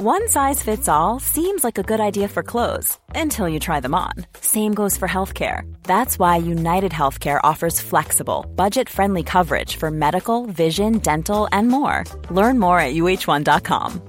One 0.00 0.28
size 0.28 0.62
fits 0.62 0.86
all 0.86 1.18
seems 1.18 1.64
like 1.64 1.76
a 1.76 1.82
good 1.82 1.98
idea 1.98 2.28
for 2.28 2.44
clothes 2.44 2.96
until 3.16 3.48
you 3.48 3.58
try 3.58 3.80
them 3.80 3.96
on. 3.96 4.12
Same 4.40 4.72
goes 4.72 4.96
for 4.96 5.08
healthcare. 5.08 5.62
That's 5.82 6.20
why 6.20 6.36
United 6.36 6.92
Healthcare 6.92 7.40
offers 7.42 7.80
flexible, 7.80 8.46
budget 8.54 8.88
friendly 8.88 9.24
coverage 9.24 9.74
for 9.74 9.90
medical, 9.90 10.46
vision, 10.46 10.98
dental, 10.98 11.48
and 11.50 11.66
more. 11.66 12.04
Learn 12.30 12.60
more 12.60 12.78
at 12.78 12.94
uh1.com. 12.94 14.00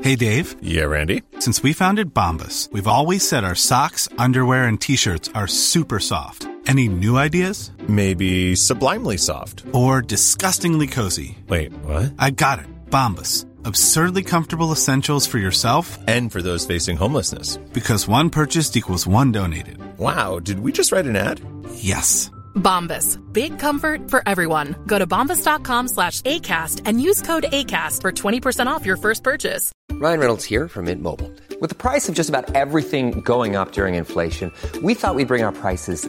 Hey 0.00 0.16
Dave. 0.16 0.56
Yeah, 0.62 0.84
Randy. 0.84 1.22
Since 1.40 1.62
we 1.62 1.74
founded 1.74 2.14
Bombus, 2.14 2.70
we've 2.72 2.88
always 2.88 3.26
said 3.28 3.44
our 3.44 3.54
socks, 3.54 4.08
underwear, 4.16 4.64
and 4.64 4.80
t 4.80 4.96
shirts 4.96 5.28
are 5.34 5.46
super 5.46 6.00
soft. 6.00 6.48
Any 6.66 6.88
new 6.88 7.18
ideas? 7.18 7.70
Maybe 7.86 8.56
sublimely 8.56 9.18
soft. 9.18 9.62
Or 9.72 10.00
disgustingly 10.00 10.86
cozy? 10.86 11.36
Wait, 11.48 11.74
what? 11.84 12.14
I 12.18 12.30
got 12.30 12.60
it. 12.60 12.66
Bombus. 12.88 13.44
Absurdly 13.66 14.22
comfortable 14.22 14.70
essentials 14.70 15.26
for 15.26 15.38
yourself 15.38 15.98
And 16.06 16.30
for 16.30 16.40
those 16.40 16.64
facing 16.64 16.96
homelessness. 16.96 17.56
because 17.72 18.06
one 18.06 18.30
purchased 18.30 18.76
equals 18.76 19.08
one 19.08 19.32
donated. 19.32 19.78
Wow, 19.98 20.38
did 20.38 20.60
we 20.60 20.70
just 20.70 20.92
write 20.92 21.04
an 21.06 21.16
ad? 21.16 21.40
Yes. 21.74 22.30
Bombas. 22.54 23.18
Big 23.32 23.58
comfort 23.58 24.08
for 24.08 24.22
everyone. 24.26 24.76
Go 24.86 24.98
to 25.00 25.06
bombas.com 25.06 25.88
slash 25.88 26.20
ACAST 26.22 26.82
and 26.84 27.00
use 27.02 27.20
code 27.22 27.46
ACAST 27.52 28.02
for 28.02 28.12
20% 28.12 28.66
off 28.68 28.86
your 28.86 28.96
first 28.96 29.24
purchase. 29.24 29.72
Ryan 29.90 30.20
Reynolds 30.20 30.44
here 30.44 30.68
from 30.68 30.84
Mint 30.84 31.02
Mobile. 31.02 31.30
With 31.60 31.70
the 31.70 31.74
price 31.76 32.08
of 32.08 32.14
just 32.14 32.28
about 32.28 32.54
everything 32.54 33.20
going 33.22 33.56
up 33.56 33.72
during 33.72 33.94
inflation, 33.96 34.52
we 34.82 34.94
thought 34.94 35.14
we'd 35.16 35.26
bring 35.28 35.42
our 35.42 35.52
prices 35.52 36.08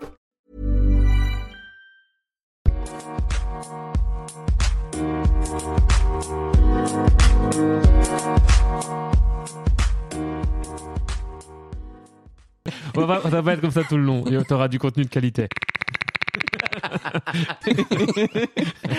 On 12.95 13.05
va, 13.05 13.21
ça 13.21 13.29
va 13.29 13.43
pas 13.43 13.53
être 13.53 13.61
comme 13.61 13.71
ça 13.71 13.83
tout 13.83 13.97
le 13.97 14.03
long. 14.03 14.25
Et 14.25 14.43
t'auras 14.45 14.67
du 14.67 14.79
contenu 14.79 15.03
de 15.03 15.09
qualité. 15.09 15.47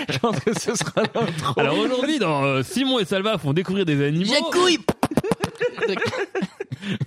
Je 0.09 0.17
pense 0.19 0.39
que 0.39 0.53
ce 0.59 0.75
sera 0.75 1.01
l'intro. 1.15 1.59
Alors 1.59 1.77
aujourd'hui, 1.77 2.19
dans 2.19 2.43
euh, 2.43 2.63
Simon 2.63 2.99
et 2.99 3.05
Salva 3.05 3.37
font 3.37 3.53
découvrir 3.53 3.85
des 3.85 4.05
animaux. 4.05 4.31
Jacouille 4.31 4.79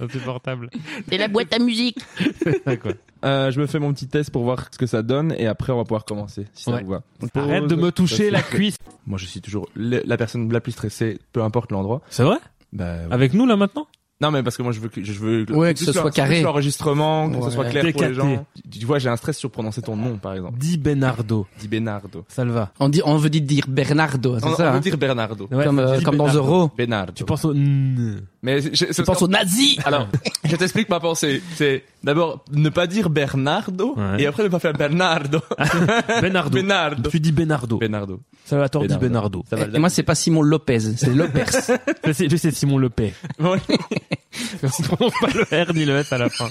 Insupportable. 0.00 0.70
C'est 1.08 1.18
la 1.18 1.28
boîte 1.28 1.52
à 1.52 1.58
musique. 1.58 1.98
C'est 2.42 2.62
ça, 2.64 2.76
quoi. 2.76 2.92
Euh, 3.24 3.50
je 3.50 3.60
me 3.60 3.66
fais 3.66 3.78
mon 3.78 3.92
petit 3.92 4.08
test 4.08 4.30
pour 4.30 4.44
voir 4.44 4.66
ce 4.70 4.78
que 4.78 4.86
ça 4.86 5.02
donne 5.02 5.34
et 5.36 5.46
après 5.46 5.72
on 5.72 5.76
va 5.78 5.84
pouvoir 5.84 6.04
commencer 6.04 6.46
si 6.54 6.64
ça 6.64 6.72
Ouais. 6.72 6.82
vous 6.82 6.90
va. 6.92 7.02
Arrête 7.34 7.66
de 7.66 7.74
me 7.74 7.90
toucher 7.90 8.30
la 8.30 8.42
cuisse. 8.42 8.76
Moi 9.06 9.18
je 9.18 9.26
suis 9.26 9.40
toujours 9.40 9.68
le- 9.74 10.02
la 10.04 10.16
personne 10.16 10.52
la 10.52 10.60
plus 10.60 10.72
stressée, 10.72 11.18
peu 11.32 11.42
importe 11.42 11.72
l'endroit. 11.72 12.02
C'est 12.10 12.22
vrai? 12.22 12.36
Bah, 12.72 12.84
ouais. 12.84 13.06
Avec 13.12 13.32
nous 13.34 13.46
là 13.46 13.56
maintenant? 13.56 13.86
Non 14.20 14.30
mais 14.30 14.42
parce 14.42 14.56
que 14.56 14.62
moi 14.62 14.72
je 14.72 14.80
veux 14.80 14.88
que 14.88 15.04
je 15.04 15.12
veux 15.12 15.44
Ouais, 15.50 15.74
que 15.74 15.80
ce 15.80 15.92
soit 15.92 16.10
carré. 16.10 16.40
l'enregistrement, 16.40 17.28
que 17.28 17.36
Ouais. 17.36 17.42
ce 17.44 17.50
soit 17.50 17.66
clair 17.66 17.84
pour 17.92 18.02
les 18.02 18.14
gens. 18.14 18.46
Tu, 18.70 18.86
vois, 18.86 18.98
j'ai 18.98 19.10
un 19.10 19.16
stress 19.16 19.36
sur 19.36 19.50
prononcer 19.50 19.82
ton 19.82 19.94
nom 19.94 20.16
par 20.16 20.32
exemple. 20.34 20.58
Di 20.58 20.78
Benardo. 20.78 21.46
Di 21.60 21.68
Benardo. 21.68 22.24
Salva. 22.28 22.72
On 22.80 22.88
dit, 22.88 23.02
on 23.04 23.18
veut 23.18 23.28
dire 23.28 23.64
Bernardo, 23.68 24.36
On, 24.36 24.38
c'est 24.38 24.46
on 24.46 24.54
ça 24.56 24.70
veut 24.70 24.76
hein 24.76 24.80
dire 24.80 24.96
Bernardo. 24.96 25.46
Ouais, 25.50 25.64
Comme, 25.64 25.78
euh, 25.80 25.98
Di 25.98 26.04
comme 26.04 26.16
dans. 26.16 26.32
Euro. 26.32 26.70
Bernardo. 26.76 27.12
Tu 27.14 27.24
penses 27.24 27.44
au 27.44 27.52
N. 27.52 28.22
Mais 28.42 28.60
je, 28.62 28.68
je- 28.72 28.92
Tu 28.92 29.02
penses 29.02 29.20
aux 29.20 29.28
nazis 29.28 29.78
Alors, 29.84 30.08
je 30.50 30.56
t'explique 30.56 30.88
ma 30.88 31.00
pensée. 31.00 31.42
C'est 31.54 31.84
d'abord 32.02 32.44
ne 32.52 32.68
pas 32.68 32.86
dire 32.86 33.10
Bernardo 33.10 33.94
Ouais. 33.96 34.22
et 34.22 34.26
après 34.26 34.42
ne 34.42 34.48
pas 34.48 34.58
faire 34.58 34.72
Bernardo. 34.72 35.40
Bernardo. 36.20 37.10
Tu 37.10 37.20
dis 37.20 37.32
Benardo. 37.32 37.78
Bernardo. 37.78 38.20
Salvatore 38.44 38.86
dit 38.86 38.96
Benardo. 38.96 39.44
Ça 39.48 39.56
va, 39.56 39.66
Et 39.74 39.78
moi, 39.78 39.88
c'est 39.88 40.02
pas 40.02 40.14
Simon 40.14 40.42
Lopez, 40.42 40.80
c'est 40.80 40.96
sais, 42.12 42.28
je 42.28 42.36
sais 42.36 42.50
Simon 42.50 42.78
Lepay. 42.78 43.12
Ouais. 43.40 43.58
On 44.62 44.66
ne 44.66 44.86
prononce 44.88 45.14
pas 45.20 45.28
le 45.34 45.64
R 45.64 45.74
ni 45.74 45.84
le 45.84 45.96
S 45.96 46.12
à 46.12 46.18
la 46.18 46.28
fin. 46.28 46.48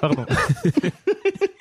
Pardon. 0.00 0.24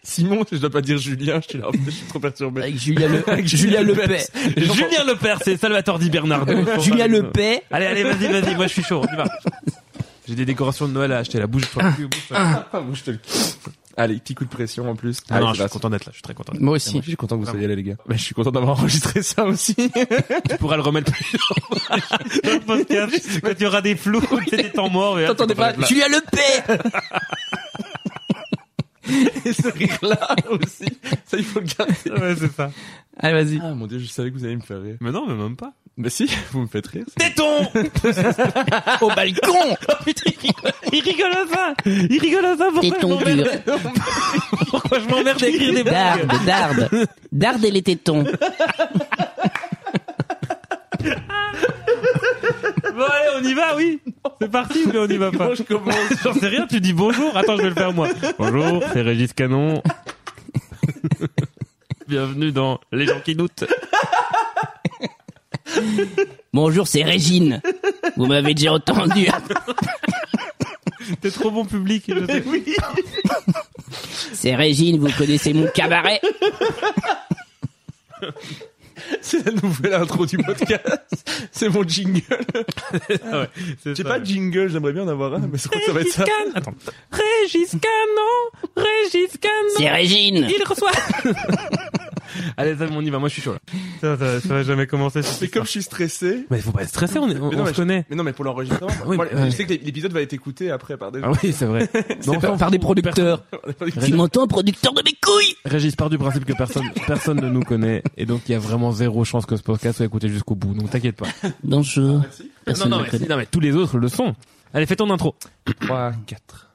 Simon, 0.03 0.43
je 0.51 0.57
dois 0.57 0.69
pas 0.69 0.81
dire 0.81 0.97
Julien, 0.97 1.39
je 1.41 1.49
suis 1.49 1.59
là, 1.59 1.69
en 1.69 1.71
fait, 1.71 1.79
je 1.85 1.91
suis 1.91 2.07
trop 2.07 2.19
perturbé. 2.19 2.63
Avec 2.63 2.77
Julia 2.77 3.07
Le, 3.07 3.27
Avec 3.29 3.47
Julia 3.47 3.79
Julien 3.81 3.93
Lepay. 3.93 4.25
Julien 4.57 5.03
Lepère, 5.07 5.39
c'est 5.43 5.57
Salvatore 5.57 5.99
Di 5.99 6.09
Bernardo. 6.09 6.53
Julia 6.81 7.07
Lepay. 7.07 7.63
Allez, 7.71 7.85
allez, 7.85 8.03
vas-y, 8.03 8.27
vas-y, 8.31 8.55
moi 8.55 8.67
je 8.67 8.73
suis 8.73 8.83
chaud, 8.83 9.01
on 9.07 9.13
y 9.13 9.15
va. 9.17 9.25
J'ai 10.31 10.37
des 10.37 10.45
décorations 10.45 10.87
de 10.87 10.93
Noël 10.93 11.11
à 11.11 11.17
acheter, 11.17 11.39
la 11.39 11.47
bouge 11.47 11.65
sur 11.69 11.81
le 11.81 11.91
cul, 11.91 12.07
bouge 12.07 12.21
sur 12.25 12.35
le 12.39 12.41
cul. 12.41 12.59
Ah, 12.71 12.79
bouge 12.79 13.03
le 13.05 13.13
cul. 13.15 13.19
Allez, 13.97 14.15
petit 14.15 14.33
coup 14.33 14.45
de 14.45 14.49
pression 14.49 14.89
en 14.89 14.95
plus. 14.95 15.17
Ah 15.29 15.35
Allez, 15.35 15.45
non, 15.45 15.53
je 15.53 15.61
suis 15.61 15.69
content 15.69 15.89
d'être 15.89 16.05
là, 16.05 16.11
je 16.11 16.15
suis 16.15 16.21
très 16.21 16.33
content. 16.33 16.53
d'être 16.53 16.61
Moi 16.61 16.67
Moi 16.69 16.75
aussi. 16.77 16.97
je 16.99 17.07
suis 17.07 17.17
content 17.17 17.37
que 17.37 17.43
vous 17.43 17.49
soyez 17.51 17.67
là, 17.67 17.75
les 17.75 17.83
gars. 17.83 17.95
Bah, 18.07 18.15
je 18.15 18.23
suis 18.23 18.33
content 18.33 18.49
d'avoir 18.51 18.79
enregistré 18.79 19.21
ça 19.23 19.43
aussi. 19.43 19.75
Tu 20.49 20.57
pourras 20.57 20.77
le 20.77 20.83
remettre 20.83 21.11
plus 21.11 21.37
dans 22.43 22.51
le 22.53 22.59
podcast 22.61 23.41
quand 23.43 23.51
il 23.59 23.61
y 23.61 23.65
aura 23.65 23.81
des 23.81 23.97
flous, 23.97 24.21
c'est 24.49 24.55
des 24.63 24.71
temps 24.71 24.89
morts. 24.89 25.17
T'entendais 25.27 25.53
tu 25.53 25.59
pas 25.59 25.71
être 25.71 25.79
là. 25.81 25.87
Julia 25.87 26.07
Lepay 26.07 26.79
Et 29.45 29.51
ce 29.51 29.67
rire-là 29.67 30.35
aussi. 30.49 30.97
Ça, 31.25 31.35
il 31.37 31.43
faut 31.43 31.59
le 31.59 31.65
garder. 31.65 32.21
Ouais, 32.21 32.35
c'est 32.39 32.53
ça. 32.55 32.71
Allez, 33.21 33.43
vas-y. 33.43 33.59
Ah, 33.63 33.73
mon 33.73 33.87
dieu, 33.87 33.99
je 33.99 34.07
savais 34.07 34.31
que 34.31 34.37
vous 34.37 34.45
alliez 34.45 34.55
me 34.55 34.61
faire 34.61 34.81
rire. 34.81 34.97
Mais 34.99 35.11
non, 35.11 35.25
mais 35.27 35.35
même 35.35 35.55
pas. 35.55 35.73
Bah 35.97 36.09
si, 36.09 36.27
vous 36.51 36.61
me 36.61 36.67
faites 36.67 36.87
rire. 36.87 37.05
Téton 37.17 37.67
Au 39.01 39.09
balcon 39.09 39.75
Il 40.93 41.01
rigole 41.03 41.31
à 41.31 41.45
ça 41.53 41.73
Il 41.85 42.19
rigole 42.19 42.45
à 42.45 42.57
ça, 42.57 42.69
pourquoi 42.73 42.81
Téton 42.81 43.17
dur. 43.17 43.47
Pourquoi 44.69 44.99
je 44.99 45.07
m'emmerde 45.07 45.43
à 45.43 45.47
écrire 45.47 45.73
des 45.73 45.83
blagues 45.83 46.25
Darde, 46.45 46.45
darde. 46.45 47.07
Darde 47.31 47.65
et 47.65 47.71
les 47.71 47.81
tétons. 47.81 48.23
Bon 52.93 53.05
allez, 53.05 53.29
on 53.39 53.43
y 53.43 53.53
va, 53.53 53.75
oui 53.75 53.99
C'est 54.41 54.51
parti 54.51 54.79
ou 54.85 54.91
bien 54.91 55.01
on 55.01 55.07
y 55.07 55.17
va 55.17 55.31
pas 55.31 55.53
je 55.53 55.63
commence. 55.63 55.95
J'en 56.23 56.33
sais 56.33 56.47
rien, 56.47 56.67
tu 56.67 56.79
dis 56.79 56.93
bonjour. 56.93 57.35
Attends, 57.37 57.57
je 57.57 57.63
vais 57.63 57.69
le 57.69 57.75
faire 57.75 57.93
moi. 57.93 58.09
Bonjour, 58.37 58.83
c'est 58.93 59.01
Régis 59.01 59.33
Canon. 59.33 59.81
Bienvenue 62.11 62.51
dans 62.51 62.81
Les 62.91 63.05
gens 63.05 63.21
qui 63.21 63.35
doutent. 63.35 63.63
Bonjour, 66.53 66.85
c'est 66.85 67.03
Régine. 67.03 67.61
Vous 68.17 68.25
m'avez 68.25 68.53
déjà 68.53 68.73
entendu. 68.73 69.29
T'es 71.21 71.31
trop 71.31 71.51
bon 71.51 71.63
public. 71.63 72.03
Je 72.09 72.25
sais. 72.25 72.43
C'est 74.33 74.55
Régine, 74.57 74.99
vous 74.99 75.09
connaissez 75.17 75.53
mon 75.53 75.67
cabaret 75.67 76.19
C'est 79.21 79.45
la 79.45 79.51
nouvelle 79.51 79.93
intro 79.93 80.25
du 80.25 80.37
podcast. 80.37 80.81
C'est 81.51 81.69
mon 81.69 81.83
jingle. 81.87 82.21
Ah 83.31 83.41
ouais, 83.41 83.49
J'ai 83.95 84.03
pas 84.03 84.19
de 84.19 84.25
jingle, 84.25 84.69
j'aimerais 84.69 84.93
bien 84.93 85.03
en 85.03 85.07
avoir 85.07 85.33
un, 85.35 85.39
mais 85.39 85.57
je 85.57 85.67
crois 85.67 85.79
que 85.79 85.85
ça 85.85 85.91
va 85.93 86.01
être 86.01 86.11
ça. 86.11 86.23
Can- 86.25 86.51
Attends. 86.55 86.73
Régis 87.11 87.71
Canon 87.71 88.71
Régis 88.75 89.37
Canon 89.39 89.53
C'est 89.77 89.89
Régine 89.89 90.47
Il 90.49 90.63
reçoit 90.63 90.91
Allez, 92.57 92.75
ça, 92.75 92.85
on 92.91 93.01
y 93.01 93.09
va. 93.09 93.19
Moi, 93.19 93.29
je 93.29 93.33
suis 93.33 93.41
chaud 93.41 93.53
là. 93.53 93.59
Ça, 94.01 94.17
ça, 94.17 94.39
ça 94.41 94.47
va 94.49 94.63
jamais 94.63 94.87
commencer. 94.87 95.21
Mais 95.41 95.47
comme 95.47 95.65
je 95.65 95.69
suis 95.71 95.83
stressé. 95.83 96.45
Mais 96.49 96.59
faut 96.59 96.71
pas 96.71 96.83
être 96.83 96.89
stressé, 96.89 97.19
on, 97.19 97.29
est, 97.29 97.37
on, 97.39 97.49
Mais 97.49 97.55
non, 97.55 97.61
on 97.61 97.65
mais 97.65 97.71
se 97.71 97.75
connaît. 97.75 98.05
Mais 98.09 98.15
non, 98.15 98.23
mais 98.23 98.33
pour 98.33 98.45
l'enregistrement. 98.45 98.91
Oui, 99.05 99.15
moi, 99.17 99.27
mais- 99.33 99.51
je 99.51 99.55
sais 99.55 99.65
que 99.65 99.73
l'épisode 99.73 100.11
va 100.13 100.21
être 100.21 100.33
écouté 100.33 100.71
après 100.71 100.97
par 100.97 101.11
des 101.11 101.21
Ah 101.23 101.31
oui, 101.43 101.51
c'est 101.53 101.65
vrai. 101.65 101.89
Non, 102.27 102.39
par, 102.39 102.57
par 102.57 102.71
des 102.71 102.79
producteurs. 102.79 103.43
Tu 104.05 104.13
m'entends, 104.13 104.47
producteur 104.47 104.93
de 104.93 105.01
mes 105.03 105.13
couilles 105.21 105.55
Régis 105.65 105.95
part 105.95 106.09
du 106.09 106.17
principe 106.17 106.45
que 106.45 106.53
personne, 106.53 106.89
personne 107.07 107.39
ne 107.41 107.49
nous 107.49 107.61
connaît 107.61 108.03
et 108.17 108.25
donc 108.25 108.41
il 108.47 108.51
y 108.51 108.55
a 108.55 108.59
vraiment 108.59 108.91
zéro 108.91 109.23
chance 109.23 109.45
que 109.45 109.55
ce 109.55 109.61
podcast 109.61 109.97
soit 109.97 110.05
écouté 110.05 110.29
jusqu'au 110.29 110.55
bout. 110.55 110.73
Donc 110.73 110.89
t'inquiète 110.89 111.15
pas. 111.15 111.27
Bonjour. 111.63 112.17
Non, 112.19 112.23
Personne 112.65 112.89
non, 112.89 112.97
ne 112.99 113.03
mais, 113.03 113.09
connaît. 113.09 113.27
non, 113.27 113.37
mais 113.37 113.45
tous 113.45 113.59
les 113.59 113.75
autres 113.75 113.97
le 113.97 114.07
sont. 114.07 114.35
Allez, 114.73 114.85
fais 114.85 114.95
ton 114.95 115.09
intro. 115.09 115.35
3, 115.81 116.13
4. 116.27 116.70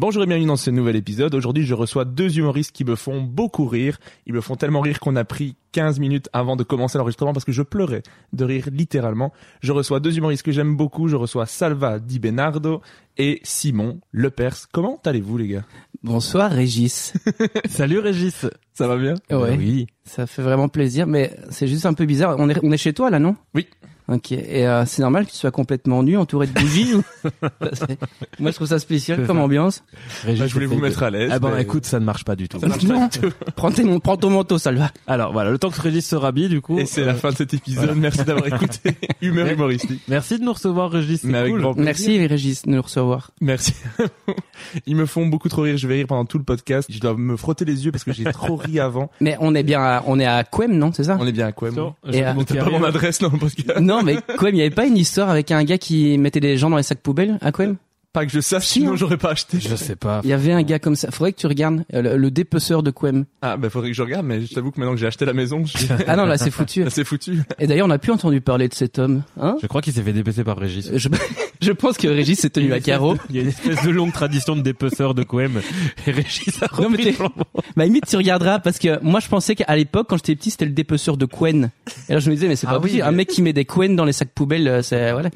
Bonjour 0.00 0.22
et 0.22 0.26
bienvenue 0.26 0.46
dans 0.46 0.56
ce 0.56 0.70
nouvel 0.70 0.96
épisode. 0.96 1.34
Aujourd'hui, 1.34 1.66
je 1.66 1.74
reçois 1.74 2.06
deux 2.06 2.38
humoristes 2.38 2.72
qui 2.72 2.86
me 2.86 2.96
font 2.96 3.20
beaucoup 3.20 3.66
rire. 3.66 3.98
Ils 4.24 4.32
me 4.32 4.40
font 4.40 4.56
tellement 4.56 4.80
rire 4.80 4.98
qu'on 4.98 5.14
a 5.14 5.26
pris 5.26 5.56
15 5.72 5.98
minutes 5.98 6.30
avant 6.32 6.56
de 6.56 6.62
commencer 6.62 6.96
l'enregistrement 6.96 7.34
parce 7.34 7.44
que 7.44 7.52
je 7.52 7.60
pleurais 7.60 8.02
de 8.32 8.44
rire 8.46 8.68
littéralement. 8.72 9.30
Je 9.60 9.72
reçois 9.72 10.00
deux 10.00 10.16
humoristes 10.16 10.42
que 10.42 10.52
j'aime 10.52 10.74
beaucoup. 10.74 11.06
Je 11.08 11.16
reçois 11.16 11.44
Salva 11.44 11.98
Di 11.98 12.18
Benardo 12.18 12.80
et 13.18 13.40
Simon 13.42 14.00
Lepers. 14.10 14.68
Comment 14.72 14.98
allez-vous, 15.04 15.36
les 15.36 15.48
gars? 15.48 15.64
Bonsoir, 16.02 16.50
Régis. 16.50 17.12
Salut 17.68 17.98
Régis. 17.98 18.46
Ça 18.72 18.88
va 18.88 18.96
bien? 18.96 19.16
Ouais. 19.30 19.54
Oui. 19.58 19.86
Ça 20.04 20.26
fait 20.26 20.40
vraiment 20.40 20.70
plaisir, 20.70 21.06
mais 21.06 21.36
c'est 21.50 21.68
juste 21.68 21.84
un 21.84 21.92
peu 21.92 22.06
bizarre. 22.06 22.36
On 22.38 22.48
est, 22.48 22.58
on 22.62 22.72
est 22.72 22.78
chez 22.78 22.94
toi, 22.94 23.10
là, 23.10 23.18
non? 23.18 23.36
Oui. 23.54 23.68
Ok. 24.10 24.32
Et 24.32 24.66
euh, 24.66 24.84
c'est 24.86 25.02
normal 25.02 25.24
que 25.24 25.30
tu 25.30 25.36
sois 25.36 25.50
complètement 25.52 26.02
nu, 26.02 26.16
entouré 26.18 26.46
de 26.48 26.52
bougies 26.52 26.94
ou 26.94 27.02
Moi, 28.40 28.50
je 28.50 28.54
trouve 28.56 28.66
ça 28.66 28.78
spécial 28.78 29.24
comme 29.26 29.36
ça. 29.36 29.42
ambiance. 29.42 29.84
Régis, 30.24 30.40
Bah, 30.40 30.46
je 30.48 30.52
voulais 30.54 30.66
vous 30.66 30.78
mettre 30.78 31.02
à 31.02 31.10
l'aise, 31.10 31.30
Ah 31.32 31.38
ben 31.38 31.52
mais- 31.54 31.62
écoute, 31.62 31.84
ça 31.86 32.00
ne 32.00 32.04
marche 32.04 32.24
pas 32.24 32.34
du 32.36 32.48
tout. 32.48 32.58
Non. 32.58 33.08
prends, 33.56 33.70
tes, 33.70 33.84
prends 34.00 34.16
ton 34.16 34.30
manteau, 34.30 34.58
ça 34.58 34.72
le 34.72 34.78
va. 34.78 34.90
Alors 35.06 35.32
voilà, 35.32 35.50
le 35.50 35.58
temps 35.58 35.70
que 35.70 35.80
Régis 35.80 36.06
se 36.06 36.16
rhabille 36.16 36.48
du 36.48 36.60
coup. 36.60 36.78
Et 36.78 36.86
c'est 36.86 37.02
euh, 37.02 37.06
la 37.06 37.14
fin 37.14 37.30
de 37.30 37.36
cet 37.36 37.54
épisode. 37.54 37.94
Merci 37.96 38.24
d'avoir 38.24 38.46
écouté 38.52 38.94
Humeur 39.22 39.46
humoristique. 39.48 40.02
Merci 40.08 40.38
de 40.38 40.44
nous 40.44 40.52
recevoir 40.52 40.90
Régis, 40.90 41.20
c'est 41.20 41.28
Mais 41.28 41.38
avec 41.38 41.52
cool. 41.52 41.60
grand. 41.62 41.76
Merci 41.76 42.26
Régis 42.26 42.62
de 42.62 42.70
nous 42.70 42.82
recevoir. 42.82 43.30
Merci. 43.40 43.74
Ils 44.86 44.96
me 44.96 45.06
font 45.06 45.26
beaucoup 45.26 45.48
trop 45.48 45.62
rire. 45.62 45.76
Je 45.76 45.86
vais 45.86 45.94
rire 45.94 46.06
pendant 46.08 46.24
tout 46.24 46.38
le 46.38 46.44
podcast. 46.44 46.88
Je 46.92 46.98
dois 46.98 47.14
me 47.16 47.36
frotter 47.36 47.64
les 47.64 47.84
yeux 47.84 47.92
parce 47.92 48.04
que 48.04 48.12
j'ai 48.12 48.24
trop 48.24 48.56
ri 48.56 48.80
avant. 48.80 49.10
Mais 49.20 49.36
on 49.40 49.54
est 49.54 49.62
bien, 49.62 49.80
à, 49.80 50.02
on 50.06 50.18
est 50.18 50.26
à 50.26 50.42
Quem, 50.44 50.76
non 50.76 50.92
C'est 50.92 51.04
ça? 51.04 51.16
On 51.20 51.26
est 51.26 51.32
bien 51.32 51.46
à 51.48 51.52
moi 51.60 51.68
Attention, 51.68 51.94
Et, 52.12 52.24
euh, 52.24 52.30
a 52.60 52.64
pas 52.64 52.70
mon 52.70 52.84
adresse 52.84 53.18
podcast. 53.18 53.80
Non, 53.80 53.99
mais 54.04 54.16
Quem, 54.38 54.54
il 54.54 54.58
y 54.58 54.60
avait 54.62 54.70
pas 54.70 54.86
une 54.86 54.96
histoire 54.96 55.30
avec 55.30 55.50
un 55.50 55.62
gars 55.64 55.78
qui 55.78 56.18
mettait 56.18 56.40
des 56.40 56.56
gens 56.56 56.70
dans 56.70 56.76
les 56.76 56.82
sacs 56.82 57.00
poubelles 57.00 57.38
à 57.40 57.52
Quem 57.52 57.76
Pas 58.12 58.26
que 58.26 58.32
je 58.32 58.40
sache, 58.40 58.66
Si, 58.66 58.80
sinon 58.80 58.92
hein. 58.92 58.96
j'aurais 58.96 59.16
pas 59.18 59.30
acheté. 59.30 59.60
Je 59.60 59.76
sais 59.76 59.94
pas. 59.94 60.20
Il 60.24 60.30
y 60.30 60.32
avait 60.32 60.52
un 60.52 60.62
gars 60.62 60.80
comme 60.80 60.96
ça. 60.96 61.12
Faudrait 61.12 61.32
que 61.32 61.38
tu 61.38 61.46
regardes 61.46 61.84
euh, 61.94 62.02
le, 62.02 62.16
le 62.16 62.30
dépeceur 62.32 62.82
de 62.82 62.90
Quem. 62.90 63.24
Ah, 63.40 63.56
bah 63.56 63.70
faudrait 63.70 63.90
que 63.90 63.96
je 63.96 64.02
regarde, 64.02 64.26
mais 64.26 64.40
je 64.42 64.52
t'avoue 64.52 64.72
que 64.72 64.80
maintenant 64.80 64.94
que 64.94 65.00
j'ai 65.00 65.06
acheté 65.06 65.24
la 65.24 65.32
maison, 65.32 65.64
je... 65.64 65.76
Ah 66.08 66.16
non, 66.16 66.24
là 66.24 66.36
c'est 66.36 66.50
foutu. 66.50 66.82
là, 66.82 66.90
c'est 66.90 67.04
foutu. 67.04 67.40
Et 67.60 67.68
d'ailleurs, 67.68 67.86
on 67.86 67.88
n'a 67.90 67.98
plus 68.00 68.10
entendu 68.10 68.40
parler 68.40 68.66
de 68.68 68.74
cet 68.74 68.98
homme. 68.98 69.22
Hein? 69.40 69.56
Je 69.62 69.66
crois 69.68 69.80
qu'il 69.80 69.92
s'est 69.92 70.02
fait 70.02 70.12
dépêcer 70.12 70.42
par 70.42 70.58
Régis. 70.58 70.90
je, 70.92 71.08
je 71.60 71.70
pense 71.72 71.98
que 71.98 72.08
Régis 72.08 72.40
s'est 72.40 72.50
tenu 72.50 72.72
à 72.72 72.80
carreau. 72.80 73.16
Il 73.30 73.36
y 73.36 73.38
a 73.38 73.42
une 73.42 73.48
espèce 73.48 73.80
de 73.84 73.90
longue 73.90 74.12
tradition 74.12 74.56
de 74.56 74.62
dépeceur 74.62 75.14
de 75.14 75.22
Coem. 75.22 75.60
Et 76.06 76.10
Régis 76.10 76.60
a 76.62 76.66
repris 76.66 76.82
Non, 76.82 76.90
mais 76.90 77.04
le 77.04 77.12
flambeau. 77.12 77.44
Bah 77.76 77.84
limite 77.84 78.06
tu 78.06 78.16
regarderas 78.16 78.58
parce 78.58 78.80
que 78.80 79.00
moi 79.04 79.20
je 79.20 79.28
pensais 79.28 79.54
qu'à 79.54 79.76
l'époque 79.76 80.08
quand 80.10 80.16
j'étais 80.16 80.34
petit 80.34 80.50
c'était 80.50 80.64
le 80.64 80.72
dépeceur 80.72 81.16
de 81.16 81.26
Quen. 81.26 81.70
Et 82.08 82.14
là 82.14 82.18
je 82.18 82.28
me 82.28 82.34
disais 82.34 82.48
mais 82.48 82.56
c'est 82.56 82.66
Ah 82.66 82.70
pas 82.72 82.76
oui, 82.78 82.82
possible. 82.82 83.02
mais- 83.02 83.08
Un 83.08 83.12
mec 83.12 83.28
qui 83.28 83.42
met 83.42 83.52
des 83.52 83.64
Quen 83.64 83.94
dans 83.94 84.04
les 84.04 84.12
sacs 84.12 84.32
poubelles, 84.34 84.66
euh, 84.66 84.82
c'est 84.82 85.12
voilà. 85.12 85.30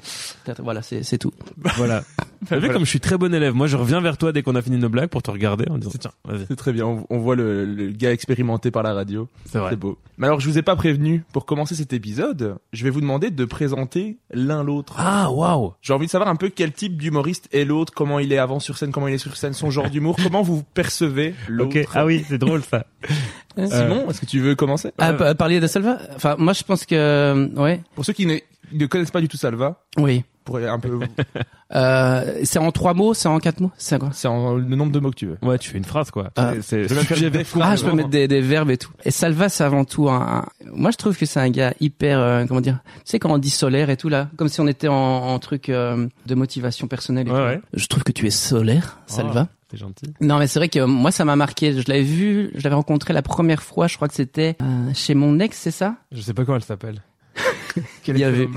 Voilà, 0.59 0.83
c'est 0.83 1.19
tout. 1.19 1.31
Voilà. 1.77 2.03
T'as 2.49 2.57
vu 2.57 2.61
Voilà. 2.61 2.75
comme 2.75 2.85
je 2.85 2.91
suis 2.91 3.01
très 3.01 3.17
bon 3.19 3.33
élève. 3.35 3.55
Moi, 3.55 3.67
je 3.67 3.77
reviens 3.77 4.01
vers 4.01 4.17
toi 4.19 4.33
dès 4.33 4.43
qu'on 4.43 4.55
a 4.55 4.63
fini 4.63 4.77
nos 4.79 4.89
blagues 4.89 5.09
pour 5.09 5.23
te 5.23 5.31
regarder 5.31 5.67
en 5.71 5.79
disant 5.79 5.93
tiens, 5.99 6.11
vas-y. 6.25 6.45
C'est 6.49 6.57
très 6.57 6.73
bien. 6.73 6.87
On, 6.87 7.07
on 7.11 7.19
voit 7.19 7.37
le, 7.37 7.65
le 7.65 7.91
gars 7.93 8.13
expérimenté 8.13 8.71
par 8.71 8.83
la 8.83 8.95
radio. 8.95 9.29
C'est 9.47 9.59
vrai. 9.59 9.71
C'est 9.71 9.77
beau. 9.77 9.99
Mais 10.19 10.27
alors, 10.27 10.41
je 10.41 10.49
vous 10.49 10.59
ai 10.59 10.63
pas 10.63 10.77
prévenu. 10.77 11.25
Pour 11.33 11.47
commencer 11.47 11.75
cet 11.75 11.93
épisode, 11.93 12.57
je 12.73 12.85
vais 12.85 12.91
vous 12.91 13.01
demander 13.01 13.31
de 13.31 13.45
présenter 13.45 14.19
l'un 14.33 14.63
l'autre. 14.63 14.95
Ah, 14.99 15.31
waouh. 15.31 15.73
J'ai 15.83 15.93
envie 15.93 16.07
de 16.07 16.11
savoir 16.11 16.29
un 16.31 16.37
peu 16.37 16.49
quel 16.49 16.73
type 16.73 16.97
d'humoriste 16.97 17.49
est 17.53 17.65
l'autre, 17.65 17.93
comment 17.95 18.19
il 18.19 18.33
est 18.33 18.39
avant 18.39 18.61
sur 18.61 18.77
scène, 18.79 18.93
comment 18.93 19.09
il 19.09 19.15
est 19.15 19.19
sur 19.19 19.37
scène, 19.37 19.53
son 19.53 19.71
genre 19.71 19.91
d'humour, 19.91 20.17
comment 20.23 20.43
vous 20.43 20.63
percevez 20.75 21.35
l'autre? 21.49 21.79
Ok. 21.81 21.89
Ah 21.95 22.05
oui, 22.07 22.25
c'est 22.29 22.39
drôle 22.39 22.63
ça. 22.63 22.87
Simon, 23.57 24.09
est-ce 24.11 24.21
que 24.21 24.27
tu 24.27 24.41
veux 24.41 24.55
commencer? 24.57 24.91
Ah, 24.99 25.13
pa- 25.13 25.35
parler 25.35 25.61
de 25.61 25.67
Salva 25.69 25.99
Enfin 26.17 26.35
moi 26.39 26.53
je 26.55 26.65
pense 26.65 26.85
que 26.85 27.49
ouais, 27.57 27.81
Pour 27.95 28.05
ceux 28.05 28.13
qui 28.13 28.27
ne, 28.27 28.37
ne 28.73 28.87
connaissent 28.87 29.11
pas 29.11 29.21
du 29.21 29.29
tout 29.29 29.37
Salva, 29.37 29.85
oui. 29.99 30.25
pour 30.45 30.57
un 30.59 30.79
peu, 30.79 30.99
Euh, 31.75 32.41
c'est 32.45 32.61
en 32.61 32.71
trois 32.71 32.95
mots, 32.95 33.15
c'est 33.15 33.27
en 33.27 33.41
quatre 33.41 33.59
mots, 33.59 33.73
c'est 33.77 33.99
quoi 33.99 34.11
c'est 34.13 34.29
en- 34.29 34.55
le 34.55 34.77
nombre 34.77 34.93
de 34.93 35.01
mots 35.01 35.11
que 35.11 35.17
tu 35.17 35.27
veux. 35.27 35.39
Ouais, 35.43 35.59
tu 35.59 35.71
fais 35.71 35.79
une 35.79 35.85
phrase 35.85 36.13
quoi. 36.13 36.31
Ah. 36.37 36.53
C'est 36.63 36.85
Je 36.87 37.29
des. 37.29 37.43
Ah, 37.61 37.75
je 37.75 37.85
peux 37.85 37.93
mettre 37.93 38.11
des, 38.11 38.29
des 38.29 38.41
verbes 38.41 38.71
et 38.71 38.77
tout. 38.79 38.93
Et 39.05 39.11
Salva, 39.11 39.49
c'est 39.49 39.65
avant 39.65 39.85
tout 39.85 40.09
un, 40.09 40.47
Moi, 40.73 40.93
je 40.93 40.97
trouve 40.99 41.17
que 41.17 41.27
c'est 41.27 41.41
un 41.41 41.51
gars 41.51 41.75
hyper, 41.81 42.21
euh, 42.21 42.45
comment 42.47 42.61
dire, 42.61 42.79
tu 42.97 43.01
sais 43.07 43.19
quand 43.19 43.33
on 43.33 43.39
dit 43.39 43.51
solaire 43.51 43.91
et 43.91 43.97
tout 43.97 44.09
là, 44.09 44.29
comme 44.37 44.49
si 44.49 44.61
on 44.61 44.69
était 44.69 44.87
en, 44.87 44.95
en 44.95 45.39
truc 45.41 45.69
euh, 45.69 46.07
de 46.27 46.35
motivation 46.37 46.87
personnelle. 46.87 47.27
Et 47.27 47.31
Ouais, 47.33 47.37
tout. 47.39 47.45
ouais. 47.45 47.61
Je 47.73 47.87
trouve 47.89 48.05
que 48.05 48.13
tu 48.13 48.27
es 48.27 48.31
solaire, 48.31 49.01
Salva. 49.07 49.49
Oh, 49.51 49.55
C'est 49.73 49.79
gentil. 49.79 50.15
Non, 50.21 50.39
mais 50.39 50.47
c'est 50.47 50.61
vrai 50.61 50.69
que 50.69 50.85
moi, 50.85 51.11
ça 51.11 51.25
m'a 51.25 51.35
marqué. 51.35 51.73
Je 51.73 51.89
l'avais 51.89 52.03
vu, 52.03 52.51
je 52.55 52.63
l'avais 52.63 52.77
rencontré 52.77 53.13
la 53.15 53.23
première 53.23 53.65
fois. 53.65 53.89
Je 53.89 53.97
crois 53.97 54.07
que 54.07 54.15
c'était 54.15 54.57
euh, 54.63 54.91
chez 54.95 55.15
mon 55.15 55.41
ex, 55.41 55.57
c'est 55.59 55.73
ça? 55.73 55.97
Je 56.13 56.21
sais 56.21 56.35
pas 56.35 56.45
comment 56.45 56.57
elle 56.59 56.63
s'appelle. 56.63 57.03
Bien 58.13 58.31
vu. 58.31 58.49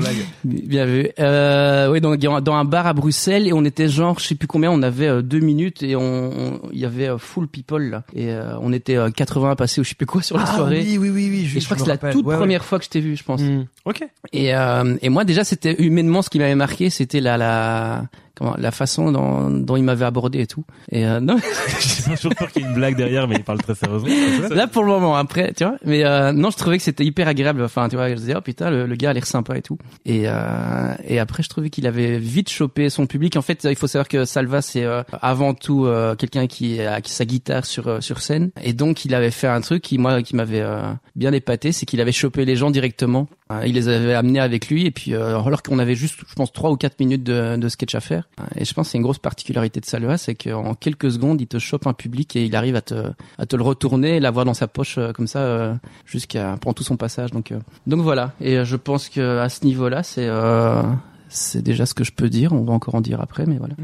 Bien 0.43 0.85
vu. 0.85 1.09
Euh, 1.19 1.89
oui, 1.91 2.01
donc 2.01 2.17
dans 2.17 2.53
un 2.53 2.65
bar 2.65 2.87
à 2.87 2.93
Bruxelles 2.93 3.47
et 3.47 3.53
on 3.53 3.63
était 3.65 3.87
genre, 3.87 4.19
je 4.19 4.25
sais 4.25 4.35
plus 4.35 4.47
combien, 4.47 4.71
on 4.71 4.81
avait 4.81 5.07
euh, 5.07 5.21
deux 5.21 5.39
minutes 5.39 5.83
et 5.83 5.95
on, 5.95 6.01
on- 6.01 6.61
il 6.73 6.79
y 6.79 6.85
avait 6.85 7.07
euh, 7.09 7.17
full 7.17 7.47
people 7.47 7.89
là 7.89 8.03
et 8.15 8.31
euh, 8.31 8.57
on 8.61 8.73
était 8.73 8.97
euh, 8.97 9.09
80 9.09 9.51
à 9.51 9.55
passer 9.55 9.81
ou 9.81 9.83
je 9.83 9.89
sais 9.89 9.95
plus 9.95 10.05
quoi 10.05 10.21
sur 10.21 10.37
la 10.37 10.45
soirée. 10.45 10.79
Ah 10.81 10.99
oui, 10.99 11.09
oui, 11.09 11.09
oui. 11.31 11.51
Et 11.55 11.59
je 11.59 11.65
crois 11.65 11.77
que 11.77 11.83
c'est 11.83 11.89
la 12.03 12.11
toute 12.11 12.25
première 12.25 12.63
fois 12.65 12.79
que 12.79 12.85
je 12.85 12.89
t'ai 12.89 12.99
vu, 12.99 13.15
je 13.15 13.23
pense. 13.23 13.41
Ok. 13.85 14.05
Et, 14.33 14.53
euh, 14.55 14.95
et 15.01 15.09
moi 15.09 15.23
déjà 15.23 15.43
c'était 15.43 15.75
humainement 15.81 16.21
ce 16.21 16.29
qui 16.29 16.39
m'avait 16.39 16.55
marqué, 16.55 16.89
c'était 16.89 17.21
la 17.21 17.37
la 17.37 18.03
comment 18.35 18.53
la 18.59 18.69
façon 18.71 19.11
dont, 19.11 19.49
dont 19.49 19.77
il 19.77 19.83
m'avait 19.83 20.05
abordé 20.05 20.41
et 20.41 20.47
tout. 20.47 20.63
Et 20.91 21.05
euh, 21.07 21.19
non, 21.19 21.37
J'ai 21.79 22.15
toujours 22.15 22.35
peur 22.35 22.51
qu'il 22.51 22.61
y 22.61 22.65
ait 22.65 22.67
une 22.67 22.75
blague 22.75 22.95
derrière, 22.95 23.27
mais 23.27 23.35
il 23.37 23.43
parle 23.43 23.59
très 23.63 23.73
sérieusement. 23.75 24.09
là 24.51 24.67
pour 24.67 24.83
le 24.83 24.89
moment 24.89 25.15
après, 25.15 25.53
tu 25.55 25.63
vois. 25.63 25.75
Mais 25.85 26.03
euh, 26.05 26.33
non, 26.33 26.51
je 26.51 26.57
trouvais 26.57 26.77
que 26.77 26.83
c'était 26.83 27.03
hyper 27.05 27.27
agréable. 27.27 27.63
Enfin, 27.63 27.87
tu 27.89 27.95
vois, 27.95 28.09
je 28.09 28.15
disais 28.15 28.33
oh 28.37 28.41
putain, 28.41 28.69
le, 28.69 28.85
le 28.85 28.95
gars 28.95 29.09
a 29.11 29.13
l'air 29.13 29.25
et 29.55 29.61
tout. 29.61 29.77
Et 30.05 30.23
euh, 30.25 30.93
et 31.07 31.19
après 31.19 31.43
je 31.43 31.49
trouvais 31.49 31.69
qu'il 31.69 31.87
avait 31.87 32.19
vite 32.19 32.49
chopé 32.49 32.89
son 32.89 33.07
public. 33.07 33.35
En 33.35 33.41
fait, 33.41 33.65
il 33.69 33.75
faut 33.75 33.87
savoir 33.87 34.07
que 34.07 34.25
Salva 34.25 34.61
c'est 34.61 34.83
euh, 34.83 35.03
avant 35.21 35.53
tout 35.53 35.85
euh, 35.85 36.15
quelqu'un 36.15 36.47
qui 36.47 36.81
a 36.81 37.01
sa 37.05 37.25
guitare 37.25 37.65
sur 37.65 37.87
euh, 37.87 38.01
sur 38.01 38.21
scène. 38.21 38.51
Et 38.61 38.73
donc 38.73 39.05
il 39.05 39.15
avait 39.15 39.31
fait 39.31 39.47
un 39.47 39.61
truc 39.61 39.81
qui 39.83 39.97
moi 39.97 40.21
qui 40.21 40.35
m'avait 40.35 40.61
euh, 40.61 40.91
bien 41.15 41.31
épaté, 41.33 41.71
c'est 41.71 41.85
qu'il 41.85 42.01
avait 42.01 42.11
chopé 42.11 42.45
les 42.45 42.55
gens 42.55 42.71
directement. 42.71 43.27
Euh, 43.51 43.63
Il 43.65 43.75
les 43.75 43.87
avait 43.87 44.13
amenés 44.13 44.39
avec 44.39 44.67
lui 44.67 44.85
et 44.85 44.91
puis 44.91 45.13
euh, 45.13 45.39
alors 45.39 45.63
qu'on 45.63 45.79
avait 45.79 45.95
juste 45.95 46.19
je 46.27 46.35
pense 46.35 46.51
trois 46.51 46.69
ou 46.69 46.75
quatre 46.75 46.99
minutes 46.99 47.23
de, 47.23 47.55
de 47.55 47.69
sketch 47.69 47.95
à 47.95 48.01
faire. 48.01 48.27
Et 48.55 48.65
je 48.65 48.73
pense 48.73 48.87
que 48.87 48.91
c'est 48.91 48.97
une 48.97 49.03
grosse 49.03 49.19
particularité 49.19 49.79
de 49.79 49.85
Salva, 49.85 50.17
c'est 50.17 50.35
qu'en 50.35 50.73
quelques 50.73 51.11
secondes 51.11 51.39
il 51.39 51.47
te 51.47 51.57
chope 51.59 51.87
un 51.87 51.93
public 51.93 52.35
et 52.35 52.45
il 52.45 52.55
arrive 52.55 52.75
à 52.75 52.81
te 52.81 53.11
à 53.37 53.45
te 53.45 53.55
le 53.55 53.63
retourner, 53.63 54.17
et 54.17 54.19
l'avoir 54.19 54.43
dans 54.45 54.53
sa 54.53 54.67
poche 54.67 54.97
euh, 54.97 55.13
comme 55.13 55.27
ça 55.27 55.39
euh, 55.39 55.73
jusqu'à 56.05 56.57
pendant 56.59 56.73
tout 56.73 56.83
son 56.83 56.97
passage. 56.97 57.31
Donc 57.31 57.51
euh, 57.51 57.59
donc 57.85 58.01
voilà. 58.01 58.33
Et 58.41 58.57
euh, 58.57 58.65
je 58.65 58.75
pense 58.75 59.07
que 59.09 59.39
à 59.39 59.49
ce 59.49 59.63
niveau-là 59.65 60.03
c'est 60.03 60.27
euh, 60.27 60.83
c'est 61.29 61.61
déjà 61.61 61.85
ce 61.85 61.93
que 61.93 62.03
je 62.03 62.11
peux 62.11 62.29
dire. 62.29 62.51
On 62.53 62.63
va 62.63 62.73
encore 62.73 62.95
en 62.95 63.01
dire 63.01 63.21
après, 63.21 63.45
mais 63.45 63.57
voilà. 63.57 63.75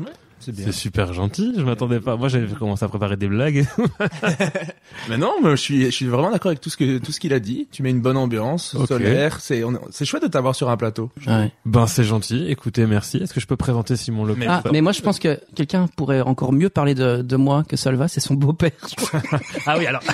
C'est 0.56 0.72
super 0.72 1.14
gentil. 1.14 1.54
Je 1.58 1.64
m'attendais 1.64 2.00
pas. 2.00 2.16
Moi, 2.16 2.28
j'avais 2.28 2.48
commencé 2.54 2.84
à 2.86 2.88
préparer 2.88 3.18
des 3.18 3.28
blagues. 3.28 3.66
Mais 5.10 5.18
non, 5.18 5.34
mais 5.44 5.52
je 5.52 5.56
suis, 5.56 5.86
je 5.86 5.90
suis 5.92 6.06
vraiment 6.06 6.32
d'accord 6.32 6.50
avec 6.50 6.62
tout 6.62 6.70
ce 6.70 6.78
que, 6.78 6.98
tout 7.00 7.12
ce 7.12 7.20
qu'il 7.20 7.34
a 7.34 7.40
dit. 7.40 7.68
Tu 7.72 7.84
mets 7.84 7.90
une 7.90 8.02
bonne 8.02 8.18
ambiance, 8.18 8.76
Ok. 8.76 8.88
solaire. 8.88 9.40
C'est, 9.40 9.64
c'est 9.92 10.06
chouette 10.06 10.24
de 10.24 10.28
t'avoir 10.28 10.56
sur 10.56 10.70
un 10.70 10.78
plateau. 10.78 11.12
Ouais. 11.28 11.52
ben, 11.66 11.88
c'est 11.88 12.04
gentil. 12.04 12.46
Écoutez, 12.50 12.86
merci. 12.86 13.18
Est-ce 13.18 13.34
que 13.34 13.40
je 13.40 13.48
peux 13.48 13.56
présenter 13.58 13.96
Simon 13.96 14.24
Leclerc? 14.26 14.62
Ah, 14.66 14.70
mais 14.72 14.82
moi 14.82 14.92
je 14.92 15.02
pense 15.02 15.20
que 15.20 15.40
quelqu'un 15.56 15.88
pourrait 15.96 16.22
encore 16.22 16.54
mieux 16.54 16.70
parler 16.70 16.94
de, 16.96 17.22
de 17.22 17.36
moi 17.36 17.64
que 17.68 17.76
Salva, 17.76 18.08
c'est 18.08 18.20
son 18.20 18.36
beau-père. 18.36 18.72
Ah 19.66 19.76
oui, 19.78 19.86
alors 19.86 20.02
ça 20.04 20.14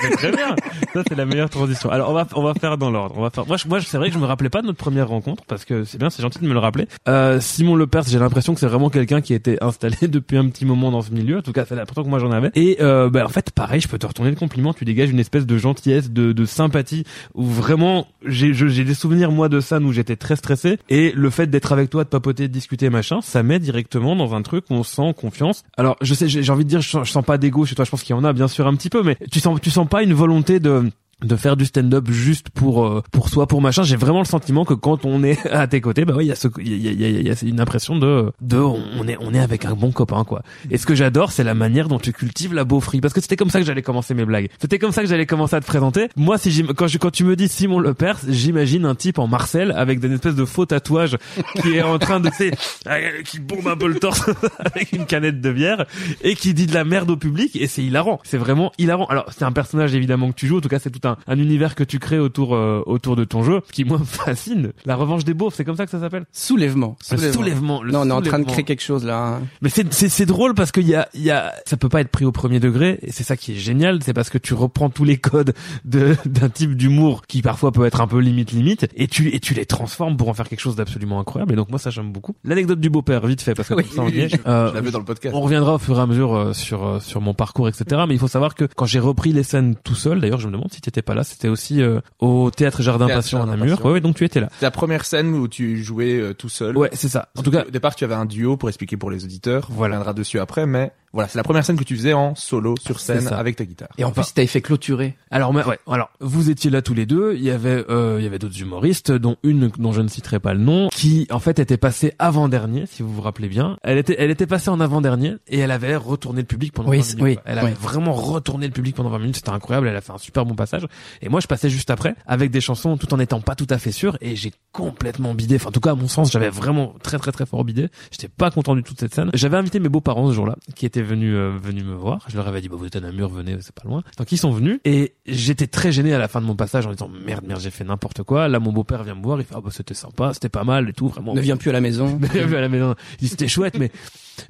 c'est 0.00 0.10
très 0.16 0.32
bien. 0.32 0.54
Ça 0.92 1.02
c'est 1.08 1.14
la 1.14 1.24
meilleure 1.24 1.50
transition. 1.50 1.90
Alors 1.90 2.10
on 2.10 2.12
va 2.12 2.26
on 2.34 2.42
va 2.42 2.54
faire 2.54 2.76
dans 2.78 2.90
l'ordre. 2.90 3.14
On 3.16 3.22
va 3.22 3.30
faire. 3.30 3.46
Moi 3.46 3.56
je- 3.56 3.68
moi 3.68 3.80
c'est 3.80 3.96
vrai 3.96 4.08
que 4.08 4.14
je 4.14 4.18
me 4.18 4.24
rappelais 4.26 4.48
pas 4.50 4.60
de 4.60 4.66
notre 4.66 4.78
première 4.78 5.08
rencontre 5.08 5.44
parce 5.46 5.64
que 5.64 5.84
c'est 5.84 5.98
bien, 5.98 6.10
c'est 6.10 6.22
gentil 6.22 6.38
de 6.40 6.46
me 6.46 6.52
le 6.52 6.58
rappeler. 6.58 6.88
Euh, 7.08 7.40
Simon 7.40 7.76
Lepers, 7.76 8.04
j'ai 8.08 8.18
l'impression 8.18 8.54
que 8.54 8.60
c'est 8.60 8.66
vraiment 8.66 8.90
quelqu'un 8.90 9.20
qui 9.20 9.32
a 9.34 9.36
installé 9.60 9.96
depuis 10.08 10.36
un 10.36 10.48
petit 10.48 10.64
moment 10.64 10.90
dans 10.90 11.02
ce 11.02 11.10
milieu. 11.10 11.38
En 11.38 11.42
tout 11.42 11.52
cas, 11.52 11.64
c'est 11.66 11.74
que 11.76 12.00
moi 12.08 12.18
j'en 12.18 12.30
avais. 12.30 12.50
Et 12.54 12.78
euh, 12.80 13.10
bah, 13.10 13.24
en 13.24 13.28
fait, 13.28 13.50
pareil, 13.50 13.80
je 13.80 13.88
peux 13.88 13.98
te 13.98 14.06
retourner 14.06 14.30
le 14.30 14.36
compliment. 14.36 14.72
Tu 14.72 14.84
dégages 14.84 15.10
une 15.10 15.20
espèce 15.20 15.46
de 15.46 15.58
gentillesse, 15.58 16.10
de, 16.10 16.32
de 16.32 16.44
sympathie 16.44 17.04
où 17.34 17.44
vraiment 17.44 18.06
j'ai 18.24 18.52
des 18.52 18.94
souvenirs 18.94 19.30
moi 19.30 19.48
de 19.48 19.60
ça 19.60 19.78
où 19.78 19.92
j'étais 19.92 20.16
très 20.16 20.36
stressé 20.36 20.78
et 20.88 21.12
le 21.14 21.30
fait 21.30 21.48
d'être 21.48 21.72
avec 21.72 21.90
toi, 21.90 22.04
de 22.04 22.08
papoter, 22.08 22.48
de 22.48 22.52
discuter 22.52 22.90
machin, 22.90 23.20
ça 23.20 23.42
met 23.42 23.58
directement 23.58 24.16
dans 24.16 24.34
un 24.34 24.42
truc 24.42 24.64
où 24.70 24.74
on 24.74 24.82
sent 24.82 25.14
confiance. 25.16 25.64
Alors 25.76 25.96
je 26.00 26.14
sais, 26.14 26.28
j'ai 26.28 26.42
j'ai 26.42 26.52
envie 26.52 26.64
de 26.64 26.68
dire, 26.68 26.80
je 26.80 26.88
sens, 26.88 27.06
je 27.06 27.12
sens 27.12 27.24
pas 27.24 27.38
d'ego 27.38 27.64
chez 27.64 27.74
toi. 27.74 27.84
Je 27.84 27.90
pense 27.90 28.02
qu'il 28.02 28.14
y 28.14 28.18
en 28.18 28.24
a 28.24 28.32
bien 28.32 28.48
sûr 28.48 28.66
un 28.66 28.74
petit 28.74 28.90
peu, 28.90 29.02
mais 29.02 29.16
tu 29.30 29.40
sens 29.40 29.60
tu 29.60 29.70
sens 29.70 29.88
pas 29.88 30.02
une 30.02 30.14
volonté 30.14 30.60
de 30.60 30.90
de 31.22 31.36
faire 31.36 31.56
du 31.56 31.64
stand-up 31.64 32.08
juste 32.10 32.50
pour 32.50 32.84
euh, 32.84 33.02
pour 33.12 33.28
soi 33.28 33.46
pour 33.46 33.60
machin. 33.60 33.82
J'ai 33.82 33.96
vraiment 33.96 34.20
le 34.20 34.24
sentiment 34.24 34.64
que 34.64 34.74
quand 34.74 35.04
on 35.04 35.22
est 35.22 35.46
à 35.50 35.66
tes 35.66 35.80
côtés 35.80 36.04
bah 36.04 36.14
ouais 36.14 36.24
il 36.24 36.28
y 36.28 36.32
a 36.32 36.34
ce 36.34 36.48
il 36.58 36.82
y 36.82 36.88
a, 36.88 36.92
y 36.92 37.04
a, 37.04 37.20
y 37.20 37.30
a 37.30 37.34
une 37.42 37.60
impression 37.60 37.96
de 37.96 38.32
de 38.40 38.58
on 38.58 39.06
est 39.08 39.16
on 39.20 39.34
est 39.34 39.40
avec 39.40 39.64
un 39.64 39.74
bon 39.74 39.92
copain 39.92 40.24
quoi. 40.24 40.42
Et 40.70 40.78
ce 40.78 40.86
que 40.86 40.94
j'adore 40.94 41.32
c'est 41.32 41.44
la 41.44 41.54
manière 41.54 41.88
dont 41.88 41.98
tu 41.98 42.12
cultives 42.12 42.54
la 42.54 42.64
beaufrie. 42.64 43.00
Parce 43.00 43.14
que 43.14 43.20
c'était 43.20 43.36
comme 43.36 43.50
ça 43.50 43.60
que 43.60 43.66
j'allais 43.66 43.82
commencer 43.82 44.14
mes 44.14 44.24
blagues. 44.24 44.48
C'était 44.60 44.78
comme 44.78 44.92
ça 44.92 45.02
que 45.02 45.08
j'allais 45.08 45.26
commencer 45.26 45.56
à 45.56 45.60
te 45.60 45.66
présenter. 45.66 46.08
Moi 46.16 46.38
si 46.38 46.64
quand 46.76 46.86
je, 46.86 46.98
quand 46.98 47.10
tu 47.10 47.24
me 47.24 47.36
dis 47.36 47.48
Simon 47.48 47.78
Lepers 47.78 48.18
j'imagine 48.28 48.84
un 48.86 48.94
type 48.94 49.18
en 49.18 49.26
Marcel 49.26 49.72
avec 49.76 50.00
des 50.00 50.12
espèces 50.12 50.34
de 50.34 50.44
faux 50.44 50.66
tatouages 50.66 51.16
qui 51.60 51.76
est 51.76 51.82
en 51.82 51.98
train 51.98 52.20
de 52.20 52.30
qui 53.24 53.38
bombe 53.38 53.68
un 53.68 53.76
peu 53.76 53.88
le 53.88 53.98
torse 53.98 54.30
avec 54.58 54.92
une 54.92 55.06
canette 55.06 55.40
de 55.40 55.52
bière 55.52 55.86
et 56.22 56.34
qui 56.34 56.54
dit 56.54 56.66
de 56.66 56.74
la 56.74 56.84
merde 56.84 57.10
au 57.10 57.16
public 57.16 57.56
et 57.56 57.66
c'est 57.66 57.82
hilarant. 57.82 58.20
C'est 58.24 58.38
vraiment 58.38 58.72
hilarant. 58.78 59.06
Alors 59.06 59.26
c'est 59.36 59.44
un 59.44 59.52
personnage 59.52 59.94
évidemment 59.94 60.30
que 60.30 60.36
tu 60.36 60.46
joues. 60.46 60.58
En 60.58 60.60
tout 60.60 60.68
cas 60.68 60.78
c'est 60.78 60.90
tout 60.90 61.06
un, 61.06 61.11
un 61.26 61.38
univers 61.38 61.74
que 61.74 61.84
tu 61.84 61.98
crées 61.98 62.18
autour 62.18 62.54
euh, 62.54 62.82
autour 62.86 63.16
de 63.16 63.24
ton 63.24 63.42
jeu 63.42 63.60
qui 63.72 63.84
moi 63.84 63.98
me 64.00 64.04
fascine 64.04 64.72
la 64.84 64.96
revanche 64.96 65.24
des 65.24 65.34
beaufs 65.34 65.54
c'est 65.54 65.64
comme 65.64 65.76
ça 65.76 65.84
que 65.84 65.90
ça 65.90 66.00
s'appelle? 66.00 66.24
Soulèvement. 66.32 66.96
le 67.10 67.32
soulèvement, 67.32 67.82
le 67.82 67.92
non, 67.92 68.00
on 68.00 68.06
est 68.08 68.10
en 68.12 68.20
train 68.20 68.20
de 68.20 68.26
soulèvement. 68.44 68.52
créer 68.52 68.64
quelque 68.64 68.82
chose 68.82 69.04
là. 69.04 69.36
hein. 69.36 69.42
Mais 69.60 69.68
c'est 69.68 69.92
c'est 69.92 70.08
c'est 70.08 70.26
drôle 70.26 70.54
parce 70.54 70.72
qu'il 70.72 70.86
y 70.88 70.94
a 70.94 71.08
il 71.14 71.22
y 71.22 71.30
a 71.30 71.52
ça 71.66 71.76
peut 71.76 71.88
pas 71.88 72.00
être 72.00 72.08
pris 72.10 72.24
au 72.24 72.32
premier 72.32 72.60
degré 72.60 72.98
et 73.02 73.12
c'est 73.12 73.24
ça 73.24 73.36
qui 73.36 73.52
est 73.52 73.56
génial, 73.56 74.00
c'est 74.02 74.12
parce 74.14 74.30
que 74.30 74.38
tu 74.38 74.54
reprends 74.54 74.90
tous 74.90 75.04
les 75.04 75.16
codes 75.18 75.54
de 75.84 76.16
d'un 76.26 76.48
type 76.48 76.76
d'humour 76.76 77.22
qui 77.26 77.42
parfois 77.42 77.72
peut 77.72 77.84
être 77.84 78.00
un 78.00 78.06
peu 78.06 78.18
limite 78.18 78.52
limite 78.52 78.88
et 78.96 79.06
tu 79.08 79.34
et 79.34 79.40
tu 79.40 79.54
les 79.54 79.66
transformes 79.66 80.16
pour 80.16 80.28
en 80.28 80.34
faire 80.34 80.48
quelque 80.48 80.60
chose 80.60 80.76
d'absolument 80.76 81.20
incroyable 81.20 81.52
et 81.52 81.56
donc 81.56 81.70
moi 81.70 81.78
ça 81.78 81.90
j'aime 81.90 82.12
beaucoup. 82.12 82.34
L'anecdote 82.44 82.80
du 82.80 82.90
beau-père 82.90 83.26
vite 83.26 83.40
fait 83.42 83.54
parce 83.54 83.68
que 83.68 83.74
Oui, 83.74 83.84
comme 83.84 83.92
ça, 83.96 84.02
on 84.02 84.08
y 84.08 84.20
est. 84.20 84.28
je- 84.30 84.36
Euh, 84.46 84.68
je 84.70 84.74
l'avais 84.74 84.90
dans 84.90 84.98
le 84.98 85.04
podcast. 85.04 85.34
on 85.36 85.40
reviendra 85.40 85.74
au 85.74 85.78
fur 85.78 85.96
et 85.98 86.00
à 86.00 86.06
mesure 86.06 86.34
euh, 86.34 86.52
sur 86.52 86.84
euh, 86.86 87.00
sur 87.00 87.20
mon 87.20 87.34
parcours 87.34 87.68
etc. 87.68 88.02
Mais 88.08 88.14
il 88.14 88.18
faut 88.18 88.28
savoir 88.28 88.54
que 88.54 88.64
quand 88.64 88.86
j'ai 88.86 88.98
repris 88.98 89.32
les 89.32 89.42
scènes 89.42 89.74
tout 89.84 89.94
seul, 89.94 90.20
d'ailleurs 90.20 90.40
je 90.40 90.46
me 90.48 90.52
demande 90.52 90.72
si 90.72 90.80
t'étais 90.80 91.01
pas 91.02 91.14
là. 91.14 91.24
C'était 91.24 91.48
aussi 91.48 91.82
euh, 91.82 92.00
au 92.20 92.50
théâtre 92.50 92.82
Jardin 92.82 93.06
Théâtre 93.06 93.22
Passion 93.22 93.42
à 93.42 93.46
Namur. 93.46 93.76
Passion. 93.76 93.86
Ouais, 93.86 93.92
ouais, 93.94 94.00
donc 94.00 94.16
tu 94.16 94.24
étais 94.24 94.40
là. 94.40 94.48
C'est 94.58 94.64
la 94.64 94.70
première 94.70 95.04
scène 95.04 95.34
où 95.34 95.48
tu 95.48 95.82
jouais 95.82 96.18
euh, 96.18 96.34
tout 96.34 96.48
seul. 96.48 96.76
Ouais, 96.76 96.90
c'est 96.92 97.08
ça. 97.08 97.28
En 97.36 97.42
tout 97.42 97.50
cas, 97.50 97.64
au 97.66 97.70
départ, 97.70 97.94
tu 97.94 98.04
avais 98.04 98.14
un 98.14 98.26
duo 98.26 98.56
pour 98.56 98.68
expliquer 98.68 98.96
pour 98.96 99.10
les 99.10 99.24
auditeurs. 99.24 99.68
Voilà. 99.70 99.96
On 99.96 99.98
reviendra 99.98 100.14
dessus 100.14 100.38
après, 100.40 100.66
mais 100.66 100.92
voilà, 101.12 101.28
c'est 101.28 101.38
la 101.38 101.42
première 101.44 101.64
scène 101.64 101.76
que 101.76 101.84
tu 101.84 101.96
faisais 101.96 102.12
en 102.12 102.34
solo 102.34 102.74
sur 102.80 103.00
scène 103.00 103.26
avec 103.28 103.56
ta 103.56 103.64
guitare. 103.64 103.88
Et 103.98 104.04
en 104.04 104.10
plus, 104.12 104.32
t'avais 104.32 104.46
fait 104.46 104.62
clôturer. 104.62 105.16
Alors, 105.30 105.52
mais, 105.52 105.64
ouais, 105.64 105.78
alors 105.86 106.10
vous 106.20 106.50
étiez 106.50 106.70
là 106.70 106.82
tous 106.82 106.94
les 106.94 107.06
deux. 107.06 107.34
Il 107.36 107.42
y 107.42 107.50
avait, 107.50 107.84
euh, 107.90 108.16
il 108.18 108.24
y 108.24 108.26
avait 108.26 108.38
d'autres 108.38 108.60
humoristes, 108.60 109.12
dont 109.12 109.36
une 109.42 109.68
dont 109.78 109.92
je 109.92 110.00
ne 110.00 110.08
citerai 110.08 110.40
pas 110.40 110.54
le 110.54 110.60
nom, 110.60 110.88
qui 110.90 111.26
en 111.30 111.38
fait 111.38 111.58
était 111.58 111.76
passée 111.76 112.14
avant 112.18 112.48
dernier, 112.48 112.86
si 112.86 113.02
vous 113.02 113.12
vous 113.12 113.20
rappelez 113.20 113.48
bien. 113.48 113.76
Elle 113.82 113.98
était, 113.98 114.16
elle 114.18 114.30
était 114.30 114.46
passée 114.46 114.70
en 114.70 114.80
avant 114.80 115.00
dernier 115.00 115.34
et 115.48 115.58
elle 115.58 115.70
avait 115.70 115.96
retourné 115.96 116.40
le 116.40 116.46
public 116.46 116.72
pendant 116.72 116.88
Oui, 116.90 116.98
20 116.98 117.02
c'est- 117.02 117.16
minutes. 117.16 117.38
oui, 117.38 117.42
Elle 117.44 117.58
avait 117.58 117.68
oui. 117.72 117.76
vraiment 117.80 118.12
retourné 118.12 118.66
le 118.66 118.72
public 118.72 118.94
pendant 118.96 119.10
20 119.10 119.18
minutes. 119.18 119.36
C'était 119.36 119.50
incroyable. 119.50 119.88
Elle 119.88 119.96
a 119.96 120.00
fait 120.00 120.12
un 120.12 120.18
super 120.18 120.44
bon 120.46 120.54
passage. 120.54 120.86
Et 121.20 121.28
moi, 121.28 121.40
je 121.40 121.46
passais 121.46 121.68
juste 121.70 121.90
après 121.90 122.14
avec 122.26 122.50
des 122.50 122.60
chansons, 122.60 122.96
tout 122.96 123.12
en 123.14 123.18
étant 123.18 123.40
pas 123.40 123.54
tout 123.54 123.66
à 123.70 123.78
fait 123.78 123.92
sûr. 123.92 124.16
Et 124.20 124.34
j'ai 124.36 124.52
complètement 124.72 125.34
bidé. 125.34 125.56
Enfin, 125.56 125.68
en 125.68 125.72
tout 125.72 125.80
cas, 125.80 125.92
à 125.92 125.94
mon 125.94 126.08
sens, 126.08 126.32
j'avais 126.32 126.48
vraiment 126.50 126.94
très 127.02 127.18
très 127.18 127.32
très 127.32 127.46
fort 127.46 127.64
bidé. 127.64 127.88
J'étais 128.10 128.28
pas 128.28 128.50
content 128.50 128.74
du 128.74 128.82
tout 128.82 128.94
de 128.94 128.98
cette 128.98 129.14
scène. 129.14 129.30
J'avais 129.34 129.56
invité 129.56 129.78
mes 129.78 129.88
beaux-parents 129.88 130.28
ce 130.28 130.32
jour-là, 130.34 130.56
qui 130.74 130.86
étaient 130.86 131.01
venus 131.02 131.34
euh, 131.34 131.56
venus 131.60 131.84
me 131.84 131.94
voir. 131.94 132.24
Je 132.28 132.36
leur 132.36 132.46
avais 132.48 132.60
dit, 132.60 132.68
bah 132.68 132.76
vous 132.78 132.86
êtes 132.86 132.96
à 132.96 133.00
Namur, 133.00 133.28
venez, 133.28 133.56
c'est 133.60 133.74
pas 133.74 133.88
loin. 133.88 134.02
Donc 134.18 134.32
ils 134.32 134.38
sont 134.38 134.50
venus 134.50 134.80
et 134.84 135.14
j'étais 135.26 135.66
très 135.66 135.92
gêné 135.92 136.12
à 136.14 136.18
la 136.18 136.28
fin 136.28 136.40
de 136.40 136.46
mon 136.46 136.56
passage 136.56 136.86
en 136.86 136.92
disant 136.92 137.08
merde 137.08 137.44
merde 137.46 137.60
j'ai 137.60 137.70
fait 137.70 137.84
n'importe 137.84 138.22
quoi. 138.22 138.48
Là 138.48 138.58
mon 138.60 138.72
beau-père 138.72 139.02
vient 139.04 139.14
me 139.14 139.22
voir, 139.22 139.40
il 139.40 139.44
fait 139.44 139.54
ah 139.56 139.60
bah 139.60 139.70
c'était 139.72 139.94
sympa, 139.94 140.32
c'était 140.34 140.48
pas 140.48 140.64
mal 140.64 140.88
et 140.88 140.92
tout 140.92 141.08
vraiment. 141.08 141.34
Ne 141.34 141.40
viens 141.40 141.56
plus 141.56 141.70
à 141.70 141.72
la 141.72 141.80
maison. 141.80 142.18
à 142.34 142.60
la 142.60 142.68
maison. 142.68 142.94
Il 143.14 143.24
dit, 143.24 143.28
C'était 143.28 143.48
chouette, 143.48 143.78
mais 143.78 143.90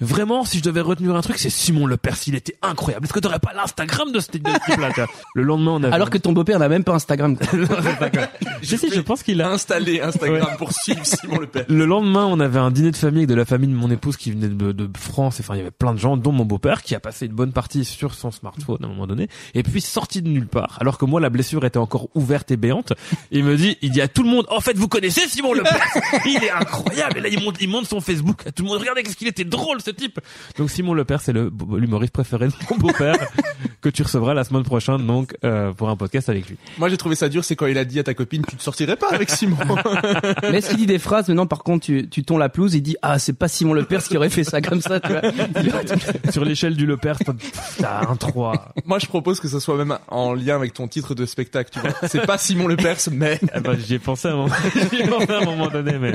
vraiment, 0.01 0.45
si 0.45 0.59
je 0.59 0.63
devais 0.63 0.81
retenir 0.81 1.15
un 1.15 1.21
truc, 1.21 1.39
c'est 1.39 1.51
Simon 1.51 1.87
Lepers. 1.87 2.17
Il 2.27 2.35
était 2.35 2.57
incroyable. 2.63 3.05
Est-ce 3.05 3.13
que 3.13 3.21
t'aurais 3.21 3.39
pas 3.39 3.53
l'Instagram 3.55 4.13
de 4.13 4.21
ce 4.21 4.29
type 4.29 4.47
vois 4.47 4.91
Le 5.35 5.43
lendemain, 5.43 5.73
on 5.73 5.83
avait. 5.83 5.95
Alors 5.95 6.11
que 6.11 6.19
ton 6.19 6.33
beau-père 6.33 6.59
n'a 6.59 6.69
même 6.69 6.85
pas 6.85 6.93
Instagram. 6.93 7.37
je 8.63 8.77
sais, 8.77 8.89
je 8.91 9.01
pense 9.01 9.23
qu'il 9.23 9.41
a. 9.41 9.51
installé 9.51 10.01
Instagram 10.01 10.57
pour 10.59 10.73
suivre 10.73 11.05
Simon 11.05 11.39
Le 11.39 11.47
Père. 11.47 11.65
Le 11.69 11.85
lendemain, 11.85 12.25
on 12.27 12.41
avait 12.41 12.59
un 12.59 12.71
dîner 12.71 12.91
de 12.91 12.97
famille 12.97 13.21
avec 13.21 13.29
de 13.29 13.35
la 13.35 13.45
famille 13.45 13.69
de 13.69 13.75
mon 13.75 13.91
épouse 13.91 14.17
qui 14.17 14.31
venait 14.31 14.49
de, 14.49 14.73
de 14.73 14.91
France. 14.97 15.39
Enfin, 15.41 15.55
il 15.55 15.59
y 15.59 15.61
avait 15.61 15.71
plein 15.71 15.93
de 15.93 15.99
gens, 15.99 16.17
dont 16.17 16.33
mon 16.33 16.45
beau-père, 16.45 16.83
qui 16.83 16.95
a 16.95 17.01
passé 17.01 17.27
une 17.27 17.33
bonne 17.33 17.53
partie 17.53 17.85
sur 17.85 18.15
son 18.15 18.31
smartphone 18.31 18.79
à 18.83 18.87
un 18.87 18.89
moment 18.89 19.07
donné. 19.07 19.29
Et 19.55 19.63
puis, 19.63 19.81
sorti 19.81 20.23
de 20.23 20.29
nulle 20.29 20.47
part, 20.47 20.79
alors 20.81 20.99
que 20.99 21.05
moi, 21.05 21.21
la 21.21 21.31
blessure 21.31 21.65
était 21.65 21.79
encore 21.79 22.09
ouverte 22.15 22.51
et 22.51 22.57
béante, 22.57 22.93
il 23.31 23.45
me 23.45 23.57
dit, 23.57 23.77
il 23.83 23.91
dit 23.91 24.01
à 24.01 24.09
tout 24.09 24.23
le 24.23 24.31
monde, 24.31 24.47
en 24.49 24.61
fait, 24.61 24.77
vous 24.77 24.89
connaissez 24.89 25.29
Simon 25.29 25.55
Lepers 25.55 25.81
Il 26.27 26.43
est 26.45 26.51
incroyable. 26.51 27.19
Et 27.19 27.21
là, 27.21 27.29
il 27.29 27.43
monte, 27.43 27.57
il 27.61 27.69
monte 27.69 27.87
son 27.87 28.01
Facebook 28.01 28.47
à 28.47 28.53
tout 28.53 28.63
le 28.63 28.69
monde. 28.69 28.79
Regardez 28.79 29.03
qu'est-ce 29.03 29.17
qu'il 29.17 29.29
était 29.29 29.45
drôle, 29.45 29.72
ce 29.81 29.91
type. 29.91 30.21
Donc, 30.59 30.71
Simon 30.71 30.95
Lepers, 30.95 31.21
c'est 31.21 31.33
le 31.33 31.51
l'humoriste 31.77 32.13
préféré 32.13 32.49
de 32.49 32.53
mon 32.71 32.77
beau-père 32.77 33.17
que 33.81 33.89
tu 33.89 34.03
recevras 34.03 34.35
la 34.35 34.45
semaine 34.45 34.63
prochaine, 34.63 35.07
donc, 35.07 35.35
euh, 35.45 35.73
pour 35.73 35.89
un 35.89 35.97
podcast 35.97 36.29
avec 36.29 36.49
lui. 36.49 36.57
Moi, 36.79 36.89
j'ai 36.89 36.97
trouvé 36.97 37.15
ça 37.15 37.29
dur, 37.29 37.45
c'est 37.45 37.57
quand 37.57 37.67
il 37.67 37.79
a 37.79 37.85
dit 37.85 37.99
à 37.99 38.05
ta 38.05 38.15
copine, 38.15 38.43
tu 38.49 38.57
te 38.57 38.63
sortirais 38.63 38.97
pas 38.97 39.11
avec 39.11 39.31
Simon. 39.31 39.57
Mais 40.43 40.59
est-ce 40.59 40.69
qu'il 40.71 40.79
dit 40.79 40.87
des 40.87 40.99
phrases 40.99 41.29
Maintenant, 41.29 41.47
par 41.47 41.63
contre, 41.63 41.87
tu, 41.87 42.09
tu 42.09 42.23
tons 42.25 42.39
la 42.39 42.49
pelouse, 42.49 42.75
il 42.75 42.83
dit 42.83 42.97
ah 43.03 43.19
c'est 43.19 43.33
pas 43.33 43.49
Simon 43.49 43.73
Lepers 43.75 44.03
qui 44.05 44.17
aurait 44.17 44.31
fait 44.31 44.45
ça 44.45 44.61
comme 44.61 44.81
ça, 44.81 45.01
tu 45.01 45.11
vois. 45.13 45.23
Sur 46.31 46.45
l'échelle 46.45 46.77
du 46.77 46.87
Lepers, 46.87 47.19
t'as- 47.19 47.35
t'as 47.79 48.09
un 48.11 48.17
3. 48.17 48.75
Moi, 48.85 48.99
je 48.99 49.07
propose 49.07 49.41
que 49.41 49.49
ce 49.49 49.59
soit 49.61 49.77
même 49.77 49.99
en 50.09 50.35
lien 50.35 50.57
avec 50.57 50.73
ton 50.75 50.89
titre 50.89 51.15
de 51.15 51.27
spectacle, 51.27 51.71
tu 51.73 51.81
vois. 51.81 51.91
C'est 52.09 52.27
pas 52.27 52.39
Simon 52.39 52.67
Le 52.67 52.77
Pers, 52.77 52.97
mais... 53.13 53.41
Ah 53.53 53.61
bah, 53.61 53.73
j'y 53.79 53.95
ai 53.95 53.99
pensé 53.99 54.29
à 54.29 54.33
un 54.33 54.37
moment, 54.37 54.55
j'y 54.93 55.03
ai 55.03 55.07
pensé 55.09 55.31
à 55.31 55.39
un 55.39 55.45
moment 55.45 55.69
donné, 55.69 55.99
mais. 55.99 56.13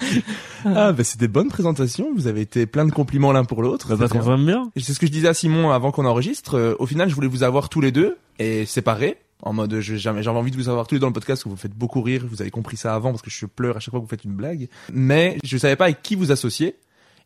Ah, 0.64 0.92
bah, 0.92 1.04
c'est 1.04 1.20
des 1.20 1.28
bonnes 1.28 1.48
présentations. 1.48 2.08
Vous 2.14 2.26
avez 2.26 2.40
été 2.40 2.66
plein 2.66 2.84
de 2.84 2.90
compliments 2.90 3.30
l'un 3.32 3.44
pour 3.44 3.62
l'autre. 3.62 3.94
Bah, 3.94 4.08
s'aime 4.08 4.44
bien. 4.44 4.70
C'est 4.76 4.92
ce 4.92 4.98
que 4.98 5.06
je 5.06 5.12
disais 5.12 5.28
à 5.28 5.34
Simon 5.34 5.70
avant 5.70 5.92
qu'on 5.92 6.04
enregistre. 6.04 6.56
Euh, 6.56 6.74
au 6.78 6.86
final, 6.86 7.08
je 7.08 7.14
voulais 7.14 7.28
vous 7.28 7.44
avoir 7.44 7.68
tous 7.68 7.80
les 7.80 7.92
deux 7.92 8.18
et 8.38 8.66
séparés. 8.66 9.18
En 9.42 9.52
mode, 9.52 9.78
j'avais 9.78 10.22
j'avais 10.22 10.36
envie 10.36 10.50
de 10.50 10.56
vous 10.56 10.68
avoir 10.68 10.88
tous 10.88 10.96
les 10.96 10.98
deux 10.98 11.02
dans 11.02 11.08
le 11.08 11.12
podcast, 11.12 11.44
que 11.44 11.48
vous 11.48 11.56
faites 11.56 11.74
beaucoup 11.74 12.02
rire. 12.02 12.24
Vous 12.28 12.42
avez 12.42 12.50
compris 12.50 12.76
ça 12.76 12.94
avant 12.94 13.10
parce 13.10 13.22
que 13.22 13.30
je 13.30 13.46
pleure 13.46 13.76
à 13.76 13.80
chaque 13.80 13.92
fois 13.92 14.00
que 14.00 14.04
vous 14.04 14.10
faites 14.10 14.24
une 14.24 14.34
blague. 14.34 14.68
Mais 14.92 15.38
je 15.44 15.56
savais 15.56 15.76
pas 15.76 15.84
avec 15.84 16.02
qui 16.02 16.16
vous 16.16 16.32
associer. 16.32 16.76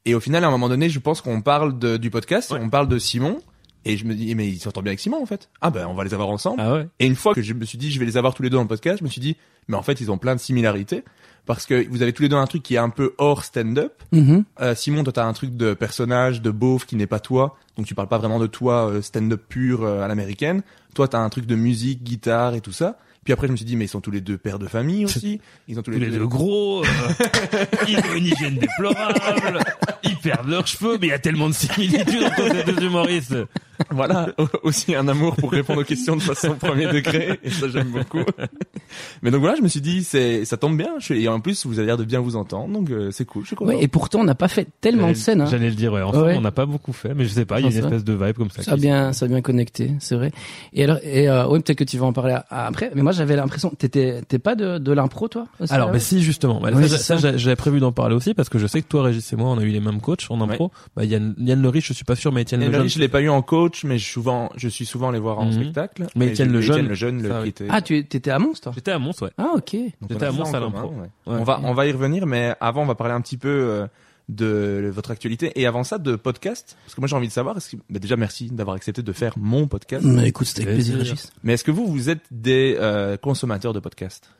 Et 0.04 0.14
au 0.14 0.20
final, 0.20 0.44
à 0.44 0.48
un 0.48 0.50
moment 0.50 0.68
donné, 0.68 0.90
je 0.90 0.98
pense 0.98 1.20
qu'on 1.20 1.40
parle 1.40 1.78
de, 1.78 1.96
du 1.96 2.10
podcast, 2.10 2.52
on 2.52 2.68
parle 2.68 2.88
de 2.88 2.98
Simon. 2.98 3.40
Et 3.84 3.96
je 3.96 4.04
me 4.04 4.14
dis, 4.14 4.32
mais 4.34 4.48
il 4.48 4.60
s'entend 4.60 4.80
bien 4.80 4.90
avec 4.90 5.00
Simon, 5.00 5.20
en 5.20 5.26
fait. 5.26 5.48
Ah 5.60 5.70
ben, 5.70 5.86
on 5.88 5.94
va 5.94 6.04
les 6.04 6.14
avoir 6.14 6.28
ensemble. 6.28 6.60
Ah 6.60 6.74
ouais. 6.74 6.88
Et 7.00 7.06
une 7.06 7.16
fois 7.16 7.34
que 7.34 7.42
je 7.42 7.52
me 7.52 7.64
suis 7.64 7.78
dit, 7.78 7.90
je 7.90 7.98
vais 7.98 8.06
les 8.06 8.16
avoir 8.16 8.34
tous 8.34 8.42
les 8.42 8.50
deux 8.50 8.56
dans 8.56 8.62
le 8.62 8.68
podcast, 8.68 8.98
je 9.00 9.04
me 9.04 9.08
suis 9.08 9.20
dit, 9.20 9.36
mais 9.66 9.76
en 9.76 9.82
fait, 9.82 10.00
ils 10.00 10.10
ont 10.10 10.18
plein 10.18 10.34
de 10.36 10.40
similarités. 10.40 11.02
Parce 11.46 11.66
que 11.66 11.88
vous 11.88 12.02
avez 12.02 12.12
tous 12.12 12.22
les 12.22 12.28
deux 12.28 12.36
un 12.36 12.46
truc 12.46 12.62
qui 12.62 12.74
est 12.74 12.78
un 12.78 12.90
peu 12.90 13.14
hors 13.18 13.44
stand-up. 13.44 13.92
Mhm. 14.12 14.44
Euh, 14.60 14.74
Simon, 14.74 15.02
toi, 15.02 15.12
t'as 15.12 15.24
un 15.24 15.32
truc 15.32 15.56
de 15.56 15.74
personnage, 15.74 16.40
de 16.40 16.50
beauf 16.50 16.86
qui 16.86 16.96
n'est 16.96 17.06
pas 17.06 17.20
toi. 17.20 17.56
Donc 17.76 17.86
tu 17.86 17.94
parles 17.94 18.08
pas 18.08 18.18
vraiment 18.18 18.38
de 18.38 18.46
toi, 18.46 18.88
euh, 18.88 19.02
stand-up 19.02 19.42
pur 19.48 19.82
euh, 19.82 20.02
à 20.02 20.08
l'américaine. 20.08 20.62
Toi, 20.94 21.08
t'as 21.08 21.18
un 21.18 21.28
truc 21.30 21.46
de 21.46 21.56
musique, 21.56 22.02
guitare 22.02 22.54
et 22.54 22.60
tout 22.60 22.72
ça. 22.72 22.96
Puis 23.24 23.32
après, 23.32 23.46
je 23.46 23.52
me 23.52 23.56
suis 23.56 23.64
dit, 23.66 23.76
mais 23.76 23.84
ils 23.84 23.88
sont 23.88 24.00
tous 24.00 24.10
les 24.10 24.20
deux 24.20 24.36
pères 24.38 24.58
de 24.58 24.66
famille 24.66 25.04
aussi. 25.04 25.40
Ils 25.68 25.78
ont 25.78 25.82
tous 25.82 25.92
Tous 25.92 25.98
les 25.98 26.10
deux 26.10 26.26
gros, 26.26 26.82
euh, 26.82 26.86
ils 27.88 27.96
ont 27.96 28.14
une 28.16 28.26
hygiène 28.26 28.56
déplorable, 28.56 29.60
ils 30.04 30.16
perdent 30.16 30.48
leurs 30.48 30.66
cheveux, 30.66 30.98
mais 31.00 31.06
il 31.06 31.10
y 31.10 31.14
a 31.14 31.18
tellement 31.18 31.48
de 31.48 31.54
similitudes 31.54 32.24
entre 32.24 32.48
ces 32.50 32.72
deux 32.72 32.82
humoristes. 32.84 33.36
Voilà, 33.90 34.28
aussi 34.64 34.94
un 34.94 35.08
amour 35.08 35.34
pour 35.36 35.50
répondre 35.52 35.80
aux 35.80 35.84
questions 35.84 36.14
de 36.16 36.20
façon 36.22 36.54
premier 36.56 36.86
degré, 36.86 37.38
et 37.42 37.50
ça 37.50 37.68
j'aime 37.68 37.88
beaucoup. 37.90 38.22
Mais 39.22 39.30
donc 39.30 39.40
voilà, 39.40 39.56
je 39.56 39.62
me 39.62 39.68
suis 39.68 39.80
dit, 39.80 40.04
c'est, 40.04 40.44
ça 40.44 40.56
tombe 40.56 40.76
bien, 40.76 40.94
et 41.10 41.28
en 41.28 41.40
plus 41.40 41.64
vous 41.66 41.78
avez 41.78 41.86
l'air 41.86 41.96
de 41.96 42.04
bien 42.04 42.20
vous 42.20 42.36
entendre, 42.36 42.72
donc 42.72 42.90
euh, 42.90 43.10
c'est 43.12 43.24
cool, 43.24 43.42
je 43.42 43.48
suis 43.48 43.56
content. 43.56 43.70
Ouais, 43.72 43.82
et 43.82 43.88
pourtant, 43.88 44.20
on 44.20 44.24
n'a 44.24 44.34
pas 44.34 44.48
fait 44.48 44.68
tellement 44.80 45.08
de 45.08 45.14
scènes. 45.14 45.40
Hein. 45.42 45.46
J'allais 45.50 45.70
le 45.70 45.74
dire, 45.76 45.92
ouais. 45.92 46.02
Enfin, 46.02 46.22
Ouais. 46.22 46.36
on 46.36 46.40
n'a 46.40 46.52
pas 46.52 46.66
beaucoup 46.66 46.92
fait, 46.92 47.14
mais 47.14 47.24
je 47.24 47.30
sais 47.30 47.44
pas, 47.44 47.58
il 47.60 47.64
y 47.64 47.68
a 47.68 47.70
une 47.70 47.84
espèce 47.84 48.04
de 48.04 48.12
vibe 48.12 48.36
comme 48.36 48.50
ça. 48.50 48.62
Ça 48.62 48.72
a 48.72 48.76
bien, 48.76 49.12
ça 49.12 49.24
a 49.24 49.28
bien 49.28 49.40
connecté, 49.40 49.92
c'est 50.00 50.14
vrai. 50.16 50.30
Et 50.74 50.84
alors, 50.84 50.98
et 51.02 51.28
euh, 51.28 51.46
ouais, 51.48 51.60
peut-être 51.60 51.78
que 51.78 51.84
tu 51.84 51.98
vas 51.98 52.06
en 52.06 52.12
parler 52.12 52.32
à- 52.34 52.44
à- 52.50 52.66
après. 52.66 52.90
Mais 52.94 53.02
moi, 53.02 53.11
j'avais 53.12 53.36
l'impression, 53.36 53.70
t'étais, 53.70 54.22
t'es 54.26 54.38
pas 54.38 54.54
de, 54.54 54.78
de 54.78 54.92
l'impro, 54.92 55.28
toi 55.28 55.46
aussi, 55.60 55.72
Alors, 55.72 55.92
mais 55.92 55.98
si, 56.00 56.22
justement. 56.22 56.60
Bah, 56.60 56.70
Ouais, 56.72 56.88
ça, 56.88 57.16
j'avais 57.16 57.56
prévu 57.56 57.78
d'en 57.80 57.92
parler 57.92 58.14
aussi 58.14 58.34
parce 58.34 58.48
que 58.48 58.58
je 58.58 58.66
sais 58.66 58.82
que 58.82 58.88
toi, 58.88 59.02
Régis 59.04 59.32
et 59.32 59.36
moi, 59.36 59.50
on 59.50 59.58
a 59.58 59.62
eu 59.62 59.68
les 59.70 59.80
mêmes 59.80 60.00
coachs 60.00 60.26
en 60.30 60.40
impro. 60.40 60.70
Bah, 60.96 61.04
Yann, 61.04 61.34
Yann 61.38 61.60
Le 61.62 61.68
Riche, 61.68 61.88
je 61.88 61.92
suis 61.92 62.04
pas 62.04 62.16
sûr, 62.16 62.32
mais 62.32 62.42
Étienne 62.42 62.60
Le 62.64 62.70
Larry, 62.70 62.88
je 62.88 62.98
l'ai 62.98 63.08
pas 63.08 63.20
eu 63.20 63.28
en 63.28 63.42
coach, 63.42 63.84
mais 63.84 63.98
je, 63.98 64.10
souvent, 64.10 64.50
je 64.56 64.68
suis 64.68 64.86
souvent 64.86 65.10
allé 65.10 65.18
voir 65.18 65.38
en 65.38 65.46
Mhm. 65.46 65.52
spectacle. 65.52 66.06
Mais 66.16 66.28
Étienne 66.28 66.48
j'ai 66.48 66.52
le 66.54 66.60
Jeune, 66.60 66.74
Étienne 66.76 66.88
le 66.88 66.94
jeune, 66.94 67.22
le- 67.22 67.28
ça, 67.28 67.36
qui 67.36 67.42
oui. 67.42 67.48
était. 67.50 67.66
Ah, 67.70 67.82
tu 67.82 68.04
t'étais 68.06 68.30
à 68.30 68.38
Mons, 68.38 68.54
toi? 68.60 68.72
J'étais 68.74 68.90
à 68.92 68.98
Mons, 68.98 69.12
ouais. 69.22 69.30
Ah, 69.38 69.50
ok. 69.54 69.74
Donc, 70.00 70.10
J'étais 70.10 70.24
à 70.26 70.32
Mons 70.32 70.52
à 70.54 70.60
l'impro. 70.60 70.88
ouais. 70.88 70.94
Ouais. 71.26 71.38
On 71.40 71.44
va, 71.44 71.60
on 71.64 71.74
va 71.74 71.86
y 71.86 71.92
revenir, 71.92 72.26
mais 72.26 72.54
avant, 72.60 72.82
on 72.82 72.86
va 72.86 72.94
parler 72.94 73.14
un 73.14 73.20
petit 73.20 73.36
peu 73.36 73.48
euh, 73.48 73.86
de 74.32 74.90
votre 74.92 75.10
actualité 75.10 75.52
et 75.56 75.66
avant 75.66 75.84
ça 75.84 75.98
de 75.98 76.16
podcast, 76.16 76.76
parce 76.84 76.94
que 76.94 77.00
moi 77.00 77.08
j'ai 77.08 77.16
envie 77.16 77.28
de 77.28 77.32
savoir. 77.32 77.56
Est-ce 77.56 77.70
que, 77.70 77.76
bah, 77.90 77.98
déjà, 77.98 78.16
merci 78.16 78.50
d'avoir 78.50 78.76
accepté 78.76 79.02
de 79.02 79.12
faire 79.12 79.34
mon 79.38 79.66
podcast. 79.66 80.04
Mais 80.04 80.28
écoute, 80.28 80.46
c'était 80.46 80.62
avec 80.62 80.74
plaisir, 80.74 80.94
Plaisir. 80.96 81.14
Régis. 81.14 81.32
Mais 81.42 81.54
est-ce 81.54 81.64
que 81.64 81.70
vous, 81.70 81.86
vous 81.86 82.10
êtes 82.10 82.22
des 82.30 82.76
euh, 82.78 83.16
consommateurs 83.16 83.72
de 83.72 83.80
podcasts? 83.80 84.30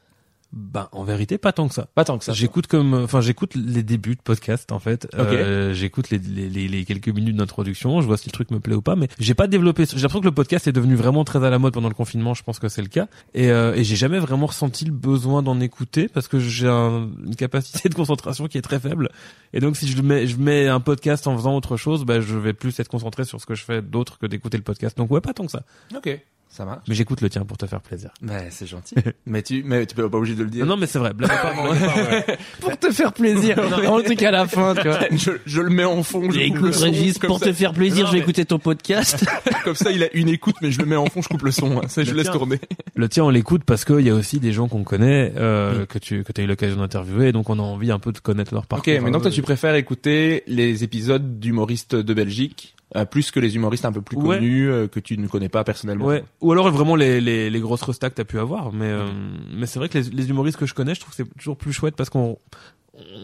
Ben, 0.53 0.89
en 0.93 1.03
vérité, 1.05 1.39
pas 1.39 1.53
tant 1.53 1.67
que 1.67 1.75
ça. 1.75 1.87
Pas 1.95 2.05
tant 2.05 2.19
que 2.19 2.25
ça. 2.25 2.33
J'écoute 2.35 2.67
comme, 2.67 2.93
enfin, 2.93 3.23
j'écoute 3.23 3.55
les 3.55 3.83
débuts 3.83 4.17
de 4.17 4.21
podcast, 4.21 4.71
en 4.71 4.79
fait. 4.79 5.09
Euh, 5.15 5.73
j'écoute 5.73 6.11
les, 6.11 6.19
les, 6.19 6.49
les, 6.51 6.69
les 6.69 6.85
quelques 6.85 7.09
minutes 7.09 7.37
d'introduction, 7.37 8.01
je 8.03 8.07
vois 8.07 8.19
si 8.19 8.29
le 8.29 8.33
truc 8.33 8.51
me 8.51 8.61
plaît 8.61 8.75
ou 8.75 8.83
pas, 8.83 8.95
mais 8.95 9.09
j'ai 9.19 9.33
pas 9.35 9.47
développé, 9.47 9.87
j'ai 9.87 9.95
l'impression 9.97 10.21
que 10.21 10.27
le 10.27 10.33
podcast 10.33 10.67
est 10.67 10.73
devenu 10.73 10.95
vraiment 10.95 11.25
très 11.25 11.43
à 11.43 11.49
la 11.49 11.59
mode 11.59 11.73
pendant 11.73 11.89
le 11.89 11.95
confinement, 11.95 12.35
je 12.35 12.43
pense 12.43 12.59
que 12.59 12.69
c'est 12.69 12.83
le 12.83 12.89
cas. 12.89 13.07
Et, 13.33 13.51
euh, 13.51 13.75
et 13.75 13.83
j'ai 13.83 13.97
jamais 13.97 14.19
vraiment 14.19 14.47
ressenti 14.47 14.85
le 14.85 14.93
besoin 14.93 15.43
d'en 15.43 15.59
écouter 15.61 16.09
parce 16.09 16.29
que 16.29 16.39
j'ai 16.39 16.69
un- 16.69 17.09
une 17.25 17.35
capacité 17.37 17.89
de 17.89 17.95
concentration 17.95 18.47
qui 18.47 18.59
est 18.59 18.63
très 18.63 18.79
faible. 18.81 19.09
Et 19.55 19.61
donc, 19.61 19.77
si 19.77 19.89
je 19.89 20.03
mets, 20.03 20.27
je 20.27 20.37
mets 20.37 20.69
un 20.69 20.81
podcast 20.81 21.27
en 21.27 21.37
faisant 21.37 21.57
autre 21.57 21.77
chose, 21.79 22.05
ben, 22.05 22.21
je 22.21 22.37
vais 22.37 22.53
plus 22.53 22.79
être 22.79 22.89
concentré 22.89 23.25
sur 23.25 23.41
ce 23.41 23.47
que 23.47 23.55
je 23.55 23.65
fais 23.65 23.81
d'autre 23.81 24.19
que 24.19 24.27
d'écouter 24.27 24.59
le 24.59 24.63
podcast. 24.65 24.97
Donc, 24.99 25.11
ouais, 25.11 25.21
pas 25.23 25.33
tant 25.33 25.47
que 25.47 25.51
ça. 25.53 25.63
Ok, 25.97 26.21
ça 26.55 26.65
marche. 26.67 26.85
Mais 26.87 26.95
j'écoute 26.95 27.21
le 27.23 27.31
tien 27.31 27.45
pour 27.47 27.57
te 27.57 27.65
faire 27.67 27.81
plaisir. 27.81 28.11
Mais 28.21 28.49
c'est 28.51 28.67
gentil. 28.67 28.95
mais 29.27 29.43
tu, 29.43 29.63
mais 29.65 29.87
tu 29.87 29.95
peux 29.95 30.09
pas 30.11 30.19
obligé 30.19 30.35
de 30.35 30.45
le 30.45 30.51
dire. 30.51 30.67
Non, 30.67 30.73
non, 30.75 30.77
mais 30.81 30.87
c'est 30.87 30.99
vrai, 30.99 31.13
blague 31.15 31.31
ouais. 31.31 32.39
Pour 32.61 32.77
te 32.79 32.91
faire 32.91 33.13
plaisir. 33.13 33.59
En 33.89 34.03
tout 34.03 34.15
cas, 34.15 34.29
à 34.29 34.33
la 34.33 34.47
fin, 34.47 34.75
tu 34.75 34.87
vois. 34.87 35.01
je, 35.11 35.31
je 35.47 35.61
le 35.63 35.71
mets 35.71 35.85
en 35.85 36.03
fond. 36.03 36.31
Je 36.31 36.41
écoute, 36.41 36.75
Régis, 36.77 37.19
pour 37.19 37.39
ça. 37.39 37.47
te 37.47 37.53
faire 37.53 37.73
plaisir, 37.73 38.05
Non, 38.05 38.07
je 38.09 38.13
vais 38.13 38.19
mais- 38.19 38.23
écouter 38.25 38.45
ton 38.45 38.59
podcast. 38.59 39.25
Comme 39.65 39.75
ça, 39.75 39.91
il 39.91 40.03
a 40.03 40.15
une 40.15 40.29
écoute, 40.29 40.57
mais 40.63 40.71
je 40.71 40.79
le 40.79 40.85
mets 40.87 40.97
en 40.97 41.07
fond, 41.07 41.23
je 41.23 41.29
coupe 41.29 41.43
le 41.43 41.51
son. 41.53 41.79
hein. 41.79 41.89
Ça, 41.89 42.05
je 42.05 42.11
Le 42.11 42.19
laisse 42.19 42.27
tien. 42.27 42.33
tourner. 42.35 42.61
Le 42.95 43.09
tien, 43.09 43.25
on 43.25 43.31
l'écoute 43.31 43.63
parce 43.65 43.85
qu'il 43.85 44.01
y 44.01 44.11
a 44.11 44.15
aussi 44.15 44.39
des 44.39 44.53
gens 44.53 44.69
qu'on 44.69 44.85
connaît, 44.85 45.33
euh, 45.37 45.87
que 45.87 45.99
tu 45.99 46.23
que 46.23 46.33
as 46.39 46.45
eu 46.45 46.47
l'occasion 46.47 46.77
d'interviewer, 46.77 47.29
et 47.29 47.33
donc 47.33 47.49
on 47.51 47.59
a 47.59 47.63
envie 47.63 47.91
un 47.91 47.99
peu 47.99 48.13
de 48.13 48.19
connaître 48.19 48.53
leur 48.53 48.65
Ok, 48.65 48.69
parcours. 48.69 48.93
mais 49.03 49.11
donc 49.11 49.23
toi, 49.23 49.31
Euh, 49.31 49.35
tu 49.35 49.43
préfères 49.43 49.75
écouter 49.75 50.43
les 50.47 50.85
épisodes 50.85 51.39
d'humoristes 51.41 51.95
de 51.97 52.15
Belgique 52.15 52.75
euh, 52.77 52.82
plus 53.11 53.31
que 53.31 53.41
les 53.41 53.55
humoristes 53.57 53.85
un 53.85 53.93
peu 53.93 54.03
plus 54.03 54.17
Ouais. 54.17 54.37
connus 54.37 54.69
euh, 54.71 54.87
que 54.89 55.01
tu 55.01 55.17
ne 55.19 55.27
connais 55.27 55.49
pas 55.49 55.65
personnellement. 55.65 56.07
Ouais. 56.07 56.25
Ou 56.41 56.53
alors 56.53 56.71
vraiment 56.71 56.95
les, 56.97 57.21
les, 57.21 57.51
les 57.51 57.61
grosses 57.61 57.83
restas 57.83 58.11
que 58.11 58.15
t'as 58.15 58.25
pu 58.25 58.39
avoir. 58.39 58.73
Mais, 58.73 58.87
euh, 58.87 59.09
mais 59.55 59.67
c'est 59.67 59.79
vrai 59.79 59.89
que 59.89 59.99
les, 59.99 60.11
les 60.11 60.29
humoristes 60.31 60.59
que 60.59 60.67
je 60.67 60.75
connais, 60.75 60.95
je 60.95 61.01
trouve 61.01 61.15
que 61.15 61.23
c'est 61.25 61.37
toujours 61.39 61.57
plus 61.57 61.73
chouette 61.73 61.97
parce 61.97 62.11
qu'on 62.11 62.39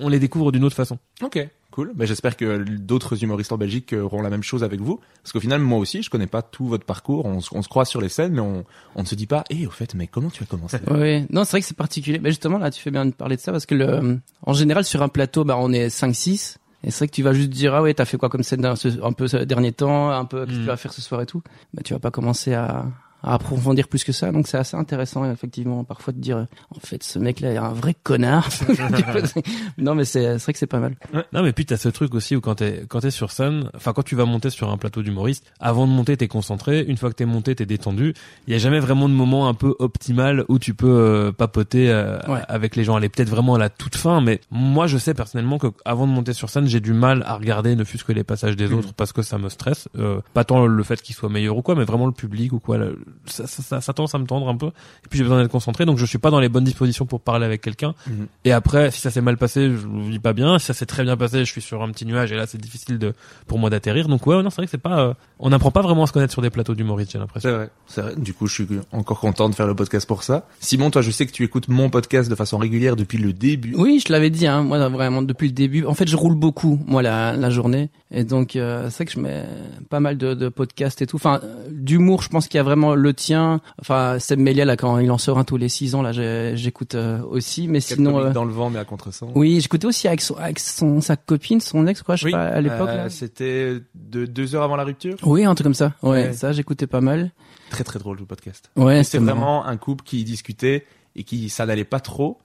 on 0.00 0.08
les 0.08 0.18
découvre 0.18 0.50
d'une 0.52 0.64
autre 0.64 0.74
façon. 0.76 0.98
Ok, 1.22 1.46
cool. 1.70 1.92
Ben, 1.94 2.06
j'espère 2.06 2.36
que 2.38 2.64
d'autres 2.78 3.22
humoristes 3.22 3.52
en 3.52 3.58
Belgique 3.58 3.92
euh, 3.92 4.00
auront 4.00 4.22
la 4.22 4.30
même 4.30 4.42
chose 4.42 4.64
avec 4.64 4.80
vous. 4.80 4.98
Parce 5.22 5.32
qu'au 5.32 5.40
final, 5.40 5.60
moi 5.60 5.78
aussi, 5.78 6.02
je 6.02 6.08
connais 6.08 6.26
pas 6.26 6.40
tout 6.40 6.66
votre 6.66 6.86
parcours. 6.86 7.26
On, 7.26 7.40
se- 7.42 7.50
on 7.54 7.60
se 7.60 7.68
croise 7.68 7.88
sur 7.88 8.00
les 8.00 8.08
scènes, 8.08 8.32
mais 8.32 8.40
on, 8.40 8.64
on 8.94 9.02
ne 9.02 9.06
se 9.06 9.14
dit 9.14 9.26
pas, 9.26 9.44
eh, 9.50 9.66
au 9.66 9.70
fait, 9.70 9.94
mais 9.94 10.06
comment 10.06 10.30
tu 10.30 10.42
as 10.42 10.46
commencé? 10.46 10.78
Oui, 10.90 11.26
non, 11.30 11.44
c'est 11.44 11.50
vrai 11.50 11.60
que 11.60 11.66
c'est 11.66 11.76
particulier. 11.76 12.18
Mais 12.18 12.30
justement, 12.30 12.56
là, 12.56 12.70
tu 12.70 12.80
fais 12.80 12.90
bien 12.90 13.04
de 13.04 13.10
parler 13.12 13.36
de 13.36 13.42
ça 13.42 13.52
parce 13.52 13.66
que 13.66 13.74
le, 13.74 14.18
en 14.42 14.52
général, 14.54 14.84
sur 14.84 15.02
un 15.02 15.08
plateau, 15.08 15.44
bah, 15.44 15.56
on 15.58 15.70
est 15.72 15.88
5-6. 15.88 16.56
Et 16.84 16.90
c'est 16.90 16.98
vrai 16.98 17.08
que 17.08 17.12
tu 17.14 17.22
vas 17.22 17.32
juste 17.32 17.50
dire, 17.50 17.74
ah 17.74 17.82
ouais, 17.82 17.92
t'as 17.94 18.04
fait 18.04 18.16
quoi 18.18 18.28
comme 18.28 18.42
scène 18.44 18.60
dans 18.60 18.76
ce- 18.76 19.02
un 19.02 19.12
peu 19.12 19.26
ce 19.28 19.36
dernier 19.38 19.72
temps, 19.72 20.10
un 20.10 20.24
peu, 20.24 20.44
qu'est-ce 20.46 20.56
que 20.56 20.60
Mm. 20.60 20.64
tu 20.64 20.68
vas 20.68 20.76
faire 20.76 20.92
ce 20.92 21.02
soir 21.02 21.20
et 21.22 21.26
tout. 21.26 21.42
Bah, 21.74 21.82
tu 21.84 21.92
vas 21.92 21.98
pas 21.98 22.10
commencer 22.12 22.54
à, 22.54 22.86
à 23.22 23.34
approfondir 23.34 23.88
plus 23.88 24.04
que 24.04 24.12
ça. 24.12 24.30
Donc 24.32 24.46
c'est 24.48 24.58
assez 24.58 24.76
intéressant 24.76 25.30
effectivement 25.30 25.84
parfois 25.84 26.12
de 26.12 26.20
dire 26.20 26.46
en 26.74 26.80
fait 26.80 27.02
ce 27.02 27.18
mec 27.18 27.40
là 27.40 27.52
est 27.52 27.56
un 27.56 27.72
vrai 27.72 27.94
connard. 28.02 28.48
non 29.78 29.94
mais 29.94 30.04
c'est 30.04 30.38
c'est 30.38 30.42
vrai 30.44 30.52
que 30.52 30.58
c'est 30.58 30.66
pas 30.66 30.78
mal. 30.80 30.96
Non 31.32 31.42
mais 31.42 31.52
puis 31.52 31.66
t'as 31.66 31.76
ce 31.76 31.88
truc 31.88 32.14
aussi 32.14 32.36
où 32.36 32.40
quand 32.40 32.56
t'es 32.56 32.84
quand 32.88 33.00
t'es 33.00 33.10
sur 33.10 33.30
scène, 33.32 33.70
enfin 33.74 33.92
quand 33.92 34.02
tu 34.02 34.14
vas 34.16 34.24
monter 34.24 34.50
sur 34.50 34.70
un 34.70 34.76
plateau 34.76 35.02
d'humoriste, 35.02 35.44
avant 35.60 35.86
de 35.86 35.92
monter 35.92 36.16
t'es 36.16 36.28
concentré, 36.28 36.82
une 36.86 36.96
fois 36.96 37.10
que 37.10 37.14
t'es 37.16 37.24
monté 37.26 37.54
t'es 37.54 37.66
détendu. 37.66 38.14
Il 38.46 38.52
y 38.52 38.56
a 38.56 38.58
jamais 38.58 38.80
vraiment 38.80 39.08
de 39.08 39.14
moment 39.14 39.48
un 39.48 39.54
peu 39.54 39.74
optimal 39.78 40.44
où 40.48 40.58
tu 40.58 40.74
peux 40.74 40.86
euh, 40.88 41.32
papoter 41.32 41.90
euh, 41.90 42.18
Ouais. 42.28 42.40
avec 42.48 42.76
les 42.76 42.84
gens. 42.84 42.98
Elle 42.98 43.04
est 43.04 43.08
peut-être 43.08 43.28
vraiment 43.28 43.54
à 43.54 43.58
la 43.58 43.70
toute 43.70 43.96
fin, 43.96 44.20
mais 44.20 44.40
moi 44.50 44.86
je 44.86 44.98
sais 44.98 45.14
personnellement 45.14 45.58
que 45.58 45.68
avant 45.84 46.06
de 46.06 46.12
monter 46.12 46.32
sur 46.32 46.50
scène 46.50 46.66
j'ai 46.66 46.80
du 46.80 46.92
mal 46.92 47.22
à 47.26 47.34
regarder 47.36 47.74
ne 47.76 47.84
fût-ce 47.84 48.04
que 48.04 48.12
les 48.12 48.24
passages 48.24 48.56
des 48.56 48.72
autres 48.72 48.92
parce 48.94 49.12
que 49.12 49.22
ça 49.22 49.38
me 49.38 49.48
stresse. 49.48 49.88
Euh, 49.98 50.20
pas 50.34 50.44
tant 50.44 50.66
le 50.66 50.82
fait 50.82 51.00
qu'ils 51.02 51.14
soient 51.14 51.28
meilleurs 51.28 51.56
ou 51.56 51.62
quoi, 51.62 51.74
mais 51.74 51.84
vraiment 51.84 52.06
le 52.06 52.12
public 52.12 52.52
ou 52.52 52.60
quoi. 52.60 52.78
Le- 52.78 52.98
ça, 53.26 53.46
ça, 53.46 53.62
ça, 53.62 53.80
ça 53.80 53.92
tend 53.92 54.06
à 54.06 54.18
me 54.18 54.26
tendre 54.26 54.48
un 54.48 54.56
peu. 54.56 54.66
Et 54.66 55.08
puis 55.10 55.18
j'ai 55.18 55.24
besoin 55.24 55.40
d'être 55.42 55.50
concentré, 55.50 55.84
donc 55.84 55.98
je 55.98 56.04
suis 56.04 56.18
pas 56.18 56.30
dans 56.30 56.40
les 56.40 56.48
bonnes 56.48 56.64
dispositions 56.64 57.06
pour 57.06 57.20
parler 57.20 57.46
avec 57.46 57.60
quelqu'un. 57.60 57.94
Mhm. 58.06 58.26
Et 58.44 58.52
après, 58.52 58.90
si 58.90 59.00
ça 59.00 59.10
s'est 59.10 59.20
mal 59.20 59.36
passé, 59.36 59.70
je 59.70 59.86
le 59.86 60.02
vis 60.02 60.18
pas 60.18 60.32
bien. 60.32 60.58
Si 60.58 60.66
ça 60.66 60.74
s'est 60.74 60.86
très 60.86 61.04
bien 61.04 61.16
passé, 61.16 61.40
je 61.40 61.50
suis 61.50 61.60
sur 61.60 61.82
un 61.82 61.90
petit 61.90 62.06
nuage 62.06 62.32
et 62.32 62.36
là 62.36 62.46
c'est 62.46 62.60
difficile 62.60 62.98
de 62.98 63.14
pour 63.46 63.58
moi 63.58 63.70
d'atterrir. 63.70 64.08
Donc 64.08 64.26
ouais, 64.26 64.42
non, 64.42 64.50
c'est 64.50 64.56
vrai 64.56 64.66
que 64.66 64.70
c'est 64.70 64.78
pas, 64.78 65.00
euh, 65.00 65.14
on 65.38 65.50
n'apprend 65.50 65.70
pas 65.70 65.82
vraiment 65.82 66.04
à 66.04 66.06
se 66.06 66.12
connaître 66.12 66.32
sur 66.32 66.42
des 66.42 66.50
plateaux 66.50 66.74
d'humoristes, 66.74 67.12
j'ai 67.12 67.18
l'impression. 67.18 67.48
C'est 67.48 67.54
vrai, 67.54 67.70
c'est 67.86 68.02
vrai. 68.02 68.16
Du 68.16 68.34
coup, 68.34 68.46
je 68.46 68.54
suis 68.54 68.66
encore 68.92 69.20
content 69.20 69.48
de 69.48 69.54
faire 69.54 69.66
le 69.66 69.74
podcast 69.74 70.06
pour 70.06 70.22
ça. 70.22 70.46
Simon, 70.60 70.90
toi, 70.90 71.02
je 71.02 71.10
sais 71.10 71.26
que 71.26 71.32
tu 71.32 71.44
écoutes 71.44 71.68
mon 71.68 71.90
podcast 71.90 72.30
de 72.30 72.34
façon 72.34 72.58
régulière 72.58 72.96
depuis 72.96 73.18
le 73.18 73.32
début. 73.32 73.74
Oui, 73.76 74.02
je 74.04 74.12
l'avais 74.12 74.30
dit, 74.30 74.46
hein, 74.46 74.62
moi 74.62 74.88
vraiment 74.88 75.22
depuis 75.22 75.48
le 75.48 75.54
début. 75.54 75.84
En 75.84 75.94
fait, 75.94 76.08
je 76.08 76.16
roule 76.16 76.34
beaucoup 76.34 76.78
moi 76.86 77.02
la, 77.02 77.36
la 77.36 77.50
journée, 77.50 77.90
et 78.10 78.24
donc 78.24 78.56
euh, 78.56 78.88
c'est 78.90 78.96
vrai 78.96 79.04
que 79.06 79.12
je 79.12 79.20
mets 79.20 79.44
pas 79.90 80.00
mal 80.00 80.16
de, 80.16 80.34
de 80.34 80.48
podcasts 80.48 81.02
et 81.02 81.06
tout. 81.06 81.16
Enfin, 81.16 81.40
d'humour, 81.70 82.22
je 82.22 82.28
pense 82.28 82.48
qu'il 82.48 82.58
y 82.58 82.60
a 82.60 82.64
vraiment 82.64 82.94
le 82.98 83.14
tien. 83.14 83.60
Enfin, 83.80 84.18
Seb 84.18 84.38
Melia 84.38 84.64
là 84.64 84.76
quand 84.76 84.98
il 84.98 85.10
en 85.10 85.18
sort 85.18 85.38
un 85.38 85.44
tous 85.44 85.56
les 85.56 85.68
six 85.68 85.94
ans 85.94 86.02
là, 86.02 86.12
j'écoute 86.54 86.94
euh, 86.94 87.20
aussi. 87.22 87.68
Mais 87.68 87.80
sinon, 87.80 88.18
euh, 88.20 88.32
dans 88.32 88.44
le 88.44 88.52
vent, 88.52 88.70
mais 88.70 88.78
à 88.78 88.84
contresens. 88.84 89.30
oui, 89.34 89.60
j'écoutais 89.60 89.86
aussi 89.86 90.08
avec 90.08 90.20
son, 90.20 90.34
avec 90.36 90.58
son 90.58 91.00
sa 91.00 91.16
copine, 91.16 91.60
son 91.60 91.86
ex, 91.86 92.02
quoi, 92.02 92.16
je 92.16 92.24
sais 92.26 92.30
pas 92.30 92.46
à 92.48 92.60
l'époque. 92.60 92.88
euh. 92.90 93.08
C'était 93.08 93.78
de 93.94 94.26
deux 94.26 94.54
heures 94.54 94.62
avant 94.62 94.76
la 94.76 94.84
rupture? 94.84 95.16
Oui, 95.22 95.44
un 95.44 95.54
truc 95.54 95.64
comme 95.64 95.74
ça. 95.74 95.94
Ouais, 96.02 96.10
Ouais. 96.28 96.32
ça 96.32 96.52
j'écoutais 96.52 96.86
pas 96.86 97.00
mal. 97.00 97.32
Très 97.70 97.84
très 97.84 97.98
drôle 97.98 98.18
le 98.18 98.24
podcast. 98.26 98.70
Ouais, 98.76 99.04
C'est 99.04 99.18
vraiment 99.18 99.66
un 99.66 99.76
couple 99.76 100.04
qui 100.04 100.24
discutait 100.24 100.86
et 101.16 101.24
qui 101.24 101.48
ça 101.48 101.66
n'allait 101.66 101.84
pas 101.84 102.00
trop. 102.00 102.38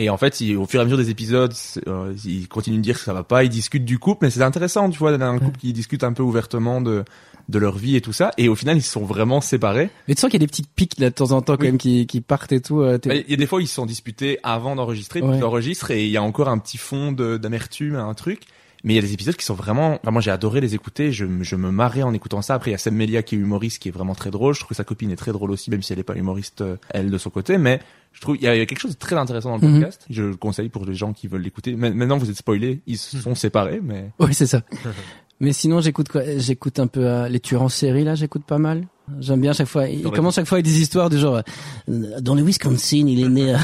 Et 0.00 0.10
en 0.10 0.16
fait, 0.16 0.40
il- 0.40 0.56
au 0.56 0.64
fur 0.64 0.78
et 0.78 0.82
à 0.82 0.84
mesure 0.84 0.96
des 0.98 1.10
épisodes, 1.10 1.52
euh, 1.88 2.14
ils 2.24 2.46
continuent 2.46 2.76
de 2.76 2.82
dire 2.82 2.94
que 2.96 3.00
ça 3.02 3.12
va 3.12 3.24
pas, 3.24 3.42
ils 3.42 3.48
discutent 3.48 3.84
du 3.84 3.98
couple, 3.98 4.26
mais 4.26 4.30
c'est 4.30 4.42
intéressant, 4.42 4.88
tu 4.90 4.98
vois, 5.00 5.16
d'un 5.18 5.36
couple 5.40 5.58
qui 5.58 5.72
discute 5.72 6.04
un 6.04 6.12
peu 6.12 6.22
ouvertement 6.22 6.80
de 6.80 7.04
de 7.48 7.58
leur 7.58 7.78
vie 7.78 7.96
et 7.96 8.00
tout 8.00 8.12
ça. 8.12 8.30
Et 8.38 8.48
au 8.48 8.54
final, 8.54 8.76
ils 8.76 8.82
se 8.82 8.90
sont 8.92 9.04
vraiment 9.04 9.40
séparés. 9.40 9.90
Mais 10.06 10.14
tu 10.14 10.20
sens 10.20 10.30
qu'il 10.30 10.40
y 10.40 10.42
a 10.42 10.46
des 10.46 10.50
petites 10.50 10.70
piques 10.74 10.98
là 10.98 11.10
de 11.10 11.14
temps 11.14 11.32
en 11.32 11.40
temps 11.42 11.56
quand 11.56 11.64
même 11.64 11.78
qui, 11.78 12.06
qui 12.06 12.20
partent 12.20 12.52
et 12.52 12.60
tout. 12.60 12.80
euh, 12.82 12.98
Mais 13.06 13.24
Il 13.26 13.30
y 13.30 13.34
a 13.34 13.36
des 13.36 13.46
fois, 13.46 13.62
ils 13.62 13.66
se 13.66 13.74
sont 13.74 13.86
disputés 13.86 14.38
avant 14.42 14.76
d'enregistrer, 14.76 15.20
puis 15.20 15.28
Ouais. 15.30 15.42
enregistrent 15.42 15.90
et 15.90 16.04
il 16.04 16.10
y 16.10 16.16
a 16.16 16.22
encore 16.22 16.48
un 16.48 16.58
petit 16.58 16.76
fond 16.78 17.12
d'amertume, 17.12 17.96
un 17.96 18.14
truc. 18.14 18.42
Mais 18.84 18.92
il 18.92 18.96
y 18.96 18.98
a 19.00 19.02
des 19.02 19.12
épisodes 19.12 19.34
qui 19.34 19.44
sont 19.44 19.54
vraiment, 19.56 19.98
enfin, 20.00 20.12
moi 20.12 20.20
j'ai 20.20 20.30
adoré 20.30 20.60
les 20.60 20.76
écouter, 20.76 21.10
je, 21.10 21.24
me- 21.24 21.42
je 21.42 21.56
me 21.56 21.72
marrais 21.72 22.02
en 22.04 22.14
écoutant 22.14 22.42
ça. 22.42 22.54
Après 22.54 22.70
il 22.70 22.72
y 22.72 22.74
a 22.76 22.78
Sam 22.78 22.94
Melia 22.94 23.24
qui 23.24 23.34
est 23.34 23.38
humoriste, 23.38 23.82
qui 23.82 23.88
est 23.88 23.92
vraiment 23.92 24.14
très 24.14 24.30
drôle. 24.30 24.54
Je 24.54 24.60
trouve 24.60 24.68
que 24.68 24.74
sa 24.76 24.84
copine 24.84 25.10
est 25.10 25.16
très 25.16 25.32
drôle 25.32 25.50
aussi, 25.50 25.68
même 25.70 25.82
si 25.82 25.92
elle 25.92 25.98
est 25.98 26.04
pas 26.04 26.14
humoriste 26.14 26.60
euh, 26.60 26.76
elle 26.90 27.10
de 27.10 27.18
son 27.18 27.28
côté. 27.30 27.58
Mais 27.58 27.80
je 28.12 28.20
trouve 28.20 28.36
il 28.36 28.42
y 28.42 28.46
a, 28.46 28.64
quelque 28.66 28.78
chose 28.78 28.92
de 28.92 28.96
très 28.98 29.16
intéressant 29.16 29.58
dans 29.58 29.66
le 29.66 29.72
Mhm. 29.72 29.80
podcast. 29.80 30.06
Je 30.10 30.22
le 30.22 30.36
conseille 30.36 30.68
pour 30.68 30.84
les 30.84 30.94
gens 30.94 31.12
qui 31.12 31.26
veulent 31.26 31.42
l'écouter. 31.42 31.74
Ma- 31.74 31.90
Maintenant 31.90 32.18
vous 32.18 32.30
êtes 32.30 32.36
spoilés, 32.36 32.80
ils 32.86 32.98
se 32.98 33.18
sont 33.18 33.34
séparés, 33.34 33.80
mais 33.82 34.10
Oui, 34.20 34.32
c'est 34.32 34.46
ça. 34.46 34.62
Mais 35.40 35.52
sinon, 35.52 35.80
j'écoute 35.80 36.08
quoi 36.08 36.22
J'écoute 36.36 36.80
un 36.80 36.86
peu 36.88 37.06
euh, 37.06 37.28
les 37.28 37.38
tueurs 37.40 37.62
en 37.62 37.68
série 37.68 38.02
là. 38.04 38.14
J'écoute 38.16 38.42
pas 38.44 38.58
mal. 38.58 38.84
J'aime 39.20 39.40
bien 39.40 39.54
chaque 39.54 39.68
fois. 39.68 39.88
Il 39.88 40.02
commence 40.10 40.34
chaque 40.34 40.46
fois 40.46 40.56
avec 40.56 40.66
des 40.66 40.80
histoires 40.82 41.08
du 41.08 41.16
genre 41.16 41.40
euh, 41.88 42.20
dans 42.20 42.34
le 42.34 42.42
Wisconsin, 42.42 43.06
il 43.08 43.22
est 43.24 43.28
né 43.28 43.54
à, 43.54 43.58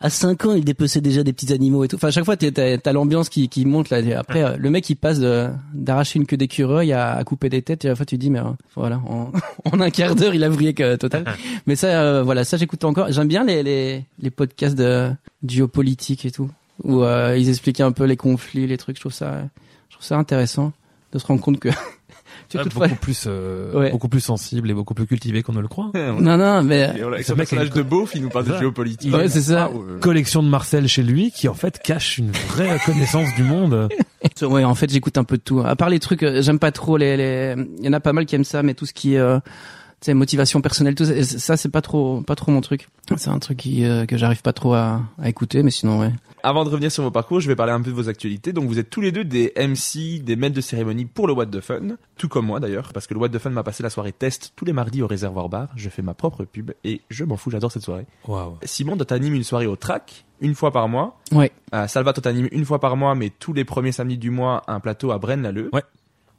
à 0.00 0.08
5 0.08 0.46
ans, 0.46 0.54
il 0.54 0.64
dépeçait 0.64 1.02
déjà 1.02 1.22
des 1.22 1.34
petits 1.34 1.52
animaux 1.52 1.84
et 1.84 1.88
tout. 1.88 1.96
Enfin, 1.96 2.08
à 2.08 2.10
chaque 2.10 2.24
fois, 2.24 2.36
t'as- 2.38 2.78
t'as 2.78 2.92
l'ambiance 2.92 3.28
qui, 3.28 3.50
qui 3.50 3.66
monte 3.66 3.90
là. 3.90 3.98
Après, 4.18 4.42
euh, 4.44 4.56
le 4.56 4.70
mec 4.70 4.88
il 4.88 4.94
passe 4.96 5.18
d'arracher 5.74 6.18
une 6.20 6.24
queue 6.24 6.38
d'écureuil 6.38 6.92
à, 6.92 7.16
à 7.16 7.24
couper 7.24 7.50
des 7.50 7.60
têtes. 7.60 7.84
Et 7.84 7.88
à 7.88 7.90
la 7.90 7.96
fois, 7.96 8.06
tu 8.06 8.16
dis 8.16 8.30
mais 8.30 8.38
euh, 8.38 8.44
voilà, 8.76 8.96
en, 9.06 9.30
en 9.70 9.80
un 9.80 9.90
quart 9.90 10.14
d'heure, 10.14 10.34
il 10.34 10.42
a 10.44 10.48
vrillé 10.48 10.72
que 10.72 10.96
total. 10.96 11.24
mais 11.66 11.76
ça, 11.76 11.88
euh, 12.00 12.22
voilà, 12.22 12.44
ça 12.44 12.56
j'écoute 12.56 12.82
encore. 12.84 13.10
J'aime 13.12 13.28
bien 13.28 13.44
les, 13.44 13.62
les 13.62 14.04
les 14.22 14.30
podcasts 14.30 14.76
de 14.78 15.10
géopolitique 15.46 16.24
et 16.24 16.30
tout 16.30 16.48
où 16.84 17.02
euh, 17.02 17.36
ils 17.36 17.48
expliquaient 17.48 17.82
un 17.82 17.92
peu 17.92 18.04
les 18.04 18.16
conflits, 18.16 18.66
les 18.66 18.78
trucs. 18.78 18.96
Je 18.96 19.00
trouve 19.00 19.12
ça, 19.12 19.42
je 19.90 19.96
trouve 19.96 20.06
ça 20.06 20.16
intéressant 20.16 20.72
de 21.12 21.18
se 21.18 21.26
rendre 21.26 21.40
compte 21.40 21.58
que 21.60 21.68
tu 22.48 22.56
vois, 22.56 22.64
toutefois- 22.64 22.88
beaucoup 22.88 23.00
plus, 23.00 23.24
euh, 23.26 23.72
Ouais. 23.78 23.90
beaucoup 23.90 24.08
plus 24.08 24.20
sensible 24.20 24.70
et 24.70 24.74
beaucoup 24.74 24.94
plus 24.94 25.06
cultivé 25.06 25.42
qu'on 25.42 25.52
ne 25.52 25.60
le 25.60 25.68
croit. 25.68 25.90
Non, 25.94 26.36
non, 26.36 26.62
mais 26.62 26.82
avec 26.84 27.24
Ce 27.24 27.32
personnage 27.32 27.70
de 27.70 27.82
beauf, 27.82 28.12
il 28.14 28.22
nous 28.22 28.28
parle 28.30 28.46
de 28.46 28.52
Ça. 28.52 28.58
géopolitique. 28.58 29.14
Ouais, 29.14 29.28
c'est 29.28 29.40
ça. 29.42 29.68
Euh. 29.74 29.98
Collection 30.00 30.42
de 30.42 30.48
Marcel 30.48 30.86
chez 30.88 31.02
lui 31.02 31.30
qui 31.30 31.48
en 31.48 31.54
fait 31.54 31.78
cache 31.82 32.18
une 32.18 32.30
vraie 32.30 32.78
connaissance 32.86 33.34
du 33.36 33.42
monde. 33.42 33.88
ouais, 34.42 34.64
en 34.64 34.74
fait, 34.74 34.90
j'écoute 34.90 35.18
un 35.18 35.24
peu 35.24 35.36
de 35.36 35.42
tout. 35.42 35.60
À 35.60 35.76
part 35.76 35.88
les 35.90 35.98
trucs, 35.98 36.22
euh, 36.22 36.42
j'aime 36.42 36.58
pas 36.58 36.72
trop 36.72 36.96
les, 36.96 37.16
les. 37.16 37.54
Il 37.78 37.84
y 37.84 37.88
en 37.88 37.92
a 37.92 38.00
pas 38.00 38.12
mal 38.12 38.26
qui 38.26 38.34
aiment 38.34 38.44
ça, 38.44 38.62
mais 38.62 38.74
tout 38.74 38.86
ce 38.86 38.92
qui 38.92 39.14
est, 39.14 39.18
euh, 39.18 39.38
tu 40.00 40.06
sais, 40.06 40.14
motivation 40.14 40.60
personnelle, 40.60 40.94
tout 40.94 41.04
ça, 41.04 41.22
ça, 41.22 41.56
c'est 41.56 41.68
pas 41.70 41.80
trop, 41.82 42.20
pas 42.22 42.34
trop 42.34 42.52
mon 42.52 42.60
truc. 42.60 42.88
C'est 43.16 43.30
un 43.30 43.38
truc 43.38 43.56
qui, 43.58 43.84
euh, 43.84 44.04
que 44.06 44.16
j'arrive 44.16 44.42
pas 44.42 44.52
trop 44.52 44.74
à, 44.74 45.02
à 45.20 45.28
écouter, 45.28 45.62
mais 45.62 45.70
sinon, 45.70 46.00
ouais. 46.00 46.12
Avant 46.42 46.64
de 46.64 46.70
revenir 46.70 46.90
sur 46.90 47.02
vos 47.02 47.10
parcours, 47.10 47.40
je 47.40 47.48
vais 47.48 47.56
parler 47.56 47.72
un 47.72 47.80
peu 47.80 47.90
de 47.90 47.96
vos 47.96 48.08
actualités. 48.08 48.52
Donc 48.52 48.66
vous 48.66 48.78
êtes 48.78 48.90
tous 48.90 49.00
les 49.00 49.12
deux 49.12 49.24
des 49.24 49.52
MC, 49.56 50.22
des 50.22 50.36
maîtres 50.36 50.56
de 50.56 50.60
cérémonie 50.60 51.04
pour 51.04 51.26
le 51.26 51.32
What 51.32 51.46
the 51.46 51.60
Fun, 51.60 51.96
tout 52.16 52.28
comme 52.28 52.46
moi 52.46 52.60
d'ailleurs, 52.60 52.92
parce 52.92 53.06
que 53.06 53.14
le 53.14 53.20
What 53.20 53.30
the 53.30 53.38
Fun 53.38 53.50
m'a 53.50 53.62
passé 53.62 53.82
la 53.82 53.90
soirée 53.90 54.12
test 54.12 54.52
tous 54.56 54.64
les 54.64 54.72
mardis 54.72 55.02
au 55.02 55.06
Réservoir 55.06 55.48
Bar. 55.48 55.68
Je 55.76 55.88
fais 55.88 56.02
ma 56.02 56.14
propre 56.14 56.44
pub 56.44 56.72
et 56.84 57.00
je 57.10 57.24
m'en 57.24 57.36
fous, 57.36 57.50
j'adore 57.50 57.72
cette 57.72 57.82
soirée. 57.82 58.06
Waouh. 58.26 58.58
Simon, 58.64 58.96
t'animes 58.96 59.34
une 59.34 59.44
soirée 59.44 59.66
au 59.66 59.76
track 59.76 60.24
une 60.40 60.54
fois 60.54 60.70
par 60.70 60.88
mois. 60.88 61.18
Ouais. 61.32 61.50
Euh, 61.74 61.86
Salva, 61.86 62.12
toi 62.12 62.22
t'animes 62.22 62.48
une 62.52 62.64
fois 62.64 62.80
par 62.80 62.96
mois, 62.96 63.14
mais 63.14 63.30
tous 63.30 63.52
les 63.52 63.64
premiers 63.64 63.92
samedis 63.92 64.18
du 64.18 64.30
mois, 64.30 64.62
un 64.68 64.80
plateau 64.80 65.10
à 65.10 65.18
Braine-l'Alleud. 65.18 65.70
Ouais. 65.72 65.82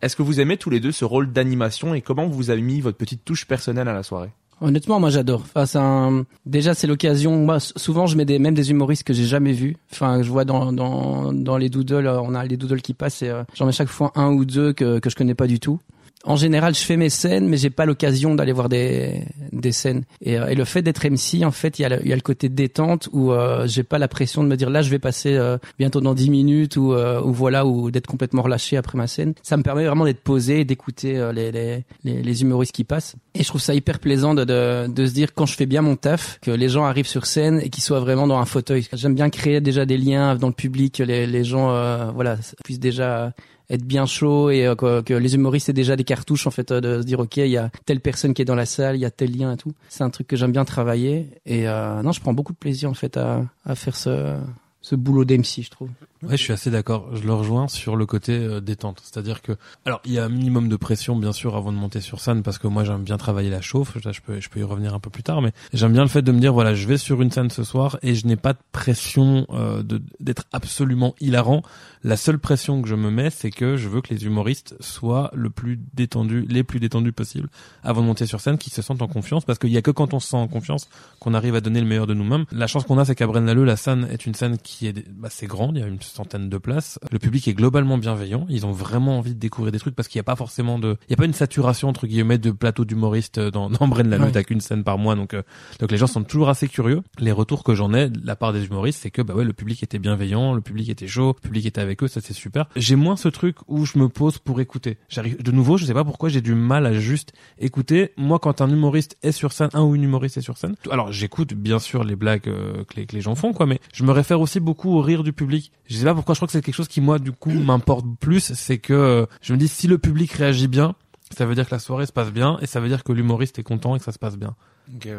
Est-ce 0.02 0.16
que 0.16 0.22
vous 0.22 0.40
aimez 0.40 0.56
tous 0.58 0.70
les 0.70 0.80
deux 0.80 0.94
ce 0.94 1.04
rôle 1.04 1.32
d'animation 1.32 1.94
et 1.94 2.02
comment 2.02 2.26
vous 2.28 2.50
avez 2.50 2.62
mis 2.62 2.80
votre 2.80 2.98
petite 2.98 3.26
touche 3.26 3.46
personnelle 3.46 3.90
à 3.90 3.94
la 3.94 4.04
soirée? 4.04 4.32
Honnêtement, 4.62 5.00
moi 5.00 5.10
j'adore. 5.10 5.46
Enfin, 5.56 5.80
un... 5.80 6.26
déjà 6.46 6.74
c'est 6.74 6.88
l'occasion. 6.88 7.38
Moi, 7.38 7.60
souvent 7.60 8.08
je 8.08 8.18
mets 8.18 8.26
des 8.26 8.40
même 8.40 8.54
des 8.54 8.72
humoristes 8.72 9.04
que 9.04 9.14
j'ai 9.14 9.26
jamais 9.26 9.54
vus. 9.54 9.78
Enfin, 9.92 10.22
je 10.22 10.30
vois 10.30 10.46
dans 10.46 10.74
dans 10.74 11.32
dans 11.32 11.58
les 11.58 11.70
doodles, 11.70 12.08
euh, 12.08 12.22
on 12.22 12.36
a 12.36 12.46
les 12.46 12.58
doodles 12.58 12.82
qui 12.82 12.94
passent 12.94 13.22
et 13.22 13.30
euh, 13.30 13.44
j'en 13.56 13.66
mets 13.66 13.72
chaque 13.72 13.88
fois 13.88 14.12
un 14.16 14.32
ou 14.32 14.46
deux 14.46 14.74
que 14.74 15.00
que 15.00 15.10
je 15.10 15.16
connais 15.16 15.36
pas 15.36 15.48
du 15.48 15.60
tout. 15.60 15.80
En 16.26 16.36
général, 16.36 16.76
je 16.76 16.82
fais 16.82 16.98
mes 16.98 17.10
scènes, 17.10 17.48
mais 17.48 17.56
j'ai 17.58 17.70
pas 17.70 17.86
l'occasion 17.86 18.36
d'aller 18.36 18.52
voir 18.52 18.68
des 18.68 19.24
des 19.54 19.72
scènes. 19.72 20.04
Et, 20.22 20.38
euh, 20.38 20.48
et 20.48 20.56
le 20.56 20.66
fait 20.66 20.82
d'être 20.82 21.06
MC, 21.08 21.46
en 21.46 21.52
fait, 21.52 21.80
il 21.80 21.84
y 21.84 21.86
a 21.86 21.90
le, 21.90 22.06
y 22.06 22.12
a 22.12 22.16
le 22.16 22.22
côté 22.22 22.50
détente 22.50 23.08
où 23.14 23.32
euh, 23.32 23.68
j'ai 23.68 23.84
pas 23.84 24.00
la 24.00 24.08
pression 24.08 24.44
de 24.44 24.50
me 24.50 24.56
dire 24.58 24.70
là 24.70 24.82
je 24.82 24.90
vais 24.90 25.00
passer 25.00 25.36
euh, 25.36 25.58
bientôt 25.78 26.02
dans 26.02 26.14
10 26.14 26.30
minutes 26.30 26.76
ou 26.76 26.94
euh, 26.94 27.22
ou 27.22 27.32
voilà 27.32 27.66
ou 27.66 27.90
d'être 27.90 28.08
complètement 28.08 28.42
relâché 28.42 28.76
après 28.76 28.98
ma 28.98 29.08
scène. 29.08 29.34
Ça 29.44 29.56
me 29.58 29.64
permet 29.64 29.86
vraiment 29.86 30.06
d'être 30.06 30.22
posé 30.22 30.66
d'écouter 30.66 31.18
euh, 31.18 31.32
les, 31.32 31.52
les 31.52 31.86
les 32.04 32.22
les 32.22 32.42
humoristes 32.42 32.74
qui 32.74 32.84
passent. 32.84 33.16
Et 33.34 33.44
je 33.44 33.48
trouve 33.48 33.62
ça 33.62 33.74
hyper 33.74 34.00
plaisant 34.00 34.34
de, 34.34 34.44
de, 34.44 34.88
de 34.88 35.06
se 35.06 35.14
dire 35.14 35.34
quand 35.34 35.46
je 35.46 35.56
fais 35.56 35.66
bien 35.66 35.82
mon 35.82 35.96
taf, 35.96 36.40
que 36.42 36.52
les 36.52 36.68
gens 36.68 36.84
arrivent 36.84 37.08
sur 37.08 37.26
scène 37.26 37.62
et 37.64 37.70
qu'ils 37.70 37.84
soient 37.84 38.02
vraiment 38.02 38.28
dans 38.28 38.40
un 38.40 38.46
fauteuil. 38.46 38.86
J'aime 38.94 39.16
bien 39.16 39.30
créer 39.30 39.62
déjà 39.62 39.86
des 39.86 39.98
liens 39.98 40.36
dans 40.36 40.48
le 40.48 40.54
public, 40.54 40.98
que 40.98 41.04
les, 41.04 41.26
les 41.28 41.44
gens 41.46 41.72
euh, 41.72 42.12
voilà 42.12 42.38
puissent 42.66 42.80
déjà 42.80 43.32
être 43.70 43.86
bien 43.86 44.06
chaud 44.06 44.50
et 44.50 44.66
euh, 44.66 44.76
que, 44.76 45.02
que 45.02 45.14
les 45.14 45.36
humoristes 45.36 45.70
aient 45.70 45.74
déjà 45.74 45.96
des 45.96 46.04
cartouches 46.04 46.48
en 46.48 46.52
fait 46.52 46.72
euh, 46.72 46.82
de 46.82 47.02
se 47.02 47.06
dire 47.06 47.20
ok 47.20 47.38
il 47.38 47.48
y 47.48 47.58
a 47.58 47.70
telle 47.86 48.00
personne 48.00 48.34
qui 48.34 48.42
est 48.42 48.46
dans 48.46 48.56
la 48.56 48.66
salle, 48.66 48.96
il 48.96 49.00
y 49.00 49.06
a 49.06 49.12
tel 49.12 49.36
lien 49.36 49.54
et 49.54 49.58
tout. 49.58 49.74
C'est 49.90 50.04
un 50.04 50.10
truc 50.10 50.28
que 50.28 50.36
j'aime 50.36 50.52
bien 50.52 50.66
travailler 50.66 51.28
et 51.46 51.68
euh, 51.68 52.02
non 52.02 52.12
je 52.12 52.20
prends 52.22 52.34
beaucoup 52.34 52.54
de 52.54 52.58
plaisir 52.58 52.90
en 52.90 52.94
fait 52.94 53.18
à, 53.18 53.46
à 53.66 53.76
faire 53.76 53.96
ce 53.96 54.38
ce 54.82 54.96
boulot 54.96 55.26
d'MC 55.26 55.62
je 55.62 55.70
trouve. 55.70 55.90
Ouais, 56.22 56.36
je 56.36 56.44
suis 56.44 56.52
assez 56.52 56.70
d'accord. 56.70 57.16
Je 57.16 57.24
le 57.24 57.34
rejoins 57.34 57.70
sur 57.70 57.96
le 57.96 58.06
côté 58.06 58.34
euh, 58.34 58.60
détente. 58.60 59.02
C'est-à-dire 59.04 59.42
que, 59.42 59.54
alors, 59.86 60.02
il 60.04 60.12
y 60.12 60.20
a 60.20 60.26
un 60.26 60.30
minimum 60.30 60.68
de 60.68 60.76
pression, 60.76 61.16
bien 61.16 61.32
sûr, 61.32 61.56
avant 61.56 61.72
de 61.72 61.78
monter 61.78 62.02
sur 62.02 62.20
scène, 62.20 62.44
parce 62.44 62.58
que 62.58 62.68
moi, 62.68 62.84
j'aime 62.84 63.04
bien 63.04 63.18
travailler 63.18 63.50
la 63.50 63.62
chauffe. 63.62 63.98
Ça, 64.04 64.12
je 64.12 64.20
peux, 64.20 64.42
je 64.42 64.50
peux 64.50 64.60
y 64.60 64.64
revenir 64.64 64.94
un 64.94 65.00
peu 65.00 65.10
plus 65.10 65.24
tard, 65.24 65.42
mais 65.42 65.54
j'aime 65.74 65.94
bien 65.94 66.02
le 66.02 66.10
fait 66.10 66.22
de 66.22 66.32
me 66.34 66.40
dire, 66.40 66.52
voilà, 66.52 66.76
je 66.76 66.86
vais 66.88 66.98
sur 66.98 67.22
une 67.22 67.32
scène 67.32 67.50
ce 67.50 67.64
soir 67.64 67.98
et 68.02 68.16
je 68.16 68.28
n'ai 68.28 68.36
pas 68.36 68.52
de 68.52 68.60
pression 68.74 69.48
euh, 69.52 69.82
de 69.82 70.02
d'être 70.20 70.44
absolument 70.52 71.16
hilarant. 71.22 71.64
La 72.04 72.18
seule 72.18 72.40
pression 72.40 72.82
que 72.82 72.88
je 72.88 72.96
me 72.96 73.12
mets, 73.12 73.30
c'est 73.30 73.52
que 73.52 73.76
je 73.76 73.88
veux 73.90 74.02
que 74.02 74.14
les 74.14 74.26
humoristes 74.26 74.76
soient 74.80 75.32
le 75.34 75.50
plus 75.50 75.80
détendus, 75.94 76.46
les 76.48 76.64
plus 76.64 76.80
détendus 76.80 77.12
possible 77.12 77.50
avant 77.84 78.02
de 78.02 78.08
monter 78.08 78.26
sur 78.26 78.42
scène, 78.42 78.58
qu'ils 78.58 78.74
se 78.74 78.82
sentent 78.82 79.02
en 79.02 79.08
confiance, 79.08 79.46
parce 79.46 79.60
qu'il 79.60 79.72
y 79.72 79.78
a 79.78 79.82
que 79.82 79.92
quand 79.92 80.14
on 80.14 80.20
se 80.20 80.30
sent 80.30 80.38
en 80.38 80.48
confiance 80.48 80.90
qu'on 81.20 81.34
arrive 81.34 81.56
à 81.56 81.62
donner 81.62 81.82
le 81.82 81.88
meilleur 81.88 82.08
de 82.08 82.14
nous-mêmes. 82.14 82.46
La 82.52 82.68
chance 82.68 82.84
qu'on 82.86 82.98
a, 82.98 83.06
c'est 83.06 83.16
qu'à 83.16 83.28
Braine-l'Alleud, 83.28 83.66
la 83.66 83.76
scène 83.76 84.08
est 84.12 84.26
une 84.26 84.34
scène 84.34 84.58
qui 84.58 84.88
est, 84.88 85.10
bah, 85.10 85.30
c'est 85.30 85.48
grande. 85.48 85.78
Centaines 86.10 86.50
de 86.50 86.58
places. 86.58 87.00
Le 87.12 87.20
public 87.20 87.48
est 87.48 87.54
globalement 87.54 87.98
bienveillant. 87.98 88.46
Ils 88.50 88.66
ont 88.66 88.72
vraiment 88.72 89.18
envie 89.18 89.34
de 89.34 89.40
découvrir 89.40 89.72
des 89.72 89.80
trucs 89.80 89.96
parce 89.96 90.08
qu'il 90.08 90.20
n'y 90.20 90.22
a 90.22 90.24
pas 90.24 90.36
forcément 90.36 90.80
de, 90.80 90.98
il 91.08 91.12
y 91.12 91.14
a 91.14 91.18
pas 91.18 91.26
une 91.26 91.34
saturation 91.34 91.90
entre 91.90 92.08
guillemets 92.08 92.38
de 92.38 92.52
plateaux 92.52 92.86
d'humoristes 92.86 93.40
dans, 93.40 93.70
dans 93.70 93.88
Brain 93.88 94.04
la 94.04 94.20
Ouais. 94.20 94.32
T'as 94.32 94.44
qu'une 94.44 94.62
scène 94.62 94.84
par 94.84 94.98
mois, 94.98 95.16
donc 95.16 95.34
euh, 95.34 95.44
donc 95.80 95.92
les 95.92 95.98
gens 95.98 96.08
sont 96.08 96.24
toujours 96.24 96.50
assez 96.50 96.68
curieux. 96.68 97.02
Les 97.20 97.32
retours 97.32 97.64
que 97.64 97.74
j'en 97.74 97.94
ai 97.94 98.10
de 98.10 98.20
la 98.26 98.36
part 98.36 98.54
des 98.54 98.66
humoristes, 98.66 99.00
c'est 99.02 99.12
que 99.12 99.22
bah 99.22 99.34
ouais, 99.34 99.44
le 99.44 99.54
public 99.54 99.82
était 99.82 100.00
bienveillant, 100.00 100.54
le 100.54 100.62
public 100.62 100.90
était 100.90 101.08
chaud, 101.08 101.36
le 101.42 101.42
public 101.42 101.66
était 101.66 101.82
avec 101.82 102.04
eux, 102.04 102.08
ça 102.08 102.22
c'est 102.22 102.34
super. 102.34 102.68
J'ai 102.76 102.96
moins 102.96 103.16
ce 103.16 103.30
truc 103.30 103.58
où 103.68 103.86
je 103.86 103.98
me 103.98 104.10
pose 104.10 104.38
pour 104.38 104.60
écouter. 104.62 104.98
J'arrive 105.10 105.42
de 105.42 105.52
nouveau, 105.52 105.78
je 105.78 105.86
sais 105.86 105.94
pas 105.94 106.04
pourquoi 106.04 106.30
j'ai 106.30 106.42
du 106.42 106.54
mal 106.54 106.86
à 106.86 106.94
juste 106.94 107.34
écouter. 107.60 108.12
Moi, 108.18 108.40
quand 108.40 108.62
un 108.62 108.70
humoriste 108.70 109.18
est 109.24 109.32
sur 109.32 109.54
scène, 109.54 109.70
un 109.74 109.84
ou 109.84 109.96
une 109.96 110.04
humoriste 110.04 110.38
est 110.38 110.42
sur 110.42 110.58
scène, 110.58 110.76
alors 110.92 111.12
j'écoute 111.12 111.54
bien 111.54 111.80
sûr 111.80 112.04
les 112.04 112.16
blagues 112.16 112.48
euh, 112.48 112.84
que, 112.84 112.98
les, 112.98 113.06
que 113.06 113.16
les 113.16 113.22
gens 113.22 113.36
font, 113.36 113.54
quoi, 113.54 113.66
mais 113.66 113.80
je 113.94 114.04
me 114.04 114.12
réfère 114.12 114.42
aussi 114.42 114.60
beaucoup 114.60 114.92
au 114.92 115.02
rire 115.02 115.24
du 115.24 115.34
public. 115.34 115.72
Sais 116.00 116.06
pas 116.06 116.14
pourquoi, 116.16 116.34
je 116.36 116.40
crois 116.40 116.48
que 116.48 116.52
c'est 116.54 116.62
quelque 116.62 116.76
chose 116.76 116.88
qui 116.88 117.02
moi 117.02 117.20
du 117.20 117.32
coup 117.32 117.52
m'importe 117.52 118.06
plus, 118.20 118.54
c'est 118.54 118.78
que 118.80 118.94
euh, 118.94 119.26
je 119.42 119.54
me 119.54 119.58
dis 119.58 119.68
si 119.68 119.88
le 119.88 119.98
public 119.98 120.32
réagit 120.34 120.68
bien, 120.68 120.96
ça 121.38 121.46
veut 121.46 121.56
dire 121.56 121.68
que 121.68 121.76
la 121.76 121.80
soirée 121.80 122.06
se 122.06 122.12
passe 122.12 122.32
bien 122.32 122.58
et 122.62 122.66
ça 122.68 122.80
veut 122.80 122.88
dire 122.88 123.04
que 123.04 123.12
l'humoriste 123.12 123.60
est 123.60 123.64
content 123.64 123.96
et 123.96 124.00
que 124.00 124.06
ça 124.06 124.12
se 124.12 124.20
passe 124.20 124.38
bien. 124.38 124.56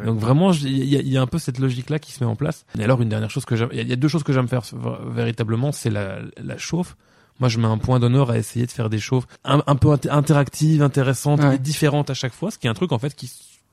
Donc 0.05 0.19
vraiment, 0.19 0.51
je- 0.51 0.67
il 0.67 0.85
y, 0.85 0.97
a- 0.97 1.01
il 1.01 1.09
y 1.09 1.17
a 1.17 1.23
un 1.23 1.29
peu 1.29 1.39
cette 1.39 1.61
logique-là 1.61 2.01
qui 2.01 2.11
se 2.11 2.25
met 2.25 2.29
en 2.29 2.35
place. 2.35 2.67
Et 2.77 2.83
alors 2.83 3.01
une 3.01 3.09
dernière 3.09 3.31
chose 3.31 3.45
que 3.45 3.55
j'aime, 3.55 3.69
il 3.71 3.77
y 3.77 3.81
a- 3.81 3.83
il 3.85 3.89
y 3.89 3.93
a 3.93 3.97
deux 3.97 4.09
choses 4.09 4.25
que 4.25 4.33
j'aime 4.33 4.49
faire 4.49 4.63
véritablement, 5.15 5.73
c'est 5.73 5.91
la, 5.91 6.19
la 6.43 6.59
chauffe. 6.59 6.97
Moi, 7.39 7.49
je 7.49 7.59
mets 7.59 7.69
un 7.69 7.79
point 7.79 8.01
d'honneur 8.01 8.31
à 8.31 8.37
essayer 8.37 8.67
de 8.67 8.71
faire 8.71 8.91
des 8.91 8.99
chauffes 8.99 9.27
un, 9.45 9.63
un 9.67 9.77
peu 9.77 9.97
interactives, 10.11 10.83
intéressantes 10.83 11.41
Ouais. 11.41 11.55
et 11.55 11.59
différentes 11.59 12.11
à 12.11 12.15
chaque 12.15 12.35
fois, 12.35 12.51
ce 12.51 12.59
qui 12.59 12.67
est 12.67 12.71
un 12.71 12.75
truc 12.75 12.93
en 12.93 12.99
fait 12.99 13.15
qui 13.15 13.31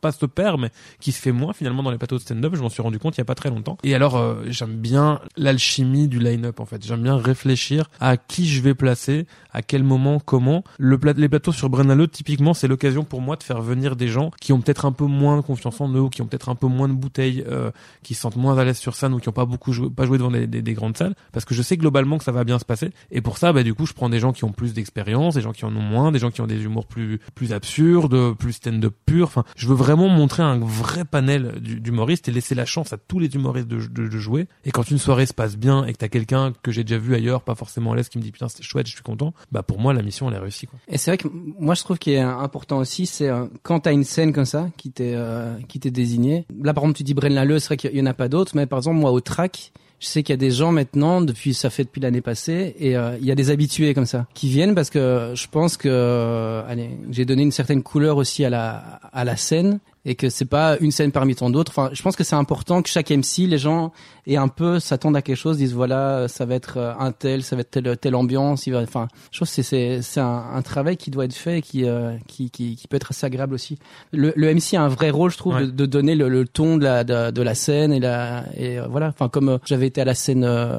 s- 0.10 0.17
pas 0.17 0.20
se 0.20 0.26
perd, 0.26 0.60
mais 0.60 0.70
qui 1.00 1.12
se 1.12 1.22
fait 1.22 1.32
moins 1.32 1.52
finalement 1.54 1.84
dans 1.84 1.91
les 1.91 1.98
plateaux 1.98 2.15
de 2.17 2.22
stand-up. 2.22 2.54
Je 2.56 2.62
m'en 2.62 2.70
suis 2.70 2.82
rendu 2.82 2.98
compte 3.00 3.17
il 3.17 3.20
y 3.20 3.22
a 3.22 3.26
pas 3.26 3.36
très 3.36 3.50
longtemps. 3.50 3.78
Et 3.84 3.93
alors, 3.96 4.15
euh, 4.17 4.36
j'aime 4.48 4.76
bien 4.78 5.20
l'alchimie 5.36 6.08
du 6.08 6.20
line-up 6.20 6.60
en 6.60 6.65
fait. 6.65 6.86
J'aime 6.86 7.02
bien 7.04 7.17
réfléchir 7.17 7.89
à 8.00 8.17
qui 8.17 8.48
je 8.48 8.62
vais 8.62 8.74
placer, 8.76 9.26
à 9.52 9.62
quel 9.62 9.84
moment, 9.84 10.20
comment. 10.20 10.63
Le 10.78 10.98
pla- 10.98 11.13
les 11.15 11.30
plateaux 11.30 11.52
sur 11.52 11.70
Brennaleux, 11.70 12.08
typiquement, 12.08 12.54
c'est 12.54 12.67
l'occasion 12.67 13.04
pour 13.04 13.22
moi 13.22 13.36
de 13.36 13.43
faire 13.43 13.62
venir 13.62 13.96
des 13.96 14.08
gens 14.08 14.32
qui 14.41 14.54
ont 14.54 14.62
peut-être 14.62 14.86
un 14.86 14.91
peu 14.91 15.06
moins 15.06 15.38
de 15.38 15.41
confiance 15.41 15.82
en 15.82 15.89
eux, 15.93 16.10
qui 16.10 16.22
ont 16.22 16.26
peut-être 16.28 16.50
un 16.50 16.56
peu 16.56 16.67
moins 16.67 16.88
de 16.88 16.93
bouteilles, 16.93 17.43
euh, 17.48 17.72
qui 18.04 18.13
se 18.13 18.22
sentent 18.22 18.36
moins 18.36 18.58
à 18.58 18.63
l'aise 18.65 18.78
sur 18.78 18.96
scène 18.96 19.13
ou 19.13 19.20
qui 19.20 19.30
ont 19.30 19.34
pas 19.34 19.46
beaucoup 19.46 19.74
joué, 19.74 19.89
pas 19.89 20.06
joué 20.06 20.17
devant 20.17 20.32
des, 20.32 20.48
des- 20.48 20.62
des 20.62 20.74
grandes 20.74 20.98
salles, 20.98 21.15
parce 21.32 21.46
que 21.46 21.54
je 21.56 21.62
sais 21.62 21.78
globalement 21.78 22.17
que 22.17 22.24
ça 22.24 22.32
va 22.32 22.43
bien 22.43 22.60
se 22.60 22.65
passer. 22.65 22.91
Et 23.12 23.22
pour 23.22 23.38
ça, 23.38 23.54
bah 23.54 23.63
du 23.63 23.74
coup, 23.74 23.86
je 23.86 23.93
prends 23.93 24.10
des 24.10 24.20
gens 24.20 24.34
qui 24.34 24.43
ont 24.43 24.52
plus 24.52 24.74
d'expérience, 24.74 25.36
des 25.36 25.41
gens 25.41 25.54
qui 25.54 25.65
en 25.65 25.76
ont 25.76 25.82
moins, 25.82 26.12
des 26.12 26.20
gens 26.20 26.32
qui 26.32 26.41
ont 26.41 26.48
des 26.48 26.63
humours 26.63 26.86
plus 26.86 27.20
plus 27.36 27.54
absurdes, 27.54 28.36
plus 28.38 28.54
stand-up 28.54 28.93
pur. 29.06 29.26
Enfin, 29.28 29.43
je 29.56 29.67
veux 29.67 29.76
vraiment 29.76 29.97
montrer 29.98 30.44
un 30.44 30.60
vrai 30.60 31.06
panel 31.06 31.60
d'humoristes 31.60 32.30
et 32.30 32.32
laisser 32.32 32.56
la 32.56 32.66
chance 32.66 32.94
à 32.94 32.98
tous 32.98 33.20
les 33.20 33.34
humoristes 33.34 33.68
de, 33.68 34.18
jouer. 34.18 34.48
Et 34.66 34.72
quand 34.72 34.90
une 34.90 34.98
soirée 34.98 35.26
se 35.26 35.34
passe 35.34 35.58
bien 35.58 35.86
et 35.86 35.94
que 35.94 35.98
t'as 35.98 36.08
quelqu'un 36.08 36.54
que 36.64 36.72
j'ai 36.72 36.84
déjà 36.84 37.00
vu 37.00 37.16
ailleurs, 37.16 37.42
pas 37.42 37.56
forcément 37.56 37.92
à 37.92 37.96
l'aise, 37.96 38.10
qui 38.10 38.18
me 38.18 38.24
dit 38.24 38.32
putain 38.32 38.48
c'était 38.48 38.64
chouette, 38.64 38.88
je 38.88 38.94
suis 38.94 39.04
content, 39.04 39.34
bah 39.52 39.64
pour 39.64 39.80
moi 39.80 39.94
la 39.94 40.02
mission 40.02 40.30
elle 40.30 40.36
est 40.36 40.40
réussie. 40.40 40.68
Quoi. 40.68 40.80
Et 40.88 40.98
c'est 40.98 41.12
vrai 41.12 41.18
que 41.18 41.28
moi 41.60 41.74
je 41.76 41.84
trouve 41.84 41.98
qu'il 41.98 42.14
est 42.14 42.20
important 42.20 42.78
aussi, 42.78 43.06
c'est 43.06 43.30
euh, 43.30 43.46
quand 43.64 43.82
t'as 43.82 43.94
une 43.94 44.04
scène 44.04 44.34
comme 44.34 44.46
ça 44.46 44.70
qui 44.78 44.92
t'est 44.92 45.14
euh, 45.16 45.56
qui 45.68 45.80
désignée. 45.80 46.46
Là 46.62 46.74
par 46.74 46.84
exemple 46.84 46.98
tu 46.98 47.04
dis 47.04 47.14
Brain 47.14 47.30
Lalleux, 47.30 47.60
c'est 47.60 47.68
vrai 47.68 47.78
qu'il 47.78 47.96
y 47.96 48.02
en 48.02 48.06
a 48.06 48.14
pas 48.14 48.30
d'autres, 48.30 48.54
mais 48.56 48.66
par 48.66 48.80
exemple 48.80 48.98
moi 48.98 49.12
au 49.12 49.22
track, 49.22 49.72
je 50.00 50.08
sais 50.08 50.24
qu'il 50.24 50.34
y 50.34 50.36
a 50.36 50.38
des 50.38 50.52
gens 50.52 50.72
maintenant 50.72 51.22
depuis 51.22 51.54
ça 51.54 51.70
fait 51.70 51.84
depuis 51.84 52.02
l'année 52.02 52.22
passée 52.22 52.76
et 52.80 52.96
euh, 52.96 53.18
il 53.20 53.26
y 53.26 53.32
a 53.32 53.36
des 53.36 53.50
habitués 53.50 53.94
comme 53.94 54.06
ça 54.06 54.28
qui 54.34 54.50
viennent 54.50 54.76
parce 54.76 54.90
que 54.90 55.32
je 55.34 55.48
pense 55.48 55.78
que 55.78 55.90
euh, 55.90 56.64
allez 56.68 56.92
j'ai 57.10 57.26
donné 57.26 57.44
une 57.44 57.52
certaine 57.52 57.82
couleur 57.82 58.18
aussi 58.18 58.46
à 58.46 58.50
la 58.50 58.76
à 59.12 59.24
la 59.24 59.36
scène 59.36 59.80
et 60.10 60.15
que 60.15 60.30
c'est 60.30 60.46
pas 60.46 60.78
une 60.80 60.89
scène 60.91 61.12
parmi 61.12 61.36
tant 61.36 61.50
d'autres. 61.52 61.72
Enfin, 61.72 61.89
je 61.93 62.02
pense 62.02 62.15
que 62.15 62.24
c'est 62.24 62.36
important 62.36 62.82
que 62.82 62.89
chaque 62.89 63.12
MC, 63.12 63.39
les 63.48 63.58
gens 63.60 63.91
aient 64.26 64.38
un 64.38 64.48
peu 64.48 64.80
s'attendent 64.80 65.15
à 65.17 65.22
quelque 65.22 65.36
chose, 65.38 65.58
disent 65.58 65.74
voilà, 65.74 66.28
ça 66.28 66.46
va 66.46 66.56
être 66.56 66.78
euh, 66.78 66.93
un 66.98 67.12
tel, 67.12 67.43
ça 67.43 67.56
va 67.56 67.62
être 67.62 67.70
telle 67.72 67.96
telle 67.98 68.15
ambiance. 68.15 68.65
Il 68.65 68.72
va, 68.74 68.82
enfin, 68.82 69.08
je 69.32 69.38
trouve 69.38 69.54
que 69.54 69.62
c'est 69.62 70.20
un, 70.20 70.43
un 70.54 70.62
travail 70.62 70.98
qui 70.98 71.12
doit 71.12 71.26
être 71.26 71.34
fait 71.36 71.60
et 71.60 71.62
qui 71.62 71.86
euh, 71.86 72.13
qui, 72.28 72.50
qui 72.50 72.76
qui 72.76 72.88
peut 72.88 72.96
être 72.96 73.12
assez 73.12 73.26
agréable 73.26 73.54
aussi. 73.54 73.78
Le, 74.12 74.34
le 74.36 74.54
MC 74.54 74.74
a 74.76 74.82
un 74.82 74.88
vrai 74.88 75.10
rôle, 75.10 75.30
je 75.32 75.38
trouve, 75.38 75.56
Ouais. 75.56 75.65
de, 75.65 75.72
de 75.72 75.86
donner 75.86 76.15
le, 76.15 76.30
le 76.30 76.48
ton 76.48 76.78
de 76.78 76.84
la 76.86 77.04
de, 77.04 77.32
de 77.32 77.41
la 77.41 77.54
scène 77.54 77.91
et 77.93 78.00
la 78.00 78.43
et 78.56 78.80
euh, 78.80 78.88
voilà. 78.89 79.10
Enfin, 79.10 79.30
comme 79.30 79.50
euh, 79.50 79.58
j'avais 79.65 79.88
été 79.88 80.02
à 80.02 80.06
la 80.06 80.15
scène 80.15 80.43
euh, 80.46 80.78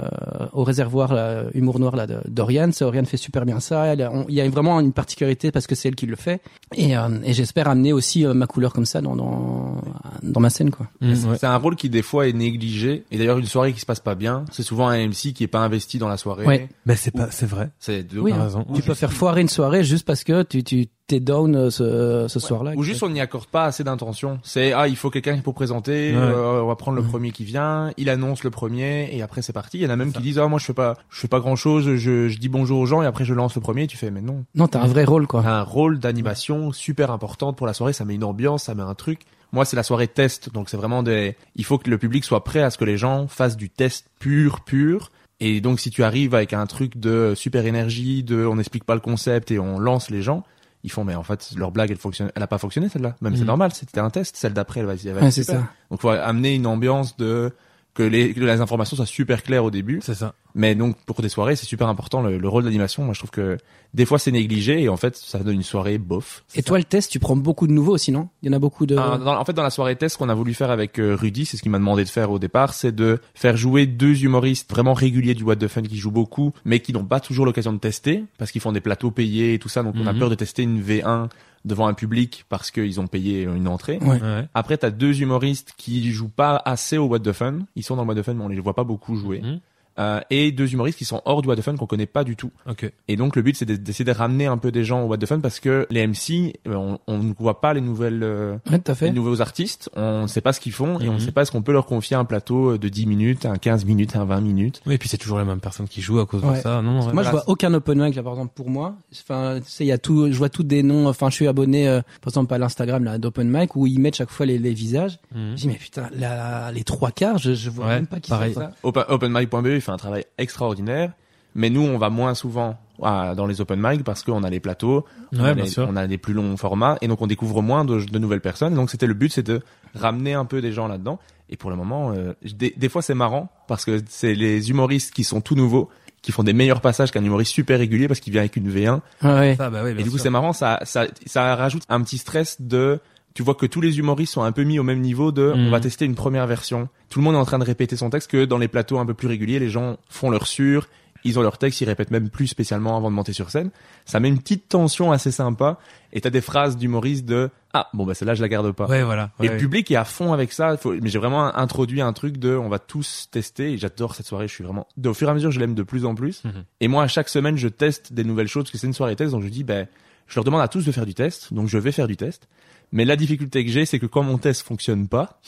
au 0.53 0.65
réservoir 0.65 1.13
là, 1.15 1.45
humour 1.55 1.79
noir 1.79 1.97
là 1.97 2.07
de- 2.07 2.21
d'Oriane, 2.29 2.73
ça, 2.73 2.87
Oriane 2.87 3.07
fait 3.07 3.17
super 3.19 3.45
bien 3.45 3.61
ça. 3.61 3.95
Il 3.95 4.35
y 4.35 4.41
a 4.41 4.49
vraiment 4.49 4.81
une 4.81 4.93
particularité 4.93 5.53
parce 5.53 5.67
que 5.67 5.75
c'est 5.75 5.89
elle 5.89 5.95
qui 5.97 6.07
le 6.07 6.17
fait 6.17 6.41
et 6.75 6.97
euh, 6.97 7.09
et 7.25 7.33
j'espère 7.35 7.69
amener 7.69 7.93
aussi 7.93 8.25
ma 8.27 8.47
couleur 8.47 8.73
comme 8.73 8.87
ça 8.87 9.01
dans 9.01 9.18
dans 9.19 9.83
dans 10.23 10.41
ma 10.41 10.49
scène 10.51 10.71
quoi. 10.71 10.87
Mmh, 11.01 11.11
ouais. 11.11 11.37
C'est 11.39 11.47
un 11.47 11.57
rôle 11.57 11.77
qui 11.77 11.91
des 11.91 12.03
fois 12.03 12.27
est 12.29 12.33
négligé. 12.33 13.05
Et 13.11 13.19
d'ailleurs, 13.19 13.39
une 13.39 13.45
soirée 13.47 13.73
qui 13.75 13.81
se 13.81 13.87
passe 13.87 14.01
pas 14.01 14.15
bien, 14.15 14.45
c'est 14.51 14.63
souvent 14.63 14.89
un 14.89 14.97
MC 15.09 15.33
qui 15.35 15.45
est 15.45 15.49
pas 15.49 15.61
investi 15.61 15.99
dans 15.99 16.09
la 16.09 16.17
soirée. 16.17 16.47
Ouais. 16.47 16.69
Mais 16.87 16.97
c'est 16.97 17.11
pas, 17.11 17.31
c'est 17.31 17.47
vrai. 17.47 17.71
C'est 17.79 18.03
de- 18.05 18.19
Oui, 18.21 18.33
hein. 18.33 18.43
raison. 18.43 18.65
Tu 18.75 18.83
peux 18.83 18.95
faire 18.95 19.13
foirer 19.13 19.43
une 19.43 19.49
soirée 19.49 19.85
juste 19.85 20.07
parce 20.07 20.25
que 20.25 20.43
tu 20.43 20.65
tu 20.65 20.87
t'es 21.09 21.19
down 21.19 21.57
euh, 21.57 21.71
ce 21.71 22.27
ce 22.29 22.39
soir-là. 22.39 22.73
Ou 22.77 22.85
juste 22.85 23.03
on 23.03 23.09
n'y 23.09 23.21
accorde 23.21 23.47
pas 23.47 23.65
assez 23.65 23.83
d'intention. 23.83 24.39
C'est 24.45 24.73
ah 24.73 24.87
il 24.87 24.95
faut 24.97 25.11
quelqu'un 25.11 25.39
pour 25.39 25.55
présenter, 25.55 26.13
Ouais. 26.13 26.17
euh, 26.19 26.63
on 26.63 26.67
va 26.69 26.77
prendre 26.77 26.97
le 26.97 27.03
premier 27.03 27.33
qui 27.33 27.43
vient, 27.45 27.91
il 27.97 28.09
annonce 28.11 28.45
le 28.45 28.51
premier 28.51 29.09
et 29.17 29.23
après 29.23 29.43
c'est 29.43 29.53
parti. 29.53 29.79
Il 29.79 29.83
y 29.83 29.87
en 29.87 29.91
a 29.91 29.97
même 29.97 30.13
qui 30.13 30.23
disent 30.23 30.39
ah 30.39 30.47
moi 30.47 30.61
je 30.61 30.67
fais 30.67 30.75
pas 30.75 30.97
je 31.11 31.19
fais 31.19 31.29
pas 31.29 31.41
grand 31.41 31.57
chose, 31.57 31.97
je, 31.97 32.29
je 32.29 32.39
dis 32.39 32.49
bonjour 32.49 32.79
aux 32.79 32.87
gens 32.87 33.03
et 33.03 33.07
après 33.07 33.25
je 33.25 33.35
lance 33.35 33.55
le 33.57 33.61
premier. 33.61 33.87
Tu 33.89 33.97
fais 33.97 34.11
mais 34.11 34.21
non. 34.21 34.45
Non, 34.55 34.69
t'as 34.69 34.81
un 34.83 34.87
vrai 34.87 35.05
rôle 35.05 35.27
quoi. 35.27 35.43
T'as 35.43 35.51
un 35.59 35.63
rôle 35.63 35.99
d'animation 35.99 36.71
super 36.73 37.11
important 37.11 37.53
pour 37.53 37.67
la 37.67 37.73
soirée, 37.73 37.93
ça 37.93 38.05
met 38.05 38.15
une 38.15 38.25
ambiance, 38.25 38.65
ça 38.65 38.75
met 38.75 38.83
un 38.83 38.95
truc. 38.95 39.23
Moi, 39.51 39.65
c'est 39.65 39.77
la 39.77 39.83
soirée 39.83 40.09
test, 40.09 40.53
donc 40.53 40.69
c'est 40.69 40.77
vraiment 40.77 41.03
des. 41.03 41.35
Il 41.57 41.65
faut 41.65 41.79
que 41.79 41.89
le 41.89 41.97
public 41.97 42.23
soit 42.23 42.45
prêt 42.45 42.61
à 42.61 42.69
ce 42.69 42.77
que 42.77 42.85
les 42.85 42.99
gens 42.99 43.29
fassent 43.29 43.57
du 43.57 43.71
test 43.71 44.05
pur, 44.21 44.61
pur. 44.61 45.11
Et 45.41 45.63
donc, 45.63 45.81
si 45.81 45.89
tu 45.89 46.03
arrives 46.05 46.35
avec 46.35 46.53
un 46.53 46.67
truc 46.67 46.99
de 46.99 47.33
super 47.35 47.65
énergie, 47.65 48.23
de 48.23 48.45
on 48.45 48.57
n'explique 48.57 48.85
pas 48.85 48.95
le 48.95 49.01
concept 49.01 49.51
et 49.51 49.59
on 49.59 49.79
lance 49.79 50.11
les 50.11 50.21
gens, 50.21 50.43
ils 50.85 50.91
font 50.93 51.05
mais 51.05 51.15
en 51.15 51.23
fait 51.23 51.51
leur 51.57 51.71
blague 51.73 51.91
elle 51.91 51.97
fonctionne, 51.97 52.31
elle 52.35 52.43
a 52.43 52.47
pas 52.47 52.59
fonctionné 52.59 52.89
celle-là. 52.89 53.17
Même 53.21 53.35
c'est 53.35 53.41
Mhm. 53.43 53.47
normal, 53.49 53.73
c'était 53.75 54.01
un 54.01 54.11
test. 54.11 54.37
Celle 54.37 54.53
d'après 54.53 54.81
elle 54.81 54.87
va, 54.87 54.95
elle 54.95 55.13
va 55.13 55.21
Ouais, 55.23 55.31
c'est 55.31 55.43
ça. 55.45 55.65
Donc, 55.91 56.01
faut 56.01 56.09
amener 56.11 56.55
une 56.55 56.67
ambiance 56.67 57.17
de 57.17 57.53
que 57.99 58.05
les, 58.05 58.33
que 58.33 58.41
les 58.41 58.61
informations 58.61 58.97
soient 58.97 59.07
super 59.07 59.43
claires 59.43 59.65
au 59.65 59.71
début. 59.73 59.99
C'est 60.03 60.15
ça. 60.15 60.35
Mais 60.55 60.75
donc 60.77 60.97
pour 61.05 61.21
des 61.21 61.29
soirées, 61.29 61.57
c'est 61.57 61.67
super 61.67 61.89
important 61.89 62.23
le, 62.23 62.39
le 62.39 62.49
rôle 62.49 62.63
d'animation. 62.65 63.03
Moi, 63.05 63.13
je 63.15 63.19
trouve 63.19 63.31
que 63.31 63.59
des 63.95 64.05
fois 64.07 64.19
c'est 64.19 64.31
négligé 64.31 64.81
et 64.83 64.89
en 64.89 64.97
fait 64.97 65.17
ça 65.17 65.39
donne 65.41 65.55
une 65.57 65.63
soirée 65.63 65.99
bof. 65.99 66.45
Et 66.55 66.63
toi, 66.63 66.79
le 66.79 66.85
test, 66.85 67.11
tu 67.11 67.19
prends 67.19 67.37
beaucoup 67.37 67.67
de 67.67 67.73
nouveaux 67.73 67.95
aussi, 67.95 68.13
non? 68.13 68.29
Il 68.43 68.47
y 68.47 68.51
en 68.51 68.57
a 68.57 68.59
beaucoup 68.59 68.87
de. 68.87 68.97
Ah, 68.97 69.19
dans- 69.19 69.37
en 69.37 69.45
fait, 69.45 69.53
dans 69.53 69.63
la 69.63 69.71
soirée 69.71 69.97
test 69.97 70.17
qu'on 70.17 70.29
a 70.29 70.35
voulu 70.35 70.55
faire 70.55 70.71
avec 70.71 70.99
euh, 70.99 71.17
Rudy, 71.17 71.45
c'est 71.45 71.57
ce 71.57 71.63
qu'il 71.63 71.71
m'a 71.73 71.79
demandé 71.79 72.05
de 72.05 72.09
faire 72.09 72.31
au 72.31 72.39
départ, 72.39 72.73
c'est 72.75 72.95
de 72.95 73.19
faire 73.35 73.57
jouer 73.57 73.87
deux 73.87 74.23
humoristes 74.25 74.71
vraiment 74.71 74.95
réguliers 74.95 75.35
du 75.35 75.43
What 75.43 75.57
the 75.57 75.69
Fun 75.69 75.83
qui 75.83 75.97
jouent 75.97 76.11
beaucoup, 76.11 76.53
mais 76.65 76.81
qui 76.81 76.93
n'ont 76.93 77.05
pas 77.05 77.21
toujours 77.21 77.47
l'occasion 77.47 77.73
de 77.73 77.79
tester 77.79 78.25
parce 78.39 78.51
qu'ils 78.53 78.61
font 78.61 78.73
des 78.73 78.81
plateaux 78.81 79.11
payés 79.11 79.55
et 79.55 79.59
tout 79.59 79.69
ça. 79.69 79.83
Donc 79.83 79.95
on 79.99 80.07
a 80.07 80.13
Mhm. 80.13 80.19
peur 80.21 80.31
de 80.31 80.35
tester 80.37 80.63
une 80.63 80.81
V1 80.81 81.29
devant 81.65 81.87
un 81.87 81.95
public 81.95 82.45
parce 82.49 82.71
qu'ils 82.71 83.01
ont 83.01 83.07
payé 83.07 83.43
une 83.43 83.69
entrée. 83.69 83.99
Ouais. 84.03 84.21
Ouais. 84.21 84.49
Après, 84.55 84.77
t'as 84.77 84.91
deux 84.91 85.21
humoristes 85.21 85.75
qui 85.77 86.11
jouent 86.11 86.29
pas 86.29 86.61
assez 86.65 86.99
au 86.99 87.07
What 87.07 87.21
the 87.21 87.33
Fun. 87.33 87.61
Ils 87.77 87.83
sont 87.83 87.97
dans 87.97 88.03
le 88.03 88.09
What 88.09 88.17
the 88.17 88.23
Fun, 88.23 88.35
mais 88.35 88.45
on 88.45 88.49
les 88.49 88.61
voit 88.61 88.75
pas 88.75 88.85
beaucoup 88.85 89.17
jouer. 89.17 89.41
Mhm. 89.41 89.61
Euh, 89.99 90.21
et 90.31 90.53
deux 90.53 90.73
humoristes 90.73 90.97
qui 90.99 91.05
sont 91.05 91.21
hors 91.25 91.43
du 91.43 91.49
What 91.49 91.57
the 91.57 91.61
Fun 91.63 91.77
qu'on 91.77 91.87
connaît 91.87 92.07
pas 92.07 92.23
du 92.25 92.37
tout. 92.37 92.51
Ok. 92.69 92.91
Et 93.09 93.17
donc 93.17 93.35
le 93.35 93.43
but 93.43 93.57
c'est 93.57 93.65
de- 93.65 93.77
d'essayer 93.77 94.05
de 94.05 94.13
ramener 94.13 94.47
un 94.47 94.57
peu 94.57 94.71
des 94.71 94.85
gens 94.85 95.03
au 95.03 95.07
What 95.07 95.19
the 95.19 95.27
Fun 95.27 95.41
parce 95.41 95.59
que 95.61 95.87
les 95.91 96.07
MC, 96.07 96.55
euh, 96.69 96.75
on, 96.75 96.99
on 97.09 97.19
ne 97.19 97.33
voit 97.39 97.61
pas 97.61 97.75
les 97.75 97.81
nouvelles, 97.81 98.23
euh, 98.23 98.57
Ouais, 98.71 98.79
tout 98.79 98.91
à 98.93 98.95
les 98.95 98.95
fait. 98.95 99.11
nouveaux 99.13 99.41
artistes, 99.41 99.91
on 99.97 100.23
ne 100.23 100.27
sait 100.29 100.41
pas 100.41 100.53
ce 100.53 100.61
qu'ils 100.61 100.73
font 100.73 101.01
et 101.01 101.09
on 101.09 101.15
ne 101.15 101.19
Mhm. 101.19 101.21
sait 101.25 101.33
pas 101.33 101.43
est-ce 101.43 101.51
qu'on 101.51 101.63
peut 101.63 101.73
leur 101.73 101.87
confier 101.87 102.17
un 102.17 102.25
plateau 102.25 102.79
de 102.79 102.89
10 102.89 103.07
minutes, 103.07 103.45
un 103.45 103.57
15 103.57 103.85
minutes, 103.85 104.15
un 104.15 104.25
20 104.25 104.41
minutes. 104.41 104.83
Oui, 104.87 104.95
et 104.95 104.99
puis 104.99 105.09
c'est 105.09 105.17
toujours 105.19 105.39
la 105.39 105.45
même 105.45 105.59
personne 105.61 105.89
qui 105.89 106.01
joue 106.01 106.21
à 106.21 106.27
cause 106.27 106.45
Ouais. 106.45 106.59
de 106.59 106.63
ça. 106.63 106.81
Non, 106.81 107.05
ouais. 107.07 107.13
Moi, 107.13 107.23
je 107.25 107.31
vois 107.31 107.43
aucun 107.49 107.75
open 107.75 108.01
mic 108.05 108.15
là, 108.15 108.23
par 108.23 108.35
exemple, 108.35 108.53
pour 108.55 108.71
moi. 108.71 108.95
Enfin, 109.13 109.59
tu 109.65 109.69
sais, 109.71 109.85
il 109.85 109.89
y 109.89 109.93
a 109.93 109.99
tout. 109.99 110.31
Je 110.31 110.37
vois 110.39 110.49
tous 110.49 110.63
des 110.63 110.83
noms. 110.85 111.09
Enfin, 111.09 111.29
je 111.31 111.35
suis 111.35 111.49
abonné, 111.49 111.89
euh, 111.89 112.01
par 112.21 112.29
exemple, 112.31 112.55
à 112.55 112.59
l'Instagram 112.59 113.03
là 113.03 113.19
d'open 113.19 113.49
mic 113.51 113.75
où 113.75 113.87
ils 113.87 113.99
mettent 113.99 114.17
chaque 114.17 114.31
fois 114.31 114.47
les, 114.47 114.59
les 114.59 114.75
visages. 114.75 115.19
Mhm. 115.35 115.51
Je 115.57 115.63
dis 115.63 115.69
mais 115.69 115.75
putain, 115.75 116.09
la, 116.17 116.71
les 116.73 116.85
trois 116.85 117.11
quarts, 117.11 117.39
je, 117.39 117.55
je 117.55 117.69
vois 117.71 117.87
Ouais, 117.87 117.95
même 117.97 118.07
pas 118.07 118.21
qui 118.21 118.31
c'est 118.31 118.53
ça. 118.53 118.71
Open, 118.83 119.05
openmic.be 119.09 119.67
il 119.67 119.81
fait 119.89 119.95
un 119.95 119.97
travail 119.99 120.25
extraordinaire, 120.39 121.13
mais 121.55 121.71
nous 121.71 121.83
on 121.83 121.99
va 121.99 122.11
moins 122.11 122.35
souvent 122.35 122.79
à- 123.03 123.35
dans 123.37 123.47
les 123.47 123.61
open 123.61 123.79
mic 123.81 124.03
parce 124.05 124.23
qu'on 124.23 124.43
a 124.43 124.51
les 124.51 124.61
plateaux, 124.61 125.05
on, 125.33 125.41
Ouais, 125.43 125.51
a 125.51 125.55
bien 125.55 125.65
les- 125.65 125.79
on 125.81 125.97
a 125.97 126.07
des 126.07 126.19
plus 126.19 126.35
longs 126.35 126.57
formats 126.57 126.99
et 127.01 127.09
donc 127.09 127.21
on 127.23 127.27
découvre 127.27 127.63
moins 127.63 127.85
de, 127.85 128.01
de 128.05 128.19
nouvelles 128.19 128.41
personnes. 128.41 128.75
Donc 128.75 128.91
c'était 128.91 129.07
le 129.07 129.15
but, 129.15 129.33
c'est 129.33 129.45
de 129.47 129.61
ramener 129.95 130.35
un 130.35 130.45
peu 130.45 130.61
des 130.61 130.73
gens 130.73 130.89
là-dedans. 130.89 131.19
Et 131.51 131.57
pour 131.57 131.71
le 131.71 131.77
moment, 131.77 132.13
euh, 132.13 132.33
des, 132.43 132.75
des 132.77 132.89
fois 132.89 133.01
c'est 133.03 133.15
marrant 133.15 133.49
parce 133.69 133.85
que 133.85 134.01
c'est 134.09 134.35
les 134.35 134.71
humoristes 134.71 135.13
qui 135.15 135.25
sont 135.25 135.41
tout 135.41 135.55
nouveaux 135.55 135.89
qui 136.21 136.33
font 136.33 136.43
des 136.43 136.53
meilleurs 136.53 136.81
passages 136.81 137.13
qu'un 137.13 137.25
humoriste 137.25 137.53
super 137.53 137.79
régulier 137.79 138.09
parce 138.09 138.19
qu'il 138.19 138.33
vient 138.33 138.43
avec 138.43 138.57
une 138.57 138.69
V1 138.69 139.01
Ouais, 139.23 139.31
ouais. 139.31 139.55
Ça, 139.57 139.71
bah 139.71 139.83
oui, 139.85 139.93
Et 139.93 140.03
du 140.03 140.11
coup, 140.11 140.19
c'est 140.19 140.31
marrant, 140.31 140.53
ça, 140.53 140.81
ça, 140.83 141.07
ça 141.27 141.55
rajoute 141.55 141.85
un 141.89 142.03
petit 142.03 142.19
stress 142.19 142.61
de, 142.61 142.99
tu 143.35 143.43
vois 143.43 143.55
que 143.55 143.67
tous 143.67 143.81
les 143.81 143.99
humoristes 143.99 144.33
sont 144.35 144.43
un 144.43 144.53
peu 144.53 144.65
mis 144.65 144.79
au 144.79 144.83
même 144.83 145.01
niveau 145.01 145.31
de, 145.33 145.53
Mhm. 145.55 145.67
on 145.67 145.71
va 145.71 145.81
tester 145.81 146.05
une 146.05 146.15
première 146.15 146.47
version. 146.47 146.89
Tout 147.11 147.21
le 147.21 147.25
monde 147.25 147.35
est 147.35 147.39
en 147.39 147.45
train 147.45 147.59
de 147.59 147.65
répéter 147.65 147.97
son 147.97 148.11
texte 148.11 148.31
que 148.31 148.45
dans 148.45 148.59
les 148.59 148.69
plateaux 148.69 148.99
un 148.99 149.07
peu 149.07 149.15
plus 149.15 149.29
réguliers, 149.29 149.59
les 149.59 149.71
gens 149.71 149.97
font 150.09 150.31
leur 150.31 150.47
sur, 150.47 150.89
ils 151.25 151.39
ont 151.39 151.43
leur 151.43 151.59
texte, 151.59 151.81
ils 151.81 151.85
répètent 151.85 152.11
même 152.13 152.31
plus 152.31 152.47
spécialement 152.47 152.97
avant 152.97 153.11
de 153.11 153.15
monter 153.17 153.33
sur 153.33 153.51
scène. 153.51 153.71
Ça 154.07 154.21
met 154.21 154.29
une 154.29 154.39
petite 154.39 154.69
tension 154.69 155.11
assez 155.13 155.31
sympa. 155.33 155.79
Et 156.13 156.21
t'as 156.21 156.31
des 156.31 156.41
phrases 156.41 156.77
d'humoristes 156.77 157.27
de 157.27 157.51
ah 157.75 157.89
bon 157.93 158.07
bah 158.07 158.15
celle-là 158.15 158.35
je 158.35 158.41
la 158.41 158.49
garde 158.49 158.73
pas. 158.73 158.87
Ouais, 158.87 159.03
voilà. 159.03 159.31
Et 159.41 159.47
le 159.47 159.51
ouais. 159.53 159.57
public 159.59 159.91
est 159.91 159.97
à 159.97 160.05
fond 160.05 160.33
avec 160.33 160.53
ça. 160.53 160.77
Faut- 160.79 160.95
Mais 160.95 161.11
j'ai 161.11 161.19
vraiment 161.19 161.55
introduit 161.57 162.01
un 162.01 162.13
truc 162.15 162.39
de 162.39 162.57
on 162.57 162.69
va 162.69 162.79
tous 162.79 163.29
tester. 163.31 163.73
Et 163.73 163.79
j'adore 163.79 164.15
cette 164.15 164.27
soirée. 164.27 164.49
Je 164.49 164.55
suis 164.55 164.65
vraiment. 164.65 164.87
Au 165.05 165.13
fur 165.13 165.29
et 165.29 165.31
à 165.31 165.35
mesure, 165.35 165.51
je 165.51 165.59
l'aime 165.61 165.75
de 165.75 165.83
plus 165.83 166.07
en 166.07 166.15
plus. 166.15 166.45
Mhm. 166.45 166.65
Et 166.81 166.89
moi, 166.89 167.03
à 167.03 167.09
chaque 167.09 167.29
semaine, 167.29 167.57
je 167.59 167.69
teste 167.69 168.13
des 168.15 168.25
nouvelles 168.25 168.49
choses 168.49 168.65
parce 168.65 168.71
que 168.73 168.79
c'est 168.79 168.87
une 168.87 168.95
soirée 168.95 169.17
test. 169.17 169.33
Donc 169.33 169.43
je 169.43 169.49
dis 169.49 169.65
ben 169.65 169.87
je 170.29 170.35
leur 170.37 170.45
demande 170.45 170.61
à 170.63 170.69
tous 170.69 170.85
de 170.87 170.93
faire 170.93 171.05
du 171.05 171.15
test. 171.15 171.53
Donc 171.53 171.69
je 171.69 171.77
vais 171.79 171.93
faire 171.93 172.07
du 172.07 172.17
test. 172.17 172.49
Mais 172.93 173.05
la 173.05 173.17
difficulté 173.17 173.65
que 173.65 173.71
j'ai, 173.71 173.87
c'est 173.87 173.99
que 173.99 174.07
quand 174.07 174.23
mon 174.23 174.39
test 174.39 174.63
fonctionne 174.63 175.09
pas. 175.09 175.41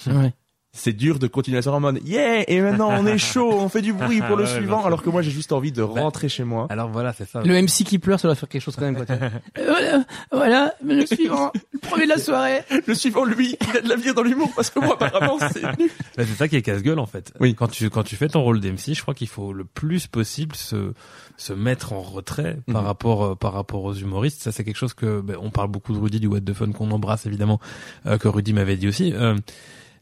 C'est 0.73 0.93
dur 0.93 1.19
de 1.19 1.27
continuer 1.27 1.61
soirée 1.63 1.79
en 1.79 1.81
mode 1.81 2.01
yeah 2.07 2.45
et 2.49 2.61
maintenant 2.61 2.91
on 2.93 3.05
est 3.05 3.19
chaud, 3.19 3.51
on 3.53 3.69
fait 3.69 3.83
du 3.83 3.93
bruit 3.93 4.21
pour 4.23 4.37
le 4.37 4.45
Ouais, 4.51 4.51
suivant. 4.57 4.85
Alors 4.85 5.03
que 5.03 5.11
moi, 5.11 5.21
j'ai 5.23 5.31
juste 5.33 5.51
envie 5.53 5.73
de 5.73 5.83
rentrer 5.83 6.29
chez 6.29 6.45
moi. 6.45 6.67
Alors 6.71 6.89
voilà, 6.91 7.13
c'est 7.13 7.29
ça. 7.29 7.43
Le 7.43 7.61
MC 7.61 7.85
qui 7.85 7.99
pleure, 7.99 8.21
ça 8.21 8.29
doit 8.29 8.35
faire 8.37 8.49
quelque 8.49 8.63
chose 8.63 8.77
quand 8.77 8.83
même. 8.85 8.97
Quoi, 8.97 9.07
tu 9.07 9.15
vois. 9.15 9.31
Euh, 9.59 9.65
voilà, 9.73 10.05
voilà, 10.31 10.75
le 10.85 11.07
suivant, 11.07 11.51
le 11.73 11.79
premier 11.81 12.05
de 12.05 12.11
la 12.11 12.19
soirée. 12.19 12.61
Le 12.87 12.95
suivant, 12.95 13.25
lui, 13.25 13.57
il 13.61 13.77
a 13.77 13.81
de 13.81 13.89
l'avenir 13.89 14.15
dans 14.15 14.23
l'humour 14.23 14.51
parce 14.55 14.71
que 14.71 14.79
moi, 14.81 14.95
apparemment, 15.01 15.39
c'est 15.53 15.63
nul. 15.79 15.91
Bah, 16.17 16.25
c'est 16.25 16.37
ça 16.37 16.49
qui 16.49 16.57
est 16.57 16.63
casse-gueule 16.63 16.99
en 16.99 17.07
fait. 17.07 17.33
Oui. 17.41 17.55
Quand 17.55 17.69
tu 17.69 17.91
quand 17.91 18.03
tu 18.05 18.17
fais 18.17 18.29
ton 18.29 18.43
rôle 18.43 18.61
d'MC, 18.61 18.95
je 18.95 19.03
crois 19.03 19.15
qu'il 19.15 19.29
faut 19.29 19.53
le 19.53 19.65
plus 19.65 20.07
possible 20.07 20.55
se 20.57 20.93
se 21.37 21.53
mettre 21.53 21.93
en 21.95 22.03
retrait 22.03 22.59
par 22.73 22.83
Mhm. 22.83 22.87
rapport 22.87 23.25
euh, 23.25 23.35
par 23.35 23.53
rapport 23.55 23.83
aux 23.85 23.95
humoristes. 23.95 24.43
Ça 24.43 24.53
c'est 24.53 24.63
quelque 24.65 24.77
chose 24.77 24.95
que 24.95 25.21
ben, 25.21 25.37
on 25.41 25.51
parle 25.51 25.69
beaucoup 25.69 25.93
de 25.93 25.99
Rudy 25.99 26.21
du 26.21 26.27
What 26.29 26.41
the 26.43 26.53
Fun 26.53 26.71
qu'on 26.73 26.91
embrasse 26.91 27.27
évidemment 27.27 27.61
euh, 28.07 28.19
que 28.19 28.29
Rudy 28.29 28.53
m'avait 28.53 28.77
dit 28.77 28.87
aussi. 28.89 29.13
Euh, 29.15 29.35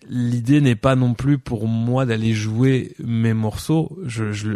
L'idée 0.08 0.60
n'est 0.60 0.74
pas 0.74 0.96
non 0.96 1.14
plus 1.14 1.38
pour 1.38 1.68
moi 1.68 2.06
d'aller 2.06 2.32
jouer 2.32 2.94
mes 3.02 3.34
morceaux. 3.34 3.98
Je, 4.04 4.32
je 4.32 4.50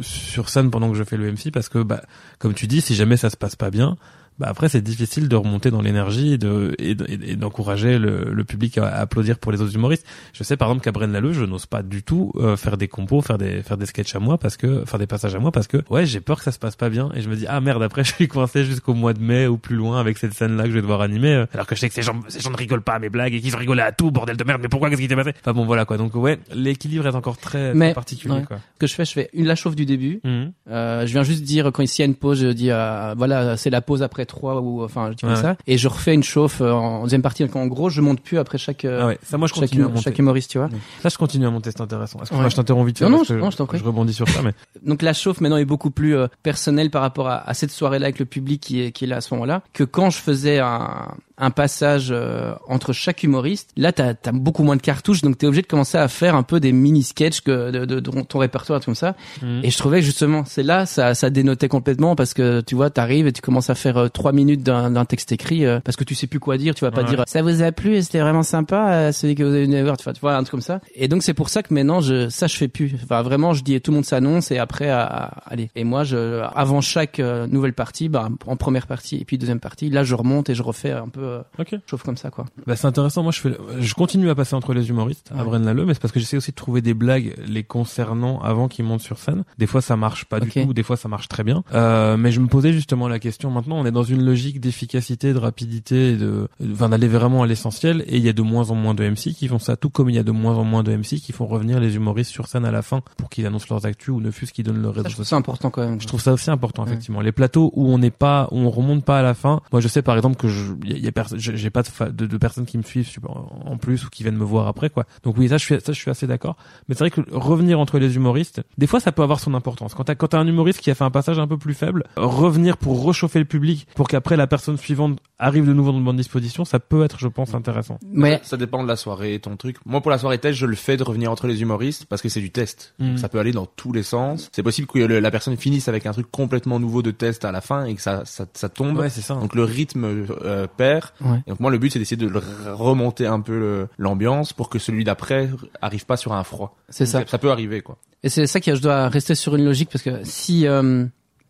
sur 0.00 0.48
scène 0.48 0.70
pendant 0.70 0.90
que 0.90 0.96
je 0.96 1.04
fais 1.04 1.16
le 1.16 1.30
MC 1.30 1.50
parce 1.52 1.68
que 1.68 1.82
bah 1.82 2.02
comme 2.38 2.54
tu 2.54 2.66
dis 2.66 2.80
si 2.80 2.94
jamais 2.94 3.16
ça 3.16 3.30
se 3.30 3.36
passe 3.36 3.56
pas 3.56 3.70
bien 3.70 3.96
bah 4.38 4.46
après 4.48 4.68
c'est 4.68 4.80
difficile 4.82 5.28
de 5.28 5.36
remonter 5.36 5.70
dans 5.70 5.82
l'énergie 5.82 6.34
et 6.34 6.38
de 6.38 6.74
et, 6.78 6.94
de- 6.94 7.06
et 7.08 7.36
d'encourager 7.36 7.98
le, 7.98 8.30
le 8.32 8.44
public 8.44 8.78
à, 8.78 8.86
à 8.86 9.00
applaudir 9.00 9.38
pour 9.38 9.52
les 9.52 9.60
autres 9.60 9.74
humoristes. 9.74 10.06
Je 10.32 10.42
sais 10.44 10.56
par 10.56 10.68
exemple 10.68 10.84
qu'à 10.84 10.92
Braine 10.92 11.12
Lalleux, 11.12 11.32
je 11.32 11.44
n'ose 11.44 11.66
pas 11.66 11.82
du 11.82 12.02
tout 12.02 12.32
euh, 12.36 12.56
faire 12.56 12.76
des 12.76 12.88
compos, 12.88 13.20
faire 13.22 13.38
des 13.38 13.62
faire 13.62 13.76
des 13.76 13.86
sketchs 13.86 14.14
à 14.14 14.18
moi 14.20 14.38
parce 14.38 14.56
que 14.56 14.84
faire 14.84 14.98
des 14.98 15.06
passages 15.06 15.34
à 15.34 15.38
moi 15.38 15.50
parce 15.52 15.66
que 15.66 15.78
ouais, 15.90 16.06
j'ai 16.06 16.20
peur 16.20 16.38
que 16.38 16.44
ça 16.44 16.52
se 16.52 16.58
passe 16.58 16.76
pas 16.76 16.88
bien 16.88 17.10
et 17.14 17.20
je 17.20 17.28
me 17.28 17.36
dis 17.36 17.46
ah 17.48 17.60
merde, 17.60 17.82
après 17.82 18.04
je 18.08 18.12
suis 18.14 18.28
coincé 18.28 18.64
jusqu'au 18.64 18.94
mois 18.94 19.12
de 19.14 19.20
mai 19.20 19.46
ou 19.46 19.58
plus 19.58 19.76
loin 19.76 20.00
avec 20.00 20.18
cette 20.18 20.34
scène 20.34 20.56
là 20.56 20.64
que 20.64 20.70
je 20.70 20.74
vais 20.74 20.82
devoir 20.82 21.00
animer 21.00 21.32
euh, 21.34 21.46
alors 21.54 21.66
que 21.66 21.74
je 21.74 21.80
sais 21.80 21.88
que 21.88 21.94
ces 21.94 22.02
gens 22.02 22.20
ces 22.28 22.40
gens 22.40 22.50
ne 22.50 22.56
rigolent 22.56 22.82
pas 22.82 22.94
à 22.94 22.98
mes 22.98 23.08
blagues 23.08 23.34
et 23.34 23.40
qu'ils 23.40 23.54
ont 23.54 23.58
rigolé 23.58 23.82
à 23.82 23.92
tout 23.92 24.10
bordel 24.10 24.36
de 24.36 24.44
merde, 24.44 24.60
mais 24.62 24.68
pourquoi 24.68 24.88
qu'est-ce 24.90 25.00
qui 25.02 25.08
s'est 25.08 25.16
passé? 25.16 25.32
Enfin 25.40 25.52
bon 25.52 25.64
voilà 25.64 25.84
quoi. 25.84 25.96
Donc 25.96 26.14
ouais, 26.14 26.38
l'équilibre 26.54 27.06
est 27.06 27.14
encore 27.14 27.38
très, 27.38 27.72
particulier 27.94 28.34
ouais. 28.34 28.44
quoi. 28.44 28.58
Ce 28.74 28.78
que 28.78 28.86
je 28.86 28.94
fais, 28.94 29.04
je 29.04 29.12
fais 29.12 29.30
une 29.32 29.46
la 29.46 29.54
chauffe 29.54 29.74
du 29.74 29.84
début. 29.86 30.20
Mhm. 30.24 30.52
Euh, 30.70 31.06
je 31.06 31.12
viens 31.12 31.22
juste 31.22 31.42
dire 31.42 31.70
quand 31.72 31.82
ici 31.82 32.00
il 32.00 32.04
y 32.04 32.06
a 32.06 32.08
une 32.08 32.14
pause, 32.14 32.40
je 32.42 32.48
dis 32.48 32.70
euh, 32.70 33.14
voilà 33.16 33.56
c'est 33.56 33.70
la 33.70 33.80
pause 33.80 34.02
après 34.02 34.26
trois 34.28 34.60
ou 34.60 34.84
enfin 34.84 35.08
je 35.10 35.16
dis 35.16 35.20
comme 35.22 35.30
Ouais. 35.30 35.36
ça 35.36 35.56
et 35.66 35.76
je 35.76 35.88
refais 35.88 36.14
une 36.14 36.22
chauffe 36.22 36.60
euh, 36.60 36.70
en 36.72 37.02
deuxième 37.02 37.22
partie. 37.22 37.44
Donc 37.44 37.56
en 37.56 37.66
gros 37.66 37.90
je 37.90 38.00
monte 38.00 38.20
plus 38.20 38.38
après 38.38 38.58
chaque 38.58 38.84
euh, 38.84 39.00
Ah 39.02 39.06
ouais, 39.08 39.18
ça 39.24 39.36
moi 39.38 39.48
je 39.48 39.54
chaque, 39.54 39.62
continue 39.64 39.84
à 39.84 39.88
monter. 39.88 40.02
chaque 40.02 40.18
humoriste 40.18 40.50
tu 40.52 40.58
vois. 40.58 40.68
Ça 41.02 41.08
je 41.08 41.16
continue 41.18 41.46
à 41.46 41.50
monter, 41.50 41.70
c'est 41.72 41.80
intéressant. 41.80 42.20
Est-ce 42.22 42.30
que 42.30 42.36
Ouais. 42.36 42.48
je 42.50 42.54
t'interromps 42.56 42.86
vite 42.86 43.00
Non, 43.02 43.10
non, 43.10 43.24
je- 43.24 43.34
non, 43.34 43.50
je. 43.50 43.56
Je 43.76 43.84
rebondis 43.84 44.14
sur 44.14 44.28
ça 44.28 44.42
mais 44.42 44.52
Donc 44.86 45.02
la 45.02 45.12
chauffe 45.12 45.40
maintenant 45.40 45.56
est 45.56 45.64
beaucoup 45.64 45.90
plus 45.90 46.16
euh, 46.16 46.28
personnelle 46.42 46.90
par 46.90 47.02
rapport 47.02 47.28
à, 47.28 47.48
à 47.48 47.54
cette 47.54 47.70
soirée-là 47.72 48.06
avec 48.06 48.18
le 48.18 48.24
public 48.26 48.60
qui 48.62 48.82
est, 48.82 48.92
qui 48.92 49.04
est 49.04 49.08
là 49.08 49.16
à 49.16 49.20
ce 49.20 49.34
moment-là 49.34 49.62
que 49.72 49.82
quand 49.84 50.10
je 50.10 50.18
faisais 50.18 50.58
un, 50.60 51.08
un 51.38 51.50
passage 51.50 52.08
euh, 52.10 52.52
entre 52.68 52.92
chaque 52.92 53.22
humoriste. 53.22 53.70
Là, 53.76 53.92
t'as 53.92 54.14
as 54.24 54.32
beaucoup 54.32 54.62
moins 54.62 54.76
de 54.76 54.82
cartouches, 54.82 55.22
donc 55.22 55.38
t'es 55.38 55.46
obligé 55.46 55.62
de 55.62 55.66
commencer 55.66 55.96
à 55.98 56.08
faire 56.08 56.34
un 56.34 56.42
peu 56.42 56.60
des 56.60 56.72
mini-sketchs 56.72 57.40
que 57.42 57.70
de, 57.70 57.84
de, 57.84 58.00
de 58.00 58.10
ton 58.22 58.38
répertoire, 58.38 58.80
comme 58.84 58.94
ça. 58.94 59.14
Mhm. 59.42 59.60
Et 59.62 59.70
je 59.70 59.78
trouvais 59.78 60.00
que 60.00 60.04
justement, 60.06 60.44
c'est 60.44 60.62
là, 60.62 60.86
ça, 60.86 61.14
ça 61.14 61.30
dénotait 61.30 61.68
complètement 61.68 62.16
parce 62.16 62.34
que 62.34 62.60
tu 62.60 62.74
vois, 62.74 62.90
t'arrives 62.90 63.26
et 63.26 63.32
tu 63.32 63.40
commences 63.42 63.70
à 63.70 63.74
faire 63.74 63.96
euh, 63.96 64.08
trois 64.08 64.32
minutes 64.32 64.62
d'un 64.62 65.04
texte 65.04 65.32
écrit 65.32 65.64
euh, 65.64 65.80
parce 65.80 65.96
que 65.96 66.04
tu 66.04 66.14
sais 66.14 66.26
plus 66.26 66.40
quoi 66.40 66.58
dire. 66.58 66.74
Tu 66.74 66.84
vas 66.84 66.90
pas 66.90 67.02
Ouais. 67.02 67.08
dire 67.08 67.22
ça 67.26 67.42
vous 67.42 67.62
a 67.62 67.70
plu 67.72 68.02
c'était 68.02 68.20
vraiment 68.20 68.42
sympa, 68.42 68.88
euh, 68.92 69.12
celui 69.12 69.34
que 69.34 69.42
vous 69.44 69.50
avez 69.54 69.64
venu 69.66 69.80
voir. 69.82 69.96
Tu 69.96 70.04
vois, 70.04 70.12
tu 70.12 70.20
vois, 70.20 70.34
un 70.34 70.40
truc 70.42 70.50
comme 70.50 70.60
ça. 70.60 70.80
Et 70.94 71.06
donc 71.08 71.22
c'est 71.22 71.34
pour 71.34 71.48
ça 71.48 71.62
que 71.62 71.72
maintenant, 71.72 72.00
je, 72.00 72.28
ça 72.28 72.46
je 72.48 72.56
fais 72.56 72.68
plus. 72.68 72.92
Enfin 73.04 73.22
vraiment, 73.22 73.52
je 73.54 73.62
dis 73.62 73.80
tout 73.80 73.90
le 73.92 73.96
monde 73.96 74.04
s'annonce 74.04 74.50
et 74.50 74.58
après, 74.58 74.88
à, 74.90 75.02
à- 75.04 75.26
allez. 75.46 75.70
Et 75.76 75.84
moi, 75.84 76.02
je, 76.04 76.42
avant 76.54 76.80
chaque 76.80 77.20
euh, 77.20 77.46
nouvelle 77.46 77.72
partie, 77.74 78.08
bah, 78.08 78.28
en 78.46 78.56
première 78.56 78.86
partie 78.86 79.16
et 79.20 79.24
puis 79.24 79.38
deuxième 79.38 79.60
partie, 79.60 79.90
là 79.90 80.02
je 80.02 80.14
remonte 80.14 80.50
et 80.50 80.54
je 80.54 80.62
refais 80.62 80.90
un 80.92 81.08
peu 81.08 81.27
euh, 81.28 81.42
Ok. 81.58 81.74
chauffe 81.88 82.02
comme 82.02 82.16
ça 82.16 82.30
quoi. 82.30 82.44
Bah, 82.66 82.76
c'est 82.76 82.86
intéressant. 82.86 83.22
Moi, 83.22 83.32
je 83.32 83.40
fais, 83.40 83.56
je 83.80 83.94
continue 83.94 84.30
à 84.30 84.34
passer 84.34 84.54
entre 84.54 84.72
les 84.74 84.88
humoristes 84.88 85.30
à 85.32 85.38
Ouais. 85.38 85.44
Braine-l'Alleud, 85.44 85.86
mais 85.86 85.94
c'est 85.94 86.00
parce 86.00 86.12
que 86.12 86.20
j'essaie 86.20 86.36
aussi 86.36 86.50
de 86.50 86.56
trouver 86.56 86.80
des 86.82 86.94
blagues 86.94 87.34
les 87.46 87.62
concernant 87.64 88.40
avant 88.40 88.68
qu'ils 88.68 88.84
montent 88.84 89.00
sur 89.00 89.18
scène. 89.18 89.44
Des 89.58 89.66
fois, 89.66 89.80
ça 89.80 89.96
marche 89.96 90.24
pas 90.24 90.40
du 90.40 90.50
tout, 90.50 90.72
des 90.74 90.82
fois, 90.82 90.96
ça 90.96 91.08
marche 91.08 91.28
très 91.28 91.44
bien. 91.44 91.62
Euh, 91.74 92.16
mais 92.16 92.30
je 92.32 92.40
me 92.40 92.46
posais 92.48 92.72
justement 92.72 93.08
la 93.08 93.18
question. 93.18 93.50
Maintenant, 93.50 93.76
on 93.78 93.86
est 93.86 93.90
dans 93.92 94.02
une 94.02 94.24
logique 94.24 94.60
d'efficacité, 94.60 95.32
de 95.32 95.38
rapidité, 95.38 96.12
et 96.12 96.16
de, 96.16 96.48
enfin, 96.72 96.88
d'aller 96.88 97.08
vraiment 97.08 97.42
à 97.42 97.46
l'essentiel. 97.46 98.02
Et 98.06 98.16
il 98.16 98.22
y 98.24 98.28
a 98.28 98.32
de 98.32 98.42
moins 98.42 98.70
en 98.70 98.74
moins 98.74 98.94
de 98.94 99.04
MC 99.08 99.32
qui 99.34 99.48
font 99.48 99.58
ça, 99.58 99.76
tout 99.76 99.90
comme 99.90 100.10
il 100.10 100.16
y 100.16 100.18
a 100.18 100.22
de 100.22 100.32
moins 100.32 100.54
en 100.56 100.64
moins 100.64 100.82
de 100.82 100.94
MC 100.94 101.16
qui 101.20 101.32
font 101.32 101.46
revenir 101.46 101.80
les 101.80 101.96
humoristes 101.96 102.30
sur 102.30 102.46
scène 102.46 102.64
à 102.64 102.70
la 102.70 102.82
fin 102.82 103.00
pour 103.16 103.28
qu'ils 103.30 103.46
annoncent 103.46 103.66
leurs 103.70 103.86
actus 103.86 104.08
ou 104.14 104.20
ne 104.20 104.30
fût-ce 104.30 104.52
qu'ils 104.52 104.64
donnent 104.64 104.82
leur 104.82 104.94
réseau 104.94 105.08
je 105.08 105.14
trouve 105.14 105.24
social. 105.24 105.26
ça 105.30 105.36
important 105.36 105.70
quand 105.70 105.82
même. 105.82 106.00
Je 106.00 106.06
trouve 106.06 106.20
ça 106.20 106.32
aussi 106.32 106.50
important 106.50 106.82
Ouais. 106.84 106.90
effectivement. 106.90 107.20
Les 107.20 107.32
plateaux 107.32 107.70
où 107.74 107.88
on 107.88 107.98
n'est 107.98 108.10
pas, 108.10 108.48
où 108.52 108.58
on 108.58 108.70
remonte 108.70 109.04
pas 109.04 109.18
à 109.18 109.22
la 109.22 109.34
fin. 109.34 109.60
Moi, 109.72 109.80
je 109.80 109.88
sais 109.88 110.02
par 110.02 110.16
exemple 110.16 110.36
que 110.36 110.48
je, 110.48 110.72
y 110.84 110.94
a, 110.94 110.98
y 110.98 111.08
a 111.08 111.12
j'ai 111.34 111.56
j'ai 111.56 111.70
pas 111.70 111.82
de, 111.82 111.88
fa- 111.88 112.10
de, 112.10 112.26
de 112.26 112.36
personnes 112.36 112.66
qui 112.66 112.78
me 112.78 112.82
suivent 112.82 113.08
en 113.28 113.76
plus 113.76 114.04
ou 114.04 114.10
qui 114.10 114.22
viennent 114.22 114.36
me 114.36 114.44
voir 114.44 114.66
après 114.68 114.90
quoi. 114.90 115.04
Donc 115.22 115.36
oui, 115.38 115.48
ça 115.48 115.56
je 115.58 115.64
suis, 115.64 115.80
ça 115.80 115.92
je 115.92 115.98
suis 115.98 116.10
assez 116.10 116.26
d'accord. 116.26 116.56
Mais 116.88 116.94
c'est 116.94 117.00
vrai 117.08 117.10
que 117.10 117.20
revenir 117.32 117.80
entre 117.80 117.98
les 117.98 118.16
humoristes, 118.16 118.62
des 118.78 118.86
fois 118.86 119.00
ça 119.00 119.12
peut 119.12 119.22
avoir 119.22 119.40
son 119.40 119.54
importance. 119.54 119.94
Quand 119.94 120.04
t'as 120.04 120.14
quand 120.14 120.28
t'as 120.28 120.38
un 120.38 120.46
humoriste 120.46 120.80
qui 120.80 120.90
a 120.90 120.94
fait 120.94 121.04
un 121.04 121.10
passage 121.10 121.38
un 121.38 121.46
peu 121.46 121.58
plus 121.58 121.74
faible, 121.74 122.04
revenir 122.16 122.76
pour 122.76 123.06
réchauffer 123.06 123.38
le 123.38 123.44
public, 123.44 123.86
pour 123.94 124.08
qu'après 124.08 124.36
la 124.36 124.46
personne 124.46 124.76
suivante 124.76 125.18
arrive 125.38 125.66
de 125.66 125.72
nouveau 125.72 125.92
dans 125.92 126.00
de 126.00 126.04
bonnes 126.04 126.16
dispositions, 126.16 126.64
ça 126.64 126.80
peut 126.80 127.04
être, 127.04 127.18
je 127.20 127.28
pense, 127.28 127.54
intéressant. 127.54 127.98
Mais 128.10 128.40
Ça 128.42 128.56
dépend 128.56 128.82
de 128.82 128.88
la 128.88 128.96
soirée, 128.96 129.38
ton 129.38 129.56
truc. 129.56 129.76
Moi, 129.86 130.00
pour 130.00 130.10
la 130.10 130.18
soirée 130.18 130.38
test, 130.38 130.58
je 130.58 130.66
le 130.66 130.74
fais 130.74 130.96
de 130.96 131.04
revenir 131.04 131.30
entre 131.30 131.46
les 131.46 131.62
humoristes 131.62 132.06
parce 132.06 132.22
que 132.22 132.28
c'est 132.28 132.40
du 132.40 132.50
test. 132.50 132.94
Donc, 132.98 133.10
Mhm. 133.12 133.18
ça 133.18 133.28
peut 133.28 133.38
aller 133.38 133.52
dans 133.52 133.66
tous 133.66 133.92
les 133.92 134.02
sens. 134.02 134.48
C'est 134.52 134.62
possible 134.64 134.88
que 134.88 134.98
le- 134.98 135.20
la 135.20 135.30
personne 135.30 135.56
finisse 135.56 135.86
avec 135.88 136.06
un 136.06 136.12
truc 136.12 136.26
complètement 136.30 136.80
nouveau 136.80 137.02
de 137.02 137.10
test 137.12 137.44
à 137.44 137.52
la 137.52 137.60
fin 137.60 137.84
et 137.84 137.94
que 137.94 138.02
ça, 138.02 138.22
ça, 138.24 138.46
ça 138.52 138.68
tombe. 138.68 138.98
Ouais, 138.98 139.08
c'est 139.10 139.20
ça. 139.20 139.34
Donc 139.34 139.54
le 139.54 139.62
rythme 139.64 140.04
euh, 140.44 140.66
perd. 140.76 141.04
Ouais. 141.20 141.42
Et 141.46 141.50
donc 141.50 141.60
moi, 141.60 141.70
le 141.70 141.78
but, 141.78 141.90
c'est 141.90 141.98
d'essayer 141.98 142.16
de 142.16 142.30
remonter 142.70 143.26
un 143.26 143.40
peu 143.40 143.86
l'ambiance 143.98 144.52
pour 144.52 144.68
que 144.68 144.78
celui 144.78 145.04
d'après 145.04 145.50
arrive 145.80 146.06
pas 146.06 146.16
sur 146.16 146.32
un 146.32 146.44
froid. 146.44 146.76
c'est 146.88 147.06
ça. 147.06 147.24
Ça 147.26 147.38
peut 147.38 147.50
arriver, 147.50 147.82
quoi. 147.82 147.98
Et 148.22 148.28
c'est 148.28 148.46
ça 148.46 148.60
que 148.60 148.74
je 148.74 148.80
dois 148.80 149.08
rester 149.08 149.34
sur 149.34 149.54
une 149.54 149.64
logique 149.64 149.90
parce 149.90 150.02
que 150.02 150.24
si, 150.24 150.66
euh, 150.66 151.04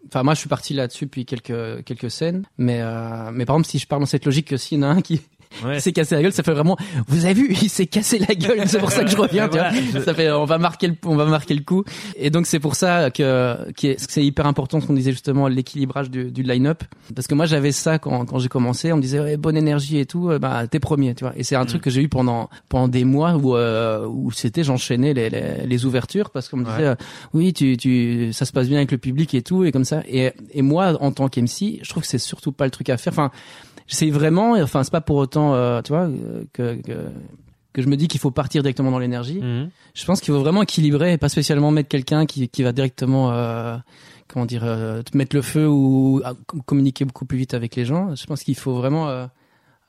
enfin 0.06 0.22
moi 0.22 0.34
je 0.34 0.40
suis 0.40 0.48
parti 0.48 0.74
là-dessus 0.74 1.06
depuis 1.06 1.24
quelques 1.24 1.84
quelques 1.84 2.10
scènes, 2.10 2.44
mais 2.58 2.80
euh, 2.82 3.30
mais 3.32 3.46
par 3.46 3.56
exemple 3.56 3.68
si 3.70 3.78
je 3.78 3.86
parle 3.86 4.02
dans 4.02 4.06
cette 4.06 4.26
logique 4.26 4.48
que 4.48 4.56
s'il 4.56 4.78
y 4.78 4.84
en 4.84 4.88
a 4.88 4.90
un 4.90 5.00
qui 5.00 5.22
Ouais. 5.64 5.76
qui 5.76 5.80
s'est 5.80 5.92
cassé 5.92 6.14
la 6.14 6.22
gueule, 6.22 6.32
ça 6.32 6.42
fait 6.42 6.52
vraiment. 6.52 6.76
Vous 7.08 7.24
avez 7.24 7.34
vu, 7.34 7.48
il 7.62 7.68
s'est 7.70 7.86
cassé 7.86 8.18
la 8.18 8.34
gueule. 8.34 8.62
C'est 8.66 8.78
pour 8.78 8.90
ça 8.92 9.02
que 9.04 9.10
je 9.10 9.16
reviens. 9.16 9.48
tu 9.48 9.58
vois. 9.58 10.02
Ça 10.02 10.14
fait, 10.14 10.30
on 10.30 10.44
va 10.44 10.58
marquer 10.58 10.88
le, 10.88 10.94
on 11.04 11.16
va 11.16 11.24
marquer 11.24 11.54
le 11.54 11.62
coup. 11.62 11.84
Et 12.16 12.30
donc 12.30 12.46
c'est 12.46 12.60
pour 12.60 12.74
ça 12.74 13.10
que, 13.10 13.70
que 13.72 13.94
c'est 13.98 14.24
hyper 14.24 14.46
important 14.46 14.80
ce 14.80 14.86
qu'on 14.86 14.92
disait 14.94 15.12
justement 15.12 15.48
l'équilibrage 15.48 16.10
du, 16.10 16.30
du 16.30 16.42
line-up. 16.42 16.82
Parce 17.14 17.26
que 17.26 17.34
moi 17.34 17.46
j'avais 17.46 17.72
ça 17.72 17.98
quand, 17.98 18.24
quand 18.26 18.38
j'ai 18.38 18.48
commencé. 18.48 18.92
On 18.92 18.96
me 18.96 19.02
disait 19.02 19.20
ouais, 19.20 19.36
bonne 19.36 19.56
énergie 19.56 19.98
et 19.98 20.06
tout. 20.06 20.30
euh, 20.30 20.38
Bah 20.38 20.66
t'es 20.66 20.80
premier, 20.80 21.14
tu 21.14 21.24
vois. 21.24 21.32
Et 21.36 21.42
c'est 21.44 21.56
un 21.56 21.64
truc 21.66 21.82
que 21.82 21.90
j'ai 21.90 22.02
eu 22.02 22.08
pendant 22.08 22.48
pendant 22.68 22.88
des 22.88 23.04
mois 23.04 23.34
où 23.34 23.56
euh, 23.56 24.06
où 24.06 24.30
c'était 24.30 24.64
j'enchaînais 24.64 25.14
les, 25.14 25.30
les 25.30 25.66
les 25.66 25.84
ouvertures 25.86 26.30
parce 26.30 26.48
qu'on 26.48 26.58
me 26.58 26.64
disait 26.64 26.84
euh, 26.88 26.94
oui 27.34 27.52
tu 27.52 27.76
tu 27.76 28.32
ça 28.32 28.44
se 28.44 28.52
passe 28.52 28.68
bien 28.68 28.76
avec 28.78 28.92
le 28.92 28.98
public 28.98 29.34
et 29.34 29.42
tout 29.42 29.64
et 29.64 29.72
comme 29.72 29.84
ça. 29.84 30.02
Et 30.08 30.32
et 30.52 30.62
moi 30.62 30.96
en 31.00 31.10
tant 31.12 31.28
qu'MC, 31.28 31.80
je 31.82 31.88
trouve 31.88 32.02
que 32.02 32.08
c'est 32.08 32.18
surtout 32.18 32.52
pas 32.52 32.64
le 32.64 32.70
truc 32.70 32.90
à 32.90 32.96
faire. 32.96 33.12
Enfin 33.12 33.30
j'essaie 33.88 34.10
vraiment 34.10 34.54
et 34.54 34.62
enfin 34.62 34.84
c'est 34.84 34.92
pas 34.92 35.00
pour 35.00 35.16
autant 35.16 35.54
euh, 35.54 35.82
tu 35.82 35.92
vois 35.92 36.02
euh, 36.02 36.44
que, 36.52 36.76
que 36.82 36.92
que 37.72 37.82
je 37.82 37.88
me 37.88 37.96
dis 37.96 38.06
qu'il 38.08 38.20
faut 38.20 38.30
partir 38.30 38.62
directement 38.62 38.90
dans 38.92 38.98
l'énergie 39.00 39.40
Mhm. 39.40 39.70
je 39.94 40.04
pense 40.04 40.20
qu'il 40.20 40.32
faut 40.32 40.40
vraiment 40.40 40.62
équilibrer 40.62 41.12
et 41.14 41.18
pas 41.18 41.28
spécialement 41.28 41.70
mettre 41.72 41.88
quelqu'un 41.88 42.24
qui 42.26 42.48
qui 42.48 42.62
va 42.62 42.72
directement 42.72 43.32
euh, 43.32 43.76
comment 44.28 44.46
dire 44.46 44.62
te 44.62 45.16
mettre 45.16 45.34
le 45.34 45.42
feu 45.42 45.66
ou 45.68 46.22
com- 46.46 46.62
communiquer 46.64 47.04
beaucoup 47.04 47.24
plus 47.24 47.38
vite 47.38 47.54
avec 47.54 47.74
les 47.76 47.84
gens 47.84 48.14
je 48.14 48.24
pense 48.26 48.42
qu'il 48.44 48.54
faut 48.56 48.74
vraiment 48.74 49.26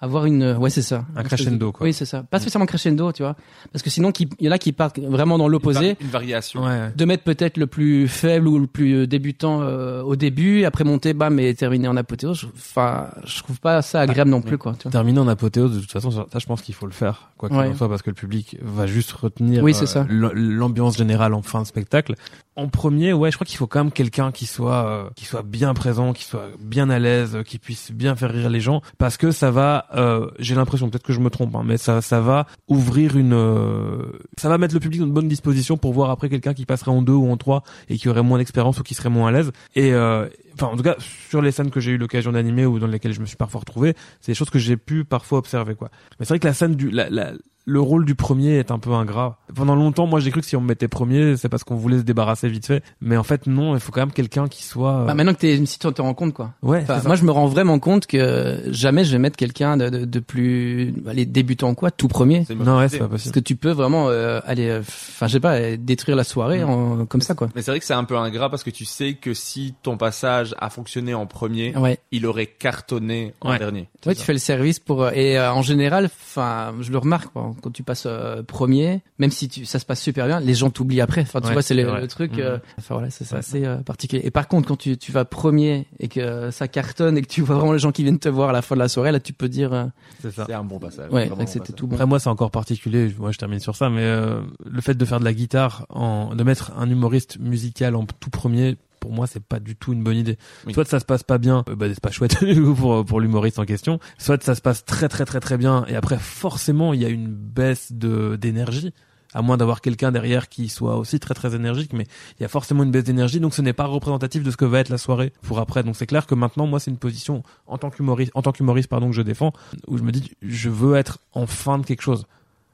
avoir 0.01 0.25
une 0.25 0.55
ouais 0.57 0.69
c'est 0.69 0.81
ça 0.81 1.05
Un 1.15 1.23
crescendo, 1.23 1.71
quoi. 1.71 1.85
oui 1.85 1.93
c'est 1.93 2.05
ça 2.05 2.23
pas 2.23 2.39
spécialement 2.39 2.65
crescendo 2.65 3.11
tu 3.11 3.21
vois 3.23 3.35
parce 3.73 3.83
que 3.83 3.89
sinon 3.89 4.11
il 4.19 4.27
y 4.39 4.47
en 4.47 4.51
a 4.51 4.57
qui 4.57 4.71
partent 4.71 4.99
vraiment 4.99 5.37
dans 5.37 5.47
l'opposé 5.47 5.97
Une 5.99 6.07
variation. 6.07 6.63
Ouais. 6.63 6.91
de 6.95 7.05
mettre 7.05 7.23
peut-être 7.23 7.57
le 7.57 7.67
plus 7.67 8.07
faible 8.07 8.47
ou 8.47 8.59
le 8.59 8.67
plus 8.67 8.93
euh, 8.95 9.07
débutant 9.07 9.61
euh, 9.61 10.01
au 10.01 10.15
début 10.15 10.63
après 10.65 10.83
monter 10.83 11.13
bam 11.13 11.39
et 11.39 11.53
terminer 11.53 11.87
en 11.87 11.97
apothéose 11.97 12.39
Je- 12.41 12.47
enfin 12.55 13.09
je 13.25 13.41
trouve 13.43 13.59
pas 13.59 13.81
ça 13.81 14.01
agréable 14.01 14.29
non 14.31 14.41
plus 14.41 14.57
quoi 14.57 14.73
tu 14.77 14.83
vois. 14.83 14.91
Terminer 14.91 15.19
en 15.19 15.27
apothéose, 15.27 15.75
de 15.75 15.79
toute 15.81 15.91
façon, 15.91 16.11
ça, 16.11 16.25
ça, 16.31 16.39
je 16.39 16.45
pense 16.45 16.61
qu'il 16.61 16.73
faut 16.75 16.85
le 16.85 16.91
faire, 16.91 17.31
quoi 17.37 17.49
qu'il 17.49 17.57
Ouais. 17.57 17.67
en 17.69 17.75
soit, 17.75 17.89
parce 17.89 18.01
que 18.01 18.09
le 18.09 18.15
public 18.15 18.57
va 18.61 18.87
juste 18.87 19.11
retenir 19.11 19.63
Oui, 19.63 19.73
c'est 19.73 19.85
ça. 19.85 20.05
l- 20.09 20.31
l'ambiance 20.33 20.97
générale 20.97 21.33
en 21.33 21.41
fin 21.41 21.61
de 21.61 21.67
spectacle. 21.67 22.15
En 22.55 22.67
premier, 22.67 23.13
ouais, 23.13 23.31
je 23.31 23.37
crois 23.37 23.45
qu'il 23.45 23.57
faut 23.57 23.67
quand 23.67 23.83
même 23.83 23.91
quelqu'un 23.91 24.31
qui 24.31 24.45
soit 24.45 24.85
euh, 24.85 25.09
qui 25.15 25.25
soit 25.25 25.43
bien 25.43 25.73
présent, 25.73 26.13
qui 26.13 26.23
soit 26.25 26.47
bien 26.59 26.89
à 26.89 26.99
l'aise, 26.99 27.35
euh, 27.37 27.43
qui 27.43 27.57
puisse 27.57 27.91
bien 27.91 28.15
faire 28.15 28.31
rire 28.31 28.49
les 28.49 28.59
gens, 28.59 28.81
parce 28.97 29.17
que 29.17 29.31
ça 29.31 29.49
va 29.51 29.85
euh, 29.95 30.29
j'ai 30.39 30.55
l'impression, 30.55 30.89
peut-être 30.89 31.03
que 31.03 31.13
je 31.13 31.19
me 31.19 31.29
trompe, 31.29 31.55
hein, 31.55 31.63
mais 31.65 31.77
ça, 31.77 32.01
ça 32.01 32.21
va 32.21 32.45
ouvrir 32.67 33.17
une, 33.17 33.33
euh, 33.33 34.03
ça 34.37 34.49
va 34.49 34.57
mettre 34.57 34.73
le 34.73 34.79
public 34.79 34.99
dans 34.99 35.07
une 35.07 35.13
bonne 35.13 35.27
disposition 35.27 35.77
pour 35.77 35.93
voir 35.93 36.09
après 36.09 36.29
quelqu'un 36.29 36.53
qui 36.53 36.65
passerait 36.65 36.91
en 36.91 37.01
deux 37.01 37.13
ou 37.13 37.29
en 37.31 37.37
trois 37.37 37.63
et 37.89 37.97
qui 37.97 38.09
aurait 38.09 38.23
moins 38.23 38.37
d'expérience 38.37 38.79
ou 38.79 38.83
qui 38.83 38.93
serait 38.93 39.09
moins 39.09 39.29
à 39.29 39.31
l'aise. 39.31 39.51
Et 39.75 39.93
euh, 39.93 40.27
enfin, 40.53 40.67
en 40.67 40.77
tout 40.77 40.83
cas, 40.83 40.95
sur 41.29 41.41
les 41.41 41.51
scènes 41.51 41.71
que 41.71 41.79
j'ai 41.79 41.91
eu 41.91 41.97
l'occasion 41.97 42.31
d'animer 42.31 42.65
ou 42.65 42.79
dans 42.79 42.87
lesquelles 42.87 43.13
je 43.13 43.21
me 43.21 43.25
suis 43.25 43.37
parfois 43.37 43.61
retrouvé, 43.61 43.95
c'est 44.21 44.31
des 44.31 44.35
choses 44.35 44.49
que 44.49 44.59
j'ai 44.59 44.77
pu 44.77 45.05
parfois 45.05 45.39
observer, 45.39 45.75
quoi. 45.75 45.89
Mais 46.19 46.25
c'est 46.25 46.33
vrai 46.33 46.39
que 46.39 46.47
la 46.47 46.53
scène 46.53 46.75
du, 46.75 46.91
la, 46.91 47.09
la, 47.09 47.33
le 47.69 47.79
rôle 47.81 48.05
du 48.05 48.15
premier 48.15 48.57
est 48.57 48.71
un 48.71 48.79
peu 48.79 48.91
ingrat. 48.91 49.37
Pendant 49.53 49.75
longtemps, 49.75 50.07
moi, 50.07 50.19
j'ai 50.19 50.31
cru 50.31 50.41
que 50.41 50.47
si 50.47 50.55
on 50.55 50.61
me 50.61 50.67
mettait 50.67 50.87
premier, 50.87 51.37
c'est 51.37 51.49
parce 51.49 51.63
qu'on 51.63 51.75
voulait 51.75 51.97
se 51.99 52.03
débarrasser 52.03 52.49
vite 52.49 52.65
fait. 52.65 52.83
Mais 53.01 53.15
en 53.17 53.23
fait, 53.23 53.47
non, 53.47 53.75
il 53.75 53.79
faut 53.79 53.91
quand 53.91 54.01
même 54.01 54.11
quelqu'un 54.11 54.47
qui 54.47 54.63
soit. 54.63 55.01
euh, 55.01 55.05
Bah, 55.05 55.13
maintenant 55.13 55.33
que 55.33 55.39
t'es, 55.39 55.65
si 55.65 55.77
tu 55.79 55.91
te 55.91 56.01
rends 56.01 56.13
compte, 56.13 56.33
quoi. 56.33 56.53
Ouais. 56.63 56.81
Enfin, 56.83 57.01
moi, 57.05 57.15
je 57.15 57.23
me 57.23 57.31
rends 57.31 57.47
vraiment 57.47 57.79
compte 57.79 58.07
que 58.07 58.63
jamais 58.71 59.03
je 59.03 59.11
vais 59.11 59.19
mettre 59.19 59.37
quelqu'un 59.37 59.77
de, 59.77 59.89
de, 59.89 60.05
de 60.05 60.19
plus, 60.19 60.93
les 61.13 61.25
débutants 61.25 61.75
quoi, 61.75 61.91
tout 61.91 62.07
premier. 62.07 62.45
Non, 62.55 62.77
ouais, 62.77 62.89
c'est 62.89 62.97
pas 62.99 63.07
Parce 63.07 63.23
possible. 63.23 63.35
que 63.35 63.39
tu 63.39 63.55
peux 63.55 63.71
vraiment 63.71 64.09
euh, 64.09 64.39
aller, 64.45 64.69
euh, 64.69 64.79
enfin, 64.81 65.27
je 65.27 65.33
sais 65.33 65.39
pas, 65.39 65.77
détruire 65.77 66.15
la 66.17 66.23
soirée 66.23 66.63
en, 66.63 67.05
comme 67.05 67.21
ça, 67.21 67.35
quoi. 67.35 67.49
Mais 67.55 67.61
c'est 67.61 67.71
vrai 67.71 67.79
que 67.79 67.85
c'est 67.85 67.93
un 67.93 68.03
peu 68.03 68.17
ingrat 68.17 68.49
parce 68.49 68.63
que 68.63 68.69
tu 68.71 68.85
sais 68.85 69.13
que 69.13 69.33
si 69.33 69.73
ton 69.83 69.97
passage 69.97 70.55
a 70.59 70.69
fonctionné 70.69 71.13
en 71.13 71.25
premier, 71.25 71.75
Ouais. 71.77 71.99
il 72.11 72.25
aurait 72.25 72.47
cartonné 72.47 73.33
en 73.41 73.51
Ouais. 73.51 73.59
dernier. 73.59 73.87
Ouais, 74.05 74.15
tu 74.15 74.23
fais 74.23 74.33
le 74.33 74.39
service 74.39 74.79
pour 74.79 75.03
euh, 75.03 75.11
et 75.13 75.37
euh, 75.37 75.51
en 75.51 75.61
général, 75.61 76.05
enfin, 76.05 76.73
je 76.81 76.91
le 76.91 76.97
remarque 76.97 77.31
quoi, 77.33 77.53
quand 77.59 77.71
tu 77.71 77.83
passes 77.83 78.03
euh, 78.05 78.43
premier, 78.43 79.01
même 79.19 79.31
si 79.31 79.47
tu, 79.49 79.65
ça 79.65 79.79
se 79.79 79.85
passe 79.85 80.01
super 80.01 80.27
bien, 80.27 80.39
les 80.39 80.53
gens 80.53 80.69
t'oublient 80.69 81.01
après. 81.01 81.21
Enfin, 81.21 81.41
tu 81.41 81.47
Ouais, 81.47 81.53
vois, 81.53 81.61
c'est 81.61 81.73
le, 81.73 82.07
truc. 82.07 82.33
Mhm. 82.33 82.39
euh, 82.39 82.57
enfin 82.77 82.95
voilà, 82.95 83.09
c'est 83.09 83.29
Ouais. 83.31 83.39
assez 83.39 83.65
euh, 83.65 83.77
particulier. 83.77 84.21
Et 84.25 84.31
par 84.31 84.47
contre, 84.47 84.67
quand 84.67 84.75
tu, 84.77 84.97
tu 84.97 85.11
vas 85.11 85.25
premier 85.25 85.87
et 85.99 86.07
que 86.07 86.51
ça 86.51 86.67
cartonne 86.67 87.17
et 87.17 87.21
que 87.21 87.27
tu 87.27 87.41
vois 87.41 87.55
vraiment 87.57 87.73
les 87.73 87.79
gens 87.79 87.91
qui 87.91 88.03
viennent 88.03 88.19
te 88.19 88.29
voir 88.29 88.49
à 88.49 88.53
la 88.53 88.61
fin 88.61 88.75
de 88.75 88.79
la 88.79 88.87
soirée, 88.87 89.11
là, 89.11 89.19
tu 89.19 89.33
peux 89.33 89.49
dire, 89.49 89.73
euh, 89.73 89.85
C'est 90.21 90.31
ça. 90.31 90.45
C'est 90.47 90.53
un 90.53 90.63
bon 90.63 90.79
passage. 90.79 91.11
ouais, 91.11 91.29
c'était 91.47 91.73
tout 91.73 91.87
bon. 91.87 91.95
Après 91.95 92.05
moi 92.05 92.19
c'est 92.19 92.29
encore 92.29 92.51
particulier, 92.51 93.13
moi 93.17 93.31
je 93.31 93.37
termine 93.37 93.59
sur 93.59 93.75
ça, 93.75 93.89
mais 93.89 94.01
euh, 94.03 94.41
le 94.65 94.81
fait 94.81 94.93
de 94.95 95.05
faire 95.05 95.19
de 95.19 95.25
la 95.25 95.33
guitare, 95.33 95.85
en, 95.89 96.35
de 96.35 96.43
mettre 96.43 96.71
un 96.77 96.89
humoriste 96.89 97.37
musical 97.39 97.95
en 97.95 98.05
tout 98.05 98.29
premier, 98.29 98.77
pour 98.99 99.11
moi 99.11 99.27
c'est 99.27 99.43
pas 99.43 99.59
du 99.59 99.75
tout 99.75 99.93
une 99.93 100.03
bonne 100.03 100.17
idée. 100.17 100.37
Oui. 100.65 100.73
Soit 100.73 100.87
ça 100.87 100.99
se 100.99 101.05
passe 101.05 101.23
pas 101.23 101.37
bien, 101.37 101.63
euh, 101.69 101.75
bah 101.75 101.87
c'est 101.89 101.99
pas 101.99 102.11
chouette 102.11 102.37
pour 102.77 103.05
pour 103.05 103.19
l'humoriste 103.19 103.59
en 103.59 103.65
question. 103.65 103.99
Soit 104.17 104.41
ça 104.43 104.55
se 104.55 104.61
passe 104.61 104.85
très 104.85 105.07
très 105.07 105.25
très 105.25 105.39
très 105.39 105.57
bien 105.57 105.85
et 105.87 105.95
après 105.95 106.17
forcément 106.17 106.93
il 106.93 107.01
y 107.01 107.05
a 107.05 107.09
une 107.09 107.27
baisse 107.27 107.91
de 107.91 108.35
d'énergie. 108.35 108.93
À 109.31 109.43
moins 109.43 109.57
d'avoir 109.57 109.81
quelqu'un 109.81 110.11
derrière 110.11 110.49
qui 110.49 110.69
soit 110.69 110.97
aussi 110.97 111.19
très 111.19 111.35
très 111.35 111.53
énergique, 111.53 111.93
mais 111.93 112.07
il 112.39 112.41
y 112.41 112.45
a 112.45 112.47
forcément 112.47 112.81
une 112.81 112.89
baisse 112.89 113.03
d'énergie, 113.03 113.39
donc 113.39 113.53
ce 113.53 113.61
n'est 113.61 113.73
pas 113.73 113.85
représentatif 113.85 114.41
de 114.41 114.49
ce 114.49 114.57
que 114.57 114.65
va 114.65 114.79
être 114.79 114.89
la 114.89 114.97
soirée 114.97 115.33
pour 115.43 115.59
après. 115.59 115.83
Donc 115.83 115.95
c'est 115.95 116.07
clair 116.07 116.25
que 116.25 116.33
maintenant, 116.33 116.65
moi, 116.65 116.79
c'est 116.79 116.89
une 116.89 116.97
position 116.97 117.43
en 117.67 117.77
tant 117.77 117.91
qu'humoriste, 117.91 118.31
en 118.33 118.41
tant 118.41 118.51
qu'humoriste, 118.51 118.89
pardon, 118.89 119.11
que 119.11 119.15
je 119.15 119.21
défends, 119.21 119.53
où 119.87 119.99
je 119.99 120.03
me 120.03 120.11
dis, 120.11 120.31
je 120.41 120.69
veux 120.69 120.95
être 120.95 121.19
en 121.33 121.45
fin 121.45 121.77
de 121.77 121.85
quelque 121.85 122.01
chose 122.01 122.25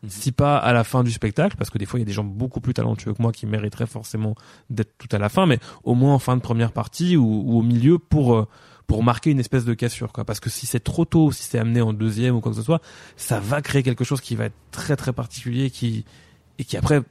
si 0.08 0.32
pas 0.32 0.58
à 0.58 0.74
la 0.74 0.84
fin 0.84 1.04
du 1.04 1.12
spectacle, 1.12 1.56
parce 1.58 1.70
que 1.70 1.78
des 1.78 1.86
fois 1.86 2.00
il 2.00 2.02
y 2.02 2.06
a 2.06 2.06
des 2.06 2.13
gens 2.13 2.24
beaucoup 2.24 2.62
plus 2.62 2.74
talentueux 2.74 3.13
que 3.13 3.22
moi 3.22 3.32
qui 3.32 3.46
mériteraient 3.46 3.86
forcément 3.88 4.36
d'être 4.70 4.98
tout 4.98 5.10
à 5.12 5.18
la 5.20 5.30
fin, 5.30 5.46
mais 5.46 5.60
au 5.84 5.96
moins 5.96 6.13
en 6.13 6.20
fin 6.20 6.36
de 6.36 6.41
première 6.41 6.72
partie 6.72 7.18
ou, 7.18 7.44
ou 7.46 7.60
au 7.60 7.62
milieu 7.62 7.98
pour 8.00 8.36
euh, 8.36 8.48
pour 8.88 9.04
marquer 9.04 9.32
une 9.32 9.39
espèce 9.39 9.65
de 9.65 9.74
cassure, 9.74 10.13
quoi. 10.13 10.26
Parce 10.26 10.39
que 10.39 10.50
si 10.52 10.68
c'est 10.68 10.80
trop 10.80 11.06
tôt, 11.06 11.32
si 11.32 11.41
c'est 11.44 11.58
amené 11.58 11.82
en 11.82 11.91
deuxième 11.91 12.36
ou 12.36 12.39
quoi 12.41 12.52
que 12.52 12.58
ce 12.58 12.62
soit, 12.63 12.82
ça 13.18 13.39
va 13.39 13.62
créer 13.63 13.82
quelque 13.82 14.04
chose 14.04 14.22
qui 14.22 14.36
va 14.36 14.46
être 14.46 14.54
très 14.72 14.96
très 14.96 15.12
particulier, 15.12 15.72
qui 15.72 16.06
et 16.60 16.63
qui 16.63 16.78
après 16.78 17.02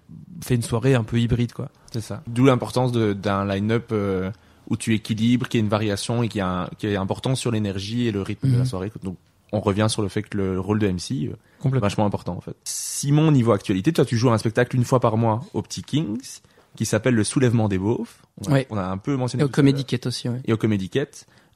fait 0.43 0.55
une 0.55 0.63
soirée 0.63 0.95
un 0.95 1.03
peu 1.03 1.19
hybride, 1.21 1.53
quoi. 1.53 1.71
C'est 1.93 2.01
ça. 2.01 2.23
D'où 2.29 2.45
l'importance 2.45 2.93
d'un 2.93 3.45
line-up 3.45 3.89
euh, 3.93 4.31
où 4.71 4.77
tu 4.77 4.95
équilibres, 4.95 5.49
qui 5.49 5.57
a 5.57 5.61
une 5.61 5.69
variation 5.69 6.23
et 6.23 6.29
qui, 6.29 6.41
a 6.41 6.49
un- 6.63 6.69
qui 6.79 6.87
est 6.87 6.97
important 6.97 7.35
sur 7.35 7.51
l'énergie 7.51 8.07
et 8.07 8.13
le 8.13 8.23
rythme 8.23 8.47
de 8.49 8.53
la 8.53 8.59
Mhm. 8.61 8.65
soirée. 8.67 8.93
Donc, 9.03 9.17
on 9.55 9.61
revient 9.61 9.87
sur 9.89 10.03
le 10.03 10.09
fait 10.09 10.23
que 10.23 10.37
le 10.37 10.61
rôle 10.61 10.79
de 10.79 10.89
MC 10.89 11.13
euh, 11.13 11.33
est 11.33 11.37
Complètement. 11.63 11.81
vachement 11.87 12.07
important 12.07 12.37
en 12.37 12.41
fait. 12.41 12.57
Simon, 12.65 13.31
niveau 13.33 13.53
actualité, 13.53 13.93
toi 13.93 14.05
tu 14.05 14.17
joues 14.17 14.31
un 14.31 14.39
spectacle 14.39 14.77
une 14.77 14.85
fois 14.85 15.01
par 15.01 15.17
mois 15.17 15.41
au 15.55 15.63
Petit 15.63 15.83
Kings 15.83 16.41
qui 16.77 16.85
s'appelle 16.87 17.15
Le 17.15 17.25
Soulèvement 17.25 17.69
des 17.69 17.79
Beaufs. 17.79 18.23
On 18.45 18.51
a, 18.51 18.55
Ouais. 18.55 18.67
on 18.71 18.77
a 18.77 18.83
un 18.85 18.99
peu 18.99 19.17
mentionné 19.17 19.43
Et 19.43 19.47
au 19.47 19.49
Quête 19.49 20.07
aussi, 20.07 20.29
ouais. 20.29 20.41
Et 20.45 20.53
au 20.53 20.57
Cat. 20.59 21.07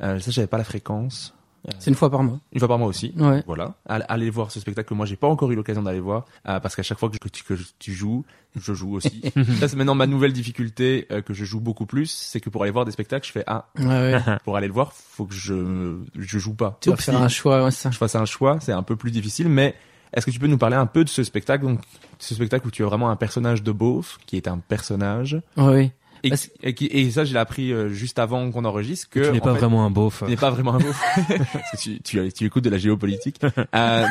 Euh, 0.00 0.20
ça, 0.20 0.30
j'avais 0.30 0.46
pas 0.46 0.58
la 0.58 0.64
fréquence. 0.64 1.34
C'est 1.78 1.90
une 1.90 1.96
fois 1.96 2.10
par 2.10 2.22
mois. 2.22 2.38
Une 2.52 2.58
fois 2.58 2.68
par 2.68 2.78
mois 2.78 2.88
aussi. 2.88 3.12
Ouais. 3.16 3.42
Voilà. 3.46 3.74
Allez, 3.86 4.30
voir 4.30 4.50
ce 4.50 4.60
spectacle 4.60 4.88
que 4.88 4.94
moi 4.94 5.06
j'ai 5.06 5.16
pas 5.16 5.28
encore 5.28 5.50
eu 5.50 5.54
l'occasion 5.54 5.82
d'aller 5.82 6.00
voir 6.00 6.24
euh, 6.48 6.60
parce 6.60 6.76
qu'à 6.76 6.82
chaque 6.82 6.98
fois 6.98 7.10
que, 7.10 7.28
tu, 7.28 7.44
que 7.44 7.54
tu 7.78 7.92
joues, 7.92 8.24
je 8.56 8.72
joue 8.74 8.94
aussi. 8.94 9.22
ça 9.60 9.68
c'est 9.68 9.76
maintenant 9.76 9.94
ma 9.94 10.06
nouvelle 10.06 10.32
difficulté 10.32 11.06
euh, 11.10 11.22
que 11.22 11.34
je 11.34 11.44
joue 11.44 11.60
beaucoup 11.60 11.86
plus, 11.86 12.10
c'est 12.10 12.40
que 12.40 12.50
pour 12.50 12.62
aller 12.62 12.72
voir 12.72 12.84
des 12.84 12.92
spectacles, 12.92 13.26
je 13.26 13.32
fais 13.32 13.44
ah 13.46 13.66
Ouais, 13.78 13.86
ouais. 13.86 14.20
pour 14.44 14.56
aller 14.56 14.66
le 14.66 14.72
voir, 14.72 14.92
faut 14.92 15.26
que 15.26 15.34
je 15.34 15.98
je 16.16 16.38
joue 16.38 16.54
pas. 16.54 16.78
tu 16.80 16.90
Sauf 16.90 17.00
faire 17.00 17.20
un 17.20 17.28
choix, 17.28 17.64
ouais, 17.64 17.70
ça. 17.70 17.90
je 17.90 17.98
fasse 17.98 18.14
un 18.14 18.24
choix, 18.24 18.58
c'est 18.60 18.72
un 18.72 18.82
peu 18.82 18.96
plus 18.96 19.10
difficile, 19.10 19.48
mais 19.48 19.74
est-ce 20.12 20.26
que 20.26 20.30
tu 20.30 20.38
peux 20.38 20.46
nous 20.46 20.58
parler 20.58 20.76
un 20.76 20.86
peu 20.86 21.04
de 21.04 21.08
ce 21.08 21.22
spectacle, 21.22 21.64
donc 21.64 21.80
ce 22.18 22.34
spectacle 22.34 22.66
où 22.66 22.70
tu 22.70 22.82
as 22.82 22.86
vraiment 22.86 23.10
un 23.10 23.16
personnage 23.16 23.62
de 23.62 23.72
beauf 23.72 24.18
qui 24.26 24.36
est 24.36 24.48
un 24.48 24.58
personnage 24.58 25.40
ouais. 25.56 25.92
Et, 26.22 26.30
Parce- 26.30 26.50
et, 26.62 26.74
qui- 26.74 26.86
et 26.86 27.10
ça 27.10 27.24
je 27.24 27.32
l'ai 27.32 27.38
appris 27.38 27.72
euh, 27.72 27.88
juste 27.88 28.18
avant 28.18 28.50
qu'on 28.50 28.64
enregistre 28.64 29.08
que 29.10 29.20
Tu 29.26 29.32
n'es 29.32 29.40
pas 29.40 29.52
fait, 29.54 29.60
vraiment 29.60 29.84
un 29.84 29.90
beauf. 29.90 30.22
tu 30.24 30.30
n'es 30.30 30.36
pas 30.36 30.50
vraiment 30.50 30.74
un 30.74 30.78
beauf. 30.78 31.00
Parce 31.28 31.70
que 31.72 31.76
tu, 31.80 32.00
tu, 32.02 32.32
tu 32.32 32.44
écoutes 32.46 32.64
de 32.64 32.70
la 32.70 32.78
géopolitique. 32.78 33.40
Euh, 33.74 34.06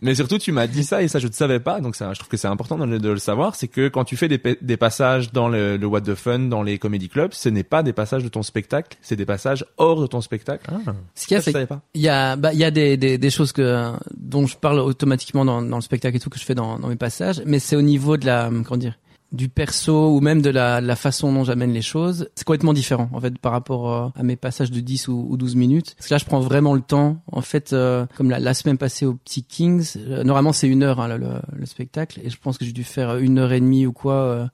mais 0.00 0.14
surtout, 0.14 0.38
tu 0.38 0.52
m'as 0.52 0.66
dit 0.66 0.84
ça 0.84 1.02
et 1.02 1.08
ça, 1.08 1.18
je 1.18 1.26
ne 1.26 1.32
savais 1.32 1.60
pas. 1.60 1.80
Donc, 1.80 1.96
ça, 1.96 2.12
je 2.12 2.18
trouve 2.18 2.28
que 2.30 2.36
c'est 2.36 2.48
important 2.48 2.78
de, 2.78 2.84
le- 2.84 2.98
de 2.98 3.08
le 3.10 3.18
savoir. 3.18 3.54
C'est 3.54 3.68
que 3.68 3.88
quand 3.88 4.04
tu 4.04 4.16
fais 4.16 4.28
des, 4.28 4.40
des 4.60 4.76
passages 4.76 5.32
dans 5.32 5.48
le, 5.48 5.76
le 5.76 5.86
What 5.86 6.02
the 6.02 6.14
Fun, 6.14 6.38
dans 6.40 6.62
les 6.62 6.78
comedy 6.78 7.08
clubs, 7.08 7.32
ce 7.32 7.48
n'est 7.48 7.62
pas 7.64 7.82
des 7.82 7.92
passages 7.92 8.24
de 8.24 8.28
ton 8.28 8.42
spectacle, 8.42 8.96
c'est 9.02 9.16
des 9.16 9.26
passages 9.26 9.64
hors 9.76 10.00
de 10.00 10.06
ton 10.06 10.20
spectacle. 10.20 10.70
Ce 11.14 11.26
qu'il 11.26 11.34
y 11.34 11.38
a, 11.38 11.42
c'est 11.42 11.52
savais 11.52 11.66
pas. 11.66 11.82
Il 11.94 12.00
y 12.00 12.08
a, 12.08 12.36
bah, 12.36 12.52
il 12.52 12.58
y 12.58 12.64
a 12.64 12.70
des, 12.70 12.96
des, 12.96 13.18
des 13.18 13.30
choses 13.30 13.52
que, 13.52 13.92
dont 14.16 14.46
je 14.46 14.56
parle 14.56 14.78
automatiquement 14.78 15.44
dans, 15.44 15.62
dans 15.62 15.76
le 15.76 15.82
spectacle 15.82 16.16
et 16.16 16.20
tout 16.20 16.30
que 16.30 16.38
je 16.38 16.44
fais 16.44 16.54
dans, 16.54 16.78
dans 16.78 16.88
mes 16.88 16.96
passages, 16.96 17.42
mais 17.46 17.58
c'est 17.58 17.76
au 17.76 17.82
niveau 17.82 18.16
de 18.16 18.26
la, 18.26 18.50
comment 18.64 18.76
dire, 18.78 18.98
du 19.34 19.48
perso 19.48 20.14
ou 20.14 20.20
même 20.20 20.40
de 20.40 20.50
la, 20.50 20.80
la 20.80 20.96
façon 20.96 21.32
dont 21.32 21.44
j'amène 21.44 21.72
les 21.72 21.82
choses. 21.82 22.28
C'est 22.34 22.44
complètement 22.44 22.72
différent, 22.72 23.10
en 23.12 23.20
fait, 23.20 23.36
par 23.38 23.52
rapport 23.52 23.92
euh, 23.92 24.08
à 24.14 24.22
mes 24.22 24.36
passages 24.36 24.70
de 24.70 24.80
10 24.80 25.08
ou, 25.08 25.26
ou 25.28 25.36
12 25.36 25.56
minutes. 25.56 25.94
Parce 25.96 26.08
que 26.08 26.14
là, 26.14 26.18
je 26.18 26.24
prends 26.24 26.40
vraiment 26.40 26.74
le 26.74 26.80
temps. 26.80 27.22
En 27.30 27.40
fait, 27.40 27.72
euh, 27.72 28.06
comme 28.16 28.30
la, 28.30 28.38
la 28.38 28.54
semaine 28.54 28.78
passée 28.78 29.06
au 29.06 29.14
Petit 29.14 29.42
Kings, 29.42 29.94
euh, 29.96 30.24
normalement, 30.24 30.52
c'est 30.52 30.68
une 30.68 30.82
heure, 30.82 31.00
hein, 31.00 31.08
le, 31.08 31.18
le, 31.18 31.28
le 31.52 31.66
spectacle. 31.66 32.20
Et 32.24 32.30
je 32.30 32.38
pense 32.38 32.58
que 32.58 32.64
j'ai 32.64 32.72
dû 32.72 32.84
faire 32.84 33.16
une 33.16 33.38
heure 33.38 33.52
et 33.52 33.60
demie 33.60 33.86
ou 33.86 33.92
quoi, 33.92 34.14
euh, 34.14 34.46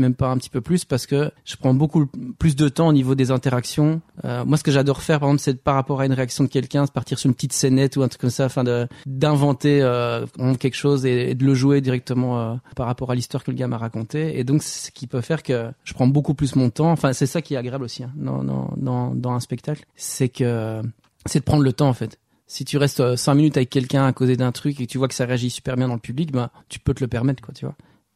même 0.00 0.14
pas 0.14 0.28
un 0.28 0.38
petit 0.38 0.50
peu 0.50 0.60
plus, 0.60 0.84
parce 0.84 1.06
que 1.06 1.30
je 1.44 1.56
prends 1.56 1.74
beaucoup 1.74 2.06
plus 2.38 2.56
de 2.56 2.68
temps 2.68 2.88
au 2.88 2.92
niveau 2.92 3.14
des 3.14 3.30
interactions. 3.30 4.00
Euh, 4.24 4.44
moi, 4.44 4.56
ce 4.56 4.62
que 4.62 4.70
j'adore 4.70 5.02
faire, 5.02 5.20
par 5.20 5.28
exemple, 5.28 5.42
c'est 5.42 5.52
de, 5.54 5.58
par 5.58 5.74
rapport 5.74 6.00
à 6.00 6.06
une 6.06 6.12
réaction 6.12 6.44
de 6.44 6.48
quelqu'un, 6.48 6.86
c'est 6.86 6.92
partir 6.92 7.18
sur 7.18 7.28
une 7.28 7.34
petite 7.34 7.52
scénette 7.52 7.96
ou 7.96 8.02
un 8.02 8.08
truc 8.08 8.20
comme 8.20 8.30
ça, 8.30 8.46
afin 8.46 8.64
de 8.64 8.88
d'inventer 9.06 9.82
euh, 9.82 10.26
quelque 10.58 10.76
chose 10.76 11.04
et, 11.06 11.34
de 11.34 11.44
le 11.44 11.54
jouer 11.54 11.80
directement 11.80 12.40
euh, 12.40 12.54
par 12.76 12.86
rapport 12.86 13.10
à 13.10 13.14
l'histoire 13.14 13.44
que 13.44 13.50
le 13.50 13.56
gars 13.56 13.68
m'a 13.68 13.78
raconté. 13.78 14.38
Et 14.38 14.44
donc, 14.44 14.62
ce 14.62 14.90
qui 14.90 15.06
peut 15.06 15.20
faire 15.20 15.42
que 15.42 15.70
je 15.84 15.94
prends 15.94 16.06
beaucoup 16.06 16.34
plus 16.34 16.56
mon 16.56 16.70
temps. 16.70 16.90
Enfin, 16.90 17.12
c'est 17.12 17.26
ça 17.26 17.42
qui 17.42 17.54
est 17.54 17.56
agréable 17.56 17.84
aussi 17.84 18.04
hein, 18.04 18.12
dans, 18.16 18.42
dans, 18.42 19.14
dans, 19.14 19.32
un 19.32 19.40
spectacle, 19.40 19.84
c'est 19.96 20.28
que 20.28 20.82
c'est 21.26 21.40
de 21.40 21.44
prendre 21.44 21.62
le 21.62 21.72
temps 21.72 21.88
en 21.88 21.94
fait. 21.94 22.18
Si 22.46 22.66
tu 22.66 22.76
restes 22.76 23.00
euh, 23.00 23.16
cinq 23.16 23.34
minutes 23.34 23.56
avec 23.56 23.70
quelqu'un 23.70 24.04
à 24.04 24.12
causer 24.12 24.36
d'un 24.36 24.52
truc 24.52 24.78
et 24.78 24.86
que 24.86 24.92
tu 24.92 24.98
vois 24.98 25.08
que 25.08 25.14
ça 25.14 25.24
réagit 25.24 25.48
super 25.48 25.76
bien 25.76 25.88
dans 25.88 25.94
le 25.94 26.00
public, 26.00 26.32
bah 26.32 26.50
tu 26.68 26.80
peux 26.80 26.92
te 26.92 27.02
le 27.02 27.08
permettre 27.08 27.42
quoi, 27.42 27.54
tu 27.54 27.64
vois. 27.64 27.74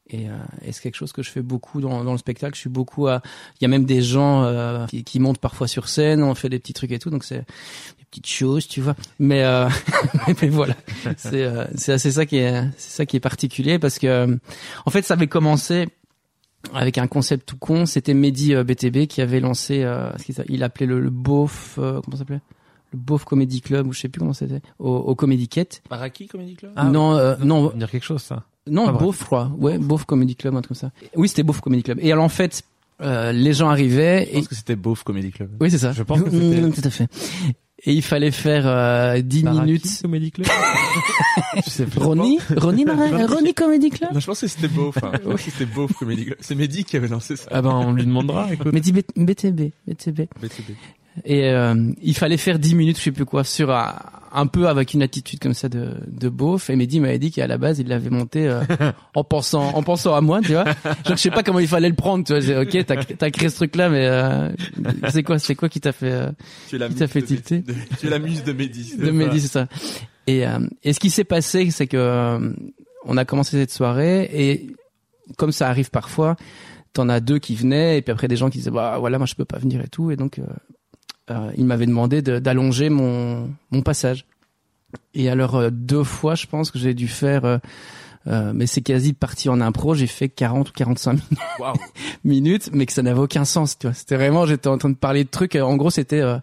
Et, 0.08 0.28
euh, 0.28 0.32
et 0.64 0.70
c'est 0.70 0.82
quelque 0.82 0.94
chose 0.94 1.12
que 1.12 1.22
je 1.22 1.30
fais 1.30 1.42
beaucoup 1.42 1.80
dans, 1.80 2.04
dans 2.04 2.12
le 2.12 2.18
spectacle. 2.18 2.54
Je 2.54 2.60
suis 2.60 2.70
beaucoup 2.70 3.08
à. 3.08 3.22
Il 3.60 3.62
y 3.62 3.64
a 3.64 3.68
même 3.68 3.84
des 3.86 4.02
gens 4.02 4.44
euh, 4.44 4.86
qui, 4.86 5.02
qui 5.02 5.18
montent 5.18 5.38
parfois 5.40 5.66
sur 5.66 5.88
scène. 5.88 6.22
On 6.22 6.34
fait 6.36 6.48
des 6.48 6.60
petits 6.60 6.74
trucs 6.74 6.92
et 6.92 6.98
tout. 7.00 7.10
Donc 7.10 7.24
c'est 7.24 7.38
des 7.40 8.04
petites 8.10 8.28
choses, 8.28 8.68
tu 8.68 8.80
vois. 8.80 8.94
Mais 9.18 9.42
euh, 9.42 9.68
mais 10.42 10.48
voilà, 10.48 10.76
c'est 11.16 11.42
euh, 11.42 11.64
c'est 11.74 11.92
assez 11.92 12.12
ça 12.12 12.24
qui 12.24 12.36
est 12.36 12.62
c'est 12.76 12.90
ça 12.98 13.04
qui 13.06 13.16
est 13.16 13.20
particulier 13.20 13.80
parce 13.80 13.98
que 13.98 14.06
euh, 14.06 14.36
en 14.84 14.90
fait 14.90 15.02
ça 15.02 15.14
avait 15.14 15.26
commencé 15.26 15.88
avec 16.72 16.98
un 16.98 17.08
concept 17.08 17.48
tout 17.48 17.56
con. 17.58 17.84
C'était 17.84 18.14
Mehdi 18.14 18.54
euh, 18.54 18.62
BTB 18.62 19.06
qui 19.08 19.20
avait 19.22 19.40
lancé. 19.40 19.82
Euh, 19.82 20.16
ce 20.18 20.24
qu'il 20.24 20.34
s'a- 20.36 20.44
il 20.48 20.62
appelait 20.62 20.86
le, 20.86 21.00
le 21.00 21.10
beauf. 21.10 21.78
euh, 21.78 22.00
comment 22.04 22.16
ça 22.16 22.18
s'appelait? 22.18 22.40
Le 22.92 22.98
beauf 23.00 23.24
comedy 23.24 23.60
club 23.60 23.88
ou 23.88 23.92
je 23.92 23.98
sais 24.02 24.08
plus 24.08 24.20
comment 24.20 24.32
c'était. 24.32 24.60
Au, 24.78 24.94
au 24.94 25.14
Comedy 25.16 25.48
Quête. 25.48 25.82
Maraki 25.90 26.28
Comedy 26.28 26.54
Club? 26.54 26.72
Non 26.92 27.16
euh, 27.16 27.34
non 27.40 27.70
dire 27.74 27.90
quelque 27.90 28.04
chose, 28.04 28.22
ça. 28.22 28.44
Non. 28.70 28.92
Beauf, 28.92 29.20
je 29.20 29.24
crois. 29.24 29.50
Ouais, 29.58 29.78
Beauf 29.78 30.04
Comedy 30.04 30.36
Club, 30.36 30.54
un 30.54 30.60
truc 30.62 30.78
comme 30.78 30.90
ça. 30.90 30.92
Oui, 31.14 31.28
c'était 31.28 31.42
Beauf 31.42 31.60
Comedy 31.60 31.82
Club. 31.82 31.98
Et 32.02 32.10
alors, 32.12 32.24
en 32.24 32.28
fait, 32.28 32.62
euh, 33.02 33.32
les 33.32 33.52
gens 33.52 33.68
arrivaient 33.68 34.24
Je 34.26 34.30
et... 34.30 34.34
pense 34.40 34.48
que 34.48 34.54
c'était 34.54 34.76
Beauf 34.76 35.02
Comedy 35.04 35.30
Club. 35.30 35.50
Oui, 35.60 35.70
c'est 35.70 35.78
ça. 35.78 35.92
Je 35.92 36.02
pense 36.02 36.22
que 36.22 36.30
c'était- 36.30 36.60
Mm, 36.62 36.72
Tout 36.72 36.80
à 36.84 36.90
fait. 36.90 37.08
Et 37.84 37.92
il 37.92 38.02
fallait 38.02 38.30
faire 38.32 38.66
euh, 38.66 39.20
10 39.20 39.42
Baraki 39.44 39.60
minutes. 39.66 39.98
Comedy 40.02 40.30
Club. 40.32 40.46
je 41.64 41.70
sais 41.70 41.84
plus. 41.84 42.00
Ronnie 42.00 42.38
Ronnie, 42.56 42.84
Marais- 42.84 43.26
Ronnie 43.26 43.54
Comedy 43.54 43.90
Club 43.90 44.10
Non, 44.14 44.18
je 44.20 44.26
pense 44.26 44.40
que 44.40 44.46
c'était 44.48 44.68
Beauf. 44.68 44.96
Hein. 45.04 45.12
C'était 45.38 45.66
Beauf 45.66 45.92
Comedy 45.92 46.24
Club. 46.24 46.38
C'est 46.40 46.54
Mehdi 46.54 46.84
qui 46.84 46.96
avait 46.96 47.06
lancé 47.08 47.36
ça. 47.36 47.48
Ah 47.52 47.62
ben 47.62 47.70
on 47.70 47.92
lui 47.92 48.04
demandera. 48.04 48.52
Écoute. 48.52 48.68
B- 48.74 49.02
BTB, 49.16 49.72
BTB. 49.86 50.20
BTB. 50.40 50.72
Et 51.24 51.48
euh, 51.50 51.74
il 52.02 52.14
fallait 52.16 52.36
faire 52.36 52.58
10 52.58 52.74
minutes, 52.74 52.98
je 52.98 53.02
sais 53.02 53.12
plus 53.12 53.24
quoi, 53.24 53.42
sur 53.44 53.70
un, 53.70 53.94
un 54.32 54.46
peu 54.46 54.68
avec 54.68 54.92
une 54.92 55.02
attitude 55.02 55.38
comme 55.40 55.54
ça 55.54 55.68
de, 55.68 55.94
de 56.06 56.28
beauf. 56.28 56.68
Et 56.68 56.76
Mehdi 56.76 57.00
m'avait 57.00 57.18
dit 57.18 57.30
qu'à 57.30 57.46
la 57.46 57.56
base, 57.58 57.78
il 57.78 57.88
l'avait 57.88 58.10
monté 58.10 58.46
euh, 58.48 58.60
en 59.14 59.24
pensant 59.24 59.70
en 59.74 59.82
pensant 59.82 60.14
à 60.14 60.20
moi, 60.20 60.40
tu 60.42 60.52
vois. 60.52 60.64
Genre, 60.64 60.74
je 61.06 61.14
sais 61.16 61.30
pas 61.30 61.42
comment 61.42 61.58
il 61.60 61.68
fallait 61.68 61.88
le 61.88 61.94
prendre, 61.94 62.24
tu 62.24 62.32
vois. 62.32 62.40
J'ai 62.40 62.56
ok, 62.56 62.84
t'as 62.86 62.96
t'as 63.02 63.30
créé 63.30 63.48
ce 63.48 63.56
truc-là, 63.56 63.88
mais 63.88 64.06
euh, 64.06 64.50
c'est 65.10 65.22
quoi, 65.22 65.38
c'est 65.38 65.54
quoi 65.54 65.68
qui 65.68 65.80
t'a 65.80 65.92
fait 65.92 66.12
euh, 66.12 66.30
Tu 66.68 66.78
Qui 66.78 66.94
t'a 66.94 67.06
fait 67.08 67.22
tilter 67.22 67.60
de- 67.60 67.74
Tu 67.98 68.06
es 68.06 68.10
la 68.10 68.18
muse 68.18 68.44
de 68.44 68.52
Mehdi. 68.52 68.96
de. 68.98 69.10
Mehdi, 69.10 69.40
c'est 69.40 69.48
ça. 69.48 69.68
Et, 70.26 70.46
euh, 70.46 70.58
et 70.82 70.92
ce 70.92 71.00
qui 71.00 71.08
s'est 71.10 71.24
passé, 71.24 71.70
c'est 71.70 71.86
que 71.86 71.96
euh, 71.96 72.52
on 73.04 73.16
a 73.16 73.24
commencé 73.24 73.52
cette 73.56 73.70
soirée 73.70 74.28
et 74.34 74.66
comme 75.38 75.52
ça 75.52 75.68
arrive 75.68 75.90
parfois, 75.90 76.36
t'en 76.92 77.08
as 77.08 77.20
deux 77.20 77.38
qui 77.38 77.54
venaient 77.54 77.98
et 77.98 78.02
puis 78.02 78.12
après 78.12 78.28
des 78.28 78.36
gens 78.36 78.50
qui 78.50 78.58
disaient 78.58 78.70
bah 78.70 78.96
voilà 78.98 79.18
moi 79.18 79.26
je 79.26 79.34
peux 79.34 79.44
pas 79.44 79.58
venir 79.58 79.80
et 79.80 79.88
tout 79.88 80.10
et 80.10 80.16
donc 80.16 80.38
euh, 80.38 80.44
euh, 81.30 81.50
ils 81.56 81.64
m'avaient 81.64 81.86
demandé 81.86 82.22
de- 82.22 82.38
d'allonger 82.38 82.88
mon 82.90 83.50
mon 83.70 83.82
passage. 83.82 84.24
Et 85.14 85.28
alors 85.28 85.56
euh, 85.56 85.70
deux 85.70 86.04
fois 86.04 86.34
je 86.34 86.46
pense 86.46 86.70
que 86.70 86.78
j'ai 86.78 86.94
dû 86.94 87.08
faire 87.08 87.44
euh, 87.44 87.58
euh, 88.28 88.52
mais 88.54 88.66
c'est 88.66 88.80
quasi 88.80 89.12
parti 89.12 89.48
en 89.48 89.60
impro, 89.60 89.94
j'ai 89.94 90.08
fait 90.08 90.28
40 90.28 90.70
ou 90.70 90.72
45 90.72 91.12
minutes 91.12 91.40
minutes, 92.24 92.70
mais 92.72 92.84
que 92.86 92.92
ça 92.92 93.02
n'avait 93.02 93.20
aucun 93.20 93.44
sens, 93.44 93.78
tu 93.78 93.86
vois. 93.86 93.94
C'était 93.94 94.16
vraiment, 94.16 94.46
j'étais 94.46 94.66
en 94.68 94.78
train 94.78 94.90
de 94.90 94.96
parler 94.96 95.22
de 95.22 95.28
trucs. 95.28 95.54
En 95.54 95.76
gros, 95.76 95.90
c'était 95.90 96.20
euh, 96.22 96.38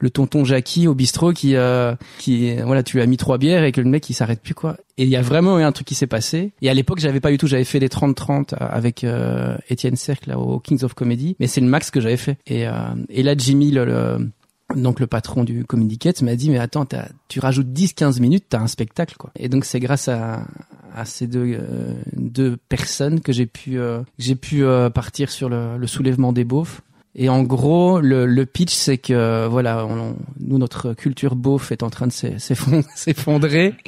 le 0.00 0.10
tonton 0.10 0.44
Jackie 0.44 0.86
au 0.86 0.94
bistrot 0.94 1.32
qui, 1.32 1.56
euh, 1.56 1.94
qui, 2.18 2.50
euh, 2.56 2.64
voilà, 2.64 2.82
tu 2.82 2.96
lui 2.96 3.02
as 3.02 3.06
mis 3.06 3.16
trois 3.16 3.38
bières 3.38 3.64
et 3.64 3.72
que 3.72 3.80
le 3.80 3.88
mec 3.90 4.08
il 4.10 4.14
s'arrête 4.14 4.40
plus 4.40 4.54
quoi. 4.54 4.76
Et 4.96 5.04
il 5.04 5.08
y 5.08 5.16
a 5.16 5.22
vraiment 5.22 5.58
eu 5.58 5.62
un 5.62 5.72
truc 5.72 5.86
qui 5.86 5.94
s'est 5.94 6.06
passé. 6.06 6.52
Et 6.62 6.70
à 6.70 6.74
l'époque, 6.74 6.98
j'avais 6.98 7.20
pas 7.20 7.30
du 7.30 7.38
tout, 7.38 7.46
j'avais 7.46 7.64
fait 7.64 7.78
les 7.78 7.88
30-30 7.88 8.54
avec 8.58 9.04
euh, 9.04 9.56
Étienne 9.68 9.96
Cercle 9.96 10.32
au 10.34 10.58
Kings 10.60 10.82
of 10.84 10.94
Comedy, 10.94 11.36
mais 11.40 11.46
c'est 11.46 11.60
le 11.60 11.66
max 11.68 11.90
que 11.90 12.00
j'avais 12.00 12.16
fait. 12.16 12.38
Et, 12.46 12.66
euh, 12.66 12.72
et 13.08 13.22
là, 13.22 13.34
Jimmy, 13.36 13.70
le, 13.70 13.84
le- 13.84 14.30
donc 14.76 15.00
le 15.00 15.06
patron 15.06 15.44
du 15.44 15.64
Comedy 15.64 15.96
Cat 15.96 16.12
m'a 16.20 16.36
dit 16.36 16.50
mais 16.50 16.58
attends 16.58 16.84
tu 17.28 17.40
rajoutes 17.40 17.68
10-15 17.68 18.20
minutes 18.20 18.44
t'as 18.50 18.60
un 18.60 18.66
spectacle 18.66 19.14
quoi 19.16 19.30
et 19.34 19.48
donc 19.48 19.64
c'est 19.64 19.80
grâce 19.80 20.08
à, 20.08 20.46
à 20.94 21.06
ces 21.06 21.26
deux 21.26 21.56
euh, 21.58 21.94
deux 22.18 22.58
personnes 22.68 23.20
que 23.20 23.32
j'ai 23.32 23.46
pu 23.46 23.78
euh, 23.78 24.02
j'ai 24.18 24.34
pu 24.34 24.64
euh, 24.64 24.90
partir 24.90 25.30
sur 25.30 25.48
le, 25.48 25.78
le 25.78 25.86
soulèvement 25.86 26.34
des 26.34 26.44
beaufs 26.44 26.82
et 27.14 27.28
en 27.28 27.42
gros 27.42 28.00
le, 28.00 28.26
le 28.26 28.46
pitch 28.46 28.72
c'est 28.72 28.98
que 28.98 29.46
voilà 29.46 29.84
on- 29.86 30.16
nous 30.40 30.58
notre 30.58 30.94
culture 30.94 31.34
beauf 31.36 31.72
est 31.72 31.82
en 31.82 31.90
train 31.90 32.06
de 32.06 32.12
s'e- 32.12 32.38
s'effon- 32.38 32.84
s'effondrer. 32.94 33.74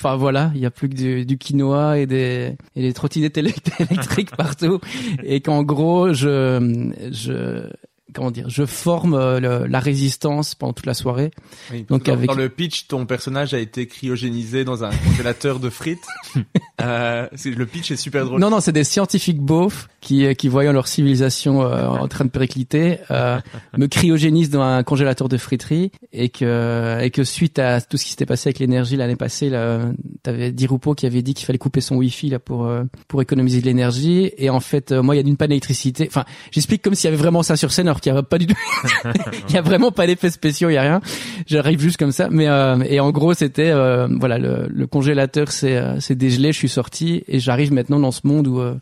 Enfin 0.00 0.16
voilà 0.16 0.50
il 0.54 0.60
y 0.62 0.66
a 0.66 0.70
plus 0.70 0.88
que 0.88 0.94
du, 0.94 1.26
du 1.26 1.36
quinoa 1.36 1.98
et 1.98 2.06
des 2.06 2.56
et 2.74 2.80
des 2.82 2.92
trottinettes 2.94 3.36
élect- 3.36 3.70
électriques 3.80 4.34
partout. 4.36 4.80
Et 5.22 5.40
qu'en 5.40 5.62
gros 5.62 6.12
je 6.14 6.88
je 7.12 7.68
comment 8.12 8.30
dire, 8.30 8.48
je 8.48 8.64
forme 8.66 9.14
euh, 9.14 9.40
le- 9.40 9.66
la 9.66 9.80
résistance 9.80 10.54
pendant 10.54 10.72
toute 10.72 10.86
la 10.86 10.94
soirée. 10.94 11.30
Oui. 11.72 11.86
Donc 11.88 12.04
dans, 12.04 12.12
avec- 12.12 12.28
dans 12.28 12.34
le 12.34 12.48
pitch, 12.48 12.86
ton 12.86 13.06
personnage 13.06 13.54
a 13.54 13.58
été 13.58 13.86
cryogénisé 13.86 14.64
dans 14.64 14.84
un 14.84 14.90
congélateur 14.90 15.58
de 15.58 15.70
frites. 15.70 16.04
euh, 16.82 17.26
le 17.44 17.64
pitch 17.66 17.90
est 17.90 17.96
super 17.96 18.24
drôle. 18.26 18.40
Non, 18.40 18.50
non, 18.50 18.60
c'est 18.60 18.72
des 18.72 18.84
scientifiques 18.84 19.40
beaufs 19.40 19.88
qui, 20.00 20.26
euh, 20.26 20.34
qui 20.34 20.48
voyant 20.48 20.72
leur 20.72 20.86
civilisation 20.88 21.62
euh, 21.62 21.86
en 21.86 22.08
train 22.08 22.24
de 22.24 22.30
péricliter, 22.30 22.98
euh, 23.10 23.38
me 23.76 23.86
cryogénisent 23.86 24.50
dans 24.50 24.62
un 24.62 24.82
congélateur 24.82 25.28
de 25.28 25.36
friterie 25.38 25.90
et 26.12 26.28
que, 26.28 26.98
et 27.00 27.10
que 27.10 27.24
suite 27.24 27.58
à 27.58 27.80
tout 27.80 27.96
ce 27.96 28.04
qui 28.04 28.10
s'était 28.10 28.26
passé 28.26 28.48
avec 28.48 28.58
l'énergie 28.58 28.96
l'année 28.96 29.16
passée, 29.16 29.48
là, 29.48 29.80
t'avais 30.22 30.52
Di 30.52 30.66
Rupo 30.66 30.94
qui 30.94 31.06
avait 31.06 31.22
dit 31.22 31.34
qu'il 31.34 31.46
fallait 31.46 31.58
couper 31.58 31.80
son 31.80 31.96
wifi 31.96 32.28
là 32.28 32.38
pour 32.38 32.66
euh, 32.66 32.82
pour 33.08 33.22
économiser 33.22 33.60
de 33.60 33.66
l'énergie 33.66 34.30
et 34.36 34.50
en 34.50 34.60
fait 34.60 34.92
euh, 34.92 35.02
moi 35.02 35.14
il 35.16 35.20
y 35.22 35.24
a 35.24 35.28
une 35.28 35.36
panne 35.36 35.48
d'électricité. 35.48 36.06
Enfin, 36.06 36.24
j'explique 36.50 36.82
comme 36.82 36.94
s'il 36.94 37.04
y 37.06 37.12
avait 37.12 37.16
vraiment 37.22 37.42
ça 37.42 37.56
sur 37.56 37.72
scène 37.72 37.88
il 39.48 39.54
y 39.54 39.58
a 39.58 39.62
vraiment 39.62 39.90
pas 39.90 40.06
d'effets 40.06 40.30
spéciaux, 40.30 40.70
il 40.70 40.74
y 40.74 40.76
a 40.76 40.82
rien. 40.82 41.00
J'arrive 41.46 41.80
juste 41.80 41.96
comme 41.96 42.12
ça, 42.12 42.28
mais 42.30 42.48
euh, 42.48 42.78
et 42.88 43.00
en 43.00 43.10
gros 43.10 43.34
c'était 43.34 43.70
euh, 43.70 44.08
voilà 44.18 44.38
le, 44.38 44.66
le 44.68 44.86
congélateur 44.86 45.50
c'est 45.50 45.76
euh, 45.76 45.98
dégelé, 46.10 46.52
je 46.52 46.58
suis 46.58 46.68
sorti 46.68 47.22
et 47.28 47.38
j'arrive 47.40 47.72
maintenant 47.72 47.98
dans 48.00 48.10
ce 48.12 48.20
monde 48.26 48.46
où 48.48 48.60
euh, 48.60 48.74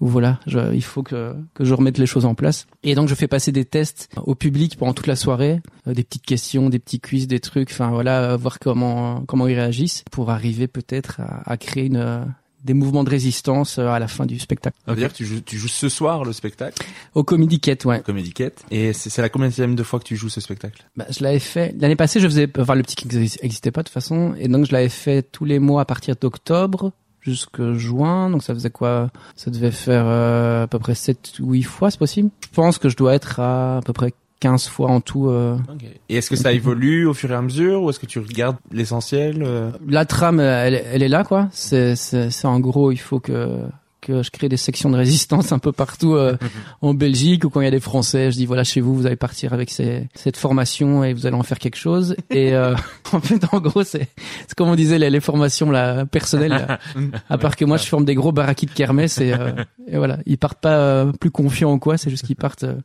où 0.00 0.08
voilà, 0.08 0.40
je- 0.48 0.74
il 0.74 0.82
faut 0.82 1.04
que, 1.04 1.32
que 1.54 1.64
je 1.64 1.72
remette 1.74 1.96
les 1.96 2.06
choses 2.06 2.24
en 2.24 2.34
place. 2.34 2.66
Et 2.82 2.96
donc 2.96 3.08
je 3.08 3.14
fais 3.14 3.28
passer 3.28 3.52
des 3.52 3.64
tests 3.64 4.08
au 4.24 4.34
public 4.34 4.76
pendant 4.76 4.94
toute 4.94 5.06
la 5.06 5.14
soirée, 5.14 5.60
euh, 5.86 5.94
des 5.94 6.02
petites 6.02 6.26
questions, 6.26 6.68
des 6.70 6.80
petits 6.80 6.98
quiz, 6.98 7.28
des 7.28 7.38
trucs, 7.38 7.70
enfin 7.70 7.90
voilà, 7.90 8.32
euh, 8.32 8.36
voir 8.36 8.58
comment 8.58 9.22
comment 9.26 9.46
ils 9.46 9.54
réagissent 9.54 10.02
pour 10.10 10.30
arriver 10.30 10.66
peut-être 10.66 11.20
à, 11.20 11.42
à 11.52 11.56
créer 11.56 11.86
une 11.86 12.24
des 12.64 12.74
mouvements 12.74 13.04
de 13.04 13.10
résistance 13.10 13.78
euh, 13.78 13.88
à 13.88 13.98
la 13.98 14.08
fin 14.08 14.26
du 14.26 14.38
spectacle. 14.38 14.76
Ça 14.86 14.92
veut 14.92 14.98
dire 14.98 15.12
que 15.12 15.16
tu 15.16 15.24
joues, 15.24 15.40
tu 15.40 15.58
joues 15.58 15.68
ce 15.68 15.88
soir 15.88 16.24
le 16.24 16.32
spectacle, 16.32 16.84
Au 17.14 17.24
Comedy 17.24 17.60
Cat, 17.60 17.76
ouais. 17.84 18.00
Comédie 18.00 18.32
Quête. 18.32 18.64
Et 18.70 18.92
c'est 18.92 19.10
c'est 19.10 19.22
la 19.22 19.28
combien 19.28 19.48
de 19.48 19.82
fois 19.82 19.98
que 19.98 20.04
tu 20.04 20.16
joues 20.16 20.28
ce 20.28 20.40
spectacle? 20.40 20.84
Bah, 20.96 21.06
je 21.10 21.22
l'avais 21.22 21.38
fait 21.38 21.74
l'année 21.78 21.96
passée. 21.96 22.20
Je 22.20 22.26
faisais, 22.26 22.48
enfin 22.58 22.74
le 22.74 22.82
petit 22.82 22.96
qui 22.96 23.08
n'existait 23.08 23.70
pas 23.70 23.82
de 23.82 23.88
toute 23.88 23.94
façon, 23.94 24.34
et 24.38 24.48
donc 24.48 24.66
je 24.66 24.72
l'avais 24.72 24.88
fait 24.88 25.22
tous 25.22 25.44
les 25.44 25.58
mois 25.58 25.82
à 25.82 25.84
partir 25.84 26.14
d'octobre 26.20 26.92
jusque 27.20 27.74
juin. 27.74 28.30
Donc 28.30 28.42
ça 28.42 28.54
faisait 28.54 28.70
quoi? 28.70 29.10
Ça 29.36 29.50
devait 29.50 29.70
faire 29.70 30.04
euh, 30.06 30.64
à 30.64 30.66
peu 30.66 30.78
près 30.78 30.94
7 30.94 31.40
ou 31.40 31.52
8 31.52 31.62
fois, 31.62 31.90
c'est 31.90 31.98
possible? 31.98 32.30
Je 32.42 32.54
pense 32.54 32.78
que 32.78 32.88
je 32.88 32.96
dois 32.96 33.14
être 33.14 33.40
à 33.40 33.78
à 33.78 33.82
peu 33.82 33.92
près 33.92 34.12
15 34.42 34.66
fois 34.68 34.90
en 34.90 35.00
tout. 35.00 35.28
euh. 35.28 35.56
Et 36.08 36.16
est-ce 36.16 36.28
que 36.28 36.34
ça 36.36 36.52
évolue 36.52 37.06
au 37.06 37.14
fur 37.14 37.30
et 37.30 37.34
à 37.34 37.40
mesure 37.42 37.80
ou 37.82 37.90
est-ce 37.90 38.00
que 38.00 38.06
tu 38.06 38.18
regardes 38.18 38.56
l'essentiel 38.72 39.42
euh? 39.46 39.70
La 39.88 40.04
trame, 40.04 40.40
elle, 40.40 40.74
elle 40.92 41.02
est 41.04 41.08
là, 41.08 41.22
quoi. 41.22 41.48
C'est, 41.52 41.94
c'est, 41.94 42.30
c'est 42.30 42.48
en 42.48 42.58
gros, 42.58 42.90
il 42.90 42.96
faut 42.98 43.20
que 43.20 43.60
que 44.02 44.22
je 44.22 44.30
crée 44.30 44.50
des 44.50 44.58
sections 44.58 44.90
de 44.90 44.96
résistance 44.96 45.52
un 45.52 45.58
peu 45.58 45.72
partout 45.72 46.14
euh, 46.14 46.36
en 46.82 46.92
Belgique 46.92 47.44
ou 47.44 47.50
quand 47.50 47.60
il 47.60 47.64
y 47.64 47.68
a 47.68 47.70
des 47.70 47.80
Français, 47.80 48.30
je 48.30 48.36
dis 48.36 48.46
voilà 48.46 48.64
chez 48.64 48.82
vous 48.82 48.94
vous 48.94 49.06
allez 49.06 49.16
partir 49.16 49.54
avec 49.54 49.70
ces, 49.70 50.08
cette 50.14 50.36
formation 50.36 51.04
et 51.04 51.14
vous 51.14 51.26
allez 51.26 51.36
en 51.36 51.42
faire 51.42 51.58
quelque 51.58 51.78
chose. 51.78 52.16
Et 52.30 52.52
euh, 52.52 52.74
en 53.12 53.20
fait 53.20 53.42
en 53.52 53.60
gros 53.60 53.84
c'est 53.84 54.08
c'est 54.46 54.54
comme 54.54 54.68
on 54.68 54.74
disait 54.74 54.98
les, 54.98 55.08
les 55.08 55.20
formations 55.20 55.70
là 55.70 56.04
personnelles 56.04 56.50
là. 56.50 56.78
à 57.30 57.38
part 57.38 57.56
que 57.56 57.64
moi 57.64 57.78
je 57.78 57.86
forme 57.86 58.04
des 58.04 58.14
gros 58.14 58.32
baraquis 58.32 58.66
de 58.66 58.72
kermesse 58.72 59.18
et, 59.18 59.32
euh, 59.32 59.52
et 59.86 59.96
voilà. 59.96 60.18
Ils 60.26 60.38
partent 60.38 60.60
pas 60.60 60.78
euh, 60.78 61.12
plus 61.12 61.30
confiants 61.30 61.72
ou 61.72 61.78
quoi 61.78 61.96
c'est 61.98 62.10
juste 62.10 62.26
qu'ils 62.26 62.36
partent 62.36 62.64
euh, 62.64 62.76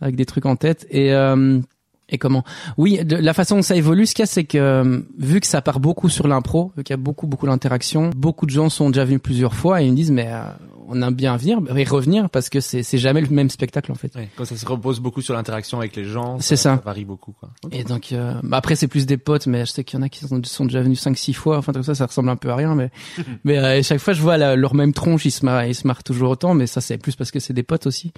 avec 0.00 0.16
des 0.16 0.26
trucs 0.26 0.46
en 0.46 0.56
tête. 0.56 0.86
Et 0.90 1.12
euh, 1.12 1.60
et 2.08 2.18
comment? 2.18 2.44
Oui, 2.76 3.04
de, 3.04 3.16
la 3.16 3.34
façon 3.34 3.56
dont 3.56 3.62
ça 3.62 3.76
évolue, 3.76 4.06
ce 4.06 4.14
qu'il 4.14 4.22
y 4.22 4.24
a, 4.24 4.26
c'est 4.26 4.44
que 4.44 4.58
euh, 4.58 5.00
vu 5.18 5.40
que 5.40 5.46
ça 5.46 5.62
part 5.62 5.80
beaucoup 5.80 6.08
sur 6.08 6.26
l'impro, 6.28 6.72
vu 6.76 6.84
qu'il 6.84 6.92
y 6.92 6.98
a 6.98 7.02
beaucoup 7.02 7.26
beaucoup 7.26 7.46
d'interactions, 7.46 8.10
beaucoup 8.16 8.46
de 8.46 8.50
gens 8.50 8.68
sont 8.68 8.90
déjà 8.90 9.04
venus 9.04 9.20
plusieurs 9.22 9.54
fois 9.54 9.82
et 9.82 9.86
ils 9.86 9.90
me 9.90 9.96
disent 9.96 10.10
mais 10.10 10.28
euh, 10.30 10.42
on 10.88 11.00
aime 11.02 11.14
bien 11.14 11.36
venir 11.36 11.58
et 11.76 11.84
revenir 11.84 12.28
parce 12.30 12.48
que 12.48 12.60
c'est 12.60 12.82
c'est 12.82 12.98
jamais 12.98 13.20
le 13.20 13.28
même 13.28 13.50
spectacle 13.50 13.92
en 13.92 13.94
fait. 13.94 14.14
Ouais, 14.16 14.28
Quand 14.36 14.44
ça 14.44 14.56
se 14.56 14.66
repose 14.66 15.00
beaucoup 15.00 15.20
sur 15.22 15.34
l'interaction 15.34 15.78
avec 15.78 15.94
les 15.96 16.04
gens, 16.04 16.38
C'est 16.40 16.56
ça. 16.56 16.80
varie 16.84 17.04
beaucoup. 17.04 17.32
Quoi. 17.32 17.50
Et 17.70 17.84
donc 17.84 18.12
euh, 18.12 18.34
bah 18.42 18.56
après 18.56 18.74
c'est 18.76 18.88
plus 18.88 19.06
des 19.06 19.16
potes, 19.18 19.46
mais 19.46 19.66
je 19.66 19.72
sais 19.72 19.84
qu'il 19.84 19.98
y 19.98 20.02
en 20.02 20.04
a 20.04 20.08
qui 20.08 20.20
sont, 20.24 20.40
sont 20.44 20.64
déjà 20.64 20.80
venus 20.82 21.00
5 21.00 21.16
6 21.16 21.32
fois, 21.34 21.58
enfin 21.58 21.72
tout 21.72 21.82
ça 21.82 21.94
ça 21.94 22.06
ressemble 22.06 22.28
un 22.30 22.36
peu 22.36 22.50
à 22.50 22.56
rien, 22.56 22.74
mais 22.74 22.90
mais 23.44 23.58
euh, 23.58 23.82
chaque 23.82 23.98
fois 24.00 24.12
je 24.14 24.22
vois 24.22 24.36
la- 24.38 24.56
leur 24.56 24.74
même 24.74 24.92
tronche, 24.92 25.24
ils 25.24 25.30
se 25.30 25.44
marrent, 25.44 25.64
ils 25.66 25.74
se 25.74 25.86
marrent 25.86 26.02
toujours 26.02 26.30
autant, 26.30 26.54
mais 26.54 26.66
ça 26.66 26.80
c'est 26.80 26.98
plus 26.98 27.14
parce 27.16 27.30
que 27.30 27.38
c'est 27.40 27.52
des 27.52 27.62
potes 27.62 27.86
aussi. 27.86 28.12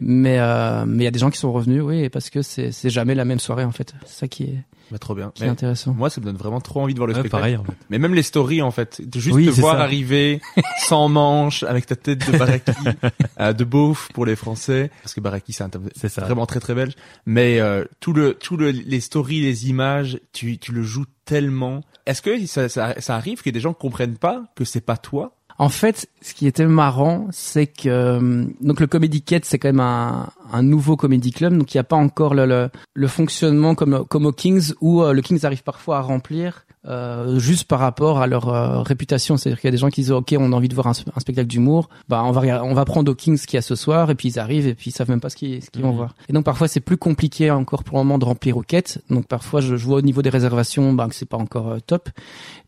Mais 0.00 0.38
euh, 0.38 0.84
mais 0.86 1.02
il 1.02 1.04
y 1.04 1.08
a 1.08 1.12
des 1.12 1.18
gens 1.18 1.30
qui 1.30 1.38
sont 1.38 1.52
revenus, 1.52 1.82
oui, 1.82 2.08
parce 2.08 2.30
que 2.30 2.42
c'est 2.42 2.72
c'est 2.72 2.90
jamais 2.90 3.14
la 3.14 3.24
même 3.24 3.38
soirée 3.40 3.64
en 3.64 3.72
fait. 3.72 3.94
C'est 4.04 4.18
ça 4.20 4.28
qui 4.28 4.44
est 4.44 4.58
Bah, 4.90 4.98
trop 4.98 5.14
bien. 5.14 5.32
qui 5.34 5.42
est 5.42 5.46
Mais 5.46 5.52
intéressant. 5.52 5.92
moi, 5.94 6.10
ça 6.10 6.20
me 6.20 6.26
donne 6.26 6.36
vraiment 6.36 6.60
trop 6.60 6.80
envie 6.80 6.94
de 6.94 6.98
voir 6.98 7.08
le 7.08 7.14
Ouais, 7.14 7.20
spectacle. 7.20 7.40
pareil 7.40 7.56
en 7.56 7.64
fait. 7.64 7.72
Mais 7.90 7.98
même 7.98 8.14
les 8.14 8.22
stories, 8.22 8.62
en 8.62 8.70
fait, 8.70 9.00
de 9.06 9.18
juste 9.18 9.34
Oui, 9.36 9.46
te 9.46 9.50
c'est 9.52 9.60
voir 9.60 9.76
ça. 9.76 9.82
arriver 9.82 10.40
sans 10.86 11.08
manche, 11.08 11.62
avec 11.64 11.86
ta 11.86 11.96
tête 11.96 12.30
de 12.30 12.38
baraki, 12.38 12.70
euh, 13.40 13.52
de 13.52 13.64
beauf 13.64 14.08
pour 14.14 14.26
les 14.26 14.36
Français, 14.36 14.90
parce 15.02 15.14
que 15.14 15.20
baraki 15.20 15.52
c'est 15.52 15.64
un 15.64 15.68
terme 15.68 15.88
C'est 15.96 16.14
vraiment 16.20 16.46
très 16.46 16.60
très 16.60 16.74
belge. 16.74 16.94
Mais 17.26 17.60
euh, 17.60 17.84
tout 18.00 18.12
le 18.12 18.34
tout 18.34 18.56
le 18.56 18.70
les 18.70 19.00
stories, 19.00 19.40
les 19.40 19.68
images, 19.68 20.20
tu 20.32 20.58
tu 20.58 20.72
le 20.72 20.82
joues 20.82 21.06
tellement. 21.24 21.82
Est-ce 22.06 22.22
que 22.22 22.46
ça, 22.46 22.68
ça 22.68 22.94
ça 23.00 23.16
arrive 23.16 23.42
que 23.42 23.50
des 23.50 23.58
gens 23.60 23.74
comprennent 23.74 24.18
pas 24.18 24.44
que 24.54 24.64
c'est 24.64 24.80
pas 24.80 24.96
toi? 24.96 25.35
En 25.58 25.68
fait, 25.68 26.08
ce 26.20 26.34
qui 26.34 26.46
était 26.46 26.66
marrant, 26.66 27.28
c'est 27.30 27.66
que 27.66 27.88
euh, 27.88 28.44
donc 28.60 28.80
le 28.80 28.86
Comedy 28.86 29.22
Cat, 29.22 29.40
c'est 29.42 29.58
quand 29.58 29.68
même 29.68 29.80
un, 29.80 30.28
un 30.52 30.62
nouveau 30.62 30.96
comedy 30.96 31.32
club, 31.32 31.56
donc 31.56 31.72
il 31.74 31.76
n'y 31.76 31.80
a 31.80 31.84
pas 31.84 31.96
encore 31.96 32.34
le, 32.34 32.46
le, 32.46 32.68
le 32.94 33.08
fonctionnement 33.08 33.74
comme 33.74 34.04
comme 34.06 34.26
au 34.26 34.32
Kings 34.32 34.72
où 34.80 35.02
euh, 35.02 35.12
le 35.12 35.22
Kings 35.22 35.44
arrive 35.44 35.62
parfois 35.62 35.98
à 35.98 36.00
remplir 36.02 36.66
euh, 36.86 37.38
juste 37.38 37.64
par 37.64 37.80
rapport 37.80 38.20
à 38.20 38.26
leur 38.26 38.48
euh, 38.48 38.82
réputation. 38.82 39.36
C'est-à-dire 39.36 39.60
qu'il 39.60 39.68
y 39.68 39.72
a 39.72 39.72
des 39.72 39.78
gens 39.78 39.88
qui 39.88 40.02
disent 40.02 40.12
ok, 40.12 40.34
on 40.38 40.52
a 40.52 40.56
envie 40.56 40.68
de 40.68 40.74
voir 40.74 40.86
un, 40.88 40.92
un 40.92 41.20
spectacle 41.20 41.48
d'humour, 41.48 41.88
bah 42.08 42.22
on 42.24 42.32
va 42.32 42.62
on 42.64 42.74
va 42.74 42.84
prendre 42.84 43.10
au 43.10 43.14
Kings 43.14 43.38
ce 43.38 43.46
qu'il 43.46 43.56
y 43.56 43.58
a 43.58 43.62
ce 43.62 43.74
soir, 43.74 44.10
et 44.10 44.14
puis 44.14 44.28
ils 44.28 44.38
arrivent 44.38 44.66
et 44.68 44.74
puis 44.74 44.90
ils 44.90 44.94
savent 44.94 45.10
même 45.10 45.20
pas 45.20 45.30
ce 45.30 45.36
qu'ils 45.36 45.62
ce 45.62 45.70
qu'ils 45.70 45.82
vont 45.82 45.92
voir. 45.92 46.14
Et 46.28 46.32
donc 46.32 46.44
parfois 46.44 46.68
c'est 46.68 46.80
plus 46.80 46.96
compliqué 46.98 47.50
encore 47.50 47.82
pour 47.82 47.98
le 47.98 48.04
moment 48.04 48.18
de 48.18 48.24
remplir 48.24 48.56
aux 48.56 48.62
quêtes. 48.62 49.02
Donc 49.10 49.26
parfois 49.26 49.60
je, 49.60 49.76
je 49.76 49.84
vois 49.84 49.98
au 49.98 50.02
niveau 50.02 50.22
des 50.22 50.30
réservations, 50.30 50.92
bah 50.92 51.08
que 51.08 51.14
c'est 51.14 51.28
pas 51.28 51.38
encore 51.38 51.76
top. 51.86 52.10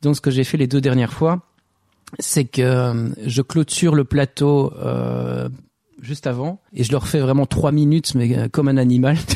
Donc 0.02 0.16
ce 0.16 0.20
que 0.20 0.30
j'ai 0.30 0.44
fait 0.44 0.56
les 0.56 0.66
deux 0.66 0.80
dernières 0.80 1.12
fois 1.12 1.40
c'est 2.18 2.44
que 2.44 2.62
euh, 2.62 3.08
je 3.26 3.42
clôture 3.42 3.94
le 3.94 4.04
plateau 4.04 4.72
euh, 4.78 5.48
juste 6.00 6.26
avant 6.26 6.60
et 6.72 6.84
je 6.84 6.92
leur 6.92 7.06
fais 7.08 7.18
vraiment 7.18 7.46
trois 7.46 7.72
minutes 7.72 8.14
mais 8.14 8.36
euh, 8.36 8.48
comme 8.48 8.68
un 8.68 8.76
animal. 8.76 9.16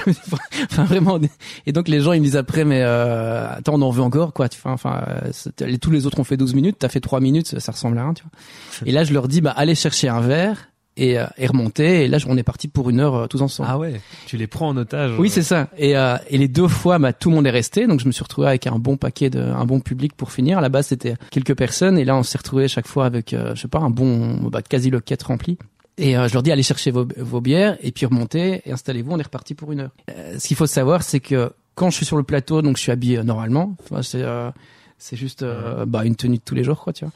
Enfin 0.70 0.84
vraiment 0.84 1.18
et 1.66 1.72
donc 1.72 1.88
les 1.88 2.00
gens 2.00 2.12
ils 2.12 2.20
me 2.20 2.24
disent 2.24 2.36
après 2.36 2.64
mais 2.64 2.82
euh, 2.82 3.48
attends 3.52 3.74
on 3.74 3.82
en 3.82 3.90
veut 3.90 4.02
encore 4.02 4.32
quoi 4.32 4.48
tu 4.48 4.60
vois 4.60 4.72
enfin 4.72 5.04
euh, 5.24 5.76
tous 5.78 5.90
les 5.90 6.06
autres 6.06 6.20
ont 6.20 6.24
fait 6.24 6.36
12 6.36 6.54
minutes 6.54 6.76
t'as 6.78 6.88
fait 6.88 7.00
trois 7.00 7.20
minutes 7.20 7.48
ça, 7.48 7.60
ça 7.60 7.72
ressemble 7.72 7.98
à 7.98 8.04
rien 8.04 8.14
tu 8.14 8.22
vois. 8.22 8.88
Et 8.88 8.92
là 8.92 9.04
je 9.04 9.12
leur 9.12 9.28
dis 9.28 9.40
bah 9.40 9.52
allez 9.56 9.74
chercher 9.74 10.08
un 10.08 10.20
verre 10.20 10.68
et, 10.96 11.18
euh, 11.18 11.26
et 11.38 11.46
remonter 11.46 12.04
et 12.04 12.08
là 12.08 12.18
on 12.28 12.36
est 12.36 12.42
parti 12.42 12.68
pour 12.68 12.90
une 12.90 13.00
heure 13.00 13.14
euh, 13.14 13.26
tous 13.26 13.40
ensemble 13.42 13.68
Ah 13.70 13.78
ouais, 13.78 14.00
tu 14.26 14.36
les 14.36 14.46
prends 14.46 14.68
en 14.68 14.76
otage. 14.76 15.12
oui, 15.18 15.28
c'est 15.30 15.42
ça. 15.42 15.68
Et, 15.76 15.96
euh, 15.96 16.16
et 16.28 16.38
les 16.38 16.48
deux 16.48 16.68
fois, 16.68 16.98
bah, 16.98 17.12
tout 17.12 17.30
le 17.30 17.36
monde 17.36 17.46
est 17.46 17.50
resté, 17.50 17.86
donc 17.86 18.00
je 18.00 18.06
me 18.06 18.12
suis 18.12 18.22
retrouvé 18.22 18.48
avec 18.48 18.66
un 18.66 18.78
bon 18.78 18.96
paquet 18.96 19.30
de, 19.30 19.40
un 19.40 19.64
bon 19.64 19.80
public 19.80 20.14
pour 20.14 20.32
finir. 20.32 20.58
À 20.58 20.60
la 20.60 20.68
base, 20.68 20.88
c'était 20.88 21.14
quelques 21.30 21.56
personnes, 21.56 21.98
et 21.98 22.04
là, 22.04 22.16
on 22.16 22.22
s'est 22.22 22.38
retrouvé 22.38 22.68
chaque 22.68 22.86
fois 22.86 23.06
avec, 23.06 23.32
euh, 23.32 23.54
je 23.54 23.62
sais 23.62 23.68
pas, 23.68 23.78
un 23.80 23.90
bon, 23.90 24.36
bah, 24.50 24.62
quasi 24.62 24.90
le 24.90 25.00
rempli. 25.24 25.58
Et 25.98 26.16
euh, 26.16 26.26
je 26.28 26.32
leur 26.32 26.42
dis 26.42 26.50
allez 26.50 26.62
chercher 26.62 26.90
vos, 26.90 27.06
vos 27.18 27.40
bières 27.40 27.76
et 27.82 27.92
puis 27.92 28.06
remontez 28.06 28.62
et 28.64 28.72
installez-vous. 28.72 29.12
On 29.12 29.18
est 29.18 29.24
reparti 29.24 29.54
pour 29.54 29.72
une 29.72 29.80
heure. 29.80 29.90
Euh, 30.10 30.38
ce 30.38 30.48
qu'il 30.48 30.56
faut 30.56 30.66
savoir, 30.66 31.02
c'est 31.02 31.20
que 31.20 31.52
quand 31.74 31.90
je 31.90 31.96
suis 31.96 32.06
sur 32.06 32.16
le 32.16 32.22
plateau, 32.22 32.62
donc 32.62 32.76
je 32.76 32.82
suis 32.82 32.92
habillé 32.92 33.18
euh, 33.18 33.22
normalement. 33.22 33.76
Enfin, 33.82 34.02
c'est 34.02 34.22
euh, 34.22 34.50
C'est 34.98 35.16
juste 35.16 35.42
euh, 35.42 35.84
bah, 35.84 36.04
une 36.04 36.16
tenue 36.16 36.36
de 36.38 36.42
tous 36.42 36.54
les 36.54 36.64
jours, 36.64 36.80
quoi, 36.80 36.92
tu 36.92 37.04
vois. 37.04 37.12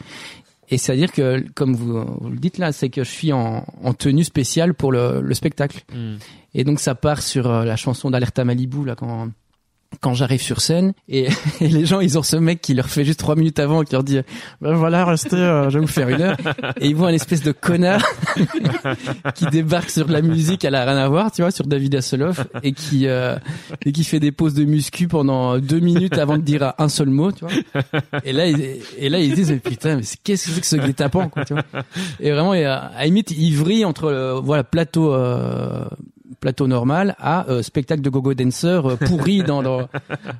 Et 0.68 0.78
c'est-à-dire 0.78 1.12
que, 1.12 1.44
comme 1.54 1.74
vous, 1.74 2.04
vous 2.20 2.30
le 2.30 2.38
dites 2.38 2.58
là, 2.58 2.72
c'est 2.72 2.88
que 2.88 3.04
je 3.04 3.10
suis 3.10 3.32
en, 3.32 3.64
en 3.82 3.94
tenue 3.94 4.24
spéciale 4.24 4.74
pour 4.74 4.92
le, 4.92 5.20
le 5.20 5.34
spectacle. 5.34 5.82
Hmm. 5.94 6.16
Et 6.54 6.64
donc 6.64 6.80
ça 6.80 6.94
part 6.94 7.22
sur 7.22 7.50
euh, 7.50 7.64
la 7.64 7.76
chanson 7.76 8.10
d'Alerta 8.10 8.44
Malibu 8.44 8.84
là 8.84 8.94
quand 8.96 9.28
quand 10.00 10.14
j'arrive 10.14 10.40
sur 10.40 10.60
scène 10.60 10.92
et, 11.08 11.28
et 11.60 11.68
les 11.68 11.86
gens 11.86 12.00
ils 12.00 12.18
ont 12.18 12.22
ce 12.22 12.36
mec 12.36 12.60
qui 12.60 12.74
leur 12.74 12.88
fait 12.88 13.04
juste 13.04 13.18
trois 13.18 13.36
minutes 13.36 13.58
avant 13.58 13.82
qui 13.82 13.92
leur 13.92 14.04
dit 14.04 14.20
ben 14.60 14.74
voilà 14.74 15.04
restez 15.04 15.36
euh, 15.36 15.70
je 15.70 15.78
vais 15.78 15.80
vous 15.80 15.90
faire 15.90 16.08
une 16.08 16.22
heure. 16.22 16.36
Et 16.80 16.88
ils 16.88 16.96
voient 16.96 17.08
un 17.08 17.14
espèce 17.14 17.42
de 17.42 17.52
connard 17.52 18.04
qui 19.34 19.46
débarque 19.46 19.90
sur 19.90 20.06
de 20.06 20.12
la 20.12 20.22
musique 20.22 20.64
elle 20.64 20.74
a 20.74 20.84
rien 20.84 20.96
à 20.96 21.08
voir 21.08 21.30
tu 21.30 21.42
vois 21.42 21.50
sur 21.50 21.66
David 21.66 21.94
Hasselhoff 21.94 22.46
et 22.62 22.72
qui 22.72 23.06
euh, 23.06 23.36
et 23.84 23.92
qui 23.92 24.04
fait 24.04 24.20
des 24.20 24.32
pauses 24.32 24.54
de 24.54 24.64
muscu 24.64 25.08
pendant 25.08 25.58
deux 25.58 25.80
minutes 25.80 26.18
avant 26.18 26.36
de 26.36 26.42
dire 26.42 26.74
un 26.78 26.88
seul 26.88 27.08
mot 27.08 27.32
tu 27.32 27.44
vois. 27.44 27.54
Et 28.24 28.32
là 28.32 28.46
ils, 28.46 28.80
et 28.98 29.08
là 29.08 29.18
ils 29.18 29.34
disent 29.34 29.50
mais 29.50 29.58
putain 29.58 29.96
mais 29.96 30.02
qu'est-ce 30.24 30.46
que 30.46 30.52
c'est 30.52 30.60
que 30.60 30.66
ce 30.66 30.76
guet-apens 30.76 31.28
quoi 31.28 31.44
tu 31.44 31.54
vois. 31.54 31.64
Et 32.20 32.30
vraiment 32.30 32.54
et 32.54 32.64
à, 32.64 32.90
à 32.96 33.04
limite 33.04 33.30
ils 33.30 33.56
vrillent 33.56 33.84
entre 33.84 34.10
le, 34.10 34.32
voilà 34.32 34.64
plateau 34.64 35.12
euh, 35.12 35.84
plateau 36.40 36.66
normal 36.66 37.14
à 37.18 37.48
euh, 37.48 37.62
spectacle 37.62 38.02
de 38.02 38.10
gogo 38.10 38.34
dancer 38.34 38.66
euh, 38.66 38.96
pourri 38.96 39.42
dans 39.46 39.62
dans 39.62 39.88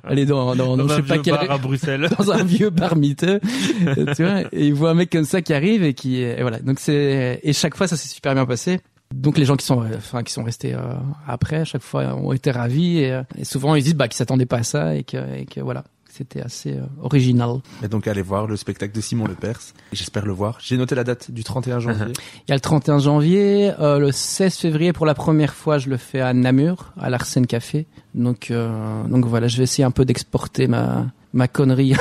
allez 0.03 0.25
dans 0.25 0.55
dans, 0.55 0.77
dans 0.77 0.77
Dans 0.77 0.87
je 0.87 0.93
un 0.93 0.95
sais 0.97 1.01
pas 1.03 1.13
vieux 1.15 1.23
quel 1.23 1.33
bar 1.33 1.51
à 1.51 1.57
Bruxelles. 1.57 2.09
dans 2.17 2.31
un 2.31 2.43
vieux 2.43 2.69
bar 2.69 2.95
miteux. 2.95 3.39
Euh, 3.85 4.13
tu 4.15 4.23
vois 4.23 4.41
et 4.51 4.67
il 4.67 4.73
voit 4.73 4.91
un 4.91 4.95
mec 4.95 5.09
comme 5.09 5.25
ça 5.25 5.41
qui 5.41 5.53
arrive 5.53 5.83
et 5.83 5.93
qui 5.93 6.21
et 6.21 6.41
voilà. 6.41 6.59
Donc 6.59 6.79
c'est 6.79 7.39
et 7.43 7.53
chaque 7.53 7.75
fois 7.75 7.87
ça 7.87 7.95
s'est 7.97 8.09
super 8.09 8.33
bien 8.33 8.45
passé. 8.45 8.79
Donc 9.13 9.37
les 9.37 9.45
gens 9.45 9.55
qui 9.55 9.65
sont 9.65 9.81
euh, 9.81 9.95
enfin 9.97 10.23
qui 10.23 10.33
sont 10.33 10.43
restés 10.43 10.73
euh, 10.73 10.93
après 11.27 11.57
à 11.57 11.65
chaque 11.65 11.81
fois 11.81 12.13
ont 12.15 12.33
été 12.33 12.51
ravis 12.51 12.99
et, 12.99 13.11
euh, 13.13 13.23
et 13.37 13.45
souvent 13.45 13.75
ils 13.75 13.83
disent 13.83 13.95
bah 13.95 14.07
qu'ils 14.07 14.17
s'attendaient 14.17 14.45
pas 14.45 14.57
à 14.57 14.63
ça 14.63 14.95
et 14.95 15.03
que 15.03 15.17
et 15.35 15.45
que 15.45 15.61
voilà 15.61 15.85
c'était 16.17 16.41
assez 16.41 16.73
euh, 16.73 16.81
original 17.01 17.59
Et 17.83 17.87
donc 17.87 18.07
allez 18.07 18.21
voir 18.21 18.47
le 18.47 18.57
spectacle 18.57 18.95
de 18.95 19.01
Simon 19.01 19.27
Lepers. 19.27 19.59
J'espère 19.93 20.25
le 20.25 20.33
voir. 20.33 20.57
J'ai 20.61 20.77
noté 20.77 20.95
la 20.95 21.03
date 21.03 21.29
du 21.31 21.43
31 21.43 21.79
janvier. 21.79 22.05
Il 22.47 22.49
y 22.49 22.51
a 22.51 22.55
le 22.55 22.61
31 22.61 22.99
janvier, 22.99 23.71
euh, 23.79 23.99
le 23.99 24.11
16 24.11 24.55
février 24.57 24.93
pour 24.93 25.05
la 25.05 25.13
première 25.13 25.53
fois, 25.53 25.77
je 25.77 25.89
le 25.89 25.97
fais 25.97 26.21
à 26.21 26.33
Namur, 26.33 26.93
à 26.99 27.09
l'Arsène 27.09 27.45
Café. 27.45 27.85
Donc, 28.15 28.49
euh, 28.49 29.03
donc 29.03 29.25
voilà, 29.25 29.47
je 29.47 29.57
vais 29.57 29.63
essayer 29.63 29.83
un 29.83 29.91
peu 29.91 30.05
d'exporter 30.05 30.67
ma 30.67 31.05
ma 31.33 31.47
connerie 31.47 31.93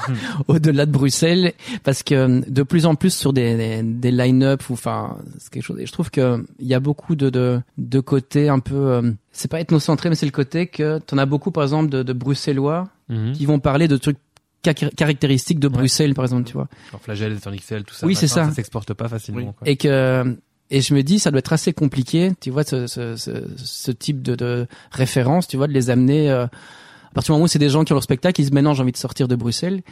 au-delà 0.48 0.86
de 0.86 0.90
Bruxelles, 0.90 1.54
parce 1.82 2.02
que 2.02 2.14
euh, 2.14 2.40
de 2.46 2.62
plus 2.62 2.86
en 2.86 2.94
plus 2.94 3.14
sur 3.14 3.32
des 3.32 3.56
des, 3.56 3.82
des 3.82 4.10
line-up 4.10 4.68
ou 4.68 4.74
enfin 4.74 5.16
c'est 5.38 5.50
quelque 5.50 5.64
chose. 5.64 5.80
Et 5.80 5.86
je 5.86 5.92
trouve 5.92 6.10
que 6.10 6.44
il 6.58 6.66
y 6.66 6.74
a 6.74 6.80
beaucoup 6.80 7.14
de 7.14 7.30
de 7.30 7.60
de 7.78 8.00
côtés 8.00 8.48
un 8.48 8.58
peu, 8.58 8.74
euh, 8.74 9.12
c'est 9.32 9.50
pas 9.50 9.60
ethnocentré, 9.60 10.08
mais 10.08 10.14
c'est 10.14 10.26
le 10.26 10.32
côté 10.32 10.66
que 10.66 10.98
t'en 10.98 11.18
as 11.18 11.26
beaucoup 11.26 11.50
par 11.50 11.62
exemple 11.62 11.90
de, 11.90 12.02
de 12.02 12.12
bruxellois 12.12 12.88
Mhm. 13.12 13.32
qui 13.32 13.46
vont 13.46 13.58
parler 13.60 13.88
de 13.88 13.96
trucs 13.96 14.18
ca- 14.64 14.74
caractéristiques 14.74 15.58
de 15.60 15.68
Bruxelles 15.68 16.14
par 16.14 16.24
exemple, 16.24 16.44
tu 16.44 16.54
vois. 16.54 16.68
Genre 16.90 17.00
flagelle, 17.00 17.36
en 17.46 17.50
XL, 17.50 17.84
tout 17.84 17.94
ça. 17.94 18.06
Oui, 18.06 18.14
c'est 18.14 18.28
ça. 18.28 18.46
Ça 18.46 18.52
s'exporte 18.52 18.94
pas 18.94 19.08
facilement. 19.08 19.52
quoi. 19.52 19.68
et 19.68 19.76
que 19.76 20.36
et 20.70 20.80
je 20.80 20.94
me 20.94 21.02
dis 21.02 21.18
ça 21.18 21.30
doit 21.30 21.40
être 21.40 21.52
assez 21.52 21.74
compliqué 21.74 22.32
tu 22.40 22.50
vois 22.50 22.64
ce, 22.64 22.86
ce, 22.86 23.14
ce, 23.16 23.30
ce 23.56 23.90
type 23.90 24.22
de, 24.22 24.34
de 24.34 24.66
référence 24.90 25.46
tu 25.46 25.58
vois 25.58 25.66
de 25.66 25.72
les 25.74 25.90
amener 25.90 26.30
euh, 26.30 26.44
à 26.46 27.14
partir 27.14 27.32
du 27.32 27.36
moment 27.36 27.44
où 27.44 27.48
c'est 27.48 27.58
des 27.58 27.68
gens 27.68 27.84
qui 27.84 27.92
ont 27.92 27.96
leur 27.96 28.02
spectacle 28.02 28.40
ils 28.40 28.44
se 28.44 28.48
disent 28.48 28.54
maintenant 28.54 28.72
j'ai 28.72 28.80
envie 28.82 28.92
de 28.92 28.96
sortir 28.96 29.28
de 29.28 29.36
Bruxelles 29.36 29.82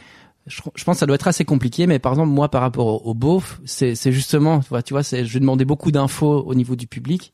je, 0.47 0.59
je 0.73 0.83
pense 0.83 0.95
que 0.95 0.99
ça 1.01 1.05
doit 1.05 1.13
être 1.15 1.27
assez 1.27 1.45
compliqué 1.45 1.85
mais 1.85 1.99
par 1.99 2.13
exemple 2.13 2.29
moi 2.29 2.49
par 2.49 2.61
rapport 2.61 2.87
au, 2.87 3.11
au 3.11 3.13
beauf 3.13 3.61
c'est 3.63 3.93
c'est 3.93 4.11
justement 4.11 4.61
tu 4.61 4.69
vois 4.69 4.81
tu 4.81 4.95
vois 4.95 5.03
c'est 5.03 5.23
je 5.23 5.31
vais 5.33 5.39
demander 5.39 5.65
beaucoup 5.65 5.91
d'infos 5.91 6.41
au 6.41 6.55
niveau 6.55 6.75
du 6.75 6.87
public 6.87 7.31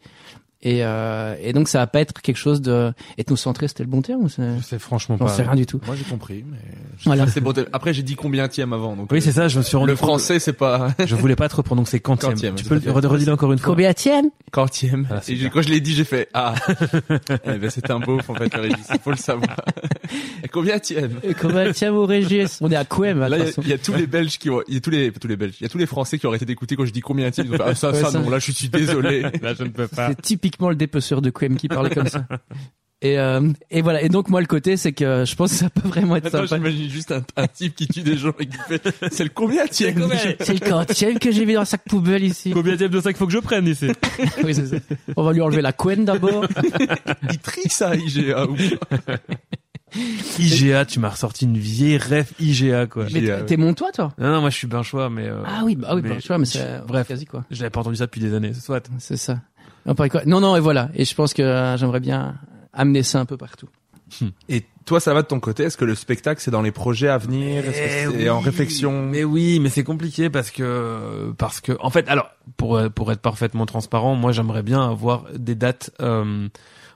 et 0.64 0.84
euh, 0.84 1.36
et 1.42 1.54
donc 1.54 1.68
ça 1.68 1.80
va 1.80 1.88
pas 1.88 2.00
être 2.02 2.22
quelque 2.22 2.38
chose 2.38 2.62
de 2.62 2.92
ethnocentré 3.18 3.68
c'était 3.68 3.84
le 3.84 3.90
bon 3.90 4.02
terme 4.02 4.24
ou 4.24 4.30
c'est 4.30 4.42
C'est 4.64 4.80
franchement 4.80 5.18
pas. 5.18 5.28
sais 5.30 5.44
rien 5.44 5.56
du 5.56 5.66
tout 5.66 5.80
Moi 5.86 5.96
j'ai 5.96 6.04
compris, 6.04 6.44
mais 6.50 6.58
Voilà. 7.06 7.28
c'est 7.28 7.42
bon. 7.42 7.54
Après 7.74 7.94
j'ai 7.94 8.02
dit 8.04 8.16
combien 8.16 8.48
tième 8.48 8.74
avant, 8.74 8.96
donc 8.96 9.12
Oui, 9.12 9.22
c'est 9.22 9.32
ça, 9.32 9.48
je 9.48 9.58
me 9.60 9.64
suis 9.64 9.78
rendu 9.78 9.92
le 9.92 9.96
français 9.96 10.40
c'est 10.40 10.54
pas 10.54 10.90
Je 11.06 11.16
voulais 11.16 11.36
pas 11.36 11.48
trop 11.50 11.62
prononcer 11.64 12.00
quantième. 12.00 12.32
Quantième, 12.34 12.56
tu 12.56 12.64
peux 12.66 12.76
le 12.76 12.82
re- 12.82 13.06
redire 13.06 13.34
encore 13.34 13.52
une 13.54 13.60
fois. 13.60 13.74
combien 13.74 13.94
tienne 13.94 14.30
quantième. 14.52 15.08
Ah, 15.12 15.20
c'est 15.22 15.34
Et 15.34 15.50
quand 15.50 15.62
je 15.62 15.70
l'ai 15.70 15.80
dit, 15.82 15.94
j'ai 15.94 16.04
fait 16.06 16.28
ah. 16.34 16.56
eh 17.46 17.58
ben 17.58 17.70
c'est 17.70 17.90
un 17.92 18.00
beauf 18.00 18.30
en 18.30 18.34
fait, 18.36 18.54
le 18.56 18.62
Régis. 18.62 18.88
Il 18.94 19.00
faut 19.00 19.12
le 19.12 19.18
savoir. 19.18 19.56
Et 20.44 20.48
combien 20.48 20.80
tième 20.80 21.20
combien 21.40 21.72
tienne 21.72 21.92
au 21.94 22.06
Régis 22.06 22.60
on 22.62 22.72
est 22.72 22.76
à 22.76 22.86
Couem 22.86 23.20
Là, 23.20 23.30
il 23.38 23.38
y 23.38 23.48
a- 23.48 23.52
il 23.62 23.68
y, 23.68 23.74
a 23.74 23.78
tous 23.78 23.94
les 23.94 24.08
Belges 24.08 24.38
qui 24.40 24.50
ont, 24.50 24.62
il 24.68 24.76
y 24.76 24.78
a 24.78 24.80
tous 24.80 24.90
les, 24.90 25.12
tous 25.12 25.28
les 25.28 25.36
Belges, 25.36 25.56
il 25.60 25.64
y 25.64 25.66
a 25.66 25.70
tous 25.70 25.78
les 25.78 25.86
Français 25.86 26.18
qui 26.18 26.26
ont 26.26 26.30
arrêté 26.30 26.46
d'écouter 26.46 26.76
quand 26.76 26.86
je 26.86 26.92
dis 26.94 27.02
combien 27.02 27.30
tième. 27.32 27.48
Ils 27.48 27.54
ont 27.54 27.58
fait, 27.58 27.64
ah, 27.68 27.76
ça, 27.76 27.92
Ouais, 27.92 28.02
ça, 28.02 28.12
ça. 28.12 28.20
non, 28.20 28.30
là, 28.30 28.40
je 28.40 28.52
suis 28.52 28.70
désolé. 28.70 29.22
Là, 29.42 29.54
je 29.58 29.64
ne 29.64 29.70
peux 29.70 29.88
pas. 29.88 30.10
C'est 30.10 30.22
typiquement 30.48 30.70
le 30.70 30.76
dépeceur 30.76 31.22
de 31.22 31.30
Quem 31.30 31.58
qui 31.58 31.68
parlait 31.68 31.90
comme 31.94 32.08
ça. 32.08 32.26
Et, 33.04 33.20
euh, 33.20 33.52
et 33.70 33.84
voilà. 33.84 34.02
Et 34.02 34.10
donc 34.10 34.28
moi 34.30 34.42
le 34.42 34.48
côté 34.48 34.76
c'est 34.76 34.92
que 34.92 35.24
je 35.24 35.36
pense 35.36 35.52
que 35.52 35.58
ça 35.58 35.70
peut 35.70 35.88
vraiment 35.88 36.16
être 36.16 36.28
Attends, 36.34 36.48
sympa. 36.48 36.56
j'imagine 36.56 36.90
juste 36.90 37.12
un, 37.12 37.22
un 37.36 37.46
type 37.48 37.76
qui 37.76 37.88
tue 37.88 38.02
des 38.02 38.18
gens 38.18 38.32
et 38.40 38.48
qui 38.48 38.58
fait, 38.68 38.82
c'est 39.12 39.24
le 39.24 39.30
combien 39.30 39.66
C'est 39.70 39.92
le 39.94 40.68
quantième 40.68 41.20
que 41.20 41.32
j'ai 41.32 41.46
vu 41.46 41.54
dans 41.54 41.60
le 41.60 41.66
sac 41.68 41.84
poubelle 41.88 42.24
ici. 42.24 42.50
Combien 42.52 42.76
de 42.76 43.00
sacs 43.02 43.16
faut 43.18 43.28
que 43.28 43.34
je 43.34 43.38
prenne 43.38 43.68
ici? 43.68 43.92
Oui, 44.44 44.56
c'est 44.56 44.66
ça. 44.66 44.78
On 45.16 45.24
va 45.24 45.32
lui 45.34 45.42
enlever 45.42 45.62
la 45.62 45.74
couenne 45.74 46.06
d'abord. 46.06 46.46
Il 47.32 47.38
trie 47.38 47.70
ça, 47.70 47.96
IGA, 47.96 48.48
IGA, 50.40 50.86
tu 50.86 51.00
m'as 51.00 51.10
ressorti 51.10 51.46
une 51.46 51.58
vieille 51.58 51.98
ref 51.98 52.34
IGA 52.40 52.88
quoi. 52.88 53.06
Mais 53.14 53.44
t'es- 53.46 53.58
mon 53.58 53.74
toi 53.76 53.92
toi? 53.94 54.12
Non, 54.18 54.32
non, 54.32 54.42
moi 54.42 54.50
je 54.50 54.56
suis 54.58 54.68
benchois, 54.68 55.10
mais. 55.12 55.28
euh, 55.28 55.44
Ah 55.46 55.62
oui, 55.64 55.76
bah 55.76 55.92
oui, 55.94 56.02
mais- 56.04 56.18
vois, 56.28 56.38
mais 56.40 56.46
c'est 56.46 56.82
Bref. 56.88 57.08
quasi 57.08 57.26
quoi. 57.26 57.46
Je 57.52 57.58
l'avais 57.60 57.70
pas 57.70 57.80
entendu 57.82 57.96
ça 57.98 58.06
depuis 58.06 58.22
des 58.22 58.34
années. 58.34 58.54
Soit. 58.54 58.90
C'est 58.98 59.18
ça. 59.18 59.40
Non, 59.88 59.96
non, 60.26 60.40
non, 60.40 60.56
et 60.56 60.60
voilà. 60.60 60.90
Et 60.94 61.06
je 61.06 61.16
pense 61.16 61.34
que 61.34 61.42
euh, 61.42 61.78
j'aimerais 61.78 62.00
bien 62.00 62.36
amener 62.74 63.04
ça 63.04 63.20
un 63.20 63.26
peu 63.26 63.38
partout. 63.38 63.68
Et 64.48 64.64
toi, 64.86 65.00
ça 65.00 65.14
va 65.14 65.22
de 65.22 65.28
ton 65.28 65.40
côté? 65.40 65.64
Est-ce 65.64 65.78
que 65.78 65.86
le 65.86 65.96
spectacle, 65.96 66.42
c'est 66.42 66.52
dans 66.52 66.62
les 66.62 66.72
projets 66.72 67.10
à 67.10 67.18
venir? 67.18 67.66
Est-ce 67.66 68.08
que 68.08 68.18
c'est 68.18 68.24
Eh 68.24 68.30
en 68.30 68.40
oui, 68.40 68.46
réflexion? 68.46 69.06
Mais 69.06 69.24
oui, 69.24 69.60
mais 69.60 69.70
c'est 69.70 69.84
compliqué 69.84 70.30
parce 70.30 70.50
que 70.50 71.34
parce 71.38 71.60
que 71.60 71.74
en 71.82 71.90
fait, 71.90 72.08
alors 72.08 72.30
pour 72.56 72.80
pour 72.96 73.12
être 73.12 73.22
parfaitement 73.22 73.66
transparent, 73.66 74.16
moi 74.16 74.32
j'aimerais 74.32 74.64
bien 74.64 74.90
avoir 74.90 75.26
des 75.38 75.56
dates 75.56 75.92
euh, 76.02 76.48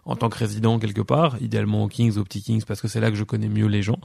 en 0.05 0.15
tant 0.15 0.29
que 0.29 0.37
résident 0.37 0.79
quelque 0.79 1.01
part, 1.01 1.35
idéalement 1.41 1.83
au 1.83 1.87
Kings, 1.87 2.17
au 2.17 2.23
Petit 2.23 2.41
Kings, 2.41 2.63
parce 2.65 2.81
que 2.81 2.87
c'est 2.87 3.01
là 3.01 3.11
que 3.11 3.17
je 3.17 3.23
connais 3.23 3.49
mieux 3.49 3.67
les 3.67 3.83
gens. 3.83 3.99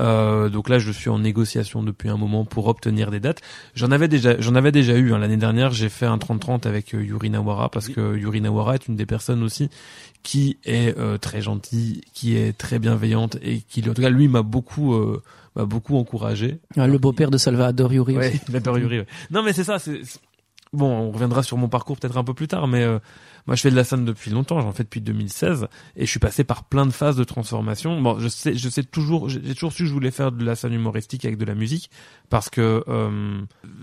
Euh, 0.00 0.48
donc 0.48 0.68
là, 0.68 0.78
je 0.78 0.90
suis 0.90 1.10
en 1.10 1.18
négociation 1.18 1.82
depuis 1.82 2.08
un 2.08 2.16
moment 2.16 2.44
pour 2.44 2.66
obtenir 2.66 3.10
des 3.10 3.20
dates. 3.20 3.40
J'en 3.74 3.90
avais 3.90 4.08
déjà, 4.08 4.40
j'en 4.40 4.54
avais 4.54 4.72
déjà 4.72 4.96
eu 4.96 5.12
hein. 5.12 5.18
l'année 5.18 5.36
dernière. 5.36 5.70
J'ai 5.70 5.88
fait 5.88 6.06
un 6.06 6.16
30-30 6.16 6.66
avec 6.66 6.94
euh, 6.94 7.02
Yuri 7.04 7.30
Nawara 7.30 7.68
parce 7.68 7.88
que 7.88 8.16
Yuri 8.16 8.40
Nawara 8.40 8.74
est 8.74 8.88
une 8.88 8.96
des 8.96 9.06
personnes 9.06 9.42
aussi 9.42 9.68
qui 10.22 10.58
est 10.64 10.96
euh, 10.98 11.18
très 11.18 11.42
gentille, 11.42 12.00
qui 12.14 12.36
est 12.36 12.56
très 12.56 12.78
bienveillante 12.78 13.36
et 13.42 13.60
qui, 13.60 13.80
en 13.88 13.92
tout 13.94 14.02
cas, 14.02 14.10
lui 14.10 14.28
m'a 14.28 14.42
beaucoup, 14.42 14.94
euh, 14.94 15.22
m'a 15.56 15.64
beaucoup 15.64 15.96
encouragé. 15.96 16.60
Ah, 16.76 16.86
Le 16.86 16.98
beau-père 16.98 17.30
de 17.30 17.38
Salvador 17.38 17.92
Yuri 17.92 18.16
Ouais, 18.16 18.28
aussi. 18.28 18.40
il 18.48 18.56
adore 18.56 18.78
Yuri, 18.78 19.00
ouais. 19.00 19.06
Non, 19.30 19.42
mais 19.42 19.52
c'est 19.52 19.64
ça. 19.64 19.78
C'est 19.78 20.04
c'est- 20.04 20.20
bon. 20.72 20.90
On 20.90 21.10
reviendra 21.10 21.42
sur 21.42 21.58
mon 21.58 21.68
parcours 21.68 21.98
peut-être 21.98 22.16
un 22.16 22.24
peu 22.24 22.34
plus 22.34 22.48
tard, 22.48 22.66
mais 22.66 22.82
euh, 22.82 22.98
moi, 23.46 23.56
je 23.56 23.62
fais 23.62 23.70
de 23.70 23.76
la 23.76 23.84
scène 23.84 24.04
depuis 24.04 24.30
longtemps. 24.30 24.60
J'en 24.60 24.72
fais 24.72 24.84
depuis 24.84 25.00
2016 25.00 25.66
et 25.96 26.06
je 26.06 26.10
suis 26.10 26.20
passé 26.20 26.44
par 26.44 26.64
plein 26.64 26.86
de 26.86 26.92
phases 26.92 27.16
de 27.16 27.24
transformation. 27.24 28.00
Bon, 28.00 28.18
je 28.18 28.28
sais, 28.28 28.54
je 28.54 28.68
sais 28.68 28.84
toujours, 28.84 29.28
j'ai 29.28 29.54
toujours 29.54 29.72
su 29.72 29.82
que 29.82 29.88
je 29.88 29.92
voulais 29.92 30.10
faire 30.10 30.32
de 30.32 30.44
la 30.44 30.54
scène 30.54 30.72
humoristique 30.72 31.24
avec 31.24 31.38
de 31.38 31.44
la 31.44 31.54
musique 31.54 31.90
parce 32.30 32.48
que 32.48 32.84
euh, 32.88 33.40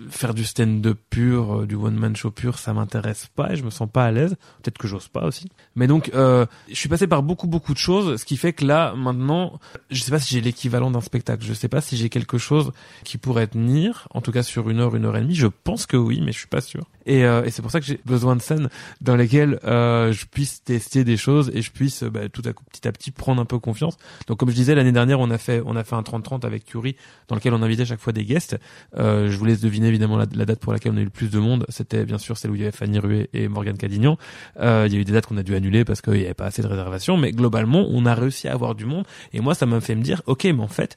faire 0.10 0.34
du 0.34 0.46
stand-up 0.46 0.98
pur, 1.10 1.60
euh, 1.60 1.66
du 1.68 1.76
one-man 1.76 2.16
show 2.16 2.32
pur, 2.32 2.58
ça 2.58 2.74
m'intéresse 2.74 3.28
pas 3.36 3.54
et 3.54 3.56
je 3.56 3.64
me 3.64 3.70
sens 3.70 3.90
pas 3.92 4.06
à 4.06 4.12
l'aise. 4.12 4.36
Peut-être 4.62 4.78
que 4.78 4.88
j'ose 4.88 5.08
pas 5.08 5.26
aussi. 5.26 5.50
Mais 5.76 5.88
donc, 5.88 6.12
euh, 6.14 6.46
je 6.70 6.76
suis 6.76 6.90
passé 6.90 7.08
par 7.08 7.22
beaucoup, 7.22 7.48
beaucoup 7.48 7.74
de 7.74 7.80
choses, 7.80 8.20
ce 8.20 8.26
qui 8.26 8.38
fait 8.38 8.54
que 8.54 8.66
là, 8.66 8.94
maintenant, 8.96 9.60
je 9.90 10.02
sais 10.02 10.12
pas 10.12 10.20
si 10.20 10.34
j'ai 10.34 10.42
l'équivalent 10.42 10.90
d'un 10.92 11.02
spectacle. 11.02 11.44
Je 11.44 11.54
sais 11.54 11.68
pas 11.68 11.82
si 11.82 11.98
j'ai 11.98 12.10
quelque 12.10 12.38
chose 12.38 12.72
qui 13.04 13.18
pourrait 13.18 13.48
tenir, 13.48 14.08
en 14.12 14.22
tout 14.22 14.32
cas 14.32 14.44
sur 14.44 14.70
une 14.70 14.80
heure, 14.80 14.96
une 14.96 15.06
heure 15.06 15.18
et 15.18 15.22
demie. 15.22 15.36
Je 15.36 15.48
pense 15.48 15.86
que 15.86 15.98
oui, 15.98 16.22
mais 16.24 16.32
je 16.32 16.40
suis 16.40 16.48
pas 16.48 16.62
sûr. 16.62 16.86
Et, 17.06 17.26
euh, 17.26 17.44
et 17.44 17.50
c'est 17.50 17.62
pour 17.62 17.72
ça 17.72 17.80
que 17.80 17.86
j'ai 17.86 18.00
besoin 18.06 18.36
de 18.36 18.42
scènes 18.42 18.70
dans 19.02 19.16
lesquelles 19.16 19.49
euh, 19.64 20.12
je 20.12 20.26
puisse 20.26 20.64
tester 20.64 21.04
des 21.04 21.18
choses 21.18 21.52
et 21.54 21.62
je 21.62 21.72
puisse 21.72 22.04
euh, 22.04 22.10
bah, 22.10 22.30
tout 22.30 22.42
à 22.46 22.54
coup, 22.54 22.64
petit 22.66 22.88
à 22.88 22.92
petit, 22.92 23.12
prendre 23.12 23.42
un 23.42 23.46
peu 23.46 23.60
confiance. 23.60 23.98
Donc, 24.28 24.40
comme 24.40 24.50
je 24.50 24.56
disais 24.56 24.76
l'année 24.76 24.92
dernière, 24.92 25.20
on 25.20 25.30
a 25.32 25.38
fait, 25.38 25.62
on 25.66 25.76
a 25.76 25.84
fait 25.84 25.96
un 25.96 26.02
30-30 26.02 26.46
avec 26.46 26.66
Curie, 26.66 26.96
dans 27.28 27.36
lequel 27.36 27.54
on 27.54 27.62
invitait 27.62 27.86
chaque 27.86 28.00
fois 28.00 28.14
des 28.14 28.26
guests. 28.26 28.58
Euh, 28.98 29.30
je 29.30 29.38
vous 29.38 29.46
laisse 29.46 29.62
deviner 29.62 29.88
évidemment 29.88 30.18
la, 30.18 30.26
la 30.34 30.46
date 30.46 30.60
pour 30.60 30.74
laquelle 30.74 30.92
on 30.94 30.98
a 30.98 31.02
eu 31.02 31.06
le 31.06 31.10
plus 31.10 31.30
de 31.30 31.40
monde. 31.40 31.66
C'était 31.70 32.06
bien 32.06 32.18
sûr 32.18 32.38
celle 32.38 32.52
où 32.52 32.56
il 32.56 32.62
y 32.62 32.64
avait 32.64 32.72
Fanny 32.72 33.00
Ruet 33.00 33.30
et 33.34 33.48
Morgane 33.48 33.78
Cadignan. 33.78 34.18
Euh, 34.60 34.86
il 34.88 34.94
y 34.94 34.98
a 34.98 35.00
eu 35.00 35.06
des 35.06 35.14
dates 35.14 35.26
qu'on 35.26 35.38
a 35.38 35.44
dû 35.44 35.56
annuler 35.56 35.86
parce 35.86 36.02
qu'il 36.02 36.14
n'y 36.14 36.26
avait 36.26 36.34
pas 36.34 36.46
assez 36.46 36.62
de 36.62 36.68
réservations, 36.68 37.18
mais 37.18 37.32
globalement, 37.32 37.88
on 37.90 38.06
a 38.06 38.14
réussi 38.14 38.48
à 38.48 38.54
avoir 38.54 38.76
du 38.76 38.86
monde. 38.86 39.06
Et 39.34 39.40
moi, 39.40 39.56
ça 39.56 39.66
m'a 39.66 39.82
fait 39.82 39.96
me 39.96 40.02
dire, 40.02 40.22
ok, 40.26 40.44
mais 40.46 40.62
en 40.62 40.68
fait, 40.68 40.96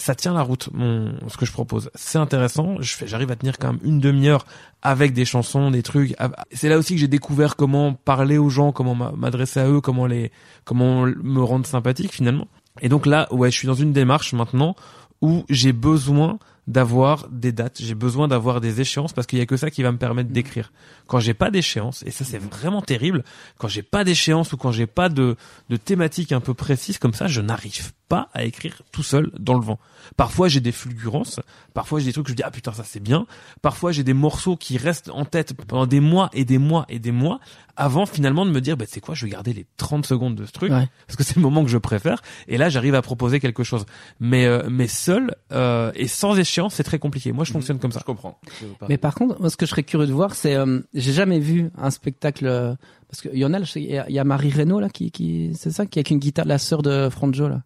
ça 0.00 0.14
tient 0.14 0.32
la 0.32 0.42
route, 0.42 0.68
mon, 0.72 1.12
ce 1.28 1.36
que 1.36 1.44
je 1.46 1.52
propose. 1.52 1.90
C'est 1.94 2.18
intéressant. 2.18 2.76
J'arrive 2.80 3.30
à 3.30 3.36
tenir 3.36 3.58
quand 3.58 3.72
même 3.72 3.80
une 3.84 4.00
demi-heure 4.00 4.46
avec 4.82 5.12
des 5.12 5.24
chansons, 5.24 5.70
des 5.70 5.82
trucs. 5.82 6.14
Ah, 6.18 6.30
C'est 6.52 6.68
là 6.68 6.78
aussi 6.78 6.94
que 6.94 7.00
j'ai 7.00 7.08
découvert 7.08 7.56
comment 7.56 7.92
parler 7.92 8.38
aux 8.38 8.48
gens, 8.48 8.72
comment 8.72 8.94
m'a- 8.94 9.12
m'adresser 9.12 9.60
à 9.60 9.68
eux, 9.68 9.80
comment 9.80 10.06
les, 10.06 10.32
comment 10.64 11.04
me 11.06 11.42
rendre 11.42 11.66
sympathique 11.66 12.12
finalement. 12.12 12.48
Et 12.80 12.88
donc 12.88 13.04
là, 13.06 13.28
ouais, 13.32 13.50
je 13.50 13.56
suis 13.58 13.66
dans 13.66 13.74
une 13.74 13.92
démarche 13.92 14.32
maintenant 14.32 14.74
où 15.20 15.44
j'ai 15.50 15.72
besoin 15.72 16.38
d'avoir 16.66 17.28
des 17.28 17.52
dates, 17.52 17.78
j'ai 17.82 17.94
besoin 17.96 18.28
d'avoir 18.28 18.60
des 18.60 18.80
échéances 18.80 19.12
parce 19.12 19.26
qu'il 19.26 19.38
y 19.38 19.42
a 19.42 19.46
que 19.46 19.56
ça 19.56 19.70
qui 19.70 19.82
va 19.82 19.90
me 19.92 19.98
permettre 19.98 20.30
d'écrire. 20.30 20.72
Quand 21.08 21.18
j'ai 21.18 21.34
pas 21.34 21.50
d'échéance, 21.50 22.04
et 22.06 22.10
ça 22.10 22.24
c'est 22.24 22.38
vraiment 22.38 22.80
terrible, 22.80 23.24
quand 23.58 23.66
j'ai 23.68 23.82
pas 23.82 24.04
d'échéance 24.04 24.52
ou 24.52 24.56
quand 24.56 24.70
j'ai 24.70 24.86
pas 24.86 25.08
de, 25.08 25.36
de 25.68 25.76
thématique 25.76 26.32
un 26.32 26.40
peu 26.40 26.54
précise 26.54 26.98
comme 26.98 27.12
ça, 27.12 27.26
je 27.26 27.40
n'arrive 27.40 27.92
pas 28.10 28.28
à 28.34 28.44
écrire 28.44 28.82
tout 28.92 29.02
seul 29.02 29.30
dans 29.38 29.54
le 29.54 29.60
vent. 29.64 29.78
Parfois 30.16 30.48
j'ai 30.48 30.60
des 30.60 30.72
fulgurances, 30.72 31.40
parfois 31.74 32.00
j'ai 32.00 32.06
des 32.06 32.12
trucs 32.12 32.26
que 32.26 32.32
je 32.32 32.36
dis 32.36 32.42
ah 32.44 32.50
putain 32.50 32.72
ça 32.72 32.82
c'est 32.84 33.00
bien, 33.00 33.26
parfois 33.62 33.92
j'ai 33.92 34.02
des 34.02 34.12
morceaux 34.14 34.56
qui 34.56 34.76
restent 34.76 35.10
en 35.14 35.24
tête 35.24 35.54
pendant 35.54 35.86
des 35.86 36.00
mois 36.00 36.28
et 36.32 36.44
des 36.44 36.58
mois 36.58 36.84
et 36.88 36.98
des 36.98 37.12
mois 37.12 37.38
avant 37.76 38.04
finalement 38.06 38.44
de 38.44 38.50
me 38.50 38.60
dire 38.60 38.76
bah 38.76 38.84
c'est 38.88 39.00
quoi 39.00 39.14
je 39.14 39.24
vais 39.24 39.30
garder 39.30 39.52
les 39.52 39.64
30 39.76 40.04
secondes 40.04 40.34
de 40.34 40.44
ce 40.44 40.52
truc 40.52 40.70
Ouais. 40.72 40.88
parce 41.06 41.16
que 41.16 41.22
c'est 41.22 41.36
le 41.36 41.42
moment 41.42 41.62
que 41.62 41.70
je 41.70 41.78
préfère 41.78 42.20
et 42.48 42.58
là 42.58 42.68
j'arrive 42.68 42.94
à 42.96 43.02
proposer 43.02 43.38
quelque 43.40 43.62
chose. 43.62 43.86
Mais 44.18 44.44
euh, 44.46 44.68
mais 44.68 44.88
seul 44.88 45.34
euh, 45.52 45.92
et 45.94 46.08
sans 46.08 46.36
échéance 46.36 46.74
c'est 46.74 46.82
très 46.84 46.98
compliqué. 46.98 47.32
Moi 47.32 47.44
je 47.44 47.52
fonctionne 47.52 47.78
comme 47.78 47.92
ça. 47.92 48.00
Je 48.00 48.04
comprends. 48.04 48.40
Mais 48.88 48.98
par 48.98 49.14
contre, 49.14 49.40
moi, 49.40 49.48
ce 49.50 49.56
que 49.56 49.66
je 49.66 49.70
serais 49.70 49.84
curieux 49.84 50.06
de 50.08 50.12
voir, 50.12 50.34
c'est, 50.34 50.56
euh, 50.56 50.80
j'ai 50.94 51.12
jamais 51.12 51.38
vu 51.38 51.70
un 51.78 51.90
spectacle 51.90 52.46
euh, 52.46 52.74
parce 53.08 53.20
qu'il 53.22 53.36
y 53.38 53.44
en 53.44 53.52
a, 53.54 53.60
je 53.62 53.70
sais, 53.70 53.80
il 53.82 53.90
y 53.90 53.98
a- 53.98 54.08
il 54.08 54.14
y 54.14 54.18
a 54.18 54.24
Marie 54.24 54.50
Reynaud 54.50 54.80
là 54.80 54.88
qui, 54.88 55.10
qui, 55.10 55.52
c'est 55.54 55.70
ça, 55.70 55.86
qui 55.86 55.98
est 55.98 56.00
avec 56.00 56.10
une 56.10 56.18
guitare, 56.18 56.44
la 56.46 56.58
sœur 56.58 56.82
de 56.82 57.08
Franjo 57.10 57.48
là. 57.48 57.62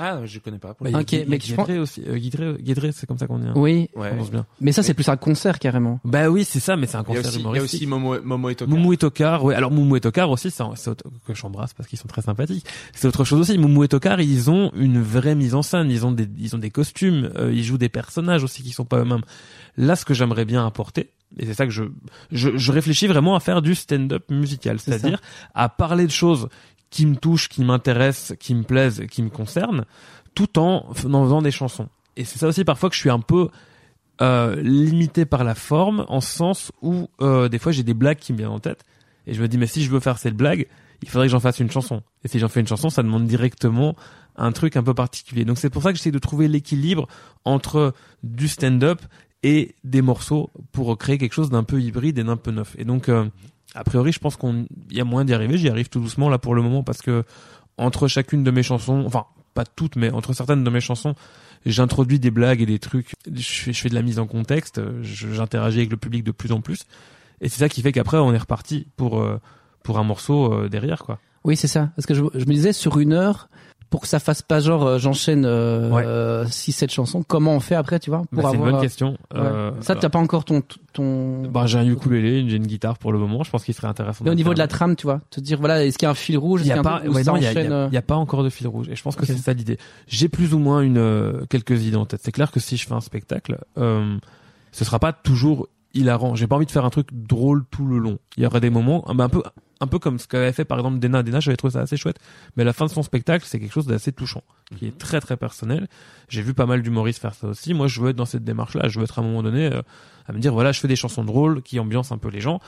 Ah, 0.00 0.20
je 0.24 0.38
connais 0.38 0.58
pas. 0.58 0.76
Bah, 0.80 0.90
Ok, 1.00 1.12
mais 1.26 1.40
je 1.42 1.54
pense- 1.54 1.66
Guidré 1.66 1.78
aussi. 1.80 2.04
Euh, 2.06 2.16
Guidré, 2.16 2.54
Guidré, 2.60 2.92
c'est 2.92 3.06
comme 3.06 3.18
ça 3.18 3.26
qu'on 3.26 3.38
dit. 3.40 3.48
hein. 3.48 3.52
Oui, 3.56 3.88
Ouais. 3.96 4.12
Bien. 4.30 4.46
mais 4.60 4.70
ça 4.72 4.82
c'est 4.84 4.94
plus 4.94 5.08
un 5.08 5.16
concert 5.16 5.58
carrément. 5.58 5.98
Bah 6.04 6.28
oui, 6.28 6.44
c'est 6.44 6.60
ça, 6.60 6.76
mais 6.76 6.86
c'est 6.86 6.96
un 6.96 7.02
concert 7.04 7.26
aussi, 7.26 7.40
il 7.40 7.56
y 7.56 7.58
a 7.58 7.62
aussi 7.62 7.86
Momo, 7.86 8.20
Momo 8.22 8.48
et 8.50 8.54
Toka. 8.54 8.70
Moumou 8.70 8.92
et 8.92 8.96
Tokar, 8.96 9.44
ouais. 9.44 9.54
Alors 9.56 9.70
Moumou 9.72 9.96
et 9.96 10.00
Tokar 10.00 10.30
aussi, 10.30 10.50
c'est 10.50 10.62
que 11.26 11.34
j'embrasse 11.34 11.74
parce 11.74 11.88
qu'ils 11.88 11.98
sont 11.98 12.06
très 12.08 12.22
sympathiques. 12.22 12.64
C'est 12.94 13.08
autre 13.08 13.24
chose 13.24 13.40
aussi. 13.40 13.58
Moumou 13.58 13.82
et 13.84 13.88
Tokar, 13.88 14.20
ils 14.20 14.50
ont 14.50 14.70
une 14.74 15.02
vraie 15.02 15.34
mise 15.34 15.54
en 15.56 15.62
scène. 15.62 15.90
Ils 15.90 16.06
ont 16.06 16.12
des, 16.12 16.28
ils 16.38 16.54
ont 16.54 16.58
des 16.58 16.70
costumes. 16.70 17.30
euh, 17.36 17.52
ils 17.52 17.64
jouent 17.64 17.78
des 17.78 17.88
personnages 17.88 18.44
aussi 18.44 18.62
qui 18.62 18.70
sont 18.70 18.84
pas 18.84 18.98
eux-mêmes. 19.00 19.22
Là, 19.76 19.96
ce 19.96 20.04
que 20.04 20.14
j'aimerais 20.14 20.44
bien 20.44 20.66
apporter, 20.66 21.10
et 21.38 21.46
c'est 21.46 21.54
ça 21.54 21.64
que 21.66 21.70
je, 21.72 21.84
je, 22.32 22.56
je 22.56 22.72
réfléchis 22.72 23.06
vraiment 23.06 23.34
à 23.36 23.40
faire 23.40 23.62
du 23.62 23.74
stand-up 23.74 24.24
musical, 24.30 24.78
C'est 24.78 24.90
c'est-à-dire 24.92 25.20
à 25.54 25.68
parler 25.68 26.04
de 26.06 26.10
choses 26.10 26.48
qui 26.90 27.06
me 27.06 27.16
touchent, 27.16 27.48
qui 27.48 27.64
m'intéressent, 27.64 28.36
qui 28.38 28.54
me 28.54 28.62
plaisent, 28.62 29.04
qui 29.10 29.22
me 29.22 29.30
concernent, 29.30 29.84
tout 30.34 30.58
en 30.58 30.88
en 30.88 30.94
faisant 30.94 31.42
des 31.42 31.50
chansons. 31.50 31.88
Et 32.16 32.24
c'est 32.24 32.38
ça 32.38 32.48
aussi 32.48 32.64
parfois 32.64 32.88
que 32.88 32.94
je 32.94 33.00
suis 33.00 33.10
un 33.10 33.20
peu 33.20 33.48
euh, 34.20 34.56
limité 34.62 35.26
par 35.26 35.44
la 35.44 35.54
forme, 35.54 36.04
en 36.08 36.20
sens 36.20 36.72
où 36.82 37.08
euh, 37.20 37.48
des 37.48 37.58
fois 37.58 37.72
j'ai 37.72 37.84
des 37.84 37.94
blagues 37.94 38.18
qui 38.18 38.32
me 38.32 38.38
viennent 38.38 38.50
en 38.50 38.58
tête 38.58 38.84
et 39.26 39.34
je 39.34 39.42
me 39.42 39.48
dis 39.48 39.58
mais 39.58 39.66
si 39.66 39.84
je 39.84 39.90
veux 39.90 40.00
faire 40.00 40.18
cette 40.18 40.34
blague, 40.34 40.66
il 41.02 41.08
faudrait 41.08 41.26
que 41.26 41.30
j'en 41.30 41.40
fasse 41.40 41.60
une 41.60 41.70
chanson. 41.70 42.02
Et 42.24 42.28
si 42.28 42.38
j'en 42.38 42.48
fais 42.48 42.60
une 42.60 42.66
chanson, 42.66 42.90
ça 42.90 43.02
demande 43.02 43.26
directement 43.26 43.94
un 44.36 44.52
truc 44.52 44.76
un 44.76 44.82
peu 44.82 44.94
particulier. 44.94 45.44
Donc 45.44 45.58
c'est 45.58 45.70
pour 45.70 45.82
ça 45.82 45.92
que 45.92 45.98
j'essaie 45.98 46.10
de 46.10 46.18
trouver 46.18 46.48
l'équilibre 46.48 47.06
entre 47.44 47.94
du 48.22 48.48
stand-up 48.48 49.00
et 49.42 49.76
des 49.84 50.02
morceaux 50.02 50.50
pour 50.72 50.96
créer 50.98 51.18
quelque 51.18 51.34
chose 51.34 51.50
d'un 51.50 51.62
peu 51.62 51.80
hybride 51.80 52.18
et 52.18 52.24
d'un 52.24 52.36
peu 52.36 52.50
neuf. 52.50 52.74
Et 52.78 52.84
donc 52.84 53.08
euh, 53.08 53.26
a 53.78 53.84
priori, 53.84 54.10
je 54.10 54.18
pense 54.18 54.36
qu'on 54.36 54.66
y 54.90 55.00
a 55.00 55.04
moyen 55.04 55.24
d'y 55.24 55.34
arriver. 55.34 55.56
J'y 55.56 55.68
arrive 55.68 55.88
tout 55.88 56.00
doucement 56.00 56.28
là 56.28 56.38
pour 56.38 56.54
le 56.54 56.62
moment 56.62 56.82
parce 56.82 57.00
que 57.00 57.24
entre 57.76 58.08
chacune 58.08 58.42
de 58.42 58.50
mes 58.50 58.64
chansons, 58.64 59.04
enfin 59.06 59.26
pas 59.54 59.64
toutes, 59.64 59.96
mais 59.96 60.10
entre 60.10 60.32
certaines 60.32 60.64
de 60.64 60.70
mes 60.70 60.80
chansons, 60.80 61.14
j'introduis 61.64 62.18
des 62.18 62.32
blagues 62.32 62.60
et 62.60 62.66
des 62.66 62.80
trucs. 62.80 63.14
Je 63.32 63.72
fais, 63.72 63.88
de 63.88 63.94
la 63.94 64.02
mise 64.02 64.18
en 64.18 64.26
contexte. 64.26 64.80
J'interagis 65.02 65.78
avec 65.78 65.90
le 65.90 65.96
public 65.96 66.24
de 66.24 66.32
plus 66.32 66.50
en 66.50 66.60
plus. 66.60 66.80
Et 67.40 67.48
c'est 67.48 67.60
ça 67.60 67.68
qui 67.68 67.82
fait 67.82 67.92
qu'après 67.92 68.16
on 68.16 68.34
est 68.34 68.38
reparti 68.38 68.88
pour 68.96 69.20
euh, 69.20 69.40
pour 69.84 69.98
un 69.98 70.04
morceau 70.04 70.52
euh, 70.52 70.68
derrière 70.68 71.04
quoi. 71.04 71.20
Oui, 71.44 71.56
c'est 71.56 71.68
ça. 71.68 71.90
Parce 71.94 72.06
que 72.06 72.14
je 72.14 72.22
me 72.22 72.52
disais 72.52 72.72
sur 72.72 72.98
une 72.98 73.12
heure, 73.12 73.48
pour 73.90 74.02
que 74.02 74.06
ça 74.08 74.18
fasse 74.18 74.42
pas 74.42 74.60
genre 74.60 74.86
euh, 74.86 74.98
j'enchaîne 74.98 75.44
euh, 75.46 75.90
Ouais. 75.90 76.02
euh, 76.04 76.44
six 76.46 76.72
sept 76.72 76.90
chansons, 76.92 77.22
comment 77.26 77.54
on 77.54 77.60
fait 77.60 77.74
après, 77.74 77.98
tu 77.98 78.10
vois, 78.10 78.24
pour 78.30 78.42
Bah, 78.42 78.48
c'est 78.50 78.56
une 78.56 78.56
avoir 78.56 78.70
bonne 78.72 78.74
euh, 78.78 78.82
question. 78.82 79.10
ouais. 79.12 79.40
Euh, 79.40 79.70
ça, 79.80 79.94
t'as 79.94 80.08
pas 80.10 80.18
encore 80.18 80.44
ton 80.44 80.62
ton. 80.92 81.42
bah, 81.48 81.64
j'ai 81.66 81.78
un 81.78 81.86
ukulélé, 81.86 82.48
j'ai 82.48 82.56
une 82.56 82.66
guitare 82.66 82.98
pour 82.98 83.12
le 83.12 83.18
moment. 83.18 83.42
Je 83.44 83.50
pense 83.50 83.64
qu'il 83.64 83.72
serait 83.74 83.88
intéressant. 83.88 84.24
Mais 84.24 84.30
au 84.30 84.34
niveau 84.34 84.52
de 84.52 84.58
la 84.58 84.66
trame, 84.68 84.94
tu 84.96 85.06
vois, 85.06 85.20
te 85.30 85.40
dire 85.40 85.58
voilà, 85.58 85.84
est-ce 85.84 85.96
qu'il 85.96 86.06
y 86.06 86.08
a 86.08 86.10
un 86.10 86.14
fil 86.14 86.36
rouge, 86.36 86.60
il 86.64 86.68
y 86.68 86.72
a 86.72 86.82
pas, 86.82 87.02
où 87.06 87.12
ouais, 87.12 87.22
il 87.22 87.26
y 87.26 87.46
a, 87.46 87.52
il 87.52 87.60
y 87.60 87.88
il 87.88 87.94
y 87.94 87.96
a 87.98 88.02
pas 88.02 88.16
encore 88.16 88.42
de 88.44 88.50
fil 88.50 88.66
rouge. 88.68 88.88
Et 88.90 88.96
je 88.96 89.02
pense 89.02 89.16
que 89.16 89.24
c'est 89.24 89.36
ça 89.38 89.52
l'idée. 89.52 89.78
J'ai 90.06 90.28
plus 90.28 90.52
ou 90.54 90.58
moins 90.58 90.80
une 90.82 91.46
quelques 91.48 91.84
idées 91.84 91.96
en 91.96 92.04
tête. 92.06 92.20
C'est 92.22 92.32
clair 92.32 92.50
que 92.50 92.60
si 92.60 92.76
je 92.76 92.86
fais 92.86 92.94
un 92.94 93.00
spectacle, 93.00 93.58
ce 93.76 94.84
sera 94.84 94.98
pas 94.98 95.12
toujours 95.12 95.68
hilarant. 95.98 96.34
J'ai 96.34 96.46
pas 96.46 96.56
envie 96.56 96.66
de 96.66 96.70
faire 96.70 96.84
un 96.84 96.90
truc 96.90 97.08
drôle 97.12 97.64
tout 97.70 97.86
le 97.86 97.98
long. 97.98 98.18
Il 98.36 98.42
y 98.42 98.46
aura 98.46 98.60
des 98.60 98.70
moments, 98.70 99.04
ah, 99.06 99.14
bah, 99.14 99.24
un 99.24 99.28
peu, 99.28 99.42
un 99.80 99.86
peu 99.86 99.98
comme 99.98 100.18
ce 100.18 100.26
qu'avait 100.26 100.52
fait 100.52 100.64
par 100.64 100.78
exemple 100.78 100.98
Dena. 100.98 101.22
Dena, 101.22 101.40
j'avais 101.40 101.56
trouvé 101.56 101.72
ça 101.72 101.80
assez 101.80 101.96
chouette. 101.96 102.18
Mais 102.56 102.64
la 102.64 102.72
fin 102.72 102.86
de 102.86 102.90
son 102.90 103.02
spectacle, 103.02 103.44
c'est 103.46 103.60
quelque 103.60 103.72
chose 103.72 103.86
d'assez 103.86 104.12
touchant, 104.12 104.42
qui 104.76 104.86
est 104.86 104.98
très 104.98 105.20
très 105.20 105.36
personnel. 105.36 105.88
J'ai 106.28 106.42
vu 106.42 106.54
pas 106.54 106.66
mal 106.66 106.82
d'humoristes 106.82 107.20
faire 107.20 107.34
ça 107.34 107.48
aussi. 107.48 107.74
Moi, 107.74 107.86
je 107.88 108.00
veux 108.00 108.10
être 108.10 108.16
dans 108.16 108.26
cette 108.26 108.44
démarche-là. 108.44 108.88
Je 108.88 108.98
veux 108.98 109.04
être 109.04 109.18
à 109.18 109.22
un 109.22 109.24
moment 109.24 109.42
donné 109.42 109.66
euh, 109.66 109.82
à 110.26 110.32
me 110.32 110.38
dire 110.38 110.52
voilà, 110.52 110.72
je 110.72 110.80
fais 110.80 110.88
des 110.88 110.96
chansons 110.96 111.24
drôles 111.24 111.62
qui 111.62 111.78
ambiancent 111.78 112.12
un 112.12 112.18
peu 112.18 112.28
les 112.28 112.40
gens. 112.40 112.60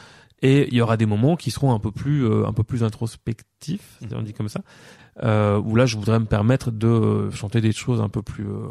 Et 0.43 0.69
il 0.69 0.75
y 0.75 0.81
aura 0.81 0.97
des 0.97 1.07
moments 1.07 1.37
qui 1.37 1.51
seront 1.51 1.75
un 1.75 1.79
peu 1.79 1.91
plus, 1.91 2.25
euh, 2.25 2.47
un 2.47 2.53
peu 2.53 2.63
plus 2.63 2.83
introspectifs, 2.83 3.99
si 4.01 4.15
on 4.15 4.23
dit 4.23 4.33
comme 4.33 4.49
ça. 4.49 4.63
Euh, 5.23 5.59
où 5.59 5.77
là, 5.77 5.87
je 5.87 5.97
voudrais 5.97 6.19
me 6.19 6.25
permettre 6.25 6.71
de 6.71 6.87
euh, 6.87 7.31
chanter 7.31 7.61
des 7.61 7.73
choses 7.73 8.01
un 8.01 8.09
peu 8.09 8.23
plus 8.23 8.47
euh, 8.47 8.69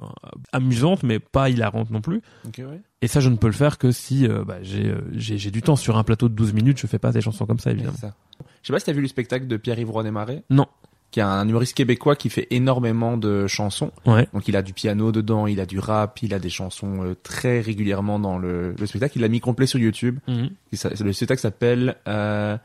amusantes, 0.51 1.03
mais 1.03 1.19
pas 1.19 1.49
hilarantes 1.49 1.91
non 1.91 2.01
plus. 2.01 2.21
Ok, 2.47 2.55
ouais. 2.59 2.81
Et 3.01 3.07
ça, 3.07 3.19
je 3.19 3.29
ne 3.29 3.35
peux 3.35 3.47
le 3.47 3.53
faire 3.53 3.77
que 3.77 3.91
si 3.91 4.27
bah, 4.27 4.57
j'ai, 4.61 4.93
j'ai 5.13 5.37
j'ai 5.37 5.51
du 5.51 5.61
temps 5.61 5.75
sur 5.75 5.97
un 5.97 6.03
plateau 6.03 6.27
de 6.27 6.33
12 6.33 6.53
minutes. 6.53 6.79
Je 6.79 6.87
fais 6.87 6.99
pas 6.99 7.11
des 7.11 7.21
chansons 7.21 7.45
comme 7.45 7.59
ça, 7.59 7.71
évidemment. 7.71 7.97
Ça. 7.97 8.15
Je 8.61 8.67
sais 8.67 8.73
pas 8.73 8.79
si 8.79 8.85
t'as 8.85 8.93
vu 8.93 9.01
le 9.01 9.07
spectacle 9.07 9.47
de 9.47 9.57
Pierre-Yves 9.57 9.89
Roy 9.91 10.03
Desmarais, 10.03 10.43
Non. 10.49 10.67
qui 11.11 11.19
est 11.19 11.23
un 11.23 11.47
humoriste 11.47 11.75
québécois 11.77 12.15
qui 12.15 12.29
fait 12.29 12.47
énormément 12.51 13.15
de 13.15 13.47
chansons. 13.47 13.91
Ouais. 14.05 14.27
Donc 14.33 14.47
il 14.47 14.55
a 14.57 14.61
du 14.61 14.73
piano 14.73 15.11
dedans, 15.13 15.47
il 15.47 15.59
a 15.61 15.65
du 15.65 15.79
rap, 15.79 16.21
il 16.23 16.33
a 16.33 16.39
des 16.39 16.49
chansons 16.49 17.03
euh, 17.03 17.15
très 17.21 17.61
régulièrement 17.61 18.19
dans 18.19 18.37
le, 18.37 18.73
le 18.77 18.85
spectacle. 18.85 19.17
Il 19.17 19.21
l'a 19.21 19.29
mis 19.29 19.39
complet 19.39 19.65
sur 19.67 19.79
YouTube. 19.79 20.19
Mhm. 20.27 20.49
Ça- 20.73 20.89
Le 20.99 21.13
spectacle 21.13 21.41
s'appelle 21.41 21.95
euh, 22.07 22.57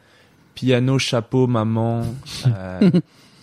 Piano, 0.54 0.98
chapeau, 0.98 1.46
maman. 1.46 2.02
euh, 2.46 2.90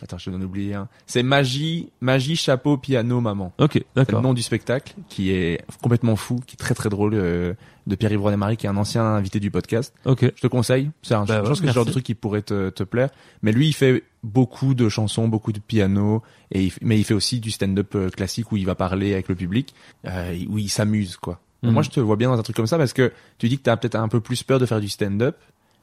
Attends, 0.02 0.18
je 0.18 0.30
vais 0.30 0.36
en 0.36 0.42
oublier 0.42 0.74
un. 0.74 0.88
C'est 1.06 1.24
magie, 1.24 1.90
magie, 2.02 2.36
chapeau, 2.36 2.78
piano, 2.78 3.22
maman. 3.22 3.54
Ok, 3.60 3.74
C'est 3.74 3.80
le 3.80 3.86
d'accord. 3.96 4.22
nom 4.22 4.34
du 4.34 4.42
spectacle 4.42 4.96
qui 5.10 5.32
est 5.32 5.64
complètement 5.82 6.16
fou, 6.16 6.40
qui 6.46 6.56
est 6.56 6.58
très 6.58 6.74
très 6.74 6.90
drôle 6.90 7.14
euh, 7.14 7.54
de 7.86 7.96
Pierre-Yves 7.96 8.24
Desmarais, 8.24 8.58
qui 8.58 8.66
est 8.66 8.70
un 8.70 8.78
ancien 8.78 9.04
invité 9.04 9.40
du 9.40 9.52
podcast. 9.52 9.94
Ok. 10.06 10.22
Je 10.36 10.42
te 10.42 10.48
conseille. 10.48 10.90
C'est 11.04 11.14
un, 11.14 11.26
Bah 11.26 11.36
je 11.38 11.42
ouais, 11.42 11.48
pense 11.50 11.60
que 11.60 11.66
c'est 11.66 11.68
le 11.68 11.74
genre 11.74 11.86
de 11.86 11.92
truc 11.92 12.04
qui 12.04 12.16
pourrait 12.16 12.42
te, 12.42 12.70
te 12.70 12.84
plaire. 12.84 13.10
Mais 13.44 13.52
lui, 13.52 13.68
il 13.68 13.74
fait 13.74 14.04
beaucoup 14.24 14.74
de 14.74 14.90
chansons, 14.90 15.28
beaucoup 15.28 15.52
de 15.52 15.60
piano, 15.60 16.22
et 16.52 16.64
il, 16.66 16.74
mais 16.82 16.98
il 17.00 17.04
fait 17.04 17.14
aussi 17.14 17.40
du 17.40 17.52
stand-up 17.52 17.94
euh, 17.96 18.10
classique 18.10 18.52
où 18.52 18.58
il 18.58 18.66
va 18.66 18.76
parler 18.76 19.14
avec 19.14 19.28
le 19.30 19.36
public, 19.36 19.74
euh, 20.08 20.36
où 20.50 20.58
il 20.58 20.70
s'amuse, 20.70 21.16
quoi. 21.18 21.40
Mhm. 21.64 21.72
Moi, 21.74 21.84
je 21.84 21.90
te 21.92 22.00
vois 22.00 22.16
bien 22.16 22.30
dans 22.30 22.40
un 22.40 22.44
truc 22.44 22.56
comme 22.56 22.66
ça 22.68 22.78
parce 22.80 22.94
que 22.94 23.12
tu 23.38 23.48
dis 23.50 23.58
que 23.60 23.64
t'as 23.64 23.78
peut-être 23.78 23.96
un 23.96 24.08
peu 24.08 24.20
plus 24.20 24.42
peur 24.42 24.58
de 24.60 24.66
faire 24.66 24.80
du 24.80 24.90
stand-up, 24.90 25.38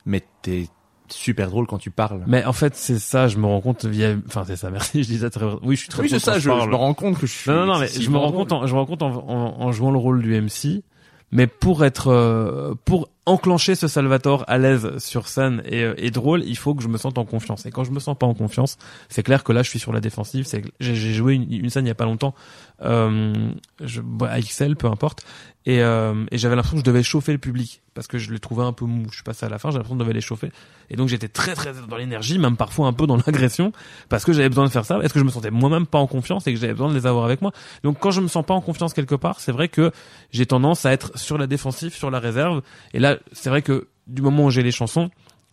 mais 0.07 0.25
t'es 0.43 0.67
super 1.13 1.51
drôle 1.51 1.67
quand 1.67 1.79
tu 1.79 1.91
parles. 1.91 2.23
Mais 2.27 2.45
en 2.45 2.53
fait, 2.53 2.75
c'est 2.77 2.99
ça. 2.99 3.29
Je 3.29 3.39
me 3.39 3.47
rends 3.47 3.61
compte 3.61 3.85
via. 3.85 4.15
Enfin, 4.27 4.45
c'est 4.47 4.57
ça. 4.57 4.71
Merci. 4.71 5.03
Je 5.03 5.09
dis 5.09 5.19
ça 5.19 5.31
très. 5.31 5.47
Oui, 5.63 5.77
je 5.77 5.81
suis 5.83 5.89
très. 5.89 6.03
oui, 6.03 6.11
c'est 6.11 6.19
ça. 6.19 6.39
Je, 6.39 6.49
me 6.49 6.75
rends 6.75 6.95
compte 6.95 7.19
que 7.19 7.27
je 7.27 7.33
suis. 7.33 7.51
Non, 7.51 7.67
non, 7.67 7.75
non, 7.75 7.79
mais 7.79 7.89
je 7.89 8.11
me 8.11 8.19
rends 8.19 8.33
compte, 8.33 8.53
en, 8.53 8.67
je 8.67 8.75
me 8.75 8.79
rends 8.79 8.87
compte 8.87 9.03
en, 9.03 9.13
en, 9.29 9.61
en 9.61 9.73
jouant 9.73 9.91
le 9.91 9.99
rôle 9.99 10.23
du 10.23 10.41
MC. 10.41 10.83
Mais 11.31 11.47
pour 11.47 11.85
être, 11.85 12.09
euh, 12.09 12.75
pour 12.87 13.11
enclencher 13.27 13.75
ce 13.75 13.87
Salvatore 13.87 14.45
à 14.49 14.57
l'aise 14.57 14.97
sur 14.99 15.29
scène 15.29 15.63
et, 15.67 15.83
euh, 15.83 15.95
et 15.99 16.11
drôle, 16.11 16.43
il 16.45 16.57
faut 16.57 16.75
que 16.75 16.83
je 16.83 16.89
me 16.89 16.97
sente 16.97 17.19
en 17.19 17.27
confiance. 17.27 17.67
Et 17.67 17.71
quand 17.71 17.85
je 17.85 17.91
me 17.91 18.01
sens 18.01 18.17
pas 18.17 18.27
en 18.27 18.33
confiance, 18.33 18.79
c'est 19.11 19.23
clair 19.23 19.45
que 19.45 19.53
là, 19.53 19.63
je 19.63 19.69
suis 19.69 19.79
sur 19.79 19.93
la 19.93 20.01
défensive. 20.01 20.47
C'est, 20.47 20.63
que 20.63 20.69
j'ai, 20.81 20.95
j'ai 20.95 21.13
joué 21.13 21.35
une, 21.35 21.53
une 21.53 21.69
scène 21.69 21.85
il 21.85 21.89
y 21.89 21.93
a 21.93 21.95
pas 21.95 22.07
longtemps, 22.07 22.35
euh, 22.83 23.51
je, 23.85 24.01
bah, 24.01 24.31
à 24.31 24.41
XL, 24.41 24.77
peu 24.77 24.87
importe. 24.87 25.25
Et, 25.69 25.83
euh, 25.83 26.25
et 26.31 26.39
j'avais 26.39 26.57
l'impression 26.57 26.79
que 26.79 26.81
je 26.81 26.91
devais 26.91 27.03
chauffer 27.03 27.31
le 27.31 27.39
public 27.39 27.83
parce 27.93 28.07
que 28.07 28.17
je 28.17 28.33
les 28.33 28.39
trouvais 28.39 28.65
un 28.65 28.73
peu 28.73 28.87
mou. 28.87 29.05
Je 29.11 29.17
suis 29.17 29.45
à 29.45 29.49
la 29.51 29.59
fin, 29.59 29.69
j'avais 29.69 29.81
l'impression 29.81 29.99
que 29.99 30.05
je 30.07 30.11
les 30.13 30.21
chauffer. 30.23 30.51
Et 30.89 30.97
donc 30.97 31.09
j'étais 31.09 31.29
très 31.29 31.55
très 31.55 31.75
dans 31.87 31.99
l'énergie, 31.99 32.39
même 32.39 32.57
parfois 32.57 32.87
un 32.87 32.95
peu 32.95 33.07
dans 33.07 33.17
l'agression, 33.27 33.71
parce 34.09 34.25
que 34.25 34.33
j'avais 34.33 34.49
besoin 34.49 34.65
de 34.65 34.71
faire 34.71 34.87
ça. 34.87 34.99
Est-ce 35.01 35.13
que 35.13 35.21
je 35.21 35.27
me 35.27 35.31
sentais 35.31 35.51
moi-même 35.51 35.87
pas 35.87 35.99
en 35.99 36.07
confiance 36.07 36.47
et 36.47 36.55
que 36.55 36.59
j'avais 36.59 36.73
besoin 36.73 36.89
de 36.89 36.95
les 36.95 37.05
avoir 37.05 37.27
avec 37.27 37.43
moi? 37.43 37.53
Donc 37.83 37.99
quand 38.01 38.11
je 38.11 38.23
me 38.23 38.29
sens 38.29 38.47
pas 38.47 38.55
en 38.55 38.63
confiance 38.63 38.95
quelque 38.95 39.15
part, 39.15 39.41
c'est 39.41 39.53
vrai 39.53 39.69
que 39.69 39.93
j'ai 40.31 40.47
tendance 40.47 40.87
à 40.87 40.93
être 40.95 41.19
sur 41.19 41.37
la 41.37 41.47
défensive, 41.47 41.95
sur 41.95 42.11
la 42.11 42.19
réserve. 42.19 42.63
Et 42.95 42.99
là, 42.99 43.19
c'est 43.33 43.51
vrai 43.51 43.61
que 43.61 43.89
du 44.07 44.23
moment 44.23 44.47
où 44.47 44.51
j'ai 44.51 44.63
les 44.63 44.73
chansons, 44.73 45.11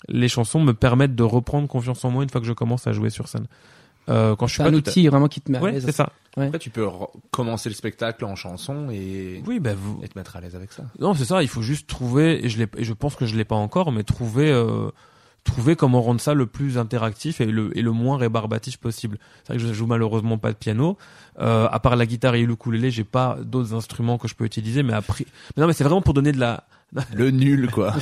les 0.07 0.29
chansons 0.29 0.61
me 0.61 0.73
permettent 0.73 1.15
de 1.15 1.23
reprendre 1.23 1.67
confiance 1.67 2.05
en 2.05 2.11
moi 2.11 2.23
une 2.23 2.29
fois 2.29 2.39
que 2.39 2.47
je 2.47 2.53
commence 2.53 2.87
à 2.87 2.93
jouer 2.93 3.09
sur 3.09 3.27
scène. 3.27 3.47
Euh, 4.09 4.35
quand 4.35 4.47
je 4.47 4.53
suis 4.53 4.57
C'est 4.57 4.63
pas 4.63 4.69
un 4.69 4.71
tout 4.73 4.77
outil 4.89 5.07
vraiment 5.07 5.27
qui 5.27 5.41
te 5.41 5.51
met 5.51 5.57
à 5.57 5.61
Ouais, 5.61 5.71
l'aise. 5.73 5.83
c'est 5.85 5.91
ça. 5.91 6.11
Après, 6.37 6.59
tu 6.59 6.69
peux 6.69 6.85
commencer 7.31 7.69
le 7.69 7.75
spectacle 7.75 8.25
en 8.25 8.35
chanson 8.35 8.89
et, 8.91 9.41
Oui, 9.47 9.59
bah 9.59 9.73
vous, 9.73 9.99
et 10.03 10.07
te 10.09 10.17
mettre 10.17 10.35
à 10.35 10.41
l'aise 10.41 10.55
avec 10.55 10.71
ça. 10.73 10.83
Non, 10.99 11.13
c'est 11.13 11.23
ça. 11.25 11.41
Il 11.41 11.47
faut 11.47 11.61
juste 11.61 11.87
trouver, 11.87 12.45
et 12.45 12.49
je 12.49 12.57
l'ai, 12.57 12.67
et 12.77 12.83
je 12.83 12.93
pense 12.93 13.15
que 13.15 13.25
je 13.25 13.35
l'ai 13.37 13.45
pas 13.45 13.55
encore, 13.55 13.91
mais 13.93 14.03
trouver, 14.03 14.51
euh, 14.51 14.89
trouver 15.45 15.77
comment 15.77 16.01
rendre 16.01 16.19
ça 16.19 16.33
le 16.33 16.45
plus 16.45 16.77
interactif 16.77 17.39
et 17.39 17.45
le, 17.45 17.75
et 17.77 17.81
le 17.81 17.91
moins 17.91 18.17
rébarbatif 18.17 18.77
possible. 18.77 19.17
C'est 19.43 19.53
vrai 19.53 19.61
que 19.61 19.67
je 19.67 19.73
joue 19.73 19.85
malheureusement 19.87 20.37
pas 20.37 20.51
de 20.51 20.57
piano. 20.57 20.97
Euh, 21.39 21.67
à 21.71 21.79
part 21.79 21.95
la 21.95 22.05
guitare 22.05 22.35
et 22.35 22.45
le 22.45 22.53
ukulélé, 22.53 22.91
j'ai 22.91 23.03
pas 23.05 23.37
d'autres 23.41 23.73
instruments 23.73 24.17
que 24.17 24.27
je 24.27 24.35
peux 24.35 24.43
utiliser. 24.45 24.83
Mais 24.83 24.93
après, 24.93 25.25
mais 25.55 25.61
non, 25.61 25.67
mais 25.67 25.73
c'est 25.73 25.83
vraiment 25.85 26.01
pour 26.01 26.13
donner 26.13 26.33
de 26.33 26.39
la. 26.39 26.65
Le 27.13 27.29
nul, 27.31 27.69
quoi. 27.71 27.93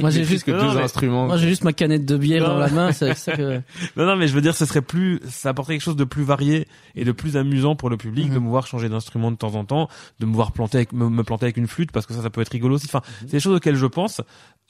Moi 0.00 0.10
j'ai 0.10 0.24
juste 0.24 0.44
que 0.44 0.50
Non, 0.50 0.68
deux 0.70 0.76
mais- 0.78 0.82
instruments. 0.84 1.26
moi 1.26 1.36
j'ai 1.36 1.48
juste 1.48 1.64
ma 1.64 1.72
canette 1.72 2.04
de 2.04 2.16
bière 2.16 2.42
Non. 2.42 2.48
dans 2.54 2.58
la 2.58 2.68
main, 2.68 2.92
ça 2.92 3.14
que 3.14 3.56
Non, 3.96 4.06
non, 4.06 4.16
mais 4.16 4.28
je 4.28 4.34
veux 4.34 4.40
dire, 4.40 4.54
ce 4.54 4.64
serait 4.66 4.82
plus, 4.82 5.20
ça 5.28 5.50
apporterait 5.50 5.74
quelque 5.74 5.82
chose 5.84 5.96
de 5.96 6.04
plus 6.04 6.22
varié 6.22 6.66
et 6.94 7.04
de 7.04 7.12
plus 7.12 7.36
amusant 7.36 7.76
pour 7.76 7.90
le 7.90 7.96
public 7.96 8.28
Mhm. 8.28 8.34
de 8.34 8.38
me 8.40 8.48
voir 8.48 8.66
changer 8.66 8.88
d'instrument 8.88 9.30
de 9.30 9.36
temps 9.36 9.54
en 9.54 9.64
temps, 9.64 9.88
de 10.20 10.26
me 10.26 10.34
voir 10.34 10.52
planter 10.52 10.78
avec, 10.78 10.92
me, 10.92 11.08
me 11.08 11.22
planter 11.24 11.44
avec 11.46 11.56
une 11.56 11.66
flûte 11.66 11.92
parce 11.92 12.06
que 12.06 12.14
ça, 12.14 12.22
ça 12.22 12.30
peut 12.30 12.40
être 12.40 12.50
rigolo 12.52 12.74
aussi. 12.76 12.86
Enfin, 12.88 13.02
Mhm. 13.06 13.14
c'est 13.28 13.32
des 13.32 13.40
choses 13.40 13.56
auxquelles 13.56 13.76
je 13.76 13.86
pense. 13.86 14.20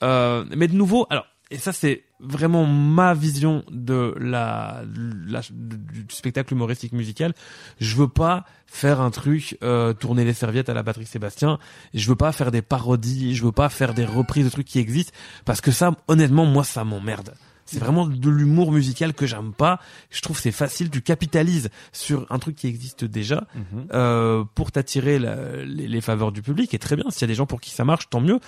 Euh, 0.03 0.45
mais 0.55 0.67
de 0.67 0.75
nouveau, 0.75 1.07
alors, 1.09 1.25
et 1.49 1.57
ça 1.57 1.71
c'est 1.73 2.03
vraiment 2.19 2.65
ma 2.65 3.13
vision 3.13 3.63
de 3.71 4.13
la, 4.19 4.83
la- 5.27 5.41
du 5.51 6.05
spectacle 6.09 6.53
humoristique 6.53 6.91
musical. 6.93 7.33
Je 7.79 7.95
veux 7.95 8.07
pas 8.07 8.45
faire 8.65 8.99
un 9.01 9.11
truc 9.11 9.57
euh, 9.63 9.93
tourner 9.93 10.25
les 10.25 10.33
serviettes 10.33 10.67
à 10.69 10.73
la 10.73 10.83
Patrick 10.83 11.07
Sébastien. 11.07 11.57
Je 11.93 12.07
veux 12.09 12.15
pas 12.15 12.31
faire 12.31 12.51
des 12.51 12.61
parodies. 12.61 13.35
Je 13.35 13.43
veux 13.45 13.51
pas 13.51 13.69
faire 13.69 13.93
des 13.93 14.03
reprises 14.05 14.45
de 14.45 14.49
trucs 14.49 14.67
qui 14.67 14.79
existent 14.79 15.13
parce 15.45 15.61
que 15.61 15.71
ça, 15.71 15.95
honnêtement, 16.07 16.45
moi, 16.45 16.63
ça 16.63 16.83
m'emmerde. 16.83 17.33
C'est 17.65 17.79
vraiment 17.79 18.07
de 18.07 18.29
l'humour 18.29 18.71
musical 18.71 19.13
que 19.13 19.25
j'aime 19.25 19.51
pas. 19.53 19.79
Je 20.09 20.21
trouve 20.21 20.37
que 20.37 20.41
c'est 20.43 20.51
facile. 20.53 20.89
Tu 20.89 21.01
capitalises 21.01 21.69
sur 21.91 22.25
un 22.29 22.39
truc 22.39 22.55
qui 22.55 22.67
existe 22.67 23.03
déjà 23.05 23.45
euh, 23.93 24.43
pour 24.55 24.71
t'attirer 24.71 25.19
les 25.19 26.01
faveurs 26.01 26.31
du 26.31 26.41
public. 26.41 26.73
Et 26.73 26.79
très 26.79 26.95
bien, 26.95 27.05
s'il 27.09 27.21
y 27.21 27.23
a 27.25 27.27
des 27.27 27.35
gens 27.35 27.45
pour 27.45 27.59
qui 27.61 27.69
ça 27.71 27.83
marche, 27.83 28.09
tant 28.09 28.21
mieux. 28.21 28.39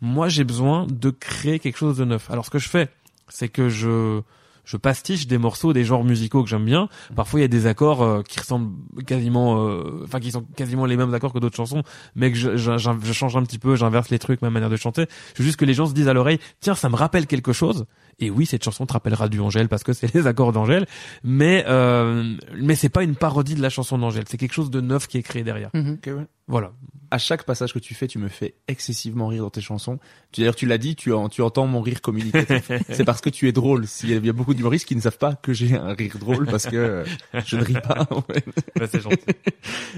Moi, 0.00 0.28
j'ai 0.28 0.44
besoin 0.44 0.86
de 0.86 1.10
créer 1.10 1.58
quelque 1.58 1.78
chose 1.78 1.96
de 1.96 2.04
neuf. 2.04 2.30
Alors, 2.30 2.44
ce 2.44 2.50
que 2.50 2.58
je 2.58 2.68
fais, 2.68 2.88
c'est 3.28 3.48
que 3.48 3.68
je 3.68 4.22
je 4.66 4.76
pastiche 4.76 5.26
des 5.26 5.38
morceaux, 5.38 5.72
des 5.72 5.84
genres 5.84 6.04
musicaux 6.04 6.42
que 6.42 6.50
j'aime 6.50 6.64
bien. 6.64 6.88
Parfois, 7.14 7.38
il 7.38 7.42
y 7.42 7.44
a 7.44 7.48
des 7.48 7.66
accords 7.66 8.02
euh, 8.02 8.22
qui 8.22 8.38
ressemblent 8.40 8.74
quasiment, 9.06 9.64
euh, 9.64 10.02
enfin, 10.04 10.20
qui 10.20 10.32
sont 10.32 10.42
quasiment 10.56 10.84
les 10.84 10.96
mêmes 10.96 11.14
accords 11.14 11.32
que 11.32 11.38
d'autres 11.38 11.56
chansons, 11.56 11.82
mais 12.16 12.32
que 12.32 12.36
je, 12.36 12.56
je, 12.56 12.72
je 12.76 13.12
change 13.12 13.36
un 13.36 13.44
petit 13.44 13.58
peu, 13.58 13.76
j'inverse 13.76 14.10
les 14.10 14.18
trucs, 14.18 14.42
ma 14.42 14.50
manière 14.50 14.68
de 14.68 14.76
chanter. 14.76 15.06
Je 15.34 15.42
veux 15.42 15.46
juste 15.46 15.58
que 15.58 15.64
les 15.64 15.72
gens 15.74 15.86
se 15.86 15.94
disent 15.94 16.08
à 16.08 16.12
l'oreille, 16.12 16.40
tiens, 16.60 16.74
ça 16.74 16.88
me 16.88 16.96
rappelle 16.96 17.26
quelque 17.26 17.52
chose. 17.52 17.86
Et 18.18 18.28
oui, 18.28 18.44
cette 18.44 18.64
chanson 18.64 18.86
te 18.86 18.92
rappellera 18.92 19.28
du 19.28 19.40
Angèle 19.40 19.68
parce 19.68 19.84
que 19.84 19.92
c'est 19.92 20.12
les 20.14 20.26
accords 20.26 20.52
d'Angèle, 20.52 20.86
mais 21.22 21.64
euh, 21.68 22.34
mais 22.60 22.74
c'est 22.74 22.88
pas 22.88 23.04
une 23.04 23.14
parodie 23.14 23.54
de 23.54 23.62
la 23.62 23.70
chanson 23.70 23.98
d'Angèle. 23.98 24.24
C'est 24.28 24.36
quelque 24.36 24.54
chose 24.54 24.70
de 24.70 24.80
neuf 24.80 25.06
qui 25.06 25.16
est 25.18 25.22
créé 25.22 25.44
derrière. 25.44 25.70
Ouais. 26.06 26.26
Voilà. 26.48 26.72
À 27.10 27.18
chaque 27.18 27.44
passage 27.44 27.72
que 27.72 27.78
tu 27.78 27.94
fais, 27.94 28.08
tu 28.08 28.18
me 28.18 28.28
fais 28.28 28.54
excessivement 28.66 29.28
rire 29.28 29.44
dans 29.44 29.50
tes 29.50 29.60
chansons. 29.60 30.00
D'ailleurs, 30.36 30.56
tu 30.56 30.66
l'as 30.66 30.76
dit, 30.78 30.96
tu, 30.96 31.12
en- 31.12 31.28
tu 31.28 31.40
entends 31.40 31.66
mon 31.68 31.80
rire 31.80 32.00
communicatif. 32.02 32.70
c'est 32.90 33.04
parce 33.04 33.20
que 33.20 33.30
tu 33.30 33.46
es 33.48 33.52
drôle. 33.52 33.86
S'il 33.86 34.10
y 34.10 34.12
a- 34.12 34.16
il 34.16 34.26
y 34.26 34.28
a 34.28 34.32
beaucoup 34.32 34.54
d'humoristes 34.54 34.86
qui 34.86 34.96
ne 34.96 35.00
savent 35.00 35.16
pas 35.18 35.36
que 35.36 35.52
j'ai 35.52 35.76
un 35.76 35.94
rire 35.94 36.16
drôle 36.18 36.46
parce 36.46 36.66
que 36.66 36.76
euh, 36.76 37.04
je 37.46 37.56
ne 37.56 37.62
ris 37.64 37.74
pas. 37.74 38.08
ouais. 38.28 38.42
Bah, 38.76 38.86
c'est 38.90 39.00
gentil. 39.00 39.18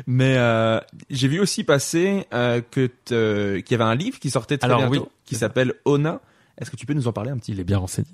Mais 0.07 0.36
euh, 0.36 0.80
j'ai 1.11 1.28
vu 1.28 1.40
aussi 1.40 1.64
passer 1.64 2.26
euh, 2.34 2.61
que 2.61 2.90
qu'il 3.64 3.72
y 3.72 3.74
avait 3.80 3.90
un 3.90 3.94
livre 3.94 4.18
qui 4.18 4.30
sortait 4.30 4.59
très 4.59 4.66
Alors, 4.68 4.88
bientôt, 4.90 5.07
oui. 5.07 5.12
qui 5.24 5.34
s'appelle 5.34 5.74
Ona. 5.86 6.20
Est-ce 6.61 6.70
que 6.70 6.76
tu 6.76 6.86
peux 6.86 6.94
nous 6.94 7.06
en 7.06 7.12
parler 7.12 7.30
un 7.30 7.38
petit? 7.38 7.52
Il 7.52 7.61
est 7.61 7.64
bien 7.64 7.78
renseigné. 7.78 8.09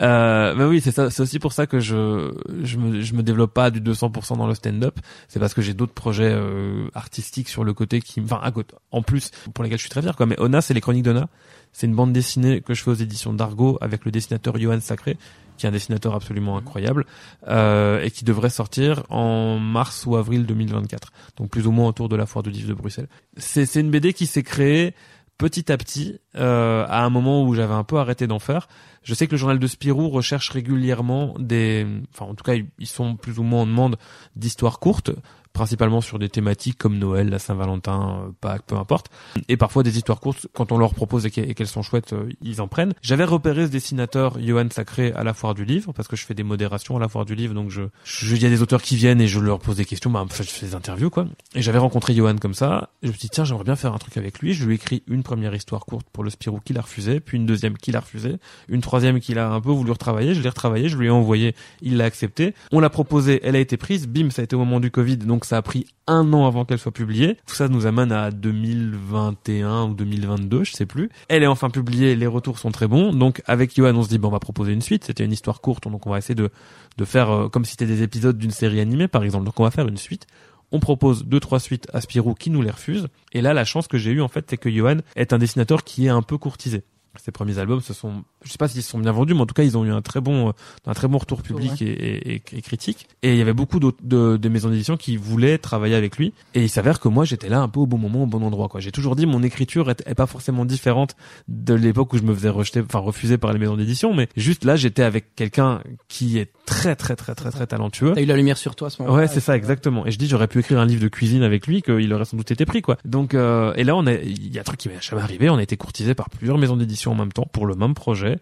Euh, 0.00 0.54
bah 0.54 0.68
oui, 0.68 0.80
c'est 0.80 0.92
ça. 0.92 1.10
C'est 1.10 1.22
aussi 1.22 1.38
pour 1.38 1.52
ça 1.52 1.66
que 1.66 1.80
je 1.80 2.32
je 2.62 2.76
me 2.76 3.00
je 3.00 3.14
me 3.14 3.22
développe 3.22 3.52
pas 3.52 3.70
du 3.70 3.80
200% 3.80 4.36
dans 4.36 4.46
le 4.46 4.54
stand-up. 4.54 4.98
C'est 5.26 5.40
parce 5.40 5.54
que 5.54 5.62
j'ai 5.62 5.74
d'autres 5.74 5.94
projets 5.94 6.30
euh, 6.32 6.88
artistiques 6.94 7.48
sur 7.48 7.64
le 7.64 7.74
côté 7.74 8.00
qui, 8.00 8.20
enfin, 8.20 8.40
à 8.42 8.50
côté, 8.52 8.74
en 8.92 9.02
plus 9.02 9.30
pour 9.52 9.64
lesquels 9.64 9.78
je 9.78 9.82
suis 9.82 9.90
très 9.90 10.02
fier. 10.02 10.16
Quoi. 10.16 10.26
Mais 10.26 10.38
Ona, 10.38 10.60
c'est 10.60 10.74
les 10.74 10.80
Chroniques 10.80 11.04
d'Ona. 11.04 11.28
C'est 11.72 11.86
une 11.86 11.94
bande 11.94 12.12
dessinée 12.12 12.60
que 12.60 12.74
je 12.74 12.82
fais 12.82 12.90
aux 12.90 12.94
éditions 12.94 13.32
d'Argo 13.32 13.78
avec 13.80 14.04
le 14.04 14.10
dessinateur 14.10 14.58
Johan 14.58 14.80
Sacré, 14.80 15.16
qui 15.56 15.66
est 15.66 15.68
un 15.68 15.72
dessinateur 15.72 16.14
absolument 16.14 16.56
incroyable 16.56 17.04
euh, 17.48 18.02
et 18.02 18.10
qui 18.10 18.24
devrait 18.24 18.50
sortir 18.50 19.02
en 19.10 19.58
mars 19.58 20.06
ou 20.06 20.16
avril 20.16 20.46
2024. 20.46 21.12
Donc 21.36 21.50
plus 21.50 21.66
ou 21.66 21.72
moins 21.72 21.88
autour 21.88 22.08
de 22.08 22.16
la 22.16 22.26
foire 22.26 22.42
du 22.42 22.50
livre 22.50 22.68
de 22.68 22.74
Bruxelles. 22.74 23.08
C'est 23.36 23.66
c'est 23.66 23.80
une 23.80 23.90
BD 23.90 24.12
qui 24.12 24.26
s'est 24.26 24.42
créée 24.42 24.94
petit 25.38 25.70
à 25.72 25.78
petit, 25.78 26.18
euh, 26.36 26.84
à 26.88 27.04
un 27.04 27.10
moment 27.10 27.44
où 27.44 27.54
j'avais 27.54 27.74
un 27.74 27.84
peu 27.84 27.96
arrêté 27.96 28.26
d'en 28.26 28.40
faire, 28.40 28.68
je 29.02 29.14
sais 29.14 29.26
que 29.26 29.32
le 29.32 29.38
journal 29.38 29.58
de 29.58 29.66
Spirou 29.66 30.08
recherche 30.10 30.50
régulièrement 30.50 31.34
des, 31.38 31.86
enfin 32.12 32.26
en 32.26 32.34
tout 32.34 32.44
cas 32.44 32.54
ils 32.78 32.86
sont 32.86 33.16
plus 33.16 33.38
ou 33.38 33.44
moins 33.44 33.62
en 33.62 33.66
demande 33.66 33.96
d'histoires 34.36 34.80
courtes, 34.80 35.12
principalement 35.58 36.00
sur 36.00 36.20
des 36.20 36.28
thématiques 36.28 36.78
comme 36.78 36.98
Noël, 36.98 37.30
la 37.30 37.40
Saint-Valentin, 37.40 38.22
euh, 38.28 38.30
Pâques, 38.40 38.62
peu 38.68 38.76
importe, 38.76 39.10
et 39.48 39.56
parfois 39.56 39.82
des 39.82 39.96
histoires 39.96 40.20
courtes 40.20 40.46
quand 40.54 40.70
on 40.70 40.78
leur 40.78 40.94
propose 40.94 41.26
et 41.26 41.30
qu'elles 41.30 41.66
sont 41.66 41.82
chouettes, 41.82 42.12
euh, 42.12 42.30
ils 42.42 42.60
en 42.60 42.68
prennent. 42.68 42.92
J'avais 43.02 43.24
repéré 43.24 43.66
ce 43.66 43.72
dessinateur 43.72 44.38
Johan 44.40 44.68
Sacré 44.70 45.12
à 45.12 45.24
la 45.24 45.34
foire 45.34 45.54
du 45.54 45.64
livre 45.64 45.92
parce 45.92 46.06
que 46.06 46.14
je 46.14 46.24
fais 46.24 46.34
des 46.34 46.44
modérations 46.44 46.96
à 46.96 47.00
la 47.00 47.08
foire 47.08 47.24
du 47.24 47.34
livre, 47.34 47.54
donc 47.54 47.70
je, 47.70 47.82
je 48.04 48.36
il 48.36 48.42
y 48.42 48.46
a 48.46 48.50
des 48.50 48.62
auteurs 48.62 48.82
qui 48.82 48.94
viennent 48.94 49.20
et 49.20 49.26
je 49.26 49.40
leur 49.40 49.58
pose 49.58 49.76
des 49.76 49.84
questions, 49.84 50.10
bah 50.10 50.24
je 50.30 50.42
fais 50.44 50.66
des 50.66 50.74
interviews 50.76 51.10
quoi. 51.10 51.26
Et 51.56 51.62
j'avais 51.62 51.78
rencontré 51.78 52.14
Johan 52.14 52.36
comme 52.36 52.54
ça, 52.54 52.90
je 53.02 53.08
me 53.08 53.12
suis 53.12 53.22
dit 53.22 53.30
tiens 53.30 53.44
j'aimerais 53.44 53.64
bien 53.64 53.74
faire 53.74 53.92
un 53.92 53.98
truc 53.98 54.16
avec 54.16 54.38
lui. 54.38 54.54
Je 54.54 54.64
lui 54.64 54.74
ai 54.74 54.76
écrit 54.76 55.02
une 55.08 55.24
première 55.24 55.56
histoire 55.56 55.84
courte 55.86 56.06
pour 56.12 56.22
le 56.22 56.30
Spirou 56.30 56.60
qu'il 56.60 56.78
a 56.78 56.82
refusé, 56.82 57.18
puis 57.18 57.36
une 57.36 57.46
deuxième 57.46 57.76
qu'il 57.76 57.96
a 57.96 58.00
refusé, 58.00 58.36
une 58.68 58.80
troisième 58.80 59.18
qu'il 59.18 59.40
a 59.40 59.50
un 59.50 59.60
peu 59.60 59.70
voulu 59.70 59.90
retravailler. 59.90 60.34
Je 60.34 60.40
l'ai 60.40 60.48
retravaillé, 60.48 60.88
je 60.88 60.96
lui 60.96 61.08
ai 61.08 61.10
envoyé, 61.10 61.56
il 61.82 61.96
l'a 61.96 62.04
accepté. 62.04 62.54
On 62.70 62.78
l'a 62.78 62.90
proposé, 62.90 63.40
elle 63.42 63.56
a 63.56 63.58
été 63.60 63.76
prise. 63.76 64.06
Bim, 64.06 64.30
ça 64.30 64.42
a 64.42 64.44
été 64.44 64.54
au 64.54 64.60
moment 64.60 64.78
du 64.78 64.92
Covid, 64.92 65.16
donc 65.16 65.47
ça 65.48 65.56
a 65.56 65.62
pris 65.62 65.86
un 66.06 66.32
an 66.34 66.46
avant 66.46 66.66
qu'elle 66.66 66.78
soit 66.78 66.92
publiée. 66.92 67.38
Tout 67.46 67.54
ça 67.54 67.68
nous 67.68 67.86
amène 67.86 68.12
à 68.12 68.30
2021 68.30 69.84
ou 69.84 69.94
2022, 69.94 70.64
je 70.64 70.72
sais 70.72 70.84
plus. 70.84 71.08
Elle 71.28 71.42
est 71.42 71.46
enfin 71.46 71.70
publiée, 71.70 72.16
les 72.16 72.26
retours 72.26 72.58
sont 72.58 72.70
très 72.70 72.86
bons. 72.86 73.14
Donc 73.14 73.42
avec 73.46 73.74
Johan, 73.74 73.94
on 73.96 74.02
se 74.02 74.08
dit 74.08 74.18
bon, 74.18 74.28
on 74.28 74.32
va 74.32 74.40
proposer 74.40 74.72
une 74.72 74.82
suite. 74.82 75.04
C'était 75.04 75.24
une 75.24 75.32
histoire 75.32 75.62
courte, 75.62 75.88
donc 75.88 76.06
on 76.06 76.10
va 76.10 76.18
essayer 76.18 76.34
de 76.34 76.50
de 76.98 77.04
faire 77.04 77.30
euh, 77.30 77.48
comme 77.48 77.64
si 77.64 77.72
c'était 77.72 77.86
des 77.86 78.02
épisodes 78.02 78.36
d'une 78.36 78.50
série 78.50 78.78
animée, 78.78 79.08
par 79.08 79.24
exemple. 79.24 79.46
Donc 79.46 79.58
on 79.58 79.64
va 79.64 79.70
faire 79.70 79.88
une 79.88 79.96
suite. 79.96 80.26
On 80.70 80.80
propose 80.80 81.24
deux 81.24 81.40
trois 81.40 81.60
suites 81.60 81.88
à 81.94 82.02
Spirou 82.02 82.34
qui 82.34 82.50
nous 82.50 82.60
les 82.60 82.70
refuse. 82.70 83.08
Et 83.32 83.40
là, 83.40 83.54
la 83.54 83.64
chance 83.64 83.88
que 83.88 83.96
j'ai 83.96 84.10
eue 84.10 84.20
en 84.20 84.28
fait, 84.28 84.44
c'est 84.50 84.58
que 84.58 84.70
Johan 84.70 84.98
est 85.16 85.32
un 85.32 85.38
dessinateur 85.38 85.82
qui 85.82 86.06
est 86.06 86.10
un 86.10 86.22
peu 86.22 86.36
courtisé. 86.36 86.82
Ses 87.16 87.32
premiers 87.32 87.58
albums, 87.58 87.80
se 87.80 87.94
sont, 87.94 88.22
je 88.44 88.50
sais 88.50 88.58
pas 88.58 88.68
s'ils 88.68 88.82
se 88.82 88.90
sont 88.90 88.98
bien 88.98 89.10
vendus, 89.12 89.34
mais 89.34 89.40
en 89.40 89.46
tout 89.46 89.54
cas, 89.54 89.64
ils 89.64 89.76
ont 89.76 89.84
eu 89.84 89.90
un 89.90 90.02
très 90.02 90.20
bon, 90.20 90.48
euh, 90.48 90.52
un 90.86 90.92
très 90.94 91.08
bon 91.08 91.18
retour 91.18 91.42
public 91.42 91.82
et, 91.82 91.86
et, 91.86 92.34
et- 92.34 92.42
et 92.52 92.62
critique. 92.62 93.08
Et 93.22 93.32
il 93.32 93.38
y 93.38 93.42
avait 93.42 93.54
beaucoup 93.54 93.80
d'autres- 93.80 93.98
de, 94.02 94.36
de 94.36 94.48
maisons 94.48 94.68
d'édition 94.70 94.96
qui 94.96 95.16
voulaient 95.16 95.58
travailler 95.58 95.96
avec 95.96 96.16
lui. 96.16 96.32
Et 96.54 96.62
il 96.62 96.68
s'avère 96.68 97.00
que 97.00 97.08
moi, 97.08 97.24
j'étais 97.24 97.48
là 97.48 97.60
un 97.60 97.68
peu 97.68 97.80
au 97.80 97.86
bon 97.86 97.98
moment, 97.98 98.22
au 98.22 98.26
bon 98.26 98.42
endroit. 98.42 98.68
Quoi. 98.68 98.80
J'ai 98.80 98.92
toujours 98.92 99.16
dit, 99.16 99.26
mon 99.26 99.42
écriture 99.42 99.90
est, 99.90 100.02
est 100.06 100.14
pas 100.14 100.26
forcément 100.26 100.64
différente 100.64 101.16
de 101.48 101.74
l'époque 101.74 102.12
où 102.12 102.18
je 102.18 102.22
me 102.22 102.32
faisais 102.34 102.50
rejeter, 102.50 102.80
enfin 102.82 103.00
refuser 103.00 103.36
par 103.38 103.52
les 103.52 103.58
maisons 103.58 103.76
d'édition, 103.76 104.14
mais 104.14 104.28
juste 104.36 104.64
là, 104.64 104.76
j'étais 104.76 105.02
avec 105.02 105.34
quelqu'un 105.34 105.82
qui 106.08 106.38
est 106.38 106.52
très, 106.66 106.94
très, 106.94 107.16
très, 107.16 107.34
très, 107.34 107.50
très 107.50 107.66
talentueux. 107.66 108.12
T'as 108.14 108.22
eu 108.22 108.26
la 108.26 108.36
lumière 108.36 108.58
sur 108.58 108.76
toi 108.76 108.88
à 108.88 108.90
ce 108.90 109.02
moment-là. 109.02 109.22
Ouais, 109.22 109.28
c'est 109.28 109.40
ça, 109.40 109.56
exactement. 109.56 110.06
Et 110.06 110.10
je 110.12 110.18
dis, 110.18 110.28
j'aurais 110.28 110.46
pu 110.48 110.60
écrire 110.60 110.78
un 110.78 110.86
livre 110.86 111.02
de 111.02 111.08
cuisine 111.08 111.42
avec 111.42 111.66
lui, 111.66 111.82
qu'il 111.82 112.12
aurait 112.12 112.24
sans 112.26 112.36
doute 112.36 112.50
été 112.52 112.64
pris, 112.64 112.82
quoi. 112.82 112.96
Donc, 113.04 113.34
euh, 113.34 113.72
et 113.76 113.82
là, 113.82 113.96
on 113.96 114.06
a, 114.06 114.12
il 114.12 114.54
y 114.54 114.58
a 114.58 114.60
un 114.60 114.64
truc 114.64 114.78
qui 114.78 114.88
m'est 114.88 115.00
jamais 115.02 115.22
arrivé. 115.22 115.50
On 115.50 115.56
a 115.56 115.62
été 115.62 115.76
courtisé 115.76 116.14
par 116.14 116.30
plusieurs 116.30 116.58
maisons 116.58 116.76
d'édition 116.76 116.97
en 117.06 117.14
même 117.14 117.32
temps 117.32 117.46
pour 117.50 117.66
le 117.66 117.74
même 117.74 117.94
projet. 117.94 118.38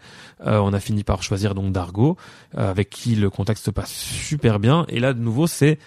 Euh, 0.47 0.59
on 0.59 0.73
a 0.73 0.81
fini 0.81 1.05
par 1.05 1.23
choisir 1.23 1.55
donc 1.55 1.73
Dargo, 1.73 2.17
euh, 2.57 2.71
avec 2.71 2.91
qui 2.91 3.15
le 3.15 3.31
contact 3.31 3.61
se 3.61 3.71
passe 3.71 3.93
super 3.93 4.59
bien. 4.59 4.87
Et 4.89 5.01
là, 5.01 5.13
de 5.13 5.21
nouveau, 5.21 5.47
c'est 5.47 5.79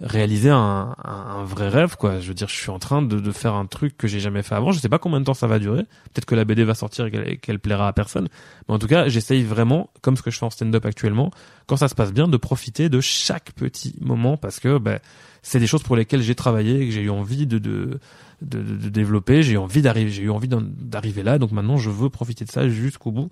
réaliser 0.00 0.50
un, 0.50 0.94
un, 1.02 1.44
vrai 1.44 1.68
rêve, 1.68 1.96
quoi. 1.96 2.20
Je 2.20 2.28
veux 2.28 2.34
dire, 2.34 2.48
je 2.48 2.56
suis 2.56 2.70
en 2.70 2.78
train 2.78 3.00
de, 3.02 3.20
de 3.20 3.32
faire 3.32 3.54
un 3.54 3.66
truc 3.66 3.96
que 3.96 4.08
j'ai 4.08 4.20
jamais 4.20 4.42
fait 4.42 4.54
avant. 4.54 4.72
Je 4.72 4.80
sais 4.80 4.88
pas 4.88 4.98
combien 4.98 5.20
de 5.20 5.24
temps 5.24 5.34
ça 5.34 5.46
va 5.46 5.58
durer. 5.58 5.82
Peut-être 6.12 6.24
que 6.24 6.34
la 6.34 6.44
BD 6.44 6.64
va 6.64 6.74
sortir 6.74 7.06
et 7.06 7.36
qu'elle 7.38 7.60
plaira 7.60 7.88
à 7.88 7.92
personne. 7.92 8.28
Mais 8.68 8.74
en 8.74 8.78
tout 8.78 8.88
cas, 8.88 9.08
j'essaye 9.08 9.42
vraiment, 9.42 9.90
comme 10.02 10.16
ce 10.16 10.22
que 10.22 10.30
je 10.30 10.38
fais 10.38 10.46
en 10.46 10.50
stand-up 10.50 10.84
actuellement, 10.84 11.30
quand 11.66 11.76
ça 11.76 11.88
se 11.88 11.94
passe 11.94 12.12
bien, 12.12 12.28
de 12.28 12.36
profiter 12.36 12.88
de 12.88 13.00
chaque 13.00 13.52
petit 13.52 13.94
moment 14.00 14.36
parce 14.36 14.58
que 14.60 14.78
ben, 14.78 14.98
c'est 15.42 15.60
des 15.60 15.66
choses 15.66 15.82
pour 15.82 15.96
lesquelles 15.96 16.22
j'ai 16.22 16.34
travaillé 16.34 16.80
et 16.80 16.86
que 16.86 16.92
j'ai 16.92 17.02
eu 17.02 17.10
envie 17.10 17.46
de, 17.46 17.58
de, 17.58 18.00
de, 18.42 18.62
de- 18.62 18.88
développer. 18.88 19.42
J'ai 19.42 19.52
eu 19.54 19.58
envie 19.58 19.82
d'arriver, 19.82 20.10
j'ai 20.10 20.22
eu 20.22 20.30
envie 20.30 20.48
d'arriver 20.48 21.22
là. 21.22 21.38
Donc 21.38 21.52
maintenant, 21.52 21.76
je 21.76 21.90
veux 21.90 22.10
profiter 22.10 22.44
de 22.44 22.50
ça 22.50 22.68
jusqu'au 22.68 23.12
bout. 23.12 23.30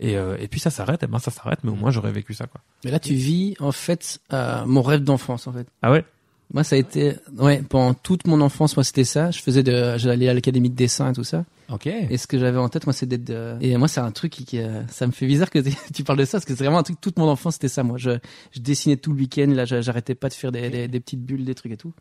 Et, 0.00 0.16
euh, 0.16 0.36
et 0.40 0.48
puis 0.48 0.58
ça 0.60 0.70
s'arrête, 0.70 1.02
et 1.02 1.06
ben 1.06 1.18
ça 1.18 1.30
s'arrête, 1.30 1.60
mais 1.64 1.70
au 1.70 1.76
moins 1.76 1.90
j'aurais 1.90 2.12
vécu 2.12 2.34
ça, 2.34 2.46
quoi. 2.46 2.60
Mais 2.84 2.90
là, 2.90 2.98
tu 2.98 3.14
vis 3.14 3.54
en 3.60 3.72
fait 3.72 4.18
euh, 4.32 4.64
mon 4.66 4.82
rêve 4.82 5.02
d'enfance 5.04 5.46
en 5.46 5.52
fait. 5.52 5.66
Ah 5.82 5.92
ouais? 5.92 6.04
Moi, 6.52 6.62
ça 6.62 6.76
a 6.76 6.78
été 6.78 7.14
ouais 7.38 7.62
pendant 7.68 7.94
toute 7.94 8.26
mon 8.26 8.40
enfance, 8.40 8.76
moi 8.76 8.84
c'était 8.84 9.04
ça. 9.04 9.30
Je 9.30 9.40
faisais 9.40 9.62
de, 9.62 9.96
j'allais 9.96 10.28
à 10.28 10.34
l'académie 10.34 10.68
de 10.70 10.74
dessin 10.76 11.10
et 11.10 11.14
tout 11.14 11.24
ça. 11.24 11.44
Ok. 11.70 11.86
Et 11.86 12.18
ce 12.18 12.26
que 12.26 12.38
j'avais 12.38 12.58
en 12.58 12.68
tête, 12.68 12.86
moi, 12.86 12.92
c'est 12.92 13.06
d'être. 13.06 13.24
de- 13.24 13.56
Et 13.62 13.74
moi, 13.78 13.88
c'est 13.88 14.00
un 14.00 14.10
truc 14.10 14.30
qui, 14.32 14.44
qui, 14.44 14.58
euh, 14.58 14.86
ça 14.88 15.06
me 15.06 15.12
fait 15.12 15.26
bizarre 15.26 15.48
que 15.48 15.58
tu 15.94 16.04
parles 16.04 16.18
de 16.18 16.24
ça, 16.26 16.32
parce 16.32 16.44
que 16.44 16.54
c'est 16.54 16.62
vraiment 16.64 16.78
un 16.78 16.82
truc. 16.82 17.00
Toute 17.00 17.18
mon 17.18 17.26
enfance, 17.28 17.54
c'était 17.54 17.68
ça. 17.68 17.82
Moi, 17.82 17.96
je, 17.96 18.10
je 18.52 18.60
dessinais 18.60 18.98
tout 18.98 19.12
le 19.14 19.18
week-end. 19.20 19.46
Là, 19.48 19.64
j'a- 19.64 19.80
j'arrêtais 19.80 20.14
pas 20.14 20.28
de 20.28 20.34
faire 20.34 20.52
des, 20.52 20.68
des, 20.68 20.86
des 20.88 21.00
petites 21.00 21.22
bulles, 21.24 21.44
des 21.46 21.54
trucs 21.54 21.72
et 21.72 21.76
tout. 21.78 21.94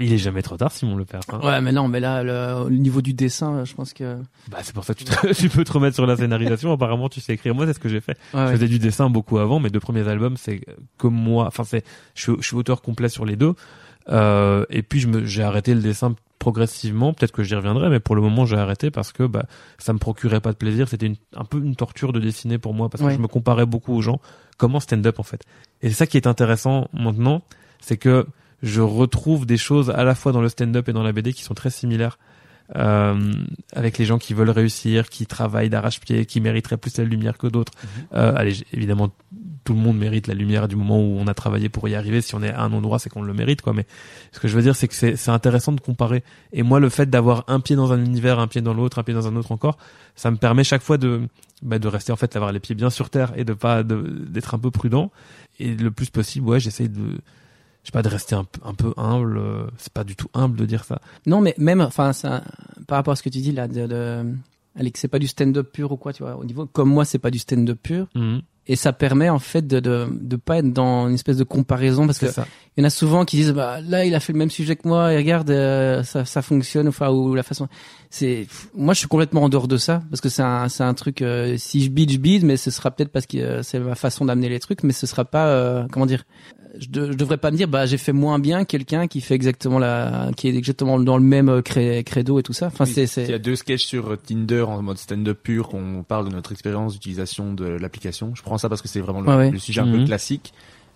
Il 0.00 0.12
est 0.12 0.18
jamais 0.18 0.42
trop 0.42 0.56
tard, 0.56 0.72
Simon 0.72 0.96
le 0.96 1.04
père. 1.04 1.20
hein. 1.32 1.40
Ouais, 1.42 1.60
mais 1.60 1.72
non, 1.72 1.88
mais 1.88 2.00
là, 2.00 2.22
le, 2.22 2.64
au 2.66 2.70
niveau 2.70 3.02
du 3.02 3.12
dessin, 3.14 3.64
je 3.64 3.74
pense 3.74 3.92
que. 3.92 4.16
Bah, 4.50 4.58
c'est 4.62 4.74
pour 4.74 4.84
ça 4.84 4.94
que 4.94 5.00
tu, 5.00 5.04
te- 5.04 5.32
tu 5.40 5.48
peux 5.48 5.64
te 5.64 5.72
remettre 5.72 5.94
sur 5.94 6.06
la 6.06 6.16
scénarisation. 6.16 6.72
Apparemment, 6.72 7.08
tu 7.08 7.20
sais 7.20 7.34
écrire. 7.34 7.54
Moi, 7.54 7.66
c'est 7.66 7.72
ce 7.74 7.78
que 7.80 7.88
j'ai 7.88 8.00
fait. 8.00 8.16
Ouais, 8.32 8.40
Je 8.40 8.44
ouais. 8.46 8.52
faisais 8.52 8.68
du 8.68 8.78
dessin 8.78 9.10
beaucoup 9.10 9.38
avant. 9.38 9.60
Mes 9.60 9.70
deux 9.70 9.80
premiers 9.80 10.06
albums, 10.08 10.36
c'est 10.36 10.60
comme 10.98 11.14
moi. 11.14 11.46
Enfin, 11.46 11.64
c'est, 11.64 11.84
je 12.14 12.22
suis, 12.22 12.32
je 12.40 12.46
suis 12.46 12.56
auteur 12.56 12.82
complet 12.82 13.08
sur 13.08 13.24
les 13.24 13.36
deux. 13.36 13.54
Euh, 14.08 14.64
et 14.70 14.82
puis, 14.82 15.00
je 15.00 15.08
me, 15.08 15.24
j'ai 15.24 15.42
arrêté 15.42 15.74
le 15.74 15.80
dessin 15.80 16.14
progressivement. 16.38 17.12
Peut-être 17.12 17.32
que 17.32 17.42
j'y 17.42 17.54
reviendrai, 17.56 17.88
mais 17.88 17.98
pour 17.98 18.14
le 18.14 18.22
moment, 18.22 18.46
j'ai 18.46 18.56
arrêté 18.56 18.90
parce 18.90 19.12
que, 19.12 19.24
bah, 19.24 19.46
ça 19.78 19.92
me 19.92 19.98
procurait 19.98 20.40
pas 20.40 20.52
de 20.52 20.56
plaisir. 20.56 20.88
C'était 20.88 21.06
une, 21.06 21.16
un 21.34 21.44
peu 21.44 21.58
une 21.58 21.74
torture 21.76 22.12
de 22.12 22.20
dessiner 22.20 22.58
pour 22.58 22.72
moi 22.74 22.88
parce 22.88 23.02
que 23.02 23.10
je 23.10 23.18
me 23.18 23.26
comparais 23.26 23.66
beaucoup 23.66 23.94
aux 23.94 24.02
gens. 24.02 24.20
Comment 24.58 24.78
stand-up, 24.80 25.18
en 25.18 25.22
fait? 25.24 25.42
Et 25.82 25.88
c'est 25.88 25.94
ça 25.94 26.06
qui 26.06 26.16
est 26.16 26.26
intéressant 26.26 26.88
maintenant. 26.92 27.42
C'est 27.80 27.96
que 27.96 28.26
je 28.62 28.80
retrouve 28.80 29.46
des 29.46 29.56
choses 29.58 29.90
à 29.90 30.04
la 30.04 30.14
fois 30.14 30.32
dans 30.32 30.40
le 30.40 30.48
stand-up 30.48 30.88
et 30.88 30.92
dans 30.92 31.02
la 31.02 31.12
BD 31.12 31.32
qui 31.32 31.42
sont 31.42 31.54
très 31.54 31.70
similaires. 31.70 32.18
euh, 32.74 33.32
avec 33.74 33.96
les 33.96 34.04
gens 34.04 34.18
qui 34.18 34.34
veulent 34.34 34.50
réussir, 34.50 35.08
qui 35.08 35.24
travaillent 35.26 35.70
d'arrache-pied, 35.70 36.26
qui 36.26 36.40
mériteraient 36.40 36.76
plus 36.76 36.98
la 36.98 37.04
lumière 37.04 37.38
que 37.38 37.46
d'autres. 37.46 37.72
Mhm. 37.84 37.88
Euh, 38.14 38.32
allez, 38.34 38.56
évidemment, 38.72 39.10
tout 39.62 39.72
le 39.72 39.78
monde 39.78 39.96
mérite 39.98 40.26
la 40.26 40.34
lumière 40.34 40.66
du 40.66 40.74
moment 40.74 40.98
où 41.00 41.16
on 41.16 41.28
a 41.28 41.34
travaillé 41.34 41.68
pour 41.68 41.88
y 41.88 41.94
arriver. 41.94 42.20
Si 42.20 42.34
on 42.34 42.42
est 42.42 42.50
à 42.50 42.62
un 42.62 42.72
endroit, 42.72 42.98
c'est 42.98 43.08
qu'on 43.08 43.22
le 43.22 43.32
mérite, 43.34 43.62
quoi. 43.62 43.72
Mais 43.72 43.86
ce 44.32 44.40
que 44.40 44.48
je 44.48 44.56
veux 44.56 44.62
dire, 44.62 44.74
c'est 44.74 44.88
que 44.88 44.94
c'est 44.94 45.14
c'est 45.14 45.30
intéressant 45.30 45.70
de 45.72 45.80
comparer. 45.80 46.24
Et 46.52 46.64
moi, 46.64 46.80
le 46.80 46.88
fait 46.88 47.08
d'avoir 47.08 47.44
un 47.46 47.60
pied 47.60 47.76
dans 47.76 47.92
un 47.92 48.04
univers, 48.04 48.40
un 48.40 48.48
pied 48.48 48.62
dans 48.62 48.74
l'autre, 48.74 48.98
un 48.98 49.04
pied 49.04 49.14
dans 49.14 49.28
un 49.28 49.36
autre 49.36 49.52
encore, 49.52 49.76
ça 50.16 50.32
me 50.32 50.36
permet 50.36 50.64
chaque 50.64 50.82
fois 50.82 50.98
de 50.98 51.20
bah, 51.62 51.78
de 51.78 51.86
rester 51.86 52.10
en 52.10 52.16
fait, 52.16 52.32
d'avoir 52.32 52.50
les 52.50 52.58
pieds 52.60 52.74
bien 52.74 52.90
sur 52.90 53.10
terre 53.10 53.32
et 53.36 53.44
de 53.44 53.52
pas 53.54 53.84
de- 53.84 54.24
d'être 54.28 54.54
un 54.54 54.58
peu 54.58 54.72
prudent. 54.72 55.12
Et 55.60 55.72
le 55.76 55.92
plus 55.92 56.10
possible, 56.10 56.48
ouais, 56.48 56.58
j'essaye 56.58 56.88
de 56.88 57.18
je 57.86 57.90
sais 57.90 57.92
pas 57.92 58.02
de 58.02 58.08
rester 58.08 58.34
un, 58.34 58.42
peu- 58.42 58.60
un 58.64 58.74
peu 58.74 58.92
humble. 58.96 59.38
euh, 59.38 59.66
C'est 59.78 59.92
pas 59.92 60.02
du 60.02 60.16
tout 60.16 60.26
humble 60.34 60.58
de 60.58 60.66
dire 60.66 60.82
ça. 60.82 61.00
Non, 61.24 61.40
mais 61.40 61.54
même, 61.56 61.80
enfin, 61.80 62.12
ça, 62.12 62.42
par 62.88 62.96
rapport 62.96 63.12
à 63.12 63.16
ce 63.16 63.22
que 63.22 63.28
tu 63.28 63.38
dis 63.38 63.52
là, 63.52 63.68
de, 63.68 63.86
de, 63.86 64.90
que 64.90 64.98
c'est 64.98 65.06
pas 65.06 65.20
du 65.20 65.28
stand-up 65.28 65.70
pur 65.72 65.92
ou 65.92 65.96
quoi, 65.96 66.12
tu 66.12 66.24
vois. 66.24 66.34
Au 66.36 66.44
niveau, 66.44 66.66
comme 66.66 66.88
moi, 66.90 67.04
c'est 67.04 67.20
pas 67.20 67.30
du 67.30 67.38
stand-up 67.38 67.78
pur. 67.80 68.08
Mhm. 68.16 68.42
Et 68.66 68.74
ça 68.74 68.92
permet, 68.92 69.28
en 69.28 69.38
fait, 69.38 69.64
de, 69.64 69.78
de, 69.78 70.08
de 70.10 70.34
pas 70.34 70.58
être 70.58 70.72
dans 70.72 71.06
une 71.06 71.14
espèce 71.14 71.36
de 71.36 71.44
comparaison 71.44 72.04
parce 72.06 72.18
que 72.18 72.26
ça. 72.26 72.48
il 72.76 72.80
y 72.80 72.84
en 72.84 72.86
a 72.88 72.90
souvent 72.90 73.24
qui 73.24 73.36
disent, 73.36 73.52
bah, 73.52 73.80
là, 73.80 74.04
il 74.04 74.12
a 74.16 74.18
fait 74.18 74.32
le 74.32 74.40
même 74.40 74.50
sujet 74.50 74.74
que 74.74 74.88
moi 74.88 75.12
et 75.12 75.16
regarde, 75.18 75.48
euh, 75.50 76.02
ça, 76.02 76.24
ça 76.24 76.42
fonctionne, 76.42 76.88
enfin, 76.88 77.08
ou 77.10 77.36
la 77.36 77.44
façon, 77.44 77.68
c'est, 78.10 78.46
moi, 78.74 78.94
je 78.94 79.00
suis 79.00 79.08
complètement 79.08 79.42
en 79.42 79.48
dehors 79.48 79.68
de 79.68 79.76
ça 79.76 80.02
parce 80.10 80.20
que 80.20 80.28
c'est 80.28 80.42
un, 80.42 80.68
c'est 80.68 80.84
un 80.84 80.94
truc, 80.94 81.22
euh, 81.22 81.56
si 81.58 81.82
je 81.82 81.90
bide, 81.90 82.10
je 82.12 82.18
bide, 82.18 82.44
mais 82.44 82.56
ce 82.56 82.70
sera 82.70 82.90
peut-être 82.90 83.10
parce 83.12 83.26
que 83.26 83.38
euh, 83.38 83.62
c'est 83.62 83.78
ma 83.78 83.94
façon 83.94 84.24
d'amener 84.24 84.48
les 84.48 84.60
trucs, 84.60 84.82
mais 84.82 84.92
ce 84.92 85.06
sera 85.06 85.24
pas, 85.24 85.48
euh, 85.48 85.86
comment 85.90 86.06
dire, 86.06 86.24
je, 86.78 86.88
de- 86.88 87.12
je 87.12 87.16
devrais 87.16 87.38
pas 87.38 87.50
me 87.50 87.56
dire 87.56 87.68
bah 87.68 87.86
j'ai 87.86 87.96
fait 87.96 88.12
moins 88.12 88.38
bien 88.38 88.64
que 88.64 88.68
quelqu'un 88.70 89.06
qui 89.06 89.22
fait 89.22 89.34
exactement 89.34 89.78
la 89.78 90.30
qui 90.36 90.46
est 90.48 90.54
exactement 90.54 90.98
dans 91.00 91.16
le 91.16 91.22
même 91.22 91.48
euh, 91.48 91.62
cré- 91.62 92.04
credo 92.04 92.38
et 92.38 92.42
tout 92.42 92.52
ça 92.52 92.66
enfin 92.66 92.84
Oui, 92.84 93.06
c'est 93.06 93.22
Il 93.24 93.30
y 93.30 93.32
a 93.32 93.38
deux 93.38 93.56
sketchs 93.56 93.84
sur 93.86 94.10
euh, 94.12 94.16
Tinder 94.16 94.60
en 94.62 94.82
mode 94.82 94.98
stand-up 94.98 95.38
pur 95.42 95.68
qu'on 95.70 96.04
parle 96.06 96.28
de 96.28 96.34
notre 96.34 96.52
expérience 96.52 96.92
d'utilisation 96.92 97.54
de 97.54 97.64
l'application. 97.64 98.32
Je 98.34 98.42
prends 98.42 98.58
ça 98.58 98.68
parce 98.68 98.82
que 98.82 98.88
c'est 98.88 99.00
vraiment 99.00 99.22
le, 99.22 99.28
Ouais, 99.28 99.36
ouais. 99.36 99.50
le 99.52 99.58
sujet 99.58 99.80
un 99.80 99.86
peu 99.90 99.96
Mhm. 99.98 100.04
classique. 100.06 100.52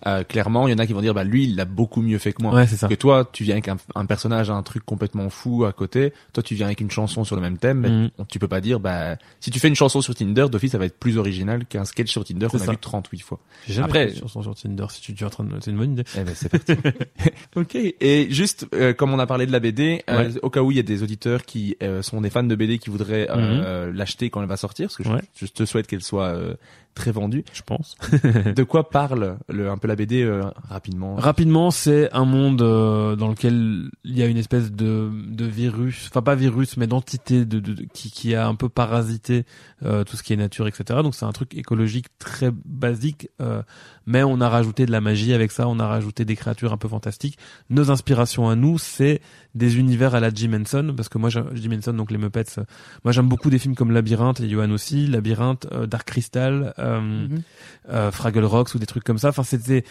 Euh, 0.07 0.23
clairement, 0.23 0.67
il 0.67 0.71
y 0.71 0.73
en 0.73 0.77
a 0.79 0.85
qui 0.87 0.93
vont 0.93 1.01
dire 1.01 1.13
bah 1.13 1.23
lui 1.23 1.43
il 1.45 1.55
l'a 1.55 1.65
beaucoup 1.65 2.01
mieux 2.01 2.17
fait 2.17 2.33
que 2.33 2.41
moi. 2.41 2.53
Ouais, 2.53 2.67
c'est 2.67 2.75
ça. 2.75 2.87
Que 2.87 2.95
toi, 2.95 3.29
tu 3.31 3.43
viens 3.43 3.55
avec 3.55 3.67
un, 3.67 3.77
un 3.95 4.05
personnage, 4.05 4.49
un 4.49 4.63
truc 4.63 4.83
complètement 4.85 5.29
fou 5.29 5.65
à 5.65 5.73
côté. 5.73 6.13
Toi, 6.33 6.41
tu 6.43 6.55
viens 6.55 6.65
avec 6.67 6.81
une 6.81 6.89
chanson 6.91 7.23
sur 7.23 7.35
le 7.35 7.41
même 7.41 7.57
thème. 7.57 7.79
mais 7.79 8.11
on- 8.17 8.25
tu 8.25 8.39
peux 8.39 8.47
pas 8.47 8.61
dire 8.61 8.79
bah 8.79 9.17
si 9.39 9.51
tu 9.51 9.59
fais 9.59 9.67
une 9.67 9.75
chanson 9.75 10.01
sur 10.01 10.15
Tinder, 10.15 10.47
d'office 10.51 10.71
ça 10.71 10.77
va 10.77 10.85
être 10.85 10.97
plus 10.99 11.17
original 11.17 11.65
qu'un 11.65 11.85
sketch 11.85 12.09
sur 12.11 12.23
Tinder 12.25 12.47
qu'on 12.47 12.59
a 12.59 12.71
vu 12.71 12.77
38 12.77 13.19
fois. 13.21 13.39
J'ai 13.67 13.73
jamais 13.75 13.85
Après- 13.87 14.07
fait 14.07 14.13
de 14.15 14.19
chanson 14.19 14.41
sur 14.41 14.55
Tinder. 14.55 14.85
Si 14.89 15.01
tu, 15.01 15.11
es 15.21 15.25
en 15.25 15.29
train 15.29 15.43
de, 15.43 15.51
c'est 15.59 15.71
une 15.71 15.77
bonne 15.77 15.93
idée. 15.93 16.03
Eh 16.17 16.23
ben 16.23 16.33
c'est 16.35 16.49
parti. 16.49 16.73
ok. 17.55 17.75
Et 17.75 18.27
juste 18.31 18.67
euh, 18.73 18.93
comme 18.93 19.13
on 19.13 19.19
a 19.19 19.27
parlé 19.27 19.45
de 19.45 19.51
la 19.51 19.59
BD, 19.59 20.03
euh, 20.09 20.31
au 20.41 20.49
cas 20.49 20.61
où 20.61 20.71
il 20.71 20.77
y 20.77 20.79
a 20.79 20.83
des 20.83 21.03
auditeurs 21.03 21.43
qui 21.43 21.75
euh, 21.83 22.01
sont 22.01 22.21
des 22.21 22.29
fans 22.29 22.43
de 22.43 22.55
BD 22.55 22.79
qui 22.79 22.89
voudraient 22.89 23.27
euh, 23.29 23.91
l'acheter 23.93 24.29
quand 24.29 24.41
elle 24.41 24.47
va 24.47 24.57
sortir, 24.57 24.87
parce 24.87 24.97
que 24.97 25.03
je. 25.03 25.09
Ouais. 25.11 25.21
je 25.35 25.45
te 25.47 25.65
souhaite 25.65 25.87
qu'elle 25.87 26.01
soit 26.03 26.25
euh, 26.27 26.55
très 26.93 27.11
vendue. 27.11 27.43
Je 27.53 27.61
pense. 27.61 27.95
De 28.55 28.63
quoi 28.63 28.89
parle 28.89 29.37
le, 29.49 29.69
un 29.69 29.77
peu 29.77 29.87
la 29.87 29.95
BD 29.95 30.23
euh, 30.23 30.43
rapidement? 30.69 31.15
Rapidement, 31.15 31.71
c'est 31.71 32.11
un 32.13 32.25
monde 32.25 32.61
euh, 32.61 33.15
dans 33.15 33.29
lequel 33.29 33.89
il 34.03 34.17
y 34.17 34.21
a 34.23 34.25
une 34.27 34.37
espèce 34.37 34.71
de, 34.71 35.09
de 35.29 35.45
virus, 35.45 36.07
enfin 36.09 36.21
pas 36.21 36.35
virus, 36.35 36.77
mais 36.77 36.87
d'entité 36.87 37.45
de, 37.45 37.59
de- 37.59 37.73
de- 37.73 37.85
qui, 37.93 38.11
qui 38.11 38.35
a 38.35 38.47
un 38.47 38.55
peu 38.55 38.69
parasité 38.69 39.45
euh, 39.83 40.03
tout 40.03 40.15
ce 40.17 40.23
qui 40.23 40.33
est 40.33 40.37
nature, 40.37 40.67
etc. 40.67 40.99
Donc 41.03 41.15
c'est 41.15 41.25
un 41.25 41.31
truc 41.31 41.55
écologique 41.55 42.07
très 42.19 42.51
basique, 42.65 43.29
euh, 43.41 43.61
mais 44.05 44.23
on 44.23 44.41
a 44.41 44.49
rajouté 44.49 44.85
de 44.85 44.91
la 44.91 45.01
magie 45.01 45.33
avec 45.33 45.51
ça, 45.51 45.67
on 45.67 45.79
a 45.79 45.87
rajouté 45.87 46.25
des 46.25 46.35
créatures 46.35 46.73
un 46.73 46.77
peu 46.77 46.87
fantastiques. 46.87 47.37
Nos 47.69 47.91
inspirations 47.91 48.49
à 48.49 48.55
nous, 48.55 48.77
c'est 48.77 49.21
des 49.55 49.77
univers 49.77 50.15
à 50.15 50.19
la 50.19 50.29
Jim 50.33 50.53
Henson, 50.59 50.93
parce 50.95 51.09
que 51.09 51.17
moi, 51.17 51.29
Jim 51.29 51.71
Henson, 51.77 51.93
donc 51.93 52.11
les 52.11 52.17
Muppets, 52.17 52.45
euh, 52.57 52.63
moi 53.03 53.11
j'aime 53.11 53.27
beaucoup 53.27 53.49
des 53.49 53.59
films 53.59 53.75
comme 53.75 53.91
Labyrinthe, 53.91 54.39
et 54.41 54.49
Johan 54.49 54.71
aussi, 54.71 55.07
Labyrinthe, 55.07 55.67
euh, 55.71 55.85
Dark 55.87 56.07
Crystal, 56.07 56.73
euh, 56.79 56.99
Mhm. 57.01 57.41
euh, 57.89 58.11
Fraggle 58.11 58.45
Rocks 58.45 58.73
ou 58.75 58.79
des 58.79 58.85
trucs 58.85 59.03
comme 59.03 59.17
ça. 59.17 59.29
Enfin, 59.29 59.43
c'était, 59.43 59.83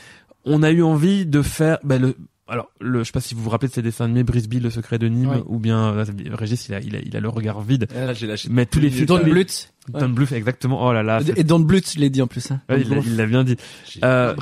on 0.44 0.62
a 0.62 0.70
eu 0.70 0.82
envie 0.82 1.26
de 1.26 1.42
faire, 1.42 1.78
ben, 1.84 2.00
le, 2.00 2.16
alors, 2.48 2.68
le, 2.80 3.00
je 3.00 3.04
sais 3.04 3.12
pas 3.12 3.20
si 3.20 3.34
vous 3.34 3.42
vous 3.42 3.50
rappelez 3.50 3.68
de 3.68 3.74
ces 3.74 3.82
dessins 3.82 4.06
animés 4.06 4.24
Brisby, 4.24 4.58
Le 4.58 4.70
Secret 4.70 4.98
de 4.98 5.06
Nîmes, 5.06 5.42
ou 5.46 5.58
bien, 5.60 5.94
là, 5.94 6.04
Régis, 6.32 6.68
il 6.68 6.74
a, 6.74 6.80
il 6.80 6.96
a, 6.96 6.98
il 6.98 7.16
a 7.16 7.20
le 7.20 7.28
regard 7.28 7.60
vide. 7.60 7.86
Là, 7.94 8.12
j'ai 8.12 8.26
lâché. 8.26 8.48
Mais 8.50 8.66
tous 8.66 8.80
les 8.80 8.90
films, 8.90 9.06
Don 9.06 9.22
Bluth 9.22 9.72
Don 9.98 10.08
Bluth, 10.10 10.32
exactement. 10.32 10.86
Oh 10.86 10.92
là 10.92 11.02
là. 11.02 11.20
et 11.36 11.44
Don 11.44 11.60
Bluth 11.60 11.92
je 11.94 11.98
l'ai 12.00 12.10
dit 12.10 12.22
en 12.22 12.26
plus 12.26 12.50
hein. 12.50 12.60
ouais, 12.68 12.82
il 12.82 13.16
l'a- 13.16 13.26
bien 13.26 13.44
dit. 13.44 13.56
J'ai 13.88 14.00
Euh, 14.04 14.34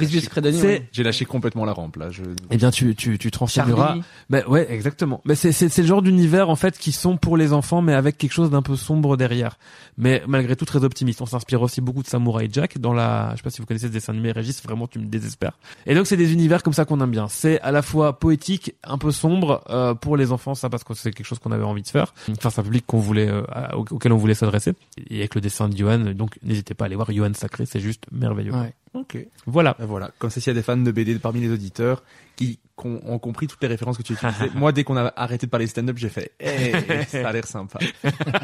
ouais. 0.66 0.88
j'ai 0.92 1.02
lâché 1.02 1.24
complètement 1.24 1.64
la 1.64 1.72
rampe 1.72 1.96
là. 1.96 2.10
Je... 2.10 2.22
eh 2.50 2.56
bien, 2.56 2.70
tu, 2.70 2.94
tu, 2.94 3.18
tu 3.18 3.30
renseigneras. 3.36 3.86
Charlie 3.88 4.02
Ben 4.30 4.44
ouais, 4.48 4.66
exactement. 4.70 5.20
Mais 5.24 5.34
c'est 5.34 5.52
c'est 5.52 5.68
c'est 5.68 5.82
le 5.82 5.88
genre 5.88 6.02
d'univers 6.02 6.50
en 6.50 6.56
fait 6.56 6.78
qui 6.78 6.92
sont 6.92 7.16
pour 7.16 7.36
les 7.36 7.52
enfants, 7.52 7.82
mais 7.82 7.94
avec 7.94 8.18
quelque 8.18 8.32
chose 8.32 8.50
d'un 8.50 8.62
peu 8.62 8.76
sombre 8.76 9.16
derrière. 9.16 9.58
Mais 9.96 10.22
malgré 10.26 10.56
tout 10.56 10.64
très 10.64 10.84
optimiste. 10.84 11.20
On 11.20 11.26
s'inspire 11.26 11.60
aussi 11.62 11.80
beaucoup 11.80 12.02
de 12.02 12.08
Samurai 12.08 12.48
Jack 12.52 12.78
dans 12.78 12.92
la. 12.92 13.30
Je 13.32 13.36
sais 13.38 13.42
pas 13.42 13.50
si 13.50 13.60
vous 13.60 13.66
connaissez 13.66 13.88
ce 13.88 13.92
dessin 13.92 14.12
animé 14.12 14.32
Régis. 14.32 14.62
Vraiment, 14.62 14.86
tu 14.86 14.98
me 14.98 15.06
désespères. 15.06 15.52
Et 15.86 15.94
donc 15.94 16.06
c'est 16.06 16.16
des 16.16 16.32
univers 16.32 16.62
comme 16.62 16.72
ça 16.72 16.84
qu'on 16.84 17.00
aime 17.00 17.10
bien. 17.10 17.26
C'est 17.28 17.60
à 17.60 17.72
la 17.72 17.82
fois 17.82 18.18
poétique, 18.18 18.74
un 18.84 18.98
peu 18.98 19.10
sombre 19.10 19.62
euh, 19.70 19.94
pour 19.94 20.16
les 20.16 20.32
enfants, 20.32 20.54
ça 20.54 20.68
parce 20.68 20.84
que 20.84 20.94
c'est 20.94 21.10
quelque 21.12 21.26
chose 21.26 21.38
qu'on 21.38 21.52
avait 21.52 21.64
envie 21.64 21.82
de 21.82 21.88
faire. 21.88 22.14
Enfin, 22.30 22.50
c'est 22.50 22.60
un 22.60 22.64
public 22.64 22.84
qu'on 22.86 22.98
voulait 22.98 23.28
euh, 23.28 23.42
auquel 23.74 24.12
on 24.12 24.16
voulait 24.16 24.34
s'adresser. 24.34 24.72
Et 25.10 25.18
avec 25.18 25.34
le 25.38 25.42
dessin 25.42 25.68
de 25.68 25.76
Johan, 25.76 25.98
donc 26.14 26.38
n'hésitez 26.42 26.74
pas 26.74 26.84
à 26.84 26.86
aller 26.86 26.96
voir 26.96 27.10
Johan 27.12 27.32
Sacré, 27.34 27.66
c'est 27.66 27.80
juste 27.80 28.04
merveilleux. 28.12 28.52
Ouais. 28.52 28.74
Ok. 28.94 29.18
Voilà. 29.46 29.76
Ben 29.78 29.86
voilà. 29.86 30.10
Comme 30.18 30.30
ça, 30.30 30.40
s'il 30.40 30.50
y 30.50 30.56
a 30.56 30.58
des 30.58 30.62
fans 30.62 30.76
de 30.76 30.90
BD 30.90 31.18
parmi 31.18 31.40
les 31.40 31.50
auditeurs 31.50 32.02
qui 32.36 32.58
ont 32.84 33.18
compris 33.18 33.48
toutes 33.48 33.60
les 33.62 33.68
références 33.68 33.98
que 33.98 34.02
tu 34.02 34.12
utilisais. 34.12 34.50
Moi, 34.54 34.72
dès 34.72 34.84
qu'on 34.84 34.96
a 34.96 35.12
arrêté 35.16 35.46
de 35.46 35.50
parler 35.50 35.66
stand-up, 35.66 35.96
j'ai 35.98 36.08
fait, 36.08 36.32
eh, 36.38 37.04
ça 37.08 37.28
a 37.28 37.32
l'air 37.32 37.46
sympa. 37.46 37.78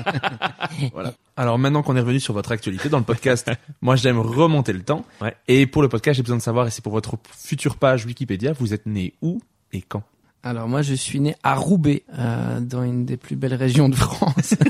voilà. 0.92 1.14
Alors 1.36 1.59
maintenant 1.59 1.82
qu'on 1.82 1.97
est 1.97 2.01
revenu 2.01 2.20
sur 2.20 2.34
votre 2.34 2.53
actualité 2.53 2.88
dans 2.88 2.99
le 2.99 3.05
podcast, 3.05 3.51
moi 3.80 3.97
j'aime 3.97 4.18
remonter 4.18 4.72
le 4.72 4.82
temps. 4.82 5.05
Ouais. 5.20 5.36
Et 5.49 5.66
pour 5.66 5.82
le 5.82 5.88
podcast, 5.88 6.16
j'ai 6.16 6.22
besoin 6.22 6.36
de 6.38 6.42
savoir, 6.42 6.66
et 6.66 6.70
c'est 6.70 6.82
pour 6.82 6.92
votre 6.92 7.16
future 7.36 7.76
page 7.76 8.07
Wikipédia, 8.07 8.53
vous 8.53 8.74
êtes 8.74 8.86
né 8.86 9.14
où 9.22 9.40
et 9.72 9.82
quand? 9.82 10.03
Alors 10.45 10.68
moi 10.68 10.82
je 10.82 10.95
suis 10.95 11.20
né 11.20 11.34
à 11.42 11.55
Roubaix 11.55 12.05
euh, 12.18 12.61
dans 12.61 12.84
une 12.84 13.05
des 13.05 13.16
plus 13.16 13.34
belles 13.34 13.55
régions 13.55 13.88
de 13.88 13.97
France 13.97 14.55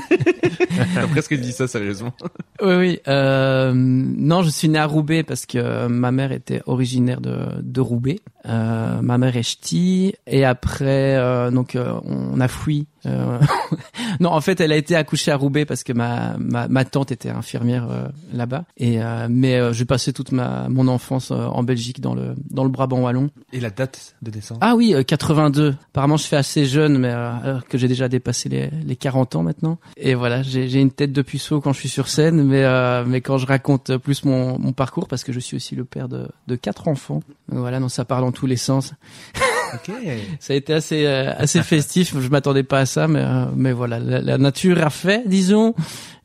T'as 0.93 1.07
presque 1.07 1.33
dit 1.33 1.51
ça 1.51 1.67
sérieusement. 1.67 2.13
Oui, 2.61 2.75
oui. 2.75 2.99
Euh, 3.07 3.73
non, 3.73 4.43
je 4.43 4.49
suis 4.49 4.69
né 4.69 4.79
à 4.79 4.85
Roubaix 4.85 5.23
parce 5.23 5.45
que 5.45 5.87
ma 5.87 6.11
mère 6.11 6.31
était 6.31 6.61
originaire 6.65 7.21
de, 7.21 7.61
de 7.61 7.81
Roubaix. 7.81 8.19
Euh, 8.47 9.01
ma 9.01 9.17
mère 9.17 9.35
est 9.35 9.43
ch'ti 9.43 10.13
et 10.27 10.45
après, 10.45 11.15
euh, 11.17 11.51
donc 11.51 11.75
euh, 11.75 11.93
on 12.03 12.39
a 12.39 12.47
fui. 12.47 12.87
Euh, 13.05 13.39
non, 14.19 14.31
en 14.31 14.41
fait, 14.41 14.59
elle 14.59 14.71
a 14.71 14.77
été 14.77 14.95
accouchée 14.95 15.31
à 15.31 15.37
Roubaix 15.37 15.65
parce 15.65 15.83
que 15.83 15.93
ma 15.93 16.35
ma, 16.37 16.67
ma 16.67 16.85
tante 16.85 17.11
était 17.11 17.29
infirmière 17.29 17.87
euh, 17.89 18.07
là-bas. 18.33 18.65
Et 18.77 19.01
euh, 19.01 19.27
mais 19.29 19.55
euh, 19.55 19.73
j'ai 19.73 19.85
passé 19.85 20.13
toute 20.13 20.31
ma 20.31 20.67
mon 20.69 20.87
enfance 20.87 21.31
euh, 21.31 21.45
en 21.45 21.63
Belgique 21.63 22.01
dans 22.01 22.13
le 22.15 22.35
dans 22.49 22.63
le 22.63 22.69
Brabant 22.69 23.01
wallon. 23.01 23.29
Et 23.53 23.59
la 23.59 23.69
date 23.69 24.15
de 24.21 24.31
naissance? 24.31 24.57
Ah 24.61 24.75
oui, 24.75 24.93
euh, 24.93 25.03
82. 25.03 25.75
Apparemment, 25.91 26.17
je 26.17 26.25
fais 26.25 26.35
assez 26.37 26.65
jeune, 26.65 26.97
mais 26.97 27.09
euh, 27.09 27.31
alors 27.43 27.65
que 27.65 27.77
j'ai 27.77 27.87
déjà 27.87 28.07
dépassé 28.07 28.49
les, 28.49 28.69
les 28.69 28.95
40 28.95 29.35
ans 29.35 29.43
maintenant. 29.43 29.79
Et 29.97 30.15
voilà, 30.15 30.41
j'ai 30.41 30.67
j'ai 30.67 30.81
une 30.81 30.91
tête 30.91 31.11
de 31.11 31.21
puceau 31.21 31.61
quand 31.61 31.73
je 31.73 31.79
suis 31.79 31.89
sur 31.89 32.07
scène, 32.07 32.43
mais 32.43 32.63
euh, 32.63 33.03
mais 33.05 33.21
quand 33.21 33.37
je 33.37 33.45
raconte 33.45 33.97
plus 33.97 34.25
mon, 34.25 34.57
mon 34.59 34.73
parcours, 34.73 35.07
parce 35.07 35.23
que 35.23 35.31
je 35.31 35.39
suis 35.39 35.55
aussi 35.55 35.75
le 35.75 35.85
père 35.85 36.07
de, 36.09 36.27
de 36.47 36.55
quatre 36.55 36.87
enfants. 36.87 37.21
Donc 37.49 37.59
voilà, 37.59 37.79
donc 37.79 37.91
ça 37.91 38.05
part 38.05 38.21
dans 38.21 38.31
tous 38.31 38.45
les 38.47 38.57
sens. 38.57 38.93
Ok. 39.75 39.91
Ça 40.39 40.53
a 40.53 40.55
été 40.55 40.73
assez 40.73 41.05
euh, 41.05 41.33
assez 41.37 41.61
festif. 41.63 42.15
Je 42.19 42.29
m'attendais 42.29 42.63
pas 42.63 42.79
à 42.79 42.85
ça, 42.85 43.07
mais 43.07 43.21
euh, 43.21 43.45
mais 43.55 43.71
voilà, 43.71 43.99
la, 43.99 44.21
la 44.21 44.37
nature 44.37 44.83
a 44.83 44.89
fait, 44.89 45.23
disons. 45.27 45.73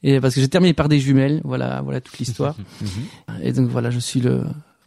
Et 0.03 0.21
parce 0.21 0.35
que 0.35 0.41
j'ai 0.41 0.49
terminé 0.49 0.73
par 0.73 0.89
des 0.89 0.99
jumelles. 0.99 1.41
Voilà, 1.45 1.83
voilà 1.83 2.01
toute 2.01 2.19
l'histoire. 2.19 2.57
Et 3.43 3.53
donc 3.53 3.69
voilà, 3.69 3.91
je 3.91 3.99
suis 3.99 4.21
le 4.21 4.43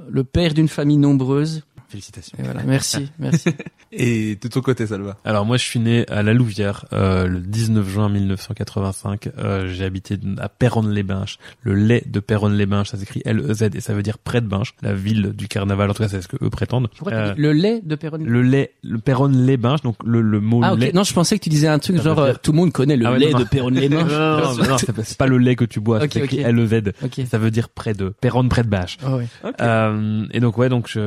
le 0.09 0.23
père 0.23 0.53
d'une 0.53 0.67
famille 0.67 0.97
nombreuse. 0.97 1.63
Félicitations. 1.93 2.35
Et 2.39 2.43
voilà, 2.43 2.63
merci, 2.63 3.11
merci. 3.19 3.49
Et 3.95 4.35
de 4.41 4.47
ton 4.47 4.61
côté, 4.61 4.87
Salva? 4.87 5.17
Alors 5.23 5.45
moi 5.45 5.57
je 5.57 5.63
suis 5.63 5.79
né 5.79 6.03
à 6.09 6.23
La 6.23 6.33
Louvière 6.33 6.85
euh, 6.93 7.27
le 7.27 7.39
19 7.39 7.87
juin 7.87 8.09
1985. 8.09 9.29
Euh, 9.37 9.67
j'ai 9.67 9.85
habité 9.85 10.17
à 10.39 10.49
Péronne-les-Binches. 10.49 11.37
Le 11.61 11.75
lait 11.75 12.01
de 12.07 12.19
Péronne-les-Binches, 12.19 12.87
ça 12.89 12.97
s'écrit 12.97 13.21
L-E-Z 13.23 13.69
et 13.75 13.81
ça 13.81 13.93
veut 13.93 14.01
dire 14.01 14.17
près 14.17 14.41
de 14.41 14.47
Binches, 14.47 14.73
la 14.81 14.95
ville 14.95 15.33
du 15.37 15.47
carnaval. 15.47 15.91
En 15.91 15.93
tout 15.93 16.01
cas 16.01 16.09
c'est 16.09 16.21
ce 16.23 16.27
que 16.27 16.37
eux 16.43 16.49
prétendent. 16.49 16.87
Pourquoi 16.97 17.13
Euh, 17.13 17.33
le 17.37 17.53
lait 17.53 17.81
de 17.85 17.93
Péroni 17.95 18.25
le 18.25 18.41
lait, 18.41 18.73
le 18.81 18.97
Péronne-les-Binches, 18.97 19.83
donc 19.83 19.97
le, 20.03 20.21
le 20.21 20.39
mot 20.39 20.61
Ah 20.63 20.73
ok, 20.73 20.79
lait. 20.79 20.91
non 20.91 21.03
je 21.03 21.13
pensais 21.13 21.37
que 21.37 21.43
tu 21.43 21.49
disais 21.51 21.67
un 21.67 21.77
truc 21.77 21.97
Ça 21.97 22.03
genre 22.03 22.15
veut 22.15 22.23
euh, 22.23 22.29
dire- 22.31 22.39
tout 22.41 22.51
le 22.51 22.57
monde 22.57 22.71
connaît 22.71 22.97
le 22.97 23.05
Ah 23.05 23.11
ouais, 23.11 23.19
lait 23.19 23.29
non, 23.31 23.37
de 23.37 23.43
non. 23.43 23.49
Péronne 23.49 23.75
les 23.75 23.89
Non, 23.93 23.99
non, 23.99 24.07
non, 24.07 24.55
non, 24.55 24.69
non, 24.69 24.77
c'est 24.79 25.17
pas- 25.19 25.27
le 25.27 25.37
lait 25.37 25.55
que 25.55 25.65
tu 25.65 25.79
bois, 25.79 26.01
Ok, 26.03 26.09
c'est 26.13 26.21
écrit 26.21 26.39
ok. 26.39 26.45
L-E-Z. 26.47 27.25
Ça 27.29 27.37
veut 27.37 27.51
dire 27.51 27.69
près 27.69 27.93
de, 27.93 28.09
Péronne 28.09 28.49
près 28.49 28.63
de 28.63 28.69
Binches. 28.69 28.97
Ah 29.05 29.17
ouais. 29.17 29.27
Euh, 29.61 30.25
et 30.31 30.39
donc 30.39 30.57
ouais, 30.57 30.69
donc 30.69 30.87
je, 30.89 30.99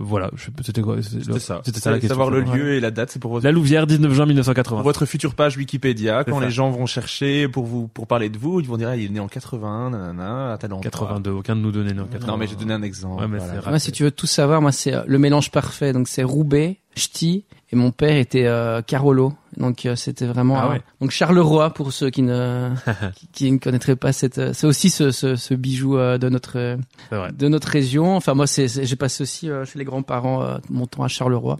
voilà, 0.00 0.30
je- 0.34 0.50
c'était 0.62 0.82
quoi 0.82 0.96
C'était 1.02 1.38
ça. 1.40 1.60
C'était 1.64 1.80
ça 1.80 1.90
la 1.90 1.98
question. 1.98 2.08
Savoir 2.16 2.30
le 2.30 2.40
lieu 2.42 2.74
et 2.74 2.80
la 2.80 2.90
date, 2.90 3.10
c'est 3.10 3.18
pour 3.18 3.30
votre 3.32 3.44
La 3.44 3.52
Louvière, 3.52 3.86
19 3.86 4.12
juin 4.12 4.24
Pour 4.24 4.28
1980. 4.28 4.82
votre 4.82 5.06
future 5.06 5.34
page 5.34 5.56
Wikipédia, 5.56 6.24
quand 6.24 6.38
ça. 6.40 6.44
les 6.44 6.50
gens 6.50 6.70
vont 6.70 6.86
chercher 6.86 7.48
pour 7.48 7.64
vous 7.66 7.88
pour 7.88 8.06
parler 8.06 8.28
de 8.28 8.38
vous, 8.38 8.60
ils 8.60 8.66
vont 8.66 8.76
dire 8.76 8.88
ah, 8.88 8.96
il 8.96 9.06
est 9.06 9.08
né 9.08 9.20
en 9.20 9.28
81, 9.28 9.90
nanana, 9.90 10.52
à 10.52 10.58
tel 10.58 10.72
endroit. 10.72 10.82
82, 10.90 11.30
aucun 11.30 11.56
de 11.56 11.60
nous 11.60 11.72
donnait, 11.72 11.92
non, 11.94 12.06
80. 12.06 12.26
Non 12.32 12.38
mais 12.38 12.46
j'ai 12.46 12.56
donné 12.56 12.74
un 12.74 12.82
exemple. 12.82 13.20
Ouais, 13.22 13.28
mais 13.28 13.38
voilà. 13.38 13.60
c'est 13.62 13.68
Moi 13.70 13.78
si 13.78 13.92
tu 13.92 14.02
veux 14.04 14.10
tout 14.10 14.26
savoir, 14.26 14.60
moi 14.62 14.72
c'est 14.72 14.94
euh, 14.94 15.02
le 15.06 15.18
mélange 15.18 15.50
parfait. 15.50 15.92
Donc 15.92 16.08
c'est 16.08 16.22
Roubaix, 16.22 16.76
Ch'ti 16.96 17.44
et 17.72 17.76
mon 17.76 17.90
père 17.90 18.16
était 18.16 18.46
euh, 18.46 18.82
Carolo. 18.82 19.32
Donc 19.56 19.86
euh, 19.86 19.96
c'était 19.96 20.26
vraiment 20.26 20.56
Ah 20.58 20.64
un- 20.66 20.70
ouais. 20.70 20.82
donc 21.00 21.10
Charleroi 21.10 21.70
pour 21.70 21.92
ceux 21.92 22.10
qui 22.10 22.22
ne 22.22 22.70
qui, 23.16 23.26
qui 23.32 23.52
ne 23.52 23.58
connaîtraient 23.58 23.96
pas 23.96 24.12
cette 24.12 24.38
euh, 24.38 24.52
c'est 24.52 24.66
aussi 24.66 24.90
ce, 24.90 25.10
ce, 25.10 25.36
ce 25.36 25.54
bijou 25.54 25.96
euh, 25.96 26.18
de 26.18 26.28
notre 26.28 26.76
de 27.12 27.48
notre 27.48 27.68
région. 27.68 28.16
Enfin 28.16 28.34
moi 28.34 28.46
c'est 28.46 28.68
j'ai 28.84 28.96
passé 28.96 29.22
aussi 29.22 29.50
euh, 29.50 29.64
chez 29.64 29.78
les 29.78 29.84
grands-parents 29.84 30.42
euh, 30.42 30.58
mon 30.70 30.86
temps 30.86 31.02
à 31.04 31.08
Charleroi. 31.08 31.58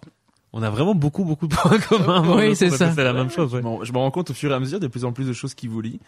On 0.52 0.62
a 0.62 0.70
vraiment 0.70 0.94
beaucoup, 0.94 1.24
beaucoup 1.24 1.48
de 1.48 1.54
points 1.54 1.78
communs. 1.88 2.22
Oui, 2.36 2.54
c'est 2.54 2.70
ça. 2.70 2.92
C'est 2.94 3.02
la 3.02 3.12
même 3.12 3.28
chose, 3.30 3.52
ouais. 3.54 3.60
Bon, 3.60 3.82
je 3.82 3.92
me 3.92 3.98
rends 3.98 4.12
compte 4.12 4.30
au 4.30 4.34
fur 4.34 4.52
et 4.52 4.54
à 4.54 4.60
mesure 4.60 4.78
de 4.78 4.86
plus 4.86 5.04
en 5.04 5.10
plus 5.12 5.26
de 5.26 5.32
choses 5.32 5.52
qui 5.52 5.66
vous 5.66 5.80
lient. 5.80 5.98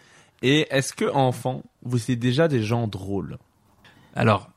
Et 0.41 0.67
est-ce 0.69 0.93
que 0.93 1.03
enfant, 1.13 1.63
vous 1.83 1.97
étiez 2.01 2.15
déjà 2.15 2.47
des 2.47 2.63
gens 2.63 2.87
drôles? 2.87 3.39
Alors, 4.15 4.49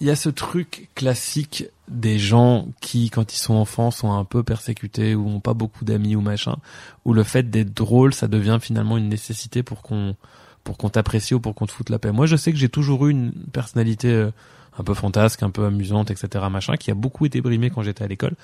il 0.00 0.06
y 0.06 0.10
a 0.10 0.16
ce 0.16 0.28
truc 0.28 0.88
classique 0.94 1.64
des 1.88 2.18
gens 2.18 2.68
qui, 2.80 3.10
quand 3.10 3.32
ils 3.32 3.38
sont 3.38 3.54
enfants, 3.54 3.90
sont 3.90 4.12
un 4.12 4.24
peu 4.24 4.42
persécutés 4.42 5.14
ou 5.14 5.28
ont 5.28 5.40
pas 5.40 5.54
beaucoup 5.54 5.84
d'amis 5.84 6.16
ou 6.16 6.20
machin, 6.20 6.56
où 7.04 7.12
le 7.12 7.22
fait 7.22 7.50
d'être 7.50 7.74
drôle, 7.74 8.12
ça 8.12 8.28
devient 8.28 8.58
finalement 8.60 8.96
une 8.96 9.08
nécessité 9.08 9.62
pour 9.62 9.82
qu'on 9.82 10.16
pour 10.64 10.76
qu'on 10.76 10.88
t'apprécie 10.88 11.32
ou 11.32 11.38
pour 11.38 11.54
qu'on 11.54 11.66
te 11.66 11.70
foute 11.70 11.90
la 11.90 12.00
paix. 12.00 12.10
Moi, 12.10 12.26
je 12.26 12.34
sais 12.34 12.50
que 12.50 12.58
j'ai 12.58 12.68
toujours 12.68 13.06
eu 13.06 13.12
une 13.12 13.32
personnalité 13.52 14.08
euh, 14.08 14.32
un 14.78 14.84
peu 14.84 14.94
fantasque, 14.94 15.42
un 15.42 15.50
peu 15.50 15.64
amusante, 15.64 16.10
etc., 16.10 16.44
machin, 16.50 16.76
qui 16.76 16.90
a 16.90 16.94
beaucoup 16.94 17.24
été 17.26 17.40
brimée 17.40 17.70
quand 17.70 17.82
j'étais 17.82 18.04
à 18.04 18.06
l'école. 18.06 18.34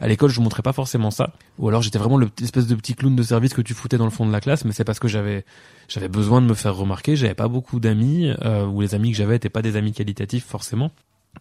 À 0.00 0.08
l'école, 0.08 0.30
je 0.30 0.40
montrais 0.40 0.62
pas 0.62 0.72
forcément 0.72 1.10
ça, 1.10 1.32
ou 1.58 1.68
alors 1.68 1.82
j'étais 1.82 1.98
vraiment 1.98 2.16
le 2.18 2.28
petit- 2.28 2.44
espèce 2.44 2.66
de 2.66 2.74
petit 2.74 2.94
clown 2.94 3.14
de 3.14 3.22
service 3.22 3.54
que 3.54 3.62
tu 3.62 3.72
foutais 3.74 3.96
dans 3.98 4.04
le 4.04 4.10
fond 4.10 4.26
de 4.26 4.32
la 4.32 4.40
classe, 4.40 4.64
mais 4.64 4.72
c'est 4.72 4.84
parce 4.84 4.98
que 4.98 5.08
j'avais 5.08 5.44
j'avais 5.88 6.08
besoin 6.08 6.40
de 6.42 6.46
me 6.46 6.54
faire 6.54 6.74
remarquer. 6.74 7.14
J'avais 7.14 7.34
pas 7.34 7.46
beaucoup 7.48 7.78
d'amis, 7.80 8.32
euh, 8.44 8.66
ou 8.66 8.80
les 8.80 8.94
amis 8.94 9.12
que 9.12 9.16
j'avais 9.16 9.36
étaient 9.36 9.48
pas 9.48 9.62
des 9.62 9.76
amis 9.76 9.92
qualitatifs 9.92 10.44
forcément. 10.44 10.90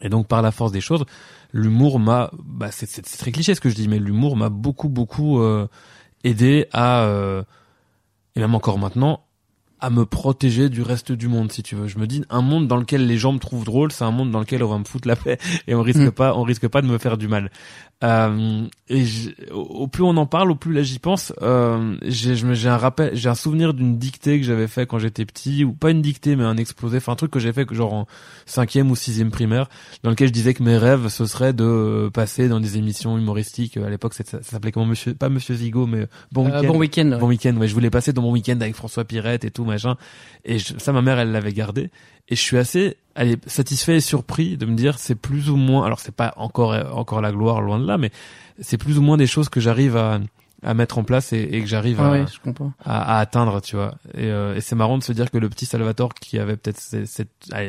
Et 0.02 0.10
donc 0.10 0.28
par 0.28 0.42
la 0.42 0.52
force 0.52 0.72
des 0.72 0.82
choses, 0.82 1.06
l'humour 1.54 2.00
m'a, 2.00 2.30
bah 2.44 2.70
c'est 2.72 3.02
très 3.02 3.32
cliché 3.32 3.56
ce 3.56 3.62
que 3.62 3.70
je 3.70 3.76
dis, 3.76 3.88
mais 3.88 3.98
l'humour 3.98 4.36
m'a 4.38 4.50
beaucoup 4.50 4.90
beaucoup 4.90 5.40
euh, 5.42 5.68
aidé 6.24 6.68
à, 6.74 7.04
euh, 7.06 7.44
et 8.36 8.42
même 8.42 8.54
encore 8.54 8.78
maintenant, 8.78 9.25
à 9.82 9.90
me 9.90 10.06
protéger 10.06 10.70
du 10.70 10.82
reste 10.82 11.12
du 11.12 11.28
monde 11.28 11.52
si 11.52 11.62
tu 11.64 11.76
veux. 11.76 11.88
Je 11.88 11.98
me 12.00 12.08
dis 12.08 12.24
un 12.30 12.42
monde 12.42 12.68
dans 12.68 12.78
lequel 12.78 13.06
les 13.08 13.18
gens 13.18 13.34
me 13.34 13.40
trouvent 13.40 13.66
drôle, 13.66 13.92
c'est 13.92 14.04
un 14.04 14.12
monde 14.12 14.32
dans 14.32 14.40
lequel 14.40 14.64
on 14.64 14.70
va 14.70 14.78
me 14.80 14.86
foutre 14.86 15.08
la 15.08 15.16
paix 15.16 15.38
et 15.68 15.76
on 15.76 15.82
risque 15.82 16.00
Mm. 16.00 16.12
pas, 16.12 16.36
on 16.36 16.44
risque 16.44 16.68
pas 16.68 16.82
de 16.82 16.88
me 16.88 16.98
faire 16.98 17.18
du 17.18 17.28
mal. 17.28 17.52
Euh, 18.04 18.64
et 18.90 19.06
je- 19.06 19.30
au, 19.54 19.88
plus 19.88 20.04
on 20.04 20.18
en 20.18 20.26
parle, 20.26 20.52
au 20.52 20.56
plus 20.56 20.74
là 20.74 20.84
j'y 20.84 21.00
pense. 21.00 21.32
Euh, 21.42 21.96
j'ai 22.04 22.68
un 22.68 22.78
rappel, 22.78 23.12
j'ai 23.16 23.30
un 23.30 23.36
souvenir 23.36 23.74
d'une 23.74 23.98
dictée 23.98 24.38
que 24.40 24.46
j'avais 24.46 24.68
fait 24.68 24.86
quand 24.86 25.00
j'étais 25.00 25.26
petit, 25.26 25.64
ou 25.64 25.72
pas 25.74 25.92
une 25.92 26.02
dictée 26.02 26.36
mais 26.36 26.44
un 26.44 26.58
exposé, 26.58 26.98
enfin 26.98 27.14
un 27.14 27.16
truc 27.16 27.32
que 27.32 27.40
j'ai 27.40 27.54
fait 27.54 27.66
genre 27.74 27.94
en 27.94 28.08
cinquième 28.46 28.92
ou 28.92 28.96
sixième 28.96 29.32
primaire, 29.32 29.70
dans 30.04 30.10
lequel 30.10 30.28
je 30.28 30.34
disais 30.34 30.54
que 30.54 30.62
mes 30.62 30.78
rêves 30.78 31.08
ce 31.08 31.26
serait 31.26 31.54
de 31.54 32.10
passer 32.14 32.50
dans 32.50 32.60
des 32.60 32.78
émissions 32.78 33.18
humoristiques. 33.18 33.78
À 33.78 33.90
l'époque 33.90 34.14
ça, 34.14 34.24
ça 34.26 34.42
s'appelait 34.44 34.72
comment 34.72 34.86
Monsieur, 34.86 35.14
pas 35.14 35.30
Monsieur 35.30 35.56
Zigo 35.56 35.88
mais 35.88 36.08
Bon 36.32 36.46
Euh, 36.48 36.60
Week-end. 36.60 36.68
bon 36.74 36.78
week-end. 36.80 37.12
ouais. 37.12 37.18
Bon 37.20 37.28
week-end, 37.28 37.56
ouais. 37.58 37.68
Je 37.68 37.74
voulais 37.74 37.90
passer 37.90 38.14
dans 38.14 38.22
mon 38.22 38.32
week-end 38.32 38.58
avec 38.62 38.76
François 38.76 39.06
Pirette 39.06 39.46
et 39.46 39.52
tout, 39.52 39.65
machin. 39.66 39.96
Et 40.46 40.60
je- 40.60 40.78
ça, 40.78 40.92
ma 40.94 41.02
mère, 41.02 41.20
elle 41.20 41.32
l'avait 41.32 41.54
gardé. 41.54 41.90
Et 42.30 42.36
je 42.36 42.42
suis 42.42 42.58
assez 42.58 42.98
allez, 43.16 43.38
satisfait 43.46 43.98
et 43.98 44.02
surpris 44.02 44.58
de 44.58 44.66
me 44.66 44.76
dire, 44.76 44.98
c'est 45.00 45.16
plus 45.16 45.50
ou 45.50 45.56
moins, 45.58 45.86
alors 45.86 46.00
c'est 46.00 46.16
pas 46.16 46.34
encore, 46.38 46.74
encore 46.98 47.22
la 47.22 47.32
gloire, 47.32 47.62
loin 47.62 47.80
de 47.80 47.86
là, 47.86 47.98
mais 47.98 48.12
c'est 48.60 48.78
plus 48.78 48.98
ou 48.98 49.02
moins 49.02 49.18
des 49.18 49.28
choses 49.28 49.48
que 49.50 49.60
j'arrive 49.60 49.96
à, 49.96 50.20
à 50.64 50.74
mettre 50.74 50.98
en 50.98 51.04
place 51.04 51.32
et, 51.34 51.42
et 51.42 51.62
que 51.62 51.68
j'arrive 51.68 51.98
Ah 52.02 52.08
à, 52.08 52.12
ouais, 52.12 52.26
je 52.34 52.40
comprends. 52.40 52.74
à, 52.84 53.18
à 53.18 53.20
atteindre, 53.20 53.62
tu 53.62 53.76
vois. 53.76 53.96
Et, 54.16 54.26
euh, 54.26 54.56
et 54.56 54.62
c'est 54.62 54.76
marrant 54.76 54.98
de 54.98 55.04
se 55.04 55.12
dire 55.14 55.30
que 55.30 55.38
le 55.38 55.50
petit 55.50 55.66
Salvatore 55.68 56.14
qui 56.16 56.40
avait 56.40 56.58
peut-être, 56.58 56.82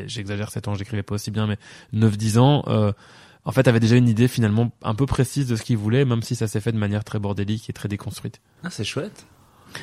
j'exagère 0.06 0.50
7 0.50 0.68
ans, 0.68 0.74
j'écrivais 0.74 1.02
pas 1.02 1.14
aussi 1.16 1.30
bien, 1.30 1.46
mais 1.46 1.58
9-10 1.92 2.38
ans, 2.38 2.64
euh, 2.68 2.92
en 3.44 3.52
fait, 3.52 3.68
avait 3.68 3.78
déjà 3.80 3.96
une 3.96 4.08
idée 4.08 4.26
finalement 4.28 4.70
un 4.82 4.94
peu 4.94 5.06
précise 5.06 5.46
de 5.46 5.54
ce 5.56 5.62
qu'il 5.62 5.76
voulait, 5.76 6.04
même 6.04 6.22
si 6.22 6.34
ça 6.34 6.48
s'est 6.48 6.60
fait 6.60 6.72
de 6.72 6.78
manière 6.78 7.04
très 7.04 7.18
bordélique 7.18 7.68
et 7.70 7.72
très 7.72 7.88
déconstruite. 7.88 8.40
Ah, 8.64 8.70
c'est 8.70 8.84
chouette. 8.84 9.26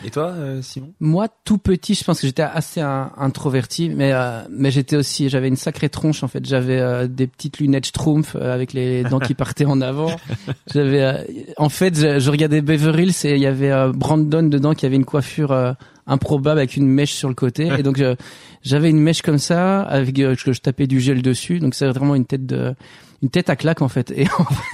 Et 0.05 0.09
toi, 0.09 0.29
euh, 0.31 0.61
Simon? 0.61 0.91
Moi, 0.99 1.27
tout 1.45 1.57
petit, 1.57 1.93
je 1.93 2.03
pense 2.03 2.19
que 2.21 2.27
j'étais 2.27 2.41
assez 2.43 2.81
introverti, 2.81 3.89
mais 3.89 4.11
euh, 4.13 4.41
mais 4.49 4.71
j'étais 4.71 4.95
aussi, 4.95 5.29
j'avais 5.29 5.47
une 5.47 5.55
sacrée 5.55 5.89
tronche 5.89 6.23
en 6.23 6.27
fait. 6.27 6.45
J'avais 6.45 6.79
euh, 6.79 7.07
des 7.07 7.27
petites 7.27 7.59
lunettes 7.59 7.85
Schtroumpf 7.85 8.35
euh, 8.35 8.53
avec 8.53 8.73
les 8.73 9.03
dents 9.03 9.19
qui 9.19 9.33
partaient 9.33 9.65
en 9.65 9.81
avant. 9.81 10.15
J'avais, 10.73 11.01
euh, 11.03 11.23
en 11.57 11.69
fait, 11.69 11.95
je, 11.97 12.19
je 12.19 12.31
regardais 12.31 12.61
Beverly 12.61 13.03
Hills 13.03 13.25
et 13.25 13.35
il 13.35 13.41
y 13.41 13.45
avait 13.45 13.71
euh, 13.71 13.91
Brandon 13.93 14.43
dedans 14.43 14.73
qui 14.73 14.85
avait 14.85 14.95
une 14.95 15.05
coiffure 15.05 15.51
euh, 15.51 15.73
improbable 16.07 16.59
avec 16.59 16.75
une 16.75 16.87
mèche 16.87 17.13
sur 17.13 17.29
le 17.29 17.35
côté. 17.35 17.67
Et 17.77 17.83
donc 17.83 17.97
je- 17.97 18.15
j'avais 18.63 18.89
une 18.89 18.99
mèche 18.99 19.21
comme 19.21 19.37
ça 19.37 19.81
avec 19.83 20.17
euh, 20.19 20.35
que 20.35 20.53
je 20.53 20.59
tapais 20.61 20.87
du 20.87 20.99
gel 20.99 21.21
dessus. 21.21 21.59
Donc 21.59 21.75
c'est 21.75 21.87
vraiment 21.87 22.15
une 22.15 22.25
tête 22.25 22.45
de 22.45 22.73
une 23.21 23.29
tête 23.29 23.49
à 23.49 23.55
claque 23.55 23.81
en 23.81 23.87
fait. 23.89 24.11
Et 24.11 24.25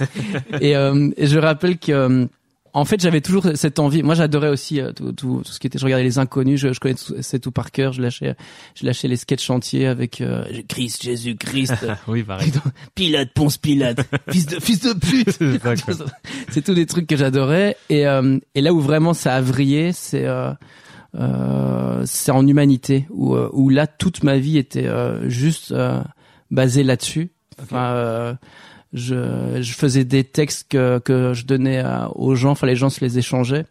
et, 0.60 0.76
euh, 0.76 1.10
et 1.16 1.26
je 1.26 1.38
rappelle 1.38 1.78
que 1.78 2.28
en 2.72 2.84
fait, 2.84 3.00
j'avais 3.00 3.20
toujours 3.20 3.46
cette 3.54 3.78
envie. 3.78 4.02
Moi, 4.02 4.14
j'adorais 4.14 4.48
aussi 4.48 4.80
euh, 4.80 4.92
tout, 4.92 5.12
tout, 5.12 5.42
tout 5.44 5.52
ce 5.52 5.58
qui 5.58 5.66
était. 5.66 5.78
Je 5.78 5.84
regardais 5.84 6.04
les 6.04 6.18
inconnus. 6.18 6.60
Je, 6.60 6.72
je 6.72 6.80
connaissais 6.80 7.38
tout 7.38 7.50
par 7.50 7.70
cœur. 7.70 7.92
Je 7.92 8.02
lâchais, 8.02 8.34
je 8.74 8.86
lâchais 8.86 9.08
les 9.08 9.16
sketchs 9.16 9.44
chantiers 9.44 9.86
avec 9.86 10.20
euh, 10.20 10.44
Christ, 10.68 11.02
Jésus, 11.02 11.36
Christ, 11.36 11.74
oui, 12.08 12.22
pareil. 12.22 12.52
Pilate, 12.94 13.32
Ponce 13.34 13.58
Pilate, 13.58 14.00
fils 14.30 14.46
de 14.46 14.60
fils 14.60 14.80
de 14.80 14.92
pute. 14.92 15.38
C'est 16.50 16.62
tous 16.62 16.74
des 16.74 16.86
trucs 16.86 17.06
que 17.06 17.16
j'adorais. 17.16 17.76
Et 17.88 18.06
euh, 18.06 18.38
et 18.54 18.60
là 18.60 18.72
où 18.72 18.80
vraiment 18.80 19.14
ça 19.14 19.34
a 19.34 19.40
vrillé, 19.40 19.92
c'est 19.92 20.26
euh, 20.26 20.52
c'est 22.04 22.30
en 22.30 22.46
humanité 22.46 23.06
où 23.10 23.34
où 23.36 23.68
là 23.68 23.86
toute 23.86 24.22
ma 24.22 24.38
vie 24.38 24.58
était 24.58 24.88
juste 25.28 25.74
basée 26.50 26.82
là-dessus. 26.82 27.30
Enfin, 27.62 27.92
euh, 27.92 28.34
je, 28.92 29.58
je 29.60 29.72
faisais 29.72 30.04
des 30.04 30.24
textes 30.24 30.66
que, 30.70 30.98
que 30.98 31.32
je 31.34 31.44
donnais 31.46 31.78
à- 31.78 32.10
aux 32.16 32.34
gens, 32.34 32.50
enfin 32.52 32.66
les 32.66 32.76
gens 32.76 32.90
se 32.90 33.00
les 33.04 33.18
échangeaient. 33.18 33.66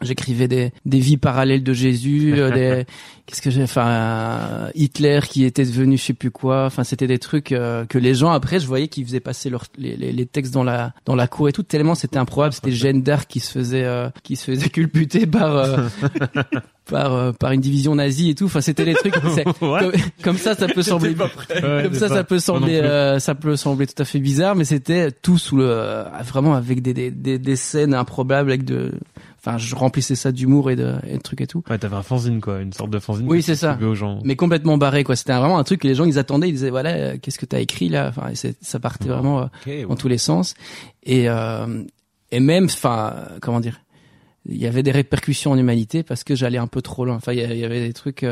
J'écrivais 0.00 0.48
des, 0.48 0.72
des 0.86 0.98
vies 0.98 1.16
parallèles 1.16 1.62
de 1.62 1.72
Jésus, 1.72 2.34
euh, 2.36 2.50
des 2.50 2.86
qu'est-ce 3.26 3.42
que 3.42 3.50
j'ai, 3.50 3.62
enfin 3.62 4.70
Hitler 4.74 5.20
qui 5.28 5.44
était 5.44 5.64
devenu 5.64 5.96
je 5.96 6.04
sais 6.04 6.14
plus 6.14 6.30
quoi. 6.30 6.64
Enfin 6.66 6.84
c'était 6.84 7.06
des 7.06 7.18
trucs 7.18 7.52
euh, 7.52 7.84
que 7.84 7.98
les 7.98 8.14
gens 8.14 8.30
après 8.30 8.60
je 8.60 8.66
voyais 8.66 8.88
qu'ils 8.88 9.04
faisaient 9.04 9.20
passer 9.20 9.50
leurs 9.50 9.66
les, 9.76 9.96
les, 9.96 10.12
les 10.12 10.26
textes 10.26 10.54
dans 10.54 10.64
la 10.64 10.92
dans 11.04 11.14
la 11.14 11.26
cour 11.28 11.48
et 11.48 11.52
tout 11.52 11.62
tellement 11.62 11.94
c'était 11.94 12.18
improbable. 12.18 12.54
C'était 12.54 12.72
Jeanne 12.72 13.02
d'Arc 13.02 13.28
qui 13.28 13.40
se 13.40 13.52
faisait 13.52 13.84
euh, 13.84 14.08
qui 14.22 14.36
se 14.36 14.50
faisait 14.50 14.68
culbuter 14.68 15.26
par 15.26 15.56
euh, 15.56 15.88
par 16.90 17.14
euh, 17.14 17.32
par 17.32 17.52
une 17.52 17.60
division 17.60 17.94
nazie 17.94 18.30
et 18.30 18.34
tout. 18.34 18.46
Enfin 18.46 18.60
c'était 18.60 18.84
des 18.84 18.94
trucs 18.94 19.14
comme, 19.14 19.92
comme 20.22 20.38
ça 20.38 20.54
ça 20.54 20.66
peut 20.66 20.82
sembler 20.82 21.10
Ouais, 21.20 21.82
comme 21.84 21.94
ça, 21.94 22.08
ça 22.08 22.24
peut 22.24 22.38
sembler, 22.38 22.80
euh, 22.80 23.18
ça 23.18 23.34
peut 23.34 23.56
sembler 23.56 23.86
tout 23.86 24.00
à 24.00 24.04
fait 24.04 24.18
bizarre, 24.18 24.54
mais 24.54 24.64
c'était 24.64 25.10
tout 25.10 25.38
sous 25.38 25.56
le, 25.56 26.04
vraiment 26.24 26.54
avec 26.54 26.82
des, 26.82 26.94
des, 26.94 27.10
des, 27.10 27.38
des 27.38 27.56
scènes 27.56 27.94
improbables 27.94 28.48
avec 28.48 28.64
de, 28.64 28.92
enfin, 29.44 29.58
je 29.58 29.74
remplissais 29.74 30.14
ça 30.14 30.32
d'humour 30.32 30.70
et 30.70 30.76
de, 30.76 30.94
et 31.06 31.16
de 31.16 31.22
trucs 31.22 31.40
et 31.40 31.46
tout. 31.46 31.62
Ouais, 31.68 31.78
t'avais 31.78 31.96
un 31.96 32.02
fanzine, 32.02 32.40
quoi, 32.40 32.60
une 32.60 32.72
sorte 32.72 32.90
de 32.90 32.98
fanzine. 32.98 33.26
Oui, 33.28 33.42
c'est 33.42 33.56
ça. 33.56 33.78
aux 33.82 33.94
gens. 33.94 34.20
Mais 34.24 34.36
complètement 34.36 34.78
barré, 34.78 35.02
quoi. 35.02 35.16
C'était 35.16 35.32
vraiment 35.32 35.58
un 35.58 35.64
truc 35.64 35.80
que 35.80 35.88
les 35.88 35.94
gens, 35.94 36.04
ils 36.04 36.18
attendaient, 36.18 36.48
ils 36.48 36.52
disaient, 36.52 36.70
voilà, 36.70 36.90
euh, 36.90 37.16
qu'est-ce 37.20 37.38
que 37.38 37.46
t'as 37.46 37.60
écrit 37.60 37.88
là? 37.88 38.08
Enfin, 38.08 38.32
ça 38.60 38.80
partait 38.80 39.08
vraiment 39.08 39.48
euh, 39.66 39.86
dans 39.86 39.96
tous 39.96 40.08
les 40.08 40.18
sens. 40.18 40.54
Et, 41.02 41.28
euh, 41.28 41.82
et 42.30 42.40
même, 42.40 42.64
enfin, 42.64 43.14
euh, 43.16 43.38
comment 43.40 43.60
dire? 43.60 43.80
Il 44.46 44.56
y 44.56 44.66
avait 44.66 44.82
des 44.82 44.90
répercussions 44.90 45.52
en 45.52 45.58
humanité 45.58 46.02
parce 46.02 46.24
que 46.24 46.34
j'allais 46.34 46.58
un 46.58 46.66
peu 46.66 46.80
trop 46.82 47.04
loin. 47.04 47.16
Enfin, 47.16 47.32
il 47.32 47.38
y 47.38 47.58
y 47.58 47.64
avait 47.64 47.86
des 47.86 47.92
trucs, 47.92 48.24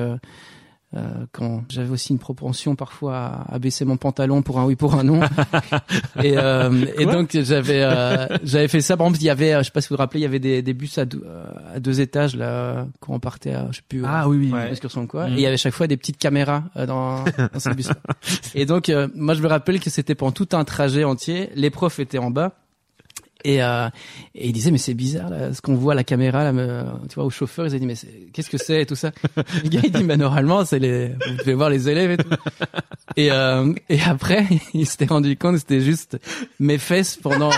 euh, 0.94 0.98
euh, 0.98 1.26
quand 1.32 1.64
j'avais 1.68 1.90
aussi 1.90 2.12
une 2.14 2.18
propension 2.18 2.74
parfois 2.74 3.16
à, 3.48 3.54
à 3.54 3.58
baisser 3.58 3.84
mon 3.84 3.96
pantalon 3.98 4.40
pour 4.42 4.58
un 4.58 4.64
oui 4.64 4.74
pour 4.74 4.94
un 4.94 5.04
non. 5.04 5.20
Et, 6.22 6.36
euh, 6.38 6.86
et 6.98 7.04
donc 7.06 7.30
j'avais 7.32 7.82
euh, 7.82 8.26
j'avais 8.42 8.68
fait 8.68 8.80
ça. 8.80 8.96
Par 8.96 9.06
exemple 9.06 9.22
il 9.22 9.26
y 9.26 9.30
avait 9.30 9.52
euh, 9.54 9.58
je 9.58 9.64
sais 9.64 9.70
pas 9.70 9.80
si 9.80 9.88
vous 9.88 9.96
vous 9.96 9.98
rappelez 10.00 10.20
il 10.20 10.22
y 10.22 10.26
avait 10.26 10.38
des, 10.38 10.62
des 10.62 10.72
bus 10.74 10.96
à 10.98 11.04
deux, 11.04 11.22
euh, 11.26 11.44
à 11.74 11.80
deux 11.80 12.00
étages 12.00 12.34
là 12.36 12.86
quand 13.00 13.12
on 13.14 13.20
partait 13.20 13.52
à, 13.52 13.68
je 13.70 13.76
sais 13.76 13.82
plus 13.88 14.02
Ah 14.06 14.28
oui, 14.28 14.38
oui. 14.38 14.48
une 14.48 14.56
excursion 14.70 15.02
ou 15.02 15.06
quoi 15.06 15.26
Mm. 15.28 15.32
et 15.32 15.34
il 15.34 15.40
y 15.40 15.46
avait 15.46 15.56
chaque 15.58 15.74
fois 15.74 15.86
des 15.86 15.96
petites 15.96 16.18
caméras 16.18 16.64
euh, 16.76 16.86
dans, 16.86 17.24
dans 17.24 17.58
ces 17.60 17.74
bus 17.74 17.90
et 18.54 18.64
donc 18.66 18.88
euh, 18.88 19.08
moi 19.14 19.34
je 19.34 19.42
me 19.42 19.48
rappelle 19.48 19.80
que 19.80 19.90
c'était 19.90 20.14
pendant 20.14 20.32
tout 20.32 20.48
un 20.52 20.64
trajet 20.64 21.04
entier. 21.04 21.50
Les 21.54 21.70
profs 21.70 21.98
étaient 21.98 22.18
en 22.18 22.30
bas 22.30 22.52
et, 23.44 23.62
euh, 23.62 23.88
et 24.34 24.48
il 24.48 24.52
disait 24.52 24.70
mais 24.70 24.78
c'est 24.78 24.94
bizarre 24.94 25.30
là, 25.30 25.52
ce 25.54 25.60
qu'on 25.60 25.74
voit 25.76 25.92
à 25.92 25.96
la 25.96 26.04
caméra 26.04 26.50
là, 26.50 26.84
tu 27.08 27.14
vois 27.14 27.24
au 27.24 27.30
chauffeur 27.30 27.66
ils 27.66 27.74
ont 27.74 27.78
dit 27.78 27.86
mais 27.86 27.94
qu'est-ce 28.32 28.50
que 28.50 28.58
c'est 28.58 28.82
et 28.82 28.86
tout 28.86 28.96
ça. 28.96 29.12
Le 29.36 29.68
gars 29.68 29.80
il 29.84 29.92
dit 29.92 30.04
bah 30.04 30.16
normalement 30.16 30.64
c'est 30.64 30.78
les 30.78 31.08
vous 31.08 31.36
devez 31.38 31.54
voir 31.54 31.70
les 31.70 31.88
élèves 31.88 32.12
et 32.12 32.16
tout. 32.16 32.28
Et 33.16 33.30
euh, 33.30 33.72
et 33.88 34.00
après 34.02 34.46
il 34.74 34.86
s'était 34.86 35.06
rendu 35.06 35.36
compte 35.36 35.58
c'était 35.58 35.80
juste 35.80 36.18
mes 36.58 36.78
fesses 36.78 37.16
pendant 37.16 37.50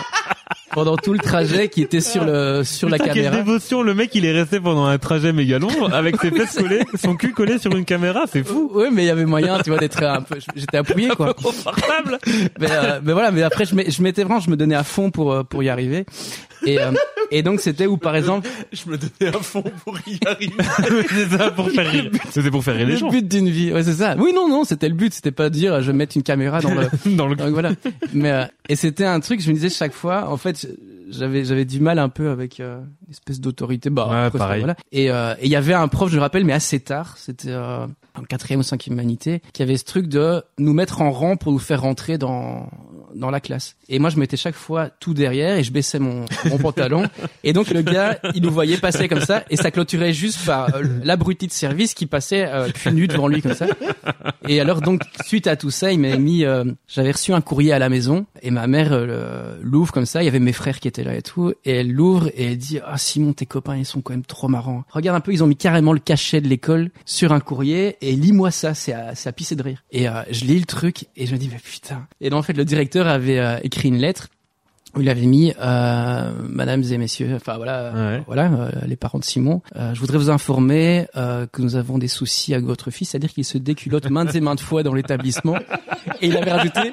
pendant 0.73 0.97
tout 0.97 1.12
le 1.12 1.18
trajet 1.18 1.68
qui 1.68 1.83
était 1.83 2.01
sur 2.01 2.25
le 2.25 2.62
sur 2.64 2.89
la 2.89 2.97
Putain, 2.99 3.12
caméra. 3.14 3.37
Quelle 3.37 3.45
dévotion, 3.45 3.83
le 3.83 3.95
mec 3.95 4.14
il 4.14 4.25
est 4.25 4.33
resté 4.33 4.61
pendant 4.61 4.85
un 4.87 4.99
trajet 4.99 5.33
méga 5.33 5.59
long 5.59 5.87
avec 5.93 6.21
ses 6.21 6.31
fesses 6.37 6.57
collées, 6.57 6.83
son 6.95 7.16
cul 7.16 7.33
collé 7.33 7.59
sur 7.59 7.75
une 7.77 7.85
caméra, 7.85 8.25
c'est 8.31 8.45
fou. 8.45 8.71
oui 8.75 8.87
mais 8.93 9.05
il 9.05 9.07
y 9.07 9.11
avait 9.11 9.25
moyen 9.27 9.59
tu 9.61 9.71
vois 9.71 9.79
d'être 9.79 10.03
un 10.03 10.23
peu 10.23 10.39
j'étais 10.55 10.77
appuyé 10.79 11.09
quoi. 11.11 11.35
Confortable. 11.35 12.18
mais, 12.59 12.68
euh, 12.71 13.01
mais 13.03 13.12
voilà 13.12 13.31
mais 13.31 13.43
après 13.43 13.64
je 13.64 14.03
m'étais 14.03 14.23
vraiment 14.25 14.41
je 14.41 14.51
me 14.51 14.57
donnais 14.57 14.75
à 14.77 14.85
fond 14.85 15.11
pour 15.11 15.33
euh, 15.33 15.43
pour 15.43 15.62
y 15.62 15.68
arriver 15.68 16.05
et 16.66 16.80
euh, 16.80 16.92
Et 17.30 17.42
donc 17.42 17.61
c'était 17.61 17.86
où 17.86 17.96
par 17.96 18.16
exemple 18.16 18.48
Je 18.72 18.90
me 18.90 18.96
donnais 18.98 19.34
à 19.34 19.38
fond 19.40 19.62
pour 19.84 19.98
y 20.06 20.18
arriver. 20.26 21.28
ça 21.36 21.50
pour 21.50 21.70
faire 21.70 21.90
rire. 21.90 22.11
C'était 22.30 22.50
pour 22.50 22.64
faire 22.64 22.74
rire 22.76 22.86
les 22.86 22.96
gens. 22.96 23.06
le 23.06 23.12
but 23.20 23.28
d'une 23.28 23.48
vie. 23.48 23.72
Ouais, 23.72 23.82
c'est 23.84 23.94
ça. 23.94 24.16
Oui, 24.18 24.32
non, 24.34 24.48
non, 24.48 24.64
c'était 24.64 24.88
le 24.88 24.94
but. 24.94 25.12
C'était 25.14 25.30
pas 25.30 25.48
de 25.48 25.54
dire 25.54 25.80
je 25.80 25.90
vais 25.90 25.96
mettre 25.96 26.16
une 26.16 26.22
caméra 26.22 26.61
dans 26.61 26.74
le. 26.74 26.88
Dans 27.16 27.26
le 27.28 27.36
Donc 27.36 27.50
voilà. 27.50 27.72
Mais 28.12 28.30
euh, 28.30 28.44
et 28.68 28.76
c'était 28.76 29.04
un 29.04 29.20
truc. 29.20 29.40
Je 29.40 29.48
me 29.48 29.54
disais 29.54 29.70
chaque 29.70 29.92
fois. 29.92 30.28
En 30.30 30.36
fait, 30.36 30.66
j'avais 31.11 31.44
j'avais 31.44 31.64
du 31.64 31.80
mal 31.80 31.98
un 31.98 32.08
peu 32.08 32.30
avec 32.30 32.61
euh, 32.61 32.78
une 33.06 33.11
espèce 33.12 33.40
d'autorité. 33.40 33.90
Bah 33.90 34.08
Ouais, 34.11 34.16
après, 34.26 34.38
pareil. 34.38 34.61
Voilà. 34.61 34.76
Et 34.92 35.11
euh, 35.11 35.34
et 35.40 35.46
il 35.46 35.50
y 35.50 35.56
avait 35.56 35.74
un 35.74 35.88
prof, 35.88 36.11
je 36.11 36.16
me 36.16 36.20
rappelle, 36.20 36.44
mais 36.44 36.52
assez 36.52 36.80
tard. 36.80 37.14
C'était 37.16 37.48
euh, 37.50 37.86
en 38.16 38.22
quatrième 38.22 38.61
ou 38.61 38.64
cinquième 38.64 38.94
humanité, 38.94 39.42
qui 39.52 39.62
avait 39.62 39.76
ce 39.76 39.84
truc 39.84 40.06
de 40.06 40.42
nous 40.58 40.72
mettre 40.72 41.02
en 41.02 41.11
rang 41.11 41.36
pour 41.36 41.52
nous 41.52 41.58
faire 41.58 41.82
rentrer 41.82 42.18
dans 42.18 42.68
dans 43.14 43.30
la 43.30 43.40
classe. 43.40 43.76
Et 43.88 43.98
moi, 43.98 44.11
je 44.11 44.18
mettais 44.18 44.36
chaque 44.36 44.54
fois 44.54 44.88
tout 44.88 45.14
derrière 45.14 45.56
et 45.56 45.64
je 45.64 45.72
baissais 45.72 45.98
mon, 45.98 46.24
mon 46.46 46.58
pantalon. 46.62 47.04
Et 47.44 47.52
donc, 47.52 47.70
le 47.70 47.82
gars, 47.82 48.18
il 48.34 48.42
nous 48.42 48.50
voyait 48.50 48.76
passer 48.76 49.08
comme 49.08 49.20
ça 49.20 49.44
et 49.50 49.56
ça 49.56 49.70
clôturait 49.70 50.12
juste 50.12 50.44
par 50.46 50.74
euh, 50.74 50.82
l'abruti 51.02 51.46
de 51.46 51.52
service 51.52 51.94
qui 51.94 52.06
passait 52.06 52.46
euh, 52.46 52.68
nu 52.92 53.08
devant 53.08 53.28
lui 53.28 53.42
comme 53.42 53.54
ça. 53.54 53.66
Et 54.48 54.61
alors, 54.61 54.80
donc, 54.80 55.02
suite 55.24 55.46
à 55.46 55.56
tout 55.56 55.70
ça, 55.70 55.92
il 55.92 56.00
m'avait 56.00 56.18
mis, 56.18 56.44
euh, 56.44 56.64
j'avais 56.88 57.12
reçu 57.12 57.32
un 57.32 57.40
courrier 57.40 57.72
à 57.72 57.78
la 57.78 57.88
maison 57.88 58.26
et 58.42 58.50
ma 58.50 58.66
mère 58.66 58.90
euh, 58.92 59.56
l'ouvre 59.62 59.92
comme 59.92 60.06
ça. 60.06 60.22
Il 60.22 60.26
y 60.26 60.28
avait 60.28 60.40
mes 60.40 60.52
frères 60.52 60.80
qui 60.80 60.88
étaient 60.88 61.04
là 61.04 61.14
et 61.14 61.22
tout. 61.22 61.52
Et 61.64 61.72
elle 61.72 61.90
l'ouvre 61.90 62.28
et 62.28 62.52
elle 62.52 62.58
dit, 62.58 62.78
ah, 62.84 62.98
Simon, 62.98 63.32
tes 63.32 63.46
copains, 63.46 63.76
ils 63.76 63.84
sont 63.84 64.00
quand 64.00 64.12
même 64.12 64.24
trop 64.24 64.48
marrants. 64.48 64.84
Regarde 64.90 65.16
un 65.16 65.20
peu, 65.20 65.32
ils 65.32 65.44
ont 65.44 65.46
mis 65.46 65.56
carrément 65.56 65.92
le 65.92 65.98
cachet 65.98 66.40
de 66.40 66.48
l'école 66.48 66.90
sur 67.04 67.32
un 67.32 67.40
courrier 67.40 67.96
et 68.01 68.12
lis-moi 68.16 68.51
ça, 68.51 68.74
c'est 68.74 68.92
à, 68.92 69.14
c'est 69.14 69.28
à 69.28 69.32
pisser 69.32 69.57
de 69.57 69.62
rire. 69.62 69.82
Et 69.90 70.09
euh, 70.09 70.22
je 70.30 70.44
lis 70.44 70.59
le 70.59 70.64
truc 70.66 71.07
et 71.16 71.26
je 71.26 71.32
me 71.34 71.38
dis, 71.38 71.48
mais 71.53 71.59
putain. 71.62 72.07
Et 72.20 72.30
donc, 72.30 72.40
en 72.40 72.42
fait, 72.42 72.53
le 72.55 72.64
directeur 72.64 73.07
avait 73.07 73.38
euh, 73.38 73.59
écrit 73.62 73.88
une 73.88 73.98
lettre 73.98 74.28
où 74.96 75.01
il 75.03 75.09
avait 75.09 75.26
mis 75.26 75.53
euh, 75.61 76.32
Mesdames 76.48 76.82
et 76.82 76.98
Messieurs, 76.98 77.34
enfin 77.36 77.57
voilà, 77.59 77.92
Ouais. 77.94 78.22
voilà 78.26 78.53
euh, 78.53 78.70
les 78.86 78.96
parents 78.96 79.20
de 79.20 79.24
Simon. 79.24 79.62
euh, 79.76 79.94
je 79.94 80.01
voudrais 80.01 80.18
vous 80.18 80.30
informer 80.30 81.07
euh, 81.16 81.46
que 81.46 81.62
nous 81.62 81.76
avons 81.76 81.96
des 81.98 82.09
soucis 82.09 82.55
avec 82.55 82.66
votre 82.66 82.90
fils, 82.90 83.11
c'est-à-dire 83.11 83.30
qu'il 83.32 83.44
se 83.44 83.57
déculotte 83.57 84.11
maintes 84.11 84.34
et 84.34 84.40
maintes 84.40 84.61
fois 84.61 84.82
dans 84.82 84.92
l'établissement. 84.94 85.57
Et 86.20 86.26
il 86.26 86.36
avait 86.36 86.51
rajouté. 86.51 86.92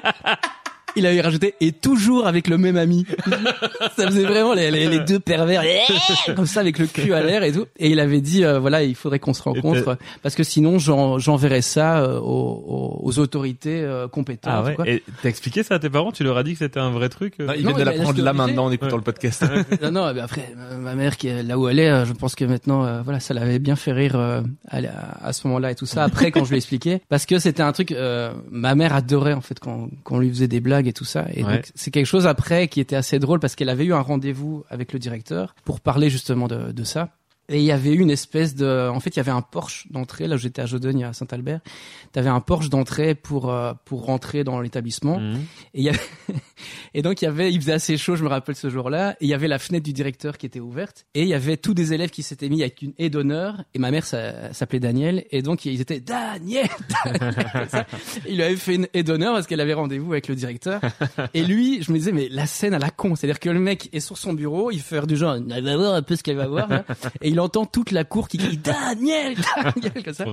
Il 0.96 1.06
avait 1.06 1.20
rajouté 1.20 1.54
et 1.60 1.72
toujours 1.72 2.26
avec 2.26 2.48
le 2.48 2.58
même 2.58 2.76
ami. 2.76 3.06
ça 3.96 4.06
faisait 4.06 4.24
vraiment 4.24 4.54
les, 4.54 4.70
les, 4.70 4.88
les 4.88 5.00
deux 5.00 5.18
pervers 5.20 5.62
comme 6.36 6.46
ça 6.46 6.60
avec 6.60 6.78
le 6.78 6.86
cul 6.86 7.12
à 7.12 7.22
l'air 7.22 7.42
et 7.42 7.52
tout. 7.52 7.66
Et 7.78 7.90
il 7.90 8.00
avait 8.00 8.20
dit 8.20 8.44
euh, 8.44 8.58
voilà 8.58 8.82
il 8.82 8.94
faudrait 8.94 9.18
qu'on 9.18 9.34
se 9.34 9.42
rencontre 9.42 9.96
parce 10.22 10.34
que 10.34 10.42
sinon 10.42 10.78
j'en- 10.78 11.18
j'enverrai 11.18 11.62
ça 11.62 11.98
euh, 12.00 12.18
aux, 12.18 12.22
aux- 12.22 13.00
aux 13.02 13.18
autorités 13.18 13.80
euh, 13.82 14.08
compétentes. 14.08 14.52
Ah 14.54 14.62
ouais. 14.62 14.74
quoi. 14.74 14.88
Et 14.88 15.02
t'as 15.22 15.28
expliqué 15.28 15.62
ça 15.62 15.74
à 15.76 15.78
tes 15.78 15.90
parents? 15.90 16.12
Tu 16.12 16.24
leur 16.24 16.36
as 16.36 16.42
dit 16.42 16.52
que 16.52 16.58
c'était 16.58 16.80
un 16.80 16.90
vrai 16.90 17.08
truc 17.08 17.34
euh? 17.40 17.46
Non, 17.46 17.52
il 17.56 17.66
vient 17.66 17.76
de 17.76 17.82
l'apprendre 17.82 18.22
là 18.22 18.32
maintenant 18.32 18.64
en 18.66 18.70
écoutant 18.72 18.96
le 18.96 19.02
podcast. 19.02 19.44
non, 19.82 19.90
non, 19.90 20.12
mais 20.14 20.20
après, 20.20 20.54
ma 20.78 20.94
mère 20.94 21.16
qui 21.16 21.28
est 21.28 21.42
là 21.42 21.58
où 21.58 21.68
elle 21.68 21.78
est, 21.78 22.06
je 22.06 22.12
pense 22.12 22.34
que 22.34 22.44
maintenant, 22.44 22.84
euh, 22.84 23.02
voilà, 23.02 23.20
ça 23.20 23.34
l'avait 23.34 23.58
bien 23.58 23.76
fait 23.76 23.92
rire 23.92 24.16
euh, 24.16 24.40
à, 24.70 25.32
ce 25.32 25.46
moment-là 25.48 25.70
et 25.72 25.74
tout 25.74 25.86
ça. 25.86 26.04
Après, 26.04 26.30
quand 26.30 26.44
je 26.44 26.50
lui 26.50 26.56
ai 26.56 26.58
expliqué, 26.58 27.00
parce 27.08 27.26
que 27.26 27.38
c'était 27.38 27.62
un 27.62 27.72
truc, 27.72 27.92
euh, 27.92 28.32
ma 28.50 28.74
mère 28.74 28.94
adorait 28.94 29.32
en 29.32 29.40
fait 29.40 29.58
quand, 29.60 29.88
quand 30.04 30.16
on 30.16 30.18
lui 30.18 30.28
faisait 30.30 30.48
des 30.48 30.60
blagues 30.60 30.77
et 30.86 30.92
tout 30.92 31.04
ça. 31.04 31.26
Et 31.34 31.42
Ouais. 31.44 31.56
donc, 31.56 31.68
c'est 31.74 31.90
quelque 31.90 32.06
chose 32.06 32.26
après 32.26 32.68
qui 32.68 32.80
était 32.80 32.96
assez 32.96 33.18
drôle 33.18 33.40
parce 33.40 33.56
qu'elle 33.56 33.68
avait 33.68 33.84
eu 33.84 33.92
un 33.94 34.00
rendez-vous 34.00 34.64
avec 34.70 34.92
le 34.92 34.98
directeur 34.98 35.54
pour 35.64 35.80
parler 35.80 36.10
justement 36.10 36.46
de, 36.48 36.72
de 36.72 36.84
ça. 36.84 37.10
Et 37.48 37.58
il 37.58 37.64
y 37.64 37.72
avait 37.72 37.94
une 37.94 38.10
espèce 38.10 38.54
de, 38.54 38.88
en 38.88 39.00
fait, 39.00 39.10
il 39.10 39.16
y 39.16 39.20
avait 39.20 39.30
un 39.30 39.40
Porsche 39.42 39.86
d'entrée. 39.90 40.26
Là, 40.28 40.34
où 40.36 40.38
j'étais 40.38 40.60
à 40.62 40.66
Jodogne, 40.66 41.04
à 41.04 41.12
Saint-Albert. 41.12 41.60
T'avais 42.12 42.28
un 42.28 42.40
Porsche 42.40 42.68
d'entrée 42.68 43.14
pour 43.14 43.50
euh, 43.50 43.72
pour 43.84 44.04
rentrer 44.04 44.44
dans 44.44 44.60
l'établissement. 44.60 45.18
Mhm. 45.18 45.36
Et 45.74 45.78
il 45.80 45.82
y 45.84 45.88
avait 45.88 45.98
et 46.94 47.02
donc 47.02 47.22
il 47.22 47.24
y 47.24 47.28
avait, 47.28 47.52
il 47.52 47.60
faisait 47.60 47.72
assez 47.72 47.96
chaud, 47.96 48.16
je 48.16 48.22
me 48.24 48.28
rappelle 48.28 48.54
ce 48.54 48.68
jour-là, 48.70 49.12
et 49.20 49.24
il 49.24 49.28
y 49.28 49.34
avait 49.34 49.48
la 49.48 49.58
fenêtre 49.58 49.84
du 49.84 49.92
directeur 49.92 50.36
qui 50.38 50.46
était 50.46 50.60
ouverte, 50.60 51.06
et 51.14 51.22
il 51.22 51.28
y 51.28 51.34
avait 51.34 51.56
tous 51.56 51.74
des 51.74 51.92
élèves 51.92 52.10
qui 52.10 52.22
s'étaient 52.22 52.48
mis 52.48 52.60
avec 52.62 52.82
une 52.82 52.92
haie 52.98 53.10
d'honneur, 53.10 53.62
et 53.74 53.78
ma 53.78 53.90
mère 53.90 54.04
ça- 54.04 54.52
s'appelait 54.52 54.80
Daniel, 54.80 55.24
et 55.30 55.42
donc 55.42 55.64
ils 55.64 55.80
étaient 55.80 56.00
Daniel. 56.00 56.68
Il 58.28 58.36
lui 58.36 58.42
avait 58.42 58.56
fait 58.56 58.74
une 58.74 58.88
haie 58.94 59.02
d'honneur 59.02 59.34
parce 59.34 59.46
qu'elle 59.46 59.60
avait 59.60 59.74
rendez-vous 59.74 60.12
avec 60.12 60.28
le 60.28 60.34
directeur, 60.34 60.80
et 61.34 61.44
lui, 61.44 61.82
je 61.82 61.92
me 61.92 61.98
disais 61.98 62.12
mais 62.12 62.28
la 62.30 62.46
scène 62.46 62.74
à 62.74 62.78
la 62.78 62.90
con, 62.90 63.14
c'est-à-dire 63.16 63.40
que 63.40 63.50
le 63.50 63.60
mec 63.60 63.88
est 63.92 64.00
sur 64.00 64.18
son 64.18 64.32
bureau, 64.32 64.70
il 64.70 64.80
fait 64.80 65.06
du 65.06 65.16
genre, 65.16 65.36
elle 65.36 65.64
va 65.64 65.76
voir 65.76 65.94
un 65.94 66.02
peu 66.02 66.16
ce 66.16 66.22
qu'elle 66.22 66.36
va 66.36 66.46
voir, 66.48 66.68
là. 66.68 66.84
et 67.22 67.28
il 67.28 67.37
entend 67.40 67.66
toute 67.66 67.90
la 67.90 68.04
cour 68.04 68.28
qui 68.28 68.38
crie 68.38 68.56
Daniel, 68.56 69.36
Daniel 69.56 70.04
comme 70.04 70.14
ça. 70.14 70.24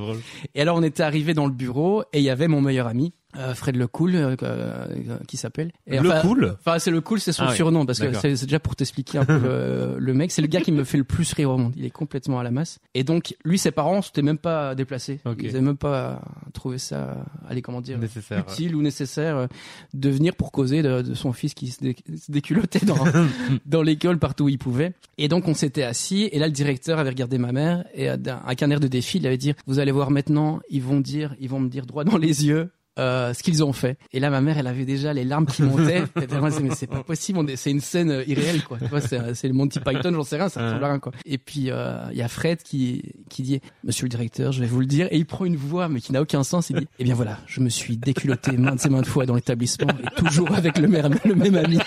Et 0.53 0.61
alors 0.61 0.77
on 0.77 0.83
était 0.83 1.03
arrivé 1.03 1.33
dans 1.33 1.45
le 1.45 1.51
bureau 1.51 2.03
et 2.13 2.19
il 2.19 2.23
y 2.23 2.29
avait 2.29 2.47
mon 2.47 2.61
meilleur 2.61 2.87
ami. 2.87 3.13
Euh, 3.37 3.53
Fred 3.53 3.75
Le 3.75 3.87
Cool, 3.87 4.15
euh, 4.15 4.35
euh, 4.43 5.17
qui 5.27 5.37
s'appelle. 5.37 5.71
Le 5.87 5.99
enfin- 5.99 6.21
Cool 6.21 6.55
Enfin, 6.65 6.79
c'est 6.79 6.91
le 6.91 7.01
cool, 7.01 7.19
c'est 7.19 7.31
son 7.31 7.43
Ah 7.43 7.49
oui. 7.51 7.55
surnom 7.55 7.85
parce 7.85 7.99
que 7.99 8.13
c'est 8.13 8.43
déjà 8.45 8.59
pour 8.59 8.75
t'expliquer 8.75 9.17
un 9.19 9.25
peu 9.25 9.37
le, 9.37 9.95
le 9.99 10.13
mec. 10.13 10.31
C'est 10.31 10.41
le 10.41 10.47
gars 10.47 10.61
qui 10.61 10.71
me 10.71 10.83
fait 10.83 10.97
le 10.97 11.03
plus 11.03 11.31
rire 11.33 11.51
au 11.51 11.57
monde. 11.57 11.73
Il 11.75 11.85
est 11.85 11.89
complètement 11.89 12.39
à 12.39 12.43
la 12.43 12.51
masse. 12.51 12.79
Et 12.93 13.03
donc, 13.03 13.35
lui, 13.43 13.57
ses 13.57 13.71
parents 13.71 14.01
s'étaient 14.01 14.21
même 14.21 14.37
pas 14.37 14.75
déplacés. 14.75 15.19
Ok. 15.25 15.37
Ils 15.41 15.49
avaient 15.49 15.61
même 15.61 15.77
pas 15.77 16.21
trouvé 16.53 16.77
ça, 16.77 17.17
allez, 17.49 17.61
comment 17.61 17.81
dire, 17.81 17.97
Nécessaire. 17.97 18.43
utile 18.49 18.75
ou 18.75 18.81
nécessaire 18.81 19.37
euh, 19.37 19.47
de 19.93 20.09
venir 20.09 20.35
pour 20.35 20.51
causer 20.51 20.81
de, 20.81 21.01
de 21.01 21.13
son 21.13 21.33
fils 21.33 21.53
qui 21.53 21.67
se, 21.67 21.81
dé- 21.81 21.95
se 22.17 22.31
déculottait 22.31 22.85
dans, 22.85 22.95
dans 23.65 23.81
l'école 23.81 24.19
partout 24.19 24.45
où 24.45 24.49
il 24.49 24.57
pouvait. 24.57 24.93
Et 25.17 25.27
donc, 25.27 25.47
on 25.47 25.53
s'était 25.53 25.83
assis 25.83 26.29
et 26.31 26.39
là, 26.39 26.47
le 26.47 26.53
directeur 26.53 26.99
avait 26.99 27.09
regardé 27.09 27.37
ma 27.37 27.51
mère 27.51 27.83
et 27.93 28.09
euh, 28.09 28.17
avec 28.45 28.63
un 28.63 28.69
air 28.71 28.79
de 28.79 28.87
défi, 28.87 29.17
il 29.17 29.27
avait 29.27 29.37
dit, 29.37 29.53
vous 29.67 29.79
allez 29.79 29.91
voir 29.91 30.11
maintenant, 30.11 30.59
ils 30.69 30.81
vont 30.81 30.99
dire, 30.99 31.35
ils 31.39 31.49
vont 31.49 31.59
me 31.59 31.69
dire 31.69 31.85
droit 31.85 32.03
dans 32.03 32.17
les 32.17 32.45
yeux. 32.47 32.69
Euh, 32.99 33.33
ce 33.33 33.43
qu'ils 33.43 33.63
ont 33.63 33.73
fait. 33.73 33.97
Et 34.11 34.19
là, 34.19 34.29
ma 34.29 34.41
mère, 34.41 34.57
elle 34.57 34.67
avait 34.67 34.85
déjà 34.85 35.13
les 35.13 35.23
larmes 35.23 35.45
qui 35.45 35.63
montaient. 35.63 36.03
Et 36.21 36.35
moi, 36.37 36.49
mais 36.61 36.75
c'est 36.75 36.87
pas 36.87 37.03
possible, 37.03 37.57
c'est 37.57 37.71
une 37.71 37.81
scène 37.81 38.11
euh, 38.11 38.23
irréelle, 38.27 38.63
quoi. 38.63 38.77
Tu 38.79 38.85
vois, 38.85 39.01
c'est, 39.01 39.19
euh, 39.19 39.33
c'est 39.33 39.47
le 39.47 39.53
Monty 39.53 39.79
Python, 39.79 40.11
j'en 40.13 40.23
sais 40.23 40.37
rien, 40.37 40.49
ça 40.49 40.63
ressemble 40.63 40.83
à 40.83 40.87
rien, 40.87 40.99
quoi. 40.99 41.11
Et 41.25 41.37
puis, 41.37 41.69
euh, 41.69 41.97
il 42.11 42.17
y 42.17 42.21
a 42.21 42.27
Fred 42.27 42.61
qui, 42.63 43.13
qui 43.29 43.43
dit, 43.43 43.61
monsieur 43.83 44.05
le 44.05 44.09
directeur, 44.09 44.51
je 44.51 44.61
vais 44.61 44.67
vous 44.67 44.79
le 44.79 44.85
dire. 44.85 45.07
Et 45.11 45.17
il 45.17 45.25
prend 45.25 45.45
une 45.45 45.57
voix, 45.57 45.89
mais 45.89 46.01
qui 46.01 46.11
n'a 46.11 46.21
aucun 46.21 46.43
sens. 46.43 46.69
Il 46.69 46.77
dit, 46.77 46.87
eh 46.99 47.03
bien 47.03 47.15
voilà, 47.15 47.39
je 47.47 47.59
me 47.59 47.69
suis 47.69 47.97
déculotté 47.97 48.57
maintes 48.57 48.85
et 48.85 48.89
maintes 48.89 49.07
fois 49.07 49.25
dans 49.25 49.35
l'établissement 49.35 49.87
et 49.89 50.21
toujours 50.21 50.53
avec 50.53 50.77
le 50.77 50.85
le 50.85 51.35
même 51.35 51.55
ami. 51.55 51.79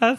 Ah, 0.00 0.16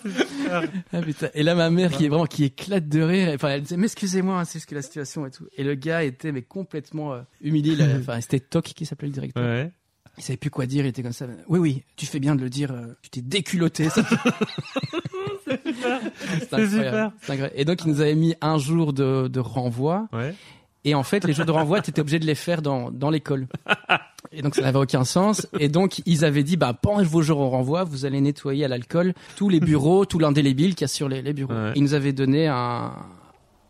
putain. 1.01 1.29
Et 1.34 1.43
là, 1.43 1.55
ma 1.55 1.69
mère 1.69 1.91
qui 1.91 2.05
est 2.05 2.09
vraiment, 2.09 2.25
qui 2.25 2.45
éclate 2.45 2.88
de 2.88 3.01
rire. 3.01 3.31
Enfin, 3.36 3.49
elle 3.49 3.61
disait, 3.61 3.77
mais 3.77 3.86
excusez-moi, 3.86 4.39
hein, 4.39 4.45
c'est 4.45 4.59
juste 4.59 4.69
que 4.69 4.75
la 4.75 4.81
situation 4.81 5.25
et 5.25 5.31
tout. 5.31 5.45
Et 5.57 5.63
le 5.63 5.75
gars 5.75 6.03
était, 6.03 6.31
mais 6.31 6.41
complètement 6.41 7.13
euh, 7.13 7.21
humilié. 7.41 7.75
là. 7.75 7.86
Enfin, 7.99 8.19
c'était 8.21 8.39
Toc 8.39 8.65
qui 8.65 8.86
s'appelait 8.86 9.07
le 9.09 9.13
directeur. 9.13 9.43
Ouais. 9.43 9.71
Il 10.17 10.23
savait 10.23 10.38
plus 10.38 10.49
quoi 10.49 10.65
dire, 10.65 10.86
il 10.86 10.89
était 10.89 11.01
comme 11.01 11.11
ça. 11.13 11.25
Oui, 11.47 11.59
oui, 11.59 11.84
tu 11.95 12.05
fais 12.05 12.19
bien 12.19 12.36
de 12.36 12.41
le 12.41 12.49
dire, 12.49 12.71
euh, 12.71 12.93
tu 13.01 13.09
t'es 13.09 13.21
déculotté. 13.21 13.89
ça. 13.89 14.03
c'est 15.45 16.53
incroyable. 16.53 16.69
super. 16.69 17.11
C'est 17.21 17.31
incroyable. 17.31 17.53
Et 17.55 17.65
donc, 17.65 17.84
il 17.84 17.88
nous 17.91 18.01
avait 18.01 18.15
mis 18.15 18.36
un 18.41 18.57
jour 18.57 18.93
de, 18.93 19.27
de 19.27 19.39
renvoi. 19.39 20.07
Ouais. 20.13 20.36
Et 20.86 20.95
en 20.95 21.03
fait, 21.03 21.23
les 21.23 21.34
jours 21.34 21.45
de 21.45 21.51
renvoi, 21.51 21.81
tu 21.81 21.91
étais 21.91 22.01
obligé 22.01 22.19
de 22.19 22.25
les 22.25 22.36
faire 22.36 22.61
dans, 22.61 22.91
dans 22.91 23.09
l'école. 23.09 23.47
Et 24.31 24.41
donc, 24.41 24.55
ça 24.55 24.61
n'avait 24.61 24.79
aucun 24.79 25.05
sens. 25.05 25.47
Et 25.59 25.69
donc, 25.69 26.01
ils 26.05 26.25
avaient 26.25 26.43
dit, 26.43 26.57
bah, 26.57 26.73
pendant 26.73 27.03
vos 27.03 27.21
jours 27.21 27.39
au 27.39 27.49
renvoi, 27.49 27.84
vous 27.84 28.05
allez 28.05 28.19
nettoyer 28.19 28.65
à 28.65 28.67
l'alcool 28.67 29.13
tous 29.38 29.47
les 29.47 29.59
bureaux, 29.59 30.05
tout 30.05 30.19
l'indélébile 30.19 30.75
qu'il 30.75 30.81
y 30.81 30.86
a 30.86 30.88
sur 30.89 31.07
les, 31.07 31.21
les 31.21 31.34
bureaux. 31.34 31.53
Ouais. 31.53 31.71
Ils 31.75 31.84
nous 31.84 31.93
avaient 31.93 32.13
donné 32.13 32.47
un, 32.47 32.91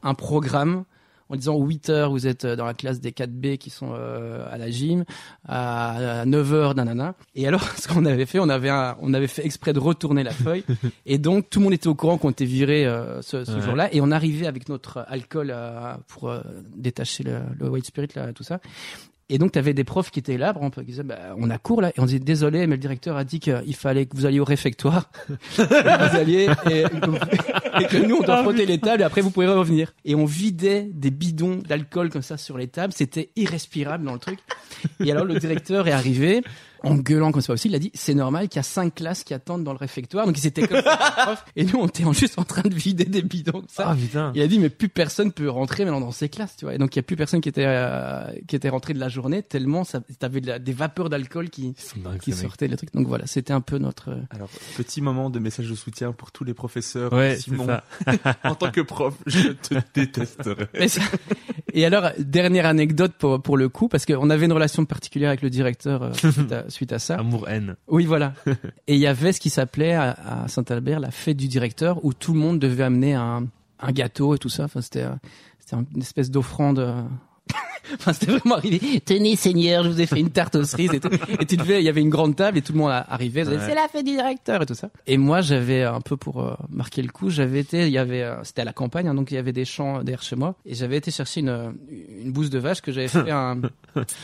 un 0.02 0.14
programme 0.16 0.86
en 1.34 1.36
disant 1.36 1.58
8 1.58 1.90
heures, 1.90 2.12
vous 2.12 2.28
êtes 2.28 2.46
dans 2.46 2.66
la 2.66 2.76
classe 2.76 3.00
des 3.02 3.12
4B 3.12 3.58
qui 3.58 3.70
sont 3.72 3.92
euh, 3.94 4.46
à 4.52 4.58
la 4.60 4.70
gym, 4.70 5.04
à 5.48 6.24
9 6.26 6.54
heures, 6.54 6.76
nanana. 6.76 7.16
Et 7.36 7.48
alors, 7.48 7.64
ce 7.78 7.88
qu'on 7.88 8.06
avait 8.06 8.26
fait, 8.28 8.40
on 8.40 8.50
avait, 8.50 8.70
un- 8.70 8.96
on 9.02 9.14
avait 9.14 9.28
fait 9.28 9.46
exprès 9.46 9.74
de 9.74 9.80
retourner 9.80 10.24
la 10.24 10.32
feuille. 10.32 10.64
et 11.06 11.18
donc, 11.18 11.50
tout 11.50 11.60
le 11.60 11.64
monde 11.64 11.74
était 11.74 11.88
au 11.88 11.96
courant 11.96 12.18
qu'on 12.18 12.30
était 12.30 12.46
viré 12.46 12.86
euh, 12.86 13.22
ce, 13.22 13.44
ce 13.46 13.52
Ouais. 13.54 13.62
jour-là. 13.62 13.94
Et 13.94 14.02
on 14.02 14.12
arrivait 14.12 14.48
avec 14.48 14.70
notre 14.70 15.06
alcool 15.08 15.52
euh, 15.54 15.94
pour 16.08 16.30
euh, 16.30 16.42
détacher 16.76 17.24
le, 17.24 17.40
le 17.60 17.70
white 17.70 17.86
spirit, 17.86 18.10
là, 18.16 18.32
tout 18.34 18.44
ça. 18.44 18.60
Et 19.30 19.38
donc, 19.38 19.54
tu 19.54 19.60
avais 19.60 19.74
des 19.74 19.84
profs 19.84 20.12
qui 20.12 20.20
étaient 20.20 20.38
là, 20.38 20.54
par 20.54 20.64
exemple, 20.64 20.80
qui 20.82 20.86
disaient, 20.88 21.04
bah, 21.04 21.36
on 21.38 21.50
a 21.50 21.58
cours 21.58 21.82
là. 21.82 21.90
Et 21.90 22.00
on 22.00 22.06
disait, 22.06 22.20
désolé, 22.20 22.68
mais 22.68 22.76
le 22.76 22.82
directeur 22.82 23.16
a 23.16 23.24
dit 23.24 23.40
qu'il 23.40 23.76
fallait 23.76 24.06
que 24.06 24.16
vous 24.16 24.26
alliez 24.26 24.40
au 24.40 24.46
réfectoire. 24.46 25.10
vous 25.56 25.64
alliez, 25.64 26.50
et, 26.70 26.82
et 26.82 27.86
que 27.86 28.06
nous, 28.06 28.18
on 28.18 28.24
doit 28.24 28.42
frotter 28.44 28.66
les 28.66 28.80
tables 28.80 29.02
et 29.02 29.06
après, 29.06 29.22
vous 29.22 29.32
pouvez 29.32 29.48
revenir. 29.48 29.94
Et 30.04 30.16
on 30.16 30.26
vidait 30.26 30.90
des 30.94 31.12
bidons 31.12 31.60
d'alcool 31.68 32.10
comme 32.10 32.22
ça 32.22 32.38
sur 32.38 32.58
les 32.58 32.68
tables. 32.68 32.94
C'était 32.94 33.30
irrespirable 33.36 34.06
dans 34.06 34.14
le 34.14 34.20
truc. 34.20 34.40
Et 35.00 35.12
alors, 35.12 35.26
le 35.26 35.40
directeur 35.40 35.88
est 35.88 35.94
arrivé. 35.94 36.44
En 36.84 36.96
gueulant 36.96 37.32
comme 37.32 37.42
ça 37.42 37.54
aussi, 37.54 37.68
il 37.70 37.76
a 37.76 37.80
dit 37.80 37.92
c'est 37.94 38.14
normal 38.14 38.50
qu'il 38.50 38.58
y 38.58 38.60
a 38.60 38.64
cinq 38.64 38.96
classes 38.96 39.24
qui 39.24 39.34
attendent 39.34 39.64
dans 39.64 39.72
le 39.72 39.78
réfectoire, 39.78 40.26
donc 40.26 40.38
ils 40.38 40.48
étaient 40.48 40.68
comme 40.68 40.82
ça, 40.82 41.44
et 41.56 41.64
nous 41.64 41.80
on 41.80 41.88
était 41.88 42.04
juste 42.14 42.38
en 42.38 42.44
train 42.44 42.62
de 42.64 42.74
vider 42.76 43.06
des 43.06 43.22
bidons 43.22 43.54
comme 43.54 43.66
ça. 43.70 43.86
Ah 43.90 43.96
putain. 43.96 44.32
Il 44.36 44.42
a 44.42 44.48
dit 44.48 44.60
mais 44.60 44.70
plus 44.70 44.90
personne 44.90 45.32
peut 45.32 45.50
rentrer 45.50 45.86
maintenant 45.86 46.02
dans 46.02 46.12
ces 46.12 46.30
classes, 46.30 46.56
tu 46.58 46.66
vois. 46.66 46.74
Et 46.76 46.78
donc 46.78 46.96
il 46.96 47.00
y 47.00 47.02
a 47.02 47.04
plus 47.04 47.16
personne 47.16 47.42
qui 47.42 47.50
était 47.50 47.66
euh, 47.66 48.26
qui 48.48 48.56
était 48.56 48.70
rentré 48.70 48.94
de 48.94 49.00
la 49.00 49.10
journée 49.10 49.44
tellement 49.44 49.84
ça 49.84 50.02
t'avais 50.20 50.42
de 50.42 50.48
la- 50.48 50.60
des 50.60 50.74
vapeurs 50.74 51.10
d'alcool 51.10 51.50
qui 51.50 51.74
qui 52.22 52.32
sortaient 52.34 52.68
les 52.68 52.76
trucs. 52.78 52.94
Donc 52.94 53.08
voilà, 53.08 53.26
c'était 53.28 53.54
un 53.54 53.62
peu 53.62 53.78
notre 53.78 54.10
euh, 54.12 54.22
Alors, 54.32 54.50
petit 54.78 55.02
moment 55.02 55.30
de 55.30 55.40
message 55.40 55.70
de 55.70 55.76
soutien 55.76 56.12
pour 56.12 56.32
tous 56.32 56.44
les 56.44 56.54
professeurs. 56.54 57.14
Ouais, 57.14 57.36
c'est 57.36 57.44
Simon, 57.44 57.66
ça. 57.66 57.84
en 58.44 58.56
tant 58.56 58.72
que 58.72 58.82
prof, 58.82 59.14
je 59.26 59.50
te 59.50 59.76
détesterai. 59.94 60.68
mais 60.78 60.88
ça- 60.88 61.02
Et 61.74 61.86
alors, 61.86 62.10
dernière 62.20 62.66
anecdote 62.68 63.14
pour, 63.18 63.42
pour 63.42 63.58
le 63.58 63.68
coup, 63.70 63.88
parce 63.88 64.06
qu'on 64.06 64.30
avait 64.30 64.46
une 64.46 64.52
relation 64.54 64.86
particulière 64.86 65.30
avec 65.30 65.42
le 65.42 65.50
directeur 65.50 66.04
euh, 66.04 66.12
suite, 66.74 66.92
à, 66.94 67.00
ça. 67.00 67.16
Amour-haine. 67.16 67.76
Oui, 67.88 68.06
voilà. 68.06 68.34
Et 68.88 68.96
il 68.96 69.00
y 69.00 69.08
avait 69.08 69.32
ce 69.32 69.40
qui 69.40 69.50
s'appelait 69.50 69.94
à, 69.94 70.44
à 70.44 70.48
Saint-Albert 70.48 71.00
la 71.00 71.12
fête 71.12 71.38
du 71.38 71.48
directeur, 71.48 72.04
où 72.04 72.14
tout 72.14 72.34
le 72.34 72.40
monde 72.40 72.60
devait 72.60 72.84
amener 72.84 73.14
un, 73.14 73.48
un 73.80 73.92
gâteau 73.92 74.36
et 74.36 74.38
tout 74.38 74.50
ça. 74.50 74.66
Enfin, 74.66 74.82
c'était 74.82 75.04
euh, 75.04 75.16
c'était 75.60 75.76
une 75.76 76.02
espèce 76.02 76.32
d'offrande. 76.32 76.80
Enfin, 77.96 78.14
c'était 78.14 78.32
vraiment 78.32 78.56
arrivé. 78.56 79.02
Tenez, 79.02 79.36
Seigneur, 79.36 79.84
je 79.84 79.90
vous 79.90 80.02
ai 80.02 80.06
fait 80.06 80.20
une 80.20 80.30
tarte 80.30 80.56
aux 80.56 80.64
cerises 80.64 80.94
et 80.94 81.00
tout. 81.00 81.10
Et 81.40 81.46
tu 81.46 81.58
devais, 81.58 81.82
il 81.82 81.86
y 81.86 81.90
avait 81.90 82.02
une 82.02 82.10
grande 82.10 82.36
table 82.36 82.58
et 82.58 82.62
tout 82.62 82.74
le 82.74 82.80
monde 82.80 82.92
arrivait. 82.92 83.44
C'est 83.46 83.76
la 83.76 83.88
fête 83.88 84.06
du 84.06 84.14
directeur 84.14 84.62
et 84.62 84.66
tout 84.66 84.74
ça. 84.74 84.90
Et 85.06 85.18
moi, 85.18 85.42
j'avais 85.42 85.84
un 85.84 86.02
peu 86.02 86.18
pour 86.18 86.42
euh, 86.42 86.54
marquer 86.70 87.02
le 87.02 87.10
coup, 87.10 87.30
j'avais 87.30 87.60
été, 87.60 87.88
il 87.88 87.94
y 87.94 87.98
avait, 87.98 88.24
euh, 88.24 88.44
c'était 88.44 88.62
à 88.62 88.66
la 88.66 88.74
campagne, 88.74 89.08
hein, 89.08 89.14
donc 89.14 89.32
il 89.32 89.36
y 89.36 89.38
avait 89.38 89.52
des 89.52 89.66
champs 89.66 90.00
derrière 90.00 90.24
chez 90.24 90.36
moi. 90.36 90.56
Et 90.66 90.76
j'avais 90.76 90.98
été 90.98 91.12
chercher 91.12 91.42
une, 91.42 91.74
une 92.24 92.32
bouse 92.32 92.50
de 92.50 92.60
vache 92.60 92.82
que 92.82 92.92
j'avais 92.92 93.08
fait 93.10 93.30
un, 93.32 93.60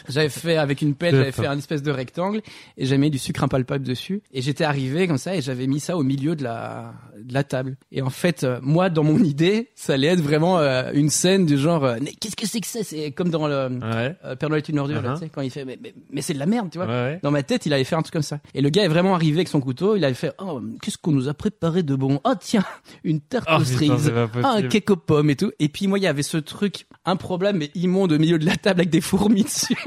j'avais 0.07 0.29
fait 0.29 0.57
avec 0.57 0.81
une 0.81 0.95
pelle, 0.95 1.15
j'avais 1.15 1.31
fait 1.31 1.47
un 1.47 1.57
espèce 1.57 1.83
de 1.83 1.91
rectangle 1.91 2.41
et 2.77 2.85
j'avais 2.85 2.99
mis 2.99 3.11
du 3.11 3.19
sucre 3.19 3.43
impalpable 3.43 3.85
dessus. 3.85 4.21
Et 4.33 4.41
j'étais 4.41 4.63
arrivé 4.63 5.07
comme 5.07 5.17
ça 5.17 5.35
et 5.35 5.41
j'avais 5.41 5.67
mis 5.67 5.79
ça 5.79 5.97
au 5.97 6.03
milieu 6.03 6.35
de 6.35 6.43
la, 6.43 6.93
de 7.21 7.33
la 7.33 7.43
table. 7.43 7.75
Et 7.91 8.01
en 8.01 8.09
fait, 8.09 8.43
euh, 8.43 8.59
moi, 8.61 8.89
dans 8.89 9.03
mon 9.03 9.19
idée, 9.23 9.69
ça 9.75 9.93
allait 9.93 10.07
être 10.07 10.21
vraiment 10.21 10.59
une 10.59 11.09
scène 11.09 11.45
du 11.45 11.57
genre, 11.57 11.95
mais 12.01 12.11
qu'est-ce 12.13 12.35
que 12.35 12.47
c'est 12.47 12.61
que 12.61 12.67
ça? 12.67 12.79
C'est 12.83 13.08
comme 13.11 13.29
dans 13.29 13.47
le 13.47 13.67
Ouais. 13.69 14.15
euh, 14.25 14.35
Père 14.35 14.49
Noël 14.49 14.61
est 14.65 14.69
une 14.69 14.79
ordure, 14.79 15.01
là, 15.01 15.09
Uh-huh. 15.09 15.13
tu 15.19 15.19
sais, 15.25 15.29
quand 15.29 15.41
il 15.41 15.49
fait, 15.51 15.65
mais, 15.65 15.77
mais, 15.81 15.93
mais 16.11 16.21
c'est 16.21 16.33
de 16.33 16.39
la 16.39 16.45
merde, 16.45 16.69
tu 16.71 16.77
vois. 16.77 16.87
Ouais. 16.87 17.19
Dans 17.23 17.31
ma 17.31 17.43
tête, 17.43 17.65
il 17.65 17.73
avait 17.73 17.83
fait 17.83 17.95
un 17.95 18.01
truc 18.01 18.13
comme 18.13 18.21
ça. 18.21 18.39
Et 18.53 18.61
le 18.61 18.69
gars 18.69 18.83
est 18.83 18.87
vraiment 18.87 19.15
arrivé 19.15 19.37
avec 19.37 19.47
son 19.47 19.59
couteau. 19.61 19.95
Il 19.95 20.03
avait 20.05 20.13
fait, 20.13 20.31
oh, 20.39 20.61
qu'est-ce 20.81 20.97
qu'on 20.97 21.11
nous 21.11 21.27
a 21.29 21.33
préparé 21.33 21.83
de 21.83 21.95
bon? 21.95 22.19
Oh 22.23 22.33
tiens, 22.39 22.65
une 23.03 23.19
tarte 23.21 23.47
Oh, 23.51 23.61
aux 23.61 23.63
cerises, 23.63 24.11
Ah, 24.43 24.53
un 24.57 24.61
cake 24.63 24.89
aux 24.91 24.95
pommes 24.95 25.29
et 25.29 25.35
tout. 25.35 25.51
Et 25.59 25.69
puis 25.69 25.87
moi, 25.87 25.97
il 25.99 26.03
y 26.03 26.07
avait 26.07 26.23
ce 26.23 26.37
truc 26.37 26.85
improbable 27.05 27.57
mais 27.57 27.71
immonde 27.75 28.11
au 28.11 28.19
milieu 28.19 28.37
de 28.39 28.45
la 28.45 28.55
table 28.55 28.81
avec 28.81 28.89
des 28.89 29.01
fourmis 29.01 29.43
dessus. 29.43 29.75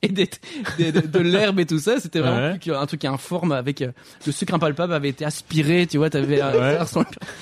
Et 0.00 0.06
des, 0.10 0.30
des- 0.78 0.92
de, 0.92 1.00
de 1.00 1.18
l'herbe 1.18 1.58
et 1.58 1.66
tout 1.66 1.80
ça, 1.80 1.98
c'était 1.98 2.20
vraiment 2.20 2.52
Ouais. 2.56 2.72
un 2.76 2.86
truc, 2.86 3.04
informe 3.04 3.50
avec 3.50 3.82
euh, 3.82 3.90
le 4.26 4.30
sucre 4.30 4.54
impalpable 4.54 4.92
avait 4.92 5.08
été 5.08 5.24
aspiré, 5.24 5.88
tu 5.88 5.96
vois, 5.98 6.08
t'avais 6.08 6.40
un 6.40 6.52
Ouais. 6.52 6.78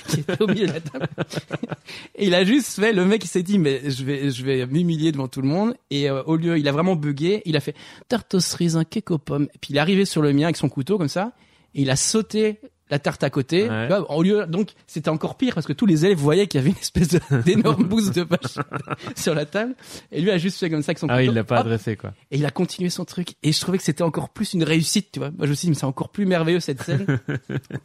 qui 0.09 0.21
était 0.21 0.43
au 0.43 0.47
milieu 0.47 0.67
de 0.67 0.73
la 0.73 0.81
table. 0.81 1.07
Et 2.15 2.27
il 2.29 2.35
a 2.35 2.45
juste 2.47 2.81
fait, 2.81 2.95
le 2.95 3.05
mec 3.05 3.23
il 3.25 3.29
s'est 3.29 3.43
dit 3.43 3.59
mais 3.59 3.91
je 3.91 4.03
vais 4.05 4.31
je 4.31 4.43
vais 4.43 4.65
m'humilier 4.65 5.13
devant 5.17 5.29
tout 5.29 5.43
le 5.43 5.49
monde. 5.49 5.75
Et 5.91 6.09
euh, 6.09 6.23
au 6.25 6.37
lieu 6.37 6.59
il 6.59 6.69
a 6.69 6.73
vraiment 6.73 6.97
bugué, 6.97 7.43
il 7.45 7.57
a 7.57 7.61
fait 7.61 7.75
tarte 8.09 8.37
un 8.75 8.85
cake 8.85 9.11
et 9.11 9.59
puis 9.61 9.71
il 9.71 9.77
est 9.77 9.81
arrivé 9.81 10.05
sur 10.05 10.23
le 10.23 10.33
mien 10.33 10.45
avec 10.45 10.57
son 10.57 10.69
couteau 10.69 10.99
comme 10.99 11.09
ça. 11.09 11.33
Et 11.75 11.83
il 11.83 11.91
a 11.91 11.97
sauté 11.97 12.61
la 12.91 12.99
tarte 12.99 13.25
à 13.25 13.31
côté. 13.31 13.69
Ouais. 13.69 13.89
Au 14.09 14.23
lieu 14.23 14.47
donc 14.47 14.71
c'était 14.87 15.09
encore 15.09 15.37
pire 15.37 15.55
parce 15.55 15.67
que 15.67 15.73
tous 15.73 15.87
les 15.87 16.05
élèves 16.05 16.19
voyaient 16.19 16.47
qu'il 16.47 16.61
y 16.61 16.63
avait 16.63 16.71
une 16.71 16.77
espèce 16.79 17.17
d'énorme 17.45 17.85
bouse 17.89 18.13
de 18.13 18.23
vache 18.23 18.65
sur 19.17 19.35
la 19.35 19.45
table 19.45 19.75
et 20.13 20.21
lui 20.21 20.31
a 20.31 20.39
juste 20.39 20.59
fait 20.59 20.71
comme 20.71 20.83
ça 20.83 20.91
avec 20.91 20.99
son 20.99 21.09
Ah, 21.09 21.19
couteau. 21.19 21.33
il 21.33 21.35
l'a 21.35 21.45
pas 21.45 21.57
Hop, 21.61 21.67
adressé, 21.67 21.97
quoi. 21.97 22.13
et 22.31 22.37
il 22.39 22.47
a 22.47 22.51
continué 22.51 22.91
son 22.91 23.05
truc. 23.05 23.35
Et 23.43 23.53
je 23.53 23.61
trouvais 23.61 23.79
que 23.79 23.85
c'était 23.85 24.03
encore 24.03 24.29
plus 24.31 24.53
une 24.55 24.63
réussite, 24.65 25.11
tu 25.13 25.19
vois. 25.19 25.31
Moi, 25.31 25.47
je 25.47 25.51
me 25.51 25.55
suis 25.55 25.67
dit, 25.67 25.71
mais 25.71 25.75
c'est 25.77 25.85
encore 25.87 26.11
plus 26.11 26.27
merveilleux 26.27 26.61
cette 26.61 26.83
scène 26.83 27.07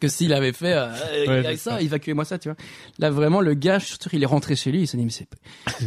que 0.00 0.08
s'il 0.08 0.32
avait 0.32 0.52
fait, 0.52 0.72
euh, 0.72 0.86
Ouais, 1.26 1.40
il 1.40 1.44
y 1.44 1.46
a 1.46 1.50
c'est 1.50 1.56
ça, 1.56 1.80
évacuez-moi 1.82 2.24
ça, 2.24 2.38
tu 2.38 2.48
vois. 2.48 2.56
Là, 2.98 3.10
vraiment, 3.10 3.40
le 3.40 3.54
gars, 3.54 3.78
je 3.78 3.86
suis 3.86 3.96
sûr, 4.00 4.12
il 4.14 4.22
est 4.22 4.26
rentré 4.26 4.54
chez 4.56 4.70
lui, 4.72 4.82
il 4.82 4.86
s'est 4.86 4.96
dit, 4.96 5.04
mais 5.04 5.10
c'est, 5.10 5.26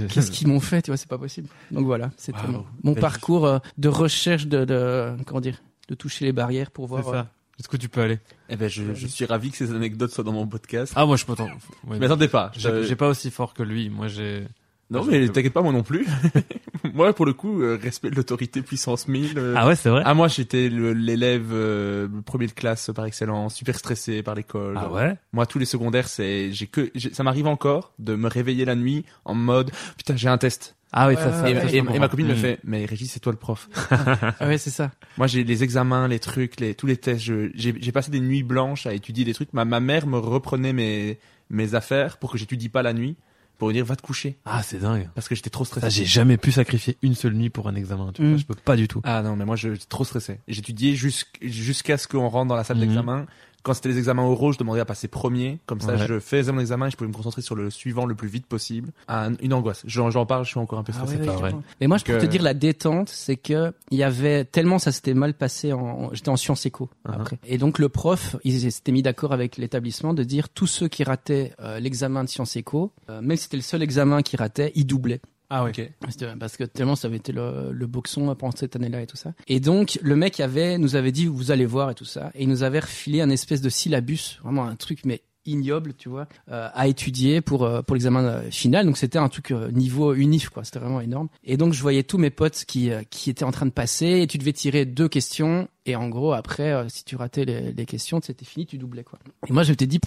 qu'est-ce 0.10 0.32
qu'ils 0.32 0.48
m'ont 0.48 0.60
fait, 0.60 0.82
tu 0.82 0.92
vois, 0.92 0.98
c'est 0.98 1.08
pas 1.10 1.18
possible. 1.18 1.48
Donc 1.72 1.86
voilà, 1.86 2.12
c'était 2.18 2.40
mon, 2.84 2.96
parcours 2.96 3.46
euh, 3.46 3.60
de 3.78 3.90
recherche 3.90 4.48
de, 4.48 4.66
de, 4.66 5.16
comment 5.26 5.42
dire, 5.42 5.62
de 5.88 5.96
toucher 5.96 6.26
les 6.26 6.32
barrières 6.34 6.72
pour 6.72 6.88
voir. 6.88 7.28
Ça. 7.58 7.62
Jusqu'où 7.64 7.78
tu 7.78 7.90
peux 7.90 8.02
aller 8.02 8.20
Eh 8.50 8.56
ben, 8.58 8.70
je, 8.70 8.94
je 8.94 9.08
suis 9.08 9.26
ravi 9.26 9.50
que 9.52 9.58
ces 9.58 9.72
anecdotes 9.74 10.12
soient 10.12 10.24
dans 10.24 10.34
mon 10.34 10.46
podcast. 10.48 10.94
Ah, 10.96 11.06
moi, 11.06 11.16
je 11.16 11.26
m'attends. 11.28 11.48
Ouais, 11.88 11.98
mais 12.00 12.06
attendez 12.06 12.28
pas. 12.28 12.52
J'ai 12.56 12.96
pas 12.96 13.08
aussi 13.08 13.32
fort 13.32 13.54
que 13.54 13.64
lui. 13.64 13.90
Moi, 13.90 14.08
j'ai. 14.08 14.46
Non, 14.92 15.02
je- 15.04 15.10
mais 15.10 15.28
t'inquiète 15.30 15.54
pas, 15.54 15.64
moi 15.64 15.72
non 15.74 15.82
plus. 15.82 16.06
moi, 16.94 17.12
pour 17.14 17.26
le 17.26 17.34
coup, 17.34 17.62
euh, 17.64 17.80
respect 17.82 18.12
de 18.12 18.16
l'autorité 18.16 18.62
puissance 18.62 19.08
1000. 19.08 19.34
euh, 19.40 19.56
Ah 19.58 19.66
ouais, 19.68 19.76
c'est 19.76 19.90
vrai. 19.90 20.04
Ah, 20.06 20.14
moi, 20.14 20.28
j'étais 20.28 20.70
l'élève 20.70 21.50
euh, 21.54 22.08
premier 22.26 22.46
de 22.46 22.52
classe 22.52 22.92
par 22.94 23.06
excellence, 23.06 23.56
super 23.56 23.80
stressé 23.80 24.22
par 24.22 24.36
l'école. 24.36 24.78
Ah 24.80 24.92
ouais? 24.92 25.16
Moi, 25.34 25.48
tous 25.48 25.58
les 25.58 25.66
secondaires, 25.66 26.08
c'est, 26.08 26.52
j'ai 26.52 26.68
que, 26.68 26.92
j'ai- 26.94 27.14
ça 27.16 27.24
m'arrive 27.24 27.48
encore 27.48 27.94
de 27.98 28.16
me 28.16 28.28
réveiller 28.28 28.64
la 28.66 28.76
nuit 28.76 29.06
en 29.26 29.34
mode, 29.34 29.72
putain, 29.98 30.16
j'ai 30.16 30.28
un 30.30 30.38
test. 30.38 30.76
Ah 30.98 31.08
oui, 31.10 31.16
ça, 31.16 31.32
ça. 31.34 31.50
et, 31.50 31.56
ça, 31.60 31.70
et- 31.76 31.82
ma 32.00 32.08
copine 32.08 32.26
me 32.28 32.34
Hmm. 32.34 32.38
fait, 32.38 32.60
mais 32.64 32.86
Régis, 32.86 33.12
c'est 33.12 33.20
toi 33.20 33.32
le 33.34 33.38
prof. 33.38 33.68
Ah 34.40 34.48
ouais, 34.48 34.58
c'est 34.58 34.70
ça. 34.70 34.92
Moi, 35.18 35.28
j'ai 35.28 35.44
les 35.44 35.64
examens, 35.64 36.08
les 36.08 36.20
trucs, 36.20 36.60
les, 36.60 36.74
tous 36.74 36.88
les 36.88 36.98
tests. 36.98 37.24
J'ai 37.56 37.92
passé 37.92 38.12
des 38.12 38.22
nuits 38.22 38.44
blanches 38.44 38.86
à 38.88 38.94
étudier 38.94 39.26
des 39.26 39.34
trucs. 39.34 39.52
Ma, 39.54 39.66
ma 39.66 39.80
mère 39.82 40.08
me 40.08 40.18
reprenait 40.18 40.74
mes, 40.74 41.20
mes 41.50 41.76
affaires 41.76 42.18
pour 42.18 42.32
que 42.32 42.38
j'étudie 42.38 42.70
pas 42.70 42.82
la 42.82 42.94
nuit, 42.94 43.18
pour 43.58 43.72
dire, 43.72 43.84
va 43.86 43.96
te 43.96 44.02
coucher. 44.02 44.38
Ah, 44.46 44.62
c'est 44.64 44.80
dingue. 44.80 45.10
Parce 45.16 45.28
que 45.30 45.36
j'étais 45.36 45.50
trop 45.50 45.66
stressé. 45.66 45.90
J'ai 45.90 46.06
jamais 46.06 46.38
pu 46.38 46.52
sacrifier 46.52 46.98
une 47.02 47.16
seule 47.16 47.34
nuit 47.34 47.50
pour 47.50 47.68
un 47.68 47.76
examen. 47.76 48.12
Tu 48.14 48.22
vois, 48.22 48.32
Mm. 48.36 48.38
je 48.40 48.46
peux 48.46 48.56
pas 48.56 48.76
du 48.78 48.88
tout. 48.88 49.02
Ah 49.04 49.22
non, 49.22 49.36
mais 49.36 49.46
moi, 49.46 49.56
je- 49.58 49.74
j'étais 49.74 49.86
trop 49.90 50.04
stressé. 50.06 50.40
J'étudiais 50.48 50.94
jusqu'- 50.96 51.40
jusqu'à 51.42 51.98
ce 51.98 52.08
qu'on 52.08 52.28
rentre 52.30 52.48
dans 52.50 52.56
la 52.56 52.64
salle 52.64 52.78
Mhm. 52.78 52.84
d'examen. 52.86 53.26
Quand 53.66 53.74
c'était 53.74 53.90
les 53.90 53.98
examens 53.98 54.22
oraux, 54.24 54.52
je 54.52 54.60
demandais 54.60 54.80
à 54.80 54.86
passer 54.86 55.08
premier. 55.08 55.58
Comme 55.66 55.82
ça, 55.82 55.94
Ouais. 55.96 56.06
je 56.08 56.20
faisais 56.20 56.52
mon 56.52 56.60
examen 56.62 56.86
et 56.86 56.92
je 56.92 56.96
pouvais 56.98 57.08
me 57.10 57.14
concentrer 57.16 57.42
sur 57.42 57.56
le 57.56 57.72
suivant 57.72 58.06
le 58.06 58.14
plus 58.14 58.28
vite 58.28 58.46
possible. 58.46 58.92
Ah, 59.08 59.30
une 59.42 59.54
angoisse. 59.54 59.82
J'en 59.88 60.12
j'en 60.12 60.28
parle, 60.28 60.46
je 60.46 60.52
suis 60.52 60.60
encore 60.60 60.78
un 60.78 60.84
peu 60.84 60.94
Ah 60.96 61.06
stressé. 61.06 61.18
ouais, 61.28 61.42
ouais. 61.42 61.56
Mais 61.82 61.88
moi, 61.88 61.98
je 61.98 62.04
peux 62.04 62.18
te 62.20 62.26
euh, 62.26 62.28
dire 62.28 62.44
la 62.44 62.54
détente, 62.54 63.10
c'est 63.10 63.38
que 63.38 63.74
il 63.90 63.98
y 63.98 64.04
avait 64.04 64.46
tellement 64.46 64.78
ça 64.78 64.92
s'était 64.92 65.16
mal 65.16 65.34
passé 65.34 65.74
en, 65.74 66.14
j'étais 66.14 66.30
en 66.30 66.38
sciences 66.38 66.66
éco 66.68 66.90
Uh-huh. 67.08 67.14
après. 67.16 67.40
Et 67.48 67.58
donc 67.58 67.80
le 67.80 67.90
prof, 67.90 68.36
il 68.44 68.72
s'était 68.72 68.92
mis 68.92 69.02
d'accord 69.02 69.32
avec 69.34 69.58
l'établissement 69.58 70.14
de 70.14 70.24
dire 70.24 70.50
tous 70.50 70.68
ceux 70.68 70.88
qui 70.88 71.04
rataient 71.04 71.54
euh, 71.60 71.80
l'examen 71.80 72.24
de 72.24 72.30
sciences 72.30 72.56
éco, 72.56 72.92
euh, 73.10 73.22
même 73.22 73.36
si 73.38 73.44
c'était 73.46 73.58
le 73.58 73.64
seul 73.64 73.82
examen 73.82 74.22
qui 74.22 74.38
ratait, 74.38 74.72
ils 74.76 74.86
doublaient. 74.86 75.22
Ah. 75.50 75.64
C'était- 76.10 76.34
Parce 76.40 76.58
que 76.58 76.64
tellement 76.64 76.96
ça 76.96 77.08
avait 77.08 77.18
été 77.18 77.32
le, 77.32 77.72
le 77.72 77.88
boxon 77.88 78.34
pendant 78.36 78.56
cette 78.56 78.76
année-là 78.76 79.02
et 79.02 79.08
tout 79.08 79.18
ça. 79.18 79.34
Et 79.48 79.60
donc 79.60 80.00
le 80.02 80.16
mec 80.16 80.40
avait, 80.40 80.78
nous 80.78 80.96
avait 80.96 81.12
dit 81.12 81.26
vous 81.28 81.52
allez 81.52 81.66
voir 81.66 81.92
et 81.92 81.96
tout 81.96 82.06
ça, 82.06 82.32
et 82.36 82.44
il 82.44 82.50
nous 82.50 82.64
avait 82.64 82.80
refilé 82.80 83.22
un 83.22 83.30
espèce 83.30 83.62
de 83.62 83.70
syllabus, 83.70 84.40
vraiment 84.44 84.66
un 84.66 84.76
truc 84.76 85.00
mais 85.06 85.22
ignoble, 85.46 85.94
tu 85.94 86.10
vois, 86.10 86.28
euh, 86.52 86.70
à 86.74 86.88
étudier 86.88 87.42
pour 87.42 87.64
euh, 87.64 87.82
pour 87.82 87.96
l'examen 87.96 88.24
euh, 88.24 88.52
final. 88.52 88.86
Donc 88.86 88.98
c'était 88.98 89.18
un 89.18 89.30
truc 89.30 89.52
euh, 89.52 89.72
niveau 89.72 90.14
unif 90.14 90.50
quoi, 90.50 90.64
c'était 90.64 90.80
vraiment 90.80 91.02
énorme. 91.02 91.28
Et 91.44 91.58
donc 91.58 91.74
je 91.74 91.82
voyais 91.82 92.04
tous 92.04 92.18
mes 92.18 92.30
potes 92.30 92.66
qui 92.66 92.92
euh, 92.92 93.04
qui 93.10 93.30
étaient 93.30 93.46
en 93.46 93.52
train 93.52 93.66
de 93.66 93.72
passer 93.72 94.22
et 94.22 94.28
tu 94.28 94.38
devais 94.38 94.54
tirer 94.54 94.86
deux 94.86 95.08
questions 95.08 95.68
et 95.86 95.96
en 95.96 96.10
gros 96.10 96.34
après 96.34 96.72
euh, 96.72 96.90
si 96.90 97.04
tu 97.06 97.16
ratais 97.16 97.46
les, 97.46 97.72
les 97.72 97.86
questions 97.86 98.20
c'était 98.24 98.46
fini, 98.46 98.66
tu 98.66 98.78
doublais 98.78 99.04
quoi. 99.04 99.20
Et 99.48 99.54
moi 99.54 99.64
je 99.64 99.72
m'étais 99.72 99.88
dit 99.88 100.00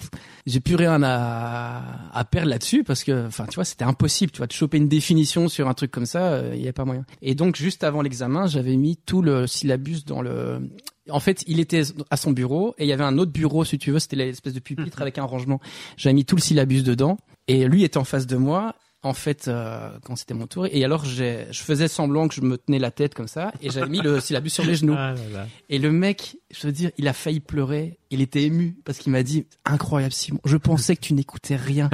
j'ai 0.46 0.60
plus 0.60 0.74
rien 0.74 1.02
à 1.02 1.82
à 2.12 2.24
perdre 2.24 2.48
là-dessus 2.50 2.84
parce 2.84 3.04
que 3.04 3.26
enfin 3.26 3.46
tu 3.46 3.54
vois 3.54 3.64
c'était 3.64 3.84
impossible, 3.84 4.32
tu 4.32 4.38
vois, 4.38 4.46
de 4.46 4.52
choper 4.52 4.78
une 4.78 4.88
définition 4.88 5.48
sur 5.48 5.68
un 5.68 5.74
truc 5.74 5.90
comme 5.90 6.06
ça, 6.06 6.42
il 6.54 6.60
y 6.62 6.68
a 6.68 6.72
pas 6.72 6.84
moyen. 6.84 7.04
Et 7.22 7.34
donc 7.34 7.56
juste 7.56 7.84
avant 7.84 8.02
l'examen, 8.02 8.46
j'avais 8.46 8.76
mis 8.76 8.96
tout 8.96 9.22
le 9.22 9.46
syllabus 9.46 10.04
dans 10.06 10.22
le 10.22 10.60
en 11.10 11.20
fait, 11.20 11.44
il 11.46 11.60
était 11.60 11.82
à 12.10 12.16
son 12.16 12.32
bureau 12.32 12.74
et 12.78 12.84
il 12.84 12.88
y 12.88 12.92
avait 12.92 13.04
un 13.04 13.18
autre 13.18 13.32
bureau, 13.32 13.64
si 13.64 13.78
tu 13.78 13.90
veux, 13.90 13.98
c'était 13.98 14.16
l'espèce 14.16 14.54
de 14.54 14.60
pupitre 14.60 15.00
avec 15.02 15.18
un 15.18 15.24
rangement. 15.24 15.60
J'avais 15.96 16.14
mis 16.14 16.24
tout 16.24 16.36
le 16.36 16.40
syllabus 16.40 16.82
dedans 16.82 17.18
et 17.46 17.66
lui 17.66 17.84
était 17.84 17.98
en 17.98 18.04
face 18.04 18.26
de 18.26 18.36
moi. 18.36 18.74
En 19.04 19.12
fait, 19.14 19.46
euh, 19.46 19.90
quand 20.04 20.16
c'était 20.16 20.34
mon 20.34 20.48
tour, 20.48 20.66
et 20.70 20.84
alors 20.84 21.04
j'ai, 21.04 21.46
je 21.52 21.60
faisais 21.62 21.86
semblant 21.86 22.26
que 22.26 22.34
je 22.34 22.40
me 22.40 22.58
tenais 22.58 22.80
la 22.80 22.90
tête 22.90 23.14
comme 23.14 23.28
ça, 23.28 23.52
et 23.62 23.70
j'avais 23.70 23.88
mis 23.88 24.00
le 24.00 24.18
syllabus 24.20 24.50
sur 24.50 24.64
les 24.64 24.74
genoux. 24.74 24.96
Ah 24.98 25.12
là 25.14 25.20
là. 25.32 25.46
Et 25.68 25.78
le 25.78 25.92
mec, 25.92 26.36
je 26.50 26.66
veux 26.66 26.72
dire, 26.72 26.90
il 26.98 27.06
a 27.06 27.12
failli 27.12 27.38
pleurer. 27.38 27.98
Il 28.10 28.22
était 28.22 28.42
ému 28.42 28.74
parce 28.86 28.96
qu'il 28.98 29.12
m'a 29.12 29.22
dit 29.22 29.46
incroyable 29.66 30.14
Simon. 30.14 30.40
Je 30.46 30.56
pensais 30.56 30.96
que 30.96 31.02
tu 31.02 31.12
n'écoutais 31.12 31.56
rien 31.56 31.90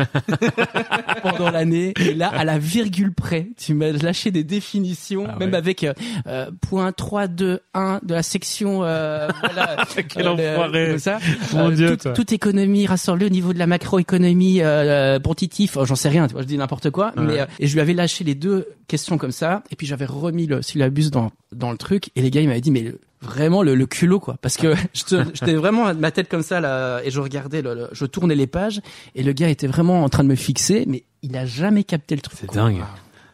pendant 1.22 1.51
l'année. 1.51 1.93
Et 1.98 2.14
là, 2.14 2.28
à 2.28 2.44
la 2.44 2.56
virgule 2.59 3.12
près, 3.12 3.48
tu 3.56 3.74
m'as 3.74 3.90
lâché 3.90 4.31
des 4.31 4.44
définitions, 4.44 5.26
Ah 5.28 5.36
même 5.40 5.51
ouais. 5.51 5.56
avec 5.56 5.82
euh, 5.85 5.93
euh, 6.28 6.51
point 6.68 6.93
3, 6.93 7.26
2, 7.26 7.60
1 7.74 8.01
de 8.05 8.14
la 8.14 8.22
section. 8.22 8.85
Euh, 8.85 9.28
voilà, 9.40 9.85
Quel 10.09 10.26
euh, 10.28 10.36
le- 10.36 10.51
enfoiré. 10.52 10.89
comme 10.90 10.98
ça. 10.98 11.18
Mon 11.52 11.70
Dieu, 11.70 11.97
toute, 11.97 12.32
économie 12.32 12.86
rassemblée 12.86 13.26
au 13.26 13.31
niveau 13.31 13.52
de 13.52 13.59
la 13.59 13.66
macroéconomie 13.66 14.62
euh. 14.62 15.18
Oh, 15.26 15.85
J'en 15.85 15.97
sais 15.97 16.09
rien, 16.09 16.26
tu 16.28 16.32
vois, 16.35 16.43
je 16.43 16.47
dis 16.47 16.56
n'importe 16.56 16.90
quoi. 16.90 16.94
Ouais. 17.16 17.23
Mais 17.27 17.41
euh, 17.41 17.47
et 17.59 17.66
je 17.66 17.75
lui 17.75 17.81
avais 17.81 17.95
lâché 17.95 18.25
les 18.25 18.35
deux 18.35 18.66
questions 18.89 19.19
comme 19.19 19.33
ça. 19.33 19.62
Et 19.71 19.77
puis 19.77 19.87
j'avais 19.87 20.05
remis 20.07 20.47
le 20.47 20.62
syllabus 20.62 21.11
dans 21.11 21.31
dans 21.53 21.71
le 21.71 21.77
truc. 21.79 22.11
Et 22.16 22.23
les 22.23 22.31
gars, 22.31 22.41
ils 22.41 22.49
m'avaient 22.49 22.61
dit 22.61 22.71
mais 22.71 22.83
le- 22.83 23.01
vraiment 23.23 23.62
le, 23.62 23.75
le 23.75 23.87
culot 23.87 24.21
quoi 24.21 24.37
parce 24.43 24.59
que 24.59 24.75
j'étais 24.93 25.55
vraiment 25.55 25.95
ma 25.95 26.11
tête 26.11 26.29
comme 26.29 26.43
ça 26.43 26.61
là 26.61 27.01
et 27.05 27.11
je 27.11 27.21
regardais 27.21 27.62
le, 27.62 27.75
le- 27.75 27.89
je 27.93 28.05
tournais 28.05 28.35
les 28.35 28.47
pages 28.47 28.83
et 29.15 29.23
le 29.23 29.33
gars 29.33 29.49
était 29.49 29.66
vraiment 29.66 30.05
en 30.05 30.11
train 30.11 30.25
de 30.25 30.29
me 30.29 30.35
fixer 30.35 30.85
mais 30.87 31.05
il 31.23 31.35
a 31.39 31.47
jamais 31.47 31.85
capté 31.85 32.16
le 32.16 32.21
truc 32.21 32.37
C'est 32.39 32.53
dingue. 32.53 32.83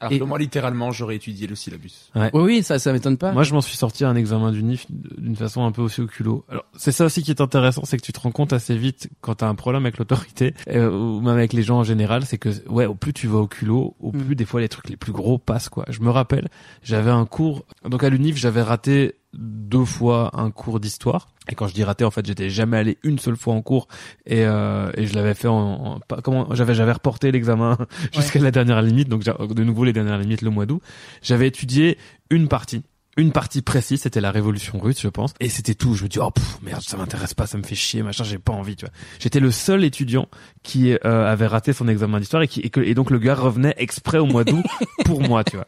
Alors 0.01 0.13
Et- 0.13 0.19
que 0.19 0.25
moi, 0.25 0.39
littéralement, 0.39 0.91
j'aurais 0.93 1.17
étudié 1.17 1.47
le 1.47 1.55
syllabus. 1.55 2.11
oui 2.15 2.31
oui 2.35 2.63
ça 2.63 2.79
ça 2.79 2.93
m'étonne 2.93 3.19
pas 3.19 3.33
Moi, 3.33 3.43
je 3.43 3.53
m'en 3.53 3.61
suis 3.61 3.77
sorti 3.77 4.05
à 4.05 4.09
un 4.09 4.17
examen 4.17 4.51
du 4.51 4.63
NIF 4.63 4.87
d'une 4.91 5.37
façon 5.37 5.65
un 5.65 5.73
peu 5.73 5.83
aussi 5.83 6.01
au 6.01 6.07
culot. 6.07 6.45
Alors, 6.49 6.65
c'est 6.77 6.93
ça 6.93 7.05
aussi 7.05 7.23
qui 7.23 7.31
est 7.31 7.41
intéressant, 7.41 7.83
c'est 7.85 7.97
que 7.99 8.03
tu 8.03 8.13
te 8.13 8.21
rends 8.21 8.31
compte 8.33 8.53
assez 8.55 8.77
vite 8.77 9.11
quand 9.21 9.35
t'as 9.37 9.49
un 9.49 9.55
problème 9.55 9.85
avec 9.85 9.99
l'autorité, 9.99 10.55
euh, 10.69 10.91
ou 10.91 11.21
même 11.21 11.37
avec 11.37 11.53
les 11.53 11.63
gens 11.63 11.79
en 11.81 11.85
général, 11.85 12.25
c'est 12.25 12.39
que, 12.39 12.49
ouais, 12.69 12.87
au 12.87 12.95
plus 12.95 13.13
tu 13.13 13.27
vas 13.27 13.39
au 13.39 13.47
culot, 13.47 13.95
au 14.01 14.11
plus 14.13 14.21
Mm. 14.33 14.35
des 14.35 14.45
fois 14.47 14.61
les 14.61 14.69
trucs 14.71 14.89
les 14.89 14.97
plus 14.97 15.13
gros 15.13 15.37
passent, 15.39 15.69
quoi. 15.69 15.85
Je 15.91 16.01
me 16.01 16.11
rappelle, 16.11 16.49
j'avais 16.83 17.11
un 17.11 17.27
cours, 17.27 17.65
donc 17.89 18.03
à 18.03 18.09
l'UNIF, 18.09 18.37
j'avais 18.37 18.63
raté 18.63 19.17
deux 19.33 19.85
fois 19.85 20.31
un 20.35 20.51
cours 20.51 20.81
d'histoire. 20.81 21.29
Et 21.49 21.55
quand 21.55 21.67
je 21.67 21.75
dis 21.75 21.85
raté, 21.85 22.05
en 22.05 22.11
fait, 22.11 22.27
j'étais 22.27 22.51
jamais 22.51 22.77
allé 22.77 22.99
une 23.03 23.19
seule 23.19 23.37
fois 23.37 23.55
en 23.55 23.63
cours 23.63 23.89
et, 24.27 24.45
euh, 24.45 24.91
et 24.97 25.07
je 25.07 25.15
l'avais 25.15 25.35
fait 25.35 25.49
en, 25.49 26.01
comment 26.23 26.55
j'avais 26.55 26.75
j'avais 26.75 26.93
reporté 26.93 27.33
l'examen 27.33 27.79
jusqu'à 28.13 28.41
la 28.41 28.51
dernière 28.51 28.83
limite, 28.83 29.09
donc 29.09 29.25
de 29.25 29.65
nouveau 29.65 29.85
les 29.85 29.93
dernières 29.93 30.19
limites 30.19 30.43
le 30.43 30.51
mois 30.51 30.67
d'août. 30.67 30.83
J'avais 31.23 31.49
étudié 31.49 31.99
une 32.31 32.49
partie. 32.49 32.83
Une 33.17 33.33
partie 33.33 33.61
précise, 33.61 34.03
c'était 34.03 34.21
la 34.21 34.31
révolution 34.31 34.79
russe, 34.79 35.01
je 35.01 35.09
pense. 35.09 35.35
Et 35.41 35.49
c'était 35.49 35.75
tout. 35.75 35.95
Je 35.95 36.05
me 36.05 36.09
dis, 36.09 36.19
oh, 36.21 36.31
pff, 36.31 36.59
merde, 36.63 36.83
ça 36.83 36.97
m'intéresse 36.97 37.35
pas, 37.35 37.47
ça 37.47 37.59
me 37.59 37.63
fait 37.65 37.75
chier, 37.75 38.03
machin, 38.03 38.23
j'ai 38.25 38.39
pas 38.39 38.53
envie, 38.53 38.77
tu 38.77 38.85
vois. 38.85 38.95
J'étais 39.19 39.41
le 39.41 39.51
seul 39.51 39.85
étudiant 39.85 40.29
qui 40.63 40.93
euh, 40.93 41.31
avait 41.31 41.49
raté 41.49 41.73
son 41.73 41.89
examen 41.89 42.21
d'histoire 42.21 42.43
et, 42.43 42.49
qui, 42.49 42.61
et, 42.61 42.71
que, 42.71 42.81
et 42.81 42.95
donc 42.95 43.11
le 43.11 43.19
gars 43.19 43.35
revenait 43.35 43.75
exprès 43.79 44.19
au 44.19 44.27
mois 44.27 44.45
d'août 44.45 44.65
pour 45.05 45.21
moi, 45.23 45.43
tu 45.43 45.57
vois. 45.57 45.67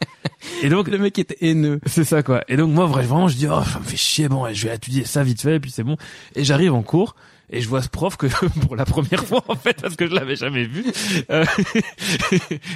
Et 0.62 0.69
donc, 0.69 0.89
Le 0.89 0.98
mec 0.98 1.19
était 1.19 1.36
haineux. 1.40 1.81
c'est 1.86 2.05
ça 2.05 2.23
quoi. 2.23 2.44
Et 2.48 2.56
donc 2.56 2.70
moi 2.70 2.86
vraiment 2.86 3.28
je 3.28 3.36
dis 3.36 3.47
oh 3.47 3.62
ça 3.64 3.78
me 3.78 3.85
fait 3.85 3.97
chier 3.97 4.28
bon 4.28 4.52
je 4.52 4.69
vais 4.69 4.74
étudier 4.74 5.05
ça 5.05 5.23
vite 5.23 5.40
fait 5.40 5.56
et 5.56 5.60
puis 5.60 5.70
c'est 5.70 5.85
bon. 5.85 5.97
Et 6.35 6.44
j'arrive 6.44 6.74
en 6.74 6.82
cours 6.82 7.14
et 7.52 7.60
je 7.60 7.68
vois 7.68 7.82
ce 7.82 7.88
prof 7.88 8.16
que 8.16 8.26
pour 8.66 8.74
la 8.74 8.84
première 8.84 9.24
fois 9.24 9.44
en 9.46 9.54
fait 9.54 9.80
parce 9.80 9.94
que 9.94 10.08
je 10.08 10.14
l'avais 10.14 10.36
jamais 10.36 10.64
vu. 10.64 10.84
Euh, 11.30 11.44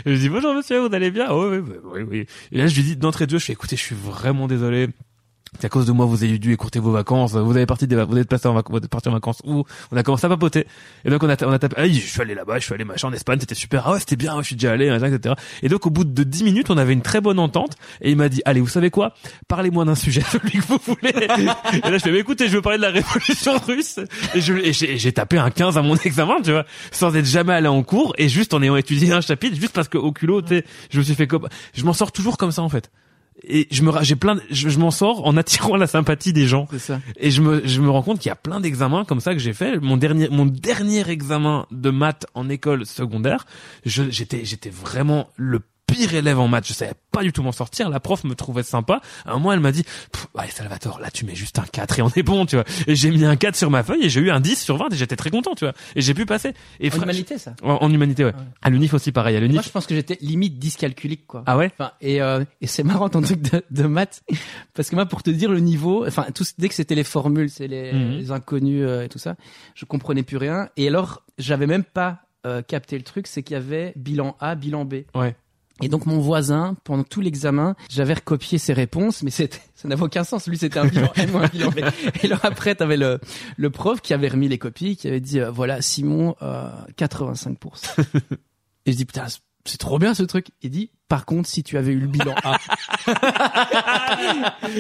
je 0.04 0.10
lui 0.10 0.18
dis 0.18 0.28
bonjour 0.28 0.54
monsieur 0.54 0.86
vous 0.86 0.94
allez 0.94 1.10
bien? 1.10 1.28
Oh, 1.30 1.50
oui, 1.50 1.62
oui 1.84 2.02
oui. 2.02 2.26
Et 2.52 2.58
là 2.58 2.66
je 2.66 2.76
lui 2.76 2.82
dis 2.82 2.96
d'entrée 2.96 3.26
de 3.26 3.32
jeu 3.32 3.38
je 3.38 3.46
fais 3.46 3.52
écoutez 3.54 3.76
je 3.76 3.82
suis 3.82 3.96
vraiment 3.96 4.46
désolé. 4.46 4.88
C'est 5.58 5.66
à 5.66 5.68
cause 5.68 5.86
de 5.86 5.92
moi 5.92 6.06
vous 6.06 6.22
avez 6.24 6.38
dû 6.38 6.52
écourter 6.52 6.78
vos 6.78 6.90
vacances, 6.90 7.32
vous 7.32 7.56
avez 7.56 7.66
parti 7.66 7.86
des, 7.86 7.96
vous 8.02 8.18
êtes 8.18 8.28
passé 8.28 8.48
en 8.48 8.54
vacances, 8.54 8.80
vous 8.80 8.88
parti 8.88 9.08
en 9.08 9.12
vacances 9.12 9.42
on 9.44 9.64
a 9.96 10.02
commencé 10.02 10.26
à 10.26 10.28
papoter. 10.28 10.66
Et 11.04 11.10
donc 11.10 11.22
on 11.22 11.28
a, 11.28 11.36
tapé, 11.36 11.74
ah, 11.76 11.88
je 11.88 11.92
suis 11.92 12.20
allé 12.20 12.34
là-bas, 12.34 12.58
je 12.58 12.64
suis 12.64 12.74
allé 12.74 12.84
machin 12.84 13.08
en 13.08 13.12
Espagne, 13.12 13.38
c'était 13.40 13.54
super, 13.54 13.84
ah 13.86 13.92
ouais, 13.92 14.00
c'était 14.00 14.16
bien, 14.16 14.36
je 14.40 14.46
suis 14.46 14.56
déjà 14.56 14.72
allé, 14.72 14.88
etc. 14.88 15.34
Et 15.62 15.68
donc 15.68 15.86
au 15.86 15.90
bout 15.90 16.04
de 16.04 16.22
10 16.22 16.44
minutes, 16.44 16.70
on 16.70 16.76
avait 16.76 16.92
une 16.92 17.02
très 17.02 17.20
bonne 17.20 17.38
entente 17.38 17.76
et 18.00 18.10
il 18.10 18.16
m'a 18.16 18.28
dit, 18.28 18.42
allez, 18.44 18.60
vous 18.60 18.68
savez 18.68 18.90
quoi? 18.90 19.14
Parlez-moi 19.48 19.84
d'un 19.84 19.94
sujet, 19.94 20.22
celui 20.30 20.58
que 20.58 20.66
vous 20.66 20.78
voulez. 20.84 21.14
Et 21.14 21.90
là 21.90 21.98
je 21.98 21.98
fais, 21.98 22.12
mais 22.12 22.18
écoutez, 22.18 22.48
je 22.48 22.56
veux 22.56 22.62
parler 22.62 22.78
de 22.78 22.82
la 22.82 22.90
révolution 22.90 23.58
russe. 23.66 23.98
Et 24.34 24.40
j'ai, 24.40 25.12
tapé 25.12 25.38
un 25.38 25.50
15 25.50 25.78
à 25.78 25.82
mon 25.82 25.96
examen, 25.96 26.36
tu 26.42 26.52
vois, 26.52 26.64
sans 26.90 27.14
être 27.16 27.26
jamais 27.26 27.54
allé 27.54 27.68
en 27.68 27.82
cours 27.82 28.14
et 28.18 28.28
juste 28.28 28.54
en 28.54 28.62
ayant 28.62 28.76
étudié 28.76 29.12
un 29.12 29.20
chapitre, 29.20 29.56
juste 29.56 29.72
parce 29.72 29.88
que 29.88 29.98
au 29.98 30.12
culot, 30.12 30.42
je 30.90 30.98
me 30.98 31.02
suis 31.02 31.14
fait 31.14 31.26
copain. 31.26 31.48
Je 31.74 31.84
m'en 31.84 31.92
sors 31.92 32.12
toujours 32.12 32.36
comme 32.36 32.52
ça 32.52 32.62
en 32.62 32.68
fait. 32.68 32.90
Et 33.48 33.68
je 33.70 33.82
me, 33.82 33.93
j'ai 34.02 34.16
plein, 34.16 34.39
je, 34.51 34.68
je 34.68 34.78
m'en 34.78 34.90
sors 34.90 35.27
en 35.27 35.36
attirant 35.36 35.77
la 35.85 35.86
sympathie 35.86 36.32
des 36.32 36.47
gens. 36.47 36.66
Ça. 36.78 37.01
Et 37.18 37.31
je 37.31 37.40
me, 37.43 37.66
je 37.66 37.81
me 37.81 37.89
rends 37.90 38.02
compte 38.02 38.18
qu'il 38.18 38.28
y 38.28 38.32
a 38.32 38.36
plein 38.36 38.60
d'examens 38.60 39.05
comme 39.05 39.20
ça 39.20 39.32
que 39.35 39.39
j'ai 39.40 39.52
fait. 39.52 39.78
Mon 39.78 39.97
dernier, 39.97 40.28
mon 40.31 40.47
dernier 40.47 41.09
examen 41.09 41.66
de 41.70 41.90
maths 41.90 42.27
en 42.35 42.48
école 42.48 42.86
secondaire, 42.86 43.47
je- 43.85 44.10
j'étais, 44.10 44.44
j'étais 44.44 44.70
vraiment 44.70 45.28
le 45.36 45.60
pire 45.86 46.14
élève 46.14 46.38
en 46.38 46.48
maths. 46.48 46.66
Je 46.68 46.72
savais 46.72 46.94
pas 47.12 47.22
du 47.22 47.32
tout 47.32 47.42
m'en 47.42 47.52
sortir. 47.52 47.88
La 47.88 48.00
prof 48.00 48.24
me 48.24 48.34
trouvait 48.34 48.62
sympa. 48.62 49.00
À 49.24 49.30
un 49.32 49.34
moment, 49.34 49.52
elle 49.52 49.60
m'a 49.60 49.72
dit, 49.72 49.84
ouais, 50.34 50.48
Salvatore, 50.50 51.00
là, 51.00 51.10
tu 51.10 51.24
mets 51.24 51.34
juste 51.34 51.58
un 51.58 51.64
4 51.64 51.98
et 51.98 52.02
on 52.02 52.08
est 52.10 52.22
bon, 52.22 52.46
tu 52.46 52.56
vois. 52.56 52.64
Et 52.86 52.94
j'ai 52.94 53.10
mis 53.10 53.24
un 53.24 53.36
4 53.36 53.56
sur 53.56 53.70
ma 53.70 53.82
feuille 53.82 54.04
et 54.04 54.08
j'ai 54.08 54.20
eu 54.20 54.30
un 54.30 54.40
10 54.40 54.56
sur 54.60 54.76
20 54.76 54.92
et 54.92 54.96
j'étais 54.96 55.16
très 55.16 55.30
content, 55.30 55.54
tu 55.54 55.64
vois. 55.64 55.74
Et 55.94 56.02
j'ai 56.02 56.14
pu 56.14 56.26
passer. 56.26 56.52
Et 56.80 56.90
En 56.92 57.02
humanité, 57.02 57.38
ça. 57.38 57.54
En, 57.62 57.74
en 57.80 57.90
humanité, 57.92 58.24
ouais. 58.24 58.32
À 58.62 58.70
l'unif 58.70 58.94
aussi, 58.94 59.12
pareil. 59.12 59.36
À 59.36 59.40
l'unif. 59.40 59.54
Moi, 59.54 59.62
je 59.62 59.70
pense 59.70 59.86
que 59.86 59.94
j'étais 59.94 60.18
limite 60.20 60.58
dyscalculique, 60.58 61.26
quoi. 61.26 61.42
Ah 61.46 61.56
ouais? 61.56 61.70
Enfin, 61.78 61.92
et, 62.00 62.20
euh, 62.20 62.44
et 62.60 62.66
c'est 62.66 62.82
marrant 62.82 63.08
ton 63.08 63.22
truc 63.22 63.40
de, 63.40 63.62
de 63.70 63.82
maths, 63.84 64.22
parce 64.74 64.90
que 64.90 64.94
moi, 64.96 65.06
pour 65.06 65.22
te 65.22 65.30
dire 65.30 65.50
le 65.50 65.60
niveau, 65.60 66.06
enfin, 66.06 66.26
tout, 66.34 66.44
dès 66.58 66.68
que 66.68 66.74
c'était 66.74 66.94
les 66.94 67.04
formules, 67.04 67.50
c'est 67.50 67.68
les, 67.68 67.92
les 67.92 68.30
inconnus 68.30 68.84
euh, 68.86 69.04
et 69.04 69.08
tout 69.08 69.18
ça, 69.18 69.36
je 69.74 69.84
comprenais 69.84 70.22
plus 70.22 70.36
rien. 70.36 70.68
Et 70.76 70.88
alors, 70.88 71.22
j'avais 71.38 71.66
même 71.66 71.84
pas 71.84 72.20
euh, 72.46 72.62
capté 72.62 72.96
le 72.98 73.04
truc, 73.04 73.26
c'est 73.26 73.42
qu'il 73.42 73.54
y 73.54 73.56
avait 73.56 73.92
bilan 73.96 74.36
A, 74.40 74.54
bilan 74.54 74.84
B. 74.84 74.94
Ouais. 75.14 75.34
Et 75.82 75.88
donc 75.88 76.06
mon 76.06 76.18
voisin, 76.20 76.74
pendant 76.84 77.04
tout 77.04 77.20
l'examen, 77.20 77.76
j'avais 77.90 78.14
recopié 78.14 78.56
ses 78.56 78.72
réponses, 78.72 79.22
mais 79.22 79.30
c'était, 79.30 79.60
ça 79.74 79.88
n'avait 79.88 80.02
aucun 80.02 80.24
sens. 80.24 80.46
Lui, 80.48 80.56
c'était 80.56 80.78
un 80.78 80.86
bilan 80.86 81.12
M 81.16 81.36
un 81.42 81.46
bilan 81.48 81.70
B. 81.70 81.80
Et 82.22 82.26
alors 82.26 82.40
après, 82.44 82.74
t'avais 82.74 82.96
le, 82.96 83.20
le 83.58 83.70
prof 83.70 84.00
qui 84.00 84.14
avait 84.14 84.28
remis 84.28 84.48
les 84.48 84.58
copies, 84.58 84.96
qui 84.96 85.06
avait 85.08 85.20
dit, 85.20 85.38
euh, 85.40 85.50
voilà, 85.50 85.82
Simon, 85.82 86.34
euh, 86.40 86.70
85%. 86.98 87.56
Et 88.86 88.92
je 88.92 88.96
dis, 88.96 89.04
putain, 89.04 89.26
c'est- 89.28 89.78
trop 89.78 89.98
bien 89.98 90.14
ce 90.14 90.22
truc. 90.22 90.46
Il 90.62 90.70
dit, 90.70 90.90
par 91.08 91.26
contre, 91.26 91.48
si 91.48 91.62
tu 91.64 91.76
avais 91.76 91.92
eu 91.92 91.98
le 92.00 92.06
bilan 92.06 92.34
A. 92.44 92.56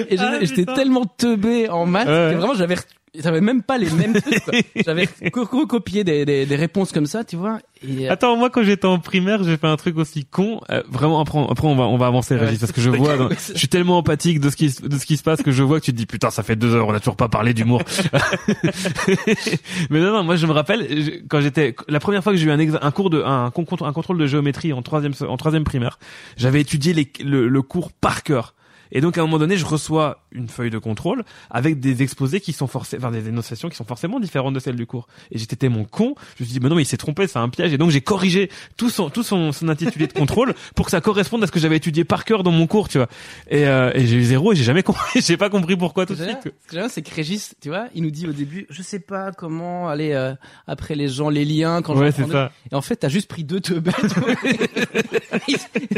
et 0.08 0.16
Ah, 0.18 0.38
j'étais 0.42 0.64
tellement 0.64 1.04
teubé 1.04 1.68
en 1.68 1.86
maths 1.86 2.06
Ouais. 2.08 2.30
que 2.32 2.36
vraiment, 2.38 2.54
j'avais, 2.54 2.76
j'avais 3.22 3.40
même 3.40 3.62
pas 3.62 3.78
les 3.78 3.90
mêmes 3.90 4.14
trucs, 4.14 4.44
quoi. 4.44 4.54
J'avais 4.84 5.08
co- 5.32 5.44
recopié 5.50 6.04
des, 6.04 6.24
des, 6.24 6.46
des 6.46 6.56
réponses 6.56 6.92
comme 6.92 7.06
ça, 7.06 7.24
tu 7.24 7.36
vois. 7.36 7.58
Et, 7.86 8.08
euh, 8.08 8.12
Attends, 8.12 8.36
moi 8.36 8.50
quand 8.50 8.62
j'étais 8.62 8.86
en 8.86 8.98
primaire, 8.98 9.42
j'ai 9.44 9.56
fait 9.56 9.66
un 9.66 9.76
truc 9.76 9.96
aussi 9.98 10.24
con. 10.24 10.60
Euh, 10.70 10.82
vraiment, 10.88 11.20
après, 11.20 11.38
après 11.50 11.66
on 11.68 11.76
va 11.76 11.84
on 11.84 11.98
va 11.98 12.06
avancer, 12.06 12.36
Régis, 12.36 12.54
Ouais. 12.54 12.58
parce 12.60 12.72
que 12.72 12.80
je 12.80 12.90
vois, 12.90 13.16
dans- 13.16 13.28
je 13.30 13.58
suis 13.58 13.68
tellement 13.68 13.98
empathique 13.98 14.40
de 14.40 14.50
ce 14.50 14.56
qui 14.56 14.70
se- 14.70 14.82
de 14.86 14.98
ce 14.98 15.06
qui 15.06 15.16
se 15.16 15.22
passe 15.22 15.42
que 15.42 15.52
je 15.52 15.62
vois 15.62 15.80
que 15.80 15.84
tu 15.84 15.92
te 15.92 15.96
dis 15.96 16.06
putain, 16.06 16.30
ça 16.30 16.42
fait 16.42 16.56
deux 16.56 16.74
heures, 16.74 16.88
on 16.88 16.94
a 16.94 16.98
toujours 17.00 17.16
pas 17.16 17.28
parlé 17.28 17.54
d'humour. 17.54 17.82
Mais 19.90 20.00
non, 20.00 20.12
non, 20.12 20.24
moi 20.24 20.36
je 20.36 20.46
me 20.46 20.52
rappelle 20.52 20.86
je- 20.88 21.22
quand 21.28 21.40
j'étais 21.40 21.74
la 21.88 22.00
première 22.00 22.22
fois 22.22 22.32
que 22.32 22.38
j'ai 22.38 22.46
eu 22.46 22.50
un 22.50 22.58
exa- 22.58 22.78
un 22.82 22.90
cours 22.90 23.10
de 23.10 23.22
un, 23.22 23.46
un 23.46 23.50
contrôle 23.92 24.18
de 24.18 24.26
géométrie 24.26 24.72
en 24.72 24.82
troisième 24.82 25.12
en 25.28 25.36
troisième 25.36 25.64
primaire, 25.64 25.98
j'avais 26.36 26.60
étudié 26.60 26.92
les- 26.92 27.12
le, 27.24 27.48
le 27.48 27.62
cours 27.62 27.92
par 27.92 28.22
cœur. 28.22 28.54
Et 28.92 29.00
donc 29.00 29.18
à 29.18 29.20
un 29.20 29.24
moment 29.24 29.38
donné, 29.38 29.56
je 29.56 29.64
reçois 29.64 30.22
une 30.32 30.48
feuille 30.48 30.70
de 30.70 30.78
contrôle 30.78 31.24
avec 31.50 31.80
des 31.80 32.02
exposés 32.02 32.40
qui 32.40 32.52
sont 32.52 32.66
forcés, 32.66 32.96
enfin 32.98 33.10
des 33.10 33.28
énonciations 33.28 33.68
qui 33.68 33.76
sont 33.76 33.84
forcément 33.84 34.20
différentes 34.20 34.54
de 34.54 34.60
celles 34.60 34.76
du 34.76 34.86
cours. 34.86 35.08
Et 35.30 35.38
j'étais 35.38 35.56
tellement 35.56 35.84
con, 35.84 36.14
je 36.36 36.42
me 36.42 36.46
suis 36.46 36.58
dit 36.58 36.60
mais 36.60 36.68
non 36.68 36.76
mais 36.76 36.82
il 36.82 36.86
s'est 36.86 36.96
trompé, 36.96 37.26
c'est 37.26 37.38
un 37.38 37.48
piège. 37.48 37.72
Et 37.72 37.78
donc 37.78 37.90
j'ai 37.90 38.00
corrigé 38.00 38.50
tout 38.76 38.90
son 38.90 39.10
tout 39.10 39.22
son, 39.22 39.52
son 39.52 39.68
intitulé 39.68 40.06
de 40.06 40.12
contrôle 40.12 40.54
pour 40.74 40.86
que 40.86 40.90
ça 40.90 41.00
corresponde 41.00 41.42
à 41.42 41.46
ce 41.46 41.52
que 41.52 41.58
j'avais 41.60 41.76
étudié 41.76 42.04
par 42.04 42.24
cœur 42.24 42.42
dans 42.42 42.52
mon 42.52 42.66
cours, 42.66 42.88
tu 42.88 42.98
vois. 42.98 43.08
Et, 43.50 43.66
euh, 43.66 43.90
et 43.94 44.06
j'ai 44.06 44.16
eu 44.16 44.24
zéro 44.24 44.52
et 44.52 44.56
j'ai 44.56 44.64
jamais 44.64 44.82
compris, 44.82 45.20
j'ai 45.26 45.36
pas 45.36 45.50
compris 45.50 45.76
pourquoi 45.76 46.06
tout 46.06 46.14
de 46.14 46.22
suite. 46.22 46.38
ce 46.70 46.88
c'est 46.88 47.02
que 47.02 47.14
Régis, 47.14 47.54
tu 47.60 47.68
vois, 47.68 47.86
il 47.94 48.02
nous 48.02 48.10
dit 48.10 48.26
au 48.26 48.32
début, 48.32 48.66
je 48.70 48.82
sais 48.82 49.00
pas 49.00 49.32
comment 49.32 49.88
aller 49.88 50.12
euh, 50.12 50.34
après 50.66 50.94
les 50.94 51.08
gens, 51.08 51.28
les 51.28 51.44
liens, 51.44 51.82
quand 51.82 51.96
Ouais, 51.96 52.12
c'est 52.12 52.26
ça. 52.28 52.52
Et 52.70 52.74
en 52.74 52.82
fait, 52.82 52.96
t'as 52.96 53.08
juste 53.08 53.28
pris 53.28 53.44
deux 53.44 53.60
te 53.60 53.72
bêtes. 53.74 53.94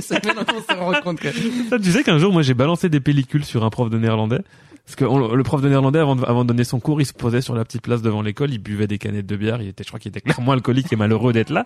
ça 0.01 0.21
fait 0.21 0.35
longtemps 0.35 0.53
qu'on 0.53 0.75
se 0.75 0.79
rend 0.79 1.01
compte 1.03 1.21
que. 1.21 1.29
Ça, 1.69 1.79
tu 1.79 1.91
sais 1.91 2.05
qu'un 2.05 2.19
jour, 2.19 2.33
moi, 2.33 2.43
j'ai 2.43 2.55
balancé 2.55 2.78
des 2.87 3.01
pellicules 3.01 3.45
sur 3.45 3.65
un 3.65 3.71
prof 3.71 3.91
de 3.91 3.99
néerlandais. 3.99 4.43
Parce 4.89 4.97
que 4.97 5.05
on- 5.05 5.35
le 5.35 5.43
prof 5.43 5.61
de 5.61 5.69
néerlandais, 5.69 5.99
avant 5.99 6.17
de, 6.17 6.25
avant 6.25 6.45
de 6.45 6.49
donner 6.49 6.65
son 6.65 6.81
cours, 6.81 6.99
il 6.99 7.05
se 7.05 7.13
posait 7.13 7.43
sur 7.43 7.55
la 7.55 7.63
petite 7.67 7.83
place 7.83 8.01
devant 8.01 8.23
l'école, 8.23 8.51
il 8.53 8.59
buvait 8.59 8.87
des 8.87 8.97
canettes 8.97 9.27
de 9.27 9.37
bière, 9.37 9.61
il 9.61 9.69
était, 9.69 9.85
je 9.85 9.89
crois 9.89 10.01
qu'il 10.01 10.09
était 10.09 10.23
clairement 10.23 10.53
alcoolique 10.53 10.91
et 10.91 10.97
malheureux 10.97 11.35
d'être 11.35 11.51
là. 11.51 11.65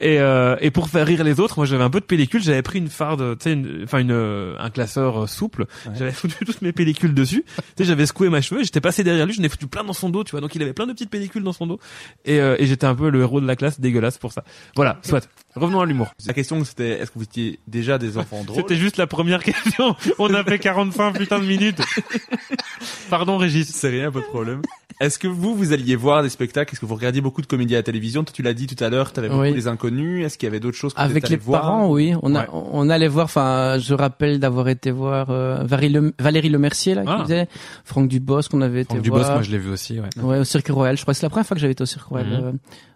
Et, 0.00 0.18
euh, 0.20 0.56
et 0.62 0.70
pour 0.70 0.88
faire 0.88 1.06
rire 1.06 1.22
les 1.22 1.38
autres, 1.38 1.58
moi 1.58 1.66
j'avais 1.66 1.84
un 1.84 1.90
peu 1.90 2.00
de 2.00 2.06
pellicule, 2.06 2.42
j'avais 2.42 2.62
pris 2.62 2.78
une 2.78 2.88
farde, 2.88 3.36
tu 3.38 3.44
sais, 3.44 3.52
une- 3.52 3.82
enfin 3.84 3.98
une, 3.98 4.10
euh, 4.10 4.54
un 4.58 4.70
classeur 4.70 5.24
euh, 5.24 5.26
souple, 5.26 5.66
j'avais 5.98 6.12
foutu 6.12 6.46
toutes 6.46 6.62
mes 6.62 6.72
pellicules 6.72 7.12
dessus, 7.12 7.44
tu 7.46 7.62
sais, 7.76 7.84
j'avais 7.84 8.06
secoué 8.06 8.30
ma 8.30 8.40
cheveux, 8.40 8.62
j'étais 8.64 8.80
passé 8.80 9.04
derrière 9.04 9.26
lui, 9.26 9.34
j'en 9.34 9.42
ai 9.42 9.50
foutu 9.50 9.66
plein 9.66 9.84
dans 9.84 9.92
son 9.92 10.08
dos, 10.08 10.24
tu 10.24 10.30
vois, 10.30 10.40
donc 10.40 10.54
il 10.54 10.62
avait 10.62 10.72
plein 10.72 10.86
de 10.86 10.92
petites 10.94 11.10
pellicules 11.10 11.42
dans 11.42 11.52
son 11.52 11.66
dos, 11.66 11.78
et, 12.24 12.40
euh, 12.40 12.56
et 12.58 12.64
j'étais 12.64 12.86
un 12.86 12.94
peu 12.94 13.10
le 13.10 13.20
héros 13.20 13.42
de 13.42 13.46
la 13.46 13.54
classe, 13.54 13.80
dégueulasse 13.80 14.16
pour 14.16 14.32
ça. 14.32 14.44
Voilà, 14.76 14.98
soit. 15.02 15.28
Revenons 15.54 15.80
à 15.82 15.84
l'humour. 15.84 16.10
La 16.26 16.32
question 16.32 16.64
c'était 16.64 16.92
est-ce 17.00 17.10
que 17.10 17.18
vous 17.18 17.24
étiez 17.24 17.58
déjà 17.68 17.98
des 17.98 18.16
enfants 18.16 18.42
drôles? 18.42 18.62
C'était 18.62 18.76
juste 18.76 18.96
la 18.96 19.06
première 19.06 19.42
question. 19.44 19.94
On 20.18 20.32
a 20.32 20.42
fait 20.42 20.58
45 20.58 21.18
putain 21.18 21.38
de 21.38 21.44
minutes. 21.44 21.78
Pardon 23.10 23.36
Régis. 23.36 23.68
C'est 23.68 23.88
rien, 23.90 24.10
pas 24.10 24.20
de 24.20 24.24
problème. 24.24 24.62
Est-ce 25.00 25.18
que 25.18 25.26
vous, 25.26 25.56
vous 25.56 25.72
alliez 25.72 25.96
voir 25.96 26.22
des 26.22 26.28
spectacles? 26.28 26.72
Est-ce 26.74 26.80
que 26.80 26.86
vous 26.86 26.94
regardiez 26.94 27.20
beaucoup 27.20 27.42
de 27.42 27.46
comédies 27.46 27.74
à 27.74 27.78
la 27.78 27.82
télévision? 27.82 28.22
Toi, 28.22 28.32
tu 28.32 28.42
l'as 28.42 28.54
dit 28.54 28.68
tout 28.68 28.82
à 28.84 28.88
l'heure, 28.88 29.12
t'avais 29.12 29.28
beaucoup 29.28 29.40
Oui. 29.40 29.52
les 29.52 29.66
inconnus. 29.66 30.24
Est-ce 30.24 30.38
qu'il 30.38 30.46
y 30.46 30.50
avait 30.50 30.60
d'autres 30.60 30.76
choses 30.76 30.94
que 30.94 31.00
Avec 31.00 31.28
les 31.28 31.36
voir? 31.36 31.62
parents, 31.62 31.90
oui, 31.90 32.14
on 32.22 32.34
a, 32.36 32.42
Ouais. 32.42 32.46
on 32.52 32.88
allait 32.88 33.08
voir. 33.08 33.24
Enfin, 33.24 33.78
je 33.80 33.94
rappelle 33.94 34.38
d'avoir 34.38 34.68
été 34.68 34.90
voir 34.92 35.30
euh, 35.30 35.64
Valérie, 35.64 35.92
Le, 35.92 36.14
Valérie 36.20 36.50
Lemercier 36.50 36.94
là, 36.94 37.02
Ah. 37.06 37.16
qui 37.16 37.22
faisait 37.22 37.48
Franck 37.84 38.08
Dubos 38.08 38.42
qu'on 38.50 38.60
avait 38.60 38.82
été 38.82 38.90
Franck 38.94 39.02
Dubos, 39.02 39.16
voir. 39.18 39.32
moi 39.32 39.42
je 39.42 39.50
l'ai 39.50 39.58
vu 39.58 39.70
aussi, 39.70 39.98
ouais. 39.98 40.08
Ouais, 40.22 40.38
au 40.38 40.44
Cirque 40.44 40.68
Royal. 40.68 40.96
Je 40.96 41.02
crois 41.02 41.14
que 41.14 41.18
c'est 41.18 41.26
la 41.26 41.30
première 41.30 41.46
fois 41.46 41.56
que 41.56 41.60
j'avais 41.60 41.72
été 41.72 41.82
au 41.82 41.86
Cirque 41.86 42.06
Royal 42.06 42.28
Mhm. 42.28 42.34
euh, 42.44 42.52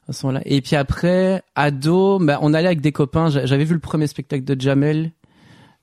à 0.09 0.13
ce 0.13 0.27
moment-là. 0.27 0.43
Et 0.47 0.61
puis 0.61 0.77
après, 0.77 1.43
ado, 1.57 2.21
bah, 2.21 2.39
on 2.41 2.55
allait 2.55 2.69
avec 2.69 2.81
des 2.83 2.93
copains. 2.93 3.31
J'a- 3.31 3.47
J'avais 3.47 3.65
vu 3.65 3.75
le 3.75 3.81
premier 3.81 4.07
spectacle 4.07 4.45
de 4.45 4.61
Jamel. 4.61 5.11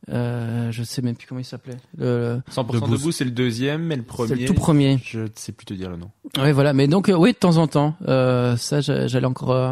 Euh, 0.09 0.69
je 0.71 0.83
sais 0.83 1.01
même 1.01 1.15
plus 1.15 1.27
comment 1.27 1.39
il 1.39 1.45
s'appelait. 1.45 1.77
Le, 1.97 2.41
100% 2.51 2.73
Debout. 2.73 2.87
debout, 2.97 3.11
c'est 3.13 3.23
le 3.23 3.31
deuxième, 3.31 3.83
mais 3.83 3.95
le 3.95 4.03
premier. 4.03 4.27
c'est 4.29 4.35
le 4.35 4.45
tout 4.45 4.53
premier. 4.53 4.99
Je 5.03 5.21
ne 5.21 5.27
sais 5.35 5.51
plus 5.53 5.65
te 5.65 5.73
dire 5.73 5.89
le 5.89 5.95
nom. 5.97 6.11
Oui, 6.37 6.51
voilà. 6.51 6.73
Mais 6.73 6.87
donc, 6.87 7.07
euh, 7.09 7.13
oui, 7.15 7.31
de 7.31 7.37
temps 7.37 7.57
en 7.57 7.67
temps, 7.67 7.95
euh, 8.07 8.57
ça, 8.57 8.81
j'a- 8.81 9.07
j'allais 9.07 9.27
encore 9.27 9.51
euh, 9.51 9.71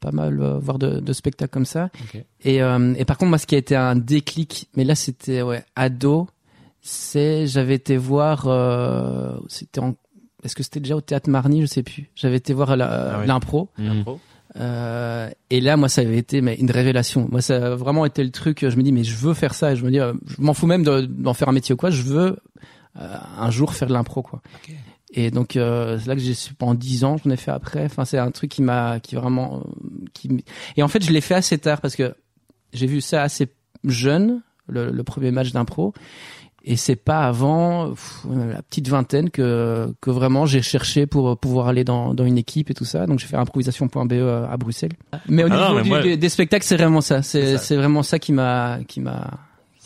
pas 0.00 0.12
mal 0.12 0.40
euh, 0.40 0.58
voir 0.60 0.78
de, 0.78 1.00
de 1.00 1.12
spectacles 1.12 1.50
comme 1.50 1.64
ça. 1.66 1.90
Et, 2.44 2.62
euh, 2.62 2.94
et 2.96 3.04
par 3.04 3.18
contre, 3.18 3.30
moi, 3.30 3.38
ce 3.38 3.46
qui 3.46 3.56
a 3.56 3.58
été 3.58 3.74
un 3.74 3.96
déclic, 3.96 4.68
mais 4.76 4.84
là, 4.84 4.94
c'était 4.94 5.42
ouais, 5.42 5.64
ado, 5.74 6.28
c'est 6.80 7.46
j'avais 7.46 7.74
été 7.74 7.96
voir, 7.96 8.44
euh, 8.46 9.36
c'était 9.48 9.80
en, 9.80 9.94
est-ce 10.44 10.54
que 10.54 10.62
c'était 10.62 10.80
déjà 10.80 10.94
au 10.96 11.00
théâtre 11.00 11.28
Marny, 11.30 11.62
je 11.62 11.66
sais 11.66 11.82
plus. 11.82 12.10
J'avais 12.14 12.36
été 12.36 12.52
voir 12.52 12.70
Ah 12.72 13.18
ouais. 13.20 13.26
l'impro. 13.26 13.70
Euh, 14.56 15.28
et 15.50 15.60
là, 15.60 15.76
moi, 15.76 15.88
ça 15.88 16.02
avait 16.02 16.16
été 16.18 16.40
mais 16.40 16.54
une 16.54 16.70
révélation. 16.70 17.28
Moi, 17.30 17.40
ça 17.42 17.72
a 17.72 17.74
vraiment 17.74 18.04
été 18.04 18.22
le 18.22 18.30
truc. 18.30 18.60
Je 18.68 18.76
me 18.76 18.82
dis, 18.82 18.92
mais 18.92 19.04
je 19.04 19.16
veux 19.16 19.34
faire 19.34 19.54
ça. 19.54 19.72
Et 19.72 19.76
je 19.76 19.84
me 19.84 19.90
dis, 19.90 19.98
euh, 20.00 20.12
je 20.26 20.40
m'en 20.42 20.54
fous 20.54 20.66
même 20.66 20.84
de- 20.84 21.02
d'en 21.06 21.34
faire 21.34 21.48
un 21.48 21.52
métier 21.52 21.72
ou 21.72 21.76
quoi. 21.76 21.90
Je 21.90 22.02
veux 22.02 22.38
euh, 23.00 23.16
un 23.38 23.50
jour 23.50 23.74
faire 23.74 23.88
de 23.88 23.92
l'impro, 23.92 24.22
quoi. 24.22 24.40
Et 25.16 25.30
donc, 25.30 25.56
euh, 25.56 25.98
c'est 25.98 26.06
là 26.08 26.14
que 26.14 26.20
j'ai 26.20 26.34
su 26.34 26.54
pendant 26.54 26.74
dix 26.74 27.04
ans. 27.04 27.16
J'en 27.24 27.30
ai 27.30 27.36
fait 27.36 27.50
après. 27.50 27.84
Enfin, 27.84 28.04
c'est 28.04 28.18
un 28.18 28.30
truc 28.30 28.50
qui 28.50 28.62
m'a, 28.62 29.00
qui 29.00 29.16
vraiment, 29.16 29.58
euh, 29.58 29.62
qui. 30.12 30.44
Et 30.76 30.82
en 30.82 30.88
fait, 30.88 31.04
je 31.04 31.10
l'ai 31.12 31.20
fait 31.20 31.34
assez 31.34 31.58
tard 31.58 31.80
parce 31.80 31.96
que 31.96 32.14
j'ai 32.72 32.86
vu 32.86 33.00
ça 33.00 33.22
assez 33.22 33.48
jeune, 33.84 34.40
le, 34.68 34.90
le 34.90 35.02
premier 35.02 35.30
match 35.32 35.50
d'impro. 35.52 35.92
Et 36.66 36.76
c'est 36.76 36.96
pas 36.96 37.20
avant 37.26 37.90
pff, 37.90 38.24
la 38.34 38.62
petite 38.62 38.88
vingtaine 38.88 39.28
que 39.28 39.92
que 40.00 40.10
vraiment 40.10 40.46
j'ai 40.46 40.62
cherché 40.62 41.06
pour 41.06 41.36
pouvoir 41.38 41.68
aller 41.68 41.84
dans 41.84 42.14
dans 42.14 42.24
une 42.24 42.38
équipe 42.38 42.70
et 42.70 42.74
tout 42.74 42.86
ça. 42.86 43.06
Donc 43.06 43.18
j'ai 43.18 43.26
fait 43.26 43.36
improvisation.be 43.36 44.12
à 44.14 44.50
à 44.50 44.56
Bruxelles. 44.56 44.92
Mais 45.28 45.44
au 45.44 45.48
Ah 45.50 45.50
niveau 45.50 45.62
non, 45.68 45.74
mais 45.74 45.82
du- 45.82 45.88
moi- 45.90 46.16
des, 46.16 46.28
spectacles, 46.30 46.64
c'est 46.64 46.76
vraiment 46.76 47.02
ça. 47.02 47.20
C'est 47.22 47.52
ça. 47.52 47.58
c'est 47.58 47.76
vraiment 47.76 48.02
ça 48.02 48.18
qui 48.18 48.32
m'a 48.32 48.78
qui 48.88 49.00
m'a 49.00 49.30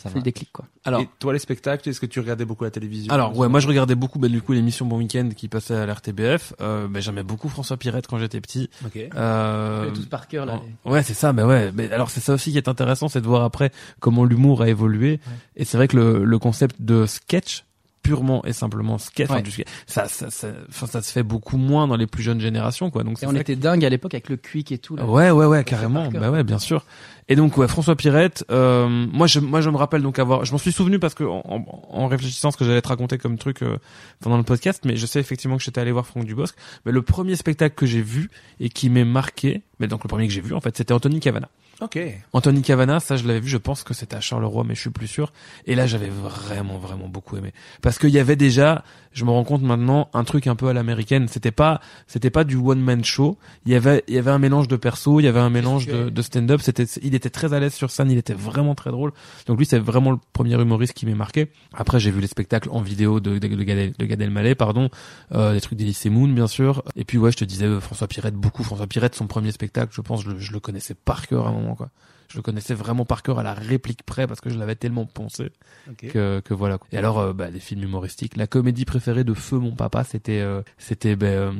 Ça 0.01 0.09
fait 0.09 0.15
le 0.19 0.23
déclic 0.23 0.49
quoi. 0.51 0.65
Alors, 0.85 1.01
et 1.01 1.09
toi, 1.19 1.33
les 1.33 1.39
spectacles, 1.39 1.89
est-ce 1.89 1.99
que 1.99 2.05
tu 2.05 2.19
regardais 2.21 2.45
beaucoup 2.45 2.63
la 2.63 2.71
télévision 2.71 3.13
Alors 3.13 3.37
ouais, 3.37 3.49
moi 3.49 3.59
je 3.59 3.67
regardais 3.67 3.95
beaucoup 3.95 4.17
bah, 4.17 4.29
du 4.29 4.41
coup 4.41 4.53
l'émission 4.53 4.85
Bon 4.85 4.97
Weekend 4.97 5.33
qui 5.33 5.47
passait 5.49 5.75
à 5.75 5.85
l'RTBF. 5.85 6.53
Euh, 6.61 6.87
bah, 6.87 7.01
j'aimais 7.01 7.23
beaucoup 7.23 7.49
François 7.49 7.75
Pirette 7.77 8.07
quand 8.07 8.17
j'étais 8.17 8.39
petit. 8.39 8.69
Ok. 8.85 8.97
Euh, 9.15 9.91
Tous 9.91 10.05
par 10.05 10.27
cœur 10.27 10.45
là. 10.45 10.61
Ouais, 10.85 11.03
c'est 11.03 11.13
ça, 11.13 11.33
mais 11.33 11.43
ouais. 11.43 11.71
Mais 11.73 11.91
alors 11.91 12.09
c'est 12.09 12.21
ça 12.21 12.33
aussi 12.33 12.51
qui 12.51 12.57
est 12.57 12.69
intéressant, 12.69 13.09
c'est 13.09 13.21
de 13.21 13.27
voir 13.27 13.43
après 13.43 13.71
comment 13.99 14.23
l'humour 14.23 14.61
a 14.61 14.69
évolué. 14.69 15.19
Et 15.57 15.65
c'est 15.65 15.77
vrai 15.77 15.87
que 15.89 15.97
le, 15.97 16.23
le 16.23 16.39
concept 16.39 16.77
de 16.81 17.05
sketch 17.05 17.65
purement 18.01 18.43
et 18.45 18.53
simplement 18.53 18.97
sketch, 18.97 19.29
Ouais. 19.29 19.43
ça, 19.85 20.07
ça, 20.07 20.31
ça, 20.31 20.47
enfin, 20.69 20.87
ça 20.87 21.01
se 21.01 21.11
fait 21.11 21.21
beaucoup 21.21 21.57
moins 21.57 21.85
dans 21.87 21.97
les 21.97 22.07
plus 22.07 22.23
jeunes 22.23 22.39
générations, 22.39 22.89
quoi. 22.89 23.03
Donc 23.03 23.21
Et 23.21 23.27
on 23.27 23.35
était 23.35 23.57
dingue 23.57 23.83
à 23.83 23.89
l'époque 23.89 24.13
avec 24.13 24.29
le 24.29 24.37
quick 24.37 24.71
et 24.71 24.77
tout. 24.77 24.95
Là. 24.95 25.05
Ouais, 25.05 25.29
ouais, 25.31 25.45
ouais, 25.45 25.63
carrément. 25.65 26.09
Bah 26.09 26.31
ouais, 26.31 26.43
bien 26.45 26.59
sûr. 26.59 26.85
Et 27.29 27.35
donc, 27.35 27.55
ouais, 27.57 27.67
François 27.67 27.95
Pirette, 27.95 28.43
euh, 28.51 28.87
moi, 28.89 29.27
je, 29.27 29.39
moi, 29.39 29.61
je 29.61 29.69
me 29.69 29.77
rappelle 29.77 30.01
donc 30.01 30.17
avoir, 30.19 30.45
je 30.45 30.51
m'en 30.51 30.57
suis 30.57 30.71
souvenu 30.71 30.97
parce 30.99 31.13
que 31.13 31.23
en, 31.23 31.43
en- 31.91 32.07
réfléchissant 32.07 32.49
à 32.49 32.51
ce 32.51 32.57
que 32.57 32.65
j'allais 32.65 32.81
te 32.81 32.87
raconter 32.87 33.17
comme 33.19 33.37
truc 33.37 33.61
euh, 33.61 33.77
pendant 34.19 34.37
le 34.37 34.43
podcast, 34.43 34.81
mais 34.83 34.97
je 34.97 35.05
sais 35.05 35.19
effectivement 35.19 35.55
que 35.57 35.63
j'étais 35.63 35.79
allé 35.79 35.91
voir 35.91 36.07
Franck 36.07 36.25
Dubosc. 36.25 36.55
Mais 36.85 36.91
le 36.91 37.03
premier 37.03 37.35
spectacle 37.35 37.75
que 37.75 37.85
j'ai 37.85 38.01
vu 38.01 38.29
et 38.59 38.69
qui 38.69 38.89
m'est 38.89 39.05
marqué, 39.05 39.61
mais 39.79 39.87
donc 39.87 40.03
le 40.03 40.07
premier 40.07 40.27
que 40.27 40.33
j'ai 40.33 40.41
vu, 40.41 40.53
en 40.55 40.59
fait, 40.59 40.75
c'était 40.75 40.91
Anthony 40.93 41.19
Cavana. 41.19 41.49
Ok. 41.81 41.97
Anthony 42.33 42.61
Cavana, 42.61 42.99
ça 42.99 43.15
je 43.15 43.25
l'avais 43.25 43.39
vu, 43.39 43.47
je 43.47 43.57
pense 43.57 43.83
que 43.83 43.93
c'était 43.93 44.15
à 44.17 44.19
Charleroi, 44.21 44.65
mais 44.67 44.75
je 44.75 44.81
suis 44.81 44.89
plus 44.89 45.07
sûr. 45.07 45.31
Et 45.65 45.75
là, 45.75 45.87
j'avais 45.87 46.09
vraiment, 46.09 46.77
vraiment 46.77 47.07
beaucoup 47.07 47.37
aimé, 47.37 47.53
parce 47.81 47.97
qu'il 47.99 48.09
y 48.09 48.19
avait 48.19 48.35
déjà, 48.35 48.83
je 49.11 49.25
me 49.25 49.31
rends 49.31 49.43
compte 49.43 49.61
maintenant, 49.63 50.09
un 50.13 50.23
truc 50.23 50.47
un 50.47 50.55
peu 50.55 50.67
à 50.67 50.73
l'américaine. 50.73 51.27
C'était 51.27 51.51
pas, 51.51 51.81
c'était 52.07 52.29
pas 52.29 52.43
du 52.43 52.55
one 52.55 52.79
man 52.79 53.03
show. 53.03 53.37
Il 53.65 53.71
y 53.71 53.75
avait, 53.75 54.03
il 54.07 54.13
y 54.13 54.17
avait 54.17 54.31
un 54.31 54.39
mélange 54.39 54.67
de 54.67 54.75
perso, 54.75 55.19
il 55.19 55.23
y 55.23 55.27
avait 55.27 55.39
un 55.39 55.49
mélange 55.49 55.87
de, 55.87 56.09
de 56.09 56.21
stand-up. 56.21 56.61
C'était, 56.61 56.85
il 57.01 57.15
était 57.15 57.29
très 57.29 57.53
à 57.53 57.59
l'aise 57.59 57.73
sur 57.73 57.89
scène, 57.91 58.11
il 58.11 58.17
était 58.17 58.33
vraiment 58.33 58.75
très 58.75 58.91
drôle. 58.91 59.11
Donc 59.47 59.57
lui, 59.57 59.65
c'est 59.65 59.79
vraiment 59.79 60.11
le 60.11 60.17
premier 60.33 60.55
humoriste 60.61 60.93
qui 60.93 61.05
m'est 61.05 61.15
marqué. 61.15 61.47
Après, 61.73 61.99
j'ai 61.99 62.11
vu 62.11 62.21
les 62.21 62.27
spectacles 62.27 62.69
en 62.71 62.81
vidéo 62.81 63.19
de, 63.19 63.39
de, 63.39 63.47
de, 63.47 63.63
Gad, 63.63 63.93
de 63.97 64.05
Gad 64.05 64.21
Elmaleh, 64.21 64.55
pardon, 64.55 64.89
euh, 65.33 65.53
des 65.53 65.61
trucs 65.61 65.77
d'Elysée 65.77 66.09
Moon, 66.09 66.27
bien 66.27 66.47
sûr. 66.47 66.83
Et 66.95 67.03
puis 67.05 67.17
ouais, 67.17 67.31
je 67.31 67.37
te 67.37 67.45
disais 67.45 67.65
euh, 67.65 67.79
François 67.79 68.07
Pirette 68.07 68.35
beaucoup. 68.35 68.63
François 68.63 68.87
Pirette, 68.87 69.15
son 69.15 69.27
premier 69.27 69.51
spectacle, 69.51 69.91
je 69.93 70.01
pense, 70.01 70.23
je, 70.23 70.31
le- 70.31 70.39
je 70.39 70.51
le 70.53 70.59
connaissais 70.59 70.93
par 70.93 71.27
cœur 71.27 71.47
à 71.47 71.49
un 71.49 71.53
moment, 71.53 71.75
quoi. 71.75 71.89
Je 72.29 72.37
le 72.37 72.41
connaissais 72.43 72.75
vraiment 72.75 73.05
par 73.05 73.23
cœur 73.23 73.39
à 73.39 73.43
la 73.43 73.53
réplique 73.55 74.03
près 74.03 74.27
parce 74.27 74.39
que 74.39 74.49
je 74.51 74.57
l'avais 74.59 74.75
tellement 74.75 75.05
pensé 75.07 75.49
Ok. 75.89 76.11
que, 76.11 76.39
que 76.41 76.53
voilà. 76.53 76.77
quoi. 76.77 76.87
Et 76.91 76.97
alors, 76.97 77.17
euh, 77.19 77.33
bah, 77.33 77.49
les 77.49 77.59
films 77.59 77.81
humoristiques. 77.83 78.37
La 78.37 78.45
comédie 78.45 78.85
préférée 78.85 79.23
de 79.23 79.33
Feu 79.33 79.57
mon 79.57 79.75
papa, 79.75 80.03
c'était 80.03 80.39
euh, 80.41 80.61
c'était 80.77 81.15
ben, 81.15 81.25
euh, 81.27 81.51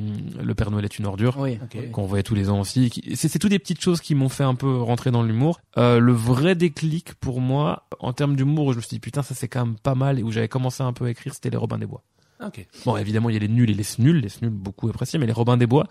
Le 0.44 0.54
Père 0.54 0.70
Noël 0.70 0.86
est 0.86 1.00
une 1.00 1.08
ordure 1.08 1.38
Oui. 1.40 1.58
Ok. 1.64 1.90
qu'on 1.91 2.06
voyait 2.06 2.22
tous 2.24 2.36
les 2.36 2.50
ans 2.52 2.60
aussi. 2.60 2.90
qui- 2.91 3.16
C'est 3.16 3.28
c'est 3.28 3.40
toutes 3.40 3.50
des 3.50 3.58
petites 3.60 3.82
choses 3.82 4.00
qui 4.00 4.14
m'ont 4.14 4.30
fait 4.30 4.44
un 4.44 4.54
peu 4.56 4.78
rentrer 4.78 5.10
dans 5.12 5.24
l'humour. 5.24 5.60
Euh, 5.78 6.00
le 6.00 6.14
vrai 6.14 6.54
déclic 6.56 7.16
pour 7.16 7.41
moi, 7.41 7.88
en 8.00 8.14
termes 8.14 8.36
d'humour, 8.36 8.68
où 8.68 8.72
je 8.74 8.78
me 8.78 8.82
suis 8.82 8.90
dit 8.96 9.00
putain 9.00 9.24
ça 9.24 9.34
c'est 9.34 9.48
quand 9.48 9.66
même 9.66 9.76
pas 9.76 9.96
mal 9.96 10.20
et 10.20 10.24
où 10.24 10.32
j'avais 10.32 10.48
commencé 10.50 10.84
un 10.84 10.94
peu 10.94 11.06
à 11.06 11.10
écrire, 11.10 11.34
c'était 11.34 11.50
les 11.50 11.58
Robins 11.58 11.80
des 11.80 11.88
Bois. 11.88 12.04
Ok. 12.46 12.66
Bon 12.86 12.96
évidemment 12.96 13.30
il 13.30 13.34
y 13.34 13.36
a 13.38 13.40
les 13.40 13.48
nuls 13.50 13.70
et 13.70 13.74
les 13.74 13.84
snuls, 13.84 14.20
les 14.22 14.30
snuls 14.30 14.50
beaucoup 14.52 14.88
appréciés, 14.88 15.18
mais 15.20 15.26
les 15.26 15.34
Robins 15.34 15.58
des 15.58 15.68
Bois. 15.68 15.88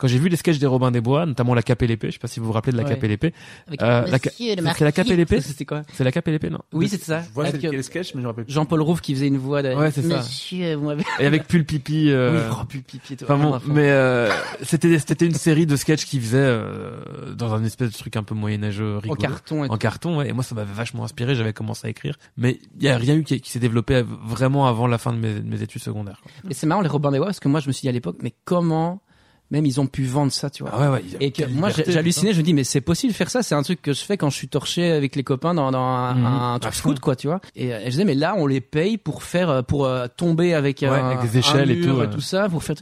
Quand 0.00 0.08
j'ai 0.08 0.18
vu 0.18 0.30
les 0.30 0.36
sketchs 0.36 0.58
des 0.58 0.66
Robins 0.66 0.90
des 0.90 1.02
Bois, 1.02 1.26
notamment 1.26 1.52
la 1.54 1.62
cape 1.62 1.82
et 1.82 1.86
l'épée, 1.86 2.06
je 2.08 2.14
sais 2.14 2.18
pas 2.18 2.26
si 2.26 2.40
vous 2.40 2.46
vous 2.46 2.52
rappelez 2.52 2.72
de 2.72 2.78
la 2.78 2.84
Ouais. 2.84 2.88
cape 2.90 3.04
et 3.04 3.08
l'épée. 3.08 3.34
Euh, 3.82 4.06
c'est 4.06 4.80
la 4.80 4.92
cape 4.92 5.06
et 5.10 5.16
l'épée 5.16 5.40
C'était 5.42 5.66
quoi 5.66 5.82
C'est 5.92 6.04
la 6.04 6.10
cape 6.10 6.26
et 6.28 6.30
l'épée 6.30 6.48
non 6.48 6.60
Oui, 6.72 6.88
c'était 6.88 7.04
ça. 7.04 7.22
Je 7.22 7.34
vois 7.34 7.44
Avec, 7.44 7.60
c'est 7.60 7.66
euh, 7.66 7.70
quel 7.70 7.84
sketch, 7.84 8.14
mais 8.14 8.20
je 8.20 8.22
me 8.24 8.28
rappelle 8.30 8.44
plus. 8.46 8.52
Jean-Paul 8.54 8.80
Rouve 8.80 9.00
qui 9.02 9.14
faisait 9.14 9.26
une 9.26 9.36
voix 9.36 9.62
de 9.62 9.74
Ouais, 9.74 9.90
c'est 9.90 10.02
ça. 10.02 10.16
Monsieur, 10.16 10.74
vous 10.76 10.86
m'avez. 10.86 11.04
Et 11.18 11.26
avec 11.26 11.46
Pull 11.46 11.64
Pipi. 11.66 12.10
Euh... 12.10 12.48
Oui, 12.48 12.56
oh, 12.80 13.14
toi, 13.16 13.26
Enfin 13.36 13.36
bon, 13.44 13.58
fond. 13.60 13.72
mais 13.72 13.90
euh, 13.90 14.30
c'était 14.62 14.98
c'était 14.98 15.26
une 15.26 15.34
série 15.34 15.66
de 15.66 15.76
sketchs 15.76 16.06
qu'il 16.06 16.20
faisait 16.22 16.38
euh, 16.38 17.34
dans 17.34 17.52
un 17.52 17.62
espèce 17.64 17.90
de 17.90 17.96
truc 17.96 18.16
un 18.16 18.22
peu 18.22 18.34
moyenâgeux 18.34 18.96
en 18.96 19.00
rigolo. 19.00 19.20
carton. 19.20 19.64
Et 19.64 19.68
En 19.68 19.72
tout. 19.72 19.78
carton, 19.78 20.18
ouais. 20.18 20.28
Et 20.30 20.32
moi, 20.32 20.42
ça 20.44 20.54
m'avait 20.54 20.72
vachement 20.72 21.04
inspiré. 21.04 21.34
J'avais 21.34 21.52
commencé 21.52 21.86
à 21.86 21.90
écrire, 21.90 22.16
mais 22.38 22.58
il 22.78 22.84
y 22.84 22.88
a 22.88 22.96
rien 22.96 23.16
eu 23.16 23.22
qui, 23.24 23.40
qui 23.40 23.50
s'est 23.50 23.58
développé 23.58 24.02
vraiment 24.24 24.66
avant 24.66 24.86
la 24.86 24.96
fin 24.98 25.12
de 25.12 25.18
mes, 25.18 25.34
de 25.40 25.46
mes 25.48 25.60
études 25.62 25.82
secondaires. 25.82 26.20
quoi. 26.22 26.30
Et 26.50 26.54
c'est 26.54 26.66
marrant 26.66 26.80
les 26.80 26.88
Robins 26.88 27.10
des 27.12 27.18
Bois 27.18 27.26
parce 27.26 27.40
que 27.40 27.48
moi 27.48 27.60
je 27.60 27.66
me 27.68 27.72
suis 27.72 27.82
dit 27.82 27.88
à 27.88 27.92
l'époque, 27.92 28.16
mais 28.22 28.32
comment 28.44 29.02
même 29.50 29.66
ils 29.66 29.80
ont 29.80 29.86
pu 29.86 30.04
vendre 30.04 30.30
ça, 30.32 30.48
tu 30.50 30.62
vois. 30.62 30.72
Ah 30.74 30.92
ouais, 30.92 31.02
Et 31.20 31.30
que 31.32 31.44
moi 31.46 31.70
j'hallucinais, 31.70 32.32
je 32.32 32.38
me 32.38 32.42
dis 32.44 32.54
mais 32.54 32.64
c'est 32.64 32.80
possible 32.80 33.12
de 33.12 33.16
faire 33.16 33.30
ça, 33.30 33.42
c'est 33.42 33.54
un 33.54 33.62
truc 33.62 33.82
que 33.82 33.92
je 33.92 34.00
fais 34.04 34.16
quand 34.16 34.30
je 34.30 34.36
suis 34.36 34.48
torché 34.48 34.90
avec 34.92 35.16
les 35.16 35.24
copains 35.24 35.54
dans, 35.54 35.70
dans 35.70 35.78
un, 35.84 36.14
Mhm. 36.14 36.26
un 36.26 36.58
truc 36.60 36.74
foot 36.74 37.00
quoi, 37.00 37.16
tu 37.16 37.26
vois. 37.26 37.40
Et, 37.56 37.72
euh, 37.74 37.78
et 37.80 37.84
je 37.86 37.90
disais 37.90 38.04
mais 38.04 38.14
là 38.14 38.34
on 38.36 38.46
les 38.46 38.60
paye 38.60 38.96
pour 38.98 39.22
faire 39.22 39.50
euh, 39.50 39.62
pour 39.62 39.84
euh, 39.86 40.06
tomber 40.16 40.54
avec, 40.54 40.80
Ouais, 40.82 40.88
un, 40.88 41.10
avec 41.10 41.20
des 41.30 41.38
échelles 41.38 41.70
un 41.70 41.74
et 41.74 41.80
tout, 41.80 41.90
ouais. 41.90 42.08
ça 42.20 42.48
pour 42.48 42.62
faire 42.62 42.76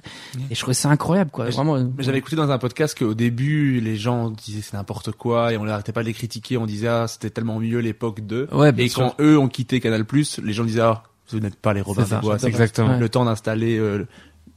et 0.50 0.54
je 0.54 0.60
trouvais 0.60 0.74
ça 0.74 0.88
incroyable 0.90 1.30
quoi, 1.30 1.46
Mais 1.46 1.50
vraiment. 1.50 1.78
J'avais 1.98 2.18
écouté 2.18 2.36
dans 2.36 2.50
un 2.50 2.58
podcast 2.58 2.96
qu'au 2.98 3.14
début, 3.14 3.80
les 3.80 3.96
gens 3.96 4.30
disaient 4.30 4.62
c'est 4.62 4.76
n'importe 4.76 5.12
quoi 5.12 5.52
et 5.52 5.56
on 5.56 5.64
n'arrêtait 5.64 5.92
pas 5.92 6.02
de 6.02 6.06
les 6.06 6.12
critiquer. 6.14 6.56
On 6.56 6.66
disait 6.66 6.88
ah 6.88 7.06
c'était 7.08 7.30
tellement 7.30 7.58
mieux 7.58 7.78
l'époque 7.78 8.20
d'eux. 8.20 8.48
Ouais, 8.52 8.72
et 8.76 8.88
sûr. 8.88 9.02
quand 9.16 9.22
eux 9.22 9.38
ont 9.38 9.48
quitté 9.48 9.80
Canal+, 9.80 10.04
les 10.42 10.52
gens 10.52 10.64
disaient 10.64 10.80
ah 10.80 11.02
vous 11.30 11.40
n'êtes 11.40 11.56
pas 11.56 11.74
les 11.74 11.82
ça, 11.82 12.16
des 12.16 12.20
Bois. 12.22 12.38
c'est 12.38 12.46
exactement. 12.48 12.96
Le 12.98 13.08
temps 13.10 13.24
d'installer 13.26 13.76
euh, 13.78 14.06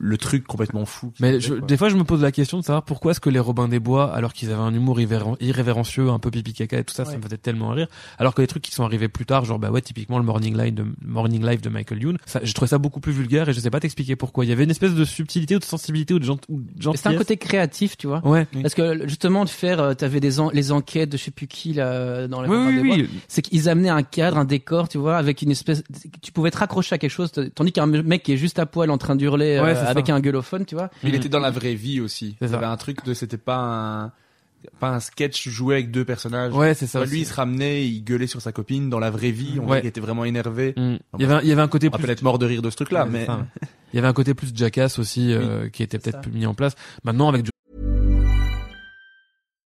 le 0.04 0.18
truc 0.18 0.48
complètement 0.48 0.86
fou. 0.86 1.14
Mais 1.20 1.40
je, 1.40 1.54
des 1.54 1.78
fois, 1.78 1.90
je 1.90 1.96
me 1.96 2.04
pose 2.04 2.22
la 2.24 2.32
question 2.32 2.58
de 2.60 2.64
savoir 2.64 2.84
pourquoi 2.84 3.12
est-ce 3.12 3.20
que 3.20 3.30
les 3.30 3.40
Robins 3.40 3.68
des 3.68 3.80
Bois, 3.80 4.12
alors 4.12 4.34
qu'ils 4.34 4.50
avaient 4.50 4.60
un 4.62 4.74
humour 4.74 5.00
irrévéren- 5.00 5.38
irrévérencieux, 5.40 6.10
un 6.10 6.18
peu 6.18 6.32
pipi 6.32 6.54
caca 6.54 6.80
et 6.80 6.84
tout 6.84 6.94
ça, 6.94 7.06
ça 7.06 7.16
me 7.18 7.22
faisait 7.22 7.38
tellement 7.38 7.70
rire. 7.70 7.88
Alors 8.18 8.34
que 8.34 8.42
les 8.42 8.48
trucs 8.48 8.64
qui 8.64 8.72
sont 8.72 8.84
arrivés 8.84 9.10
plus 9.10 9.26
tard, 9.26 9.46
genre 9.46 9.60
bah 9.60 9.70
ouais, 9.70 9.82
typiquement 9.82 10.18
le 10.18 10.26
Morning 10.26 10.58
Live 10.58 10.74
de 10.74 10.86
Morning 11.06 11.46
Live 11.46 11.62
de 11.62 11.70
Michael 11.70 12.02
Youn, 12.02 12.18
ça, 12.26 12.40
j'ai 12.44 12.54
trouvé 12.54 12.68
ça 12.70 12.80
beaucoup 12.80 13.00
plus 13.00 13.12
vulgaire 13.12 13.48
et 13.50 13.54
je 13.54 13.60
sais 13.60 13.70
pas 13.70 13.80
t'expliquer 13.80 14.16
pourquoi. 14.16 14.44
Il 14.44 14.50
y 14.50 14.52
avait 14.52 14.64
une 14.64 14.72
espèce 14.72 14.94
de 14.96 15.06
subtilité 15.06 15.56
ou 15.56 15.60
de 15.60 15.64
sensibilité 15.66 16.14
ou 16.16 16.20
de, 16.20 16.24
gent 16.26 16.38
ou 16.50 16.62
de 16.62 16.96
C'est 16.98 17.08
un 17.08 17.14
côté 17.16 17.38
créatif, 17.38 17.96
tu 17.98 18.08
vois. 18.08 18.26
Ouais. 18.28 18.48
Parce 18.62 18.74
que 18.74 19.08
justement 19.08 19.46
de 19.46 19.50
faire, 19.50 19.80
euh, 19.80 19.94
t'avais 19.94 20.20
des 20.20 20.40
en- 20.40 20.50
les 20.50 20.72
enquêtes 20.72 21.10
de 21.12 21.18
je 21.18 21.24
sais 21.26 21.32
plus 21.32 21.48
qui 21.48 21.74
là 21.74 22.28
dans 22.28 22.42
les 22.42 22.50
Oui, 22.50 22.56
Robins 22.58 22.68
oui, 22.70 22.76
des 22.76 22.88
Bois. 22.88 22.96
oui. 22.98 23.10
c'est 23.28 23.42
qu'ils 23.44 23.70
amenaient 23.70 23.90
un 23.90 24.04
cadre, 24.04 24.38
un 24.38 24.46
décor, 24.46 24.90
tu 24.90 24.98
vois, 24.98 25.18
avec 25.18 25.42
une 25.44 25.52
espèce, 25.52 25.84
tu 26.22 26.32
pouvais 26.32 26.50
te 26.52 26.58
raccrocher 26.58 26.96
à 26.96 26.98
quelque 26.98 27.12
chose, 27.12 27.32
tandis 27.54 27.72
qu'un 27.72 27.86
mec 27.86 28.24
qui 28.24 28.34
est 28.34 28.38
juste 28.38 28.58
à 28.58 28.66
poil 28.66 28.90
en 28.90 28.98
train 28.98 29.16
d'hurler 29.16 29.58
euh, 29.58 29.64
Ouais. 29.64 29.76
Avec 29.92 30.10
un 30.10 30.20
gueulophone, 30.20 30.66
tu 30.66 30.76
vois. 30.76 30.90
Il 31.04 31.10
Mhm. 31.10 31.16
était 31.16 31.30
dans 31.30 31.40
la 31.40 31.52
vraie 31.52 31.76
vie 31.76 32.00
aussi. 32.02 32.36
C'est 32.40 32.48
Il 32.48 32.52
y 32.52 32.56
avait 32.56 32.66
un 32.66 32.78
truc 32.78 33.04
de 33.06 33.14
c'était 33.14 33.38
pas 33.38 33.58
un 33.58 34.12
pas 34.80 34.90
un 34.90 35.00
sketch 35.00 35.50
joué 35.50 35.74
avec 35.74 35.90
deux 35.90 36.06
personnages. 36.06 36.54
Ouais, 36.54 36.76
c'est 36.76 36.86
ça. 36.86 37.00
Toi, 37.00 37.08
lui, 37.08 37.22
il 37.22 37.26
se 37.26 37.34
ramenait, 37.34 37.88
il 37.88 38.04
gueulait 38.04 38.28
sur 38.28 38.42
sa 38.44 38.52
copine 38.52 38.92
dans 38.92 39.00
la 39.00 39.10
vraie 39.10 39.32
vie. 39.32 39.54
On 39.56 39.62
Ouais. 39.62 39.66
voyait 39.66 39.82
qu'il 39.82 39.88
était 39.90 40.02
vraiment 40.02 40.24
énervé. 40.24 40.76
Mm. 40.78 40.98
Il 41.18 41.22
y 41.22 41.24
avait, 41.26 41.34
un- 41.34 41.42
il 41.42 41.48
y 41.48 41.52
avait 41.52 41.64
un 41.64 41.68
côté 41.68 41.88
On 41.88 41.90
plus 41.90 42.04
peut 42.06 42.12
être 42.12 42.22
mort 42.22 42.38
de 42.38 42.46
rire 42.46 42.62
de 42.62 42.70
ce 42.70 42.76
truc-là, 42.76 43.06
Ouais, 43.06 43.10
mais. 43.12 43.28
Il 43.92 43.96
y 43.96 44.00
avait 44.00 44.08
un 44.08 44.14
côté 44.14 44.36
plus 44.36 44.52
jackass 44.56 45.00
aussi 45.00 45.34
euh, 45.34 45.68
qui 45.70 45.82
était 45.82 45.98
peut-être 45.98 46.30
mis 46.32 46.46
en 46.46 46.54
place. 46.54 46.76
Maintenant 47.04 47.28
avec 47.28 47.44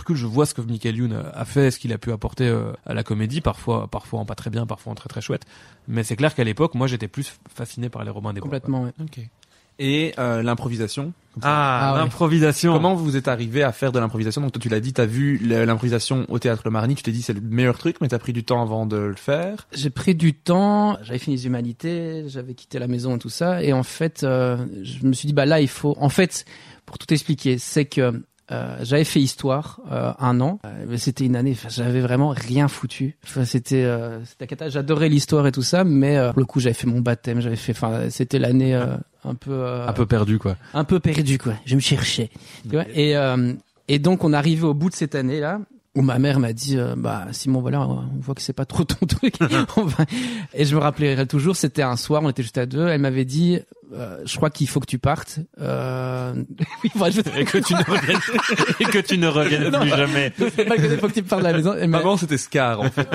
recul, 0.00 0.16
je 0.16 0.26
vois 0.26 0.46
ce 0.46 0.54
que 0.54 0.62
Michael 0.62 0.96
Youn 0.96 1.12
a- 1.34 1.44
fait, 1.44 1.70
ce 1.70 1.78
qu'il 1.78 1.92
a 1.92 1.98
pu 1.98 2.12
apporter 2.12 2.48
euh, 2.48 2.72
à 2.86 2.94
la 2.94 3.02
comédie, 3.02 3.40
parfois, 3.40 3.88
parfois 3.88 4.20
en 4.20 4.24
pas 4.24 4.34
très 4.34 4.50
bien, 4.50 4.66
parfois 4.66 4.92
en 4.92 4.94
très 4.94 5.08
très 5.08 5.20
chouette. 5.20 5.42
Mais 5.88 6.02
c'est 6.02 6.16
clair 6.16 6.34
qu'à 6.34 6.44
l'époque, 6.44 6.74
moi, 6.74 6.86
j'étais 6.86 7.08
plus 7.08 7.34
fasciné 7.54 7.88
par 7.88 8.04
les 8.04 8.10
Robins 8.10 8.32
des. 8.32 8.40
Complètement, 8.40 8.84
ouais. 8.84 8.92
Et 9.78 10.12
euh, 10.18 10.42
l'improvisation? 10.42 11.12
Ah, 11.40 11.88
Ah 11.88 11.92
ouais. 11.94 11.98
l'improvisation. 12.00 12.74
Comment 12.74 12.94
vous 12.94 13.16
êtes 13.16 13.26
arrivé 13.26 13.62
à 13.62 13.72
faire 13.72 13.90
de 13.90 13.98
l'improvisation? 13.98 14.42
Donc 14.42 14.52
toi 14.52 14.60
tu 14.60 14.68
l'as 14.68 14.80
dit, 14.80 14.92
t'as 14.92 15.06
vu 15.06 15.38
l'improvisation 15.38 16.26
au 16.28 16.38
théâtre 16.38 16.60
Le 16.66 16.70
Marny, 16.70 16.94
tu 16.94 17.02
t'es 17.02 17.10
dit 17.10 17.22
c'est 17.22 17.32
le 17.32 17.40
meilleur 17.40 17.78
truc, 17.78 17.96
mais 18.02 18.08
t'as 18.08 18.18
pris 18.18 18.34
du 18.34 18.44
temps 18.44 18.60
avant 18.62 18.84
de 18.84 18.96
le 18.98 19.14
faire. 19.14 19.66
J'ai 19.72 19.88
pris 19.88 20.14
du 20.14 20.34
temps, 20.34 20.98
j'avais 21.02 21.18
fini 21.18 21.36
les 21.36 21.46
humanités, 21.46 22.24
j'avais 22.28 22.52
quitté 22.54 22.78
la 22.78 22.86
maison 22.86 23.16
et 23.16 23.18
tout 23.18 23.30
ça, 23.30 23.62
et 23.62 23.72
en 23.72 23.82
fait, 23.82 24.24
euh, 24.24 24.58
je 24.82 25.06
me 25.06 25.14
suis 25.14 25.26
dit 25.26 25.32
bah 25.32 25.46
là 25.46 25.60
il 25.62 25.68
faut, 25.68 25.96
en 25.98 26.10
fait, 26.10 26.44
pour 26.84 26.98
tout 26.98 27.12
expliquer, 27.12 27.56
c'est 27.56 27.86
que 27.86 28.22
Euh, 28.50 28.76
j'avais 28.82 29.04
fait 29.04 29.20
histoire 29.20 29.80
euh, 29.90 30.12
un 30.18 30.40
an, 30.40 30.58
euh, 30.66 30.84
mais 30.88 30.98
c'était 30.98 31.24
une 31.24 31.36
année. 31.36 31.56
J'avais 31.70 32.00
vraiment 32.00 32.30
rien 32.30 32.68
foutu. 32.68 33.16
C'était 33.44 33.84
euh, 33.84 34.22
c'était 34.24 34.46
cata. 34.48 34.68
J'adorais 34.68 35.08
l'histoire 35.08 35.46
et 35.46 35.52
tout 35.52 35.62
ça, 35.62 35.84
mais 35.84 36.18
euh, 36.18 36.32
pour 36.32 36.40
le 36.40 36.44
coup, 36.44 36.60
j'avais 36.60 36.74
fait 36.74 36.86
mon 36.88 37.00
baptême. 37.00 37.40
J'avais 37.40 37.56
fait. 37.56 37.72
Enfin, 37.72 38.10
c'était 38.10 38.38
l'année 38.40 38.74
euh, 38.74 38.96
un 39.24 39.34
peu 39.36 39.52
euh, 39.52 39.86
Un 39.86 39.92
peu 39.92 40.06
perdu 40.06 40.38
quoi. 40.38 40.56
un 40.74 40.84
peu 40.84 40.98
perdu 41.00 41.38
quoi. 41.38 41.54
Je 41.64 41.76
me 41.76 41.80
cherchais. 41.80 42.30
Tu 42.64 42.70
vois 42.74 42.84
et 42.92 43.16
euh, 43.16 43.54
et 43.88 43.98
donc 43.98 44.24
on 44.24 44.32
arrivait 44.32 44.66
au 44.66 44.74
bout 44.74 44.90
de 44.90 44.94
cette 44.96 45.14
année 45.14 45.40
là 45.40 45.60
où 45.94 46.00
ma 46.02 46.18
mère 46.18 46.40
m'a 46.40 46.52
dit 46.52 46.78
euh, 46.78 46.94
bah 46.96 47.26
Simon 47.32 47.60
voilà 47.60 47.86
on 47.86 48.04
voit 48.20 48.34
que 48.34 48.40
c'est 48.42 48.52
pas 48.54 48.64
trop 48.64 48.82
ton 48.84 49.06
truc. 49.06 49.34
On 49.76 49.84
va- 49.84 50.04
Et 50.54 50.64
je 50.64 50.74
me 50.74 50.80
rappellerai 50.80 51.26
toujours 51.26 51.54
c'était 51.56 51.82
un 51.82 51.96
soir 51.96 52.22
on 52.24 52.30
était 52.30 52.42
juste 52.42 52.58
à 52.58 52.66
deux. 52.66 52.86
Elle 52.88 53.00
m'avait 53.00 53.24
dit 53.24 53.60
euh, 53.92 54.18
je 54.24 54.36
crois 54.36 54.50
qu'il 54.50 54.68
faut 54.68 54.80
que 54.80 54.86
tu 54.86 54.98
partes. 54.98 55.38
Euh... 55.60 56.32
oui, 56.84 56.90
enfin, 56.94 57.10
je 57.10 57.20
Et 57.38 57.44
que 57.44 57.58
tu 57.58 57.74
ne 57.74 57.78
reviennes, 57.84 58.20
et 58.80 58.84
que 58.84 58.98
tu 58.98 59.18
ne 59.18 59.26
reviennes 59.28 59.68
Non. 59.70 59.80
plus 59.80 59.88
jamais. 59.90 60.32
c'est 60.38 60.64
pas 60.64 60.76
que 60.76 60.82
il 60.92 60.98
faut 60.98 61.08
que 61.08 61.12
tu 61.14 61.22
partes 61.22 61.42
de 61.42 61.48
la 61.48 61.52
maison. 61.54 61.74
Elle 61.78 61.88
m'a- 61.88 61.98
Avant, 61.98 62.16
c'était 62.16 62.38
Scar, 62.38 62.80
en 62.80 62.90
fait. 62.90 63.08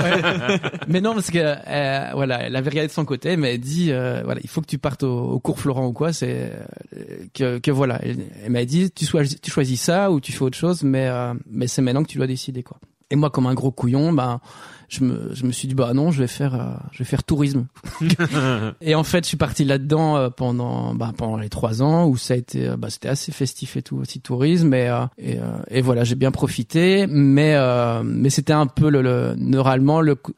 mais 0.88 1.02
non 1.02 1.14
parce 1.14 1.32
que 1.32 1.40
euh, 1.40 2.10
voilà 2.14 2.44
elle 2.44 2.56
avait 2.56 2.70
regardé 2.70 2.88
de 2.88 2.94
son 2.94 3.06
côté 3.06 3.38
mais 3.38 3.56
elle 3.56 3.60
dit 3.60 3.92
euh, 3.92 4.22
voilà 4.24 4.40
il 4.44 4.50
faut 4.50 4.62
que 4.62 4.68
tu 4.68 4.78
partes 4.78 5.04
au, 5.04 5.32
au 5.32 5.40
cours 5.40 5.60
Florent 5.60 5.88
ou 5.88 5.94
quoi 5.94 6.14
c'est 6.14 6.52
euh, 6.96 7.26
que, 7.34 7.58
que 7.60 7.72
voilà 7.72 8.00
elle, 8.04 8.18
elle 8.44 8.52
m'a 8.52 8.66
dit 8.66 8.92
tu 8.92 9.06
choisis 9.06 9.40
tu 9.42 9.52
choisis 9.52 9.80
ça 9.82 10.12
ou 10.12 10.20
tu 10.20 10.32
fais 10.32 10.44
autre 10.44 10.58
chose 10.58 10.84
mais 10.84 11.08
euh, 11.08 11.34
mais 11.50 11.68
c'est 11.68 11.82
maintenant 11.82 12.04
que 12.04 12.10
tu 12.10 12.18
dois 12.18 12.28
décider 12.28 12.64
quoi 12.64 12.78
et 13.10 13.16
moi 13.16 13.30
comme 13.30 13.48
un 13.48 13.54
gros 13.54 13.72
couillon 13.72 14.12
ben 14.14 14.40
je 14.90 15.04
me 15.04 15.32
je 15.34 15.46
me 15.46 15.52
suis 15.52 15.68
dit 15.68 15.76
bah 15.76 15.94
non 15.94 16.12
je 16.12 16.20
vais 16.22 16.28
faire 16.28 16.56
euh, 16.56 16.74
je 16.92 17.00
vais 17.00 17.06
faire 17.06 17.24
tourisme. 17.24 17.66
Et 18.82 18.96
en 18.96 19.04
fait 19.04 19.24
je 19.24 19.28
suis 19.30 19.38
parti 19.38 19.64
là 19.66 19.78
dedans 19.78 20.16
euh, 20.18 20.30
pendant 20.30 20.94
bah, 20.96 21.12
pendant 21.18 21.38
les 21.38 21.50
trois 21.50 21.82
ans 21.82 22.08
où 22.08 22.16
ça 22.18 22.34
a 22.34 22.38
été 22.38 22.68
euh, 22.70 22.78
bah, 22.78 22.90
c'était 22.90 23.10
assez 23.10 23.32
festif 23.32 23.76
et 23.78 23.82
tout 23.82 23.98
aussi 23.98 24.22
tourisme. 24.22 24.74
Et 24.74 24.88
euh, 24.90 25.06
et, 25.18 25.40
et 25.70 25.82
voilà 25.82 26.04
j'ai 26.04 26.16
bien 26.16 26.32
profité. 26.32 27.06
Mais 27.08 27.56
euh, 27.56 28.02
mais 28.04 28.30
c'était 28.30 28.54
un 28.54 28.68
peu 28.68 28.90
le, 28.90 29.02
le 29.02 29.36
normalement 29.38 30.00
le 30.02 30.16
tu 30.16 30.34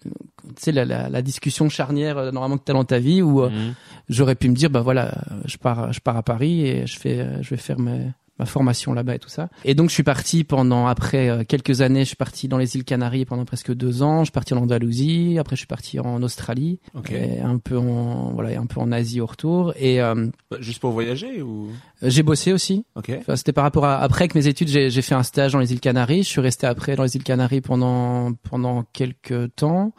sais 0.58 0.72
la, 0.72 0.84
la, 0.86 1.10
la 1.10 1.22
discussion 1.22 1.70
charnière 1.70 2.18
euh, 2.18 2.32
normalement 2.32 2.58
que 2.58 2.64
t'as 2.66 2.74
dans 2.74 2.84
ta 2.86 2.98
vie 3.00 3.22
où 3.22 3.42
euh, 3.44 3.50
Mhm. 3.50 3.74
j'aurais 4.10 4.36
pu 4.36 4.50
me 4.50 4.56
dire 4.56 4.70
bah 4.72 4.82
voilà 4.82 5.14
je 5.46 5.58
pars 5.58 5.94
je 5.94 6.00
pars 6.00 6.18
à 6.18 6.24
Paris 6.24 6.66
et 6.66 6.88
je 6.88 6.98
fais 7.00 7.26
je 7.42 7.50
vais 7.52 7.58
faire 7.58 7.78
mes 7.80 8.08
ma 8.40 8.46
formation 8.46 8.94
là-bas 8.94 9.16
et 9.16 9.20
tout 9.20 9.30
ça. 9.30 9.50
Et 9.66 9.76
donc 9.76 9.90
je 9.90 9.94
suis 9.94 10.04
parti 10.04 10.44
pendant 10.44 10.88
après 10.88 11.30
euh, 11.30 11.44
quelques 11.48 11.82
années, 11.82 12.02
je 12.02 12.08
suis 12.08 12.16
parti 12.16 12.48
dans 12.48 12.58
les 12.58 12.76
îles 12.78 12.86
Canaries 12.86 13.26
pendant 13.26 13.46
presque 13.46 13.74
deux 13.74 14.02
ans. 14.02 14.20
Je 14.20 14.26
suis 14.26 14.32
parti 14.32 14.54
en 14.54 14.58
Andalousie, 14.62 15.38
après 15.40 15.56
je 15.56 15.60
suis 15.60 15.68
parti 15.68 16.00
en 16.00 16.24
Australie, 16.24 16.80
Ok. 16.96 17.12
et 17.12 17.40
un 17.42 17.58
peu 17.58 17.78
en 17.78 18.32
voilà, 18.32 18.52
et 18.52 18.56
un 18.56 18.66
peu 18.66 18.80
en 18.80 18.92
Asie 18.92 19.22
au 19.22 19.26
retour. 19.26 19.74
Et 19.78 20.02
euh, 20.02 20.28
Bah, 20.50 20.58
Juste 20.60 20.80
pour 20.80 20.92
voyager 20.92 21.42
ou? 21.42 21.68
j'ai 22.02 22.24
bossé 22.24 22.54
aussi. 22.54 22.86
Ok. 22.96 23.12
Enfin, 23.20 23.36
c'était 23.36 23.54
par 23.54 23.64
rapport 23.66 23.86
à 23.86 24.00
après 24.00 24.24
avec 24.24 24.36
mes 24.36 24.48
études, 24.48 24.70
j'ai 24.70 24.90
j'ai 24.90 25.02
fait 25.02 25.16
un 25.16 25.24
stage 25.24 25.52
dans 25.52 25.60
les 25.60 25.74
îles 25.74 25.80
Canaries. 25.82 26.24
Je 26.24 26.30
suis 26.30 26.42
resté 26.42 26.66
après 26.68 26.96
dans 26.96 27.04
les 27.04 27.16
îles 27.16 27.24
Canaries 27.24 27.62
pendant 27.62 28.32
pendant 28.50 28.84
quelques 28.94 29.54
temps 29.56 29.92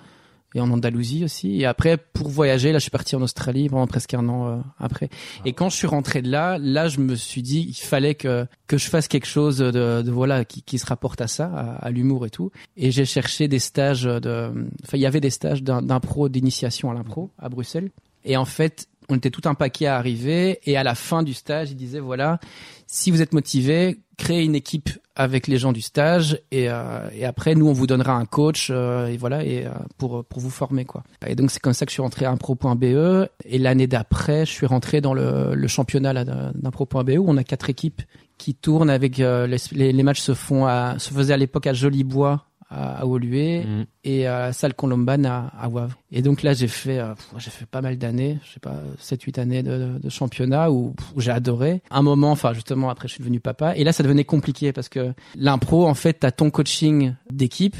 et 0.55 0.61
en 0.61 0.71
Andalousie 0.71 1.25
aussi. 1.25 1.61
Et 1.61 1.67
après 1.67 1.97
pour 1.97 2.29
voyager, 2.29 2.73
là 2.73 2.79
je 2.79 2.83
suis 2.83 2.91
parti 2.91 3.17
en 3.17 3.23
Australie 3.23 3.69
pendant 3.69 3.87
presque 3.87 4.15
un 4.15 4.29
an 4.29 4.49
euh, 4.49 4.61
après. 4.79 5.09
Et 5.45 5.53
quand 5.53 5.69
je 5.69 5.77
suis 5.77 5.87
rentré 5.87 6.23
de 6.23 6.31
là, 6.31 6.59
là 6.59 6.89
je 6.89 7.01
me 7.01 7.15
suis 7.15 7.43
dit 7.43 7.67
il 7.69 7.75
fallait 7.75 8.15
que 8.15 8.47
que 8.67 8.79
je 8.79 8.89
fasse 8.89 9.09
quelque 9.09 9.27
chose 9.27 9.59
de, 9.59 10.03
de 10.03 10.11
voilà 10.11 10.45
qui, 10.45 10.63
qui 10.63 10.79
se 10.79 10.87
rapporte 10.87 11.21
à 11.21 11.27
ça, 11.27 11.47
à, 11.47 11.87
à 11.87 11.91
l'humour 11.91 12.27
et 12.27 12.31
tout. 12.31 12.51
Et 12.77 12.91
j'ai 12.91 13.05
cherché 13.05 13.49
des 13.49 13.59
stages 13.59 14.05
de, 14.05 14.51
enfin 14.85 14.97
il 14.97 15.01
y 15.01 15.07
avait 15.07 15.21
des 15.21 15.31
stages 15.31 15.63
d'impro 15.63 16.29
d'initiation 16.29 16.91
à 16.91 16.95
l'impro 16.95 17.31
à 17.39 17.49
Bruxelles. 17.49 17.91
Et 18.25 18.37
en 18.37 18.45
fait 18.45 18.87
on 19.11 19.17
était 19.17 19.31
tout 19.31 19.49
un 19.49 19.55
paquet 19.55 19.87
à 19.87 19.97
arriver 19.97 20.61
et 20.65 20.77
à 20.77 20.85
la 20.85 20.95
fin 20.95 21.23
du 21.23 21.35
stage, 21.35 21.71
il 21.73 21.77
disait 21.77 22.01
voilà, 22.01 22.39
si 22.87 23.11
vous 23.11 23.23
êtes 23.23 23.33
motivé, 23.33 23.99
créez 24.17 24.45
une 24.45 24.55
équipe 24.55 24.91
avec 25.21 25.49
les 25.49 25.59
gens 25.59 25.73
du 25.73 25.83
stage 25.83 26.41
et, 26.51 26.71
euh, 26.71 27.07
et 27.13 27.27
après 27.27 27.55
nous 27.55 27.69
on 27.69 27.75
vous 27.75 27.87
donnera 27.87 28.15
un 28.15 28.25
coach 28.25 28.69
euh, 28.71 29.07
et 29.07 29.19
voilà 29.19 29.45
et 29.45 29.67
euh, 29.67 29.71
pour 29.99 30.25
pour 30.25 30.41
vous 30.41 30.49
former 30.49 30.87
quoi. 30.87 31.03
Et 31.27 31.35
donc 31.35 31.51
c'est 31.51 31.61
comme 31.61 31.75
ça 31.75 31.85
que 31.85 31.91
je 31.91 31.95
suis 31.95 32.03
rentré 32.03 32.25
à 32.25 32.31
impro.be 32.31 33.29
et 33.45 33.59
l'année 33.59 33.87
d'après, 33.87 34.47
je 34.47 34.51
suis 34.51 34.65
rentré 34.65 35.03
dans 35.03 35.13
le, 35.13 35.55
le 35.55 35.69
championnat 35.69 36.25
d'impro.be 36.25 37.19
où 37.19 37.27
on 37.29 37.37
a 37.37 37.45
quatre 37.45 37.69
équipes 37.69 38.01
qui 38.39 38.55
tournent 38.55 38.89
avec 38.89 39.19
les, 39.19 39.57
les, 39.73 39.93
les 39.93 40.03
matchs 40.03 40.21
se 40.23 40.33
font 40.33 40.65
à 40.65 40.95
se 40.99 41.13
faisaient 41.13 41.35
à 41.35 41.37
l'époque 41.37 41.67
à 41.67 41.75
Jolibois 41.75 42.47
à, 42.71 43.01
à 43.01 43.05
Woluwe 43.05 43.65
Mhm. 43.67 43.85
et 44.05 44.27
à 44.27 44.39
la 44.47 44.53
salle 44.53 44.75
Colombane 44.75 45.27
à, 45.27 45.49
à 45.59 45.69
Wavre. 45.69 45.97
Et 46.13 46.23
donc 46.23 46.43
là, 46.43 46.55
j'ai 46.55 46.69
fait, 46.69 46.99
euh, 46.99 47.15
j'ai 47.39 47.51
fait 47.51 47.67
pas 47.67 47.81
mal 47.83 47.99
d'années, 47.99 48.39
je 48.45 48.53
sais 48.55 48.61
pas, 48.61 48.81
7-8 49.01 49.39
années 49.41 49.63
de, 49.63 49.99
de, 50.03 50.09
championnat 50.09 50.71
où, 50.71 50.95
où 51.15 51.21
j'ai 51.21 51.31
adoré. 51.33 51.83
Un 51.91 52.03
moment, 52.03 52.31
enfin 52.31 52.53
justement, 52.53 52.89
après 52.91 53.09
je 53.09 53.15
suis 53.15 53.23
devenu 53.23 53.41
papa. 53.41 53.77
Et 53.77 53.85
là, 53.85 53.93
ça 53.93 54.03
devenait 54.03 54.25
compliqué 54.25 54.73
parce 54.73 54.89
que 54.89 55.13
l'impro, 55.37 55.87
en 55.87 55.95
fait, 55.95 56.15
t'as 56.15 56.31
ton 56.31 56.51
coaching 56.51 57.15
d'équipe, 57.33 57.77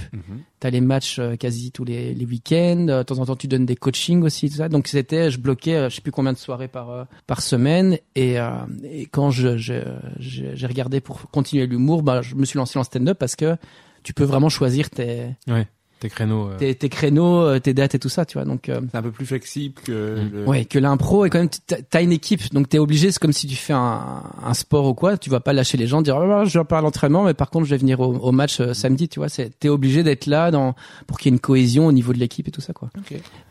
t'as 0.61 0.71
les 0.71 0.81
matchs 0.81 1.19
euh, 1.19 1.37
quasi 1.37 1.73
tous 1.73 1.85
les, 1.85 2.13
les 2.15 2.25
week-ends. 2.27 2.85
De 2.87 3.03
temps 3.03 3.19
en 3.19 3.27
temps, 3.27 3.37
tu 3.37 3.49
donnes 3.49 3.67
des 3.67 3.77
coachings 3.77 4.23
aussi, 4.23 4.51
tout 4.51 4.57
ça. 4.57 4.69
Donc 4.69 4.87
c'était, 4.89 5.31
je 5.31 5.39
bloquais, 5.39 5.75
euh, 5.77 5.89
je 5.89 5.97
sais 5.97 6.03
plus 6.03 6.13
combien 6.13 6.33
de 6.33 6.39
soirées 6.39 6.69
par 6.69 6.91
euh, 6.91 7.05
par 7.27 7.41
semaine. 7.43 7.97
Et, 8.15 8.39
euh, 8.39 8.51
et 8.85 9.07
quand 9.07 9.31
je 9.31 9.57
je- 9.57 9.75
je- 10.19 10.55
j'ai 10.55 10.67
regardé 10.67 11.01
pour 11.01 11.31
continuer 11.31 11.67
l'humour, 11.67 12.03
bah, 12.03 12.23
je 12.23 12.35
me 12.35 12.45
suis 12.45 12.59
lancé 12.59 12.79
en 12.79 12.85
stand-up 12.85 13.19
parce 13.19 13.37
que 13.37 13.57
tu 14.03 14.13
peux 14.15 14.25
vraiment 14.25 14.49
choisir 14.49 14.91
tes 14.91 15.27
Ouais. 15.49 15.67
Tes 16.01 16.09
créneaux. 16.09 16.49
euh, 16.49 16.57
tes, 16.57 16.75
tes 16.75 16.89
créneaux, 16.89 17.43
euh, 17.43 17.59
tes 17.59 17.75
dates 17.75 17.95
et 17.95 17.99
tout 17.99 18.09
ça, 18.09 18.25
tu 18.25 18.39
vois. 18.39 18.47
Donc 18.47 18.71
euh, 18.71 18.81
C'est 18.91 18.97
un 18.97 19.03
peu 19.03 19.11
plus 19.11 19.27
flexible 19.27 19.75
que 19.85 20.19
Mm. 20.23 20.31
le... 20.33 20.45
ouais, 20.47 20.65
que 20.65 20.79
l'impro 20.79 21.27
et 21.27 21.29
quand 21.31 21.41
même 21.41 21.51
t'as 21.91 22.01
une 22.03 22.11
équipe, 22.13 22.41
donc 22.55 22.71
t'es 22.71 22.79
obligé. 22.79 23.13
C'est 23.13 23.19
comme 23.19 23.35
si 23.35 23.47
tu 23.47 23.55
fais 23.55 23.75
un, 23.75 24.23
un 24.43 24.55
sport 24.55 24.87
ou 24.87 24.95
quoi. 24.95 25.19
Tu 25.19 25.29
vas 25.29 25.41
pas 25.41 25.53
lâcher 25.53 25.77
les 25.77 25.87
gens, 25.87 26.01
dire 26.01 26.17
oh 26.17 26.45
je 26.47 26.59
vais 26.59 26.65
pas 26.65 26.79
à 26.79 26.81
l'entraînement, 26.81 27.25
mais 27.25 27.35
par 27.35 27.51
contre 27.51 27.67
je 27.67 27.71
vais 27.73 27.77
venir 27.77 28.01
au, 28.01 28.15
au 28.15 28.33
match 28.33 28.61
euh, 28.61 28.73
samedi, 28.73 29.11
tu 29.11 29.19
vois. 29.21 29.29
C'est 29.29 29.51
t'es 29.61 29.69
obligé 29.69 30.03
d'être 30.03 30.25
là 30.25 30.51
dans 30.51 30.75
pour 31.07 31.19
qu'il 31.19 31.31
y 31.31 31.35
ait 31.35 31.37
une 31.37 31.41
cohésion 31.41 31.87
au 31.87 31.93
niveau 31.93 32.15
de 32.15 32.19
l'équipe 32.19 32.49
et 32.49 32.51
tout 32.51 32.63
ça, 32.63 32.73
quoi. 32.73 32.89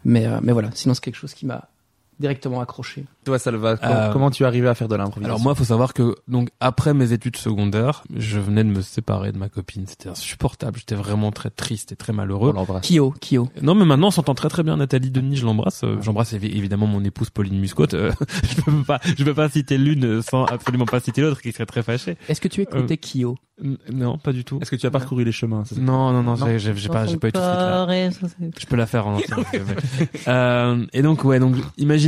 Mais 0.04 0.26
euh, 0.26 0.40
mais 0.42 0.52
voilà, 0.52 0.72
sinon 0.74 0.96
c'est 0.96 1.04
quelque 1.04 1.18
chose 1.18 1.36
qui 1.36 1.46
m'a 1.46 1.70
directement 2.20 2.60
accroché. 2.62 3.06
Toi, 3.26 3.40
Salva, 3.40 3.76
Euh, 3.84 4.12
comment 4.12 4.30
tu 4.32 4.44
es 4.44 4.46
arrivé 4.46 4.68
à 4.68 4.76
faire 4.76 4.88
de 4.88 4.96
l'improvisation 4.96 5.26
Alors 5.36 5.40
moi, 5.44 5.56
faut 5.56 5.64
savoir 5.64 5.94
que 5.94 6.16
donc 6.28 6.50
après 6.60 6.94
mes 6.94 7.12
études 7.14 7.38
secondaires, 7.38 8.04
je 8.16 8.40
venais 8.40 8.64
de 8.64 8.70
me 8.70 8.82
séparer 8.82 9.32
de 9.32 9.38
ma 9.38 9.50
copine. 9.50 9.86
C'était 9.88 10.10
insupportable. 10.10 10.78
J'étais 10.80 10.96
vraiment 10.96 11.32
très 11.32 11.50
triste 11.50 11.92
et 11.92 11.96
très 11.96 12.14
malheureux. 12.14 12.50
on 12.50 12.54
l'embrasse. 12.54 12.88
Kyo, 12.88 13.14
Kyo. 13.22 13.50
Non, 13.62 13.76
mais 13.76 13.86
maintenant, 13.86 14.08
on 14.08 14.12
s'entend 14.12 14.34
très 14.36 14.50
très 14.50 14.64
bien. 14.64 14.78
Nathalie 14.78 15.12
Denis, 15.12 15.38
je 15.38 15.46
l'embrasse. 15.46 15.84
Euh, 15.84 15.98
J'embrasse 16.02 16.34
évi- 16.34 16.56
évidemment 16.56 16.88
mon 16.88 17.04
épouse 17.04 17.30
Pauline 17.30 17.60
Muscotte. 17.60 17.94
Euh, 17.94 18.12
je 18.58 18.62
peux 18.62 18.84
pas, 18.84 19.00
je 19.18 19.24
peux 19.24 19.34
pas 19.34 19.50
citer 19.50 19.78
l'une 19.78 20.22
sans 20.22 20.46
absolument 20.46 20.86
pas 20.86 21.00
citer 21.00 21.22
l'autre, 21.22 21.42
qui 21.42 21.52
serait 21.52 21.66
très 21.66 21.84
fâché. 21.84 22.18
Est-ce 22.28 22.42
que 22.42 22.48
tu 22.48 22.62
écoutais 22.62 22.98
Kyo? 22.98 23.38
N- 23.64 23.78
Non, 23.92 24.18
pas 24.18 24.32
du 24.32 24.46
tout. 24.46 24.58
Est-ce 24.62 24.72
que 24.72 24.76
tu 24.78 24.86
as 24.88 24.92
parcouru 24.92 25.24
les 25.26 25.32
chemins 25.34 25.64
Non, 25.78 26.12
non, 26.14 26.24
non, 26.24 26.38
Non. 26.38 26.46
j'ai- 26.58 26.72
pas, 26.90 27.06
j'ai 27.06 27.18
pas 27.18 27.28
eu 27.28 27.32
tout 27.34 27.40
ce 27.42 27.46
truc-là. 27.46 28.10
Je 28.58 28.66
peux 28.66 28.76
la 28.78 28.86
faire 28.86 29.06
en 29.08 29.16
entier. 29.16 29.28
euh, 30.28 30.86
et 30.94 31.02
donc 31.02 31.24
ouais, 31.26 31.40
donc 31.40 31.56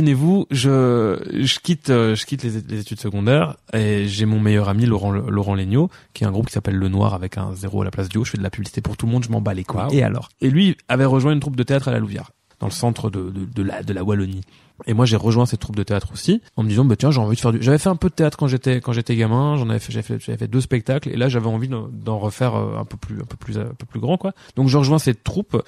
imaginez-vous, 0.02 0.46
je 0.50 1.22
je 1.30 1.58
quitte 1.60 1.90
euh, 1.90 2.16
je 2.16 2.26
quitte 2.26 2.42
les, 2.42 2.56
études 2.56 3.00
secondaires 3.00 3.56
et 3.72 4.06
j'ai 4.08 4.26
mon 4.26 4.40
meilleur 4.40 4.68
ami 4.68 4.84
Laurent 4.84 5.12
Laurent 5.12 5.54
Legnaud 5.54 5.90
qui 6.12 6.24
est 6.24 6.26
un 6.26 6.32
groupe 6.32 6.46
qui 6.46 6.52
s'appelle 6.52 6.76
Le 6.76 6.88
Noir 6.88 7.14
avec 7.14 7.38
un 7.38 7.54
zéro 7.54 7.82
à 7.82 7.84
la 7.84 7.90
place 7.90 8.08
du 8.08 8.18
haut. 8.18 8.24
Je 8.24 8.32
fais 8.32 8.38
de 8.38 8.42
la 8.42 8.50
publicité 8.50 8.80
pour 8.80 8.96
tout 8.96 9.06
le 9.06 9.12
monde, 9.12 9.24
je 9.24 9.30
m'en 9.30 9.40
bats 9.40 9.54
les 9.54 9.64
couilles. 9.64 9.82
Wow. 9.82 9.92
Et 9.92 10.02
alors? 10.02 10.28
Et 10.40 10.50
lui 10.50 10.76
avait 10.88 11.04
rejoint 11.04 11.32
une 11.32 11.40
troupe 11.40 11.56
de 11.56 11.62
théâtre 11.62 11.88
à 11.88 11.92
la 11.92 12.00
Louvière, 12.00 12.32
dans 12.58 12.66
le 12.66 12.72
centre 12.72 13.10
de 13.10 13.30
de, 13.30 13.44
de 13.44 13.62
la 13.62 13.82
de 13.82 13.92
la 13.92 14.02
Wallonie. 14.02 14.42
Et 14.86 14.94
moi 14.94 15.06
j'ai 15.06 15.16
rejoint 15.16 15.46
cette 15.46 15.60
troupe 15.60 15.76
de 15.76 15.82
théâtre 15.82 16.08
aussi 16.12 16.42
en 16.56 16.62
me 16.62 16.68
disant 16.68 16.84
bah 16.84 16.96
tiens 16.96 17.10
j'ai 17.10 17.20
envie 17.20 17.36
de 17.36 17.40
faire 17.40 17.52
du 17.52 17.62
j'avais 17.62 17.78
fait 17.78 17.88
un 17.88 17.96
peu 17.96 18.08
de 18.08 18.14
théâtre 18.14 18.36
quand 18.36 18.48
j'étais 18.48 18.80
quand 18.80 18.92
j'étais 18.92 19.14
gamin 19.14 19.56
j'en 19.56 19.68
avais 19.68 19.78
fait 19.78 19.92
j'avais 19.92 20.02
fait, 20.02 20.18
j'avais 20.18 20.38
fait 20.38 20.48
deux 20.48 20.60
spectacles 20.60 21.10
et 21.10 21.16
là 21.16 21.28
j'avais 21.28 21.46
envie 21.46 21.68
d'en 21.68 21.88
d'en 21.88 22.18
refaire 22.18 22.56
euh, 22.56 22.78
un 22.78 22.84
peu 22.84 22.96
plus 22.96 23.20
un 23.20 23.24
peu 23.24 23.36
plus 23.36 23.58
un 23.58 23.74
peu 23.78 23.86
plus 23.86 24.00
grand 24.00 24.16
quoi 24.16 24.32
donc 24.56 24.68
je 24.68 24.76
rejoins 24.76 24.98
cette 24.98 25.22
troupe 25.22 25.62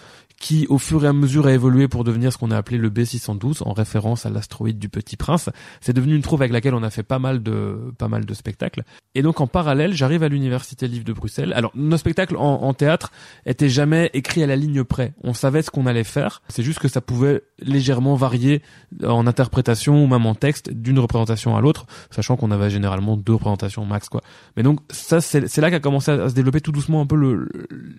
qui 0.44 0.66
au 0.68 0.76
fur 0.76 1.02
et 1.06 1.08
à 1.08 1.14
mesure 1.14 1.46
a 1.46 1.54
évolué 1.54 1.88
pour 1.88 2.04
devenir 2.04 2.30
ce 2.30 2.36
qu'on 2.36 2.50
a 2.50 2.56
appelé 2.58 2.76
le 2.76 2.90
B612 2.90 3.62
en 3.64 3.72
référence 3.72 4.26
à 4.26 4.28
l'astéroïde 4.28 4.78
du 4.78 4.90
Petit 4.90 5.16
Prince. 5.16 5.48
C'est 5.80 5.94
devenu 5.94 6.14
une 6.14 6.20
troupe 6.20 6.42
avec 6.42 6.52
laquelle 6.52 6.74
on 6.74 6.82
a 6.82 6.90
fait 6.90 7.02
pas 7.02 7.18
mal 7.18 7.42
de 7.42 7.78
pas 7.96 8.08
mal 8.08 8.26
de 8.26 8.34
spectacles. 8.34 8.82
Et 9.14 9.22
donc 9.22 9.40
en 9.40 9.46
parallèle, 9.46 9.94
j'arrive 9.94 10.22
à 10.22 10.28
l'université 10.28 10.86
libre 10.86 11.06
de 11.06 11.14
Bruxelles. 11.14 11.54
Alors 11.54 11.70
nos 11.74 11.96
spectacles 11.96 12.36
en, 12.36 12.74
théâtre 12.74 13.10
étaient 13.46 13.70
jamais 13.70 14.10
écrits 14.12 14.42
à 14.42 14.46
la 14.46 14.56
ligne 14.56 14.84
près. 14.84 15.14
On 15.22 15.32
savait 15.32 15.62
ce 15.62 15.70
qu'on 15.70 15.86
allait 15.86 16.04
faire. 16.04 16.42
C'est 16.48 16.62
juste 16.62 16.78
que 16.78 16.88
ça 16.88 17.00
pouvait 17.00 17.40
légèrement 17.58 18.14
varier 18.14 18.60
en 19.02 19.26
interprétation 19.26 20.04
ou 20.04 20.06
même 20.06 20.26
en 20.26 20.34
texte 20.34 20.70
d'une 20.70 20.98
représentation 20.98 21.56
à 21.56 21.62
l'autre, 21.62 21.86
sachant 22.10 22.36
qu'on 22.36 22.50
avait 22.50 22.68
généralement 22.68 23.16
deux 23.16 23.32
représentations 23.32 23.86
max 23.86 24.10
quoi. 24.10 24.20
Mais 24.58 24.62
donc 24.62 24.80
ça 24.90 25.22
c'est 25.22 25.56
là 25.56 25.70
qu'a 25.70 25.80
commencé 25.80 26.10
à, 26.10 26.28
se 26.28 26.34
développer 26.34 26.60
tout 26.60 26.72
doucement 26.72 27.00
un 27.00 27.06
peu 27.06 27.48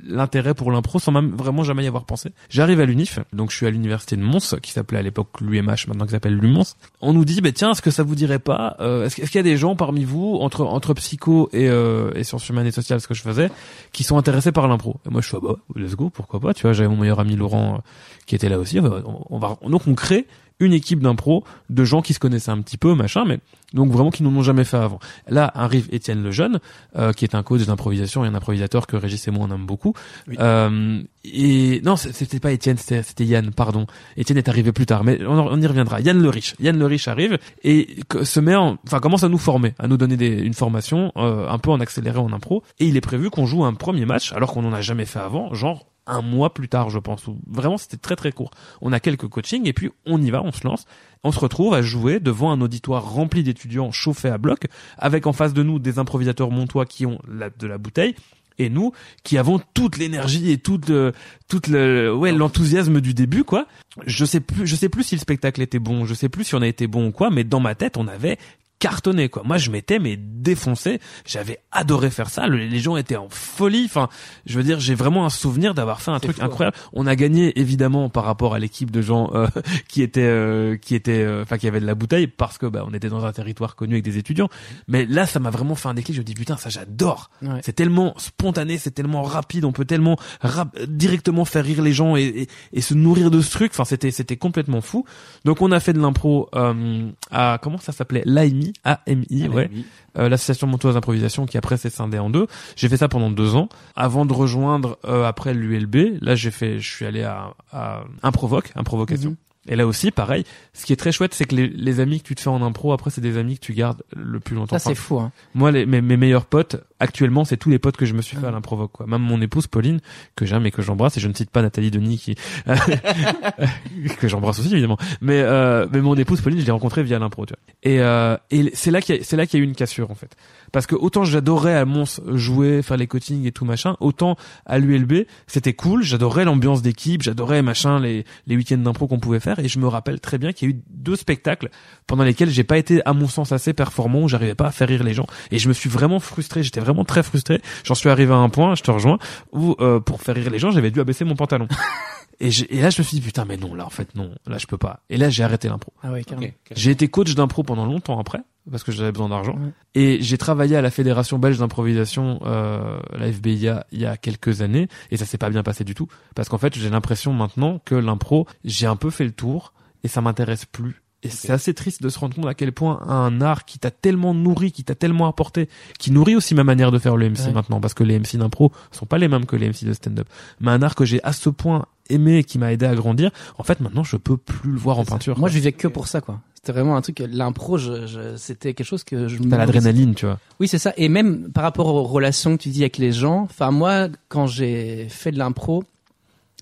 l'intérêt 0.03 0.53
pour 0.53 0.71
l'impro 0.71 0.99
sans 0.99 1.11
même 1.11 1.31
vraiment 1.31 1.63
jamais 1.63 1.83
y 1.83 1.87
avoir 1.87 2.05
pensé. 2.05 2.34
J'arrive 2.49 2.79
à 2.79 2.85
l'UNIF, 2.85 3.19
donc 3.33 3.51
je 3.51 3.55
suis 3.55 3.65
à 3.65 3.69
l'université 3.69 4.15
de 4.15 4.21
Mons 4.21 4.55
qui 4.61 4.71
s'appelait 4.71 4.99
à 4.99 5.01
l'époque 5.01 5.29
l'UMH, 5.41 5.87
maintenant 5.87 6.05
qui 6.05 6.11
s'appelle 6.11 6.35
l'UMons. 6.35 6.63
On 7.01 7.13
nous 7.13 7.25
dit 7.25 7.41
bah 7.41 7.51
tiens, 7.51 7.71
est-ce 7.71 7.81
que 7.81 7.91
ça 7.91 8.03
vous 8.03 8.15
dirait 8.15 8.39
pas 8.39 8.75
euh, 8.79 9.05
est-ce, 9.05 9.15
qu'il 9.15 9.35
y 9.35 9.37
a 9.39 9.43
des 9.43 9.57
gens 9.57 9.75
parmi 9.75 10.03
vous 10.03 10.37
entre 10.41 10.65
entre 10.65 10.93
psycho 10.93 11.49
et 11.53 11.69
euh, 11.69 12.11
et 12.15 12.23
sciences 12.23 12.47
humaines 12.49 12.67
et 12.67 12.71
sociales 12.71 13.01
ce 13.01 13.07
que 13.07 13.13
je 13.13 13.21
faisais 13.21 13.49
qui 13.91 14.03
sont 14.03 14.17
intéressés 14.17 14.51
par 14.51 14.67
l'impro? 14.67 14.97
Et 15.05 15.09
moi 15.09 15.21
je 15.21 15.27
suis 15.27 15.37
ah 15.37 15.41
bah 15.43 15.55
let's 15.75 15.95
go, 15.95 16.09
pourquoi 16.09 16.39
pas, 16.39 16.53
tu 16.53 16.63
vois, 16.63 16.73
j'avais 16.73 16.89
mon 16.89 16.97
meilleur 16.97 17.19
ami 17.19 17.35
Laurent 17.35 17.75
euh, 17.75 17.77
qui 18.25 18.35
était 18.35 18.49
là 18.49 18.59
aussi, 18.59 18.79
on 18.79 19.25
on 19.29 19.39
va 19.39 19.57
donc 19.67 19.87
on 19.87 19.95
crée 19.95 20.27
une 20.59 20.73
équipe 20.73 20.99
d'impro 21.01 21.43
de 21.69 21.83
gens 21.83 22.01
qui 22.01 22.13
se 22.13 22.19
connaissaient 22.19 22.51
un 22.51 22.61
petit 22.61 22.77
peu, 22.77 22.95
machin, 22.95 23.25
mais 23.25 23.39
donc 23.73 23.91
vraiment 23.91 24.09
qui 24.09 24.23
n'en 24.23 24.33
ont 24.35 24.41
jamais 24.41 24.63
fait 24.63 24.77
avant. 24.77 24.99
Là 25.27 25.51
arrive 25.53 25.87
Étienne 25.91 26.23
Lejeune, 26.23 26.59
euh, 26.95 27.11
qui 27.11 27.25
est 27.25 27.35
un 27.35 27.43
coach 27.43 27.65
d'improvisation 27.65 28.23
et 28.23 28.27
un 28.27 28.35
improvisateur 28.35 28.87
que 28.87 28.95
Régis 28.95 29.27
et 29.27 29.31
moi 29.31 29.47
on 29.49 29.53
aime 29.53 29.65
beaucoup. 29.65 29.93
Euh, 30.39 31.01
et 31.25 31.81
non, 31.83 31.95
c'était 31.95 32.39
pas 32.39 32.51
Étienne, 32.51 32.77
c'était 32.77 33.25
Yann, 33.25 33.51
pardon. 33.51 33.85
Étienne 34.15 34.37
est 34.37 34.47
arrivé 34.47 34.71
plus 34.71 34.85
tard, 34.85 35.03
mais 35.03 35.19
on, 35.25 35.37
on 35.37 35.61
y 35.61 35.67
reviendra. 35.67 35.99
Yann 35.99 36.21
le 36.21 36.29
Riche, 36.29 36.55
Yann 36.59 36.77
le 36.77 36.85
Riche 36.85 37.07
arrive 37.07 37.37
et 37.63 37.97
se 38.23 38.39
met, 38.39 38.55
en, 38.55 38.77
enfin 38.85 38.99
commence 38.99 39.23
à 39.23 39.29
nous 39.29 39.37
former, 39.37 39.73
à 39.79 39.87
nous 39.87 39.97
donner 39.97 40.15
des, 40.15 40.27
une 40.27 40.53
formation 40.53 41.11
euh, 41.17 41.49
un 41.49 41.57
peu 41.57 41.71
en 41.71 41.79
accéléré 41.79 42.19
en 42.19 42.31
impro. 42.31 42.63
Et 42.79 42.85
il 42.85 42.95
est 42.95 43.01
prévu 43.01 43.29
qu'on 43.29 43.45
joue 43.45 43.65
un 43.65 43.73
premier 43.73 44.05
match, 44.05 44.31
alors 44.33 44.53
qu'on 44.53 44.61
n'en 44.61 44.73
a 44.73 44.81
jamais 44.81 45.05
fait 45.05 45.19
avant, 45.19 45.53
genre 45.53 45.85
un 46.07 46.21
mois 46.21 46.53
plus 46.53 46.69
tard, 46.69 46.89
je 46.89 46.99
pense. 46.99 47.25
Vraiment, 47.47 47.77
c'était 47.77 47.97
très 47.97 48.15
très 48.15 48.31
court. 48.31 48.51
On 48.81 48.93
a 48.93 48.99
quelques 48.99 49.27
coachings 49.27 49.67
et 49.67 49.73
puis 49.73 49.91
on 50.05 50.21
y 50.21 50.29
va, 50.29 50.43
on 50.43 50.51
se 50.51 50.65
lance. 50.65 50.85
On 51.23 51.31
se 51.31 51.39
retrouve 51.39 51.73
à 51.73 51.81
jouer 51.81 52.19
devant 52.19 52.51
un 52.51 52.61
auditoire 52.61 53.03
rempli 53.03 53.43
d'étudiants 53.43 53.91
chauffés 53.91 54.29
à 54.29 54.37
bloc, 54.37 54.67
avec 54.97 55.25
en 55.25 55.33
face 55.33 55.53
de 55.53 55.63
nous 55.63 55.79
des 55.79 55.97
improvisateurs 55.97 56.51
montois 56.51 56.85
qui 56.85 57.05
ont 57.05 57.19
de 57.27 57.67
la 57.67 57.77
bouteille. 57.77 58.15
Et 58.57 58.69
nous, 58.69 58.93
qui 59.23 59.37
avons 59.37 59.59
toute 59.73 59.97
l'énergie 59.97 60.49
et 60.49 60.57
toute 60.57 60.87
le, 60.87 61.11
toute 61.49 61.67
le, 61.67 62.15
ouais, 62.15 62.31
l'enthousiasme 62.31 63.01
du 63.01 63.13
début, 63.13 63.43
quoi. 63.43 63.67
Je 64.05 64.23
sais 64.23 64.39
plus, 64.39 64.65
je 64.65 64.75
sais 64.77 64.87
plus 64.87 65.03
si 65.03 65.15
le 65.15 65.19
spectacle 65.19 65.61
était 65.61 65.79
bon, 65.79 66.05
je 66.05 66.13
sais 66.13 66.29
plus 66.29 66.45
si 66.45 66.55
on 66.55 66.61
a 66.61 66.67
été 66.67 66.87
bon 66.87 67.07
ou 67.07 67.11
quoi, 67.11 67.29
mais 67.29 67.43
dans 67.43 67.59
ma 67.59 67.75
tête, 67.75 67.97
on 67.97 68.07
avait 68.07 68.37
cartonné 68.79 69.29
quoi. 69.29 69.43
Moi 69.45 69.57
je 69.57 69.71
m'étais 69.71 69.99
mais 69.99 70.17
défoncé, 70.17 70.99
j'avais 71.25 71.59
adoré 71.71 72.09
faire 72.09 72.29
ça, 72.29 72.47
Le- 72.47 72.57
les 72.57 72.79
gens 72.79 72.97
étaient 72.97 73.15
en 73.15 73.29
folie, 73.29 73.83
enfin 73.85 74.09
je 74.45 74.57
veux 74.57 74.63
dire 74.63 74.79
j'ai 74.79 74.95
vraiment 74.95 75.25
un 75.25 75.29
souvenir 75.29 75.73
d'avoir 75.73 76.01
fait 76.01 76.11
un 76.11 76.19
truc 76.19 76.35
fou, 76.37 76.41
hein. 76.41 76.45
incroyable. 76.45 76.77
On 76.93 77.07
a 77.07 77.15
gagné 77.15 77.57
évidemment 77.59 78.09
par 78.09 78.25
rapport 78.25 78.53
à 78.53 78.59
l'équipe 78.59 78.91
de 78.91 79.01
gens 79.01 79.31
euh, 79.33 79.47
qui 79.87 80.01
étaient 80.01 80.21
euh, 80.23 80.77
qui 80.77 80.95
étaient 80.95 81.23
euh, 81.23 81.43
enfin 81.43 81.57
qui 81.57 81.67
avaient 81.67 81.79
de 81.79 81.85
la 81.85 81.95
bouteille 81.95 82.27
parce 82.27 82.57
que 82.57 82.65
bah 82.65 82.83
on 82.87 82.93
était 82.93 83.09
dans 83.09 83.25
un 83.25 83.31
territoire 83.31 83.75
connu 83.75 83.93
avec 83.95 84.03
des 84.03 84.17
étudiants. 84.17 84.49
Mais 84.87 85.05
là 85.05 85.25
ça 85.25 85.39
m'a 85.39 85.49
vraiment 85.49 85.75
fait 85.75 85.87
un 85.89 85.93
déclic, 85.93 86.15
je 86.15 86.21
me 86.21 86.25
dis 86.25 86.33
putain 86.33 86.57
ça 86.57 86.69
j'adore. 86.69 87.29
Ouais. 87.41 87.59
C'est 87.63 87.73
tellement 87.73 88.13
spontané, 88.17 88.77
c'est 88.77 88.91
tellement 88.91 89.23
rapide, 89.23 89.65
on 89.65 89.71
peut 89.71 89.85
tellement 89.85 90.17
rap- 90.41 90.79
directement 90.87 91.45
faire 91.45 91.63
rire 91.65 91.81
les 91.81 91.93
gens 91.93 92.15
et, 92.15 92.23
et, 92.23 92.47
et 92.73 92.81
se 92.81 92.93
nourrir 92.93 93.31
de 93.31 93.41
ce 93.41 93.51
truc. 93.51 93.71
Enfin, 93.73 93.85
c'était 93.85 94.11
c'était 94.11 94.37
complètement 94.37 94.81
fou. 94.81 95.05
Donc 95.45 95.61
on 95.61 95.71
a 95.71 95.79
fait 95.79 95.93
de 95.93 95.99
l'impro 96.01 96.49
euh, 96.55 97.09
à 97.31 97.59
comment 97.61 97.77
ça 97.77 97.91
s'appelait? 97.91 98.23
l'AMI, 98.25 98.64
AMI, 98.83 99.49
ouais, 99.49 99.69
euh, 100.17 100.29
l'association 100.29 100.67
montoise 100.67 100.95
d'improvisation 100.95 101.45
qui 101.45 101.57
après 101.57 101.77
s'est 101.77 101.89
scindée 101.89 102.19
en 102.19 102.29
deux. 102.29 102.47
J'ai 102.75 102.89
fait 102.89 102.97
ça 102.97 103.07
pendant 103.07 103.29
deux 103.29 103.55
ans 103.55 103.69
avant 103.95 104.25
de 104.25 104.33
rejoindre 104.33 104.97
euh, 105.05 105.25
après 105.25 105.53
l'ULB. 105.53 106.21
Là 106.21 106.35
j'ai 106.35 106.51
fait, 106.51 106.79
je 106.79 106.89
suis 106.89 107.05
allé 107.05 107.23
à, 107.23 107.53
à 107.71 108.03
Improvoque, 108.23 108.71
Improvocation. 108.75 109.35
Et 109.67 109.75
là 109.75 109.87
aussi, 109.87 110.11
pareil. 110.11 110.43
Ce 110.73 110.85
qui 110.85 110.93
est 110.93 110.95
très 110.95 111.11
chouette, 111.11 111.33
c'est 111.33 111.45
que 111.45 111.55
les, 111.55 111.67
les 111.67 111.99
amis 111.99 112.19
que 112.21 112.27
tu 112.27 112.35
te 112.35 112.41
fais 112.41 112.49
en 112.49 112.61
impro, 112.61 112.93
après, 112.93 113.09
c'est 113.09 113.21
des 113.21 113.37
amis 113.37 113.55
que 113.55 113.65
tu 113.65 113.73
gardes 113.73 114.03
le 114.15 114.39
plus 114.39 114.55
longtemps. 114.55 114.77
Ça, 114.77 114.79
c'est 114.79 114.91
Enfin, 114.91 115.01
fou, 115.01 115.19
hein. 115.19 115.31
moi, 115.53 115.71
les, 115.71 115.85
mes, 115.85 116.01
mes 116.01 116.17
meilleurs 116.17 116.45
potes, 116.45 116.77
actuellement, 116.99 117.45
c'est 117.45 117.57
tous 117.57 117.69
les 117.69 117.79
potes 117.79 117.97
que 117.97 118.05
je 118.05 118.13
me 118.13 118.21
suis 118.21 118.37
fait 118.37 118.45
à 118.45 118.51
l'improvoque, 118.51 118.91
quoi. 118.91 119.07
Même 119.07 119.21
mon 119.21 119.41
épouse, 119.41 119.67
Pauline, 119.67 119.99
que 120.35 120.45
j'aime 120.45 120.65
et 120.65 120.71
que 120.71 120.81
j'embrasse, 120.81 121.17
et 121.17 121.19
je 121.19 121.27
ne 121.27 121.33
cite 121.33 121.49
pas 121.49 121.61
Nathalie 121.61 121.91
Denis, 121.91 122.17
qui, 122.17 122.35
que 124.19 124.27
j'embrasse 124.27 124.59
aussi, 124.59 124.71
évidemment. 124.71 124.97
Mais, 125.21 125.41
euh, 125.41 125.87
mais 125.91 126.01
mon 126.01 126.15
épouse, 126.15 126.41
Pauline, 126.41 126.59
je 126.59 126.65
l'ai 126.65 126.71
rencontrée 126.71 127.03
via 127.03 127.19
l'impro, 127.19 127.45
tu 127.45 127.53
vois. 127.53 127.59
Et, 127.91 127.99
euh, 128.01 128.37
et 128.51 128.71
c'est 128.73 128.91
là 128.91 129.01
qu'il 129.01 129.15
y 129.15 129.19
a, 129.19 129.23
c'est 129.23 129.35
là 129.37 129.45
qu'il 129.45 129.59
y 129.59 129.61
a 129.61 129.65
eu 129.65 129.67
une 129.67 129.75
cassure, 129.75 130.11
en 130.11 130.15
fait. 130.15 130.35
Parce 130.71 130.87
que 130.87 130.95
autant 130.95 131.23
j'adorais 131.23 131.75
à 131.75 131.85
Mons 131.85 132.19
jouer, 132.33 132.81
faire 132.81 132.97
les 132.97 133.07
coachings 133.07 133.45
et 133.45 133.51
tout 133.51 133.65
machin, 133.65 133.95
autant 133.99 134.35
à 134.65 134.77
l'ULB, 134.77 135.25
c'était 135.47 135.73
cool, 135.73 136.03
j'adorais 136.03 136.43
l'ambiance 136.45 136.81
d'équipe, 136.81 137.21
j'adorais 137.21 137.61
machin, 137.61 137.99
les, 137.99 138.25
les 138.47 138.55
week-ends 138.57 138.77
d'impro 138.77 139.07
qu'on 139.07 139.19
pouvait 139.19 139.39
faire, 139.39 139.54
et 139.59 139.67
je 139.67 139.79
me 139.79 139.87
rappelle 139.87 140.19
très 140.19 140.37
bien 140.37 140.51
qu'il 140.53 140.69
y 140.69 140.71
a 140.71 140.75
eu 140.75 140.81
deux 140.89 141.15
spectacles 141.15 141.69
pendant 142.07 142.23
lesquels 142.23 142.49
j'ai 142.49 142.63
pas 142.63 142.77
été, 142.77 143.01
à 143.05 143.13
mon 143.13 143.27
sens, 143.27 143.51
assez 143.51 143.73
performant, 143.73 144.23
où 144.23 144.27
j'arrivais 144.29 144.55
pas 144.55 144.67
à 144.67 144.71
faire 144.71 144.87
rire 144.87 145.03
les 145.03 145.13
gens. 145.13 145.27
Et 145.51 145.59
je 145.59 145.67
me 145.67 145.73
suis 145.73 145.89
vraiment 145.89 146.19
frustré, 146.19 146.63
j'étais 146.63 146.79
vraiment 146.79 147.05
très 147.05 147.23
frustré. 147.23 147.61
J'en 147.83 147.95
suis 147.95 148.09
arrivé 148.09 148.33
à 148.33 148.37
un 148.37 148.49
point, 148.49 148.75
je 148.75 148.83
te 148.83 148.91
rejoins, 148.91 149.17
où, 149.51 149.75
euh, 149.79 149.99
pour 149.99 150.21
faire 150.21 150.35
rire 150.35 150.49
les 150.49 150.59
gens, 150.59 150.71
j'avais 150.71 150.91
dû 150.91 150.99
abaisser 150.99 151.25
mon 151.25 151.35
pantalon. 151.35 151.67
et, 152.39 152.51
j'ai- 152.51 152.75
et 152.75 152.81
là, 152.81 152.89
je 152.89 152.99
me 153.01 153.03
suis 153.03 153.19
dit, 153.19 153.25
putain, 153.25 153.45
mais 153.45 153.57
non, 153.57 153.73
là, 153.75 153.85
en 153.85 153.89
fait, 153.89 154.13
non, 154.15 154.31
là, 154.47 154.57
je 154.57 154.65
peux 154.67 154.77
pas. 154.77 155.01
Et 155.09 155.17
là, 155.17 155.29
j'ai 155.29 155.43
arrêté 155.43 155.67
l'impro. 155.69 155.93
Ah 156.03 156.11
ouais, 156.11 156.23
carrément. 156.23 156.51
J'ai 156.75 156.91
été 156.91 157.07
coach 157.07 157.33
d'impro 157.35 157.63
pendant 157.63 157.85
longtemps 157.85 158.19
après, 158.19 158.39
parce 158.69 158.83
que 158.83 158.91
j'avais 158.91 159.11
besoin 159.11 159.29
d'argent. 159.29 159.53
Ouais. 159.57 159.71
Et 159.95 160.17
j'ai 160.21 160.37
travaillé 160.37 160.75
à 160.75 160.81
la 160.81 160.91
Fédération 160.91 161.37
belge 161.39 161.59
d'improvisation, 161.59 162.39
euh, 162.45 162.99
la 163.17 163.31
FBIA, 163.31 163.85
il 163.91 163.99
y 164.01 164.05
a 164.05 164.17
quelques 164.17 164.61
années, 164.61 164.87
et 165.11 165.17
ça 165.17 165.25
s'est 165.25 165.37
pas 165.37 165.49
bien 165.49 165.63
passé 165.63 165.83
du 165.83 165.93
tout. 165.95 166.07
Parce 166.35 166.49
qu'en 166.49 166.57
fait, 166.57 166.75
j'ai 166.77 166.89
l'impression 166.89 167.33
maintenant 167.33 167.79
que 167.85 167.95
l'impro, 167.95 168.47
j'ai 168.63 168.87
un 168.87 168.95
peu 168.95 169.09
fait 169.09 169.25
le 169.25 169.31
tour, 169.31 169.73
et 170.03 170.07
ça 170.07 170.21
m'intéresse 170.21 170.65
plus. 170.65 171.01
Et 171.23 171.29
c'est 171.29 171.51
assez 171.51 171.73
triste 171.73 172.03
de 172.03 172.09
se 172.09 172.19
rendre 172.19 172.35
compte 172.35 172.45
à 172.45 172.53
quel 172.53 172.71
point 172.71 173.01
un 173.07 173.41
art 173.41 173.65
qui 173.65 173.79
t'a 173.79 173.89
tellement 173.89 174.35
nourri, 174.35 174.71
qui 174.71 174.83
t'a 174.83 174.93
tellement 174.93 175.25
apporté, 175.27 175.69
qui 175.97 176.11
nourrit 176.11 176.35
aussi 176.35 176.53
ma 176.53 176.63
manière 176.63 176.91
de 176.91 176.99
faire 176.99 177.17
le 177.17 177.27
MC 177.27 177.47
Ouais. 177.47 177.51
maintenant, 177.53 177.79
parce 177.81 177.95
que 177.95 178.03
les 178.03 178.19
MC 178.19 178.37
d'impro 178.37 178.71
sont 178.91 179.07
pas 179.07 179.17
les 179.17 179.27
mêmes 179.27 179.47
que 179.47 179.55
les 179.55 179.67
MC 179.69 179.85
de 179.85 179.93
stand-up. 179.93 180.27
Mais 180.59 180.69
un 180.69 180.83
art 180.83 180.93
que 180.93 181.03
j'ai 181.03 181.23
à 181.23 181.33
ce 181.33 181.49
point 181.49 181.85
aimé, 182.09 182.37
et 182.39 182.43
qui 182.43 182.59
m'a 182.59 182.71
aidé 182.73 182.85
à 182.85 182.95
grandir, 182.95 183.31
en 183.57 183.63
fait, 183.63 183.79
maintenant, 183.79 184.03
je 184.03 184.17
peux 184.17 184.37
plus 184.37 184.71
le 184.71 184.77
voir 184.77 184.99
en 184.99 185.05
peinture. 185.05 185.37
Moi, 185.37 185.47
quoi. 185.47 185.49
je 185.49 185.55
vivais 185.55 185.71
que 185.71 185.87
pour 185.87 186.07
ça, 186.07 186.21
quoi. 186.21 186.39
C'était 186.55 186.71
vraiment 186.71 186.95
un 186.95 187.01
truc, 187.01 187.19
l'impro, 187.31 187.77
je, 187.77 188.07
je, 188.07 188.35
c'était 188.37 188.73
quelque 188.73 188.87
chose 188.87 189.03
que 189.03 189.27
je 189.27 189.37
T'as 189.37 189.57
l'adrénaline, 189.57 190.15
tu 190.15 190.25
vois. 190.25 190.39
Oui, 190.59 190.67
c'est 190.67 190.79
ça. 190.79 190.93
Et 190.97 191.09
même 191.09 191.51
par 191.51 191.63
rapport 191.63 191.87
aux 191.87 192.03
relations 192.03 192.57
que 192.57 192.63
tu 192.63 192.69
dis 192.69 192.81
avec 192.81 192.97
les 192.97 193.11
gens, 193.11 193.41
enfin, 193.43 193.69
moi, 193.69 194.07
quand 194.29 194.47
j'ai 194.47 195.07
fait 195.09 195.31
de 195.31 195.37
l'impro, 195.37 195.83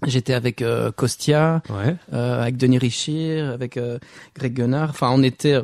j'étais 0.05 0.33
avec 0.33 0.61
euh, 0.61 0.91
Costia, 0.91 1.61
Ouais. 1.69 1.95
euh, 2.11 2.41
avec 2.41 2.57
Denis 2.57 2.79
Richir, 2.79 3.49
avec 3.51 3.77
euh, 3.77 3.97
Greg 4.35 4.53
Gunnard. 4.53 4.89
Enfin, 4.89 5.09
on 5.13 5.23
était, 5.23 5.57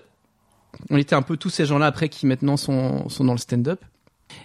on 0.89 0.95
était 0.95 1.15
un 1.15 1.21
peu 1.21 1.35
tous 1.35 1.49
ces 1.49 1.65
gens-là 1.65 1.87
après 1.87 2.07
qui 2.07 2.25
maintenant 2.25 2.55
sont, 2.55 3.09
sont 3.09 3.25
dans 3.25 3.33
le 3.33 3.39
stand-up. 3.39 3.81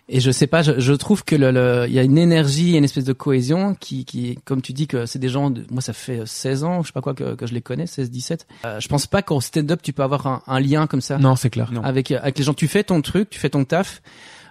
Et 0.08 0.20
je 0.20 0.30
sais 0.30 0.46
pas, 0.46 0.62
je, 0.62 0.78
je 0.80 0.92
trouve 0.92 1.24
que 1.24 1.34
le, 1.36 1.50
le- 1.50 1.84
il 1.88 1.94
y 1.94 1.98
a 1.98 2.02
une 2.02 2.18
énergie, 2.18 2.76
une 2.76 2.84
espèce 2.84 3.04
de 3.04 3.12
cohésion 3.12 3.74
qui, 3.74 4.04
qui, 4.04 4.38
comme 4.44 4.60
tu 4.62 4.72
dis 4.72 4.86
que 4.86 5.06
c'est 5.06 5.18
des 5.18 5.28
gens, 5.28 5.50
de, 5.50 5.64
moi 5.70 5.80
ça 5.82 5.92
fait 5.92 6.22
16 6.26 6.64
ans, 6.64 6.82
je 6.82 6.88
sais 6.88 6.92
pas 6.92 7.00
quoi 7.00 7.14
que, 7.14 7.34
que 7.34 7.46
je 7.46 7.54
les 7.54 7.60
connais, 7.62 7.86
16, 7.86 8.10
17. 8.10 8.46
Euh, 8.64 8.80
je 8.80 8.88
pense 8.88 9.06
pas 9.06 9.22
qu'au 9.22 9.40
stand-up 9.40 9.80
tu 9.82 9.92
peux 9.92 10.02
avoir 10.02 10.26
un, 10.26 10.42
un 10.46 10.60
lien 10.60 10.86
comme 10.86 11.00
ça 11.00 11.18
Non, 11.18 11.36
c'est 11.36 11.50
clair. 11.50 11.70
avec 11.82 12.10
avec 12.10 12.38
les 12.38 12.44
gens. 12.44 12.54
Tu 12.54 12.68
fais 12.68 12.84
ton 12.84 13.00
truc, 13.02 13.30
tu 13.30 13.38
fais 13.38 13.50
ton 13.50 13.64
taf. 13.64 14.02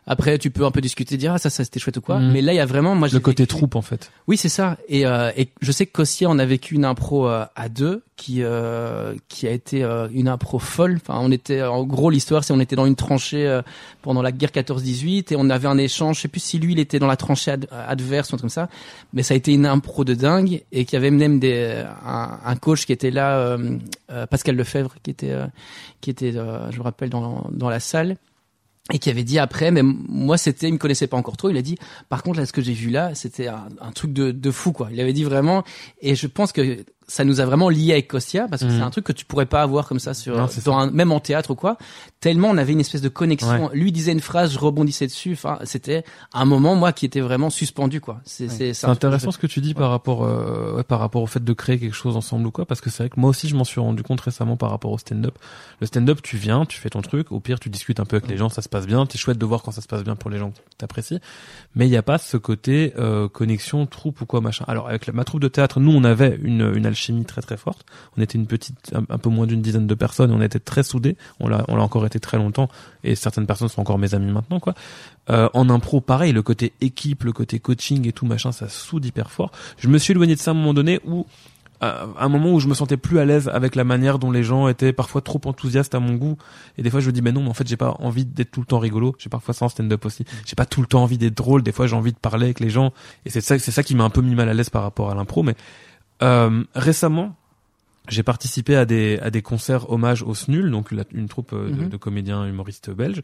Après, 0.06 0.38
tu 0.38 0.50
peux 0.52 0.66
un 0.66 0.72
peu 0.72 0.82
discuter, 0.82 1.16
dire 1.16 1.32
ah 1.34 1.38
ça, 1.38 1.50
ça 1.50 1.64
c'était 1.64 1.80
chouette 1.80 1.96
ou 1.98 2.02
quoi. 2.02 2.20
Mhm. 2.20 2.32
Mais 2.34 2.42
là, 2.42 2.52
il 2.54 2.58
y 2.58 2.60
a 2.60 2.66
vraiment 2.66 2.94
moi 2.94 3.08
Le 3.12 3.20
côté 3.22 3.44
vécu- 3.44 3.48
troupe, 3.56 3.76
en 3.76 3.82
fait. 3.82 4.12
oui, 4.28 4.36
c'est 4.36 4.50
ça. 4.50 4.78
Et, 4.90 5.06
euh, 5.06 5.32
et 5.38 5.48
je 5.62 5.72
sais 5.72 5.86
que 5.86 5.92
Cossier, 5.94 6.28
on 6.28 6.38
a 6.40 6.46
vécu 6.46 6.76
une 6.76 6.84
impro 6.86 7.28
euh, 7.28 7.46
à 7.56 7.70
deux 7.70 8.04
qui 8.18 8.44
euh, 8.44 9.14
qui 9.30 9.48
a 9.48 9.52
été 9.52 9.82
euh, 9.84 10.08
une 10.14 10.28
impro 10.28 10.60
folle. 10.60 10.98
Enfin, 11.02 11.20
on 11.22 11.32
était 11.32 11.62
en 11.64 11.84
gros 11.86 12.10
l'histoire, 12.10 12.44
c'est 12.44 12.52
on 12.54 12.60
était 12.60 12.76
dans 12.76 12.86
une 12.86 12.96
tranchée 12.98 13.48
euh, 13.48 13.62
pendant 14.02 14.22
la 14.22 14.32
guerre 14.34 14.52
14-18 14.52 15.32
et 15.34 15.36
on 15.38 15.50
avait 15.50 15.68
un 15.68 15.78
échange. 15.78 16.18
Je 16.18 16.22
sais 16.24 16.28
plus 16.28 16.42
si 16.42 16.60
lui 16.60 16.74
il 16.74 16.80
était 16.80 17.00
dans 17.00 17.08
la 17.08 17.16
tranchée 17.18 17.52
ad- 17.52 17.68
adverse 17.72 18.30
ou 18.32 18.36
un 18.36 18.38
truc 18.38 18.42
comme 18.42 18.50
ça, 18.50 18.70
mais 19.14 19.24
ça 19.24 19.34
a 19.34 19.38
été 19.38 19.54
une 19.54 19.66
impro 19.66 20.04
de 20.04 20.14
dingue 20.16 20.64
et 20.74 20.86
qu'il 20.86 20.96
y 20.96 20.98
avait 20.98 21.12
même 21.12 21.40
des 21.40 21.84
un, 22.06 22.40
un 22.46 22.56
coach 22.58 22.86
qui 22.86 22.92
était 22.92 23.12
là, 23.12 23.38
euh, 23.38 23.78
euh, 24.12 24.26
Pascal 24.28 24.56
Lefebvre, 24.58 24.96
qui 25.02 25.12
était 25.12 25.32
euh, 25.32 25.46
qui 26.02 26.10
était, 26.10 26.36
euh, 26.36 26.70
je 26.72 26.78
me 26.78 26.84
rappelle 26.84 27.10
dans 27.10 27.48
dans 27.52 27.70
la 27.70 27.80
salle 27.80 28.18
et 28.92 29.00
qui 29.00 29.10
avait 29.10 29.24
dit 29.24 29.40
après, 29.40 29.72
mais 29.72 29.82
moi 29.84 30.38
c'était, 30.38 30.68
il 30.68 30.74
me 30.74 30.78
connaissait 30.78 31.08
pas 31.08 31.16
encore 31.16 31.38
trop, 31.38 31.50
il 31.50 31.58
a 31.58 31.62
dit, 31.62 31.78
par 32.10 32.22
contre 32.22 32.40
là 32.40 32.46
ce 32.46 32.52
que 32.52 32.62
j'ai 32.62 32.74
vu 32.74 32.90
là, 32.90 33.16
c'était 33.16 33.48
un, 33.48 33.92
truc 33.96 34.12
de, 34.12 34.32
de 34.32 34.52
fou 34.52 34.74
quoi. 34.74 34.90
Il 34.92 35.00
avait 35.00 35.14
dit 35.14 35.24
vraiment, 35.24 35.64
et 36.02 36.16
je 36.16 36.28
pense 36.28 36.52
que 36.52 36.84
ça 37.08 37.26
nous 37.26 37.42
a 37.42 37.46
vraiment 37.46 37.70
lié 37.70 37.94
avec 37.94 38.08
Kostia 38.08 38.48
parce 38.48 38.64
que 38.64 38.70
c'est 38.70 38.82
un 38.82 38.90
truc 38.90 39.06
que 39.06 39.12
tu 39.12 39.26
pourrais 39.26 39.46
pas 39.46 39.62
avoir 39.62 39.88
comme 39.88 40.00
ça 40.00 40.14
sur, 40.14 40.38
Non, 40.38 40.48
c'est 40.48 40.66
dans 40.66 40.78
un, 40.78 40.90
même 40.92 41.12
en 41.12 41.20
théâtre 41.20 41.52
ou 41.52 41.56
quoi. 41.56 41.78
Tellement 42.20 42.50
on 42.50 42.58
avait 42.58 42.74
une 42.74 42.80
espèce 42.80 43.02
de 43.02 43.10
connexion. 43.10 43.70
Lui 43.74 43.92
disait 43.92 44.12
une 44.12 44.20
phrase, 44.20 44.54
je 44.54 44.60
rebondissais 44.60 45.08
dessus. 45.08 45.34
Enfin, 45.34 45.60
c'était 45.64 46.04
un 46.34 46.46
moment 46.46 46.76
moi 46.76 46.94
qui 46.94 47.06
était 47.06 47.22
vraiment 47.22 47.50
suspendu 47.50 48.02
quoi. 48.02 48.22
C'est 48.26 48.50
c'est 48.50 48.74
C'est 48.74 48.88
intéressant 48.88 49.32
ce 49.32 49.38
que 49.38 49.48
tu 49.48 49.62
dis 49.62 49.74
par 49.74 49.90
rapport 49.90 50.24
euh, 50.24 50.78
ouais, 50.78 50.84
par 50.84 51.00
rapport 51.00 51.22
au 51.22 51.28
fait 51.28 51.44
de 51.44 51.54
créer 51.54 51.80
quelque 51.80 51.96
chose 51.96 52.16
ensemble 52.16 52.48
ou 52.48 52.52
quoi 52.52 52.66
parce 52.66 52.82
que 52.82 52.90
c'est 52.90 53.04
vrai 53.04 53.10
que 53.10 53.20
moi 53.20 53.30
aussi 53.30 53.48
je 53.48 53.56
m'en 53.56 53.64
suis 53.64 53.80
rendu 53.80 54.04
compte 54.04 54.22
récemment 54.22 54.58
par 54.58 54.70
rapport 54.70 54.92
au 54.92 54.98
stand-up. 54.98 55.38
Le 55.82 55.88
stand-up 55.88 56.22
tu 56.22 56.38
viens, 56.38 56.66
tu 56.66 56.80
fais 56.80 56.90
ton 56.90 57.02
truc, 57.02 57.32
au 57.32 57.40
pire 57.40 57.60
tu 57.60 57.70
discutes 57.70 58.00
un 58.00 58.06
peu 58.06 58.18
avec 58.18 58.30
les 58.30 58.38
gens, 58.38 58.50
ça 58.50 58.62
se 58.62 58.70
passe 58.70 58.88
bien, 58.88 59.06
c'est 59.10 59.18
chouette 59.18 59.38
de 59.38 59.46
voir 59.46 59.62
quand 59.64 59.72
ça 59.72 59.82
se 59.82 59.88
passe 59.88 60.04
bien 60.04 60.16
pour 60.16 60.30
les 60.30 60.38
gens 60.38 60.52
que 60.52 60.60
t'apprécies. 60.78 61.20
Mais 61.76 61.88
il 61.88 61.92
y 61.92 61.98
a 61.98 62.04
pas 62.04 62.18
ce 62.18 62.38
côté 62.38 62.94
euh, 62.98 63.28
connexion 63.28 63.86
troupe 63.86 64.22
ou 64.22 64.26
quoi 64.26 64.42
machin. 64.42 64.66
Alors 64.68 64.88
avec 64.88 65.06
la, 65.08 65.14
ma 65.14 65.24
troupe 65.24 65.42
de 65.42 65.48
théâtre, 65.48 65.80
nous 65.80 65.92
on 65.92 66.04
avait 66.04 66.40
une 66.42 66.74
une 66.76 66.93
alchimie 66.94 67.26
très 67.26 67.42
très 67.42 67.58
forte. 67.58 67.86
On 68.18 68.22
était 68.22 68.38
une 68.38 68.48
petite 68.48 68.94
un, 68.94 69.18
peu 69.18 69.30
moins 69.30 69.46
d'une 69.46 69.62
dizaine 69.62 69.88
de 69.88 69.96
personnes, 69.96 70.32
on 70.32 70.42
était 70.42 70.60
très 70.60 70.84
soudés. 70.84 71.18
On 71.40 71.48
l'a 71.48 71.66
on 71.68 71.76
l'a 71.76 71.84
encore 71.84 72.06
été 72.06 72.20
très 72.20 72.38
longtemps 72.38 72.70
et 73.04 73.16
certaines 73.16 73.46
personnes 73.46 73.68
sont 73.68 73.82
encore 73.82 74.00
mes 74.00 74.14
amis 74.14 74.32
maintenant 74.32 74.60
quoi. 74.60 74.74
Euh, 75.30 75.50
en 75.54 75.70
impro, 75.70 76.02
pareil, 76.02 76.34
le 76.34 76.42
côté 76.42 76.74
équipe, 76.82 77.24
le 77.24 77.32
côté 77.32 77.60
coaching 77.60 78.08
et 78.08 78.12
tout 78.12 78.26
machin, 78.26 78.52
ça 78.52 78.68
soude 78.70 79.06
hyper 79.06 79.32
fort. 79.32 79.52
Je 79.78 79.88
me 79.88 79.98
suis 79.98 80.12
éloigné 80.12 80.36
de 80.36 80.40
ça 80.40 80.52
à 80.52 80.54
un 80.54 80.58
moment 80.58 80.74
donné 80.74 81.00
où 81.06 81.26
à 81.84 82.24
un 82.24 82.30
moment 82.30 82.54
où 82.54 82.60
je 82.60 82.68
me 82.68 82.74
sentais 82.74 82.98
plus 82.98 83.20
à 83.20 83.26
l'aise 83.26 83.50
avec 83.50 83.76
la 83.76 83.84
manière 83.84 84.20
dont 84.20 84.32
les 84.32 84.44
gens 84.44 84.68
étaient 84.68 84.94
parfois 84.94 85.22
trop 85.22 85.42
enthousiastes 85.46 85.94
à 85.96 86.00
mon 86.00 86.14
goût 86.14 86.38
et 86.78 86.84
des 86.84 86.90
fois 86.90 87.00
je 87.00 87.08
me 87.08 87.12
dis 87.12 87.22
mais 87.22 87.32
non 87.32 87.42
mais 87.42 87.50
en 87.50 87.54
fait 87.54 87.68
j'ai 87.68 87.78
pas 87.78 87.96
envie 88.00 88.26
d'être 88.26 88.52
tout 88.52 88.62
le 88.62 88.66
temps 88.66 88.80
rigolo 88.80 89.16
j'ai 89.18 89.30
parfois 89.30 89.54
ça 89.54 89.66
en 89.66 89.70
stand-up 89.70 90.06
aussi 90.06 90.24
j'ai 90.46 90.56
pas 90.56 90.66
tout 90.66 90.82
le 90.82 90.88
temps 90.88 91.04
envie 91.04 91.18
d'être 91.18 91.36
drôle 91.36 91.62
des 91.62 91.72
fois 91.72 91.88
j'ai 91.88 91.96
envie 91.96 92.14
de 92.14 92.18
parler 92.18 92.46
avec 92.46 92.60
les 92.60 92.70
gens 92.70 92.94
et 93.26 93.30
c'est 93.30 93.42
ça 93.42 93.60
c'est 93.60 93.72
ça 93.72 93.84
qui 93.84 93.96
m'a 93.96 94.04
un 94.04 94.10
peu 94.10 94.22
mis 94.22 94.36
mal 94.36 94.48
à 94.50 94.54
l'aise 94.54 94.70
par 94.70 94.84
rapport 94.84 95.12
à 95.12 95.16
l'impro 95.16 95.44
mais 95.44 95.56
euh, 96.22 96.64
récemment 96.76 97.36
j'ai 98.10 98.22
participé 98.24 98.76
à 98.76 98.84
des 98.86 99.18
à 99.22 99.30
des 99.30 99.42
concerts 99.42 99.90
hommage 99.90 100.24
au 100.24 100.36
SNUL, 100.36 100.70
donc 100.70 100.92
la- 100.92 101.06
une 101.14 101.30
troupe 101.30 101.54
euh, 101.54 101.70
de, 101.70 101.84
Mhm. 101.84 101.90
de 101.90 101.98
comédiens 101.98 102.46
humoristes 102.46 102.90
belges, 102.92 103.22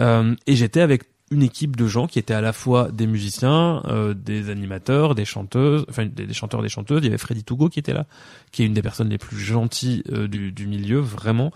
Euh, 0.00 0.34
et 0.46 0.54
j'étais 0.56 0.80
avec 0.80 1.02
une 1.32 1.42
équipe 1.42 1.76
de 1.76 1.86
gens 1.86 2.06
qui 2.06 2.18
étaient 2.18 2.34
à 2.34 2.40
la 2.40 2.52
fois 2.52 2.90
des 2.92 3.06
musiciens, 3.06 3.82
euh, 3.86 4.14
des 4.14 4.48
animateurs, 4.50 5.14
des 5.14 5.24
chanteuses, 5.24 5.84
enfin 5.88 6.06
des, 6.06 6.26
des 6.26 6.34
chanteurs, 6.34 6.62
des 6.62 6.68
chanteuses. 6.68 7.00
Il 7.02 7.06
y 7.06 7.08
avait 7.08 7.18
Freddy 7.18 7.42
Tougo 7.42 7.68
qui 7.68 7.78
était 7.80 7.94
là, 7.94 8.06
qui 8.52 8.62
est 8.62 8.66
une 8.66 8.74
des 8.74 8.82
personnes 8.82 9.08
les 9.08 9.18
plus 9.18 9.38
gentilles 9.38 10.02
euh, 10.12 10.28
du, 10.28 10.52
du 10.52 10.66
milieu, 10.66 10.98
vraiment. 11.00 11.50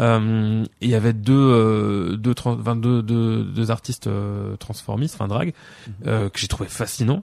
Euh, 0.00 0.64
il 0.80 0.88
y 0.90 0.94
avait 0.94 1.12
deux, 1.14 2.16
deux, 2.16 2.34
trans- 2.34 2.56
deux, 2.76 3.02
deux, 3.02 3.70
artistes 3.70 4.08
transformistes, 4.58 5.14
enfin 5.14 5.28
drag, 5.28 5.52
euh, 6.06 6.28
que 6.28 6.38
j'ai 6.38 6.48
trouvé 6.48 6.68
fascinant. 6.68 7.22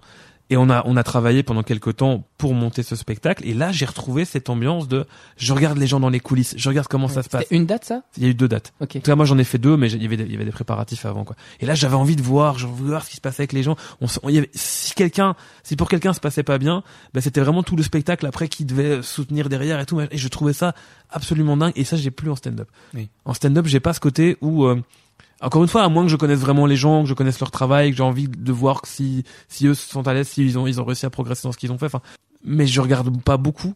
Et 0.51 0.57
on 0.57 0.69
a 0.69 0.83
on 0.85 0.95
a 0.97 1.03
travaillé 1.03 1.41
pendant 1.41 1.63
quelques 1.63 1.95
temps 1.95 2.27
pour 2.37 2.53
monter 2.53 2.83
ce 2.83 2.95
spectacle. 2.95 3.47
Et 3.47 3.53
là, 3.53 3.71
j'ai 3.71 3.85
retrouvé 3.85 4.25
cette 4.25 4.49
ambiance 4.49 4.87
de 4.87 5.05
je 5.37 5.53
regarde 5.53 5.77
les 5.79 5.87
gens 5.87 5.99
dans 5.99 6.09
les 6.09 6.19
coulisses, 6.19 6.53
je 6.57 6.69
regarde 6.69 6.87
comment 6.87 7.07
ça 7.07 7.23
se 7.23 7.29
passe. 7.29 7.43
C'était 7.43 7.55
une 7.55 7.65
date 7.65 7.85
ça? 7.85 8.03
Il 8.17 8.23
y 8.23 8.25
a 8.27 8.29
eu 8.29 8.33
deux 8.35 8.47
dates. 8.47 8.73
Ok. 8.81 8.97
En 8.97 8.99
tout 8.99 9.05
cas, 9.05 9.15
moi 9.15 9.25
j'en 9.25 9.37
ai 9.37 9.43
fait 9.43 9.57
deux, 9.57 9.77
mais 9.77 9.89
il 9.91 10.03
y 10.03 10.05
avait 10.05 10.17
des, 10.17 10.25
il 10.25 10.31
y 10.31 10.35
avait 10.35 10.45
des 10.45 10.51
préparatifs 10.51 11.05
avant 11.05 11.23
quoi. 11.23 11.35
Et 11.61 11.65
là, 11.65 11.73
j'avais 11.73 11.95
envie 11.95 12.15
de 12.15 12.21
voir, 12.21 12.59
je 12.59 12.67
voulais 12.67 12.89
voir 12.89 13.03
ce 13.05 13.09
qui 13.09 13.15
se 13.15 13.21
passait 13.21 13.41
avec 13.41 13.53
les 13.53 13.63
gens. 13.63 13.75
On, 14.01 14.07
on- 14.23 14.29
il 14.29 14.35
y 14.35 14.37
avait, 14.37 14.49
si 14.53 14.93
quelqu'un, 14.93 15.35
si 15.63 15.75
pour 15.75 15.87
quelqu'un 15.89 16.13
se 16.13 16.19
passait 16.19 16.43
pas 16.43 16.57
bien, 16.57 16.83
bah, 17.13 17.21
c'était 17.21 17.41
vraiment 17.41 17.63
tout 17.63 17.75
le 17.77 17.83
spectacle 17.83 18.25
après 18.25 18.47
qui 18.49 18.65
devait 18.65 19.01
soutenir 19.01 19.47
derrière 19.47 19.79
et 19.79 19.85
tout. 19.85 20.01
Et 20.01 20.07
je 20.17 20.27
trouvais 20.27 20.53
ça 20.53 20.75
absolument 21.09 21.55
dingue. 21.55 21.71
Et 21.77 21.85
ça, 21.85 21.95
j'ai 21.95 22.11
plus 22.11 22.29
en 22.29 22.35
stand-up. 22.35 22.67
Oui. 22.93 23.07
En 23.23 23.33
stand-up, 23.33 23.67
j'ai 23.67 23.79
pas 23.79 23.93
ce 23.93 23.99
côté 24.01 24.37
où 24.41 24.65
euh, 24.65 24.81
encore 25.41 25.61
une 25.63 25.67
fois, 25.69 25.83
à 25.83 25.89
moins 25.89 26.03
que 26.03 26.09
je 26.09 26.15
connaisse 26.15 26.39
vraiment 26.39 26.65
les 26.65 26.75
gens, 26.75 27.03
que 27.03 27.09
je 27.09 27.13
connaisse 27.13 27.39
leur 27.39 27.51
travail, 27.51 27.91
que 27.91 27.97
j'ai 27.97 28.03
envie 28.03 28.27
de 28.27 28.51
voir 28.51 28.81
si 28.85 29.23
si 29.47 29.67
eux 29.67 29.73
sont 29.73 30.07
à 30.07 30.13
l'aise, 30.13 30.27
s'ils 30.27 30.57
ont 30.59 30.67
ils 30.67 30.79
ont 30.79 30.85
réussi 30.85 31.05
à 31.05 31.09
progresser 31.09 31.43
dans 31.47 31.51
ce 31.51 31.57
qu'ils 31.57 31.71
ont 31.71 31.77
fait. 31.77 31.87
Enfin, 31.87 32.01
mais 32.43 32.67
je 32.67 32.79
regarde 32.81 33.21
pas 33.23 33.37
beaucoup 33.37 33.73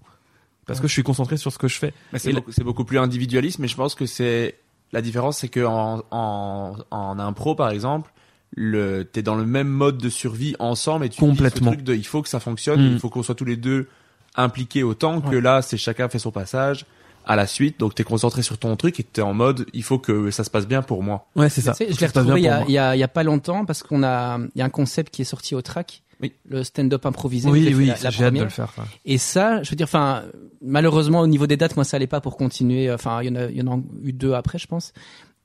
parce 0.67 0.79
que 0.79 0.87
je 0.87 0.93
suis 0.93 1.03
concentré 1.03 1.37
sur 1.37 1.51
ce 1.51 1.57
que 1.57 1.67
je 1.67 1.77
fais. 1.77 1.93
Mais 2.13 2.19
c'est 2.19 2.33
beaucoup, 2.33 2.51
c'est 2.51 2.63
beaucoup 2.63 2.85
plus 2.85 2.97
individualiste, 2.99 3.59
mais 3.59 3.67
je 3.67 3.75
pense 3.75 3.93
que 3.95 4.05
c'est 4.05 4.55
la 4.91 5.01
différence, 5.01 5.37
c'est 5.39 5.49
que 5.49 5.63
en, 5.65 6.03
en, 6.11 6.75
en 6.91 7.19
impro, 7.19 7.53
par 7.55 7.69
exemple, 7.69 8.11
le 8.55 9.03
t'es 9.03 9.21
dans 9.21 9.35
le 9.35 9.45
même 9.45 9.67
mode 9.67 9.97
de 9.97 10.09
survie 10.09 10.55
ensemble 10.59 11.05
et 11.05 11.09
tu 11.09 11.15
ce 11.15 11.19
Complètement. 11.21 11.71
truc 11.71 11.83
de 11.83 11.93
il 11.93 12.05
faut 12.05 12.21
que 12.21 12.29
ça 12.29 12.39
fonctionne, 12.39 12.81
Mm. 12.81 12.93
il 12.93 12.99
faut 12.99 13.09
qu'on 13.09 13.23
soit 13.23 13.35
tous 13.35 13.45
les 13.45 13.57
deux 13.57 13.87
impliqués 14.35 14.83
autant 14.83 15.21
que 15.21 15.35
Ouais. 15.35 15.41
là, 15.41 15.61
c'est 15.61 15.77
chacun 15.77 16.09
fait 16.09 16.19
son 16.19 16.31
passage 16.31 16.85
à 17.25 17.35
la 17.35 17.47
suite, 17.47 17.79
donc 17.79 17.95
t'es 17.95 18.03
concentré 18.03 18.41
sur 18.41 18.57
ton 18.57 18.75
truc 18.75 18.99
et 18.99 19.03
t'es 19.03 19.21
en 19.21 19.33
mode 19.33 19.65
il 19.73 19.83
faut 19.83 19.99
que 19.99 20.31
ça 20.31 20.43
se 20.43 20.49
passe 20.49 20.67
bien 20.67 20.81
pour 20.81 21.03
moi. 21.03 21.27
Ouais, 21.35 21.49
c'est 21.49 21.61
ça. 21.61 21.73
Je 21.79 21.83
l'ai 21.99 22.05
retrouvé 22.07 22.41
il 22.41 22.43
y, 22.45 22.49
a, 22.49 22.63
il 22.67 22.71
y 22.71 22.77
a 22.77 22.95
il 22.95 22.99
y 22.99 23.03
a 23.03 23.07
pas 23.07 23.23
longtemps 23.23 23.65
parce 23.65 23.83
qu'on 23.83 24.03
a 24.03 24.37
il 24.55 24.59
y 24.59 24.61
a 24.61 24.65
un 24.65 24.69
concept 24.69 25.13
qui 25.13 25.21
est 25.23 25.25
sorti 25.25 25.55
au 25.55 25.61
track. 25.61 26.01
Oui. 26.21 26.31
Le 26.47 26.63
stand-up 26.63 27.05
improvisé. 27.05 27.49
Oui, 27.49 27.73
oui, 27.75 27.87
la- 27.87 27.95
la 28.01 28.09
j'ai 28.09 28.23
hâte 28.23 28.33
de 28.33 28.39
le 28.43 28.47
faire. 28.49 28.73
Et 29.03 29.17
ça, 29.17 29.61
je 29.63 29.69
veux 29.69 29.75
dire, 29.75 29.83
enfin, 29.85 30.23
malheureusement 30.61 31.19
au 31.19 31.27
niveau 31.27 31.45
des 31.47 31.57
dates, 31.57 31.75
moi 31.75 31.83
ça 31.83 31.97
allait 31.97 32.07
pas 32.07 32.21
pour 32.21 32.37
continuer. 32.37 32.91
Enfin, 32.91 33.21
il 33.21 33.27
y 33.27 33.31
en 33.31 33.35
a, 33.35 33.45
il 33.49 33.57
y 33.57 33.61
en 33.61 33.67
a 33.77 33.79
eu 34.03 34.13
deux 34.13 34.33
après, 34.33 34.57
je 34.57 34.67
pense. 34.67 34.93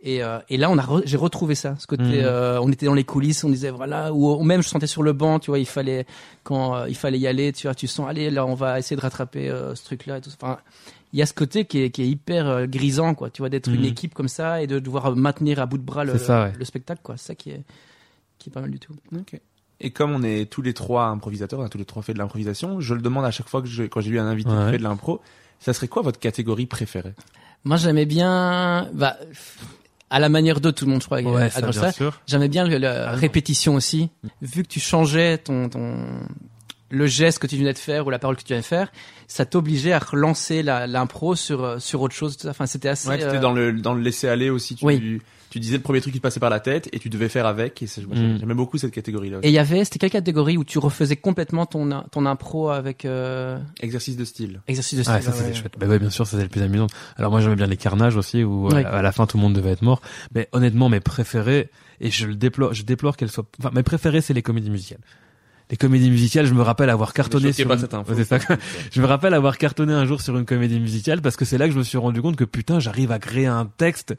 Et, 0.03 0.23
euh, 0.23 0.39
et 0.49 0.57
là, 0.57 0.71
on 0.71 0.79
a, 0.79 0.83
re- 0.83 1.03
j'ai 1.05 1.19
retrouvé 1.19 1.55
ça. 1.55 1.75
Ce 1.79 1.87
côté, 1.87 2.05
Mhm. 2.05 2.13
euh, 2.23 2.59
on 2.63 2.73
était 2.73 2.87
dans 2.87 2.95
les 2.95 3.05
coulisses, 3.05 3.45
on 3.45 3.51
disait 3.51 3.71
voilà, 3.71 4.15
ou, 4.15 4.31
ou 4.33 4.43
même 4.45 4.63
je 4.63 4.69
sentais 4.69 4.87
sur 4.87 5.03
le 5.03 5.13
banc, 5.13 5.39
tu 5.41 5.51
vois, 5.51 5.59
il 5.59 5.67
fallait 5.67 6.07
quand 6.43 6.75
euh, 6.75 6.89
il 6.89 6.95
fallait 6.97 7.19
y 7.19 7.27
aller, 7.27 7.53
tu 7.53 7.67
vois, 7.67 7.75
tu 7.75 7.87
sens, 7.87 8.09
allez, 8.09 8.31
là, 8.31 8.47
on 8.47 8.55
va 8.55 8.79
essayer 8.79 8.97
de 8.97 9.03
rattraper 9.03 9.51
euh, 9.51 9.75
ce 9.75 9.85
truc-là 9.85 10.17
et 10.19 10.21
tout. 10.23 10.31
Enfin, 10.41 10.57
il 11.13 11.19
y 11.19 11.23
a 11.23 11.27
ce 11.27 11.33
côté 11.35 11.65
qui 11.65 11.81
est, 11.81 11.91
qui 11.91 12.03
est 12.03 12.09
hyper 12.09 12.47
euh, 12.49 12.67
grisant, 12.67 13.15
quoi. 13.15 13.31
Tu 13.31 13.43
vois, 13.43 13.49
d'être 13.49 13.69
une 13.69 13.81
Mhm. 13.81 13.87
équipe 13.87 14.15
comme 14.15 14.29
ça 14.29 14.63
et 14.63 14.67
de 14.67 14.79
devoir 14.79 15.15
maintenir 15.17 15.59
à 15.61 15.67
bout 15.67 15.79
de 15.79 15.83
bras 15.83 16.05
le, 16.05 16.13
C'est 16.13 16.25
ça, 16.27 16.45
ouais. 16.45 16.53
le 16.59 16.65
spectacle, 16.65 17.01
quoi. 17.03 17.17
C'est 17.17 17.29
ça 17.29 17.35
qui 17.35 17.51
est, 17.51 17.63
qui 18.39 18.49
est 18.51 18.53
pas 18.53 18.61
mal 18.61 18.71
du 18.71 18.79
tout. 18.79 18.95
Et 19.81 19.91
comme 19.91 20.13
on 20.13 20.23
est 20.23 20.51
tous 20.51 20.63
les 20.63 20.75
trois 20.75 21.07
improvisateurs, 21.07 21.61
on 21.61 21.65
a 21.65 21.69
tous 21.69 21.79
les 21.79 21.85
trois 21.87 22.03
fait 22.03 22.13
de 22.13 22.19
l'improvisation, 22.19 22.81
je 22.81 22.95
le 22.95 23.01
demande 23.03 23.25
à 23.25 23.31
chaque 23.31 23.49
fois 23.49 23.63
que 23.63 23.69
je, 23.69 23.85
quand 23.85 24.01
j'ai 24.01 24.11
eu 24.11 24.19
un 24.19 24.27
invité 24.27 24.51
qui 24.51 24.57
Ouais. 24.57 24.71
fait 24.73 24.79
de 24.79 24.83
l'impro, 24.83 25.21
ça 25.59 25.73
serait 25.73 25.89
quoi 25.89 26.03
votre 26.03 26.19
catégorie 26.21 26.67
préférée? 26.67 27.15
Moi, 27.65 27.77
j'aimais 27.77 28.07
bien, 28.07 28.89
bah, 28.95 29.17
à 30.11 30.19
la 30.21 30.29
manière 30.29 30.61
de 30.61 30.71
tout 30.71 30.85
le 30.87 30.91
monde, 30.93 31.01
je 31.03 31.07
crois. 31.07 31.21
Ouais, 31.23 31.51
ça, 31.51 31.73
ça. 31.73 31.93
sûr. 31.93 32.21
J'aimais 32.27 32.49
bien 32.49 32.67
la 32.67 33.13
répétition 33.13 33.75
aussi. 33.75 34.11
Vu 34.43 34.63
que 34.63 34.69
tu 34.69 34.81
changeais 34.81 35.39
ton, 35.39 35.69
ton, 35.69 35.97
le 36.91 37.07
geste 37.07 37.39
que 37.39 37.47
tu 37.47 37.57
venais 37.57 37.73
de 37.73 37.79
faire 37.79 38.07
ou 38.07 38.11
la 38.11 38.19
parole 38.19 38.37
que 38.37 38.43
tu 38.43 38.49
venais 38.53 38.61
de 38.63 38.67
faire, 38.67 38.91
ça 39.29 39.45
t'obligeait 39.47 39.93
à 39.93 39.99
relancer 40.01 40.63
la- 40.63 40.87
l'impro 40.87 41.35
sur, 41.37 41.63
euh, 41.65 41.79
sur 41.79 42.01
autre 42.03 42.15
chose. 42.15 42.37
tout 42.37 42.43
ça. 42.43 42.51
Enfin, 42.51 42.67
c'était 42.67 42.89
assez. 42.89 43.09
Ouais, 43.09 43.23
euh, 43.23 43.41
dans 43.41 43.53
le 43.53 43.73
dans 43.73 43.95
le 43.95 44.03
laisser 44.03 44.29
aller 44.29 44.51
aussi. 44.51 44.75
Tu, 44.75 44.85
Oui. 44.85 45.21
tu 45.51 45.59
disais 45.61 45.77
le 45.77 45.83
premier 45.83 46.01
truc 46.01 46.13
qui 46.13 46.19
te 46.19 46.23
passait 46.23 46.41
par 46.41 46.51
la 46.51 46.59
tête 46.61 46.89
et 46.93 46.99
tu 46.99 47.09
devais 47.09 47.29
faire 47.29 47.47
avec. 47.47 47.81
Et 47.83 47.87
c'est- 47.87 48.05
moi, 48.07 48.17
Mm. 48.17 48.39
j'aimais 48.41 48.55
beaucoup 48.55 48.77
cette 48.79 48.91
catégorie-là. 48.93 49.39
Et 49.43 49.49
il 49.49 49.53
y 49.55 49.59
avait, 49.59 49.85
c'était 49.85 49.99
quelle 50.01 50.11
catégorie 50.11 50.57
où 50.57 50.65
tu 50.65 50.79
refaisais 50.79 51.17
complètement 51.17 51.65
ton, 51.67 52.03
ton 52.11 52.27
impro 52.27 52.71
avec 52.71 53.05
euh, 53.05 53.59
Exercice 53.81 54.17
de 54.17 54.25
style. 54.25 54.61
exercice 54.69 54.99
de 54.99 55.03
style. 55.05 55.15
Ouais, 55.15 55.23
ça 55.23 55.33
c'était 55.33 55.49
ouais. 55.51 55.55
chouette. 55.55 55.75
Bah 55.79 55.87
ouais, 55.87 55.99
bien 56.01 56.11
sûr, 56.11 56.27
c'est 56.27 56.43
le 56.43 56.49
plus 56.49 56.63
amusant. 56.63 56.89
Alors 57.17 57.31
moi 57.31 57.41
j'aimais 57.41 57.57
bien 57.57 57.67
les 57.67 57.77
carnages 57.77 58.17
aussi 58.17 58.43
où 58.43 58.67
euh, 58.69 58.75
Ouais. 58.75 58.85
à 58.85 59.01
la 59.03 59.13
fin 59.13 59.27
tout 59.27 59.37
le 59.37 59.43
monde 59.43 59.55
devait 59.55 59.71
être 59.71 59.83
mort. 59.83 60.01
Mais 60.35 60.49
honnêtement, 60.53 60.89
mes 60.89 61.01
préférés 61.01 61.71
et 62.01 62.11
je 62.11 62.27
le 62.27 62.35
déplore, 62.35 62.75
je 62.75 62.83
déplore 62.83 63.17
qu'elles 63.17 63.31
soient. 63.31 63.47
Enfin, 63.61 63.71
mes 63.75 63.83
préférés 63.85 64.21
c'est 64.23 64.35
les 64.35 64.43
comédies 64.43 64.71
musicales. 64.71 65.01
Les 65.71 65.77
comédies 65.77 66.11
musicales, 66.11 66.47
je 66.47 66.55
me 66.55 66.63
rappelle 66.63 66.91
avoir 66.91 67.13
cartonné 67.13 67.53
sur 67.53 67.73
une- 67.73 67.79
cette 67.79 67.95
info. 67.95 68.13
Ça. 68.25 68.39
je 68.93 69.01
me 69.01 69.07
rappelle 69.07 69.35
avoir 69.35 69.57
cartonné 69.57 69.93
un 69.93 70.05
jour 70.05 70.21
sur 70.21 70.37
une 70.37 70.45
comédie 70.45 70.81
musicale 70.81 71.23
parce 71.23 71.37
que 71.37 71.45
c'est 71.45 71.59
là 71.59 71.67
que 71.69 71.73
je 71.75 71.79
me 71.79 71.85
suis 71.85 71.99
rendu 71.99 72.21
compte 72.21 72.35
que 72.37 72.45
putain, 72.45 72.81
j'arrive 72.81 73.13
à 73.13 73.19
créer 73.21 73.47
un 73.47 73.67
texte 73.77 74.15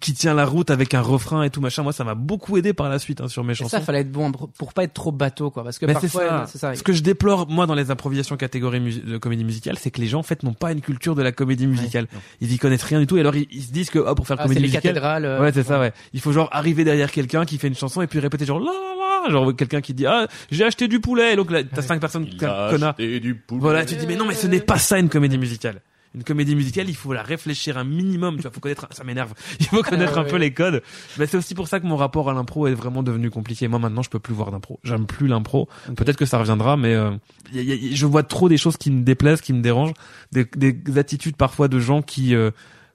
qui 0.00 0.14
tient 0.14 0.34
la 0.34 0.44
route 0.46 0.70
avec 0.70 0.94
un 0.94 1.00
refrain 1.00 1.42
et 1.42 1.50
tout 1.50 1.60
machin. 1.60 1.82
Moi, 1.82 1.92
ça 1.92 2.04
m'a 2.04 2.14
beaucoup 2.14 2.56
aidé 2.56 2.72
par 2.72 2.88
la 2.88 2.98
suite 2.98 3.20
hein, 3.20 3.28
sur 3.28 3.42
mes 3.44 3.52
Et 3.52 3.54
chansons. 3.56 3.68
ça, 3.70 3.80
fallait 3.80 4.00
être 4.00 4.12
bon 4.12 4.30
pour 4.32 4.48
pour 4.50 4.72
pas 4.74 4.84
être 4.84 4.94
trop 4.94 5.10
bateau, 5.12 5.50
quoi. 5.50 5.64
Parce 5.64 5.78
que 5.78 5.86
Mais 5.86 5.94
c'est 5.94 6.00
parfois, 6.02 6.28
ça. 6.28 6.46
c'est 6.46 6.58
ça. 6.58 6.74
Ce 6.74 6.82
que 6.82 6.92
je 6.92 7.02
déplore, 7.02 7.48
moi, 7.48 7.66
dans 7.66 7.74
les 7.74 7.90
improvisations 7.90 8.36
catégorie 8.36 8.80
mus- 8.80 9.00
de 9.04 9.18
comédie 9.18 9.44
musicale, 9.44 9.76
c'est 9.78 9.90
que 9.90 10.00
les 10.00 10.06
gens, 10.06 10.20
en 10.20 10.22
fait, 10.22 10.42
n'ont 10.42 10.54
pas 10.54 10.72
une 10.72 10.80
culture 10.80 11.14
de 11.14 11.22
la 11.22 11.32
comédie 11.32 11.66
musicale. 11.66 12.06
Ils 12.40 12.52
y 12.52 12.58
connaissent 12.58 12.82
rien 12.84 13.00
du 13.00 13.06
tout. 13.06 13.16
Et 13.16 13.20
alors, 13.20 13.34
ils, 13.36 13.48
ils 13.50 13.62
se 13.62 13.72
disent 13.72 13.90
que, 13.90 13.98
ah, 14.06 14.14
pour 14.14 14.26
faire 14.26 14.36
Ah, 14.38 14.44
comédie 14.44 14.60
les 14.60 14.66
musicale. 14.68 14.82
cathédrales. 14.82 15.24
euh, 15.24 15.40
Ouais, 15.40 15.52
c'est 15.52 15.62
ça, 15.64 15.80
ouais. 15.80 15.92
Il 16.12 16.20
faut 16.20 16.32
genre 16.32 16.48
arriver 16.52 16.84
derrière 16.84 17.10
quelqu'un 17.10 17.44
qui 17.44 17.58
fait 17.58 17.68
une 17.68 17.74
chanson 17.74 18.02
et 18.02 18.06
puis 18.06 18.18
répéter 18.20 18.44
genre, 18.46 18.60
la 18.60 18.66
la 18.66 19.26
la, 19.26 19.30
genre 19.30 19.54
quelqu'un 19.54 19.80
qui 19.80 19.94
dit, 19.94 20.06
ah, 20.06 20.26
j'ai 20.50 20.64
acheté 20.64 20.88
du 20.88 21.00
poulet. 21.00 21.32
Et 21.32 21.36
donc, 21.36 21.50
là, 21.50 21.62
t'as 21.64 21.82
cinq 21.82 22.00
personnes, 22.00 22.28
connard. 22.38 22.94
du 22.96 23.34
poulet. 23.34 23.60
Voilà, 23.60 23.84
tu 23.84 23.94
te 23.94 24.00
dis, 24.00 24.06
mais 24.06 24.16
non, 24.16 24.26
mais 24.26 24.34
ce 24.34 24.46
n'est 24.46 24.60
pas 24.60 24.78
ça 24.78 24.98
une 24.98 25.08
comédie 25.08 25.38
musicale. 25.38 25.80
Une 26.14 26.24
comédie 26.24 26.54
musicale, 26.54 26.88
il 26.90 26.94
faut 26.94 27.12
la 27.14 27.22
réfléchir 27.22 27.78
un 27.78 27.84
minimum, 27.84 28.36
tu 28.36 28.42
vois, 28.42 28.50
faut 28.50 28.60
connaître, 28.60 28.86
ça 28.90 29.02
m'énerve. 29.02 29.32
Il 29.60 29.66
faut 29.66 29.82
connaître 29.82 30.12
Ah, 30.16 30.20
un 30.20 30.24
peu 30.24 30.36
les 30.36 30.52
codes. 30.52 30.82
Mais 31.18 31.26
c'est 31.26 31.38
aussi 31.38 31.54
pour 31.54 31.68
ça 31.68 31.80
que 31.80 31.86
mon 31.86 31.96
rapport 31.96 32.28
à 32.28 32.34
l'impro 32.34 32.66
est 32.66 32.74
vraiment 32.74 33.02
devenu 33.02 33.30
compliqué. 33.30 33.66
Moi, 33.66 33.78
maintenant, 33.78 34.02
je 34.02 34.10
peux 34.10 34.18
plus 34.18 34.34
voir 34.34 34.50
d'impro. 34.50 34.78
J'aime 34.84 35.06
plus 35.06 35.26
l'impro. 35.26 35.68
Peut-être 35.96 36.16
que 36.18 36.26
ça 36.26 36.38
reviendra, 36.38 36.76
mais 36.76 36.94
euh, 36.94 37.12
y 37.52 37.58
a- 37.60 37.62
y 37.62 37.92
a- 37.92 37.94
je 37.94 38.06
vois 38.06 38.22
trop 38.24 38.48
des 38.50 38.58
choses 38.58 38.76
qui 38.76 38.90
me 38.90 39.02
déplaisent, 39.02 39.40
qui 39.40 39.52
me 39.54 39.62
dérangent, 39.62 39.94
des, 40.32 40.44
des 40.54 40.98
attitudes 40.98 41.36
parfois 41.36 41.68
de 41.68 41.78
gens 41.78 42.02
qui, 42.02 42.34
euh, 42.34 42.50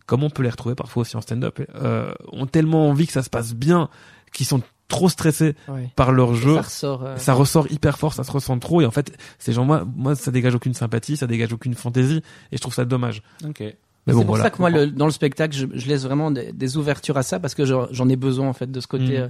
comme 0.06 0.24
on 0.24 0.30
peut 0.30 0.44
les 0.44 0.50
retrouver 0.50 0.76
parfois 0.76 1.02
aussi 1.02 1.18
en 1.18 1.22
stand-up, 1.22 1.60
euh, 1.76 2.12
ont 2.32 2.46
tellement 2.46 2.88
envie 2.88 3.08
que 3.08 3.14
ça 3.14 3.24
se 3.24 3.30
passe 3.32 3.54
bien, 3.56 3.90
qui 4.34 4.46
sont 4.46 4.62
trop 4.88 5.10
stressés 5.10 5.56
ouais. 5.68 5.90
par 5.96 6.12
leur 6.14 6.34
jeu 6.34 6.56
Ça 6.56 6.62
ressort. 6.62 7.04
euh, 7.04 7.18
ça 7.18 7.34
ressort 7.34 7.70
hyper 7.72 7.98
fort, 7.98 8.14
ça 8.14 8.24
se 8.24 8.32
ressent 8.32 8.58
trop 8.60 8.80
et 8.82 8.86
en 8.86 8.92
fait 8.92 9.12
ces 9.38 9.52
gens 9.52 9.66
moi 9.66 9.86
moi 9.98 10.16
ça 10.16 10.32
dégage 10.32 10.56
aucune 10.56 10.74
sympathie, 10.74 11.18
ça 11.18 11.28
dégage 11.28 11.52
aucune 11.52 11.74
fantaisie 11.74 12.22
et 12.52 12.58
je 12.58 12.62
trouve 12.62 12.74
ça 12.74 12.86
dommage. 12.86 13.22
Ok. 13.46 13.60
Mais 13.60 14.14
c'est 14.14 14.14
bon 14.14 14.20
pour 14.20 14.28
voilà. 14.36 14.44
ça 14.46 14.50
que 14.52 14.60
moi, 14.60 14.70
le- 14.70 14.88
dans 14.88 15.06
le 15.06 15.12
spectacle, 15.12 15.54
je, 15.54 15.66
je 15.74 15.88
laisse 15.88 16.04
vraiment 16.04 16.32
des, 16.32 16.54
des 16.54 16.78
ouvertures 16.78 17.18
à 17.18 17.24
ça 17.24 17.42
parce 17.42 17.54
que 17.56 17.66
j'en 17.66 18.08
ai 18.08 18.16
besoin 18.16 18.48
en 18.48 18.54
fait 18.54 18.72
de 18.72 18.80
ce 18.80 18.88
côté 18.88 19.18
Mhm. 19.18 19.24
euh, 19.24 19.28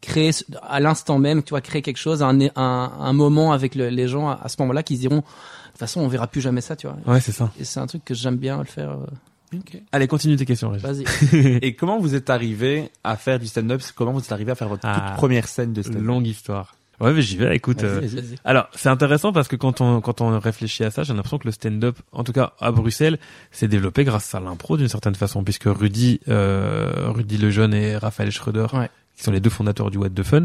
créer 0.00 0.30
à 0.62 0.78
l'instant 0.78 1.18
même, 1.18 1.42
tu 1.42 1.50
vois, 1.50 1.60
créer 1.60 1.82
quelque 1.82 1.96
chose, 1.98 2.22
un, 2.22 2.38
un, 2.40 2.50
un 2.56 3.12
moment 3.12 3.52
avec 3.52 3.74
le- 3.74 3.88
les 3.88 4.06
gens 4.06 4.28
à, 4.28 4.34
à 4.40 4.48
ce 4.48 4.54
moment-là 4.60 4.84
qui 4.84 4.94
se 4.94 5.00
diront, 5.00 5.16
de 5.16 5.20
toute 5.22 5.78
façon, 5.78 6.00
on 6.02 6.06
verra 6.08 6.28
plus 6.28 6.40
jamais 6.40 6.60
ça, 6.60 6.76
tu 6.76 6.86
vois. 6.86 6.96
Ouais, 7.12 7.20
c'est 7.20 7.32
ça. 7.32 7.50
Et 7.58 7.64
c'est 7.64 7.80
un 7.80 7.86
truc 7.88 8.04
que 8.04 8.14
j'aime 8.14 8.36
bien 8.36 8.58
le 8.58 8.64
faire. 8.64 8.96
Euh, 9.54 9.78
Allez, 9.92 10.06
continue 10.06 10.36
tes 10.36 10.44
questions 10.46 10.70
Régis. 10.70 10.86
Vas-y. 10.86 11.56
Et 11.62 11.74
comment 11.74 11.98
vous 11.98 12.14
êtes 12.14 12.30
arrivé 12.30 12.90
à 13.04 13.16
faire 13.16 13.38
du 13.38 13.46
stand-up? 13.46 13.82
Comment 13.94 14.12
vous 14.12 14.20
êtes 14.20 14.32
arrivé 14.32 14.52
à 14.52 14.54
faire 14.54 14.68
votre 14.68 14.82
Ah. 14.86 15.04
toute 15.08 15.16
première 15.16 15.48
scène 15.48 15.72
de 15.72 15.82
stand-up? 15.82 16.02
Longue 16.02 16.26
histoire. 16.26 16.74
Ouais, 17.00 17.14
mais 17.14 17.22
j'y 17.22 17.38
vais, 17.38 17.56
écoute. 17.56 17.80
Vas-y, 17.80 17.90
euh, 17.96 18.00
vas-y. 18.00 18.14
Vas-y. 18.16 18.36
Alors, 18.44 18.68
c'est 18.74 18.90
intéressant 18.90 19.32
parce 19.32 19.48
que 19.48 19.56
quand 19.56 19.80
on 19.80 20.02
quand 20.02 20.20
on 20.20 20.38
réfléchit 20.38 20.84
à 20.84 20.90
ça, 20.90 21.02
j'ai 21.02 21.14
l'impression 21.14 21.38
que 21.38 21.46
le 21.48 21.52
stand-up, 21.52 21.96
en 22.12 22.24
tout 22.24 22.32
cas 22.32 22.52
à 22.60 22.72
Bruxelles, 22.72 23.18
s'est 23.52 23.68
développé 23.68 24.04
grâce 24.04 24.34
à 24.34 24.40
l'impro 24.40 24.76
d'une 24.76 24.88
certaine 24.88 25.14
façon, 25.14 25.42
puisque 25.42 25.64
Rudy, 25.64 26.20
euh, 26.28 27.06
Rudy 27.08 27.38
Lejeune 27.38 27.72
et 27.72 27.96
Raphaël 27.96 28.30
Schröder, 28.30 28.66
Ouais. 28.74 28.90
qui 29.16 29.22
sont 29.24 29.30
les 29.32 29.40
deux 29.40 29.48
fondateurs 29.48 29.90
du 29.90 29.96
What 29.96 30.10
the 30.10 30.22
Fun, 30.22 30.44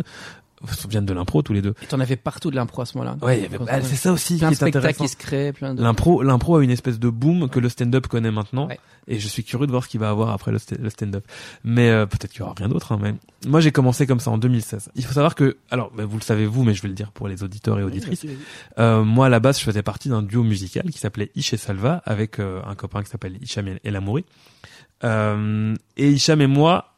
viennent 0.89 1.05
de 1.05 1.13
l'impro 1.13 1.41
tous 1.41 1.53
les 1.53 1.61
deux. 1.61 1.73
Et 1.83 1.85
t'en 1.85 1.99
avais 1.99 2.15
partout 2.15 2.49
de 2.51 2.55
l'impro 2.55 2.81
à 2.81 2.85
ce 2.85 2.97
moment-là. 2.97 3.17
Ouais, 3.25 3.49
bah, 3.59 3.81
c'est 3.81 3.95
ça 3.95 4.11
aussi 4.11 4.37
plein 4.37 4.51
qui 4.51 4.63
est 4.63 4.63
intéressant. 4.67 5.03
qui 5.03 5.09
se 5.09 5.17
créent, 5.17 5.51
plein 5.53 5.73
de. 5.73 5.81
L'impro, 5.83 6.21
l'impro 6.23 6.57
a 6.57 6.63
une 6.63 6.71
espèce 6.71 6.99
de 6.99 7.09
boom 7.09 7.49
que 7.49 7.59
le 7.59 7.69
stand-up 7.69 8.07
connaît 8.07 8.31
maintenant, 8.31 8.67
Ouais. 8.67 8.79
et 9.07 9.19
je 9.19 9.27
suis 9.27 9.43
curieux 9.43 9.67
de 9.67 9.71
voir 9.71 9.83
ce 9.83 9.89
qu'il 9.89 9.99
va 9.99 10.09
avoir 10.09 10.29
après 10.29 10.51
le, 10.51 10.57
sta- 10.57 10.79
le 10.79 10.89
stand-up. 10.89 11.25
Mais 11.63 11.89
euh, 11.89 12.05
peut-être 12.05 12.31
qu'il 12.31 12.39
y 12.39 12.43
aura 12.43 12.53
rien 12.57 12.69
d'autre. 12.69 12.91
Hein, 12.93 12.99
mais 13.01 13.13
moi, 13.47 13.59
j'ai 13.59 13.71
commencé 13.71 14.07
comme 14.07 14.19
ça 14.19 14.31
en 14.31 14.37
2016. 14.37 14.89
Il 14.95 15.03
faut 15.05 15.13
savoir 15.13 15.35
que, 15.35 15.57
alors, 15.71 15.91
bah, 15.95 16.05
vous 16.05 16.17
le 16.17 16.23
savez 16.23 16.45
vous, 16.45 16.63
mais 16.63 16.73
je 16.73 16.81
vais 16.81 16.87
le 16.87 16.93
dire 16.95 17.11
pour 17.11 17.27
les 17.27 17.43
auditeurs 17.43 17.77
et 17.79 17.83
auditrices. 17.83 18.25
Euh, 18.79 19.03
moi, 19.03 19.27
à 19.27 19.29
la 19.29 19.39
base, 19.39 19.59
je 19.59 19.63
faisais 19.63 19.83
partie 19.83 20.09
d'un 20.09 20.21
duo 20.23 20.43
musical 20.43 20.89
qui 20.89 20.97
s'appelait 20.99 21.31
Ish 21.35 21.53
et 21.53 21.57
Salva 21.57 22.01
avec 22.05 22.39
euh, 22.39 22.61
un 22.65 22.75
copain 22.75 23.03
qui 23.03 23.09
s'appelle 23.09 23.37
Hicham 23.41 23.67
El 23.83 23.95
Amouri. 23.95 24.25
Euh, 25.03 25.75
et 25.97 26.09
Hicham 26.11 26.41
et 26.41 26.47
moi, 26.47 26.94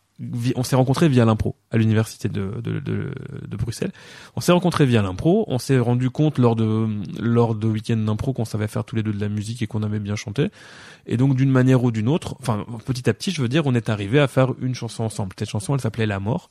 on 0.56 0.64
s'est 0.64 0.76
rencontrés 0.76 1.10
via 1.10 1.26
l'impro 1.26 1.56
à 1.72 1.78
l'université 1.78 2.28
de, 2.28 2.60
de, 2.64 2.80
de, 2.80 3.12
de 3.48 3.58
Bruxelles. 3.58 3.92
On 4.36 4.42
s'est 4.42 4.52
rencontrés 4.52 4.86
via 4.86 5.02
l'impro. 5.02 5.46
On 5.48 5.60
s'est 5.60 5.78
rendu 5.78 6.10
compte 6.10 6.40
lors 6.40 6.56
de 6.56 6.88
lors 7.20 7.54
de 7.54 7.68
week-ends 7.68 7.98
d'impro 7.98 8.34
qu'on 8.34 8.46
savait 8.46 8.68
faire 8.68 8.84
tous 8.84 8.96
les 8.96 9.04
deux 9.04 9.14
de 9.14 9.22
la 9.22 9.30
musique 9.30 9.62
et 9.62 9.68
qu'on 9.68 9.84
aimait 9.84 10.00
bien 10.00 10.16
chanter. 10.16 10.50
Et 11.06 11.18
donc 11.18 11.36
d'une 11.36 11.52
manière 11.52 11.84
ou 11.84 11.92
d'une 11.92 12.10
autre, 12.10 12.36
enfin 12.40 12.66
petit 12.86 13.10
à 13.10 13.14
petit, 13.14 13.32
je 13.32 13.42
veux 13.42 13.50
dire, 13.50 13.68
on 13.68 13.76
est 13.76 13.90
arrivé 13.90 14.20
à 14.20 14.28
faire 14.28 14.54
une 14.60 14.76
chanson 14.76 15.04
ensemble. 15.04 15.34
Cette 15.38 15.50
chanson, 15.50 15.76
elle 15.76 15.82
s'appelait 15.82 16.08
La 16.08 16.20
Mort. 16.20 16.50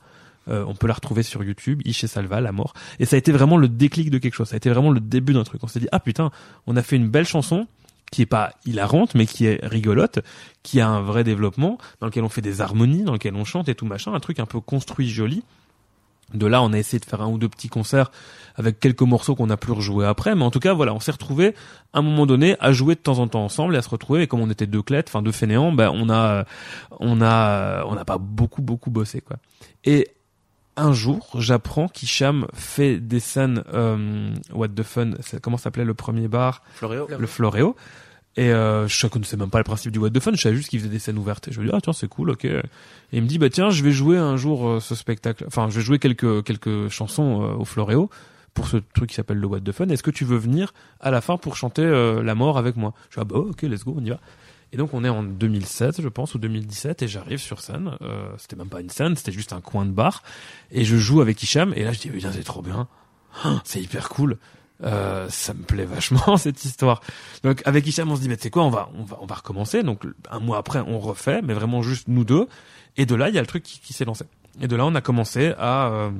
Euh, 0.49 0.65
on 0.69 0.77
peut 0.77 0.87
la 0.87 0.95
retrouver 0.95 1.25
sur 1.25 1.43
YouTube, 1.43 1.83
Iché 1.85 2.07
Salva, 2.07 2.41
La 2.41 2.53
Mort. 2.53 2.73
Et 3.01 3.05
ça 3.05 3.17
a 3.17 3.19
été 3.19 3.33
vraiment 3.33 3.57
le 3.57 3.69
déclic 3.69 4.11
de 4.11 4.19
quelque 4.19 4.35
chose. 4.35 4.49
Ça 4.49 4.55
a 4.55 4.59
été 4.59 4.71
vraiment 4.71 4.91
le 4.91 5.01
début 5.01 5.33
d'un 5.33 5.43
truc. 5.43 5.63
On 5.65 5.67
s'est 5.67 5.81
dit 5.81 5.89
ah 5.91 5.99
putain, 5.99 6.31
on 6.69 6.77
a 6.77 6.83
fait 6.83 6.97
une 6.97 7.09
belle 7.09 7.27
chanson 7.27 7.67
qui 8.12 8.23
est 8.23 8.27
pas 8.27 8.53
hilarante 8.65 9.15
mais 9.15 9.27
qui 9.27 9.47
est 9.47 9.65
rigolote, 9.65 10.20
qui 10.62 10.81
a 10.81 10.89
un 10.89 11.03
vrai 11.03 11.24
développement, 11.24 11.78
dans 12.01 12.07
lequel 12.07 12.24
on 12.24 12.28
fait 12.28 12.43
des 12.43 12.61
harmonies, 12.61 13.05
dans 13.05 13.12
lequel 13.12 13.35
on 13.35 13.45
chante 13.45 13.69
et 13.69 13.74
tout 13.74 13.87
machin, 13.87 14.12
un 14.15 14.20
truc 14.20 14.41
un 14.41 14.47
peu 14.47 14.61
construit 14.61 15.09
joli. 15.09 15.43
De 16.35 16.47
là, 16.47 16.61
on 16.61 16.73
a 16.73 16.78
essayé 16.78 16.99
de 16.99 17.05
faire 17.05 17.23
un 17.23 17.28
ou 17.28 17.39
deux 17.39 17.49
petits 17.49 17.69
concerts 17.69 18.11
avec 18.57 18.81
quelques 18.81 19.03
morceaux 19.03 19.37
qu'on 19.37 19.49
a 19.49 19.57
plus 19.57 19.73
rejoués 19.73 20.07
après, 20.07 20.35
mais 20.35 20.43
en 20.43 20.51
tout 20.51 20.59
cas, 20.59 20.73
voilà, 20.73 20.93
on 20.93 20.99
s'est 20.99 21.12
retrouvés 21.12 21.55
à 21.93 22.01
un 22.01 22.03
moment 22.03 22.27
donné 22.27 22.57
à 22.59 22.73
jouer 22.73 22.97
de 22.97 23.01
temps 23.01 23.20
en 23.20 23.28
temps 23.28 23.45
ensemble 23.45 23.77
et 23.77 23.78
à 23.78 23.83
se 23.83 23.89
retrouver. 23.89 24.23
Et 24.23 24.27
comme 24.27 24.41
on 24.41 24.51
était 24.51 24.66
deux 24.66 24.83
clètes, 24.83 25.09
enfin 25.09 25.23
deux 25.23 25.31
fainéants, 25.31 25.70
ben 25.70 25.91
on 25.95 26.11
a, 26.11 26.45
on 26.99 27.23
a, 27.23 27.85
on 27.85 27.95
n'a 27.95 28.05
pas 28.05 28.19
beaucoup 28.19 28.61
beaucoup 28.61 28.91
bossé 28.91 29.20
quoi. 29.20 29.37
Et 29.85 30.09
un 30.77 30.93
jour, 30.93 31.31
j'apprends 31.39 31.89
qu'Hicham 31.89 32.47
fait 32.53 32.98
des 32.98 33.20
scènes 33.20 33.65
euh, 33.73 34.35
What 34.53 34.69
the 34.69 34.82
Fun. 34.82 35.12
Comment 35.43 35.57
s'appelait 35.57 35.85
le 35.85 35.94
premier 35.94 36.28
bar? 36.28 36.62
Floréo. 36.74 37.09
Le 37.19 37.27
Floréo. 37.27 37.77
Et 38.39 38.53
euh, 38.53 38.86
je 38.86 39.07
connaissais 39.07 39.39
même 39.39 39.48
pas 39.48 39.59
le 39.59 39.65
principe 39.65 39.93
du 39.93 39.98
What 39.98 40.11
the 40.11 40.20
Fun. 40.20 40.32
Je 40.35 40.43
savais 40.43 40.57
juste 40.57 40.69
qu'il 40.69 40.78
faisait 40.78 40.90
des 40.90 40.98
scènes 40.98 41.16
ouvertes. 41.16 41.48
Et 41.48 41.53
je 41.53 41.61
me 41.61 41.66
dis 41.66 41.73
ah 41.74 41.81
tiens 41.81 41.94
c'est 41.94 42.09
cool 42.09 42.31
ok. 42.31 42.44
Et 42.44 42.61
il 43.12 43.23
me 43.23 43.27
dit 43.27 43.39
bah 43.39 43.48
tiens 43.48 43.70
je 43.70 43.82
vais 43.82 43.93
jouer 43.93 44.19
un 44.19 44.36
jour 44.36 44.69
euh, 44.69 44.81
ce 44.81 44.94
spectacle. 44.94 45.44
Enfin 45.47 45.69
je 45.70 45.77
vais 45.77 45.82
jouer 45.85 45.98
quelques 45.98 46.44
quelques 46.44 46.89
chansons 46.89 47.43
euh, 47.43 47.55
au 47.55 47.65
Floréo 47.65 48.11
pour 48.53 48.69
ce 48.69 48.77
truc 48.94 49.11
qui 49.11 49.15
s'appelle 49.15 49.39
le 49.39 49.47
What 49.47 49.61
the 49.61 49.73
Fun. 49.73 49.89
Est-ce 49.89 50.03
que 50.03 50.11
tu 50.11 50.27
veux 50.27 50.36
venir 50.36 50.74
à 51.01 51.11
la 51.11 51.23
fin 51.23 51.39
pour 51.39 51.57
chanter 51.57 51.82
euh, 51.82 52.23
la 52.23 52.35
mort 52.35 52.59
avec 52.59 52.77
moi? 52.77 52.93
Je 53.09 53.16
dis 53.16 53.20
ah 53.23 53.24
bah 53.24 53.39
ok 53.39 53.62
let's 53.62 53.85
go 53.85 53.94
on 53.98 54.05
y 54.05 54.11
va. 54.11 54.20
Et 54.73 54.77
donc 54.77 54.95
on 54.95 55.05
est 55.05 55.09
en 55.09 55.23
2016 55.23 56.01
je 56.01 56.09
pense 56.09 56.35
ou 56.35 56.39
2017 56.39 57.03
et 57.03 57.09
j'arrive 57.09 57.39
sur 57.39 57.61
scène. 57.61 57.97
Euh, 58.03 58.29
c'était 58.39 58.57
même 58.57 58.69
pas 58.69 58.81
une 58.81 58.91
scène, 58.91 59.17
c'était 59.17 59.33
juste 59.33 59.53
un 59.53 59.61
coin 59.61 59.87
de 59.87 59.91
bar 59.91 60.23
et 60.71 60.85
je 60.85 60.97
joue 60.97 61.21
avec 61.21 61.43
Hicham 61.43 61.73
et 61.77 61.85
là 61.85 61.93
je 61.93 62.01
dis 62.01 62.09
putain 62.11 62.33
c'est 62.33 62.45
trop 62.45 62.63
bien, 62.63 62.89
Ah, 63.45 63.61
c'est 63.65 63.81
hyper 63.81 64.09
cool. 64.09 64.39
Euh, 64.85 65.27
ça 65.31 65.55
me 65.55 65.63
plaît 65.63 65.87
vachement 65.87 66.37
cette 66.37 66.65
histoire. 66.65 67.01
Donc 67.43 67.63
avec 67.65 67.87
Hicham 67.87 68.11
on 68.11 68.17
se 68.17 68.21
dit 68.21 68.29
mais 68.29 68.37
sais 68.37 68.51
quoi 68.51 68.65
on 68.65 68.71
va 68.71 68.91
on 68.99 69.05
va 69.05 69.19
on 69.21 69.27
va 69.27 69.37
recommencer. 69.37 69.83
Donc 69.83 70.05
un 70.31 70.41
mois 70.41 70.59
après 70.59 70.81
on 70.81 70.99
refait 70.99 71.43
mais 71.43 71.55
vraiment 71.55 71.83
juste 71.83 72.09
nous 72.09 72.25
deux. 72.25 72.49
Et 72.97 73.07
de 73.07 73.15
là 73.15 73.29
il 73.29 73.35
y 73.35 73.39
a 73.39 73.43
le 73.43 73.47
truc 73.47 73.63
qui, 73.63 73.81
qui 73.81 73.93
s'est 73.93 74.05
lancé. 74.05 74.25
Et 74.61 74.69
de 74.69 74.77
là 74.77 74.85
on 74.85 74.95
a 74.95 75.01
commencé 75.01 75.55
à 75.59 75.89
euh, 75.89 76.11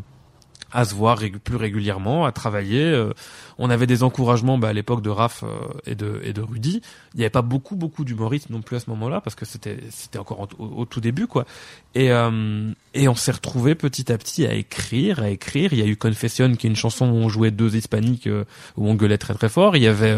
à 0.77 0.85
se 0.85 0.95
voir 0.95 1.19
plus 1.43 1.57
régulièrement, 1.57 2.27
à 2.27 2.33
travailler. 2.33 2.83
euh, 2.83 3.13
on 3.59 3.71
avait 3.71 3.87
des 3.87 4.03
encouragements 4.03 4.59
bah, 4.59 4.69
à 4.69 4.73
l'époque 4.75 5.01
de 5.01 5.09
Raph 5.09 5.43
euh, 5.43 5.49
et 5.87 5.95
de 5.95 6.21
et 6.23 6.33
de 6.35 6.43
Rudy. 6.43 6.83
Il 7.15 7.19
n'y 7.19 7.23
avait 7.25 7.31
pas 7.31 7.41
beaucoup 7.43 7.77
beaucoup 7.77 8.05
d'humoristes 8.05 8.51
non 8.51 8.61
plus 8.61 8.77
à 8.77 8.81
ce 8.81 8.91
moment-là 8.91 9.23
parce 9.23 9.35
que 9.35 9.47
c'était 9.47 9.79
c'était 9.91 10.19
encore 10.19 10.41
en- 10.43 10.49
au, 10.59 10.85
tout 10.85 11.01
début 11.01 11.27
quoi. 11.27 11.47
Et 11.95 12.13
euh, 12.13 12.71
et 12.93 13.09
on 13.09 13.15
s'est 13.15 13.33
retrouvé 13.33 13.75
petit 13.75 14.13
à 14.13 14.19
petit 14.19 14.47
à 14.47 14.53
écrire, 14.53 15.21
à 15.23 15.31
écrire. 15.31 15.73
Il 15.73 15.79
y 15.79 15.83
a 15.83 15.87
eu 15.87 15.97
Confession 15.97 16.55
qui 16.57 16.67
est 16.67 16.71
une 16.71 16.77
chanson 16.77 17.07
où 17.07 17.15
on 17.15 17.29
jouait 17.31 17.51
deux 17.51 17.75
hispaniques 17.75 18.27
euh, 18.27 18.45
où 18.77 18.87
on 18.89 18.95
gueulait 18.95 19.19
très 19.19 19.33
très 19.35 19.49
fort. 19.49 19.77
Il 19.77 19.83
y 19.83 19.87
avait 19.89 20.17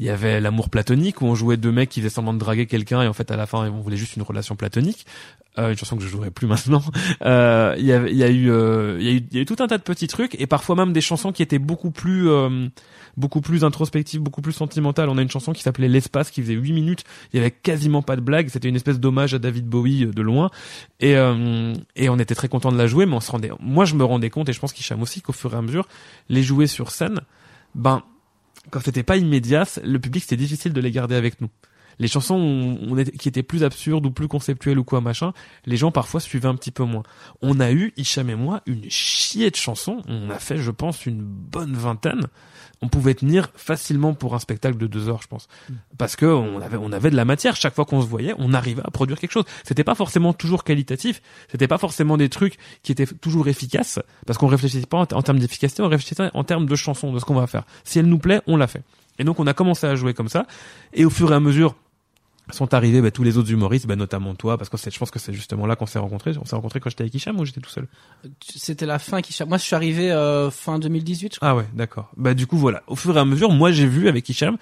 il 0.00 0.06
y 0.06 0.10
avait 0.10 0.40
l'amour 0.40 0.70
platonique 0.70 1.20
où 1.22 1.26
on 1.26 1.34
jouait 1.34 1.56
deux 1.56 1.70
mecs 1.72 1.88
qui 1.88 2.00
faisaient 2.00 2.10
semblant 2.10 2.34
de 2.34 2.38
draguer 2.38 2.66
quelqu'un 2.66 3.02
et 3.02 3.06
en 3.08 3.12
fait 3.12 3.30
à 3.30 3.36
la 3.36 3.46
fin 3.46 3.68
on 3.70 3.80
voulait 3.80 3.96
juste 3.96 4.16
une 4.16 4.22
relation 4.22 4.54
platonique. 4.56 5.06
Euh, 5.58 5.70
une 5.70 5.76
chanson 5.76 5.96
que 5.96 6.02
je 6.02 6.08
jouerai 6.08 6.30
plus 6.30 6.46
maintenant. 6.46 6.82
Euh, 7.22 7.74
Il 7.78 7.84
y, 7.84 7.92
a, 7.92 8.06
il 8.08 8.16
y 8.16 8.24
a 8.24 8.28
eu, 8.30 8.50
euh, 8.50 8.96
il 9.00 9.06
y 9.06 9.08
a 9.08 9.12
eu, 9.12 9.26
y 9.30 9.38
a 9.38 9.40
eu 9.42 9.44
tout 9.44 9.56
un 9.60 9.66
tas 9.66 9.78
de 9.78 9.82
petits 9.82 10.08
trucs 10.08 10.34
et 10.40 10.46
parfois 10.46 10.74
même 10.74 10.92
des 10.92 11.00
chansons 11.00 11.32
qui 11.32 11.42
étaient 11.42 11.58
beaucoup 11.60 11.90
plus, 11.90 12.28
euh, 12.28 12.68
beaucoup 13.16 13.40
plus 13.40 13.64
introspectives, 13.64 14.20
beaucoup 14.20 14.42
plus 14.42 14.52
sentimentales. 14.52 15.08
On 15.08 15.18
a 15.18 15.22
une 15.22 15.30
chanson 15.30 15.52
qui 15.52 15.62
s'appelait 15.62 15.88
L'espace 15.88 16.30
qui 16.30 16.42
faisait 16.42 16.54
8 16.54 16.72
minutes. 16.72 17.04
Il 17.32 17.36
y 17.36 17.40
avait 17.40 17.50
quasiment 17.50 18.02
pas 18.02 18.16
de 18.16 18.20
blague. 18.20 18.48
C'était 18.48 18.68
une 18.68 18.76
espèce 18.76 18.98
d'hommage 18.98 19.34
à 19.34 19.38
David 19.38 19.66
Bowie 19.68 20.04
euh, 20.04 20.12
de 20.12 20.22
loin 20.22 20.50
et 21.00 21.16
euh, 21.16 21.72
et 21.96 22.08
on 22.08 22.18
était 22.18 22.34
très 22.34 22.48
content 22.48 22.72
de 22.72 22.78
la 22.78 22.86
jouer. 22.86 23.06
Mais 23.06 23.14
on 23.14 23.20
se 23.20 23.30
rendait, 23.30 23.50
moi 23.60 23.84
je 23.84 23.94
me 23.94 24.04
rendais 24.04 24.30
compte 24.30 24.48
et 24.48 24.52
je 24.52 24.60
pense 24.60 24.72
qu'Hicham 24.72 25.00
aussi 25.02 25.20
qu'au 25.22 25.32
fur 25.32 25.54
et 25.54 25.56
à 25.56 25.62
mesure, 25.62 25.86
les 26.28 26.42
jouer 26.42 26.66
sur 26.66 26.90
scène, 26.90 27.20
ben 27.74 28.02
quand 28.70 28.80
c'était 28.80 29.02
pas 29.02 29.16
immédiat, 29.16 29.64
le 29.84 29.98
public 29.98 30.22
c'était 30.22 30.36
difficile 30.36 30.72
de 30.72 30.80
les 30.80 30.90
garder 30.90 31.14
avec 31.14 31.40
nous. 31.40 31.48
Les 31.98 32.08
chansons 32.08 32.34
on, 32.34 32.78
on 32.90 32.98
était- 32.98 33.12
qui 33.12 33.28
étaient 33.28 33.42
plus 33.42 33.64
absurdes 33.64 34.06
ou 34.06 34.10
plus 34.10 34.28
conceptuelles 34.28 34.78
ou 34.78 34.84
quoi 34.84 35.00
machin, 35.00 35.32
les 35.66 35.76
gens 35.76 35.90
parfois 35.90 36.20
suivaient 36.20 36.48
un 36.48 36.54
petit 36.56 36.70
peu 36.70 36.84
moins. 36.84 37.02
On 37.42 37.60
a 37.60 37.70
eu, 37.72 37.92
Hicham 37.96 38.28
et 38.30 38.34
moi, 38.34 38.62
une 38.66 38.90
chier 38.90 39.50
de 39.50 39.56
chansons. 39.56 40.02
On 40.08 40.30
a 40.30 40.38
fait, 40.38 40.58
je 40.58 40.70
pense, 40.70 41.06
une 41.06 41.22
bonne 41.22 41.74
vingtaine. 41.74 42.26
On 42.82 42.88
pouvait 42.88 43.14
tenir 43.14 43.50
facilement 43.54 44.12
pour 44.12 44.34
un 44.34 44.38
spectacle 44.38 44.76
de 44.76 44.86
deux 44.86 45.08
heures, 45.08 45.22
je 45.22 45.28
pense, 45.28 45.48
parce 45.96 46.16
que 46.16 46.26
on 46.26 46.60
avait, 46.60 46.76
on 46.76 46.92
avait 46.92 47.08
de 47.10 47.16
la 47.16 47.24
matière. 47.24 47.56
Chaque 47.56 47.74
fois 47.74 47.86
qu'on 47.86 48.02
se 48.02 48.06
voyait, 48.06 48.34
on 48.38 48.52
arrivait 48.52 48.82
à 48.84 48.90
produire 48.90 49.18
quelque 49.18 49.30
chose. 49.30 49.44
C'était 49.62 49.84
pas 49.84 49.94
forcément 49.94 50.32
toujours 50.34 50.64
qualitatif. 50.64 51.22
C'était 51.50 51.68
pas 51.68 51.78
forcément 51.78 52.16
des 52.18 52.28
trucs 52.28 52.58
qui 52.82 52.92
étaient 52.92 53.06
toujours 53.06 53.48
efficaces, 53.48 54.00
parce 54.26 54.38
qu'on 54.38 54.48
réfléchissait 54.48 54.84
pas 54.86 54.98
en, 54.98 55.02
en 55.16 55.22
termes 55.22 55.38
d'efficacité, 55.38 55.82
on 55.82 55.88
réfléchissait 55.88 56.30
en 56.34 56.44
termes 56.44 56.66
de 56.66 56.74
chansons, 56.74 57.12
de 57.12 57.18
ce 57.20 57.24
qu'on 57.24 57.34
va 57.36 57.46
faire. 57.46 57.64
Si 57.84 57.98
elle 58.00 58.06
nous 58.06 58.18
plaît, 58.18 58.42
on 58.46 58.56
l'a 58.58 58.66
fait. 58.66 58.82
Et 59.18 59.24
donc 59.24 59.40
on 59.40 59.46
a 59.46 59.54
commencé 59.54 59.86
à 59.86 59.94
jouer 59.94 60.14
comme 60.14 60.28
ça. 60.28 60.46
Et 60.92 61.04
au 61.04 61.10
fur 61.10 61.32
et 61.32 61.34
à 61.34 61.40
mesure, 61.40 61.74
sont 62.52 62.74
arrivés 62.74 63.00
bah, 63.00 63.10
tous 63.10 63.22
les 63.22 63.38
autres 63.38 63.50
humoristes, 63.50 63.86
bah, 63.86 63.96
notamment 63.96 64.34
toi, 64.34 64.58
parce 64.58 64.68
que 64.68 64.76
je 64.76 64.98
pense 64.98 65.10
que 65.10 65.18
c'est 65.18 65.32
justement 65.32 65.66
là 65.66 65.76
qu'on 65.76 65.86
s'est 65.86 65.98
rencontrés. 65.98 66.32
On 66.38 66.44
s'est 66.44 66.56
rencontrés 66.56 66.80
quand 66.80 66.90
j'étais 66.90 67.02
avec 67.02 67.14
Hicham 67.14 67.38
ou 67.40 67.44
j'étais 67.44 67.60
tout 67.60 67.70
seul 67.70 67.86
C'était 68.44 68.86
la 68.86 68.98
fin 68.98 69.22
qui. 69.22 69.36
Moi, 69.44 69.56
je 69.56 69.62
suis 69.62 69.74
arrivé 69.74 70.12
euh, 70.12 70.50
fin 70.50 70.78
2018. 70.78 71.34
Je 71.34 71.38
crois. 71.38 71.48
Ah 71.48 71.56
ouais, 71.56 71.66
d'accord. 71.74 72.10
Bah 72.16 72.34
du 72.34 72.46
coup 72.46 72.58
voilà, 72.58 72.82
au 72.86 72.96
fur 72.96 73.16
et 73.16 73.20
à 73.20 73.24
mesure, 73.24 73.50
moi 73.50 73.72
j'ai 73.72 73.86
vu 73.86 74.08
avec 74.08 74.28
Hicham 74.28 74.56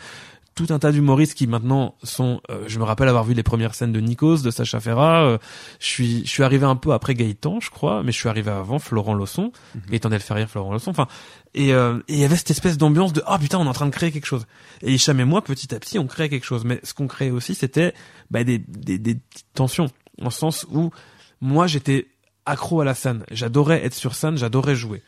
tout 0.54 0.66
un 0.70 0.78
tas 0.78 0.92
d'humoristes 0.92 1.34
qui 1.34 1.46
maintenant 1.46 1.94
sont 2.02 2.40
euh, 2.50 2.64
je 2.66 2.78
me 2.78 2.84
rappelle 2.84 3.08
avoir 3.08 3.24
vu 3.24 3.34
les 3.34 3.42
premières 3.42 3.74
scènes 3.74 3.92
de 3.92 4.00
Nikos, 4.00 4.38
de 4.38 4.50
Sacha 4.50 4.80
Ferra, 4.80 5.24
euh, 5.24 5.38
je 5.80 5.86
suis 5.86 6.24
je 6.24 6.30
suis 6.30 6.42
arrivé 6.42 6.66
un 6.66 6.76
peu 6.76 6.92
après 6.92 7.14
Gaëtan, 7.14 7.60
je 7.60 7.70
crois, 7.70 8.02
mais 8.02 8.12
je 8.12 8.18
suis 8.18 8.28
arrivé 8.28 8.50
avant 8.50 8.78
Florent 8.78 9.14
Lawson, 9.14 9.52
Gaëtan 9.88 10.10
Delferrière, 10.10 10.50
Florent 10.50 10.72
Lawson, 10.72 10.90
enfin 10.90 11.06
et 11.54 11.72
euh, 11.72 11.98
et 12.08 12.14
il 12.14 12.18
y 12.18 12.24
avait 12.24 12.36
cette 12.36 12.50
espèce 12.50 12.76
d'ambiance 12.76 13.12
de 13.12 13.22
ah 13.26 13.38
putain, 13.38 13.58
on 13.58 13.64
est 13.64 13.68
en 13.68 13.72
train 13.72 13.86
de 13.86 13.90
créer 13.90 14.12
quelque 14.12 14.26
chose. 14.26 14.46
Et 14.82 14.92
Hicham 14.92 15.18
et 15.20 15.24
moi 15.24 15.42
petit 15.42 15.74
à 15.74 15.80
petit, 15.80 15.98
on 15.98 16.06
créait 16.06 16.28
quelque 16.28 16.46
chose, 16.46 16.64
mais 16.64 16.80
ce 16.82 16.94
qu'on 16.94 17.06
créait 17.06 17.30
aussi 17.30 17.54
c'était 17.54 17.94
bah, 18.30 18.44
des, 18.44 18.58
des 18.58 18.98
des 18.98 19.14
petites 19.14 19.52
tensions 19.54 19.88
en 20.20 20.30
ce 20.30 20.38
sens 20.38 20.66
où 20.70 20.90
moi 21.40 21.66
j'étais 21.66 22.08
accro 22.44 22.80
à 22.80 22.84
la 22.84 22.94
scène, 22.94 23.24
j'adorais 23.30 23.84
être 23.84 23.94
sur 23.94 24.14
scène, 24.14 24.36
j'adorais 24.36 24.74
jouer 24.74 25.02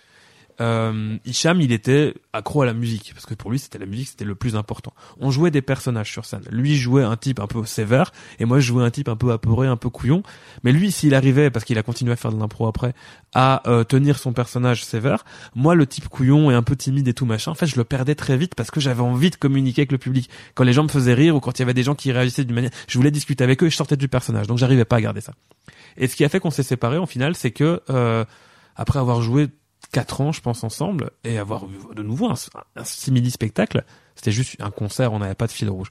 euh, 0.60 1.16
Hicham, 1.24 1.60
il 1.60 1.72
était 1.72 2.14
accro 2.32 2.62
à 2.62 2.66
la 2.66 2.74
musique 2.74 3.12
parce 3.14 3.26
que 3.26 3.34
pour 3.34 3.50
lui, 3.50 3.58
c'était 3.58 3.78
la 3.78 3.86
musique, 3.86 4.08
c'était 4.08 4.24
le 4.24 4.34
plus 4.34 4.56
important. 4.56 4.92
On 5.18 5.30
jouait 5.30 5.50
des 5.50 5.62
personnages 5.62 6.10
sur 6.10 6.24
scène. 6.24 6.42
Lui 6.50 6.76
jouait 6.76 7.02
un 7.02 7.16
type 7.16 7.40
un 7.40 7.46
peu 7.46 7.64
sévère 7.64 8.12
et 8.38 8.44
moi 8.44 8.60
je 8.60 8.66
jouais 8.66 8.84
un 8.84 8.90
type 8.90 9.08
un 9.08 9.16
peu 9.16 9.32
apeuré, 9.32 9.66
un 9.66 9.76
peu 9.76 9.90
couillon. 9.90 10.22
Mais 10.62 10.72
lui, 10.72 10.92
s'il 10.92 11.14
arrivait, 11.14 11.50
parce 11.50 11.64
qu'il 11.64 11.78
a 11.78 11.82
continué 11.82 12.12
à 12.12 12.16
faire 12.16 12.32
de 12.32 12.38
l'impro 12.38 12.66
après, 12.66 12.94
à 13.34 13.68
euh, 13.68 13.84
tenir 13.84 14.18
son 14.18 14.32
personnage 14.32 14.84
sévère, 14.84 15.24
moi 15.54 15.74
le 15.74 15.86
type 15.86 16.08
couillon 16.08 16.50
et 16.50 16.54
un 16.54 16.62
peu 16.62 16.76
timide 16.76 17.08
et 17.08 17.14
tout 17.14 17.26
machin, 17.26 17.50
en 17.50 17.54
fait, 17.54 17.66
je 17.66 17.76
le 17.76 17.84
perdais 17.84 18.14
très 18.14 18.36
vite 18.36 18.54
parce 18.54 18.70
que 18.70 18.80
j'avais 18.80 19.02
envie 19.02 19.30
de 19.30 19.36
communiquer 19.36 19.82
avec 19.82 19.92
le 19.92 19.98
public. 19.98 20.30
Quand 20.54 20.64
les 20.64 20.72
gens 20.72 20.84
me 20.84 20.88
faisaient 20.88 21.14
rire 21.14 21.36
ou 21.36 21.40
quand 21.40 21.58
il 21.58 21.62
y 21.62 21.64
avait 21.64 21.74
des 21.74 21.82
gens 21.82 21.94
qui 21.94 22.12
réagissaient 22.12 22.44
d'une 22.44 22.54
manière, 22.54 22.70
je 22.88 22.98
voulais 22.98 23.10
discuter 23.10 23.42
avec 23.42 23.62
eux 23.62 23.66
et 23.66 23.70
je 23.70 23.76
sortais 23.76 23.96
du 23.96 24.08
personnage, 24.08 24.46
donc 24.46 24.58
j'arrivais 24.58 24.84
pas 24.84 24.96
à 24.96 25.00
garder 25.00 25.20
ça. 25.20 25.32
Et 25.96 26.08
ce 26.08 26.16
qui 26.16 26.24
a 26.24 26.28
fait 26.28 26.40
qu'on 26.40 26.50
s'est 26.50 26.62
séparés, 26.62 26.98
en 26.98 27.06
final, 27.06 27.34
c'est 27.34 27.50
que 27.50 27.80
euh, 27.90 28.24
après 28.76 28.98
avoir 28.98 29.22
joué 29.22 29.48
quatre 29.94 30.20
ans, 30.20 30.32
je 30.32 30.40
pense, 30.40 30.64
ensemble, 30.64 31.12
et 31.22 31.38
avoir 31.38 31.66
vu 31.66 31.78
de 31.94 32.02
nouveau 32.02 32.26
un, 32.26 32.34
un 32.74 32.84
simili 32.84 33.30
spectacle. 33.30 33.84
C'était 34.16 34.32
juste 34.32 34.56
un 34.60 34.72
concert, 34.72 35.12
on 35.12 35.20
n'avait 35.20 35.36
pas 35.36 35.46
de 35.46 35.52
fil 35.52 35.70
rouge. 35.70 35.88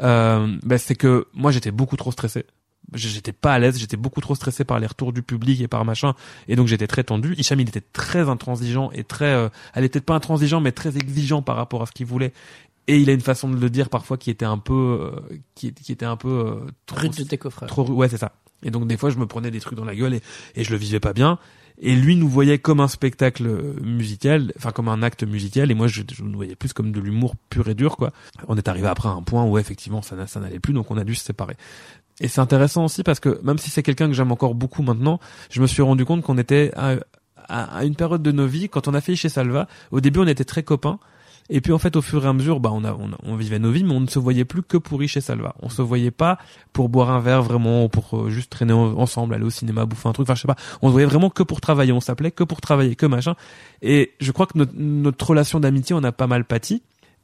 Euh, 0.00 0.56
ben, 0.62 0.78
c'est 0.78 0.94
que 0.94 1.26
moi, 1.34 1.52
j'étais 1.52 1.70
beaucoup 1.70 1.98
trop 1.98 2.12
stressé. 2.12 2.46
J'étais 2.94 3.32
pas 3.32 3.52
à 3.52 3.58
l'aise, 3.58 3.78
j'étais 3.78 3.98
beaucoup 3.98 4.22
trop 4.22 4.34
stressé 4.34 4.64
par 4.64 4.80
les 4.80 4.86
retours 4.86 5.12
du 5.12 5.22
public 5.22 5.60
et 5.60 5.68
par 5.68 5.84
machin, 5.84 6.14
et 6.48 6.56
donc 6.56 6.66
j'étais 6.66 6.86
très 6.86 7.04
tendu. 7.04 7.34
Hicham, 7.38 7.60
il 7.60 7.68
était 7.68 7.82
très 7.92 8.28
intransigeant 8.28 8.90
et 8.92 9.04
très, 9.04 9.32
euh, 9.32 9.48
elle 9.74 9.84
était 9.84 10.00
pas 10.00 10.14
intransigeant, 10.14 10.60
mais 10.60 10.72
très 10.72 10.96
exigeant 10.96 11.42
par 11.42 11.56
rapport 11.56 11.82
à 11.82 11.86
ce 11.86 11.92
qu'il 11.92 12.06
voulait. 12.06 12.32
Et 12.88 12.98
il 12.98 13.08
a 13.08 13.12
une 13.12 13.20
façon 13.20 13.48
de 13.48 13.56
le 13.56 13.70
dire 13.70 13.88
parfois 13.88 14.16
qui 14.16 14.30
était 14.30 14.44
un 14.46 14.58
peu, 14.58 14.98
euh, 15.00 15.38
qui, 15.54 15.72
qui 15.72 15.92
était 15.92 16.06
un 16.06 16.16
peu 16.16 16.28
euh, 16.28 16.70
trop, 16.86 17.00
Rude 17.00 17.14
de 17.14 17.22
tes 17.22 17.38
trop, 17.38 17.86
ouais, 17.88 18.08
c'est 18.08 18.18
ça. 18.18 18.32
Et 18.64 18.70
donc 18.70 18.88
des 18.88 18.96
fois, 18.96 19.10
je 19.10 19.18
me 19.18 19.26
prenais 19.26 19.50
des 19.50 19.60
trucs 19.60 19.78
dans 19.78 19.84
la 19.84 19.94
gueule 19.94 20.14
et, 20.14 20.22
et 20.56 20.64
je 20.64 20.70
le 20.72 20.76
vivais 20.76 21.00
pas 21.00 21.12
bien. 21.12 21.38
Et 21.84 21.96
lui 21.96 22.14
nous 22.14 22.28
voyait 22.28 22.58
comme 22.58 22.78
un 22.80 22.86
spectacle 22.88 23.44
musical, 23.82 24.52
enfin 24.56 24.70
comme 24.70 24.88
un 24.88 25.02
acte 25.02 25.24
musical, 25.24 25.70
et 25.70 25.74
moi 25.74 25.88
je, 25.88 26.02
je 26.12 26.22
nous 26.22 26.36
voyais 26.36 26.54
plus 26.54 26.72
comme 26.72 26.92
de 26.92 27.00
l'humour 27.00 27.34
pur 27.50 27.68
et 27.68 27.74
dur, 27.74 27.96
quoi. 27.96 28.12
On 28.46 28.56
est 28.56 28.68
arrivé 28.68 28.86
après 28.86 29.08
à 29.08 29.12
un 29.12 29.22
point 29.22 29.42
où 29.44 29.58
effectivement 29.58 30.00
ça 30.00 30.14
n'allait 30.40 30.60
plus, 30.60 30.72
donc 30.72 30.90
on 30.92 30.96
a 30.96 31.02
dû 31.04 31.14
se 31.16 31.24
séparer. 31.24 31.56
Et 32.20 32.28
c'est 32.28 32.40
intéressant 32.40 32.84
aussi 32.84 33.02
parce 33.02 33.18
que 33.18 33.40
même 33.42 33.58
si 33.58 33.68
c'est 33.68 33.82
quelqu'un 33.82 34.06
que 34.06 34.12
j'aime 34.12 34.30
encore 34.30 34.54
beaucoup 34.54 34.82
maintenant, 34.82 35.18
je 35.50 35.60
me 35.60 35.66
suis 35.66 35.82
rendu 35.82 36.04
compte 36.04 36.22
qu'on 36.22 36.38
était 36.38 36.70
à, 36.76 36.94
à- 37.48 37.78
à 37.78 37.84
une 37.84 37.96
période 37.96 38.22
de 38.22 38.30
nos 38.32 38.46
vies, 38.46 38.68
quand 38.68 38.86
on 38.86 38.94
a 38.94 39.00
fait 39.00 39.16
chez 39.16 39.28
Salva, 39.28 39.66
au 39.90 40.00
début 40.00 40.20
on 40.20 40.26
était 40.28 40.44
très 40.44 40.62
copains, 40.62 41.00
Et 41.50 41.60
puis 41.60 41.72
en 41.72 41.78
fait, 41.78 41.96
au 41.96 42.02
fur 42.02 42.24
et 42.24 42.28
à 42.28 42.32
mesure, 42.32 42.60
bah 42.60 42.70
on 42.72 42.84
a, 42.84 42.92
on, 42.92 43.10
on 43.24 43.36
vivait 43.36 43.58
nos 43.58 43.70
vies, 43.70 43.84
mais 43.84 43.92
on 43.92 44.00
ne 44.00 44.06
se 44.06 44.18
voyait 44.18 44.44
plus 44.44 44.62
que 44.62 44.76
pour 44.76 45.00
chez 45.06 45.20
Salva. 45.20 45.54
On 45.60 45.68
se 45.68 45.82
voyait 45.82 46.10
pas 46.10 46.38
pour 46.72 46.88
boire 46.88 47.10
un 47.10 47.20
verre 47.20 47.42
vraiment, 47.42 47.84
ou 47.84 47.88
pour 47.88 48.16
euh, 48.18 48.30
juste 48.30 48.50
traîner 48.50 48.72
en- 48.72 48.96
ensemble, 48.98 49.34
aller 49.34 49.44
au 49.44 49.50
cinéma, 49.50 49.84
bouffer 49.84 50.08
un 50.08 50.12
truc. 50.12 50.26
Enfin, 50.26 50.34
je 50.34 50.42
sais 50.42 50.46
pas. 50.48 50.56
On 50.80 50.86
se 50.88 50.92
voyait 50.92 51.06
vraiment 51.06 51.30
que 51.30 51.42
pour 51.42 51.60
travailler. 51.60 51.92
On 51.92 52.00
s'appelait 52.00 52.30
que 52.30 52.44
pour 52.44 52.60
travailler, 52.60 52.94
que 52.96 53.06
machin. 53.06 53.34
Et 53.82 54.12
je 54.20 54.32
crois 54.32 54.46
que 54.46 54.56
notre, 54.56 54.72
notre 54.76 55.26
relation 55.26 55.60
d'amitié, 55.60 55.94
on 55.94 56.04
a 56.04 56.12
pas 56.12 56.26
mal 56.26 56.44
pâti. 56.44 56.82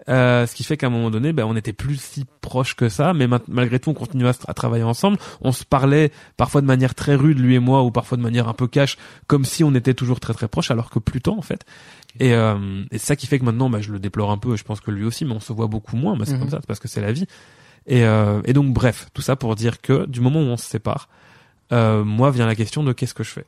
Euh, 0.09 0.47
ce 0.47 0.55
qui 0.55 0.63
fait 0.63 0.77
qu'à 0.77 0.87
un 0.87 0.91
moment 0.91 1.11
donné, 1.11 1.33
ben, 1.33 1.45
on 1.45 1.55
n'était 1.55 1.73
plus 1.73 2.01
si 2.01 2.25
proches 2.41 2.75
que 2.77 2.89
ça, 2.89 3.13
mais 3.13 3.27
ma- 3.27 3.41
malgré 3.49 3.79
tout, 3.81 3.91
on 3.91 3.95
continuait 3.95 4.31
à 4.47 4.55
travailler 4.55 4.85
ensemble. 4.85 5.19
On 5.43 5.53
se 5.53 5.65
parlait 5.65 6.13
parfois 6.37 6.61
de 6.61 6.67
manière 6.67 6.95
très 6.95 7.15
rude, 7.17 7.39
lui 7.39 7.57
et 7.57 7.59
moi, 7.59 7.83
ou 7.83 7.91
parfois 7.91 8.17
de 8.17 8.23
manière 8.23 8.49
un 8.49 8.55
peu 8.55 8.69
cash, 8.69 8.97
comme 9.27 9.45
si 9.45 9.65
on 9.65 9.75
était 9.75 9.95
toujours 9.95 10.21
très 10.21 10.33
très 10.35 10.49
proches, 10.49 10.71
alors 10.71 10.89
que 10.89 10.99
plus 11.01 11.21
tant 11.21 11.37
en 11.37 11.43
fait. 11.43 11.65
Et, 12.21 12.35
euh, 12.35 12.83
et 12.91 12.99
c'est 12.99 13.07
ça 13.07 13.17
qui 13.17 13.27
fait 13.27 13.39
que 13.39 13.45
maintenant, 13.45 13.71
ben, 13.71 13.81
je 13.81 13.93
le 13.93 13.99
déplore 13.99 14.31
un 14.31 14.39
peu, 14.39 14.55
et 14.55 14.57
je 14.57 14.65
pense 14.65 14.81
que 14.81 14.91
lui 14.91 15.05
aussi, 15.05 15.25
mais 15.25 15.33
on 15.35 15.41
se 15.41 15.53
voit 15.53 15.67
beaucoup 15.69 15.97
moins. 15.97 16.17
Ben, 16.17 16.25
c'est 16.25 16.33
Mhm. 16.35 16.41
comme 16.41 16.51
ça, 16.51 16.61
parce 16.67 16.81
que 16.81 16.89
c'est 16.89 17.01
la 17.01 17.13
vie. 17.13 17.27
Et, 17.87 18.05
euh, 18.05 18.41
et 18.45 18.53
donc, 18.53 18.73
bref, 18.73 19.09
tout 19.15 19.23
ça 19.23 19.37
pour 19.37 19.55
dire 19.55 19.81
que 19.81 20.07
du 20.07 20.21
moment 20.21 20.41
où 20.41 20.45
on 20.45 20.57
se 20.57 20.65
sépare, 20.67 21.09
euh, 21.73 22.03
moi 22.05 22.31
vient 22.31 22.47
la 22.47 22.55
question 22.57 22.83
de 22.83 22.93
qu'est-ce 22.93 23.15
que 23.15 23.23
je 23.25 23.31
fais 23.31 23.45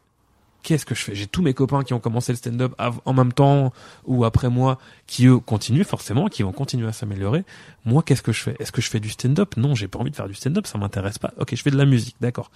qu'est-ce 0.62 0.86
que 0.86 0.94
je 0.94 1.02
fais? 1.02 1.14
J'ai 1.14 1.26
tous 1.26 1.42
mes 1.42 1.54
copains 1.54 1.82
qui 1.82 1.94
ont 1.94 2.00
commencé 2.00 2.32
le 2.32 2.36
stand-up 2.36 2.74
en 2.78 3.12
même 3.12 3.32
temps 3.32 3.72
ou 4.04 4.24
après 4.24 4.48
moi, 4.48 4.78
qui 5.06 5.26
eux 5.26 5.38
continuent 5.38 5.84
forcément, 5.84 6.28
qui 6.28 6.42
vont 6.42 6.52
continuer 6.52 6.88
à 6.88 6.92
s'améliorer. 6.92 7.44
Moi, 7.84 8.02
qu'est-ce 8.02 8.22
que 8.22 8.32
je 8.32 8.42
fais? 8.42 8.56
Est-ce 8.58 8.72
que 8.72 8.82
je 8.82 8.90
fais 8.90 9.00
du 9.00 9.10
stand-up? 9.10 9.56
Non, 9.56 9.74
j'ai 9.74 9.88
pas 9.88 9.98
envie 9.98 10.10
de 10.10 10.16
faire 10.16 10.28
du 10.28 10.34
stand-up, 10.34 10.66
ça 10.66 10.78
m'intéresse 10.78 11.18
pas. 11.18 11.32
Ok, 11.38 11.54
je 11.54 11.62
fais 11.62 11.70
de 11.70 11.78
la 11.78 11.86
musique, 11.86 12.16
d'accord. 12.20 12.50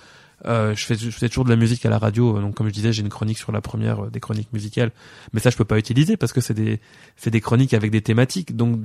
Euh, 0.46 0.74
je 0.74 0.84
fais, 0.84 0.96
je 0.96 1.10
fais 1.10 1.28
toujours 1.28 1.44
de 1.44 1.50
la 1.50 1.56
musique 1.56 1.86
à 1.86 1.90
la 1.90 1.98
radio, 1.98 2.36
euh, 2.36 2.40
donc 2.40 2.54
comme 2.54 2.66
je 2.66 2.72
disais, 2.72 2.92
j'ai 2.92 3.02
une 3.02 3.08
chronique 3.08 3.38
sur 3.38 3.52
la 3.52 3.60
première 3.60 4.04
euh, 4.04 4.10
des 4.10 4.18
chroniques 4.18 4.52
musicales, 4.52 4.90
mais 5.32 5.40
ça 5.40 5.48
je 5.48 5.56
peux 5.56 5.64
pas 5.64 5.78
utiliser 5.78 6.16
parce 6.16 6.32
que 6.32 6.40
c'est 6.40 6.54
des, 6.54 6.80
c'est 7.16 7.30
des 7.30 7.40
chroniques 7.40 7.72
avec 7.72 7.92
des 7.92 8.02
thématiques, 8.02 8.54
donc 8.56 8.80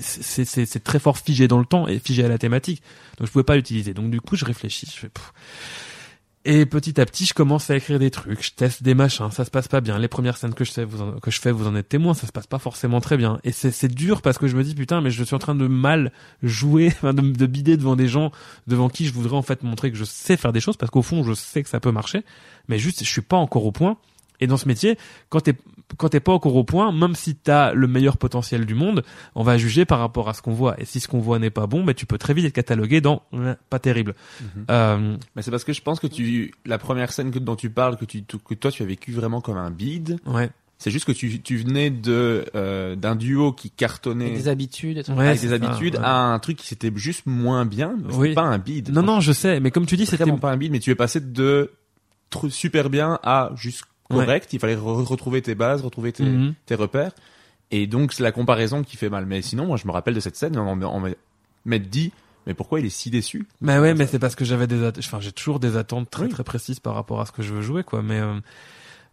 c'est, 0.00 0.44
c'est, 0.44 0.64
c'est 0.64 0.80
très 0.80 1.00
fort 1.00 1.18
figé 1.18 1.48
dans 1.48 1.58
le 1.58 1.66
temps 1.66 1.88
et 1.88 1.98
figé 1.98 2.24
à 2.24 2.28
la 2.28 2.38
thématique, 2.38 2.80
donc 3.18 3.26
je 3.26 3.32
pouvais 3.32 3.44
pas 3.44 3.56
l'utiliser. 3.56 3.92
Donc 3.92 4.10
du 4.10 4.20
coup, 4.20 4.36
je 4.36 4.44
réfléchis, 4.44 4.86
je 4.86 5.00
fais. 5.00 5.08
pff, 5.08 5.32
et 6.44 6.66
petit 6.66 7.00
à 7.00 7.06
petit, 7.06 7.24
je 7.24 7.34
commence 7.34 7.70
à 7.70 7.76
écrire 7.76 8.00
des 8.00 8.10
trucs, 8.10 8.44
je 8.44 8.50
teste 8.50 8.82
des 8.82 8.94
machins, 8.94 9.30
ça 9.30 9.44
se 9.44 9.50
passe 9.50 9.68
pas 9.68 9.80
bien. 9.80 9.98
Les 9.98 10.08
premières 10.08 10.36
scènes 10.36 10.54
que 10.54 10.64
je 10.64 10.72
fais, 10.72 10.84
vous 10.84 11.00
en, 11.00 11.12
que 11.20 11.30
je 11.30 11.40
fais, 11.40 11.52
vous 11.52 11.68
en 11.68 11.76
êtes 11.76 11.88
témoin, 11.88 12.14
ça 12.14 12.26
se 12.26 12.32
passe 12.32 12.48
pas 12.48 12.58
forcément 12.58 13.00
très 13.00 13.16
bien. 13.16 13.38
Et 13.44 13.52
c'est, 13.52 13.86
dur 13.86 14.22
parce 14.22 14.38
que 14.38 14.48
je 14.48 14.56
me 14.56 14.64
dis 14.64 14.74
putain, 14.74 15.00
mais 15.00 15.10
je 15.10 15.22
suis 15.22 15.34
en 15.36 15.38
train 15.38 15.54
de 15.54 15.66
mal 15.68 16.10
jouer, 16.42 16.92
de, 17.04 17.10
de 17.12 17.46
bider 17.46 17.76
devant 17.76 17.94
des 17.94 18.08
gens 18.08 18.32
devant 18.66 18.88
qui 18.88 19.06
je 19.06 19.12
voudrais 19.12 19.36
en 19.36 19.42
fait 19.42 19.62
montrer 19.62 19.92
que 19.92 19.96
je 19.96 20.04
sais 20.04 20.36
faire 20.36 20.52
des 20.52 20.60
choses 20.60 20.76
parce 20.76 20.90
qu'au 20.90 21.02
fond, 21.02 21.22
je 21.22 21.32
sais 21.32 21.62
que 21.62 21.68
ça 21.68 21.78
peut 21.78 21.92
marcher, 21.92 22.22
mais 22.66 22.78
juste, 22.78 23.04
je 23.04 23.08
suis 23.10 23.22
pas 23.22 23.36
encore 23.36 23.64
au 23.64 23.72
point. 23.72 23.96
Et 24.40 24.48
dans 24.48 24.56
ce 24.56 24.66
métier, 24.66 24.98
quand 25.28 25.42
t'es 25.42 25.54
quand 25.96 26.08
t'es 26.10 26.20
pas 26.20 26.32
encore 26.32 26.56
au 26.56 26.64
point, 26.64 26.92
même 26.92 27.14
si 27.14 27.34
t'as 27.34 27.72
le 27.72 27.86
meilleur 27.86 28.16
potentiel 28.16 28.66
du 28.66 28.74
monde, 28.74 29.02
on 29.34 29.42
va 29.42 29.58
juger 29.58 29.84
par 29.84 29.98
rapport 29.98 30.28
à 30.28 30.34
ce 30.34 30.42
qu'on 30.42 30.52
voit. 30.52 30.80
Et 30.80 30.84
si 30.84 31.00
ce 31.00 31.08
qu'on 31.08 31.20
voit 31.20 31.38
n'est 31.38 31.50
pas 31.50 31.66
bon, 31.66 31.84
ben 31.84 31.94
tu 31.94 32.06
peux 32.06 32.18
très 32.18 32.34
vite 32.34 32.44
être 32.46 32.52
catalogué 32.54 33.00
dans 33.00 33.22
euh, 33.34 33.54
pas 33.70 33.78
terrible. 33.78 34.14
Euh, 34.70 35.16
Mais 35.36 35.42
c'est 35.42 35.50
parce 35.50 35.64
que 35.64 35.72
je 35.72 35.82
pense 35.82 36.00
que 36.00 36.06
tu, 36.06 36.52
la 36.66 36.78
première 36.78 37.12
scène 37.12 37.30
que, 37.30 37.38
dont 37.38 37.56
tu 37.56 37.70
parles, 37.70 37.96
que 37.96 38.04
tu, 38.04 38.22
que 38.24 38.54
toi 38.54 38.70
tu 38.70 38.82
as 38.82 38.86
vécu 38.86 39.12
vraiment 39.12 39.40
comme 39.40 39.56
un 39.56 39.70
bide. 39.70 40.18
ouais. 40.26 40.50
C'est 40.78 40.90
juste 40.90 41.04
que 41.04 41.12
tu, 41.12 41.40
tu 41.42 41.58
venais 41.58 41.90
de, 41.90 42.44
euh, 42.56 42.96
d'un 42.96 43.14
duo 43.14 43.52
qui 43.52 43.70
cartonnait 43.70 44.24
Avec 44.24 44.36
des 44.36 44.48
habitudes. 44.48 44.98
et 44.98 45.04
tout. 45.04 45.12
Ouais, 45.12 45.28
avec 45.28 45.40
des 45.40 45.50
ça, 45.50 45.54
habitudes 45.54 45.94
ouais. 45.94 46.00
à 46.02 46.16
un 46.32 46.38
truc 46.40 46.56
qui 46.56 46.66
c'était 46.66 46.90
juste 46.96 47.24
moins 47.24 47.64
bien. 47.64 47.94
mais 48.04 48.12
Oui. 48.12 48.28
C'était 48.30 48.34
pas 48.34 48.42
un 48.42 48.58
bide. 48.58 48.90
Non, 48.90 49.02
non, 49.04 49.20
je 49.20 49.30
sais, 49.30 49.60
mais 49.60 49.70
comme 49.70 49.86
tu 49.86 49.96
dis, 49.96 50.06
c'était 50.06 50.24
vraiment 50.24 50.38
pas 50.38 50.50
un 50.50 50.56
bide, 50.56 50.72
mais 50.72 50.80
tu 50.80 50.90
es 50.90 50.96
passé 50.96 51.20
de 51.20 51.70
tr- 52.32 52.50
super 52.50 52.90
bien 52.90 53.20
à 53.22 53.52
juste 53.54 53.84
correct. 54.20 54.52
Il 54.52 54.58
fallait 54.58 54.76
re- 54.76 55.04
retrouver 55.04 55.42
tes 55.42 55.54
bases, 55.54 55.82
retrouver 55.82 56.12
tes, 56.12 56.24
Mhm. 56.24 56.54
tes 56.66 56.74
repères. 56.74 57.12
Et 57.70 57.86
donc, 57.86 58.12
c'est 58.12 58.22
la 58.22 58.32
comparaison 58.32 58.82
qui 58.82 58.96
fait 58.96 59.08
mal. 59.08 59.24
Mais 59.26 59.40
sinon, 59.42 59.66
moi, 59.66 59.76
je 59.76 59.86
me 59.86 59.92
rappelle 59.92 60.14
de 60.14 60.20
cette 60.20 60.36
scène, 60.36 60.56
on, 60.58 61.00
m'être 61.64 61.88
dit, 61.90 62.12
mais 62.46 62.54
pourquoi 62.54 62.80
il 62.80 62.86
est 62.86 62.90
si 62.90 63.08
déçu? 63.10 63.46
Mais 63.60 63.78
ouais, 63.78 63.94
mais 63.94 64.06
c'est 64.06 64.18
parce 64.18 64.34
que 64.34 64.44
j'avais 64.44 64.66
des, 64.66 64.90
enfin, 64.98 65.20
j'ai 65.20 65.32
toujours 65.32 65.58
des 65.60 65.76
attentes 65.76 66.10
très 66.10 66.24
Oui. 66.24 66.28
très 66.28 66.44
précises 66.44 66.80
par 66.80 66.94
rapport 66.94 67.20
à 67.20 67.26
ce 67.26 67.32
que 67.32 67.42
je 67.42 67.54
veux 67.54 67.62
jouer, 67.62 67.82
quoi. 67.84 68.02
Mais 68.02 68.18
euh, 68.20 68.34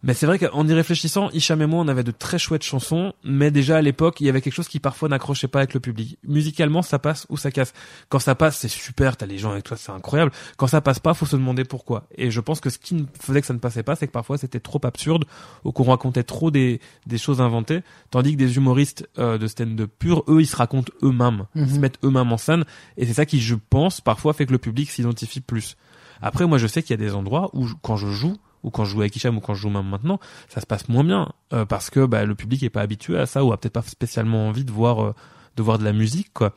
mais 0.02 0.14
c'est 0.14 0.24
vrai 0.26 0.38
qu'en 0.38 0.66
y 0.66 0.72
réfléchissant, 0.72 1.28
Hicham 1.30 1.60
et 1.60 1.66
moi, 1.66 1.80
on 1.80 1.88
avait 1.88 2.02
de 2.02 2.10
très 2.10 2.38
chouettes 2.38 2.62
chansons, 2.62 3.12
mais 3.22 3.50
déjà 3.50 3.76
à 3.76 3.82
l'époque, 3.82 4.20
il 4.20 4.26
y 4.26 4.28
avait 4.30 4.40
quelque 4.40 4.54
chose 4.54 4.68
qui 4.68 4.80
parfois 4.80 5.08
n'accrochait 5.10 5.46
pas 5.48 5.58
avec 5.58 5.74
le 5.74 5.80
public. 5.80 6.18
Musicalement, 6.26 6.80
ça 6.80 6.98
passe 6.98 7.26
ou 7.28 7.36
ça 7.36 7.50
casse. 7.50 7.74
Quand 8.08 8.18
ça 8.18 8.34
passe, 8.34 8.56
c'est 8.58 8.68
super, 8.68 9.16
t'as 9.18 9.26
les 9.26 9.36
gens 9.36 9.50
avec 9.50 9.64
toi, 9.64 9.76
c'est 9.76 9.92
incroyable. 9.92 10.32
Quand 10.56 10.66
ça 10.68 10.80
passe 10.80 10.98
pas, 11.00 11.12
faut 11.12 11.26
se 11.26 11.36
demander 11.36 11.64
pourquoi. 11.64 12.06
Et 12.16 12.30
je 12.30 12.40
pense 12.40 12.60
que 12.60 12.70
ce 12.70 12.78
qui 12.78 13.06
faisait 13.20 13.40
que 13.42 13.46
ça 13.46 13.52
ne 13.54 13.58
passait 13.58 13.82
pas, 13.82 13.94
c'est 13.94 14.06
que 14.06 14.12
parfois 14.12 14.38
c'était 14.38 14.60
trop 14.60 14.80
absurde, 14.84 15.24
ou 15.64 15.72
qu'on 15.72 15.84
racontait 15.84 16.22
trop 16.22 16.50
des 16.50 16.80
des 17.06 17.18
choses 17.18 17.40
inventées, 17.42 17.80
tandis 18.10 18.32
que 18.32 18.38
des 18.38 18.56
humoristes 18.56 19.08
euh, 19.18 19.36
de 19.36 19.46
stand-up 19.46 19.90
pur, 19.98 20.24
eux, 20.28 20.40
ils 20.40 20.46
se 20.46 20.56
racontent 20.56 20.92
eux-mêmes, 21.02 21.44
ils 21.54 21.68
se 21.68 21.74
Mhm. 21.74 21.80
mettent 21.80 21.98
eux-mêmes 22.04 22.32
en 22.32 22.38
scène, 22.38 22.64
et 22.96 23.04
c'est 23.06 23.14
ça 23.14 23.26
qui, 23.26 23.38
je 23.40 23.54
pense, 23.54 24.00
parfois 24.00 24.32
fait 24.32 24.46
que 24.46 24.52
le 24.52 24.58
public 24.58 24.90
s'identifie 24.90 25.40
plus. 25.40 25.76
Après, 26.22 26.46
moi, 26.46 26.58
je 26.58 26.66
sais 26.66 26.82
qu'il 26.82 26.90
y 26.98 27.02
a 27.02 27.04
des 27.04 27.14
endroits 27.14 27.50
où, 27.54 27.66
quand 27.82 27.96
je 27.96 28.08
joue, 28.08 28.36
ou 28.62 28.70
quand 28.70 28.84
je 28.84 28.92
joue 28.92 29.00
avec 29.00 29.14
Hicham, 29.16 29.36
ou 29.36 29.40
quand 29.40 29.54
je 29.54 29.62
joue 29.62 29.70
même 29.70 29.88
maintenant, 29.88 30.20
ça 30.48 30.60
se 30.60 30.66
passe 30.66 30.88
moins 30.88 31.04
bien, 31.04 31.32
euh, 31.52 31.64
parce 31.64 31.90
que 31.90 32.06
bah, 32.06 32.24
le 32.24 32.34
public 32.34 32.62
est 32.62 32.70
pas 32.70 32.82
habitué 32.82 33.18
à 33.18 33.26
ça, 33.26 33.44
ou 33.44 33.52
a 33.52 33.56
peut-être 33.58 33.74
pas 33.74 33.82
spécialement 33.82 34.48
envie 34.48 34.64
de 34.64 34.72
voir, 34.72 35.02
euh, 35.02 35.14
de 35.56 35.62
voir 35.62 35.78
de 35.78 35.84
la 35.84 35.92
musique, 35.92 36.32
quoi. 36.32 36.54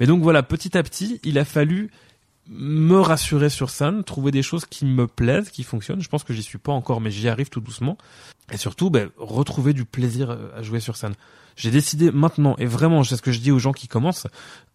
Mais 0.00 0.06
donc 0.06 0.22
voilà, 0.22 0.42
petit 0.42 0.76
à 0.76 0.82
petit, 0.82 1.20
il 1.24 1.38
a 1.38 1.44
fallu 1.44 1.90
me 2.48 3.00
rassurer 3.00 3.48
sur 3.48 3.70
scène, 3.70 4.04
trouver 4.04 4.30
des 4.30 4.42
choses 4.42 4.66
qui 4.66 4.84
me 4.84 5.06
plaisent, 5.06 5.50
qui 5.50 5.64
fonctionnent. 5.64 6.00
Je 6.00 6.08
pense 6.08 6.22
que 6.22 6.32
j'y 6.32 6.42
suis 6.42 6.58
pas 6.58 6.72
encore, 6.72 7.00
mais 7.00 7.10
j'y 7.10 7.28
arrive 7.28 7.48
tout 7.48 7.60
doucement. 7.60 7.98
Et 8.52 8.56
surtout, 8.56 8.90
ben, 8.90 9.10
retrouver 9.16 9.72
du 9.72 9.84
plaisir 9.84 10.30
euh, 10.30 10.48
à 10.56 10.62
jouer 10.62 10.80
sur 10.80 10.96
scène. 10.96 11.14
J'ai 11.56 11.70
décidé 11.70 12.10
maintenant, 12.12 12.54
et 12.58 12.66
vraiment, 12.66 13.02
c'est 13.02 13.16
ce 13.16 13.22
que 13.22 13.32
je 13.32 13.40
dis 13.40 13.50
aux 13.50 13.58
gens 13.58 13.72
qui 13.72 13.88
commencent, 13.88 14.26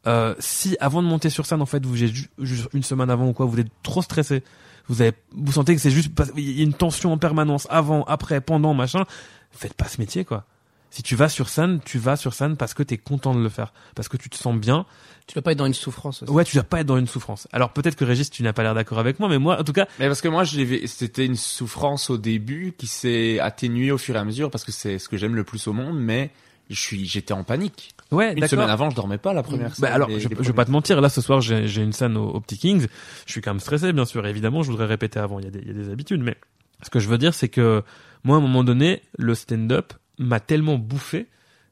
euh, 0.08 0.34
si 0.40 0.76
avant 0.80 1.03
de 1.03 1.08
monter 1.08 1.30
sur 1.30 1.45
scène, 1.45 1.62
en 1.62 1.68
fait, 1.68 1.86
vous 1.86 1.95
juste 1.95 2.70
une 2.74 2.84
semaine 2.84 3.10
avant 3.10 3.28
ou 3.28 3.34
quoi, 3.34 3.45
vous 3.45 3.60
êtes 3.60 3.72
trop 3.84 4.02
stressé, 4.02 4.44
vous 4.88 5.02
avez, 5.02 5.14
vous 5.32 5.52
sentez 5.52 5.76
que 5.76 5.82
c'est 5.82 5.91
juste, 5.91 6.12
il 6.38 6.52
y 6.58 6.60
a 6.62 6.64
une 6.64 6.74
tension 6.74 7.14
en 7.14 7.18
permanence, 7.18 7.68
avant, 7.70 8.03
après, 8.06 8.41
pendant, 8.41 8.74
machin, 8.74 9.06
faites 9.52 9.74
pas 9.74 9.88
ce 9.88 9.99
métier, 10.02 10.26
quoi. 10.26 10.45
Si 10.94 11.03
tu 11.03 11.16
vas 11.16 11.30
sur 11.30 11.48
scène, 11.48 11.80
tu 11.86 11.99
vas 11.99 12.18
sur 12.18 12.34
scène 12.34 12.58
parce 12.58 12.74
que 12.74 12.84
t'es 12.84 12.98
content 12.98 13.34
de 13.34 13.40
le 13.41 13.48
faire, 13.48 13.72
parce 13.95 14.10
que 14.10 14.18
tu 14.18 14.30
te 14.30 14.36
sens 14.36 14.58
bien, 14.58 14.86
Tu 15.26 15.36
dois 15.36 15.41
pas 15.41 15.53
être 15.53 15.58
dans 15.60 15.66
une 15.66 15.74
souffrance. 15.74 16.22
aussi. 16.24 16.32
Ouais, 16.34 16.44
tu 16.44 16.58
dois 16.58 16.66
pas 16.66 16.82
être 16.82 16.88
dans 16.88 16.98
une 16.98 17.08
souffrance. 17.08 17.48
Alors 17.53 17.72
peut-être 17.72 17.95
que 17.95 18.03
Régis, 18.03 18.30
tu 18.30 18.44
n'as 18.44 18.52
pas 18.52 18.64
l'air 18.64 18.76
d'accord 18.76 18.99
avec 18.99 19.18
moi, 19.18 19.30
mais 19.30 19.38
moi, 19.38 19.58
en 19.58 19.64
tout 19.64 19.72
cas, 19.72 19.88
Mais 19.99 20.08
parce 20.08 20.20
que 20.20 20.28
moi, 20.28 20.44
c'était 20.45 21.26
une 21.26 21.38
souffrance 21.38 22.10
au 22.10 22.18
début 22.18 22.74
qui 22.78 22.88
s'est 22.88 23.40
atténuée 23.40 23.91
au 23.91 23.98
fur 23.98 24.18
et 24.18 24.20
à 24.20 24.26
mesure 24.26 24.52
parce 24.52 24.66
que 24.66 24.74
c'est 24.74 24.99
ce 24.99 25.08
que 25.08 25.16
j'aime 25.16 25.36
le 25.36 25.45
plus 25.45 25.66
au 25.68 25.74
monde, 25.74 25.98
mais 25.98 26.32
je 26.73 26.80
suis, 26.81 27.06
j'étais 27.06 27.34
en 27.34 27.43
panique. 27.43 27.93
ouais, 28.11 28.34
Une 28.34 28.48
semaine 28.48 28.69
avant, 28.69 28.89
je 28.89 28.95
dormais 28.95 29.18
pas 29.18 29.34
la 29.34 29.43
première 29.43 29.69
Bah 29.69 29.76
scène. 29.76 29.85
alors, 29.93 30.10
les- 30.10 30.19
je, 30.19 30.30
les 30.30 30.35
je 30.35 30.41
vais 30.43 30.53
pas 30.53 30.65
te 30.65 30.72
mentir. 30.72 30.99
Là, 31.02 31.10
ce 31.10 31.22
soir, 31.22 31.41
j'ai 31.41 31.68
j'ai 31.68 31.81
une 31.81 31.93
scène 31.93 32.18
au, 32.18 32.30
au 32.30 32.39
Petit 32.39 32.57
Kings. 32.57 32.88
Je 33.26 33.31
suis 33.31 33.41
quand 33.41 33.52
même 33.52 33.60
stressé, 33.60 33.93
bien 33.93 34.06
sûr. 34.06 34.26
Évidemment, 34.26 34.64
je 34.64 34.72
voudrais 34.72 34.85
répéter 34.88 35.19
avant. 35.19 35.39
Il 35.39 35.45
y 35.45 35.48
a 35.48 35.52
des, 35.52 35.60
il 35.60 35.68
y 35.68 35.72
a 35.72 35.73
des 35.73 35.89
habitudes, 35.89 36.22
mais 36.22 36.35
ce 36.84 36.89
que 36.89 36.99
je 36.99 37.07
veux 37.07 37.18
dire, 37.18 37.34
c'est 37.34 37.49
que 37.49 37.84
moi, 38.23 38.35
à 38.35 38.39
un 38.39 38.41
moment 38.41 38.64
donné, 38.64 39.02
le 39.18 39.35
stand-up 39.35 39.93
m'a 40.19 40.39
tellement 40.39 40.77
bouffé 40.77 41.27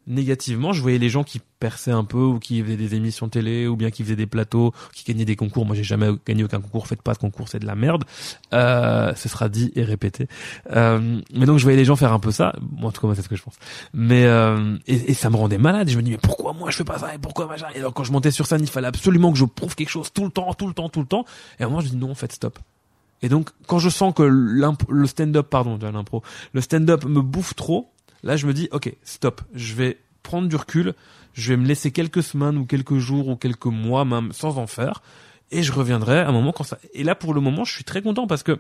négativement. 0.10 0.74
Je 0.74 0.82
voyais 0.82 0.98
les 0.98 1.10
gens 1.10 1.24
qui 1.24 1.40
perçaient 1.60 1.92
un 1.92 2.04
peu 2.04 2.18
ou 2.18 2.40
qui 2.40 2.62
faisaient 2.62 2.76
des 2.76 2.96
émissions 2.96 3.30
télé 3.30 3.68
ou 3.68 3.76
bien 3.76 3.92
qui 3.92 4.04
faisaient 4.04 4.16
des 4.16 4.26
plateaux, 4.26 4.74
qui 4.94 5.06
gagnaient 5.06 5.26
des 5.26 5.36
concours. 5.36 5.66
Moi, 5.66 5.76
j'ai 5.76 5.84
jamais 5.84 6.10
gagné 6.26 6.44
aucun 6.44 6.60
concours. 6.60 6.88
Faites 6.88 7.02
pas 7.02 7.14
de 7.14 7.20
concours, 7.20 7.48
c'est 7.48 7.60
de 7.60 7.66
la 7.66 7.76
merde. 7.76 8.04
Euh, 8.54 9.14
ce 9.16 9.30
sera 9.30 9.50
dit 9.50 9.72
et 9.76 9.84
répété. 9.84 10.28
Euh, 10.72 11.22
mais 11.34 11.46
donc, 11.46 11.60
je 11.60 11.64
voyais 11.64 11.78
les 11.78 11.86
gens 11.86 11.96
faire 11.96 12.12
un 12.12 12.20
peu 12.20 12.32
ça. 12.32 12.54
Moi, 12.78 12.90
en 12.90 12.92
tout 12.92 13.02
cas, 13.02 13.08
moi, 13.08 13.16
c'est 13.16 13.22
ce 13.22 13.30
que 13.30 13.36
je 13.36 13.44
pense. 13.44 13.56
Mais 13.94 14.26
euh, 14.26 14.78
et, 14.88 15.14
ça 15.14 15.30
me 15.30 15.36
rendait 15.36 15.58
malade. 15.58 15.90
Je 15.90 15.98
me 15.98 16.02
dis 16.02 16.12
mais 16.12 16.18
pourquoi 16.18 16.54
moi 16.54 16.72
je 16.72 16.78
fais 16.78 16.84
pas 16.84 16.98
ça 16.98 17.14
et 17.14 17.18
pourquoi 17.18 17.48
machin? 17.48 17.68
Et 17.76 17.80
alors 17.80 17.94
quand 17.94 18.04
je 18.04 18.12
montais 18.12 18.32
sur 18.32 18.48
scène, 18.48 18.62
il 18.62 18.70
fallait 18.70 18.88
absolument 18.88 19.32
que 19.32 19.38
je 19.38 19.46
prouve 19.46 19.76
quelque 19.76 19.90
chose 19.90 20.12
tout 20.14 20.24
le 20.24 20.32
temps, 20.32 20.54
tout 20.54 20.68
le 20.68 20.74
temps, 20.74 20.90
tout 20.90 21.02
le 21.02 21.06
temps. 21.06 21.26
Et 21.60 21.64
à 21.64 21.70
je 21.80 21.90
dis 21.90 21.98
non, 21.98 22.12
en 22.12 22.16
fait, 22.16 22.32
stop. 22.32 22.60
Et 23.22 23.30
donc, 23.30 23.50
quand 23.68 23.80
je 23.80 23.90
sens 23.90 24.14
que 24.14 24.24
le 24.24 25.08
stand-up, 25.08 25.48
pardon, 25.50 25.78
l'impro, 25.82 26.24
le 26.54 26.62
stand-up 26.62 27.04
me 27.06 27.22
bouffe 27.22 27.54
trop, 27.54 27.90
là, 28.24 28.36
je 28.36 28.48
me 28.48 28.54
dis, 28.54 28.70
ok, 28.72 28.94
stop, 29.04 29.42
je 29.54 29.74
vais 29.74 29.98
prendre 30.24 30.48
du 30.48 30.56
recul, 30.56 30.94
je 31.34 31.54
vais 31.54 31.58
me 31.58 31.66
laisser 31.66 31.92
quelques 31.92 32.24
semaines 32.24 32.58
ou 32.58 32.66
quelques 32.66 32.98
jours 32.98 33.28
ou 33.28 33.36
quelques 33.36 33.66
mois 33.66 34.06
même 34.06 34.32
sans 34.34 34.58
en 34.58 34.68
faire, 34.68 35.02
et 35.52 35.64
je 35.64 35.72
reviendrai 35.72 36.20
à 36.20 36.28
un 36.28 36.32
moment 36.32 36.52
quand 36.52 36.64
ça. 36.64 36.80
Et 36.94 37.04
là, 37.04 37.16
pour 37.16 37.34
le 37.34 37.42
moment, 37.42 37.66
je 37.66 37.74
suis 37.74 37.84
très 37.84 38.02
content 38.02 38.28
parce 38.28 38.44
que 38.44 38.60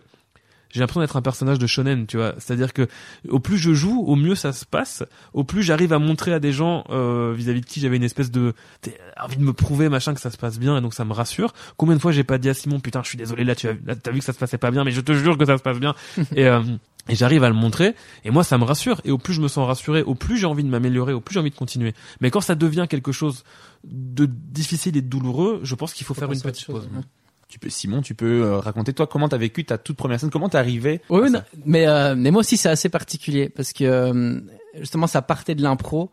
j'ai 0.69 0.79
l'impression 0.79 1.01
d'être 1.01 1.15
un 1.15 1.21
personnage 1.21 1.59
de 1.59 1.67
shonen, 1.67 2.05
tu 2.05 2.17
vois. 2.17 2.35
C'est-à-dire 2.37 2.73
que 2.73 2.87
au 3.27 3.39
plus 3.39 3.57
je 3.57 3.73
joue, 3.73 4.03
au 4.05 4.15
mieux 4.15 4.35
ça 4.35 4.53
se 4.53 4.65
passe, 4.65 5.03
au 5.33 5.43
plus 5.43 5.63
j'arrive 5.63 5.93
à 5.93 5.99
montrer 5.99 6.33
à 6.33 6.39
des 6.39 6.51
gens 6.51 6.83
euh, 6.89 7.33
vis-à-vis 7.35 7.61
de 7.61 7.65
qui 7.65 7.79
j'avais 7.79 7.97
une 7.97 8.03
espèce 8.03 8.31
de 8.31 8.53
t'sais, 8.81 8.97
envie 9.19 9.37
de 9.37 9.43
me 9.43 9.53
prouver 9.53 9.89
machin 9.89 10.13
que 10.13 10.21
ça 10.21 10.29
se 10.31 10.37
passe 10.37 10.59
bien 10.59 10.77
et 10.77 10.81
donc 10.81 10.93
ça 10.93 11.05
me 11.05 11.13
rassure. 11.13 11.53
Combien 11.77 11.95
de 11.95 12.01
fois 12.01 12.11
j'ai 12.11 12.23
pas 12.23 12.37
dit 12.37 12.49
à 12.49 12.53
Simon 12.53 12.79
putain, 12.79 13.01
je 13.03 13.09
suis 13.09 13.17
désolé 13.17 13.43
là 13.43 13.55
tu 13.55 13.67
as 13.67 13.73
là, 13.85 13.95
t'as 13.95 14.11
vu 14.11 14.19
que 14.19 14.25
ça 14.25 14.33
se 14.33 14.39
passait 14.39 14.57
pas 14.57 14.71
bien 14.71 14.83
mais 14.83 14.91
je 14.91 15.01
te 15.01 15.13
jure 15.13 15.37
que 15.37 15.45
ça 15.45 15.57
se 15.57 15.63
passe 15.63 15.79
bien 15.79 15.95
et 16.35 16.47
euh, 16.47 16.61
et 17.07 17.15
j'arrive 17.15 17.43
à 17.43 17.49
le 17.49 17.55
montrer 17.55 17.95
et 18.23 18.29
moi 18.29 18.43
ça 18.43 18.57
me 18.57 18.63
rassure 18.63 19.01
et 19.03 19.11
au 19.11 19.17
plus 19.17 19.33
je 19.33 19.41
me 19.41 19.47
sens 19.47 19.65
rassuré, 19.65 20.03
au 20.03 20.15
plus 20.15 20.37
j'ai 20.37 20.45
envie 20.45 20.63
de 20.63 20.69
m'améliorer, 20.69 21.13
au 21.13 21.21
plus 21.21 21.33
j'ai 21.33 21.39
envie 21.39 21.49
de 21.49 21.55
continuer. 21.55 21.93
Mais 22.21 22.29
quand 22.29 22.41
ça 22.41 22.55
devient 22.55 22.85
quelque 22.87 23.11
chose 23.11 23.43
de 23.83 24.27
difficile 24.27 24.95
et 24.97 25.01
de 25.01 25.07
douloureux, 25.07 25.61
je 25.63 25.73
pense 25.75 25.93
qu'il 25.93 26.05
faut, 26.05 26.13
Faut 26.13 26.19
faire 26.19 26.31
une 26.31 26.41
petite 26.41 26.65
chose, 26.65 26.87
pause. 26.87 27.03
Tu 27.49 27.57
peux, 27.57 27.69
Simon, 27.69 28.01
tu 28.03 28.13
peux 28.13 28.43
euh, 28.43 28.59
raconter 28.59 28.93
toi 28.93 29.07
comment 29.07 29.27
t'as 29.27 29.37
vécu 29.37 29.65
ta 29.65 29.77
toute 29.79 29.97
première 29.97 30.19
scène, 30.19 30.29
comment 30.29 30.49
t'es 30.49 30.57
arrivé 30.59 31.01
Oui, 31.09 31.31
non, 31.31 31.41
mais 31.65 31.87
euh, 31.87 32.13
mais 32.15 32.29
moi 32.29 32.41
aussi 32.41 32.57
c'est 32.57 32.69
assez 32.69 32.89
particulier 32.89 33.49
parce 33.49 33.73
que 33.73 33.83
euh, 33.83 34.39
justement 34.79 35.07
ça 35.07 35.23
partait 35.23 35.55
de 35.55 35.63
l'impro. 35.63 36.11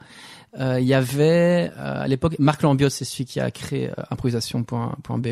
euh, 0.59 0.81
il 0.81 0.87
y 0.87 0.95
avait 0.95 1.71
euh, 1.77 2.03
à 2.05 2.09
l'époque 2.09 2.37
Marc 2.39 2.63
Lambiot, 2.63 2.89
c'est 2.89 3.05
celui 3.05 3.27
qui 3.27 3.39
a 3.41 3.51
créé 3.51 3.91
improvisation.be. 4.11 5.27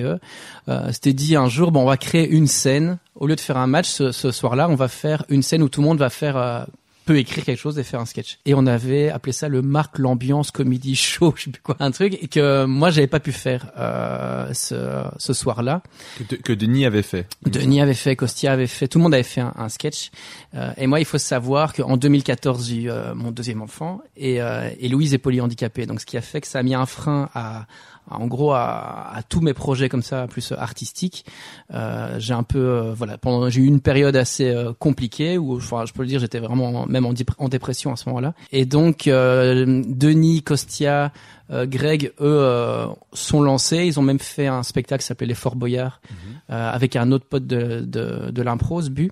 Euh, 0.69 0.93
C'était 0.93 1.15
dit 1.15 1.37
un 1.37 1.49
jour, 1.49 1.73
bon, 1.73 1.81
on 1.83 1.87
va 1.87 1.97
créer 1.97 2.29
une 2.29 2.47
scène. 2.47 2.99
Au 3.15 3.27
lieu 3.27 3.37
de 3.37 3.41
faire 3.41 3.57
un 3.57 3.67
match 3.67 3.89
ce, 3.89 4.13
ce 4.13 4.31
soir-là, 4.31 4.69
on 4.69 4.75
va 4.75 4.89
faire 4.89 5.25
une 5.31 5.43
scène 5.43 5.63
où 5.63 5.69
tout 5.71 5.81
le 5.81 5.87
monde 5.87 5.99
va 5.99 6.11
faire 6.11 6.37
euh, 6.37 6.65
peut 7.05 7.19
écrire 7.19 7.45
quelque 7.45 7.59
chose 7.59 7.79
et 7.79 7.83
faire 7.83 8.01
un 8.01 8.07
sketch. 8.07 8.39
Et 8.45 8.55
on 8.55 8.67
avait 8.67 9.11
appelé 9.11 9.33
ça 9.33 9.49
le 9.49 9.63
Marc 9.63 9.99
l'ambiance 9.99 10.51
comedy 10.51 10.95
show, 10.95 11.35
je 11.37 11.45
sais 11.45 11.51
plus 11.51 11.63
quoi, 11.63 11.77
un 11.81 11.91
truc 11.91 12.19
et 12.21 12.29
que 12.29 12.65
moi 12.65 12.91
j'avais 12.91 13.07
pas 13.07 13.21
pu 13.21 13.33
faire 13.33 13.73
euh, 13.79 14.53
ce, 14.53 15.05
ce 15.19 15.33
soir-là. 15.33 15.83
Que, 16.29 16.37
que 16.37 16.53
Denis 16.53 16.87
avait 16.87 17.03
fait. 17.03 17.27
Denis 17.47 17.81
avait 17.81 17.95
fait, 17.95 18.17
Costia 18.17 18.53
avait 18.53 18.67
fait, 18.67 18.89
tout 18.89 18.99
le 18.99 19.05
monde 19.05 19.15
avait 19.15 19.23
fait 19.23 19.41
un, 19.41 19.53
un 19.57 19.69
sketch. 19.69 20.11
Euh, 20.55 20.73
et 20.77 20.87
moi, 20.87 21.01
il 21.01 21.05
faut 21.05 21.19
savoir 21.19 21.73
qu'en 21.73 21.97
2014, 21.97 22.69
j'ai 22.69 22.83
eu 22.83 22.91
euh, 22.91 23.15
mon 23.15 23.31
deuxième 23.31 23.63
enfant 23.63 24.01
et, 24.17 24.41
euh, 24.41 24.71
et 24.79 24.89
Louise 24.89 25.15
est 25.15 25.19
polyhandicapée. 25.19 25.87
Donc, 25.87 26.01
ce 26.01 26.07
qui 26.07 26.17
a 26.17 26.21
fait 26.21 26.41
que 26.41 26.47
ça 26.47 26.61
a 26.61 26.63
mis 26.63 26.75
un 26.75 26.87
frein 26.87 27.29
à, 27.35 27.67
en 28.11 28.27
gros, 28.27 28.53
à, 28.53 29.15
à, 29.15 29.23
tous 29.23 29.41
mes 29.41 29.55
projets 29.55 29.89
comme 29.89 30.03
ça, 30.03 30.27
plus 30.27 30.53
artistiques. 30.53 31.25
Euh, 31.73 32.17
j'ai 32.19 32.35
un 32.35 32.43
peu, 32.43 32.59
euh, 32.59 32.95
voilà, 32.95 33.19
pendant, 33.19 33.49
j'ai 33.49 33.63
eu 33.63 33.67
une 33.67 33.81
période 33.81 34.17
assez 34.17 34.51
euh, 34.51 34.73
compliquée 34.79 35.39
où, 35.39 35.57
enfin, 35.57 35.85
je 35.87 35.93
peux 35.93 36.03
le 36.03 36.09
dire, 36.09 36.21
j'étais 36.21 36.41
vraiment 36.41 36.87
même 36.87 37.07
en, 37.07 37.15
en, 37.39 37.49
dépression 37.49 37.93
à 37.93 37.97
ce 37.97 38.09
moment-là. 38.09 38.35
Et 38.53 38.65
donc, 38.67 39.05
Denis, 39.05 40.43
Costia, 40.43 41.13
euh, 41.51 41.67
Greg, 41.67 42.13
eux, 42.21 42.39
euh, 42.41 42.87
sont 43.13 43.43
lancés. 43.43 43.85
Ils 43.85 43.99
ont 44.01 44.03
même 44.03 44.19
fait 44.19 44.47
un 44.47 44.63
spectacle 44.63 45.03
qui 45.03 45.07
s'appelait 45.07 45.27
Les 45.27 45.35
Fort 45.35 45.57
Boyards, 45.57 46.01
mmh. 46.03 46.15
euh, 46.51 46.71
avec 46.71 46.97
un 46.97 47.13
autre 47.13 47.27
pote 47.27 47.47
de, 47.47 47.81
de, 47.81 48.31
de 48.31 48.43
l'impro, 48.43 48.81
Bu, 48.83 49.11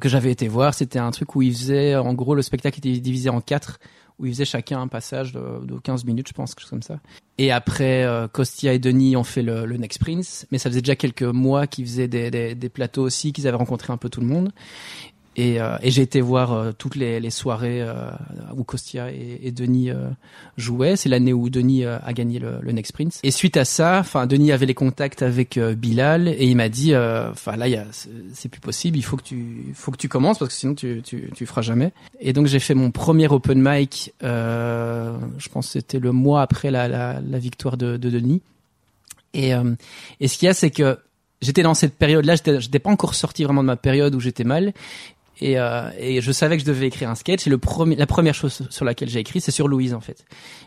que 0.00 0.08
j'avais 0.08 0.30
été 0.30 0.48
voir. 0.48 0.72
C'était 0.72 0.98
un 0.98 1.10
truc 1.10 1.36
où 1.36 1.42
ils 1.42 1.52
faisaient, 1.52 1.96
en 1.96 2.14
gros, 2.14 2.34
le 2.34 2.42
spectacle 2.42 2.78
était 2.78 2.98
divisé 2.98 3.28
en 3.28 3.40
quatre, 3.40 3.78
où 4.18 4.26
ils 4.26 4.32
faisaient 4.32 4.44
chacun 4.44 4.80
un 4.80 4.88
passage 4.88 5.32
de, 5.32 5.64
de 5.64 5.78
15 5.78 6.04
minutes, 6.04 6.28
je 6.28 6.32
pense, 6.32 6.54
quelque 6.54 6.62
chose 6.62 6.70
comme 6.70 6.82
ça. 6.82 7.00
Et 7.38 7.52
après, 7.52 8.06
Costia 8.32 8.72
et 8.72 8.78
Denis 8.78 9.14
ont 9.16 9.24
fait 9.24 9.42
le, 9.42 9.66
Next 9.76 10.00
Prince, 10.00 10.46
mais 10.50 10.58
ça 10.58 10.70
faisait 10.70 10.80
déjà 10.80 10.96
quelques 10.96 11.22
mois 11.22 11.66
qu'ils 11.66 11.84
faisaient 11.84 12.08
des 12.08 12.68
plateaux 12.70 13.02
aussi, 13.02 13.32
qu'ils 13.32 13.46
avaient 13.46 13.58
rencontré 13.58 13.92
un 13.92 13.98
peu 13.98 14.08
tout 14.08 14.20
le 14.20 14.26
monde. 14.26 14.52
Et, 15.38 15.60
euh, 15.60 15.76
et 15.82 15.90
j'ai 15.90 16.00
été 16.00 16.22
voir 16.22 16.52
euh, 16.52 16.72
toutes 16.76 16.96
les, 16.96 17.30
soirées 17.30 17.82
euh, 17.82 18.10
où 18.56 18.64
Costia 18.64 19.10
et, 19.12 19.50
Denis 19.50 19.90
jouaient. 20.56 20.96
C'est 20.96 21.08
l'année 21.08 21.32
où 21.32 21.50
Denis 21.50 21.84
a 21.84 22.12
gagné 22.12 22.38
le, 22.38 22.58
le, 22.62 22.72
Next 22.72 22.92
Prince. 22.92 23.20
Et 23.22 23.30
suite 23.30 23.56
à 23.56 23.64
ça, 23.64 23.98
enfin 24.00 24.26
Denis 24.26 24.52
avait 24.52 24.66
les 24.66 24.74
contacts 24.74 25.22
avec 25.22 25.58
Bilal 25.58 26.28
et 26.28 26.46
il 26.46 26.56
m'a 26.56 26.68
dit, 26.68 26.96
enfin 26.96 27.56
là, 27.56 27.66
c'est 28.32 28.48
plus 28.48 28.60
possible. 28.60 28.96
Il 28.96 29.02
faut 29.02 29.16
que 29.16 29.22
tu, 29.22 29.72
faut 29.74 29.90
que 29.90 29.98
tu 29.98 30.08
commences 30.08 30.38
parce 30.38 30.50
que 30.52 30.58
sinon 30.58 30.74
tu, 30.74 31.02
tu, 31.04 31.30
tu 31.34 31.46
feras 31.46 31.62
jamais. 31.62 31.92
Et 32.20 32.32
donc 32.32 32.46
j'ai 32.46 32.58
fait 32.58 32.74
mon 32.74 32.90
premier 32.90 33.28
open 33.28 33.60
mic. 33.60 34.14
je 34.22 35.48
pense 35.50 35.66
que 35.66 35.72
c'était 35.72 35.98
le 35.98 36.12
mois 36.12 36.42
après 36.42 36.70
la, 36.70 36.88
la, 36.88 37.38
victoire 37.38 37.76
de, 37.76 37.96
de 37.96 38.10
Denis. 38.10 38.42
Et, 39.34 39.52
et 40.20 40.28
ce 40.28 40.38
qu'il 40.38 40.46
y 40.46 40.48
a, 40.48 40.54
c'est 40.54 40.70
que 40.70 40.98
j'étais 41.42 41.62
dans 41.62 41.74
cette 41.74 41.94
période-là, 41.94 42.34
j'étais 42.36 42.78
pas 42.78 42.90
encore 42.90 43.14
sorti 43.14 43.44
vraiment 43.44 43.62
de 43.62 43.66
ma 43.66 43.76
période 43.76 44.14
où 44.14 44.20
j'étais 44.20 44.44
mal, 44.44 44.72
et, 45.40 45.58
euh, 45.58 45.90
et 45.98 46.20
je 46.20 46.32
savais 46.32 46.56
que 46.56 46.62
je 46.62 46.66
devais 46.66 46.86
écrire 46.86 47.10
un 47.10 47.14
sketch. 47.14 47.46
Et 47.46 47.50
le 47.50 47.58
premier, 47.58 47.96
la 47.96 48.06
première 48.06 48.34
chose 48.34 48.66
sur 48.70 48.84
laquelle 48.84 49.08
j'ai 49.08 49.20
écrit, 49.20 49.40
c'est 49.40 49.50
sur 49.50 49.68
Louise 49.68 49.94
en 49.94 50.00
fait. 50.00 50.24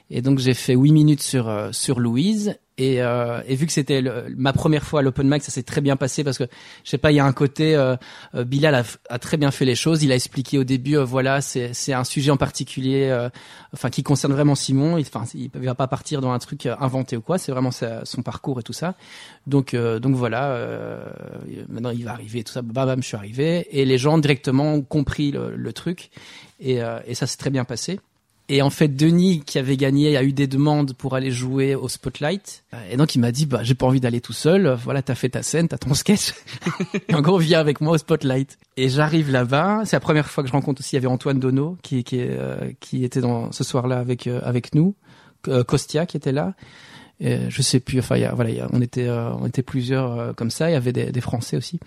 Et 0.10 0.22
donc 0.22 0.40
j'ai 0.40 0.54
fait 0.54 0.76
huit 0.76 0.92
minutes 0.92 1.22
sur 1.22 1.50
euh, 1.50 1.72
sur 1.72 2.00
Louise. 2.00 2.56
Et, 2.80 3.02
euh, 3.02 3.42
et 3.46 3.56
vu 3.56 3.66
que 3.66 3.74
c'était 3.74 4.02
ma 4.38 4.54
première 4.54 4.84
fois 4.84 5.02
à 5.02 5.04
l'open 5.04 5.30
mic, 5.30 5.44
ça 5.44 5.52
s'est 5.52 5.64
très 5.64 5.82
bien 5.82 5.98
passé 5.98 6.24
parce 6.24 6.38
que 6.38 6.46
je 6.86 6.90
sais 6.90 6.98
pas, 6.98 7.12
il 7.12 7.16
y 7.16 7.20
a 7.20 7.26
un 7.26 7.34
côté 7.34 7.76
euh, 7.76 7.98
euh 8.36 8.46
Bilal 8.46 8.74
a, 8.74 8.84
a, 9.10 9.20
très 9.20 9.36
bien 9.36 9.52
fait 9.52 9.66
les 9.66 9.76
choses. 9.76 10.02
Il 10.02 10.14
a 10.14 10.16
expliqué 10.16 10.58
au 10.58 10.64
début, 10.64 10.98
euh, 10.98 11.04
voilà, 11.04 11.42
c'est 11.42 11.94
un 11.94 12.06
sujet 12.06 12.32
en 12.32 12.38
particulier, 12.38 13.10
euh, 13.10 13.30
enfin 13.74 13.90
qui 13.90 14.02
concerne 14.02 14.32
vraiment 14.32 14.56
Simon. 14.56 14.98
Enfin, 14.98 15.26
il, 15.34 15.52
il 15.54 15.66
va 15.66 15.76
pas 15.76 15.88
partir 15.88 16.22
dans 16.22 16.32
un 16.32 16.40
truc 16.40 16.68
inventé 16.68 17.18
ou 17.18 17.22
quoi. 17.22 17.38
C'est 17.38 17.52
vraiment 17.52 17.72
son 17.72 18.22
parcours 18.24 18.62
et 18.62 18.64
tout 18.64 18.74
ça. 18.74 18.96
Donc 19.46 19.76
donc 19.76 20.16
voilà. 20.16 20.58
maintenant, 21.68 21.90
il 21.90 22.06
va 22.06 22.12
arriver 22.12 22.46
tout 22.46 22.54
ça. 22.54 22.62
Bam 22.62 22.88
bam, 22.88 23.04
je 23.04 23.08
suis 23.08 23.18
arrivé 23.18 23.68
et 23.72 23.84
les 23.84 23.98
gens 23.98 24.18
directement 24.20 24.74
ont 24.76 24.82
compris 24.82 25.32
le, 25.32 25.54
le 25.54 25.74
truc 25.74 26.12
et, 26.62 26.80
et 27.06 27.14
ça 27.14 27.28
s'est 27.28 27.38
très 27.38 27.50
bien 27.50 27.66
passé. 27.66 28.00
Et 28.50 28.62
en 28.62 28.70
fait, 28.70 28.90
Denis, 28.90 29.42
qui 29.46 29.60
avait 29.60 29.78
gagné, 29.78 30.18
a 30.18 30.24
eu 30.24 30.34
des 30.34 30.48
demandes 30.48 30.94
pour 30.94 31.16
aller 31.16 31.32
jouer 31.32 31.76
au 31.76 31.88
Spotlight. 31.88 32.64
Et 32.92 32.98
donc, 32.98 33.16
il 33.16 33.20
m'a 33.20 33.32
dit, 33.32 33.46
bah, 33.46 33.60
j'ai 33.62 33.76
pas 33.76 33.86
envie 33.86 34.00
d'aller 34.00 34.22
tout 34.22 34.34
seul. 34.34 34.76
Voilà, 34.84 35.02
t'as 35.02 35.16
fait 35.16 35.30
ta 35.30 35.44
scène, 35.44 35.68
t'as 35.68 35.78
ton 35.78 35.94
sketch. 35.94 36.34
et 37.08 37.14
en 37.14 37.22
gros, 37.22 37.38
viens 37.38 37.60
avec 37.60 37.80
moi 37.80 37.94
au 37.94 37.98
Spotlight. 37.98 38.58
Et 38.76 38.90
j'arrive 38.90 39.32
là-bas. 39.32 39.84
C'est 39.86 39.96
la 39.96 40.02
première 40.02 40.28
fois 40.28 40.44
que 40.44 40.48
je 40.48 40.54
rencontre 40.54 40.82
aussi, 40.82 40.96
il 40.96 40.98
y 40.98 40.98
avait 40.98 41.08
Antoine 41.08 41.40
Dono, 41.40 41.78
qui, 41.84 42.04
qui, 42.04 42.18
euh, 42.20 42.72
qui 42.80 43.04
était 43.04 43.22
dans, 43.22 43.52
ce 43.52 43.64
soir-là 43.64 44.00
avec, 44.00 44.26
euh, 44.28 44.42
avec 44.44 44.74
nous. 44.74 44.96
Euh, 45.48 45.64
Costia, 45.64 46.06
qui 46.06 46.18
était 46.18 46.34
là. 46.34 46.54
Et 47.22 47.50
je 47.50 47.62
sais 47.62 47.80
plus, 47.80 48.00
enfin, 48.00 48.18
y 48.18 48.26
a, 48.26 48.34
voilà, 48.34 48.50
y 48.50 48.60
a, 48.60 48.68
on 48.72 48.82
était, 48.82 49.08
euh, 49.08 49.32
on 49.34 49.46
était 49.46 49.64
plusieurs 49.64 50.20
euh, 50.20 50.34
comme 50.34 50.52
ça. 50.52 50.70
Il 50.70 50.74
y 50.74 50.76
avait 50.76 50.94
des, 50.94 51.12
des 51.12 51.22
Français 51.22 51.58
aussi. 51.58 51.80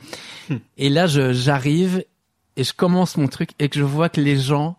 Hmm. 0.48 0.56
Et 0.78 0.88
là, 0.88 1.06
j'arrive 1.06 2.04
et 2.56 2.64
je 2.64 2.72
commence 2.72 3.16
mon 3.16 3.28
truc 3.28 3.50
et 3.58 3.68
que 3.68 3.78
je 3.78 3.84
vois 3.84 4.08
que 4.08 4.20
les 4.20 4.36
gens 4.36 4.76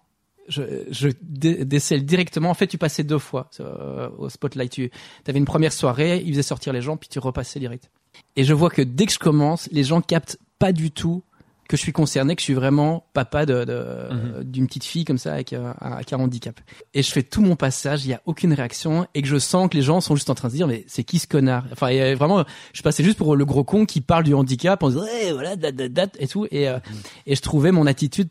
je, 0.54 0.62
je 0.90 1.10
décèle 1.22 2.06
directement. 2.06 2.50
En 2.50 2.54
fait, 2.54 2.68
tu 2.68 2.78
passais 2.78 3.04
deux 3.04 3.20
fois 3.20 3.50
euh, 3.60 4.10
au 4.18 4.30
spotlight. 4.30 4.72
Tu 4.72 4.92
avais 5.28 5.40
une 5.40 5.46
première 5.46 5.74
soirée, 5.74 6.22
ils 6.26 6.32
faisaient 6.34 6.44
sortir 6.44 6.74
les 6.74 6.82
gens, 6.82 6.98
puis 6.98 7.10
tu 7.10 7.20
repassais 7.20 7.60
direct. 7.60 7.90
Et 8.36 8.44
je 8.44 8.54
vois 8.54 8.70
que 8.70 8.82
dès 8.82 9.06
que 9.06 9.14
je 9.14 9.20
commence, 9.20 9.68
les 9.72 9.84
gens 9.84 10.02
captent 10.02 10.38
pas 10.60 10.72
du 10.72 10.92
tout 10.92 11.24
que 11.70 11.78
je 11.78 11.82
suis 11.82 11.94
concerné, 11.94 12.36
que 12.36 12.42
je 12.42 12.46
suis 12.46 12.54
vraiment 12.54 13.06
papa 13.14 13.46
de, 13.46 13.64
de 13.64 13.74
mm-hmm. 13.74 14.44
d'une 14.44 14.68
petite 14.68 14.84
fille 14.84 15.06
comme 15.06 15.18
ça 15.18 15.34
avec, 15.34 15.54
un, 15.54 15.74
avec 15.80 16.12
un 16.14 16.20
handicap. 16.20 16.60
Et 16.94 17.02
je 17.02 17.12
fais 17.12 17.24
tout 17.24 17.42
mon 17.42 17.56
passage, 17.56 18.06
il 18.06 18.10
y 18.10 18.14
a 18.14 18.22
aucune 18.26 18.54
réaction 18.54 19.08
et 19.16 19.22
que 19.22 19.28
je 19.28 19.40
sens 19.40 19.70
que 19.70 19.78
les 19.78 19.82
gens 19.82 20.02
sont 20.02 20.16
juste 20.16 20.30
en 20.30 20.36
train 20.36 20.50
de 20.50 20.52
se 20.52 20.58
dire 20.58 20.68
mais 20.68 20.84
c'est 20.88 21.04
qui 21.04 21.20
ce 21.20 21.28
connard? 21.28 21.66
Enfin 21.72 21.88
et 21.88 22.16
vraiment, 22.16 22.44
je 22.74 22.82
passais 22.82 23.04
juste 23.04 23.18
pour 23.18 23.36
le 23.36 23.46
gros 23.46 23.64
con 23.64 23.86
qui 23.86 24.02
parle 24.02 24.26
du 24.26 24.34
handicap 24.34 24.84
en 24.84 24.90
disant 24.90 25.06
hey, 25.06 25.32
voilà 25.32 25.56
dat, 25.56 25.72
dat, 25.72 25.90
dat, 25.90 26.10
et 26.20 26.28
tout 26.28 26.46
et, 26.52 26.68
euh, 26.68 26.80
et 27.26 27.36
je 27.36 27.42
trouvais 27.42 27.72
mon 27.72 27.88
attitude 27.88 28.30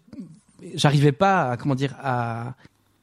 j'arrivais 0.74 1.12
pas 1.12 1.50
à, 1.50 1.56
comment 1.56 1.74
dire 1.74 1.94
à 2.02 2.54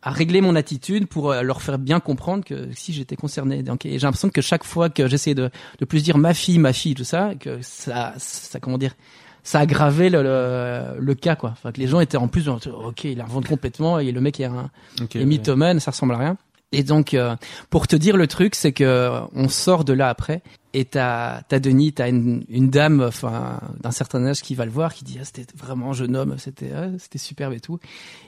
à 0.02 0.12
régler 0.12 0.42
mon 0.42 0.56
attitude 0.56 1.08
pour 1.08 1.32
euh, 1.32 1.42
leur 1.42 1.62
faire 1.62 1.78
bien 1.78 2.00
comprendre 2.00 2.44
que 2.46 2.70
si 2.74 2.94
j'étais 2.94 3.16
concerné. 3.16 3.64
Donc, 3.64 3.82
j'ai 3.84 3.98
l'impression 3.98 4.30
que 4.30 4.42
chaque 4.42 4.64
fois 4.64 4.90
que 4.90 5.08
j'essayais 5.08 5.36
de, 5.36 5.50
de 5.80 5.86
plus 5.86 6.04
dire 6.04 6.18
ma 6.18 6.34
fille, 6.34 6.58
ma 6.58 6.74
fille, 6.74 6.96
tout 6.96 7.04
ça, 7.04 7.34
que 7.40 7.60
ça, 7.62 8.14
ça 8.18 8.60
comment 8.60 8.78
dire, 8.78 8.96
ça 9.44 9.60
aggravait 9.60 10.10
le, 10.10 10.24
le, 10.24 11.00
le 11.00 11.16
cas, 11.16 11.36
quoi. 11.36 11.52
Enfin, 11.52 11.72
que 11.72 11.80
les 11.80 11.88
gens 11.88 12.00
étaient 12.00 12.18
en 12.18 12.28
plus, 12.28 12.48
ok, 12.48 13.04
il 13.04 13.20
invente 13.20 13.48
complètement 13.48 14.00
et 14.00 14.12
le 14.12 14.22
mec 14.22 14.40
est 14.40 14.46
un 14.46 14.70
okay, 15.02 15.22
est 15.22 15.26
mythomane, 15.26 15.78
ouais. 15.78 15.82
ça 15.82 15.92
ressemble 15.92 16.14
à 16.14 16.18
rien. 16.18 16.38
Et 16.72 16.84
donc, 16.84 17.14
euh, 17.14 17.36
pour 17.70 17.88
te 17.88 17.96
dire 17.96 18.16
le 18.16 18.28
truc, 18.28 18.54
c'est 18.56 18.72
que 18.74 19.22
on 19.34 19.50
sort 19.50 19.84
de 19.84 19.94
là 19.94 20.10
après 20.10 20.44
et 20.74 20.86
t'as 20.86 21.42
t'as 21.44 21.60
Denis, 21.60 21.94
t'as 21.94 22.10
une, 22.10 22.46
une 22.48 22.70
dame, 22.70 23.02
enfin 23.02 23.60
d'un 23.82 23.92
certain 23.92 24.24
âge 24.26 24.42
qui 24.42 24.54
va 24.54 24.66
le 24.66 24.72
voir, 24.72 24.94
qui 24.94 25.04
dit 25.04 25.18
ah, 25.20 25.26
c'était 25.26 25.46
vraiment 25.56 25.90
un 25.90 25.94
jeune 25.94 26.16
homme, 26.16 26.36
c'était 26.38 26.72
ah, 26.76 26.90
c'était 27.00 27.18
superbe 27.18 27.54
et 27.54 27.60
tout. 27.60 27.80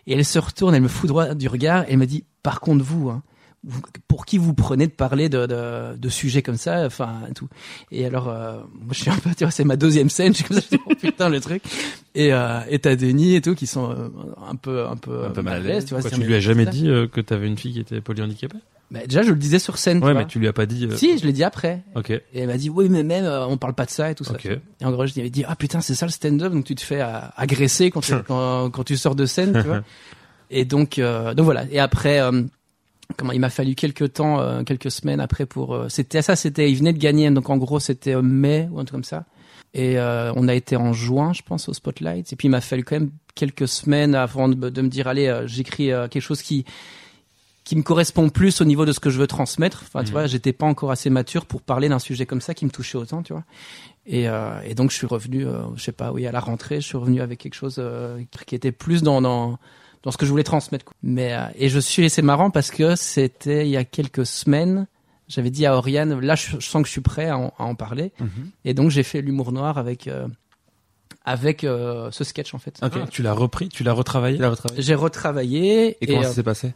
Et 0.07 0.13
elle 0.13 0.25
se 0.25 0.39
retourne, 0.39 0.73
elle 0.73 0.81
me 0.81 0.87
fout 0.87 1.07
droit 1.07 1.35
du 1.35 1.47
regard, 1.47 1.83
et 1.83 1.91
elle 1.91 1.99
me 1.99 2.07
dit 2.07 2.23
par 2.41 2.61
contre 2.61 2.83
vous, 2.83 3.09
hein, 3.09 3.21
pour 4.07 4.25
qui 4.25 4.37
vous 4.37 4.53
prenez 4.53 4.87
de 4.87 4.91
parler 4.91 5.29
de, 5.29 5.45
de, 5.45 5.95
de 5.95 6.09
sujets 6.09 6.41
comme 6.41 6.57
ça, 6.57 6.85
enfin 6.85 7.21
tout. 7.35 7.47
Et 7.91 8.05
alors, 8.05 8.27
euh, 8.29 8.59
moi 8.73 8.93
je 8.93 9.01
suis 9.01 9.09
un 9.11 9.17
peu, 9.17 9.29
tu 9.31 9.43
vois, 9.43 9.51
c'est 9.51 9.63
ma 9.63 9.75
deuxième 9.75 10.09
scène, 10.09 10.33
je 10.33 10.37
suis 10.37 10.45
comme 10.45 10.57
ça, 10.57 10.63
je 10.69 10.77
dis, 10.77 10.83
oh, 10.85 10.93
putain 10.99 11.29
le 11.29 11.39
truc. 11.39 11.63
Et 12.15 12.33
euh, 12.33 12.61
et 12.69 12.79
t'as 12.79 12.95
Denis 12.95 13.35
et 13.35 13.41
tout 13.41 13.55
qui 13.55 13.67
sont 13.67 13.91
euh, 13.91 14.09
un 14.47 14.55
peu 14.55 14.85
un 14.87 14.97
peu, 14.97 15.25
un 15.25 15.29
peu 15.29 15.41
mal 15.41 15.55
à 15.55 15.59
l'aise, 15.59 15.85
tu 15.85 15.93
vois. 15.93 16.01
Quoi, 16.01 16.11
tu 16.11 16.21
lui 16.21 16.35
as 16.35 16.39
jamais 16.39 16.65
dit 16.65 16.89
euh, 16.89 17.07
que 17.07 17.21
t'avais 17.21 17.47
une 17.47 17.57
fille 17.57 17.73
qui 17.73 17.79
était 17.79 18.01
polyhandicapée? 18.01 18.57
Bah, 18.91 18.99
déjà, 19.07 19.23
je 19.23 19.29
le 19.29 19.37
disais 19.37 19.57
sur 19.57 19.77
scène. 19.77 20.03
Ouais, 20.03 20.11
tu 20.11 20.17
mais 20.17 20.25
tu 20.25 20.39
lui 20.39 20.47
as 20.49 20.53
pas 20.53 20.65
dit. 20.65 20.85
Euh... 20.85 20.95
Si, 20.97 21.17
je 21.17 21.25
l'ai 21.25 21.31
dit 21.31 21.45
après. 21.45 21.81
Ok. 21.95 22.09
Et 22.09 22.23
elle 22.33 22.47
m'a 22.47 22.57
dit, 22.57 22.69
oui, 22.69 22.89
mais 22.89 23.03
même, 23.03 23.23
euh, 23.23 23.47
on 23.47 23.57
parle 23.57 23.73
pas 23.73 23.85
de 23.85 23.89
ça 23.89 24.11
et 24.11 24.15
tout 24.15 24.25
ça. 24.25 24.33
Ok. 24.33 24.45
Et 24.45 24.85
en 24.85 24.91
gros, 24.91 25.05
je 25.05 25.13
lui 25.13 25.21
avais 25.21 25.29
dit, 25.29 25.45
ah 25.47 25.55
putain, 25.55 25.79
c'est 25.79 25.95
ça 25.95 26.05
le 26.05 26.11
stand-up, 26.11 26.51
donc 26.51 26.65
tu 26.65 26.75
te 26.75 26.81
fais 26.81 27.01
euh, 27.01 27.19
agresser 27.37 27.89
quand, 27.89 28.01
tu, 28.01 28.13
quand, 28.27 28.69
quand 28.69 28.83
tu 28.83 28.97
sors 28.97 29.15
de 29.15 29.25
scène, 29.25 29.53
tu 29.53 29.67
vois. 29.67 29.81
Et 30.53 30.65
donc, 30.65 30.99
euh, 30.99 31.33
donc 31.33 31.45
voilà. 31.45 31.63
Et 31.71 31.79
après, 31.79 32.19
euh, 32.19 32.43
comment 33.17 33.31
il 33.33 33.39
m'a 33.39 33.49
fallu 33.49 33.75
quelques 33.75 34.13
temps, 34.13 34.39
euh, 34.39 34.63
quelques 34.63 34.91
semaines 34.91 35.19
après 35.19 35.45
pour. 35.45 35.73
euh, 35.73 35.89
c'était 35.89 36.21
ça, 36.21 36.35
c'était, 36.35 36.71
il 36.71 36.77
venait 36.77 36.93
de 36.93 36.97
gagner, 36.99 37.29
donc 37.31 37.49
en 37.49 37.57
gros, 37.57 37.79
c'était 37.79 38.15
euh, 38.15 38.21
mai 38.21 38.67
ou 38.71 38.79
un 38.79 38.85
truc 38.85 38.97
comme 38.97 39.03
ça. 39.03 39.25
Et 39.73 39.97
euh, 39.97 40.33
on 40.35 40.47
a 40.47 40.53
été 40.53 40.75
en 40.75 40.91
juin, 40.93 41.31
je 41.33 41.41
pense, 41.43 41.69
au 41.69 41.73
Spotlight. 41.73 42.31
Et 42.33 42.35
puis 42.35 42.47
il 42.47 42.51
m'a 42.51 42.59
fallu 42.61 42.83
quand 42.83 42.95
même 42.99 43.11
quelques 43.35 43.67
semaines 43.67 44.15
avant 44.15 44.49
de, 44.49 44.69
de 44.69 44.81
me 44.81 44.89
dire, 44.89 45.07
allez, 45.07 45.27
euh, 45.27 45.47
j'écris 45.47 45.87
quelque 46.09 46.19
chose 46.19 46.41
qui 46.41 46.65
qui 47.63 47.75
me 47.75 47.83
correspond 47.83 48.27
plus 48.29 48.59
au 48.59 48.65
niveau 48.65 48.85
de 48.85 48.91
ce 48.91 48.99
que 48.99 49.11
je 49.11 49.19
veux 49.19 49.27
transmettre. 49.27 49.83
Enfin, 49.85 50.01
tu 50.03 50.07
Mhm. 50.07 50.11
vois, 50.13 50.25
j'étais 50.27 50.51
pas 50.51 50.65
encore 50.65 50.89
assez 50.91 51.09
mature 51.11 51.45
pour 51.45 51.61
parler 51.61 51.89
d'un 51.89 51.99
sujet 51.99 52.25
comme 52.25 52.41
ça 52.41 52.53
qui 52.55 52.65
me 52.65 52.71
touchait 52.71 52.97
autant, 52.97 53.21
tu 53.21 53.33
vois. 53.33 53.43
Et, 54.07 54.27
euh, 54.27 54.59
et 54.65 54.73
donc 54.73 54.89
je 54.89 54.95
suis 54.97 55.05
revenu, 55.05 55.45
euh, 55.45 55.61
je 55.75 55.83
sais 55.83 55.91
pas, 55.91 56.11
oui, 56.11 56.25
à 56.25 56.31
la 56.31 56.39
rentrée, 56.39 56.81
je 56.81 56.87
suis 56.87 56.97
revenu 56.97 57.21
avec 57.21 57.39
quelque 57.39 57.53
chose 57.53 57.75
euh, 57.77 58.19
qui 58.47 58.55
était 58.55 58.71
plus 58.71 59.03
dans 59.03 59.21
dans 59.21 59.59
dans 60.03 60.11
ce 60.11 60.17
que 60.17 60.25
je 60.25 60.31
voulais 60.31 60.43
transmettre. 60.43 60.85
quoi. 60.85 60.93
Mais 61.03 61.33
euh, 61.33 61.45
et 61.55 61.69
je 61.69 61.79
suis, 61.79 62.09
c'est 62.09 62.21
marrant 62.21 62.49
parce 62.49 62.71
que 62.71 62.95
c'était 62.95 63.65
il 63.65 63.71
y 63.71 63.77
a 63.77 63.83
quelques 63.83 64.25
semaines. 64.25 64.87
J'avais 65.27 65.49
dit 65.49 65.65
à 65.65 65.75
Oriane, 65.77 66.19
là, 66.19 66.35
je, 66.35 66.59
je 66.59 66.67
sens 66.67 66.81
que 66.81 66.87
je 66.87 66.91
suis 66.91 67.01
prêt 67.01 67.29
à 67.29 67.37
en, 67.37 67.53
à 67.57 67.63
en 67.63 67.75
parler. 67.75 68.11
Mhm. 68.19 68.51
Et 68.65 68.73
donc 68.73 68.89
j'ai 68.91 69.03
fait 69.03 69.21
l'humour 69.21 69.51
noir 69.51 69.77
avec 69.77 70.07
euh, 70.07 70.27
avec 71.23 71.63
euh, 71.63 72.09
ce 72.11 72.23
sketch 72.23 72.53
en 72.53 72.59
fait. 72.59 72.79
Ok. 72.81 73.09
Tu 73.09 73.21
l'as 73.21 73.33
repris, 73.33 73.69
tu 73.69 73.83
l'as 73.83 73.93
retravaillé. 73.93 74.39
J'ai 74.77 74.95
retravaillé 74.95 75.97
Et 76.01 76.07
comment 76.07 76.21
euh, 76.21 76.23
ça 76.23 76.33
s'est 76.33 76.43
passé 76.43 76.73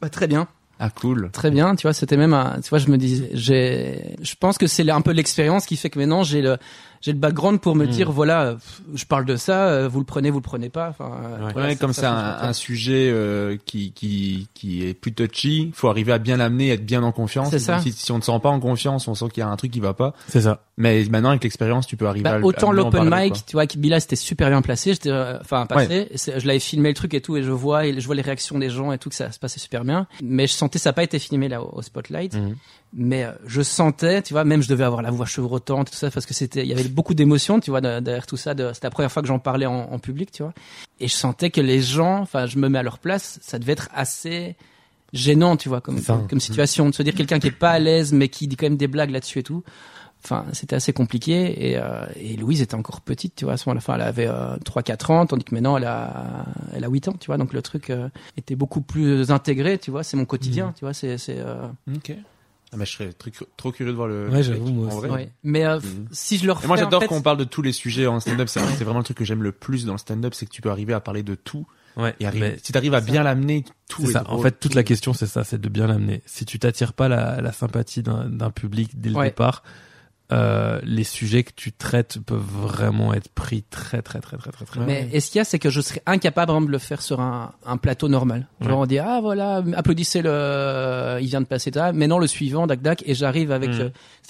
bah, 0.00 0.08
très 0.08 0.28
bien. 0.28 0.46
Ah 0.78 0.90
cool. 0.90 1.30
Très 1.32 1.50
bien, 1.50 1.74
tu 1.74 1.82
vois, 1.82 1.92
c'était 1.92 2.16
même 2.16 2.32
un, 2.32 2.60
tu 2.60 2.68
vois, 2.68 2.78
je 2.78 2.88
me 2.88 2.96
disais, 2.96 3.30
j'ai, 3.32 4.14
je 4.22 4.34
pense 4.38 4.58
que 4.58 4.68
c'est 4.68 4.88
un 4.88 5.00
peu 5.00 5.10
l'expérience 5.10 5.66
qui 5.66 5.76
fait 5.76 5.90
que 5.90 5.98
maintenant 5.98 6.22
j'ai 6.22 6.40
le, 6.40 6.56
j'ai 7.00 7.12
le 7.12 7.18
background 7.18 7.60
pour 7.60 7.74
me 7.76 7.86
Mm. 7.86 7.90
dire, 7.90 8.10
voilà, 8.12 8.56
je 8.94 9.04
parle 9.04 9.24
de 9.24 9.36
ça, 9.36 9.68
euh, 9.68 9.88
vous 9.88 9.98
le 10.00 10.04
prenez, 10.04 10.30
vous 10.30 10.38
le 10.38 10.42
prenez 10.42 10.68
pas, 10.68 10.88
enfin, 10.88 11.10
euh, 11.24 11.46
Ouais, 11.46 11.52
voilà, 11.52 11.74
comme 11.76 11.92
ça, 11.92 12.38
c'est 12.40 12.46
un, 12.46 12.52
sujet 12.52 13.10
euh, 13.12 13.56
qui, 13.64 13.92
qui, 13.92 14.48
qui 14.54 14.84
est 14.86 14.94
plus 14.94 15.12
touchy, 15.12 15.70
faut 15.74 15.88
arriver 15.88 16.12
à 16.12 16.18
bien 16.18 16.36
l'amener, 16.36 16.70
être 16.70 16.84
bien 16.84 17.02
en 17.02 17.12
confiance. 17.12 17.50
C'est 17.50 17.58
ça. 17.58 17.78
Si, 17.80 17.92
si 17.92 18.10
on 18.12 18.16
ne 18.18 18.22
sent 18.22 18.38
pas 18.42 18.48
en 18.48 18.60
confiance, 18.60 19.06
on 19.08 19.14
sent 19.14 19.26
qu'il 19.32 19.40
y 19.40 19.44
a 19.44 19.48
un 19.48 19.56
truc 19.56 19.70
qui 19.70 19.80
va 19.80 19.94
pas. 19.94 20.14
C'est 20.28 20.42
ça. 20.42 20.62
Mais 20.76 21.04
maintenant, 21.10 21.30
avec 21.30 21.42
l'expérience, 21.44 21.86
tu 21.86 21.96
peux 21.96 22.06
arriver 22.06 22.24
Bah, 22.24 22.34
à 22.34 22.38
le- 22.38 22.44
autant 22.44 22.70
à 22.70 22.72
mieux 22.72 22.80
en 22.80 22.84
l'open 22.84 23.08
parler, 23.10 23.24
mic, 23.26 23.32
quoi. 23.34 23.42
tu 23.46 23.52
vois, 23.54 23.66
Bila 23.76 24.00
c'était 24.00 24.16
super 24.16 24.48
bien 24.48 24.62
placé, 24.62 24.92
j'étais, 24.92 25.10
euh, 25.10 25.38
enfin 25.40 25.66
passé, 25.66 26.08
je 26.14 26.46
l'avais 26.46 26.58
filmé 26.60 26.88
le 26.90 26.94
truc 26.94 27.14
et 27.14 27.20
tout, 27.20 27.36
et 27.36 27.42
je 27.42 27.50
vois, 27.50 27.86
et 27.86 28.00
je 28.00 28.06
vois 28.06 28.14
les 28.14 28.22
réactions 28.22 28.58
des 28.58 28.70
gens 28.70 28.92
et 28.92 28.98
tout 28.98 29.08
que 29.08 29.14
ça 29.14 29.30
se 29.32 29.38
passait 29.38 29.60
super 29.60 29.84
bien. 29.84 30.06
Mais 30.22 30.46
je 30.46 30.52
sentais 30.52 30.78
ça 30.78 30.90
n'a 30.90 30.94
pas 30.94 31.02
été 31.02 31.18
filmé 31.18 31.48
là 31.48 31.62
au, 31.62 31.78
au 31.78 31.82
spotlight, 31.82 32.34
Mhm. 32.34 32.56
Mais 32.94 33.24
euh, 33.24 33.32
je 33.46 33.60
sentais, 33.62 34.22
tu 34.22 34.32
vois, 34.34 34.44
même 34.44 34.62
je 34.62 34.68
devais 34.68 34.84
avoir 34.84 35.02
la 35.02 35.10
voix 35.10 35.26
chevrotante, 35.26 35.90
tout 35.90 35.96
ça, 35.96 36.10
parce 36.10 36.24
que 36.26 36.34
c'était, 36.34 36.62
il 36.62 36.68
y 36.68 36.72
avait 36.72 36.88
beaucoup 36.88 37.14
d'émotions, 37.14 37.60
tu 37.60 37.70
vois, 37.70 37.80
de- 37.80 38.00
derrière 38.00 38.26
tout 38.26 38.36
ça. 38.36 38.54
de- 38.54 38.70
C'était 38.72 38.86
la 38.86 38.90
première 38.90 39.12
fois 39.12 39.22
que 39.22 39.28
j'en 39.28 39.38
parlais 39.38 39.66
en, 39.66 39.74
en 39.92 39.98
public, 39.98 40.30
tu 40.32 40.42
vois, 40.42 40.52
et 41.00 41.08
je 41.08 41.14
sentais 41.14 41.50
que 41.50 41.60
les 41.60 41.80
gens, 41.80 42.20
enfin, 42.20 42.46
je 42.46 42.58
me 42.58 42.68
mets 42.68 42.78
à 42.78 42.82
leur 42.82 42.98
place, 42.98 43.38
ça 43.42 43.58
devait 43.58 43.72
être 43.72 43.88
assez 43.94 44.56
gênant, 45.12 45.56
tu 45.56 45.68
vois, 45.68 45.80
comme 45.80 45.96
comme, 46.18 46.28
comme 46.28 46.40
situation, 46.40 46.88
de 46.88 46.94
se 46.94 47.02
dire 47.02 47.14
quelqu'un 47.14 47.38
qui 47.38 47.46
est 47.48 47.50
pas 47.52 47.70
à 47.70 47.78
l'aise, 47.78 48.12
mais 48.12 48.28
qui 48.28 48.46
dit 48.48 48.56
quand 48.56 48.66
même 48.66 48.76
des 48.76 48.88
blagues 48.88 49.10
là-dessus 49.10 49.38
et 49.40 49.42
tout. 49.42 49.62
Enfin, 50.24 50.44
c'était 50.52 50.74
assez 50.74 50.92
compliqué 50.92 51.70
et, 51.70 51.78
euh, 51.78 52.04
et 52.16 52.36
Louise 52.36 52.60
était 52.60 52.74
encore 52.74 53.00
petite, 53.02 53.36
tu 53.36 53.44
vois. 53.44 53.54
À 53.54 53.56
ce 53.56 53.68
moment-là, 53.68 53.78
enfin, 53.78 53.94
elle 53.94 54.02
avait 54.02 54.26
euh, 54.26 54.56
3-4 54.64 55.12
ans, 55.12 55.26
tandis 55.26 55.44
que 55.44 55.54
maintenant 55.54 55.76
elle 55.76 55.84
a, 55.84 56.44
elle 56.74 56.84
a 56.84 56.88
8 56.88 57.06
ans, 57.06 57.14
tu 57.20 57.26
vois. 57.28 57.36
Donc 57.38 57.52
le 57.52 57.62
truc 57.62 57.88
euh, 57.90 58.08
était 58.36 58.56
beaucoup 58.56 58.80
plus 58.80 59.30
intégré, 59.30 59.78
tu 59.78 59.92
vois. 59.92 60.02
C'est 60.02 60.16
mon 60.16 60.24
quotidien, 60.24 60.74
tu 60.76 60.84
vois. 60.84 60.92
C'est, 60.92 61.18
c'est. 61.18 61.38
euh, 61.38 61.68
Ok. 61.94 62.12
Ah, 62.72 62.76
mais 62.76 62.84
je 62.84 62.92
serais 62.92 63.12
très 63.12 63.30
trop 63.56 63.72
curieux 63.72 63.92
de 63.92 63.96
voir 63.96 64.08
le. 64.08 64.28
Ouais, 64.28 64.42
j'avoue, 64.42 64.68
moi 64.70 64.92
en 64.92 64.96
vrai. 64.98 65.08
ouais. 65.10 65.32
Mais 65.42 65.64
euh, 65.64 65.78
Mhm. 65.80 66.06
si 66.10 66.36
je 66.36 66.44
le 66.44 66.50
Et 66.50 66.52
refais, 66.52 66.66
moi, 66.66 66.76
j'adore 66.76 66.98
en 66.98 67.00
fait, 67.00 67.08
qu'on 67.08 67.22
parle 67.22 67.38
de 67.38 67.44
tous 67.44 67.62
les 67.62 67.72
sujets 67.72 68.06
en 68.06 68.20
stand-up. 68.20 68.48
C'est 68.48 68.60
c'est 68.76 68.84
vraiment 68.84 68.98
le 68.98 69.04
truc 69.04 69.16
que 69.16 69.24
j'aime 69.24 69.42
le 69.42 69.52
plus 69.52 69.84
dans 69.86 69.92
le 69.92 69.98
stand-up, 69.98 70.34
c'est 70.34 70.44
que 70.46 70.50
tu 70.50 70.60
peux 70.60 70.70
arriver 70.70 70.92
à 70.92 71.00
parler 71.00 71.22
de 71.22 71.34
tout. 71.34 71.66
Ouais. 71.96 72.14
Et 72.20 72.26
arriver, 72.26 72.50
mais 72.50 72.58
si 72.62 72.70
t'arrives 72.72 72.94
à 72.94 73.00
bien 73.00 73.22
l'amener, 73.22 73.64
tout 73.88 74.02
c'est 74.02 74.08
est 74.08 74.12
ça. 74.12 74.20
drôle. 74.20 74.38
En 74.38 74.42
fait, 74.42 74.60
toute 74.60 74.74
la 74.74 74.82
question, 74.84 75.12
c'est 75.14 75.26
ça, 75.26 75.42
c'est 75.44 75.60
de 75.60 75.68
bien 75.68 75.86
l'amener. 75.86 76.22
Si 76.26 76.44
tu 76.44 76.58
t'attires 76.58 76.92
pas 76.92 77.08
la, 77.08 77.40
la 77.40 77.52
sympathie 77.52 78.02
d'un 78.02 78.28
d'un 78.28 78.50
public 78.50 79.00
dès 79.00 79.08
le 79.10 79.16
Ouais. 79.16 79.24
départ, 79.28 79.62
euh, 80.30 80.78
les 80.82 81.04
sujets 81.04 81.42
que 81.42 81.52
tu 81.56 81.72
traites 81.72 82.18
peuvent 82.26 82.38
vraiment 82.40 83.14
être 83.14 83.28
pris 83.30 83.62
très, 83.62 84.02
très, 84.02 84.20
très, 84.20 84.36
très, 84.36 84.50
très, 84.50 84.64
très. 84.66 84.80
Mais 84.80 85.08
est-ce 85.12 85.30
qu'il 85.30 85.38
y 85.38 85.40
a, 85.40 85.44
c'est 85.44 85.58
que 85.58 85.70
je 85.70 85.80
serais 85.80 86.02
incapable 86.06 86.50
exemple, 86.52 86.66
de 86.66 86.72
le 86.72 86.78
faire 86.78 87.00
sur 87.00 87.20
un, 87.20 87.52
un 87.64 87.76
plateau 87.78 88.08
normal. 88.08 88.46
Genre 88.60 88.70
Ouais. 88.72 88.82
on 88.84 88.86
dit 88.86 88.98
ah 88.98 89.20
voilà, 89.22 89.62
applaudissez 89.74 90.20
le, 90.20 91.18
il 91.20 91.26
vient 91.28 91.40
de 91.40 91.46
passer 91.46 91.70
ça. 91.72 91.92
Mais 91.92 92.06
non 92.06 92.18
le 92.18 92.26
suivant, 92.26 92.66
dac 92.66 92.82
dac, 92.82 93.02
et 93.06 93.14
j'arrive 93.14 93.52
avec, 93.52 93.70
Mm. 93.70 93.80
euh, 93.80 93.88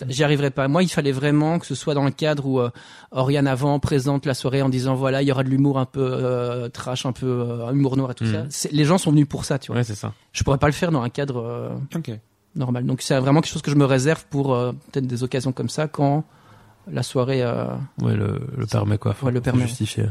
j'y 0.08 0.22
arriverai 0.24 0.50
pas. 0.50 0.68
Moi 0.68 0.82
il 0.82 0.88
fallait 0.88 1.12
vraiment 1.12 1.58
que 1.58 1.66
ce 1.66 1.74
soit 1.74 1.94
dans 1.94 2.04
le 2.04 2.10
cadre 2.12 2.46
où 2.46 2.60
euh, 2.60 2.70
Oriane 3.10 3.46
avant 3.48 3.78
présente 3.80 4.24
la 4.26 4.34
soirée 4.34 4.62
en 4.62 4.68
disant 4.68 4.94
voilà 4.94 5.22
il 5.22 5.28
y 5.28 5.32
aura 5.32 5.42
de 5.44 5.48
l'humour 5.48 5.78
un 5.78 5.84
peu 5.86 6.00
euh, 6.08 6.68
trash, 6.68 7.06
un 7.06 7.12
peu 7.12 7.26
euh, 7.26 7.72
humour 7.72 7.96
noir 7.96 8.10
et 8.12 8.14
tout 8.14 8.24
Mm. 8.24 8.50
ça. 8.50 8.68
Les 8.72 8.84
gens 8.84 8.98
sont 8.98 9.10
venus 9.10 9.26
pour 9.28 9.44
ça, 9.44 9.58
tu 9.58 9.68
vois. 9.68 9.78
Ouais, 9.78 9.84
c'est 9.84 9.94
ça. 9.94 10.12
Je 10.32 10.42
pourrais 10.44 10.58
pas 10.58 10.66
le 10.66 10.72
faire 10.72 10.92
dans 10.92 11.02
un 11.02 11.08
cadre 11.10 11.42
euh, 11.42 11.68
Ok. 11.96 12.10
Normal. 12.58 12.84
Donc 12.84 13.00
c'est 13.02 13.18
vraiment 13.18 13.40
quelque 13.40 13.52
chose 13.52 13.62
que 13.62 13.70
je 13.70 13.76
me 13.76 13.84
réserve 13.84 14.24
pour 14.28 14.54
euh, 14.54 14.72
peut-être 14.92 15.06
des 15.06 15.22
occasions 15.22 15.52
comme 15.52 15.68
ça 15.68 15.88
quand 15.88 16.24
la 16.90 17.02
soirée. 17.02 17.42
euh, 17.42 17.66
Ouais, 18.02 18.14
le, 18.14 18.40
le 18.56 18.66
permet 18.66 18.98
quoi. 18.98 19.14
Faut, 19.14 19.26
Ouais, 19.26 19.32
le 19.32 19.40
permet. 19.40 19.62
justifier. 19.66 20.06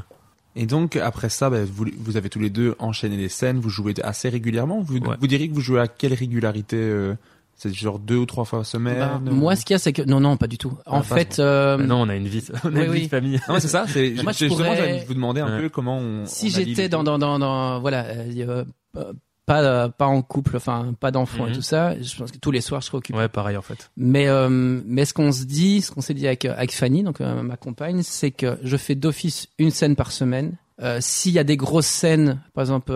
Et 0.56 0.66
donc 0.66 0.96
après 0.96 1.30
ça, 1.30 1.50
bah, 1.52 1.60
vous, 1.66 1.86
vous 2.00 2.18
avez 2.18 2.30
tous 2.30 2.40
les 2.40 2.50
deux 2.50 2.76
enchaîné 2.80 3.16
les 3.18 3.30
scènes, 3.30 3.60
vous 3.60 3.70
jouez 3.70 3.94
assez 4.04 4.30
régulièrement. 4.30 4.82
Vous, 4.82 4.98
Ouais. 4.98 5.16
vous 5.20 5.28
diriez 5.28 5.48
que 5.50 5.54
vous 5.54 5.62
jouez 5.62 5.80
à 5.80 5.88
quelle 5.88 6.14
régularité 6.16 6.78
euh, 6.78 7.14
C'est 7.56 7.72
genre 7.74 8.00
deux 8.00 8.18
ou 8.18 8.26
trois 8.26 8.44
fois 8.46 8.64
semaine 8.64 8.98
bah, 9.00 9.20
euh 9.24 9.32
moi 9.32 9.56
ce 9.56 9.66
qu'il 9.66 9.74
y 9.74 9.76
a 9.76 9.80
c'est 9.80 9.94
que 9.94 10.02
non 10.04 10.20
non 10.20 10.36
pas 10.38 10.48
du 10.48 10.58
tout. 10.58 10.74
En 10.88 10.98
Ah, 11.00 11.04
pas 11.08 11.16
fait. 11.16 11.38
euh, 11.40 11.78
Mais 11.78 11.86
non, 11.88 12.02
on 12.02 12.10
a 12.10 12.16
une 12.16 12.28
vie, 12.28 12.44
on 12.64 12.70
a 12.76 12.80
oui, 12.80 12.86
une 12.86 12.90
oui. 12.92 13.00
vie 13.00 13.06
de 13.06 13.10
famille. 13.10 13.40
Non, 13.50 13.60
c'est 13.60 13.68
ça. 13.68 13.86
C'est 13.88 14.14
Moi, 14.24 14.32
je 14.32 14.38
justement, 14.46 14.66
pourrais- 14.66 14.78
j'allais 14.78 15.06
vous 15.08 15.14
demander 15.16 15.42
un 15.42 15.56
Ouais. 15.56 15.62
peu 15.64 15.70
comment 15.70 15.98
on. 16.00 16.26
si 16.26 16.50
j'étais 16.50 16.90
dans, 16.90 17.04
dans, 17.04 17.18
dans, 17.20 17.38
dans, 17.40 17.80
voilà, 17.80 18.06
euh, 18.06 18.64
euh, 18.98 19.14
pas, 19.48 19.64
euh, 19.64 19.88
pas 19.90 20.06
en 20.06 20.22
couple, 20.22 20.58
enfin, 20.58 20.94
pas 21.00 21.10
d'enfants 21.10 21.48
et 21.48 21.50
Mhm. 21.50 21.56
tout 21.56 21.62
ça, 21.64 22.00
je 22.00 22.16
pense 22.18 22.32
que 22.32 22.38
tous 22.38 22.52
les 22.52 22.62
soirs, 22.62 22.82
je 22.82 22.88
serais 22.88 22.98
occupé. 23.00 23.18
Ouais, 23.18 23.30
pareil 23.30 23.58
en 23.58 23.62
fait. 23.64 23.90
Mais, 23.98 24.28
euh, 24.28 24.48
mais 24.50 25.06
ce 25.06 25.14
qu'on 25.16 25.32
se 25.32 25.46
dit, 25.46 25.82
ce 25.82 25.90
qu'on 25.90 26.02
s'est 26.02 26.14
dit 26.14 26.28
avec, 26.28 26.46
euh, 26.46 26.54
avec 26.56 26.72
Fanny, 26.74 27.02
donc 27.02 27.22
euh, 27.22 27.42
ma 27.42 27.58
compagne, 27.58 28.04
c'est 28.04 28.30
que 28.32 28.60
je 28.62 28.78
fais 28.78 28.94
d'office 28.94 29.48
une 29.58 29.72
scène 29.72 29.96
par 29.96 30.12
semaine. 30.12 30.58
Euh, 30.80 31.00
S'il 31.02 31.32
y 31.32 31.40
a 31.40 31.44
des 31.44 31.58
grosses 31.58 31.88
scènes, 31.88 32.40
par 32.54 32.62
exemple, 32.62 32.92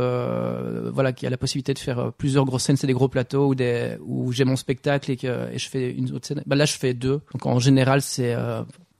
voilà, 0.93 1.13
qu'il 1.13 1.25
y 1.25 1.27
a 1.27 1.31
la 1.31 1.37
possibilité 1.37 1.73
de 1.73 1.79
faire 1.79 2.11
plusieurs 2.17 2.45
grosses 2.45 2.63
scènes, 2.63 2.77
c'est 2.77 2.85
des 2.85 2.93
gros 2.93 3.07
plateaux 3.07 3.47
ou 3.47 3.55
des 3.55 3.97
où 4.05 4.31
j'ai 4.31 4.43
mon 4.45 4.55
spectacle 4.55 5.09
et 5.09 5.17
que 5.17 5.51
et 5.51 5.57
je 5.57 5.67
fais 5.69 5.89
une 5.91 6.11
autre 6.11 6.27
scène. 6.27 6.43
Bah 6.45 6.55
là, 6.55 6.65
je 6.65 6.73
fais 6.77 6.93
deux. 6.93 7.21
Donc 7.33 7.45
en 7.45 7.57
général, 7.59 8.01
c'est 8.03 8.35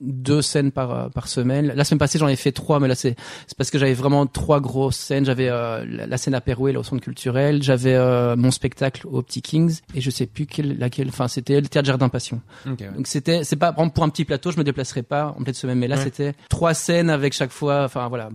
deux 0.01 0.41
scènes 0.41 0.71
par 0.71 0.91
euh, 0.91 1.09
par 1.09 1.27
semaine. 1.27 1.71
La 1.75 1.83
semaine 1.83 1.99
passée, 1.99 2.17
j'en 2.19 2.27
ai 2.27 2.35
fait 2.35 2.51
trois, 2.51 2.79
mais 2.79 2.87
là 2.87 2.95
c'est 2.95 3.15
c'est 3.47 3.57
parce 3.57 3.69
que 3.69 3.77
j'avais 3.79 3.93
vraiment 3.93 4.25
trois 4.25 4.59
grosses 4.59 4.97
scènes. 4.97 5.25
J'avais 5.25 5.49
euh, 5.49 5.85
la, 5.87 6.07
la 6.07 6.17
scène 6.17 6.33
à 6.33 6.41
Péroué, 6.41 6.71
là, 6.73 6.79
au 6.79 6.83
centre 6.83 7.01
culturel. 7.03 7.61
J'avais 7.63 7.95
euh, 7.95 8.35
mon 8.35 8.51
spectacle 8.51 9.07
au 9.07 9.21
Petit 9.21 9.41
Kings 9.41 9.79
et 9.95 10.01
je 10.01 10.09
sais 10.09 10.25
plus 10.25 10.45
quelle, 10.45 10.77
laquelle. 10.77 11.09
Enfin, 11.09 11.27
c'était 11.27 11.61
le 11.61 11.67
théâtre 11.67 11.87
Jardin 11.87 12.09
Passion. 12.09 12.41
Ouais. 12.65 12.75
Donc 12.95 13.07
c'était, 13.07 13.43
c'est 13.43 13.55
pas 13.55 13.71
pour 13.73 14.03
un 14.03 14.09
petit 14.09 14.25
plateau, 14.25 14.51
je 14.51 14.57
me 14.57 14.63
déplacerai 14.63 15.03
pas 15.03 15.35
en 15.37 15.43
pleine 15.43 15.53
semaine, 15.55 15.77
mais 15.79 15.87
là 15.87 15.97
Ouais. 15.97 16.03
c'était 16.03 16.33
trois 16.49 16.73
scènes 16.73 17.09
avec 17.09 17.33
chaque 17.33 17.51
fois, 17.51 17.83
enfin 17.83 18.07
voilà, 18.07 18.29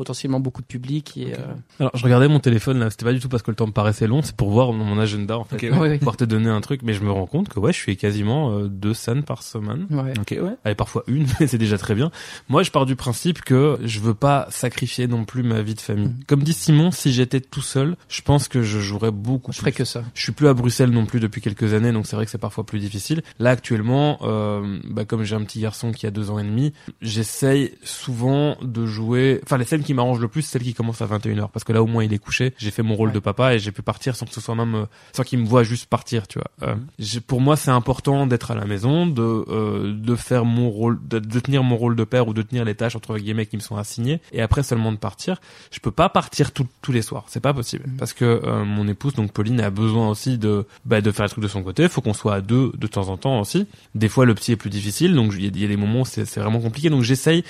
potentiellement 0.00 0.40
beaucoup 0.40 0.62
de 0.62 0.66
public 0.66 1.18
et. 1.18 1.34
euh, 1.34 1.52
Alors, 1.78 1.92
je 1.94 2.02
regardais 2.02 2.26
mon 2.26 2.40
téléphone 2.40 2.78
là, 2.78 2.88
c'était 2.88 3.04
pas 3.04 3.12
du 3.12 3.20
tout 3.20 3.28
parce 3.28 3.42
que 3.42 3.50
le 3.50 3.54
temps 3.54 3.66
me 3.66 3.72
paraissait 3.72 4.06
long, 4.06 4.22
c'est 4.22 4.34
pour 4.34 4.48
voir 4.50 4.72
mon 4.72 4.98
agenda 4.98 5.36
en 5.38 5.44
fait, 5.44 5.56
Ok, 5.56 5.62
ouais. 5.78 5.88
Oui. 5.90 5.98
pouvoir 5.98 6.16
te 6.16 6.24
donner 6.24 6.48
un 6.48 6.62
truc, 6.62 6.80
mais 6.82 6.94
je 6.94 7.02
me 7.02 7.10
rends 7.12 7.26
compte 7.26 7.50
que 7.50 7.60
ouais, 7.60 7.72
je 7.74 7.78
suis 7.78 7.98
quasiment 7.98 8.50
euh, 8.56 8.68
deux 8.68 8.94
scènes 8.94 9.22
par 9.24 9.42
semaine. 9.42 9.86
ouais. 9.90 10.14
Ok, 10.18 10.34
ouais. 10.42 10.54
Allez, 10.64 10.74
parfois 10.74 11.04
une, 11.06 11.26
mais 11.40 11.46
c'est 11.46 11.58
déjà 11.58 11.76
très 11.76 11.94
bien. 11.94 12.10
Moi, 12.48 12.62
je 12.62 12.70
pars 12.70 12.86
du 12.86 12.96
principe 12.96 13.42
que 13.42 13.78
je 13.84 14.00
veux 14.00 14.14
pas 14.14 14.46
sacrifier 14.50 15.06
non 15.06 15.24
plus 15.26 15.42
ma 15.42 15.60
vie 15.60 15.74
de 15.74 15.80
famille. 15.82 16.06
Mhm. 16.08 16.24
Comme 16.26 16.42
dit 16.42 16.54
Simon, 16.54 16.90
si 16.92 17.12
j'étais 17.12 17.40
tout 17.42 17.60
seul, 17.62 17.96
je 18.08 18.22
pense 18.22 18.48
que 18.48 18.62
je 18.62 18.78
jouerais 18.78 19.10
beaucoup 19.10 19.52
Je 19.52 19.58
ferais 19.58 19.70
plus. 19.72 19.78
que 19.78 19.84
ça. 19.84 20.02
Je 20.14 20.22
suis 20.22 20.32
plus 20.32 20.48
à 20.48 20.54
Bruxelles 20.54 20.90
non 20.90 21.04
plus 21.04 21.20
depuis 21.20 21.42
quelques 21.42 21.74
années, 21.74 21.92
donc 21.92 22.06
c'est 22.06 22.16
vrai 22.16 22.24
que 22.24 22.30
c'est 22.30 22.38
parfois 22.38 22.64
plus 22.64 22.78
difficile. 22.78 23.22
Là 23.38 23.50
actuellement, 23.50 24.18
euh, 24.22 24.78
bah, 24.88 25.04
comme 25.04 25.24
j'ai 25.24 25.36
un 25.36 25.42
petit 25.44 25.60
garçon 25.60 25.92
qui 25.92 26.06
a 26.06 26.10
deux 26.10 26.30
ans 26.30 26.38
et 26.38 26.44
demi, 26.44 26.72
j'essaye 27.02 27.72
souvent 27.82 28.56
de 28.62 28.86
jouer. 28.86 29.40
Enfin, 29.44 29.58
les 29.58 29.64
scènes 29.64 29.82
qui 29.82 29.89
m'arrangent 29.94 30.20
le 30.20 30.28
plus, 30.28 30.42
c'est 30.42 30.52
celles 30.52 30.62
qui 30.62 30.74
commencent 30.74 31.02
à 31.02 31.06
21h, 31.06 31.48
parce 31.50 31.64
que 31.64 31.72
là 31.72 31.82
au 31.82 31.86
moins 31.86 32.04
il 32.04 32.12
est 32.12 32.18
couché. 32.18 32.54
J'ai 32.58 32.70
fait 32.70 32.82
mon 32.82 32.94
rôle 32.94 33.08
Ouais. 33.08 33.14
de 33.14 33.18
papa 33.20 33.54
et 33.54 33.58
j'ai 33.58 33.72
pu 33.72 33.82
partir 33.82 34.16
sans 34.16 34.26
que 34.26 34.32
ce 34.34 34.40
soit 34.40 34.54
même, 34.54 34.74
euh, 34.74 34.84
sans 35.12 35.22
qu'il 35.22 35.38
me 35.38 35.46
voit 35.46 35.62
juste 35.62 35.86
partir, 35.86 36.26
tu 36.28 36.38
vois. 36.38 36.68
Euh, 36.68 36.76
j'ai- 36.98 37.20
pour 37.20 37.40
moi, 37.40 37.56
c'est 37.56 37.70
important 37.70 38.26
d'être 38.26 38.50
à 38.50 38.54
la 38.54 38.64
maison, 38.64 39.06
de 39.06 39.22
euh, 39.48 39.92
de 39.94 40.14
faire 40.16 40.44
mon 40.44 40.70
rôle, 40.70 40.98
de, 41.08 41.18
de 41.18 41.40
tenir 41.40 41.62
mon 41.62 41.76
rôle 41.76 41.96
de 41.96 42.04
père 42.04 42.28
ou 42.28 42.34
de 42.34 42.42
tenir 42.42 42.64
les 42.64 42.74
tâches 42.74 42.96
entre 42.96 43.16
guillemets 43.18 43.46
qui 43.46 43.56
me 43.56 43.62
sont 43.62 43.76
assignées, 43.76 44.20
et 44.32 44.42
après 44.42 44.62
seulement 44.62 44.92
de 44.92 44.96
partir. 44.98 45.40
Je 45.70 45.80
peux 45.80 45.90
pas 45.90 46.08
partir 46.08 46.52
tout- 46.52 46.66
tous 46.82 46.92
les 46.92 47.02
soirs, 47.02 47.24
c'est 47.28 47.40
pas 47.40 47.52
possible, 47.54 47.84
parce 47.98 48.12
que 48.12 48.24
euh, 48.24 48.64
mon 48.64 48.86
épouse, 48.88 49.14
donc 49.14 49.32
Pauline, 49.32 49.60
a 49.60 49.70
besoin 49.70 50.08
aussi 50.08 50.38
de 50.38 50.66
bah, 50.84 51.00
de 51.00 51.10
faire 51.10 51.24
le 51.24 51.30
truc 51.30 51.42
de 51.42 51.48
son 51.48 51.62
côté. 51.62 51.88
Faut 51.88 52.00
qu'on 52.00 52.14
soit 52.14 52.34
à 52.34 52.40
deux 52.40 52.72
de 52.76 52.86
temps 52.86 53.08
en 53.08 53.16
temps 53.16 53.40
aussi. 53.40 53.66
Des 53.94 54.08
fois, 54.08 54.24
le 54.26 54.34
petit 54.34 54.52
est 54.52 54.56
plus 54.56 54.70
difficile, 54.70 55.14
donc 55.14 55.32
il 55.36 55.56
y, 55.56 55.60
y 55.60 55.64
a 55.64 55.68
des 55.68 55.76
moments 55.76 56.04
c'est 56.04 56.24
vraiment 56.38 56.60
compliqué. 56.60 56.90
Donc 56.90 57.02
j'essaye 57.02 57.44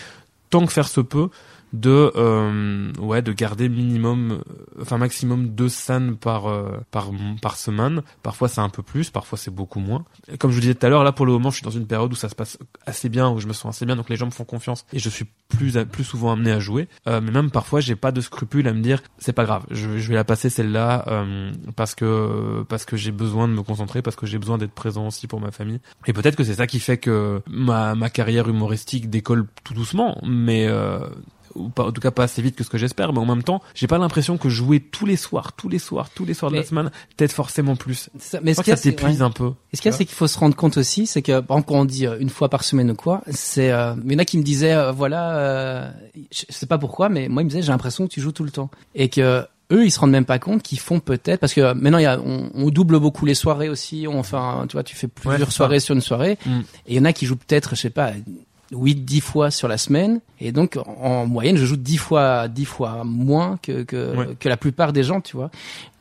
tant 0.50 0.66
que 0.66 0.72
faire 0.72 0.88
se 0.88 1.00
peut 1.00 1.28
de 1.72 2.12
euh, 2.16 2.92
ouais 2.98 3.22
de 3.22 3.32
garder 3.32 3.68
minimum 3.68 4.32
euh, 4.32 4.82
enfin 4.82 4.98
maximum 4.98 5.48
deux 5.48 5.68
scènes 5.68 6.16
par 6.16 6.46
euh, 6.46 6.78
par 6.90 7.10
par 7.40 7.56
semaine. 7.56 8.02
Parfois 8.22 8.48
c'est 8.48 8.60
un 8.60 8.68
peu 8.68 8.82
plus 8.82 9.10
parfois 9.10 9.38
c'est 9.38 9.50
beaucoup 9.50 9.80
moins. 9.80 10.04
Comme 10.38 10.50
je 10.50 10.56
vous 10.56 10.60
disais 10.60 10.74
tout 10.74 10.86
à 10.86 10.88
l'heure 10.88 11.04
là 11.04 11.12
pour 11.12 11.26
le 11.26 11.32
moment 11.32 11.50
je 11.50 11.56
suis 11.56 11.64
dans 11.64 11.70
une 11.70 11.86
période 11.86 12.12
où 12.12 12.16
ça 12.16 12.28
se 12.28 12.34
passe 12.34 12.58
assez 12.86 13.08
bien 13.08 13.30
où 13.30 13.38
je 13.38 13.46
me 13.46 13.52
sens 13.52 13.76
assez 13.76 13.86
bien 13.86 13.96
donc 13.96 14.08
les 14.08 14.16
gens 14.16 14.26
me 14.26 14.30
font 14.30 14.44
confiance 14.44 14.84
et 14.92 14.98
je 14.98 15.08
suis 15.08 15.26
plus 15.48 15.78
plus 15.86 16.04
souvent 16.04 16.32
amené 16.32 16.50
à 16.50 16.58
jouer. 16.58 16.88
Euh, 17.06 17.20
mais 17.20 17.30
même 17.30 17.50
parfois 17.50 17.80
j'ai 17.80 17.96
pas 17.96 18.12
de 18.12 18.20
scrupule 18.20 18.66
à 18.66 18.72
me 18.72 18.80
dire 18.80 19.02
c'est 19.18 19.32
pas 19.32 19.44
grave 19.44 19.64
je, 19.70 19.98
je 19.98 20.08
vais 20.08 20.14
la 20.14 20.24
passer 20.24 20.50
celle-là 20.50 21.04
euh, 21.08 21.52
parce 21.76 21.94
que 21.94 22.64
parce 22.68 22.84
que 22.84 22.96
j'ai 22.96 23.12
besoin 23.12 23.48
de 23.48 23.52
me 23.52 23.62
concentrer 23.62 24.02
parce 24.02 24.16
que 24.16 24.26
j'ai 24.26 24.38
besoin 24.38 24.58
d'être 24.58 24.72
présent 24.72 25.06
aussi 25.06 25.26
pour 25.26 25.40
ma 25.40 25.50
famille. 25.50 25.80
Et 26.06 26.12
peut-être 26.12 26.36
que 26.36 26.44
c'est 26.44 26.54
ça 26.54 26.66
qui 26.66 26.80
fait 26.80 26.98
que 26.98 27.42
ma 27.48 27.94
ma 27.94 28.10
carrière 28.10 28.48
humoristique 28.48 29.08
décolle 29.08 29.46
tout 29.64 29.74
doucement 29.74 30.18
mais 30.26 30.68
ou 31.60 31.68
pas, 31.68 31.84
en 31.86 31.92
tout 31.92 32.00
cas 32.00 32.10
pas 32.10 32.24
assez 32.24 32.42
vite 32.42 32.56
que 32.56 32.64
ce 32.64 32.68
que 32.70 32.78
j'espère, 32.78 33.12
mais 33.12 33.18
en 33.20 33.26
même 33.26 33.42
temps, 33.42 33.62
j'ai 33.74 33.86
pas 33.86 33.98
l'impression 33.98 34.38
que 34.38 34.48
jouer 34.48 34.80
tous 34.80 35.06
les 35.06 35.16
soirs, 35.16 35.52
tous 35.52 35.68
les 35.68 35.78
soirs, 35.78 36.10
tous 36.14 36.24
les 36.24 36.34
soirs 36.34 36.50
de 36.50 36.56
Mais- 36.56 36.62
la 36.62 36.66
semaine, 36.68 36.90
peut-être 37.16 37.32
forcément 37.32 37.76
plus. 37.76 38.10
Ça. 38.18 38.40
Mais 38.42 38.52
Je 38.52 38.56
ce 38.56 38.62
que 38.62 38.70
ça 38.70 38.76
c'est- 38.76 38.90
t'épuise 38.90 39.18
ouais. 39.20 39.22
un 39.26 39.30
peu. 39.30 39.52
Et 39.72 39.76
ce 39.76 39.82
qu'il 39.82 39.90
y 39.90 39.94
a, 39.94 39.96
c'est 39.96 40.04
qu'il 40.04 40.14
faut 40.16 40.26
se 40.26 40.38
rendre 40.38 40.56
compte 40.56 40.76
aussi, 40.76 41.06
c'est 41.06 41.22
que, 41.22 41.40
par 41.40 41.56
exemple, 41.58 41.68
quand 41.68 41.80
on 41.80 41.84
dit 41.84 42.06
euh, 42.06 42.18
une 42.18 42.30
fois 42.30 42.48
par 42.48 42.64
semaine 42.64 42.90
ou 42.90 42.94
quoi, 42.96 43.22
c'est, 43.30 43.70
euh, 43.70 43.94
il 44.04 44.12
y 44.12 44.16
en 44.16 44.18
a 44.18 44.24
qui 44.24 44.38
me 44.38 44.42
disaient, 44.42 44.74
euh, 44.74 44.92
voilà, 44.92 45.36
euh, 45.38 45.90
je 46.32 46.44
sais 46.48 46.66
pas 46.66 46.78
pourquoi, 46.78 47.08
mais 47.08 47.28
moi, 47.28 47.42
ils 47.42 47.44
me 47.46 47.50
disaient, 47.50 47.62
j'ai 47.62 47.72
l'impression 47.72 48.06
que 48.06 48.12
tu 48.12 48.20
joues 48.20 48.32
tout 48.32 48.44
le 48.44 48.50
temps. 48.50 48.70
Et 48.94 49.08
que, 49.08 49.44
eux, 49.72 49.84
ils 49.86 49.90
se 49.92 50.00
rendent 50.00 50.10
même 50.10 50.24
pas 50.24 50.40
compte 50.40 50.62
qu'ils 50.64 50.80
font 50.80 50.98
peut-être, 50.98 51.38
parce 51.38 51.54
que 51.54 51.72
maintenant, 51.74 51.98
il 51.98 52.02
y 52.02 52.06
a, 52.06 52.18
on, 52.20 52.50
on 52.54 52.70
double 52.70 52.98
beaucoup 52.98 53.24
les 53.24 53.34
soirées 53.34 53.68
aussi, 53.68 54.06
on 54.08 54.22
un- 54.32 54.66
tu 54.66 54.72
vois, 54.72 54.82
tu 54.82 54.96
fais 54.96 55.06
plusieurs 55.06 55.52
soirées 55.52 55.78
sur 55.78 55.94
une 55.94 56.00
soirée. 56.00 56.38
Mm. 56.44 56.50
Et 56.50 56.64
il 56.88 56.96
y 56.96 56.98
en 57.00 57.04
a 57.04 57.12
qui 57.12 57.24
jouent 57.24 57.36
peut-être, 57.36 57.76
je 57.76 57.80
sais 57.82 57.90
pas, 57.90 58.10
8, 58.72 58.94
10 59.04 59.20
fois 59.20 59.50
sur 59.50 59.68
la 59.68 59.78
semaine. 59.78 60.20
Et 60.40 60.52
donc, 60.52 60.78
en 60.86 61.26
moyenne, 61.26 61.56
je 61.56 61.64
joue 61.66 61.76
10 61.76 61.96
fois, 61.98 62.48
10 62.48 62.64
fois 62.64 63.02
moins 63.04 63.58
que, 63.62 63.82
que, 63.82 64.16
Ouais. 64.16 64.36
que 64.38 64.48
la 64.48 64.56
plupart 64.56 64.92
des 64.92 65.02
gens, 65.02 65.20
tu 65.20 65.36
vois. 65.36 65.50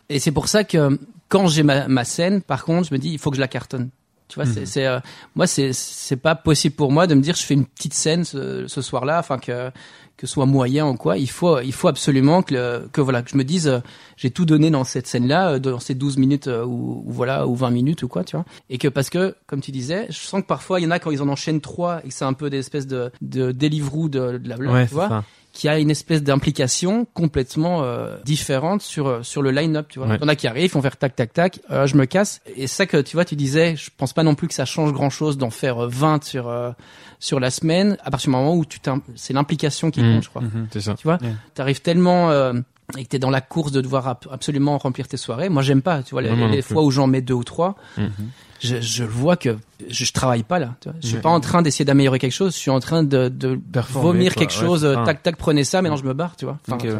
Et 0.10 0.20
c'est 0.20 0.32
pour 0.32 0.48
ça 0.48 0.64
que 0.64 1.00
quand 1.30 1.48
j'ai 1.48 1.64
ma, 1.64 1.88
ma 1.88 2.04
scène, 2.06 2.42
par 2.42 2.66
contre, 2.66 2.88
je 2.90 2.94
me 2.94 3.00
dis, 3.00 3.10
il 3.10 3.20
faut 3.20 3.30
que 3.30 3.36
je 3.36 3.42
la 3.42 3.48
cartonne. 3.48 3.90
Tu 4.28 4.36
vois, 4.36 4.46
c'est, 4.46 4.68
c'est 4.68 4.86
euh, 4.86 5.00
moi, 5.36 5.48
c'est 5.48 5.74
c'est 5.74 6.16
pas 6.16 6.36
possible 6.36 6.76
pour 6.76 6.92
moi 6.92 7.08
de 7.08 7.16
me 7.16 7.22
dire, 7.22 7.36
je 7.36 7.42
fais 7.44 7.56
une 7.56 7.66
petite 7.66 7.96
scène 7.96 8.24
ce, 8.24 8.68
ce 8.68 8.82
soir-là, 8.84 9.18
afin 9.18 9.40
que 9.40 9.72
que 10.20 10.28
ce 10.28 10.34
soit 10.34 10.46
moyen 10.46 10.86
ou 10.86 10.96
quoi. 10.96 11.18
Il 11.18 11.30
faut 11.30 11.62
il 11.62 11.72
faut 11.72 11.88
absolument 11.88 12.42
que 12.44 12.54
le- 12.54 12.90
que 12.92 13.00
voilà 13.00 13.22
que 13.22 13.30
je 13.32 13.38
me 13.38 13.46
dise, 13.46 13.68
euh, 13.70 13.80
j'ai 14.18 14.30
tout 14.32 14.46
donné 14.46 14.70
dans 14.70 14.84
cette 14.84 15.08
scène-là, 15.08 15.52
euh, 15.54 15.60
dans 15.60 15.80
ces 15.80 15.96
12 15.96 16.18
minutes 16.18 16.48
euh, 16.48 16.66
ou, 16.66 17.04
ou 17.06 17.12
voilà 17.12 17.48
ou 17.48 17.56
20 17.56 17.70
minutes 17.70 18.04
ou 18.04 18.10
quoi, 18.10 18.26
tu 18.26 18.36
vois. 18.36 18.44
Et 18.70 18.78
que 18.78 18.90
parce 18.90 19.10
que, 19.10 19.34
comme 19.48 19.62
tu 19.62 19.72
disais, 19.72 20.08
je 20.10 20.18
sens 20.18 20.42
que 20.42 20.46
parfois 20.48 20.82
il 20.82 20.84
y 20.84 20.88
en 20.88 20.92
a 20.92 21.00
quand 21.00 21.12
ils 21.12 21.22
en 21.22 21.30
enchaînent 21.30 21.62
trois 21.62 22.02
et 22.04 22.10
que 22.10 22.14
c'est 22.14 22.26
un 22.26 22.34
peu 22.34 22.50
des 22.50 22.58
espèces 22.60 22.86
de 22.88 23.12
de 23.22 23.54
Deliveroo 23.54 24.10
de, 24.10 24.38
de 24.38 24.50
la 24.50 24.58
Ouais, 24.58 24.88
tu 24.88 24.94
vois 24.94 25.08
ça. 25.08 25.24
Qui 25.60 25.68
a 25.68 25.78
une 25.78 25.92
espèce 25.92 26.24
d'implication 26.24 27.06
complètement 27.14 27.84
euh, 27.84 28.16
différente 28.24 28.82
sur 28.82 29.08
euh, 29.08 29.24
sur 29.24 29.42
le 29.42 29.52
line-up, 29.52 29.88
tu 29.90 30.00
vois. 30.00 30.08
Ouais. 30.08 30.16
Il 30.16 30.22
y 30.22 30.26
en 30.26 30.30
a 30.30 30.36
qui 30.38 30.48
arrivent, 30.48 30.66
ils 30.66 30.70
font 30.70 30.82
faire 30.82 30.96
tac 30.96 31.18
tac 31.18 31.34
tac, 31.34 31.60
euh, 31.70 31.86
je 31.86 31.98
me 31.98 32.06
casse 32.06 32.40
et 32.56 32.66
ça 32.68 32.86
que 32.86 32.96
tu 33.02 33.18
vois, 33.18 33.26
tu 33.26 33.36
disais, 33.36 33.76
je 33.76 33.90
pense 33.98 34.14
pas 34.14 34.24
non 34.24 34.36
plus 34.36 34.48
que 34.48 34.54
ça 34.54 34.64
change 34.64 34.94
grand-chose 34.94 35.38
d'en 35.38 35.50
faire 35.50 35.84
euh, 35.84 35.88
20 35.90 36.24
sur 36.24 36.48
euh, 36.48 36.72
sur 37.20 37.42
la 37.42 37.52
semaine 37.52 37.98
à 38.06 38.10
partir 38.10 38.28
du 38.30 38.38
moment 38.38 38.56
où 38.56 38.64
tu 38.64 38.80
c'est 39.16 39.34
l'implication 39.34 39.92
qui 39.92 40.02
Mhm. 40.02 40.14
compte, 40.14 40.24
je 40.24 40.30
crois. 40.30 40.44
C'est 40.72 40.80
ça. 40.82 40.94
Tu 40.94 41.04
vois, 41.04 41.18
t'arrives 41.56 41.82
tellement 41.82 42.32
euh, 42.32 42.54
et 42.98 43.04
que 43.04 43.10
t'es 43.10 43.20
dans 43.20 43.30
la 43.30 43.42
course 43.42 43.74
de 43.74 43.82
devoir 43.82 44.08
ab- 44.08 44.28
absolument 44.32 44.78
remplir 44.78 45.10
tes 45.10 45.18
soirées. 45.18 45.50
Moi, 45.50 45.62
j'aime 45.62 45.82
pas, 45.82 46.02
tu 46.04 46.12
vois, 46.12 46.22
les, 46.22 46.30
non 46.36 46.48
les 46.48 46.62
fois 46.62 46.84
où 46.84 46.90
j'en 46.90 47.08
mets 47.08 47.22
deux 47.22 47.34
ou 47.34 47.44
trois, 47.44 47.76
Mhm. 47.98 48.10
Je, 48.60 48.80
je 48.82 49.04
vois 49.04 49.36
que 49.38 49.58
je, 49.90 50.06
je 50.06 50.14
travaille 50.14 50.44
pas 50.44 50.60
là. 50.60 50.76
Tu 50.82 50.90
vois. 50.90 50.98
Je 51.02 51.08
suis 51.08 51.18
pas 51.18 51.30
en 51.30 51.40
train 51.40 51.62
d'essayer 51.62 51.86
d'améliorer 51.86 52.20
quelque 52.20 52.32
chose. 52.34 52.54
Je 52.54 52.60
suis 52.60 52.72
en 52.72 52.80
train 52.80 53.04
de, 53.04 53.28
de 53.30 53.60
vomir 53.92 54.34
quoi. 54.34 54.42
quelque 54.46 54.54
Ouais, 54.60 54.66
chose. 54.68 54.86
euh, 54.86 55.04
tac 55.06 55.24
tac, 55.24 55.38
prenez 55.38 55.64
ça. 55.64 55.82
Maintenant, 55.82 55.98
je 55.98 56.04
me 56.06 56.14
barre. 56.14 56.36
Tu 56.36 56.46
vois. 56.46 56.60
Enfin, 56.68 56.76
Ok, 56.76 56.82
tu 56.82 56.90
vois. 56.90 57.00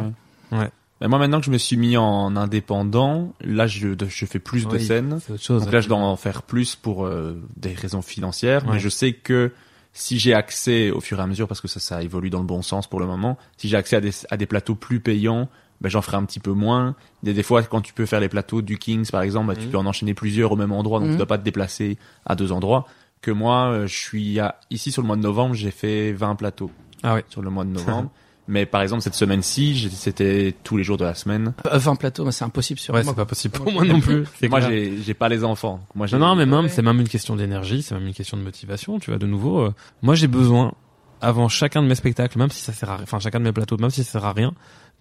ouais. 0.52 0.58
Ouais. 0.58 0.70
Mais 1.00 1.08
moi, 1.08 1.18
maintenant 1.18 1.40
que 1.40 1.46
je 1.46 1.50
me 1.50 1.56
suis 1.58 1.76
mis 1.78 1.96
en 1.96 2.36
indépendant, 2.36 3.32
là, 3.40 3.66
je, 3.66 3.88
je 4.08 4.26
fais 4.26 4.38
plus 4.38 4.66
de 4.68 4.78
scènes. 4.78 5.18
Chose. 5.38 5.64
Donc 5.64 5.72
là, 5.72 5.80
je 5.80 5.88
dois 5.88 5.96
en 5.98 6.16
faire 6.16 6.42
plus 6.42 6.76
pour 6.76 7.06
euh, 7.06 7.40
des 7.56 7.72
raisons 7.72 8.02
financières, 8.02 8.66
mais 8.70 8.78
je 8.78 8.88
sais 8.90 9.12
que 9.14 9.50
si 9.94 10.18
j'ai 10.18 10.34
accès 10.34 10.90
au 10.90 11.00
fur 11.00 11.18
et 11.18 11.22
à 11.22 11.26
mesure, 11.26 11.48
parce 11.48 11.60
que 11.62 11.68
ça, 11.68 11.80
ça 11.80 12.02
évolue 12.02 12.28
dans 12.30 12.40
le 12.40 12.44
bon 12.46 12.60
sens 12.62 12.86
pour 12.86 13.00
le 13.00 13.06
moment, 13.06 13.38
si 13.56 13.68
j'ai 13.68 13.76
accès 13.76 13.96
à 13.96 14.00
des, 14.00 14.10
à 14.30 14.36
des 14.36 14.46
plateaux 14.46 14.74
plus 14.74 15.00
payants, 15.00 15.48
ben, 15.80 15.88
j'en 15.88 16.02
ferai 16.02 16.16
un 16.16 16.24
petit 16.24 16.40
peu 16.40 16.52
moins. 16.52 16.94
Il 17.22 17.28
y 17.28 17.32
a 17.32 17.34
des 17.34 17.42
fois, 17.42 17.62
quand 17.62 17.80
tu 17.80 17.92
peux 17.92 18.06
faire 18.06 18.20
les 18.20 18.28
plateaux 18.28 18.62
du 18.62 18.78
Kings, 18.78 19.10
par 19.10 19.22
exemple, 19.22 19.48
ben, 19.48 19.56
tu 19.56 19.66
Mhm. 19.66 19.70
peux 19.72 19.78
en 19.78 19.86
enchaîner 19.86 20.14
plusieurs 20.14 20.52
au 20.52 20.56
même 20.56 20.72
endroit, 20.72 20.98
donc 21.00 21.08
Mhm. 21.08 21.14
tu 21.14 21.18
dois 21.18 21.26
pas 21.26 21.38
te 21.38 21.44
déplacer 21.44 21.96
à 22.26 22.34
deux 22.36 22.52
endroits. 22.52 22.86
Que 23.22 23.30
moi, 23.30 23.66
euh, 23.72 23.86
je 23.86 23.94
suis 23.94 24.40
à, 24.40 24.56
ici 24.70 24.90
sur 24.92 25.02
le 25.02 25.06
mois 25.06 25.16
de 25.16 25.22
novembre, 25.22 25.54
j'ai 25.54 25.70
fait 25.70 26.12
20 26.12 26.34
plateaux 26.36 26.70
Ah 27.02 27.14
ouais. 27.14 27.24
sur 27.28 27.42
le 27.42 27.50
mois 27.50 27.64
de 27.64 27.70
novembre. 27.70 28.10
mais 28.48 28.66
par 28.66 28.80
exemple, 28.82 29.02
cette 29.02 29.14
semaine-ci, 29.14 29.74
j'ai- 29.76 29.90
c'était 29.90 30.54
tous 30.64 30.76
les 30.76 30.82
jours 30.84 30.96
de 30.96 31.04
la 31.04 31.14
semaine. 31.14 31.52
Euh, 31.66 31.78
20 31.78 31.96
plateaux, 31.96 32.24
mais 32.24 32.32
c'est 32.32 32.44
impossible 32.44 32.80
sur 32.80 32.94
Ouais, 32.94 33.02
moi. 33.04 33.12
c'est 33.12 33.16
pas 33.16 33.26
possible 33.26 33.56
pour 33.56 33.70
moi 33.70 33.84
non 33.84 34.00
plus. 34.00 34.24
C'est 34.40 34.48
Moi, 34.48 34.60
j'ai, 34.60 34.96
j'ai 35.02 35.14
pas 35.14 35.28
les 35.28 35.44
enfants. 35.44 35.80
Moi, 35.94 36.06
j'ai, 36.06 36.16
Non, 36.18 36.28
non, 36.28 36.34
mais 36.36 36.46
même, 36.46 36.64
Ouais. 36.64 36.68
c'est 36.68 36.82
même 36.82 36.98
une 37.00 37.08
question 37.08 37.36
d'énergie, 37.36 37.82
c'est 37.82 37.94
même 37.94 38.06
une 38.06 38.14
question 38.14 38.36
de 38.38 38.42
motivation, 38.42 38.98
tu 38.98 39.10
vois, 39.10 39.18
de 39.18 39.26
nouveau. 39.26 39.60
euh, 39.60 39.74
moi, 40.02 40.14
j'ai 40.14 40.26
besoin, 40.26 40.72
avant 41.20 41.48
chacun 41.48 41.82
de 41.82 41.86
mes 41.86 41.94
spectacles, 41.94 42.38
même 42.38 42.50
si 42.50 42.60
ça 42.62 42.72
sert 42.72 42.88
à 42.90 42.94
rien, 42.96 43.02
enfin, 43.04 43.18
chacun 43.18 43.38
de 43.38 43.44
mes 43.44 43.52
plateaux, 43.52 43.76
même 43.76 43.90
si 43.90 44.02
ça 44.02 44.12
sert 44.12 44.24
à 44.24 44.32
rien, 44.32 44.52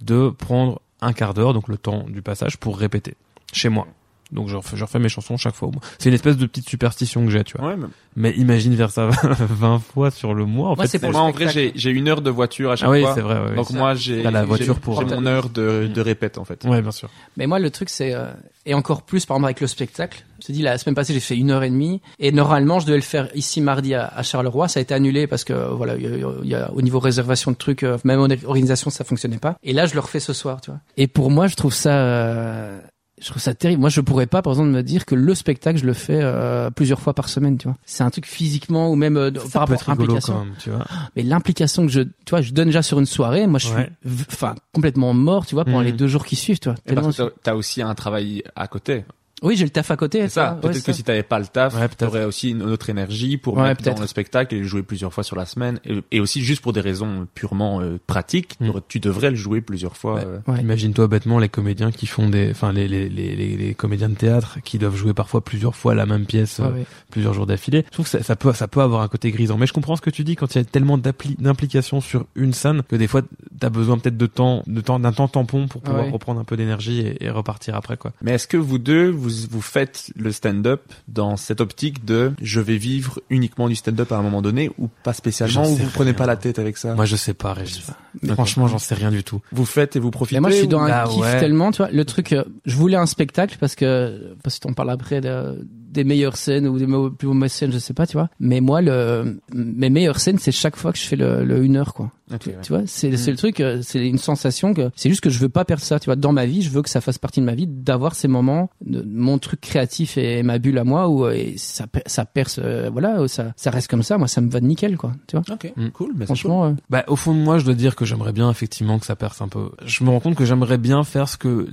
de 0.02 0.30
prendre 0.30 0.82
un 1.02 1.14
quart 1.14 1.34
d'heure, 1.34 1.54
donc 1.54 1.68
le 1.68 1.78
temps 1.78 2.06
du 2.10 2.22
passage, 2.22 2.58
pour 2.58 2.78
répéter. 2.78 3.16
Chez 3.54 3.70
moi. 3.70 3.88
Donc, 4.32 4.48
je 4.48 4.56
refais, 4.56 4.78
je 4.78 4.84
refais 4.84 5.00
mes 5.00 5.10
chansons 5.10 5.38
chaque 5.38 5.56
fois. 5.56 5.70
au 5.70 5.72
moins. 5.72 5.82
C'est 5.98 6.10
une 6.10 6.14
espèce 6.16 6.38
de 6.38 6.46
petite 6.46 6.70
superstition 6.70 7.26
que 7.26 7.32
j'ai, 7.32 7.44
tu 7.44 7.58
vois. 7.58 7.70
Ouais, 7.70 7.76
mais- 7.76 7.88
Mais 8.16 8.32
imagine 8.38 8.78
faire 8.78 8.92
ça 8.92 9.08
20 9.40 9.80
fois 9.80 10.12
sur 10.12 10.36
le 10.36 10.46
mois. 10.46 10.70
En 10.70 10.76
Moi, 10.76 10.84
fait, 10.84 10.88
c'est 10.92 11.00
pour 11.00 11.12
moi, 11.12 11.22
en 11.22 11.32
vrai, 11.32 11.48
j'ai, 11.74 11.90
une 11.90 12.08
heure 12.08 12.22
de 12.22 12.30
voiture 12.30 12.70
à 12.70 12.76
chaque 12.76 12.88
Ah 12.88 12.92
oui, 12.92 13.02
fois. 13.02 13.16
c'est 13.16 13.22
vrai. 13.22 13.42
ouais, 13.42 13.56
Donc 13.56 13.72
moi, 13.72 13.96
j'ai, 13.96 14.22
la 14.22 14.46
voiture 14.46 14.80
pour- 14.80 15.04
mon 15.04 15.26
heure 15.26 15.50
de, 15.50 15.90
de 15.92 16.02
répète, 16.02 16.38
en 16.38 16.46
fait. 16.46 16.64
Ouais, 16.66 16.80
bien 16.84 16.92
sûr. 16.92 17.10
Mais 17.38 17.48
moi, 17.48 17.58
le 17.58 17.72
truc, 17.72 17.90
c'est 17.90 18.14
euh, 18.14 18.28
et 18.70 18.74
encore 18.76 19.02
plus, 19.02 19.26
par 19.26 19.36
exemple, 19.38 19.46
avec 19.48 19.62
le 19.62 19.68
spectacle. 19.68 20.24
Je 20.42 20.46
te 20.48 20.52
dis, 20.52 20.62
la 20.62 20.78
semaine 20.78 20.96
passée, 20.96 21.14
j'ai 21.14 21.20
fait 21.20 21.36
une 21.36 21.50
heure 21.52 21.64
et 21.64 21.70
demie, 21.70 22.02
et 22.20 22.32
normalement, 22.32 22.80
je 22.80 22.86
devais 22.86 22.98
le 22.98 23.04
faire 23.04 23.28
ici 23.36 23.62
mardi 23.62 23.96
à, 23.96 24.22
Charleroi. 24.24 24.68
Ça 24.68 24.80
a 24.80 24.82
été 24.82 24.94
annulé 24.94 25.26
parce 25.28 25.44
que 25.44 25.54
voilà, 25.54 25.96
y 25.98 26.54
a- 26.56 26.72
au 26.72 26.82
niveau 26.82 27.00
réservation 27.00 27.52
de 27.52 27.58
trucs, 27.58 27.84
euh, 27.84 27.98
même 28.04 28.20
en 28.20 28.28
organisation, 28.46 28.90
ça 28.90 29.04
fonctionnait 29.04 29.40
pas. 29.40 29.58
Et 29.64 29.74
là, 29.74 29.86
je 29.88 29.96
le 29.96 30.00
refais 30.00 30.20
ce 30.20 30.34
soir, 30.34 30.62
tu 30.62 30.70
vois. 30.72 30.80
Et 30.98 31.08
pour 31.08 31.32
moi, 31.32 31.48
je 31.48 31.56
trouve 31.56 31.74
ça. 31.74 31.94
euh, 32.00 32.80
je 33.22 33.28
trouve 33.30 33.42
ça 33.42 33.54
terrible. 33.54 33.82
Moi, 33.82 33.90
je 33.90 34.02
pourrais 34.02 34.26
pas, 34.28 34.42
par 34.42 34.54
exemple, 34.54 34.70
me 34.70 34.82
dire 34.84 35.06
que 35.06 35.16
le 35.16 35.36
spectacle, 35.36 35.78
je 35.80 35.86
le 35.86 35.94
fais 35.94 36.20
euh, 36.22 36.70
plusieurs 36.70 37.00
fois 37.00 37.14
par 37.14 37.30
semaine, 37.30 37.58
tu 37.58 37.68
vois. 37.68 37.78
C'est 37.86 38.04
un 38.04 38.10
truc 38.10 38.26
physiquement 38.26 38.90
ou 38.92 38.96
même 38.96 39.18
euh, 39.18 39.32
Ça 39.34 39.40
par 39.40 39.42
peut 39.42 39.58
rapport 39.60 39.74
être 39.76 39.90
à 39.90 39.92
rigolo 39.94 40.08
l'implication. 40.14 40.34
quand 40.34 40.46
même, 40.46 40.54
tu 40.60 40.70
vois. 40.70 40.86
Mais 41.16 41.24
l'implication 41.24 41.86
que 41.86 41.92
je, 41.92 42.02
tu 42.02 42.10
vois, 42.32 42.42
je 42.42 42.52
donne 42.54 42.68
déjà 42.68 42.82
sur 42.82 43.00
une 43.00 43.06
soirée. 43.06 43.48
Moi, 43.48 43.60
je 43.60 43.68
suis, 43.68 43.76
Ouais. 43.76 43.90
enfin, 44.32 44.56
complètement 44.74 45.14
mort, 45.14 45.46
tu 45.46 45.56
vois, 45.56 45.66
pendant 45.66 45.80
Mhm. 45.80 45.86
les 45.86 45.92
deux 45.94 46.08
jours 46.08 46.26
qui 46.26 46.36
suivent, 46.36 46.60
tu 46.60 46.70
vois. 46.70 46.78
Parce 46.96 47.18
que 47.18 47.34
t'as 47.44 47.56
aussi 47.56 47.82
un 47.82 47.94
travail 47.96 48.44
à 48.56 48.68
côté. 48.68 49.04
Oui, 49.42 49.56
j'ai 49.56 49.64
le 49.64 49.70
taf 49.70 49.90
à 49.92 49.96
côté. 49.96 50.22
C'est 50.22 50.30
ça. 50.30 50.58
Peut-être 50.62 50.76
que 50.84 50.92
ça. 50.92 50.94
si 50.94 51.04
t'avais 51.04 51.24
pas 51.24 51.40
le 51.40 51.46
taf, 51.48 51.76
Ouais, 51.76 51.88
t'aurais 51.90 52.26
aussi 52.26 52.52
une 52.52 52.62
autre 52.64 52.90
énergie 52.90 53.38
pour 53.38 53.56
Ouais, 53.58 53.64
mettre 53.70 53.84
dans 53.84 54.00
le 54.02 54.08
spectacle 54.08 54.54
et 54.56 54.60
le 54.60 54.66
jouer 54.66 54.84
plusieurs 54.84 55.14
fois 55.14 55.24
sur 55.24 55.36
la 55.36 55.46
semaine. 55.46 55.80
Et, 55.86 56.02
et 56.12 56.20
aussi 56.20 56.42
juste 56.42 56.62
pour 56.62 56.74
des 56.74 56.82
raisons 56.82 57.28
purement 57.36 57.82
euh, 57.82 57.98
pratiques, 58.08 58.58
Mm. 58.60 58.72
tu 58.88 59.00
devrais 59.00 59.30
le 59.30 59.36
jouer 59.36 59.62
plusieurs 59.62 59.96
fois. 59.98 60.16
Ouais. 60.16 60.24
euh. 60.26 60.40
Ouais. 60.52 60.60
Imagine-toi 60.62 61.08
bêtement 61.08 61.40
les 61.40 61.50
comédiens 61.50 61.92
qui 61.92 62.06
font 62.08 62.30
des, 62.30 62.50
enfin 62.52 62.74
les, 62.74 62.88
les, 62.88 63.08
les, 63.10 63.36
les, 63.36 63.56
les 63.58 63.74
comédiens 63.74 64.10
de 64.10 64.16
théâtre 64.16 64.58
qui 64.64 64.78
doivent 64.78 64.96
jouer 64.96 65.14
parfois 65.14 65.42
plusieurs 65.44 65.76
fois 65.76 65.96
la 65.96 66.06
même 66.06 66.26
pièce, 66.26 66.60
Ouais, 66.60 66.66
euh, 66.66 66.72
ouais. 66.72 66.86
plusieurs 67.12 67.34
jours 67.34 67.46
d'affilée. 67.46 67.86
Je 67.88 67.92
trouve 67.92 68.06
que 68.06 68.12
ça, 68.12 68.24
ça 68.24 68.36
peut, 68.36 68.52
ça 68.54 68.68
peut 68.68 68.82
avoir 68.82 69.02
un 69.02 69.08
côté 69.08 69.32
grisant. 69.32 69.58
Mais 69.58 69.68
je 69.68 69.74
comprends 69.74 69.96
ce 69.96 70.02
que 70.02 70.10
tu 70.10 70.24
dis 70.24 70.36
quand 70.36 70.54
il 70.56 70.58
y 70.58 70.62
a 70.62 70.66
tellement 70.66 70.98
d'implications 70.98 72.02
sur 72.02 72.26
une 72.36 72.54
scène 72.54 72.82
que 72.84 72.96
des 72.96 73.08
fois 73.08 73.22
t'as 73.60 73.70
besoin 73.70 73.98
peut-être 73.98 74.18
de 74.18 74.26
temps, 74.26 74.64
de 74.68 74.82
temps, 74.82 75.00
d'un 75.00 75.12
temps 75.12 75.28
tampon 75.28 75.68
pour 75.68 75.82
pouvoir 75.82 76.06
Ouais. 76.06 76.12
reprendre 76.12 76.40
un 76.40 76.44
peu 76.44 76.56
d'énergie 76.58 77.02
et, 77.02 77.26
et 77.26 77.30
repartir 77.30 77.76
après 77.76 77.98
quoi. 77.98 78.12
Mais 78.22 78.32
est-ce 78.34 78.48
que 78.48 78.58
vous 78.58 78.78
deux, 78.78 79.10
vous, 79.10 79.29
vous 79.50 79.62
faites 79.62 80.12
le 80.16 80.32
stand-up 80.32 80.82
dans 81.08 81.38
cette 81.38 81.62
optique 81.62 82.06
de 82.06 82.32
je 82.42 82.60
vais 82.60 82.78
vivre 82.78 83.20
uniquement 83.30 83.68
du 83.70 83.76
stand-up 83.76 84.12
à 84.12 84.18
un 84.18 84.22
moment 84.22 84.42
donné 84.42 84.70
ou 84.78 84.90
pas 85.04 85.14
spécialement 85.14 85.70
ou 85.70 85.76
vous 85.76 85.90
prenez 85.94 86.14
pas 86.14 86.26
la 86.26 86.36
tête 86.36 86.60
avec 86.60 86.78
ça? 86.78 86.96
Moi 86.96 87.06
je 87.06 87.16
sais 87.16 87.34
pas, 87.34 87.54
Régis. 87.54 87.88
Mais- 88.22 88.34
Franchement, 88.34 88.68
j'en 88.68 88.80
sais 88.80 88.96
rien 88.96 89.12
du 89.12 89.24
tout. 89.24 89.42
Vous 89.52 89.66
faites 89.66 89.96
et 89.96 90.00
vous 90.00 90.12
profitez 90.12 90.38
Mais 90.38 90.42
moi, 90.42 90.50
je 90.50 90.56
suis 90.58 90.68
dans 90.68 90.80
ou- 90.82 90.86
un 90.86 90.92
Ah 90.92 91.06
kiff 91.08 91.22
ouais. 91.22 91.40
tellement, 91.40 91.72
tu 91.72 91.78
vois. 91.78 91.92
Le 91.92 92.06
truc, 92.06 92.34
euh, 92.34 92.44
je 92.66 92.76
voulais 92.76 92.98
un 92.98 93.06
spectacle 93.06 93.58
parce 93.60 93.76
que, 93.76 94.36
parce 94.44 94.60
qu'on 94.60 94.74
parle 94.74 94.90
après 94.90 95.22
de- 95.22 95.66
des 95.92 96.04
meilleures 96.04 96.38
scènes 96.38 96.68
ou 96.68 96.78
des 96.78 96.86
plus 97.18 97.28
mauvaises 97.28 97.52
scènes, 97.52 97.72
je 97.72 97.78
sais 97.80 97.94
pas, 97.94 98.06
tu 98.08 98.14
vois. 98.14 98.30
Mais 98.40 98.62
moi, 98.62 98.82
le, 98.82 99.40
mes 99.54 99.90
meilleures 99.90 100.20
scènes, 100.20 100.38
c'est 100.40 100.52
chaque 100.52 100.76
fois 100.76 100.92
que 100.92 100.98
je 101.00 101.04
fais 101.04 101.16
le, 101.16 101.44
le 101.46 101.64
une 101.64 101.78
heure, 101.78 101.94
quoi. 101.94 102.12
Tu, 102.40 102.50
ouais. 102.50 102.56
tu 102.62 102.74
vois, 102.74 102.82
c'est 102.86 103.16
c'est 103.18 103.32
le 103.32 103.38
truc, 103.38 103.60
euh, 103.60 103.80
c'est 103.82 104.08
une 104.08 104.18
sensation 104.18 104.74
que, 104.74 104.90
c'est 104.96 105.10
juste 105.10 105.22
que 105.22 105.30
je 105.30 105.40
veux 105.40 105.50
pas 105.50 105.66
perdre 105.66 105.84
ça, 105.84 106.00
tu 106.00 106.06
vois. 106.06 106.16
Dans 106.16 106.32
ma 106.32 106.46
vie, 106.46 106.62
je 106.62 106.70
veux 106.70 106.82
que 106.82 106.90
ça 106.90 107.02
fasse 107.02 107.18
partie 107.18 107.40
de 107.40 107.46
ma 107.46 107.56
vie, 107.56 107.66
d'avoir 107.68 108.16
ces 108.16 108.28
moments, 108.28 108.70
de 108.86 109.02
mon 109.02 109.38
truc 109.40 109.62
créatif 109.62 110.18
et 110.18 110.44
ma 110.44 110.60
bulle 110.60 110.78
à 110.78 110.84
moi 110.84 111.08
où 111.10 111.26
euh, 111.26 111.32
et 111.32 111.56
ça, 111.58 111.86
ça 112.06 112.26
perce, 112.26 112.60
euh, 112.64 112.90
voilà, 112.92 113.22
où 113.22 113.28
ça, 113.28 113.54
ça 113.56 113.72
reste 113.72 113.90
comme 113.90 114.04
ça. 114.04 114.18
Moi, 114.18 114.28
ça 114.28 114.42
me 114.42 114.50
va 114.50 114.60
de 114.60 114.66
nickel, 114.66 114.98
quoi. 114.98 115.14
Tu 115.28 115.36
vois. 115.38 115.44
Ok, 115.54 115.72
Mm. 115.76 115.90
cool. 115.90 116.12
Mais 116.14 116.20
c'est 116.22 116.26
Franchement, 116.28 116.66
euh, 116.66 116.72
Bah, 116.90 117.04
au 117.08 117.16
fond 117.16 117.34
de 117.34 117.40
moi, 117.40 117.58
je 117.60 117.66
dois 117.66 117.74
dire 117.76 117.96
que 117.96 118.06
j'aimerais 118.06 118.34
bien 118.34 118.50
effectivement 118.52 119.00
que 119.00 119.06
ça 119.06 119.16
perce 119.16 119.42
un 119.42 119.48
peu. 119.48 119.70
Je 119.86 120.04
me 120.04 120.10
rends 120.10 120.20
compte 120.20 120.36
que 120.36 120.46
j'aimerais 120.46 120.78
bien 120.78 121.04
faire 121.04 121.30
ce 121.30 121.38
que 121.38 121.68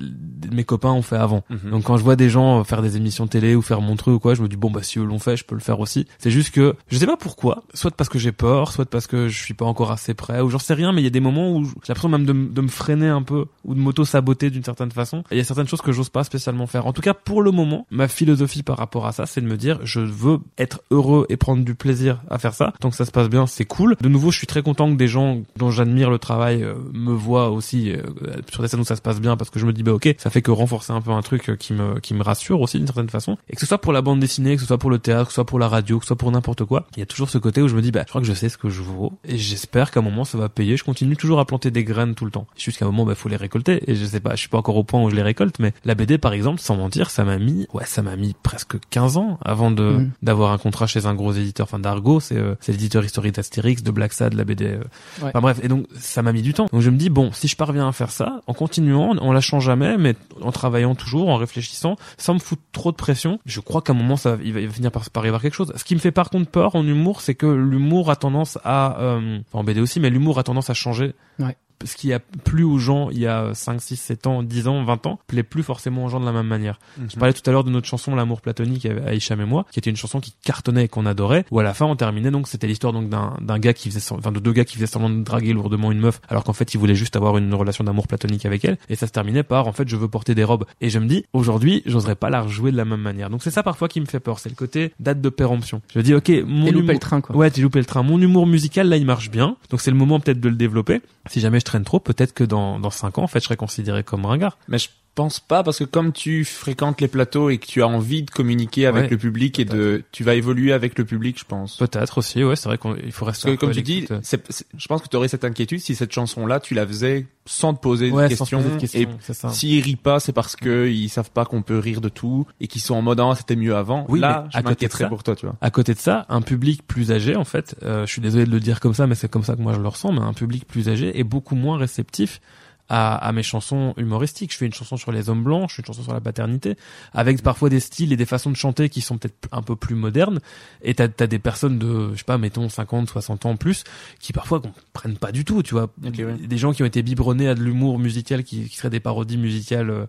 mes 0.53 0.65
copains 0.65 0.93
ont 0.93 1.03
fait 1.03 1.16
avant. 1.16 1.41
cool. 1.43 1.59
Mhm. 1.65 1.70
Donc 1.70 1.85
quand 1.85 1.97
je 1.97 2.05
vois 2.05 2.16
des 2.16 2.28
gens 2.31 2.62
faire 2.65 2.83
des 2.83 2.97
émissions 2.97 3.27
télé 3.27 3.55
ou 3.55 3.62
faire 3.62 3.81
mon 3.81 3.97
truc 3.97 4.15
ou 4.16 4.19
quoi, 4.19 4.35
je 4.35 4.43
me 4.43 4.49
dis 4.49 4.57
bon 4.57 4.70
bah 4.70 4.83
si 4.83 4.99
eux 4.99 5.05
l'ont 5.05 5.19
fait, 5.19 5.37
je 5.37 5.45
peux 5.45 5.55
le 5.55 5.61
faire 5.61 5.81
aussi. 5.81 6.07
C'est 6.19 6.31
juste 6.31 6.51
que 6.55 6.74
je 6.89 6.99
sais 6.99 7.07
pas 7.07 7.16
pourquoi, 7.16 7.65
soit 7.74 7.91
parce 7.91 8.09
que 8.09 8.19
j'ai 8.19 8.33
peur, 8.33 8.73
soit 8.73 8.87
parce 8.89 9.07
que 9.07 9.28
je 9.28 9.43
suis 9.43 9.55
pas 9.55 9.65
encore 9.65 9.91
assez 9.91 10.15
prêt 10.15 10.41
ou 10.47 10.51
j'en 10.51 10.59
sais 10.59 10.74
rien, 10.74 10.93
mais 10.93 11.01
il 11.01 11.05
y 11.05 11.09
a 11.09 11.10
des 11.10 11.20
moments 11.20 11.52
où 11.52 11.64
j'ai 11.64 11.73
l'impression 11.89 12.09
même 12.09 12.24
de, 12.24 12.60
me 12.60 12.68
freiner 12.68 13.09
un 13.09 13.23
peu 13.23 13.47
ou 13.64 13.74
de 13.74 13.81
m'auto 13.81 14.05
saboter 14.05 14.51
d'une 14.51 14.64
certaine 14.64 14.90
façon. 14.90 15.23
Il 15.31 15.36
y 15.36 15.40
a 15.40 15.44
certaines 15.44 15.68
choses 15.68 15.82
que 15.82 15.93
j'ose 15.93 16.09
pas 16.09 16.24
spécialement 16.24 16.66
faire. 16.66 16.86
En 16.86 16.93
tout 16.93 17.02
cas 17.02 17.14
pour 17.14 17.43
le 17.43 17.51
moment, 17.51 17.86
ma 17.90 18.09
philosophie 18.09 18.62
par 18.62 18.77
rapport 18.77 19.06
à 19.06 19.12
ça, 19.12 19.27
c'est 19.27 19.40
de 19.40 19.47
me 19.47 19.56
dire 19.56 19.78
je 19.85 20.01
veux 20.01 20.39
être 20.59 20.81
heureux 20.90 21.27
et 21.28 21.36
prendre 21.36 21.64
du 21.64 21.74
plaisir 21.74 22.23
à 22.31 22.39
faire 22.39 22.55
ça. 22.55 22.73
Tant 22.81 22.90
que 22.90 22.97
ça 22.97 23.05
se 23.05 23.10
passe 23.10 23.28
bien, 23.28 23.47
c'est 23.47 23.64
cool. 23.64 23.97
De 24.01 24.09
nouveau, 24.09 24.31
je 24.31 24.39
suis 24.39 24.47
très 24.47 24.62
content 24.62 24.90
que 24.90 24.97
des 24.97 25.09
gens 25.09 25.43
dont 25.56 25.70
j'admire 25.70 26.10
le 26.10 26.18
travail 26.18 26.62
euh, 26.62 26.74
me 26.93 27.12
voient 27.12 27.51
aussi 27.51 27.93
euh, 27.93 28.02
sur 28.51 28.62
des 28.62 28.68
scènes 28.68 28.81
où 28.81 28.85
ça 28.85 28.97
se 28.97 29.02
passe 29.02 29.20
bien 29.20 29.36
parce 29.36 29.51
que 29.51 29.59
je 29.59 29.66
me 29.66 29.73
dis 29.73 29.82
bah 29.82 29.93
ok, 29.93 30.14
ça 30.18 30.31
fait 30.31 30.43
que 30.43 30.51
renforcer 30.51 30.93
un 30.93 31.01
peu 31.01 31.10
un 31.10 31.23
truc 31.23 31.51
euh, 31.51 31.56
qui 31.56 31.73
me 31.73 32.01
qui 32.01 32.14
me 32.14 32.23
rassure 32.23 32.60
aussi 32.60 32.78
d'une 32.78 32.86
certaine 32.86 33.10
façon. 33.10 33.36
Et 33.48 33.55
que 33.55 33.60
ce 33.60 33.66
soit 33.66 33.78
pour 33.78 33.93
la 33.93 34.02
bande 34.02 34.20
dessinée, 34.20 34.55
que 34.55 34.60
ce 34.60 34.66
soit 34.66 34.78
pour 34.78 34.90
le 34.90 34.98
théâtre, 34.98 35.27
que 35.27 35.32
ce 35.32 35.36
soit 35.36 35.47
pour 35.47 35.59
la 35.59 35.68
radio, 35.68 35.98
que 35.98 36.05
ce 36.05 36.09
soit 36.09 36.16
pour 36.16 36.31
n'importe 36.31 36.64
quoi, 36.64 36.86
il 36.97 37.01
y 37.01 37.02
a 37.02 37.06
toujours 37.06 37.31
ce 37.31 37.39
côté 37.39 37.62
où 37.62 37.68
je 37.68 37.77
me 37.77 37.82
dis 37.82 37.90
bah 37.90 38.02
je 38.05 38.10
crois 38.10 38.20
que 38.20 38.27
je 38.27 38.32
sais 38.32 38.48
ce 38.48 38.59
que 38.59 38.70
je 38.70 38.82
vaux 38.82 39.12
et 39.24 39.39
j'espère 39.39 39.90
qu'à 39.90 40.01
un 40.01 40.02
moment 40.02 40.24
ça 40.24 40.36
va 40.37 40.49
payer. 40.49 40.77
Je 40.77 40.85
continue 40.85 41.17
toujours 41.17 41.41
à 41.41 41.45
planter 41.45 41.71
des 41.71 41.85
graines 41.85 42.15
tout 42.15 42.25
le 42.25 42.31
temps. 42.31 42.47
Jusqu'à 42.57 42.85
un 42.85 42.89
moment 42.89 43.05
bah 43.05 43.15
faut 43.15 43.29
les 43.29 43.37
récolter 43.37 43.83
et 43.91 43.95
je 43.95 44.05
sais 44.05 44.21
pas, 44.21 44.31
je 44.35 44.41
suis 44.41 44.49
pas 44.49 44.59
encore 44.59 44.77
au 44.77 44.85
point 44.85 45.03
où 45.03 45.11
je 45.11 45.17
les 45.17 45.23
récolte, 45.23 45.57
mais 45.59 45.73
la 45.85 45.95
BD 45.95 46.19
par 46.19 46.33
exemple, 46.33 46.61
sans 46.61 46.77
mentir, 46.77 47.11
ça 47.11 47.25
m'a 47.25 47.39
mis 47.39 47.67
ouais 47.75 47.85
ça 47.85 48.03
m'a 48.03 48.17
mis 48.17 48.35
presque 48.43 48.77
15 48.91 49.17
ans 49.17 49.39
avant 49.45 49.71
de 49.71 49.83
Mhm. 49.87 50.11
d'avoir 50.23 50.53
un 50.53 50.59
contrat 50.59 50.87
chez 50.87 51.07
un 51.07 51.15
gros 51.15 51.33
éditeur. 51.33 51.65
Enfin 51.65 51.79
d'Argo, 51.79 52.21
c'est 52.21 52.37
euh, 52.37 52.55
c'est 52.61 52.73
l'éditeur 52.73 53.05
historique 53.05 53.35
d'Astérix, 53.35 53.83
de 53.83 53.91
Black 53.91 54.13
Sad, 54.13 54.35
la 54.35 54.45
BD. 54.45 54.65
euh. 54.67 54.79
Ouais. 55.23 55.29
Enfin 55.31 55.41
bref, 55.41 55.61
et 55.63 55.69
donc 55.69 55.87
ça 55.99 56.23
m'a 56.23 56.33
mis 56.33 56.43
du 56.43 56.53
temps. 56.55 56.67
Donc 56.73 56.81
je 56.83 56.91
me 56.91 56.97
dis 56.97 57.11
bon, 57.11 57.31
si 57.33 57.49
je 57.49 57.57
parviens 57.57 57.89
à 57.89 57.93
faire 57.93 58.11
ça, 58.11 58.41
en 58.47 58.53
continuant, 58.55 59.17
en 59.17 59.33
lâchant 59.33 59.61
jamais, 59.61 59.97
mais 59.97 60.15
en 60.43 60.53
travaillant 60.53 60.95
toujours, 60.95 61.29
en 61.29 61.37
réfléchissant, 61.37 61.97
sans 62.19 62.35
me 62.35 62.39
foutre 62.39 62.63
trop 62.73 62.91
de 62.91 62.97
pression, 62.97 63.39
je 63.47 63.61
crois 63.61 63.81
qu'à 63.83 63.93
un 63.93 63.97
moment 63.97 64.17
ça, 64.17 64.37
va- 64.37 64.43
il 64.45 64.53
va, 64.53 64.61
il 64.61 64.67
va 64.67 64.73
finir 64.73 64.91
par, 64.91 65.09
par 65.11 65.25
y 65.25 65.29
avoir 65.29 65.41
quelque 65.43 65.55
chose. 65.55 65.73
Ce 65.77 65.85
qui 65.85 65.95
me 65.95 66.01
fait 66.01 66.11
par 66.13 66.31
contre 66.31 66.51
peur 66.51 66.75
en 66.77 66.85
humour, 66.87 67.21
c'est 67.21 67.35
que 67.35 67.47
l'humour 67.47 68.11
a 68.11 68.17
tendance 68.17 68.59
à, 68.65 68.99
euh, 69.01 69.39
enfin 69.49 69.61
en 69.61 69.65
BD 69.65 69.81
aussi, 69.81 70.01
mais 70.01 70.11
l'humour 70.11 70.26
a 70.35 70.43
tendance 70.43 70.70
à 70.70 70.74
changer. 70.74 71.15
Ouais. 71.39 71.57
Ce 71.85 71.97
qui 71.97 72.12
a 72.12 72.19
plu 72.19 72.62
aux 72.65 72.78
gens 72.78 73.11
il 73.11 73.19
y 73.19 73.27
a 73.27 73.53
5, 73.55 73.81
6, 73.81 73.97
7 73.97 74.27
ans, 74.27 74.43
10 74.43 74.69
ans, 74.69 74.82
20 74.85 75.07
ans, 75.07 75.19
plaît 75.27 75.43
plus 75.43 75.62
forcément 75.62 76.05
aux 76.05 76.09
gens 76.09 76.20
de 76.20 76.24
la 76.27 76.32
même 76.32 76.47
manière. 76.47 76.78
Mhm. 76.98 77.09
Je 77.11 77.16
parlais 77.16 77.32
tout 77.35 77.43
à 77.48 77.53
l'heure 77.53 77.65
de 77.65 77.70
notre 77.70 77.86
chanson 77.86 78.15
L'amour 78.15 78.40
platonique 78.40 78.86
avec 78.86 79.05
Aïcham 79.07 79.40
et 79.40 79.44
moi, 79.44 79.66
qui 79.70 79.78
était 79.78 79.90
une 79.90 79.97
chanson 79.97 80.20
qui 80.20 80.35
cartonnait 80.44 80.85
et 80.85 80.89
qu'on 80.89 81.07
adorait, 81.07 81.44
où 81.51 81.59
à 81.59 81.62
la 81.62 81.74
fin 81.74 81.86
on 81.86 81.97
terminait 81.97 82.31
donc 82.31 82.48
c'était 82.48 82.66
l'histoire 82.66 82.93
donc 82.93 83.09
d'un 83.09 83.36
d'un 83.40 83.59
gars 83.59 83.73
qui 83.74 83.90
faisait 83.90 84.15
enfin 84.15 84.32
de 84.32 84.40
deux 84.40 84.53
gars 84.53 84.65
qui 84.65 84.74
faisaient 84.77 84.86
semblant 84.86 85.11
de 85.11 85.23
draguer 85.23 85.53
lourdement 85.53 85.93
une 85.93 86.01
meuf 86.01 86.20
alors 86.28 86.44
qu'en 86.44 86.53
fait 86.53 86.73
il 86.74 86.78
voulait 86.78 86.94
juste 86.94 87.16
avoir 87.16 87.36
une 87.39 87.53
relation 87.55 87.85
d'amour 87.85 88.07
platonique 88.09 88.47
avec 88.47 88.65
elle 88.65 88.78
et 88.89 88.97
ça 88.97 89.07
se 89.07 89.12
terminait 89.12 89.43
par 89.43 89.66
en 89.69 89.73
fait 89.73 89.89
je 89.89 89.97
veux 89.97 90.09
porter 90.09 90.35
des 90.35 90.44
robes 90.44 90.65
et 90.81 90.89
je 90.90 90.98
me 90.98 91.07
dis 91.07 91.24
aujourd'hui 91.32 91.82
j'oserais 91.86 92.15
pas 92.16 92.31
la 92.31 92.40
rejouer 92.43 92.73
de 92.73 92.77
la 92.77 92.85
même 92.85 93.01
manière. 93.01 93.31
Donc 93.31 93.43
c'est 93.43 93.51
ça 93.51 93.62
parfois 93.62 93.89
qui 93.89 94.01
me 94.01 94.07
fait 94.07 94.20
peur, 94.20 94.39
c'est 94.39 94.48
le 94.48 94.55
côté 94.55 94.93
date 95.01 95.20
de 95.20 95.28
péremption. 95.28 95.82
Je 95.94 96.01
dis 96.01 96.15
OK, 96.15 96.31
mon 96.47 96.66
humour- 96.69 96.93
le 96.93 96.98
train, 96.98 97.20
quoi. 97.20 97.36
Ouais, 97.36 97.51
t'es 97.51 97.61
loupé 97.61 97.78
le 97.78 97.85
train. 97.85 98.03
Mon 98.03 98.20
humour 98.20 98.47
musical 98.47 98.89
là, 98.89 98.97
il 98.97 99.05
marche 99.07 99.31
bien. 99.31 99.57
Donc 99.70 99.81
c'est 99.81 99.90
le 99.90 99.97
moment 99.97 100.20
peut-être 100.20 100.40
de 100.40 100.48
le 100.48 100.55
développer. 100.55 101.01
Si 101.28 101.40
jamais 101.40 101.59
je 101.61 101.65
traîne 101.66 101.84
trop, 101.84 102.01
peut-être 102.01 102.32
que 102.32 102.44
dans 102.44 102.78
dans 102.80 102.90
5 102.90 103.18
ans 103.18 103.24
en 103.24 103.26
fait, 103.26 103.40
je 103.40 103.44
serais 103.44 103.56
considéré 103.56 104.02
comme 104.05 104.24
ringard. 104.24 104.59
Mais 104.68 104.78
je 104.78 104.88
pense 105.16 105.40
pas 105.40 105.64
parce 105.64 105.78
que 105.80 105.84
comme 105.84 106.12
tu 106.12 106.44
fréquentes 106.44 107.01
les 107.01 107.09
plateaux 107.09 107.51
et 107.51 107.59
que 107.59 107.66
tu 107.66 107.82
as 107.82 107.88
envie 107.88 108.22
de 108.22 108.30
communiquer 108.30 108.86
avec 108.86 109.05
Ouais, 109.05 109.09
le 109.10 109.16
public 109.16 109.59
et 109.59 109.64
de, 109.64 110.05
tu 110.12 110.22
vas 110.22 110.34
évoluer 110.34 110.72
avec 110.72 110.97
le 110.98 111.05
public, 111.05 111.38
je 111.40 111.44
pense. 111.44 111.76
Peut-être 111.78 112.18
aussi, 112.18 112.44
ouais, 112.44 112.55
c'est 112.55 112.68
vrai 112.68 112.78
qu'il 112.78 113.10
faut 113.12 113.24
Parce 113.24 113.38
rester 113.38 113.48
que 113.48 113.52
un 113.52 113.56
peu 113.56 113.66
comme 113.66 113.74
tu 113.74 113.82
dis, 113.82 114.06
c'est- 114.22 114.44
je 114.78 114.86
pense 114.86 115.02
que 115.02 115.09
tu 115.09 115.16
aurais 115.16 115.26
cette 115.28 115.44
inquiétude 115.44 115.80
si 115.80 115.94
cette 115.97 116.12
chanson-là, 116.12 116.60
tu 116.60 116.74
la 116.74 116.86
faisais 116.86 117.26
sans 117.47 117.74
te 117.74 117.80
poser 117.80 118.10
Ouais, 118.10 118.24
de 118.24 118.28
questions. 118.36 118.59
poser 118.62 118.74
de 118.74 118.80
questions, 118.80 119.01
et 119.01 119.52
s'ils 119.52 119.82
rient 119.82 119.97
pas, 119.97 120.20
c'est 120.20 120.32
parce 120.32 120.55
que 120.55 120.86
ils 120.88 121.09
savent 121.09 121.30
pas 121.30 121.44
qu'on 121.47 121.62
peut 121.62 121.78
rire 121.78 122.01
de 122.01 122.09
tout 122.10 122.47
et 122.60 122.66
qu'ils 122.68 122.82
sont 122.82 122.94
en 122.94 123.02
mode 123.02 123.18
ah 123.20 123.32
c'était 123.36 123.56
mieux 123.56 123.74
avant. 123.74 124.05
Oui, 124.09 124.20
Là, 124.20 124.47
je 124.55 124.60
m'inquiéterais 124.60 125.09
pour 125.09 125.22
toi, 125.22 125.34
tu 125.34 125.47
vois. 125.47 125.56
À 125.62 125.70
côté 125.70 125.94
de 125.94 125.98
ça, 125.98 126.26
un 126.28 126.43
public 126.43 126.86
plus 126.86 127.10
âgé, 127.10 127.36
en 127.36 127.44
fait, 127.44 127.74
euh, 127.82 128.05
je 128.05 128.12
suis 128.12 128.20
désolé 128.20 128.44
de 128.44 128.51
le 128.51 128.60
dire 128.60 128.80
comme 128.80 128.93
ça, 128.94 129.06
mais 129.06 129.14
c'est 129.14 129.30
comme 129.30 129.44
ça 129.44 129.56
que 129.56 129.62
moi 129.62 129.72
je 129.72 129.80
le 129.80 129.88
ressens, 129.88 130.12
mais 130.12 130.20
un 130.20 130.34
public 130.34 130.66
plus 130.66 130.88
âgé 130.88 131.18
est 131.18 131.24
beaucoup 131.24 131.55
moins 131.55 131.78
réceptif 131.78 132.40
à, 132.89 133.17
à 133.17 133.33
mes 133.33 133.43
chansons 133.43 133.95
humoristiques. 133.97 134.53
Je 134.53 134.59
fais 134.59 134.67
une 134.67 134.75
chanson 134.75 134.97
sur 134.97 135.13
les 135.13 135.29
hommes 135.29 135.43
blancs, 135.43 135.71
je 135.71 135.77
fais 135.77 135.83
une 135.83 135.87
chanson 135.87 136.03
sur 136.03 136.13
la 136.13 136.21
paternité, 136.21 136.77
avec 137.13 137.43
parfois 137.43 137.69
des 137.69 137.81
styles 137.81 138.13
et 138.13 138.17
des 138.17 138.27
façons 138.27 138.51
de 138.51 138.57
chanter 138.57 138.89
qui 138.89 139.01
sont 139.01 139.19
peut-être 139.19 139.49
un 139.53 139.63
peu 139.63 139.77
plus 139.77 139.95
modernes. 139.95 140.41
Et 140.83 140.95
t'as 140.95 141.09
as 141.19 141.27
des 141.27 141.39
personnes 141.39 141.79
de, 141.79 142.13
je 142.13 142.19
sais 142.19 142.25
pas, 142.25 142.39
mettons 142.39 142.69
50, 142.69 143.09
60 143.09 143.47
ans 143.47 143.51
en 143.51 143.57
plus, 143.57 143.85
qui 144.21 144.33
parfois 144.33 144.61
comprennent 144.61 145.19
pas 145.19 145.33
du 145.33 145.45
tout, 145.45 145.63
tu 145.63 145.75
vois. 145.75 145.89
Ouais. 146.03 146.11
Des 146.35 146.59
gens 146.59 146.73
qui 146.73 146.83
ont 146.83 146.87
été 146.87 147.03
biberonnés 147.03 147.49
à 147.49 147.55
de 147.55 147.63
l'humour 147.63 147.99
musical, 147.99 148.45
qui, 148.45 148.69
qui 148.69 148.77
seraient 148.77 148.91
des 148.91 149.01
parodies 149.01 149.39
musicales 149.39 149.91
euh, 149.91 150.07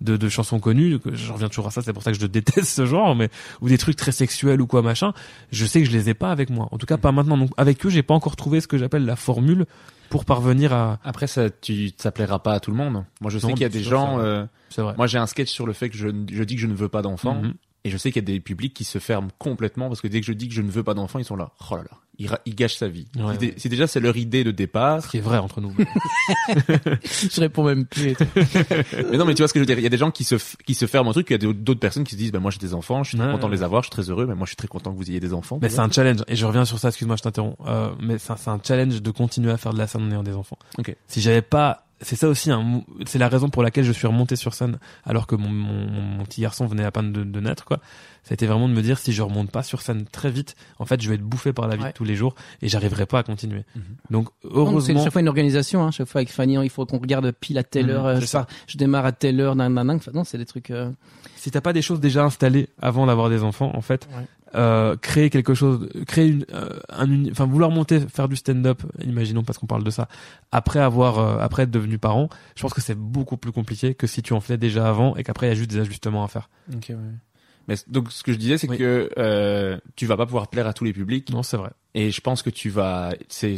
de, 0.00 0.16
de 0.16 0.28
chansons 0.28 0.60
connues. 0.60 0.98
que 0.98 1.14
Je 1.14 1.32
reviens 1.32 1.48
toujours 1.48 1.66
à 1.66 1.70
ça, 1.70 1.82
c'est 1.82 1.92
pour 1.92 2.02
ça 2.02 2.12
que 2.12 2.18
je 2.18 2.26
déteste 2.26 2.68
ce 2.68 2.86
genre, 2.86 3.14
mais 3.14 3.30
ou 3.60 3.68
des 3.68 3.78
trucs 3.78 3.96
très 3.96 4.12
sexuels 4.12 4.60
ou 4.60 4.66
quoi 4.66 4.82
machin. 4.82 5.12
Je 5.52 5.64
sais 5.66 5.80
que 5.80 5.86
je 5.86 5.92
les 5.92 6.08
ai 6.08 6.14
pas 6.14 6.30
avec 6.30 6.50
moi. 6.50 6.68
En 6.70 6.78
tout 6.78 6.86
cas, 6.86 6.96
pas 6.96 7.12
maintenant. 7.12 7.36
Donc 7.36 7.50
avec 7.56 7.84
eux, 7.86 7.90
j'ai 7.90 8.02
pas 8.02 8.14
encore 8.14 8.36
trouvé 8.36 8.60
ce 8.60 8.66
que 8.66 8.78
j'appelle 8.78 9.04
la 9.04 9.16
formule 9.16 9.66
pour 10.10 10.24
parvenir 10.24 10.72
à. 10.72 10.98
Après, 11.04 11.26
ça, 11.26 11.50
tu, 11.50 11.90
ça 11.96 12.10
plaira 12.10 12.42
pas 12.42 12.54
à 12.54 12.60
tout 12.60 12.70
le 12.70 12.76
monde. 12.76 13.04
Moi, 13.20 13.30
je 13.30 13.38
sais 13.38 13.52
qu'il 13.52 13.62
y 13.62 13.64
a 13.64 13.68
des 13.68 13.82
gens. 13.82 14.18
euh, 14.20 14.46
vrai. 14.76 14.94
moi, 14.96 15.06
j'ai 15.06 15.18
un 15.18 15.26
sketch 15.26 15.50
sur 15.50 15.66
le 15.66 15.72
fait 15.72 15.90
que 15.90 15.96
je, 15.96 16.08
je 16.30 16.42
dis 16.42 16.54
que 16.54 16.60
je 16.60 16.66
ne 16.66 16.74
veux 16.74 16.88
pas 16.88 17.02
d'enfants. 17.02 17.42
Mhm. 17.42 17.54
Et 17.84 17.90
je 17.90 17.96
sais 17.96 18.10
qu'il 18.10 18.22
y 18.22 18.24
a 18.24 18.26
des 18.34 18.40
publics 18.40 18.74
qui 18.74 18.84
se 18.84 18.98
ferment 18.98 19.28
complètement 19.38 19.88
parce 19.88 20.00
que 20.00 20.08
dès 20.08 20.20
que 20.20 20.26
je 20.26 20.32
dis 20.32 20.48
que 20.48 20.54
je 20.54 20.62
ne 20.62 20.70
veux 20.70 20.82
pas 20.82 20.94
d'enfants, 20.94 21.18
ils 21.20 21.24
sont 21.24 21.36
là. 21.36 21.52
Oh 21.70 21.76
là 21.76 21.84
là, 21.84 22.40
ils 22.44 22.54
gâchent 22.56 22.76
sa 22.76 22.88
vie. 22.88 23.06
Ouais, 23.16 23.34
C'est- 23.38 23.46
ouais. 23.46 23.54
C'est 23.56 23.68
déjà 23.68 23.86
c'est 23.86 24.00
leur 24.00 24.16
idée 24.16 24.42
de 24.44 24.50
départ. 24.50 25.02
Ce 25.02 25.08
qui 25.08 25.18
est 25.18 25.20
vrai 25.20 25.38
entre 25.38 25.60
nous. 25.60 25.72
Je 26.50 27.40
réponds 27.40 27.64
même 27.64 27.86
plus. 27.86 28.14
Mais 29.10 29.16
non, 29.16 29.24
mais 29.24 29.34
tu 29.34 29.42
vois 29.42 29.48
ce 29.48 29.52
que 29.52 29.58
je 29.58 29.62
veux 29.62 29.66
dire. 29.66 29.78
Il 29.78 29.82
y 29.82 29.86
a 29.86 29.90
des 29.90 29.96
gens 29.96 30.10
qui 30.10 30.24
se 30.24 30.36
qui 30.66 30.74
se 30.74 30.86
ferment 30.86 31.10
un 31.10 31.12
truc. 31.12 31.28
Il 31.30 31.42
y 31.42 31.48
a 31.48 31.52
d'autres 31.52 31.80
personnes 31.80 32.04
qui 32.04 32.12
se 32.12 32.16
disent, 32.16 32.32
bah 32.32 32.40
moi 32.40 32.50
j'ai 32.50 32.58
des 32.58 32.74
enfants, 32.74 33.02
je 33.04 33.10
suis 33.10 33.18
très 33.18 33.30
content 33.30 33.48
de 33.48 33.52
les 33.54 33.62
avoir, 33.62 33.82
je 33.82 33.86
suis 33.88 33.92
très 34.02 34.10
heureux. 34.10 34.26
Mais 34.26 34.34
moi 34.34 34.44
je 34.44 34.50
suis 34.50 34.56
très 34.56 34.68
content 34.68 34.92
que 34.92 34.96
vous 34.96 35.10
ayez 35.10 35.20
des 35.20 35.32
enfants. 35.32 35.58
Mais 35.62 35.68
c'est 35.68 35.80
un 35.80 35.90
challenge, 35.90 36.22
et 36.28 36.36
je 36.36 36.46
reviens 36.46 36.64
sur 36.64 36.78
ça, 36.78 36.88
excuse-moi, 36.88 37.16
je 37.16 37.22
t'interromps. 37.22 37.56
Euh, 37.66 37.90
mais 38.00 38.18
c'est 38.18 38.32
un, 38.32 38.36
c'est 38.36 38.50
un 38.50 38.60
challenge 38.62 39.00
de 39.02 39.10
continuer 39.10 39.50
à 39.52 39.56
faire 39.56 39.72
de 39.72 39.78
la 39.78 39.86
scène 39.86 40.02
en 40.02 40.10
ayant 40.10 40.22
des 40.22 40.34
enfants. 40.34 40.58
Ok. 40.78 40.94
Si 41.06 41.20
j'avais 41.20 41.42
pas, 41.42 41.86
c'est 42.00 42.16
ça 42.16 42.28
aussi, 42.28 42.50
un 42.50 42.62
mou- 42.62 42.84
c'est 43.06 43.18
la 43.18 43.28
raison 43.28 43.48
pour 43.50 43.62
laquelle 43.62 43.84
je 43.84 43.92
suis 43.92 44.06
remonté 44.06 44.36
sur 44.36 44.54
scène 44.54 44.78
alors 45.04 45.26
que 45.26 45.34
mon, 45.36 45.48
mon, 45.48 45.86
mon 46.18 46.24
petit 46.24 46.40
garçon 46.40 46.66
venait 46.66 46.84
à 46.84 46.90
peine 46.90 47.12
de, 47.12 47.24
de 47.24 47.40
naître, 47.40 47.64
quoi. 47.64 47.78
Ça 48.24 48.32
a 48.32 48.34
été 48.34 48.46
vraiment 48.46 48.68
de 48.68 48.74
me 48.74 48.82
dire 48.82 48.98
si 48.98 49.12
je 49.12 49.22
remonte 49.22 49.50
pas 49.50 49.62
sur 49.62 49.80
scène 49.80 50.04
très 50.04 50.30
vite, 50.30 50.54
en 50.78 50.84
fait, 50.84 51.00
je 51.00 51.08
vais 51.08 51.14
être 51.14 51.22
bouffé 51.22 51.52
par 51.52 51.66
la 51.66 51.76
vie 51.76 51.82
Ouais. 51.82 51.88
de 51.90 51.94
tous 51.94 52.04
les 52.04 52.14
jours 52.14 52.34
et 52.60 52.68
j'arriverai 52.68 53.06
pas 53.06 53.20
à 53.20 53.22
continuer. 53.22 53.64
Mhm. 53.74 53.82
Donc 54.10 54.26
Non, 54.26 54.30
C'est 54.50 54.56
heureusement, 54.58 55.04
chaque 55.04 55.12
fois 55.12 55.20
une 55.22 55.28
organisation. 55.28 55.82
Hein. 55.82 55.90
Chaque 55.90 56.08
fois 56.08 56.18
avec 56.20 56.30
Fanny, 56.30 56.54
il 56.62 56.68
faut 56.70 56.84
qu'on 56.86 56.98
regarde 56.98 57.30
pile 57.32 57.56
à 57.58 57.62
telle 57.64 57.86
Mhm, 57.86 57.90
heure. 57.92 58.06
euh, 58.06 58.20
c'est 58.20 58.26
ça. 58.26 58.46
Je 58.66 58.76
démarre 58.76 59.06
à 59.06 59.12
telle 59.12 59.40
heure. 59.40 59.56
Nan, 59.56 59.72
nan, 59.72 59.86
nan. 59.86 59.96
Enfin, 59.96 60.10
Non, 60.14 60.24
c'est 60.24 60.36
des 60.38 60.46
trucs. 60.46 60.70
euh, 60.70 60.90
si 61.36 61.50
t'as 61.50 61.60
pas 61.62 61.72
des 61.72 61.80
choses 61.82 62.00
déjà 62.00 62.22
installées 62.24 62.68
avant 62.82 63.06
d'avoir 63.06 63.30
des 63.30 63.42
enfants, 63.42 63.70
en 63.74 63.80
fait, 63.80 64.06
Ouais. 64.16 64.24
Euh, 64.54 64.96
créer 64.96 65.30
quelque 65.30 65.54
chose, 65.54 65.88
créer 66.06 66.28
une, 66.28 66.44
euh, 66.52 66.78
un, 66.88 67.10
uni- 67.10 67.30
enfin 67.30 67.46
vouloir 67.46 67.70
monter, 67.70 68.00
faire 68.00 68.28
du 68.28 68.36
stand-up, 68.36 68.82
imaginons 69.04 69.42
parce 69.44 69.58
qu'on 69.58 69.66
parle 69.66 69.84
de 69.84 69.90
ça, 69.90 70.08
après 70.52 70.80
avoir, 70.80 71.18
euh, 71.18 71.38
après 71.38 71.64
être 71.64 71.70
devenu 71.70 71.98
parent, 71.98 72.28
je 72.56 72.62
pense 72.62 72.72
que 72.74 72.80
c'est 72.80 72.94
beaucoup 72.96 73.36
plus 73.36 73.52
compliqué 73.52 73.94
que 73.94 74.06
si 74.06 74.22
tu 74.22 74.32
en 74.32 74.40
faisais 74.40 74.56
déjà 74.58 74.88
avant 74.88 75.16
et 75.16 75.22
qu'après 75.24 75.46
il 75.46 75.50
y 75.50 75.52
a 75.52 75.56
juste 75.56 75.70
des 75.70 75.78
ajustements 75.80 76.24
à 76.24 76.28
faire. 76.28 76.48
Ok, 76.74 76.86
ouais. 76.90 76.96
Mais 77.68 77.76
c- 77.76 77.84
donc 77.88 78.10
ce 78.10 78.22
que 78.22 78.32
je 78.32 78.38
disais, 78.38 78.56
c'est 78.56 78.68
Oui. 78.70 78.78
que 78.78 79.10
euh, 79.18 79.78
tu 79.96 80.06
vas 80.06 80.16
pas 80.16 80.24
pouvoir 80.24 80.48
plaire 80.48 80.66
à 80.66 80.72
tous 80.72 80.84
les 80.84 80.92
publics. 80.94 81.30
Non, 81.30 81.42
c'est 81.42 81.58
vrai. 81.58 81.70
Et 81.94 82.10
je 82.10 82.20
pense 82.22 82.40
que 82.42 82.48
tu 82.50 82.70
vas, 82.70 83.10
c'est 83.28 83.56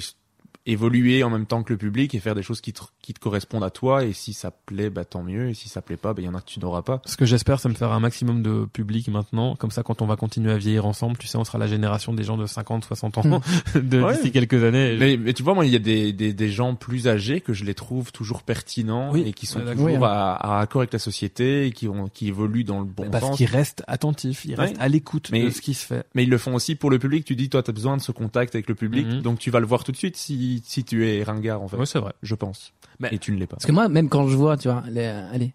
évoluer 0.66 1.23
en 1.24 1.31
même 1.31 1.47
temps 1.47 1.62
que 1.62 1.73
le 1.73 1.78
public 1.78 2.15
et 2.15 2.20
faire 2.20 2.35
des 2.35 2.43
choses 2.43 2.61
qui 2.61 2.73
te, 2.73 2.81
qui 3.03 3.15
te 3.15 3.20
correspondent 3.20 3.65
à 3.65 3.70
toi. 3.70 4.05
Et 4.05 4.12
si 4.12 4.32
ça 4.32 4.51
plaît, 4.51 4.91
bah 4.91 5.05
tant 5.05 5.23
mieux. 5.23 5.49
Et 5.51 5.55
si 5.55 5.69
ça 5.69 5.81
plaît 5.82 5.97
pas, 5.97 6.12
bah 6.15 6.23
il 6.23 6.27
y 6.27 6.28
en 6.28 6.35
a 6.35 6.41
que 6.41 6.47
tu 6.47 6.61
n'auras 6.61 6.82
pas. 6.82 7.01
Ce 7.07 7.16
que 7.16 7.24
j'espère, 7.24 7.61
c'est 7.61 7.69
me 7.69 7.74
faire 7.74 7.93
un 7.93 8.01
maximum 8.01 8.43
de 8.43 8.66
public 8.73 9.09
maintenant. 9.09 9.57
Comme 9.57 9.70
ça, 9.70 9.82
quand 9.82 10.03
on 10.03 10.07
va 10.07 10.16
continuer 10.16 10.53
à 10.53 10.59
vieillir 10.59 10.87
ensemble, 10.87 11.16
tu 11.19 11.27
sais, 11.27 11.39
on 11.39 11.45
sera 11.45 11.59
la 11.59 11.66
génération 11.66 12.12
des 12.12 12.23
gens 12.24 12.37
de 12.37 12.47
50, 12.47 12.85
60 12.85 13.19
ans 13.19 13.41
de 13.74 14.01
Ouais. 14.03 14.15
d'ici 14.16 14.32
quelques 14.32 14.62
années. 14.65 14.97
Mais, 14.99 15.16
mais 15.16 15.32
tu 15.32 15.43
vois, 15.43 15.55
moi, 15.55 15.65
il 15.66 15.73
y 15.73 15.77
a 15.77 15.81
des, 15.81 16.12
des, 16.12 16.32
des 16.32 16.51
gens 16.51 16.74
plus 16.74 17.09
âgés 17.09 17.41
que 17.41 17.53
je 17.53 17.65
les 17.65 17.74
trouve 17.74 18.12
toujours 18.12 18.43
pertinents 18.43 19.12
Oui. 19.12 19.24
et 19.27 19.32
qui 19.32 19.47
sont 19.47 19.61
Ouais, 19.61 19.73
toujours 19.73 19.89
d'accord. 19.89 20.05
à, 20.09 20.57
à 20.59 20.61
accord 20.61 20.82
avec 20.82 20.93
la 20.93 20.99
société 20.99 21.66
et 21.66 21.73
qui, 21.73 21.89
ont, 21.89 22.09
qui 22.09 22.28
évoluent 22.28 22.65
dans 22.65 22.78
le 22.81 22.85
bon 22.87 23.09
parce 23.11 23.24
sens. 23.24 23.37
qu'ils 23.37 23.47
restent 23.47 23.82
attentifs, 23.87 24.45
ils 24.45 24.51
Ouais. 24.53 24.66
restent 24.66 24.77
à 24.81 24.89
l'écoute 24.89 25.31
de 25.32 25.51
ce 25.51 25.61
qui 25.61 25.74
se 25.74 25.87
fait. 25.87 26.05
Mais 26.15 26.23
ils 26.24 26.31
le 26.31 26.39
font 26.39 26.55
aussi 26.55 26.74
pour 26.74 26.91
le 26.91 26.99
public. 26.99 27.24
Tu 27.24 27.35
dis, 27.37 27.49
toi, 27.49 27.62
t'as 27.62 27.73
besoin 27.73 27.97
de 27.97 28.03
ce 28.03 28.12
contact 28.12 28.55
avec 28.55 28.69
le 28.69 28.74
public, 28.74 29.07
Mhm. 29.07 29.23
donc 29.23 29.39
tu 29.39 29.51
vas 29.51 29.61
le 29.61 29.66
voir 29.66 29.85
tout 29.85 29.93
de 29.93 29.97
suite 29.97 30.16
si, 30.16 30.49
si 30.64 30.85
tu 30.85 31.09
es 31.09 31.22
ringard, 31.22 31.62
en 31.62 31.68
fait. 31.68 31.77
Ouais, 31.77 31.86
c'est 31.86 31.98
vrai. 32.01 32.12
Je 32.22 32.35
pense. 32.35 32.72
Mais- 32.98 33.09
Et 33.12 33.18
tu 33.18 33.32
ne 33.32 33.39
l'es 33.39 33.47
pas. 33.47 33.56
Parce 33.56 33.66
que 33.66 33.72
moi, 33.72 33.89
même 33.89 34.09
quand 34.09 34.27
je 34.28 34.36
vois, 34.36 34.56
tu 34.56 34.68
vois, 34.68 34.82
les, 34.90 35.05
allez, 35.06 35.52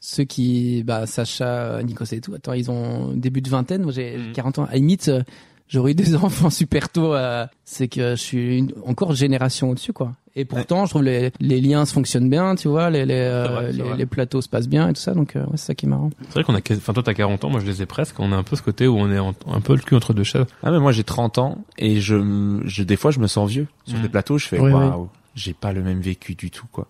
ceux 0.00 0.24
qui, 0.24 0.82
bah, 0.84 1.06
Sacha, 1.06 1.82
Nikos 1.82 2.04
et 2.12 2.20
tout, 2.20 2.34
attends, 2.34 2.52
ils 2.52 2.70
ont 2.70 3.12
début 3.14 3.40
de 3.42 3.48
vingtaine, 3.50 3.82
moi 3.82 3.92
j'ai 3.92 4.16
Mhm. 4.16 4.32
40 4.32 4.58
ans. 4.60 4.64
À 4.64 4.70
la 4.72 4.76
limite, 4.76 5.08
euh, 5.08 5.22
j'aurais 5.68 5.92
eu 5.92 5.94
des 5.94 6.14
enfants 6.16 6.50
super 6.50 6.88
tôt, 6.90 7.14
euh, 7.14 7.46
c'est 7.64 7.88
que 7.88 8.10
je 8.10 8.20
suis 8.22 8.58
une, 8.58 8.72
encore 8.84 9.14
génération 9.14 9.70
au-dessus, 9.70 9.92
quoi. 9.92 10.12
Et 10.38 10.44
pourtant, 10.44 10.84
je 10.84 10.90
trouve 10.90 11.02
les, 11.02 11.32
les 11.40 11.60
liens 11.62 11.86
se 11.86 11.94
fonctionnent 11.94 12.28
bien, 12.28 12.54
tu 12.56 12.68
vois, 12.68 12.90
les, 12.90 13.06
les, 13.06 13.14
euh, 13.14 13.70
vrai, 13.72 13.96
les, 13.96 14.06
plateaux 14.06 14.42
se 14.42 14.48
passent 14.48 14.68
bien 14.68 14.88
et 14.88 14.92
tout 14.92 15.00
ça, 15.00 15.14
donc 15.14 15.34
euh, 15.34 15.40
ouais, 15.40 15.56
c'est 15.56 15.66
ça 15.66 15.74
qui 15.74 15.86
est 15.86 15.88
marrant. 15.88 16.10
C'est 16.28 16.34
vrai 16.34 16.44
qu'on 16.44 16.54
a, 16.54 16.60
enfin 16.76 16.92
toi 16.92 17.02
t'as 17.02 17.14
40 17.14 17.44
ans, 17.44 17.50
moi 17.50 17.60
je 17.60 17.66
les 17.66 17.80
ai 17.82 17.86
presque. 17.86 18.20
On 18.20 18.30
a 18.32 18.36
un 18.36 18.42
peu 18.42 18.54
ce 18.54 18.62
côté 18.62 18.86
où 18.86 18.96
on 18.98 19.10
est 19.10 19.18
en- 19.18 19.34
un 19.50 19.60
peu 19.60 19.72
le 19.74 19.80
cul 19.80 19.94
entre 19.94 20.12
deux 20.12 20.24
chaises. 20.24 20.44
Ah 20.62 20.70
mais 20.70 20.78
moi 20.78 20.92
j'ai 20.92 21.04
30 21.04 21.38
ans 21.38 21.58
et 21.78 22.00
je, 22.00 22.60
je 22.66 22.82
des 22.82 22.96
fois 22.96 23.10
je 23.10 23.18
me 23.18 23.26
sens 23.26 23.48
vieux 23.50 23.66
sur 23.86 23.96
Mhm. 23.96 24.02
des 24.02 24.08
plateaux 24.10 24.36
je 24.38 24.46
fais 24.46 24.58
waouh 24.60 25.08
j'ai 25.34 25.54
pas 25.54 25.72
le 25.72 25.82
même 25.82 26.00
vécu 26.00 26.34
du 26.34 26.50
tout 26.50 26.66
quoi 26.70 26.86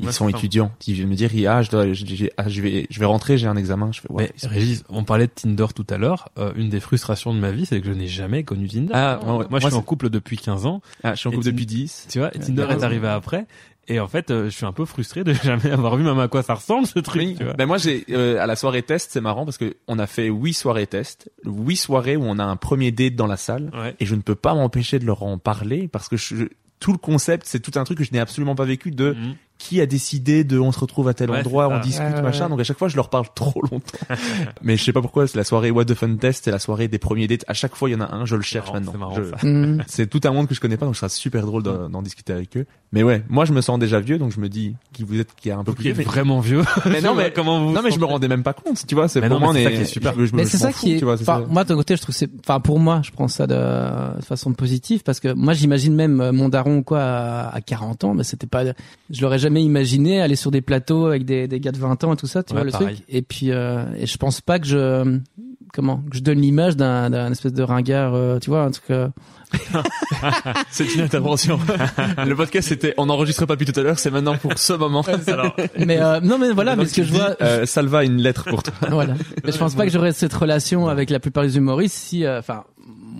ils 0.00 0.06
Ouais, 0.06 0.12
sont 0.12 0.28
étudiants 0.28 0.72
ils 0.86 0.94
viennent 0.94 1.08
me 1.08 1.14
dire 1.14 1.30
ah 1.48 1.62
je 1.62 1.70
dois 1.70 1.92
je, 1.92 2.04
ah, 2.36 2.48
je 2.48 2.62
vais 2.62 2.86
je 2.90 2.98
vais 2.98 3.06
rentrer 3.06 3.38
j'ai 3.38 3.46
un 3.46 3.56
examen 3.56 3.90
je 3.92 4.00
fais 4.00 4.10
ouais, 4.10 4.32
Mais 4.42 4.48
Régis, 4.48 4.82
on 4.88 5.04
parlait 5.04 5.26
de 5.26 5.32
Tinder 5.32 5.66
tout 5.74 5.86
à 5.90 5.98
l'heure. 5.98 6.30
Euh, 6.38 6.52
une 6.56 6.68
des 6.70 6.80
frustrations 6.80 7.32
de 7.34 7.38
ma 7.38 7.52
vie, 7.52 7.66
c'est 7.66 7.80
que 7.80 7.86
je 7.86 7.92
n'ai 7.92 8.08
jamais 8.08 8.42
connu 8.42 8.66
Tinder. 8.68 8.92
Ah, 8.94 9.20
ouais, 9.24 9.32
ouais. 9.36 9.46
moi, 9.50 9.60
je 9.60 9.66
suis 9.66 9.74
en 9.76 9.82
couple 9.82 10.08
depuis 10.10 10.36
15 10.38 10.66
ans. 10.66 10.80
ah, 11.04 11.14
je 11.14 11.20
suis 11.20 11.28
en 11.28 11.32
couple 11.32 11.44
depuis 11.44 11.66
10 11.66 12.06
Tu 12.10 12.18
vois, 12.18 12.34
et 12.34 12.38
Tinder 12.40 12.66
est 12.70 12.82
arrivé 12.82 13.06
après. 13.08 13.46
Et 13.88 13.98
en 13.98 14.06
fait, 14.06 14.30
euh, 14.30 14.44
je 14.44 14.50
suis 14.50 14.66
un 14.66 14.72
peu 14.72 14.84
frustré 14.84 15.24
de 15.24 15.32
jamais 15.44 15.70
avoir 15.70 15.96
vu 15.96 16.04
même 16.04 16.18
à 16.20 16.28
quoi 16.28 16.42
ça 16.42 16.54
ressemble 16.54 16.86
ce 16.86 16.98
truc. 17.00 17.22
Oui. 17.22 17.34
Tu 17.36 17.44
vois. 17.44 17.54
Ben 17.54 17.66
moi 17.66 17.76
j'ai 17.78 18.04
euh, 18.10 18.40
à 18.40 18.46
la 18.46 18.54
soirée 18.54 18.82
test 18.82 19.10
c'est 19.12 19.20
marrant 19.20 19.44
parce 19.44 19.58
que 19.58 19.74
on 19.88 19.98
a 19.98 20.06
fait 20.06 20.28
huit 20.28 20.54
soirées 20.54 20.86
test 20.86 21.30
huit 21.44 21.76
soirées 21.76 22.16
où 22.16 22.22
on 22.24 22.38
a 22.38 22.44
un 22.44 22.56
premier 22.56 22.92
date 22.92 23.16
dans 23.16 23.26
la 23.26 23.36
salle 23.36 23.70
Ouais. 23.74 23.96
et 23.98 24.06
je 24.06 24.14
ne 24.14 24.20
peux 24.20 24.36
pas 24.36 24.54
m'empêcher 24.54 24.98
de 25.00 25.06
leur 25.06 25.22
en 25.24 25.38
parler 25.38 25.88
parce 25.88 26.08
que 26.08 26.16
je, 26.16 26.44
tout 26.78 26.92
le 26.92 26.98
concept 26.98 27.46
c'est 27.46 27.58
tout 27.60 27.76
un 27.80 27.84
truc 27.84 27.98
que 27.98 28.04
je 28.04 28.12
n'ai 28.12 28.20
absolument 28.20 28.54
pas 28.54 28.64
vécu 28.64 28.92
de 28.92 29.12
Mhm. 29.14 29.34
Qui 29.60 29.78
a 29.82 29.84
décidé 29.86 30.42
de 30.42 30.58
on 30.58 30.72
se 30.72 30.80
retrouve 30.80 31.06
à 31.08 31.12
tel 31.14 31.30
Ouais, 31.30 31.40
endroit, 31.40 31.68
on 31.68 31.80
discute, 31.80 32.02
ouais, 32.02 32.22
machin. 32.22 32.44
ouais. 32.44 32.50
Donc 32.50 32.60
à 32.60 32.64
chaque 32.64 32.78
fois, 32.78 32.88
je 32.88 32.96
leur 32.96 33.10
parle 33.10 33.26
trop 33.34 33.60
longtemps. 33.70 33.98
Mais 34.62 34.76
je 34.78 34.82
sais 34.84 34.92
pas 34.92 35.02
pourquoi, 35.02 35.26
c'est 35.26 35.36
la 35.36 35.44
soirée 35.44 35.70
What 35.70 35.84
the 35.84 35.94
Fun 35.94 36.16
Test, 36.16 36.44
c'est 36.46 36.50
la 36.50 36.58
soirée 36.58 36.88
des 36.88 36.98
premiers 36.98 37.28
dates. 37.28 37.44
À 37.46 37.52
chaque 37.52 37.76
fois, 37.76 37.90
il 37.90 37.92
y 37.92 37.94
en 37.94 38.00
a 38.00 38.10
un, 38.14 38.24
je 38.24 38.36
le 38.36 38.42
cherche 38.42 38.68
marrant, 38.72 38.80
maintenant. 38.80 39.12
c'est 39.14 39.22
marrant, 39.42 39.78
Je-. 39.78 39.82
C'est 39.86 40.06
tout 40.08 40.20
un 40.24 40.30
monde 40.32 40.46
que 40.48 40.54
je 40.54 40.60
connais 40.60 40.78
pas, 40.78 40.86
donc 40.86 40.94
ce 40.96 41.00
sera 41.00 41.08
super 41.10 41.44
drôle 41.44 41.62
d'en 41.62 42.00
discuter 42.02 42.32
avec 42.32 42.56
eux. 42.56 42.64
Mais 42.92 43.02
ouais, 43.04 43.22
moi 43.28 43.44
je 43.44 43.52
me 43.52 43.60
sens 43.60 43.78
déjà 43.78 44.00
vieux, 44.00 44.18
donc 44.18 44.32
je 44.32 44.40
me 44.40 44.48
dis 44.48 44.74
qui 44.92 45.04
vous 45.04 45.20
êtes, 45.20 45.34
qui 45.36 45.50
est 45.50 45.52
un 45.52 45.62
peu 45.62 45.72
plus 45.74 45.84
vieux. 45.84 45.94
mais- 45.98 46.02
vraiment 46.04 46.40
vieux. 46.40 46.62
Mais 46.86 47.00
non, 47.00 47.14
mais 47.16 47.30
comment 47.32 47.64
vous 47.64 47.72
non, 47.72 47.82
mais 47.82 47.90
je 47.92 48.00
me 48.00 48.04
rendais 48.04 48.26
même 48.28 48.42
pas 48.42 48.52
compte, 48.54 48.84
tu 48.86 48.94
vois. 48.94 49.06
C'est 49.08 49.20
pour 49.20 49.38
moi, 49.38 49.52
c'est 49.54 49.62
ça 49.64 49.70
est- 49.70 49.74
qui 49.76 49.80
est 49.82 49.84
super. 49.84 50.14
Mais 50.32 50.44
c'est 50.46 50.56
ça 50.58 50.72
qui 50.72 50.94
est. 50.94 50.98
tu 50.98 51.04
vois, 51.04 51.16
c'est 51.18 51.22
Enfin, 51.28 51.42
ça. 51.42 51.46
moi, 51.52 51.64
de 51.64 51.68
ton 51.68 51.76
côté, 51.76 51.94
je 51.96 52.02
trouve 52.02 52.14
que 52.14 52.18
c'est. 52.18 52.30
Enfin, 52.40 52.58
pour 52.60 52.80
moi, 52.80 53.02
je 53.04 53.10
prends 53.10 53.28
ça 53.28 53.46
de, 53.46 54.20
façon 54.22 54.52
positive 54.54 55.02
parce 55.04 55.20
que 55.20 55.32
moi, 55.34 55.52
j'imagine 55.52 55.94
même 55.94 56.30
mon 56.32 56.48
daron 56.48 56.82
quoi 56.82 57.00
à, 57.02 57.48
à 57.54 57.60
40 57.60 58.04
ans, 58.04 58.14
mais 58.14 58.24
c'était 58.24 58.46
pas. 58.46 58.62
Je 59.10 59.20
l'aurais 59.22 59.38
jamais 59.38 59.49
imaginé 59.58 60.20
aller 60.22 60.36
sur 60.36 60.50
des 60.52 60.60
plateaux 60.60 61.06
avec 61.06 61.24
des, 61.24 61.48
des 61.48 61.58
gars 61.58 61.72
de 61.72 61.78
20 61.78 62.04
ans 62.04 62.12
et 62.12 62.16
tout 62.16 62.26
ça, 62.28 62.42
tu 62.44 62.52
Ouais, 62.54 62.60
vois 62.60 62.64
le 62.66 62.70
pareil. 62.70 62.94
truc. 62.96 63.04
Et 63.08 63.22
puis, 63.22 63.50
euh, 63.50 63.84
et 63.98 64.06
je 64.06 64.16
pense 64.16 64.40
pas 64.40 64.58
que 64.60 64.66
je 64.66 65.18
comment 65.72 65.98
que 66.10 66.16
je 66.16 66.22
donne 66.22 66.40
l'image 66.40 66.76
d'un 66.76 67.10
d'un 67.10 67.30
espèce 67.32 67.52
de 67.52 67.62
ringard, 67.62 68.14
euh, 68.14 68.38
tu 68.38 68.50
vois, 68.50 68.62
un 68.62 68.70
truc. 68.70 68.90
euh, 68.90 69.08
C'est 70.70 70.94
une 70.94 71.00
intervention. 71.02 71.58
le 72.26 72.34
podcast 72.34 72.68
c'était, 72.68 72.94
on 72.98 73.06
n'enregistre 73.06 73.46
pas 73.46 73.56
depuis 73.56 73.70
tout 73.72 73.78
à 73.78 73.82
l'heure, 73.82 73.98
c'est 73.98 74.10
maintenant 74.10 74.36
pour 74.36 74.56
ce 74.58 74.72
moment. 74.72 75.02
Alors, 75.26 75.56
mais 75.78 76.00
euh, 76.00 76.20
non, 76.20 76.38
mais 76.38 76.50
voilà, 76.52 76.76
mais 76.76 76.86
ce 76.86 76.94
que 76.94 77.02
je 77.02 77.12
vois, 77.12 77.36
euh, 77.40 77.66
Salva 77.66 77.98
a 77.98 78.04
une 78.04 78.18
lettre 78.18 78.44
pour 78.48 78.62
toi. 78.62 78.74
voilà. 78.90 79.14
Mais 79.44 79.52
je 79.52 79.58
pense 79.58 79.74
pas 79.74 79.86
que 79.86 79.92
j'aurais 79.92 80.12
cette 80.12 80.32
relation 80.34 80.88
avec 80.88 81.10
la 81.10 81.18
plupart 81.20 81.42
des 81.44 81.56
humoristes 81.56 81.96
si, 81.96 82.24
euh, 82.24 82.38
enfin, 82.38 82.64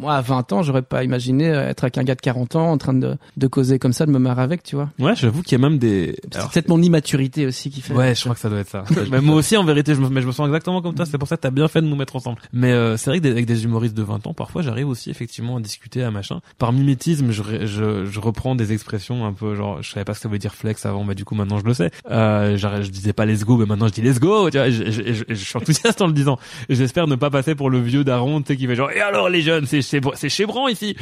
moi 0.00 0.14
à 0.14 0.20
20 0.20 0.52
ans, 0.52 0.62
j'aurais 0.62 0.82
pas 0.82 1.04
imaginé 1.04 1.48
euh, 1.50 1.68
être 1.68 1.84
avec 1.84 1.98
un 1.98 2.02
gars 2.04 2.14
de 2.14 2.20
40 2.20 2.56
ans 2.56 2.70
en 2.70 2.78
train 2.78 2.94
de, 2.94 3.16
de 3.36 3.46
causer 3.46 3.78
comme 3.78 3.92
ça, 3.92 4.06
de 4.06 4.10
me 4.10 4.18
marrer 4.18 4.42
avec, 4.42 4.62
tu 4.62 4.76
vois. 4.76 4.90
Ouais, 4.98 5.14
j'avoue 5.14 5.42
qu'il 5.42 5.58
y 5.58 5.60
a 5.62 5.68
même 5.68 5.78
des. 5.78 6.16
C'est 6.32 6.50
peut-être 6.52 6.68
mon 6.68 6.82
immaturité 6.82 7.46
aussi 7.46 7.70
qui 7.70 7.80
fait. 7.80 7.94
Ouais, 7.94 8.14
je 8.14 8.20
crois 8.22 8.34
que 8.34 8.40
ça 8.40 8.48
doit 8.48 8.58
être 8.60 8.68
ça. 8.70 8.84
mais 9.10 9.20
moi 9.20 9.36
aussi, 9.36 9.56
en 9.56 9.64
vérité, 9.64 9.94
je 9.94 10.00
me, 10.00 10.08
mais 10.08 10.22
je 10.22 10.26
me 10.26 10.32
sens 10.32 10.46
exactement 10.46 10.82
comme 10.82 10.94
toi. 10.94 11.06
C'est 11.06 11.18
pour 11.18 11.28
ça 11.28 11.36
que 11.36 11.42
t'as 11.42 11.50
bien 11.50 11.68
fait 11.68 11.80
de 11.82 11.86
nous 11.86 11.96
mettre 11.96 12.16
ensemble. 12.16 12.38
Mais 12.52 12.72
euh, 12.72 12.96
c'est 12.96 13.10
vrai 13.10 13.18
que 13.18 13.24
des- 13.24 13.30
avec 13.30 13.46
des 13.46 13.64
humoristes 13.64 13.96
de 13.96 14.02
20 14.02 14.26
ans, 14.26 14.34
parfois, 14.34 14.62
j'arrive 14.62 14.88
aussi 14.88 15.10
effectivement 15.10 15.56
à 15.56 15.60
discuter 15.60 16.02
à 16.02 16.10
machin. 16.10 16.40
Par 16.58 16.72
mimétisme, 16.72 17.30
je, 17.30 17.42
je, 17.66 18.04
je 18.06 18.20
reprends 18.20 18.54
des 18.54 18.72
expressions 18.72 19.24
un 19.26 19.32
peu 19.32 19.54
genre, 19.54 19.82
je 19.82 19.90
savais 19.90 20.04
pas 20.04 20.14
ce 20.14 20.20
que 20.20 20.22
ça 20.24 20.28
veut 20.28 20.38
dire 20.38 20.54
flex 20.54 20.86
avant, 20.86 21.04
mais 21.04 21.14
du 21.14 21.24
coup 21.24 21.34
maintenant 21.34 21.58
je 21.58 21.64
le 21.64 21.74
sais. 21.74 21.90
Euh, 22.10 22.56
je 22.56 22.90
disais 22.90 23.12
pas 23.12 23.26
let's 23.26 23.44
go, 23.44 23.56
mais 23.56 23.66
maintenant 23.66 23.88
je 23.88 23.92
dis 23.92 24.02
let's 24.02 24.20
go. 24.20 24.48
Tu 24.50 24.56
vois, 24.58 24.68
et 24.68 24.72
je, 24.72 24.90
je, 24.90 25.12
je- 25.12 25.24
je 25.28 25.34
suis 25.34 25.56
enthousiaste 25.56 26.00
en 26.02 26.06
le 26.06 26.12
disant. 26.12 26.38
J'espère 26.68 27.06
ne 27.06 27.16
pas 27.16 27.30
passer 27.30 27.54
pour 27.54 27.70
le 27.70 27.80
vieux 27.80 28.04
daron, 28.04 28.40
tu 28.40 28.48
sais, 28.48 28.56
qui 28.56 28.66
fait 28.66 28.74
genre, 28.76 28.90
et 28.90 29.00
alors 29.00 29.28
les 29.28 29.42
jeunes, 29.42 29.66
c'est 29.66 29.82
chez, 29.90 30.00
c'est 30.14 30.28
chez 30.28 30.46
Bran 30.46 30.68
ici. 30.68 30.96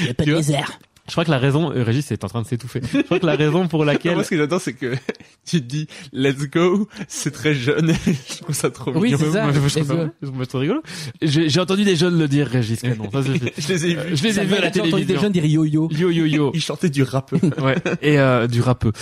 Il 0.00 0.06
y 0.06 0.10
a 0.10 0.14
pas 0.14 0.24
de 0.24 0.34
désert. 0.34 0.78
Je 1.06 1.12
crois 1.12 1.26
que 1.26 1.30
la 1.30 1.36
raison, 1.38 1.70
euh, 1.70 1.82
Régis 1.84 2.10
est 2.12 2.24
en 2.24 2.28
train 2.28 2.40
de 2.40 2.46
s'étouffer. 2.46 2.80
Je 2.90 3.02
crois 3.02 3.18
que 3.20 3.26
la 3.26 3.36
raison 3.36 3.68
pour 3.68 3.84
laquelle 3.84 4.14
Moi, 4.14 4.24
ce 4.24 4.30
que 4.30 4.38
j'adore, 4.38 4.58
c'est 4.58 4.72
que 4.72 4.94
tu 5.44 5.60
te 5.60 5.66
dis 5.66 5.86
let's 6.14 6.48
go, 6.50 6.88
c'est 7.08 7.30
très 7.30 7.52
jeune. 7.54 7.92
je 8.06 8.38
trouve 8.42 8.54
ça 8.56 8.70
trop 8.70 8.90
Oui, 8.94 9.12
mignon. 9.12 9.18
c'est 9.20 9.32
ça. 9.32 9.42
Moi, 9.42 9.52
je 9.52 9.58
trouve 9.58 9.68
ça- 9.68 10.10
je 10.22 10.26
trouve 10.28 10.44
ça 10.50 10.58
rigolo. 10.58 10.82
J'ai 11.20 11.50
j'ai 11.50 11.60
entendu 11.60 11.84
des 11.84 11.94
jeunes 11.96 12.18
le 12.18 12.26
dire, 12.26 12.46
Régis. 12.46 12.78
Ça 12.80 12.88
suffit. 13.22 13.52
je 13.58 13.68
les 13.68 13.86
ai 13.86 13.94
vus. 13.96 14.16
Je 14.16 14.22
les 14.22 14.40
ai 14.40 14.44
vus 14.46 14.54
à 14.54 14.60
la 14.62 14.72
J'ai 14.72 14.80
entendu 14.80 14.84
des 14.84 14.90
télévision. 14.92 15.20
jeunes 15.20 15.32
dire 15.32 15.44
yo-yo? 15.44 15.88
Yo 15.92 16.08
yo 16.10 16.24
yo. 16.24 16.50
Ils 16.54 16.62
chantaient 16.62 16.88
du 16.88 17.02
rap. 17.02 17.32
Ouais. 17.60 17.74
Et 18.00 18.18
euh, 18.18 18.46
du 18.46 18.62
rappeux. 18.62 18.92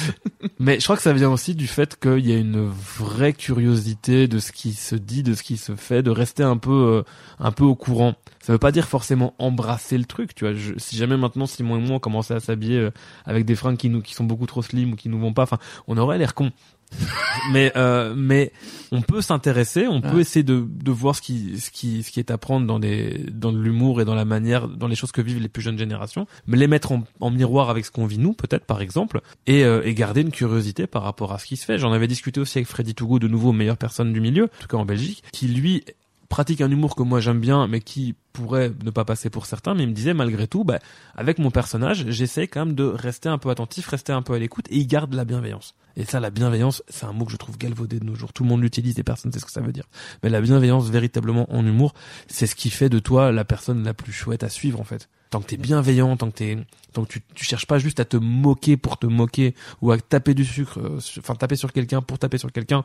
Mais 0.58 0.80
je 0.80 0.84
crois 0.84 0.96
que 0.96 1.02
ça 1.02 1.12
vient 1.12 1.30
aussi 1.30 1.54
du 1.54 1.68
fait 1.68 1.96
qu'il 2.00 2.26
y 2.26 2.32
a 2.32 2.36
une 2.36 2.68
vraie 2.98 3.32
curiosité 3.32 4.26
de 4.26 4.40
ce 4.40 4.50
qui 4.50 4.72
se 4.72 4.96
dit, 4.96 5.22
de 5.22 5.34
ce 5.34 5.44
qui 5.44 5.56
se 5.56 5.76
fait, 5.76 6.02
de 6.02 6.10
rester 6.10 6.42
un 6.42 6.56
peu, 6.56 6.72
euh, 6.72 7.02
un 7.38 7.52
peu 7.52 7.62
au 7.62 7.76
courant. 7.76 8.16
Ça 8.42 8.52
veut 8.52 8.58
pas 8.58 8.72
dire 8.72 8.86
forcément 8.86 9.34
embrasser 9.38 9.96
le 9.96 10.04
truc, 10.04 10.34
tu 10.34 10.44
vois. 10.44 10.52
Je- 10.52 10.74
si 10.76 10.96
jamais 10.96 11.16
maintenant 11.16 11.46
Simon 11.46 11.78
et 11.78 11.80
moi 11.80 11.96
on 11.96 12.00
commençait 12.00 12.34
à 12.34 12.40
s'habiller 12.40 12.78
euh, 12.78 12.90
avec 13.24 13.44
des 13.46 13.54
fringues 13.54 13.76
qui 13.78 13.88
nous, 13.88 14.02
qui 14.02 14.12
sont 14.14 14.24
beaucoup 14.24 14.46
trop 14.46 14.60
slim 14.62 14.92
ou 14.92 14.96
qui 14.96 15.08
nous 15.08 15.18
vont 15.18 15.32
pas, 15.32 15.44
enfin, 15.44 15.58
on 15.86 15.96
aurait 15.96 16.18
l'air 16.18 16.34
con. 16.34 16.50
mais 17.52 17.72
euh, 17.76 18.12
mais 18.14 18.52
on 18.90 19.00
peut 19.00 19.22
s'intéresser, 19.22 19.86
on 19.88 20.02
peut 20.02 20.20
essayer 20.20 20.42
de, 20.42 20.66
de 20.68 20.90
voir 20.90 21.16
ce 21.16 21.22
qui 21.22 21.58
ce 21.58 21.70
qui 21.70 22.02
ce 22.02 22.10
qui 22.10 22.20
est 22.20 22.30
à 22.30 22.36
prendre 22.36 22.66
dans 22.66 22.78
les 22.78 23.24
dans 23.32 23.50
l'humour 23.50 24.02
et 24.02 24.04
dans 24.04 24.14
la 24.14 24.26
manière 24.26 24.68
dans 24.68 24.88
les 24.88 24.94
choses 24.94 25.10
que 25.10 25.22
vivent 25.22 25.40
les 25.40 25.48
plus 25.48 25.62
jeunes 25.62 25.78
générations, 25.78 26.26
mais 26.46 26.58
les 26.58 26.66
mettre 26.66 26.92
en, 26.92 27.04
en 27.20 27.30
miroir 27.30 27.70
avec 27.70 27.86
ce 27.86 27.90
qu'on 27.90 28.04
vit 28.04 28.18
nous 28.18 28.34
peut-être 28.34 28.66
par 28.66 28.82
exemple 28.82 29.22
et 29.46 29.64
euh, 29.64 29.80
et 29.86 29.94
garder 29.94 30.20
une 30.20 30.32
curiosité 30.32 30.86
par 30.86 31.02
rapport 31.02 31.32
à 31.32 31.38
ce 31.38 31.46
qui 31.46 31.56
se 31.56 31.64
fait. 31.64 31.78
J'en 31.78 31.92
avais 31.92 32.08
discuté 32.08 32.40
aussi 32.40 32.58
avec 32.58 32.68
Freddy 32.68 32.94
Tougou, 32.94 33.18
de 33.18 33.28
nouveau 33.28 33.52
meilleure 33.52 33.78
personne 33.78 34.12
du 34.12 34.20
milieu, 34.20 34.44
en 34.44 34.60
tout 34.60 34.68
cas 34.68 34.76
en 34.76 34.84
Belgique, 34.84 35.22
qui 35.32 35.48
lui 35.48 35.84
pratique 36.28 36.60
un 36.60 36.70
humour 36.70 36.94
que 36.94 37.02
moi 37.02 37.20
j'aime 37.20 37.40
bien, 37.40 37.66
mais 37.68 37.80
qui 37.80 38.14
pourrait 38.32 38.72
ne 38.84 38.90
pas 38.90 39.04
passer 39.04 39.30
pour 39.30 39.46
certains, 39.46 39.74
mais 39.74 39.84
il 39.84 39.88
me 39.88 39.94
disait 39.94 40.14
malgré 40.14 40.46
tout, 40.46 40.64
bah, 40.64 40.78
avec 41.14 41.38
mon 41.38 41.50
personnage, 41.50 42.06
j'essaie 42.08 42.48
quand 42.48 42.66
même 42.66 42.74
de 42.74 42.84
rester 42.84 43.28
un 43.28 43.38
peu 43.38 43.50
attentif, 43.50 43.86
rester 43.88 44.12
un 44.12 44.22
peu 44.22 44.34
à 44.34 44.38
l'écoute, 44.38 44.66
et 44.70 44.78
il 44.78 44.86
garde 44.86 45.14
la 45.14 45.24
bienveillance. 45.24 45.74
Et 45.96 46.04
ça, 46.04 46.20
la 46.20 46.30
bienveillance, 46.30 46.82
c'est 46.88 47.04
un 47.04 47.12
mot 47.12 47.24
que 47.24 47.32
je 47.32 47.36
trouve 47.36 47.58
galvaudé 47.58 48.00
de 48.00 48.04
nos 48.04 48.14
jours. 48.14 48.32
Tout 48.32 48.44
le 48.44 48.48
monde 48.48 48.62
l'utilise 48.62 48.98
et 48.98 49.02
personne 49.02 49.30
ne 49.30 49.34
sait 49.34 49.40
ce 49.40 49.44
que 49.44 49.52
ça 49.52 49.60
veut 49.60 49.72
dire. 49.72 49.84
Mais 50.22 50.30
la 50.30 50.40
bienveillance, 50.40 50.88
véritablement, 50.88 51.52
en 51.54 51.66
humour, 51.66 51.94
c'est 52.28 52.46
ce 52.46 52.54
qui 52.54 52.70
fait 52.70 52.88
de 52.88 52.98
toi 52.98 53.32
la 53.32 53.44
personne 53.44 53.84
la 53.84 53.94
plus 53.94 54.12
chouette 54.12 54.42
à 54.42 54.48
suivre, 54.48 54.80
en 54.80 54.84
fait. 54.84 55.08
Tant 55.30 55.40
que 55.40 55.46
t'es 55.46 55.56
bienveillant, 55.56 56.16
tant 56.16 56.30
que 56.30 56.36
t'es, 56.36 56.58
tant 56.92 57.04
que 57.04 57.08
tu, 57.12 57.22
tu 57.34 57.44
cherches 57.44 57.66
pas 57.66 57.78
juste 57.78 58.00
à 58.00 58.04
te 58.04 58.16
moquer 58.16 58.76
pour 58.76 58.98
te 58.98 59.06
moquer, 59.06 59.54
ou 59.80 59.90
à 59.90 59.98
taper 59.98 60.34
du 60.34 60.44
sucre, 60.44 60.78
euh, 60.78 60.98
enfin, 61.18 61.34
taper 61.34 61.56
sur 61.56 61.72
quelqu'un 61.72 62.02
pour 62.02 62.18
taper 62.18 62.38
sur 62.38 62.52
quelqu'un, 62.52 62.84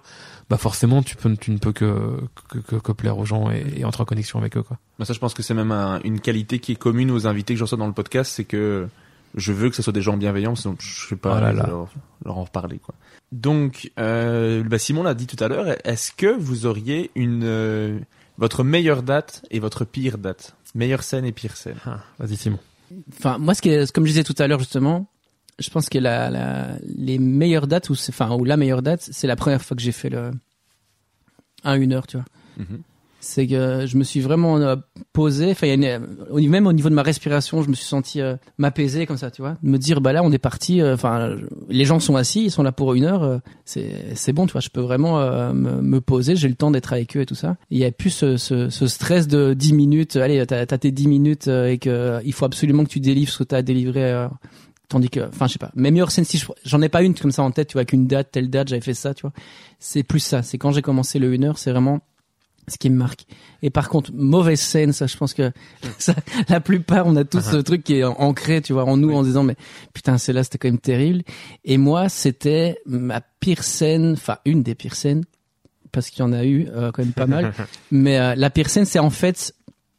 bah, 0.50 0.58
forcément, 0.58 1.04
tu 1.04 1.16
peux, 1.16 1.36
tu 1.36 1.52
ne 1.52 1.58
peux 1.58 1.74
que, 1.74 2.20
que, 2.50 2.76
que, 2.76 2.92
plaire 2.94 3.18
aux 3.18 3.26
gens 3.26 3.52
et, 3.52 3.66
et 3.78 3.86
entrer 3.86 4.04
en 4.04 4.06
connexion 4.06 4.40
avec 4.40 4.56
eux, 4.56 4.64
quoi. 4.64 4.80
Moi, 5.00 5.06
ça, 5.06 5.14
je 5.14 5.20
pense 5.20 5.34
que 5.34 5.44
c'est 5.44 5.54
même 5.54 5.72
un- 5.72 6.00
une 6.04 6.20
qualité 6.20 6.60
qui 6.60 6.72
est 6.72 6.76
commune 6.76 7.12
aux 7.12 7.28
invités 7.28 7.54
que 7.54 7.58
je 7.60 7.64
reçois 7.64 7.78
dans 7.78 7.88
le 7.88 7.94
podcast, 7.94 8.32
c'est 8.36 8.44
que 8.46 8.88
je 9.36 9.54
veux 9.54 9.70
que 9.70 9.76
ce 9.76 9.82
soit 9.84 9.94
des 9.94 10.02
gens 10.02 10.18
bienveillants, 10.18 10.56
sinon 10.56 10.76
je 10.80 11.08
sais 11.10 11.16
pas 11.16 11.38
Oh 11.38 11.42
là 11.42 11.54
là. 11.54 11.66
Leur, 11.68 11.90
leur 12.26 12.38
en 12.38 12.44
reparler, 12.46 12.80
quoi. 12.80 12.96
Donc, 13.32 13.92
euh, 14.00 14.64
bah, 14.64 14.80
Simon 14.80 15.04
l'a 15.04 15.14
dit 15.14 15.28
tout 15.28 15.42
à 15.44 15.48
l'heure, 15.48 15.76
est-ce 15.86 16.12
que 16.12 16.28
vous 16.36 16.66
auriez 16.66 17.12
une, 17.16 17.44
euh, 17.44 18.00
votre 18.38 18.64
meilleure 18.64 19.04
date 19.04 19.46
et 19.52 19.60
votre 19.60 19.86
pire 19.86 20.18
date? 20.18 20.56
Meilleure 20.76 21.04
scène 21.04 21.26
et 21.26 21.32
pire 21.32 21.56
scène. 21.58 21.78
Ah, 21.86 22.00
vas-y, 22.20 22.38
Simon. 22.38 22.60
Enfin, 23.12 23.38
moi, 23.38 23.54
ce 23.54 23.62
qui 23.62 23.70
est, 23.70 23.92
comme 23.92 24.06
je 24.06 24.12
disais 24.12 24.24
tout 24.24 24.36
à 24.40 24.48
l'heure 24.48 24.60
justement, 24.60 25.08
je 25.60 25.70
pense 25.70 25.90
que 25.90 25.98
la, 25.98 26.30
la, 26.30 26.78
les 26.98 27.20
meilleures 27.20 27.68
dates 27.68 27.90
ou 27.90 27.94
enfin 28.10 28.32
ou 28.36 28.46
la 28.46 28.58
meilleure 28.58 28.82
date, 28.82 29.08
c'est 29.12 29.28
la 29.28 29.36
première 29.36 29.62
fois 29.62 29.76
que 29.76 29.82
j'ai 29.84 29.92
fait 29.92 30.10
le 30.10 30.32
un 31.64 31.74
une 31.76 31.94
heure, 31.94 32.08
tu 32.08 32.18
vois. 32.18 32.26
Mhm. 32.58 32.82
C'est 33.20 33.48
que 33.48 33.86
je 33.88 33.98
me 33.98 34.04
suis 34.04 34.20
vraiment 34.22 34.58
euh, 34.58 34.76
posé, 35.12 35.50
enfin 35.52 35.68
niveau- 36.40 36.52
même 36.52 36.68
au 36.68 36.74
niveau 36.74 36.90
de 36.90 36.94
ma 36.94 37.02
respiration, 37.02 37.64
je 37.64 37.70
me 37.70 37.74
suis 37.74 37.86
senti 37.86 38.22
euh, 38.22 38.36
m'apaiser 38.60 39.06
comme 39.08 39.18
ça, 39.18 39.32
tu 39.32 39.42
vois, 39.42 39.58
me 39.64 39.78
dire 39.78 40.02
bah 40.02 40.14
là 40.14 40.24
on 40.24 40.32
est 40.32 40.38
parti, 40.38 40.82
euh, 40.82 40.94
enfin 40.94 41.36
les 41.68 41.84
gens 41.84 42.00
sont 42.00 42.16
assis, 42.16 42.44
ils 42.46 42.52
sont 42.52 42.62
là 42.64 42.72
pour 42.72 42.94
une 42.94 43.06
heure, 43.06 43.24
euh, 43.24 43.40
c'est 43.66 43.90
c'est 44.16 44.34
bon, 44.34 44.46
tu 44.46 44.52
vois, 44.52 44.62
je 44.62 44.70
peux 44.70 44.82
vraiment 44.82 45.20
euh, 45.20 45.52
me, 45.52 45.82
me 45.82 46.00
poser, 46.00 46.36
j'ai 46.36 46.48
le 46.48 46.54
temps 46.56 46.70
d'être 46.72 46.94
avec 46.94 47.18
eux 47.18 47.22
et 47.22 47.26
tout 47.26 47.36
ça. 47.36 47.58
Il 47.72 47.80
y 47.80 47.86
a 47.86 47.92
plus 47.92 48.12
ce, 48.12 48.38
ce, 48.38 48.70
ce 48.70 48.86
stress 48.88 49.28
de 49.28 49.54
10 49.56 49.74
minutes, 49.74 50.16
allez 50.16 50.46
t'as 50.46 50.60
as 50.62 50.66
tes 50.78 50.92
10 50.92 51.08
minutes 51.08 51.48
euh, 51.48 51.68
et 51.72 51.80
que 51.80 51.90
euh, 51.90 52.20
il 52.24 52.34
faut 52.34 52.46
absolument 52.46 52.84
que 52.84 52.90
tu 52.90 53.00
délivres 53.00 53.32
ce 53.32 53.40
que 53.40 53.44
t'as 53.46 53.62
délivré. 53.64 54.04
euh, 54.14 54.28
Tandis 54.90 55.10
que, 55.10 55.20
enfin, 55.28 55.48
je 55.48 55.54
sais 55.54 55.60
pas. 55.60 55.72
Scène, 56.12 56.24
si 56.24 56.38
je- 56.38 56.46
j'en 56.64 56.82
ai 56.82 56.88
pas 56.88 57.02
une 57.02 57.14
comme 57.14 57.32
ça 57.34 57.44
en 57.44 57.52
tête, 57.52 57.68
tu 57.68 57.74
vois, 57.74 57.84
qu'une 57.84 58.08
date, 58.08 58.30
telle 58.32 58.50
date, 58.50 58.70
j'avais 58.70 58.80
fait 58.82 58.94
ça, 58.94 59.14
tu 59.14 59.24
vois. 59.24 59.34
C'est 59.80 60.04
plus 60.04 60.22
ça. 60.22 60.44
C'est 60.44 60.58
quand 60.58 60.72
j'ai 60.72 60.82
commencé 60.82 61.20
le 61.20 61.34
1 61.34 61.44
heure, 61.44 61.58
c'est 61.58 61.72
vraiment 61.72 62.00
ce 62.68 62.78
qui 62.78 62.90
me 62.90 62.98
marque. 62.98 63.26
Et 63.62 63.70
par 63.70 63.90
contre, 63.90 64.12
mauvaise 64.14 64.60
scène, 64.60 64.94
ça, 64.94 65.08
je 65.08 65.16
pense 65.18 65.34
que 65.34 65.52
ça, 65.98 66.16
la 66.50 66.60
plupart, 66.60 67.08
on 67.08 67.16
a 67.16 67.24
tous 67.24 67.42
ce 67.42 67.58
truc 67.58 67.84
qui 67.84 67.96
est 67.96 68.04
ancré, 68.04 68.62
tu 68.62 68.74
vois, 68.74 68.86
en 68.86 68.98
nous, 68.98 69.14
en 69.14 69.24
disant, 69.24 69.44
mais 69.44 69.56
putain, 69.94 70.18
celle-là, 70.18 70.44
c'était 70.44 70.58
quand 70.58 70.68
même 70.68 70.80
terrible. 70.80 71.24
Et 71.64 71.78
moi, 71.78 72.10
c'était 72.10 72.78
ma 72.86 73.22
pire 73.40 73.64
scène, 73.64 74.14
enfin, 74.14 74.38
une 74.46 74.64
des 74.64 74.76
pires 74.76 74.96
scènes, 74.96 75.24
parce 75.92 76.10
qu'il 76.10 76.20
y 76.20 76.24
en 76.24 76.34
a 76.34 76.44
eu 76.44 76.68
euh, 76.70 76.92
quand 76.92 77.04
même 77.04 77.14
pas 77.14 77.28
mal. 77.28 77.54
mais 77.92 78.20
euh, 78.20 78.36
la 78.36 78.50
pire 78.50 78.70
scène, 78.70 78.86
c'est 78.86 79.00
en 79.00 79.10
fait, 79.10 79.54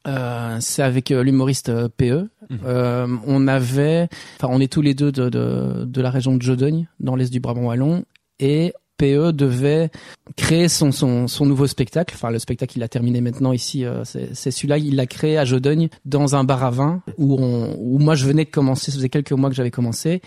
euh, 0.07 0.59
c'est 0.61 0.83
avec 0.83 1.11
euh, 1.11 1.23
l'humoriste 1.23 1.69
euh, 1.69 1.89
PE. 1.89 2.29
Euh, 2.65 3.17
on 3.27 3.47
avait, 3.47 4.09
enfin, 4.37 4.49
on 4.51 4.61
est 4.61 4.73
tous 4.73 4.81
les 4.81 4.95
deux 4.95 5.13
de, 5.13 5.29
de, 5.29 5.85
de 5.85 6.01
la 6.01 6.11
région 6.11 6.35
de 6.35 6.43
Jodogne, 6.43 6.89
dans 7.01 7.17
l'est 7.17 7.31
du 7.31 7.41
Brabant 7.41 7.65
wallon, 7.65 8.05
et 8.41 8.73
PE 8.99 9.33
devait 9.33 9.91
créer 10.37 10.69
son, 10.69 10.93
son, 10.93 11.27
son 11.29 11.47
nouveau 11.47 11.67
spectacle. 11.67 12.15
Enfin, 12.15 12.31
le 12.31 12.39
spectacle, 12.39 12.77
il 12.77 12.83
a 12.83 12.89
terminé 12.89 13.21
maintenant 13.23 13.53
ici. 13.53 13.85
euh, 13.85 14.03
c'est 14.05 14.51
celui-là, 14.51 14.77
il 14.79 14.97
l'a 14.97 15.07
créé 15.07 15.39
à 15.39 15.45
Jodogne, 15.47 15.89
dans 16.05 16.37
un 16.37 16.45
bar 16.45 16.63
à 16.65 16.71
vin, 16.71 17.03
où, 17.17 17.37
on, 17.41 17.75
où 17.79 17.99
moi 17.99 18.15
je 18.15 18.27
venais 18.27 18.45
de 18.45 18.51
commencer, 18.51 18.91
ça 18.91 18.97
faisait 18.99 19.09
quelques 19.09 19.33
mois 19.33 19.49
que 19.49 19.57
j'avais 19.57 19.71
commencé. 19.71 20.21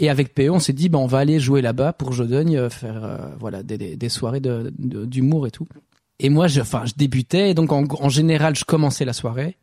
Et 0.00 0.10
avec 0.10 0.34
PE, 0.34 0.50
on 0.50 0.58
s'est 0.60 0.72
dit, 0.72 0.88
bah, 0.88 0.98
on 0.98 1.06
va 1.06 1.18
aller 1.18 1.40
jouer 1.40 1.60
là-bas 1.62 1.92
pour 1.92 2.12
Jodogne, 2.12 2.56
euh, 2.56 2.70
faire 2.70 3.04
euh, 3.04 3.16
voilà 3.40 3.62
des, 3.62 3.96
des, 3.96 4.08
soirées 4.08 4.40
de- 4.40 4.72
de- 4.78 5.04
d'humour 5.06 5.46
et 5.46 5.50
tout. 5.50 5.66
Et 6.20 6.28
moi, 6.30 6.46
je, 6.48 6.60
enfin, 6.60 6.82
je 6.84 6.92
débutais, 6.96 7.50
et 7.50 7.54
donc 7.54 7.72
en, 7.72 7.84
en 8.00 8.08
général, 8.08 8.54
je 8.56 8.64
commençais 8.64 9.04
la 9.04 9.12
soirée. 9.12 9.56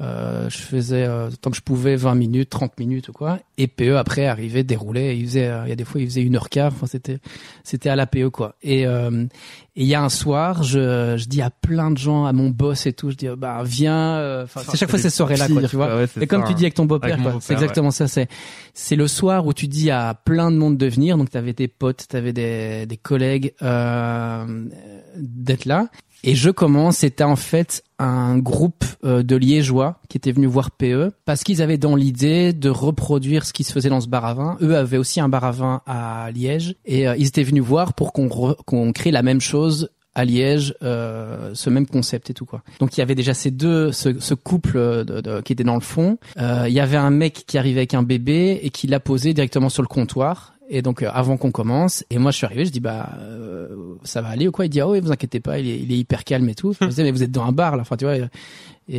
Euh, 0.00 0.48
je 0.48 0.56
faisais 0.56 1.04
euh, 1.04 1.28
tant 1.42 1.50
que 1.50 1.56
je 1.56 1.62
pouvais 1.62 1.94
20 1.94 2.14
minutes, 2.14 2.48
30 2.48 2.78
minutes 2.80 3.08
ou 3.10 3.12
quoi. 3.12 3.38
Et 3.58 3.66
PE 3.66 3.96
après 3.98 4.24
arrivait, 4.26 4.64
déroulait. 4.64 5.14
et 5.14 5.18
Il 5.18 5.26
faisait, 5.26 5.48
euh, 5.48 5.62
il 5.66 5.68
y 5.68 5.72
a 5.72 5.76
des 5.76 5.84
fois, 5.84 6.00
il 6.00 6.06
faisait 6.06 6.22
une 6.22 6.36
heure 6.36 6.48
quart. 6.48 6.72
Enfin, 6.72 6.86
c'était, 6.86 7.18
c'était 7.64 7.90
à 7.90 7.96
la 7.96 8.06
PE 8.06 8.30
quoi. 8.30 8.54
Et 8.62 8.86
euh, 8.86 9.26
et 9.76 9.82
il 9.82 9.86
y 9.86 9.94
a 9.94 10.02
un 10.02 10.08
soir, 10.08 10.62
je, 10.62 11.16
je 11.18 11.24
dis 11.26 11.42
à 11.42 11.50
plein 11.50 11.90
de 11.90 11.98
gens, 11.98 12.24
à 12.24 12.32
mon 12.32 12.48
boss 12.50 12.86
et 12.86 12.92
tout, 12.92 13.10
je 13.10 13.16
dis 13.16 13.28
bah 13.36 13.60
viens. 13.64 14.16
euh, 14.16 14.44
Enfin, 14.44 14.62
c'est 14.68 14.76
chaque 14.78 14.90
fois 14.90 14.98
ces 14.98 15.10
soirées 15.10 15.36
là 15.36 15.48
quoi, 15.48 15.62
tu 15.68 15.76
vois. 15.76 15.96
Ouais, 15.96 16.06
Et 16.20 16.26
comme 16.26 16.42
ça, 16.42 16.48
tu 16.48 16.54
dis 16.54 16.64
avec 16.64 16.74
ton 16.74 16.86
beau-père, 16.86 17.18
quoi. 17.22 17.36
c'est 17.40 17.52
exactement 17.52 17.90
ça. 17.90 18.08
C'est 18.08 18.28
c'est 18.72 18.96
le 18.96 19.06
soir 19.06 19.46
où 19.46 19.52
tu 19.52 19.68
dis 19.68 19.90
à 19.90 20.14
plein 20.14 20.50
de 20.50 20.56
monde 20.56 20.78
de 20.78 20.86
venir. 20.86 21.18
Donc 21.18 21.28
t'avais 21.30 21.52
tes 21.52 21.68
potes, 21.68 22.06
t'avais 22.08 22.32
des 22.32 22.86
des 22.86 22.96
collègues 22.96 23.52
euh, 23.62 24.64
d'être 25.16 25.66
là. 25.66 25.88
Et 26.22 26.34
je 26.34 26.50
commence, 26.50 26.98
c'était 26.98 27.24
en 27.24 27.36
fait 27.36 27.82
un 27.98 28.38
groupe 28.38 28.84
euh, 29.04 29.22
de 29.22 29.36
Liégeois 29.36 30.00
qui 30.08 30.18
étaient 30.18 30.32
venus 30.32 30.48
voir 30.48 30.70
PE 30.70 31.12
parce 31.24 31.44
qu'ils 31.44 31.62
avaient 31.62 31.78
dans 31.78 31.96
l'idée 31.96 32.52
de 32.52 32.68
reproduire 32.68 33.46
ce 33.46 33.52
qui 33.52 33.64
se 33.64 33.72
faisait 33.72 33.88
dans 33.88 34.00
ce 34.00 34.08
bar 34.08 34.24
à 34.24 34.34
vin. 34.34 34.58
Eux 34.60 34.76
avaient 34.76 34.98
aussi 34.98 35.20
un 35.20 35.28
bar 35.28 35.44
à 35.44 35.52
vin 35.52 35.80
à 35.86 36.30
Liège 36.32 36.76
et 36.84 37.08
euh, 37.08 37.16
ils 37.16 37.28
étaient 37.28 37.42
venus 37.42 37.62
voir 37.62 37.94
pour 37.94 38.12
qu'on 38.12 38.28
qu'on 38.28 38.92
crée 38.92 39.10
la 39.10 39.22
même 39.22 39.40
chose 39.40 39.90
à 40.14 40.24
Liège, 40.24 40.74
euh, 40.82 41.52
ce 41.54 41.70
même 41.70 41.86
concept 41.86 42.30
et 42.30 42.34
tout 42.34 42.44
quoi. 42.44 42.62
Donc 42.80 42.96
il 42.96 43.00
y 43.00 43.02
avait 43.02 43.14
déjà 43.14 43.32
ces 43.32 43.50
deux, 43.50 43.92
ce, 43.92 44.34
couple 44.34 45.04
qui 45.44 45.52
était 45.52 45.64
dans 45.64 45.74
le 45.74 45.80
fond. 45.80 46.18
Il 46.36 46.72
y 46.72 46.80
avait 46.80 46.96
un 46.96 47.10
mec 47.10 47.44
qui 47.46 47.58
arrivait 47.58 47.80
avec 47.80 47.94
un 47.94 48.02
bébé 48.02 48.60
et 48.62 48.70
qui 48.70 48.86
l'a 48.86 49.00
posé 49.00 49.32
directement 49.34 49.68
sur 49.68 49.82
le 49.82 49.88
comptoir. 49.88 50.54
Et 50.72 50.82
donc 50.82 51.02
euh, 51.02 51.10
avant 51.12 51.36
qu'on 51.36 51.50
commence, 51.50 52.04
et 52.10 52.18
moi 52.18 52.30
je 52.30 52.36
suis 52.36 52.46
arrivé, 52.46 52.64
je 52.64 52.70
dis 52.70 52.78
bah 52.78 53.10
euh, 53.18 53.96
ça 54.04 54.22
va 54.22 54.28
aller 54.28 54.46
ou 54.46 54.52
quoi? 54.52 54.66
Il 54.66 54.68
dit 54.68 54.80
ah 54.80 54.88
oui, 54.88 55.00
vous 55.00 55.10
inquiétez 55.10 55.40
pas, 55.40 55.58
il 55.58 55.68
est, 55.68 55.80
il 55.80 55.92
est 55.92 55.98
hyper 55.98 56.22
calme 56.22 56.48
et 56.48 56.54
tout. 56.54 56.72
Je 56.80 56.84
me 56.84 56.90
disais 56.90 57.02
mais 57.02 57.10
vous 57.10 57.24
êtes 57.24 57.32
dans 57.32 57.44
un 57.44 57.50
bar 57.50 57.74
là, 57.74 57.82
enfin 57.82 57.96
tu 57.96 58.04
vois. 58.04 58.16
Et, 58.16 58.28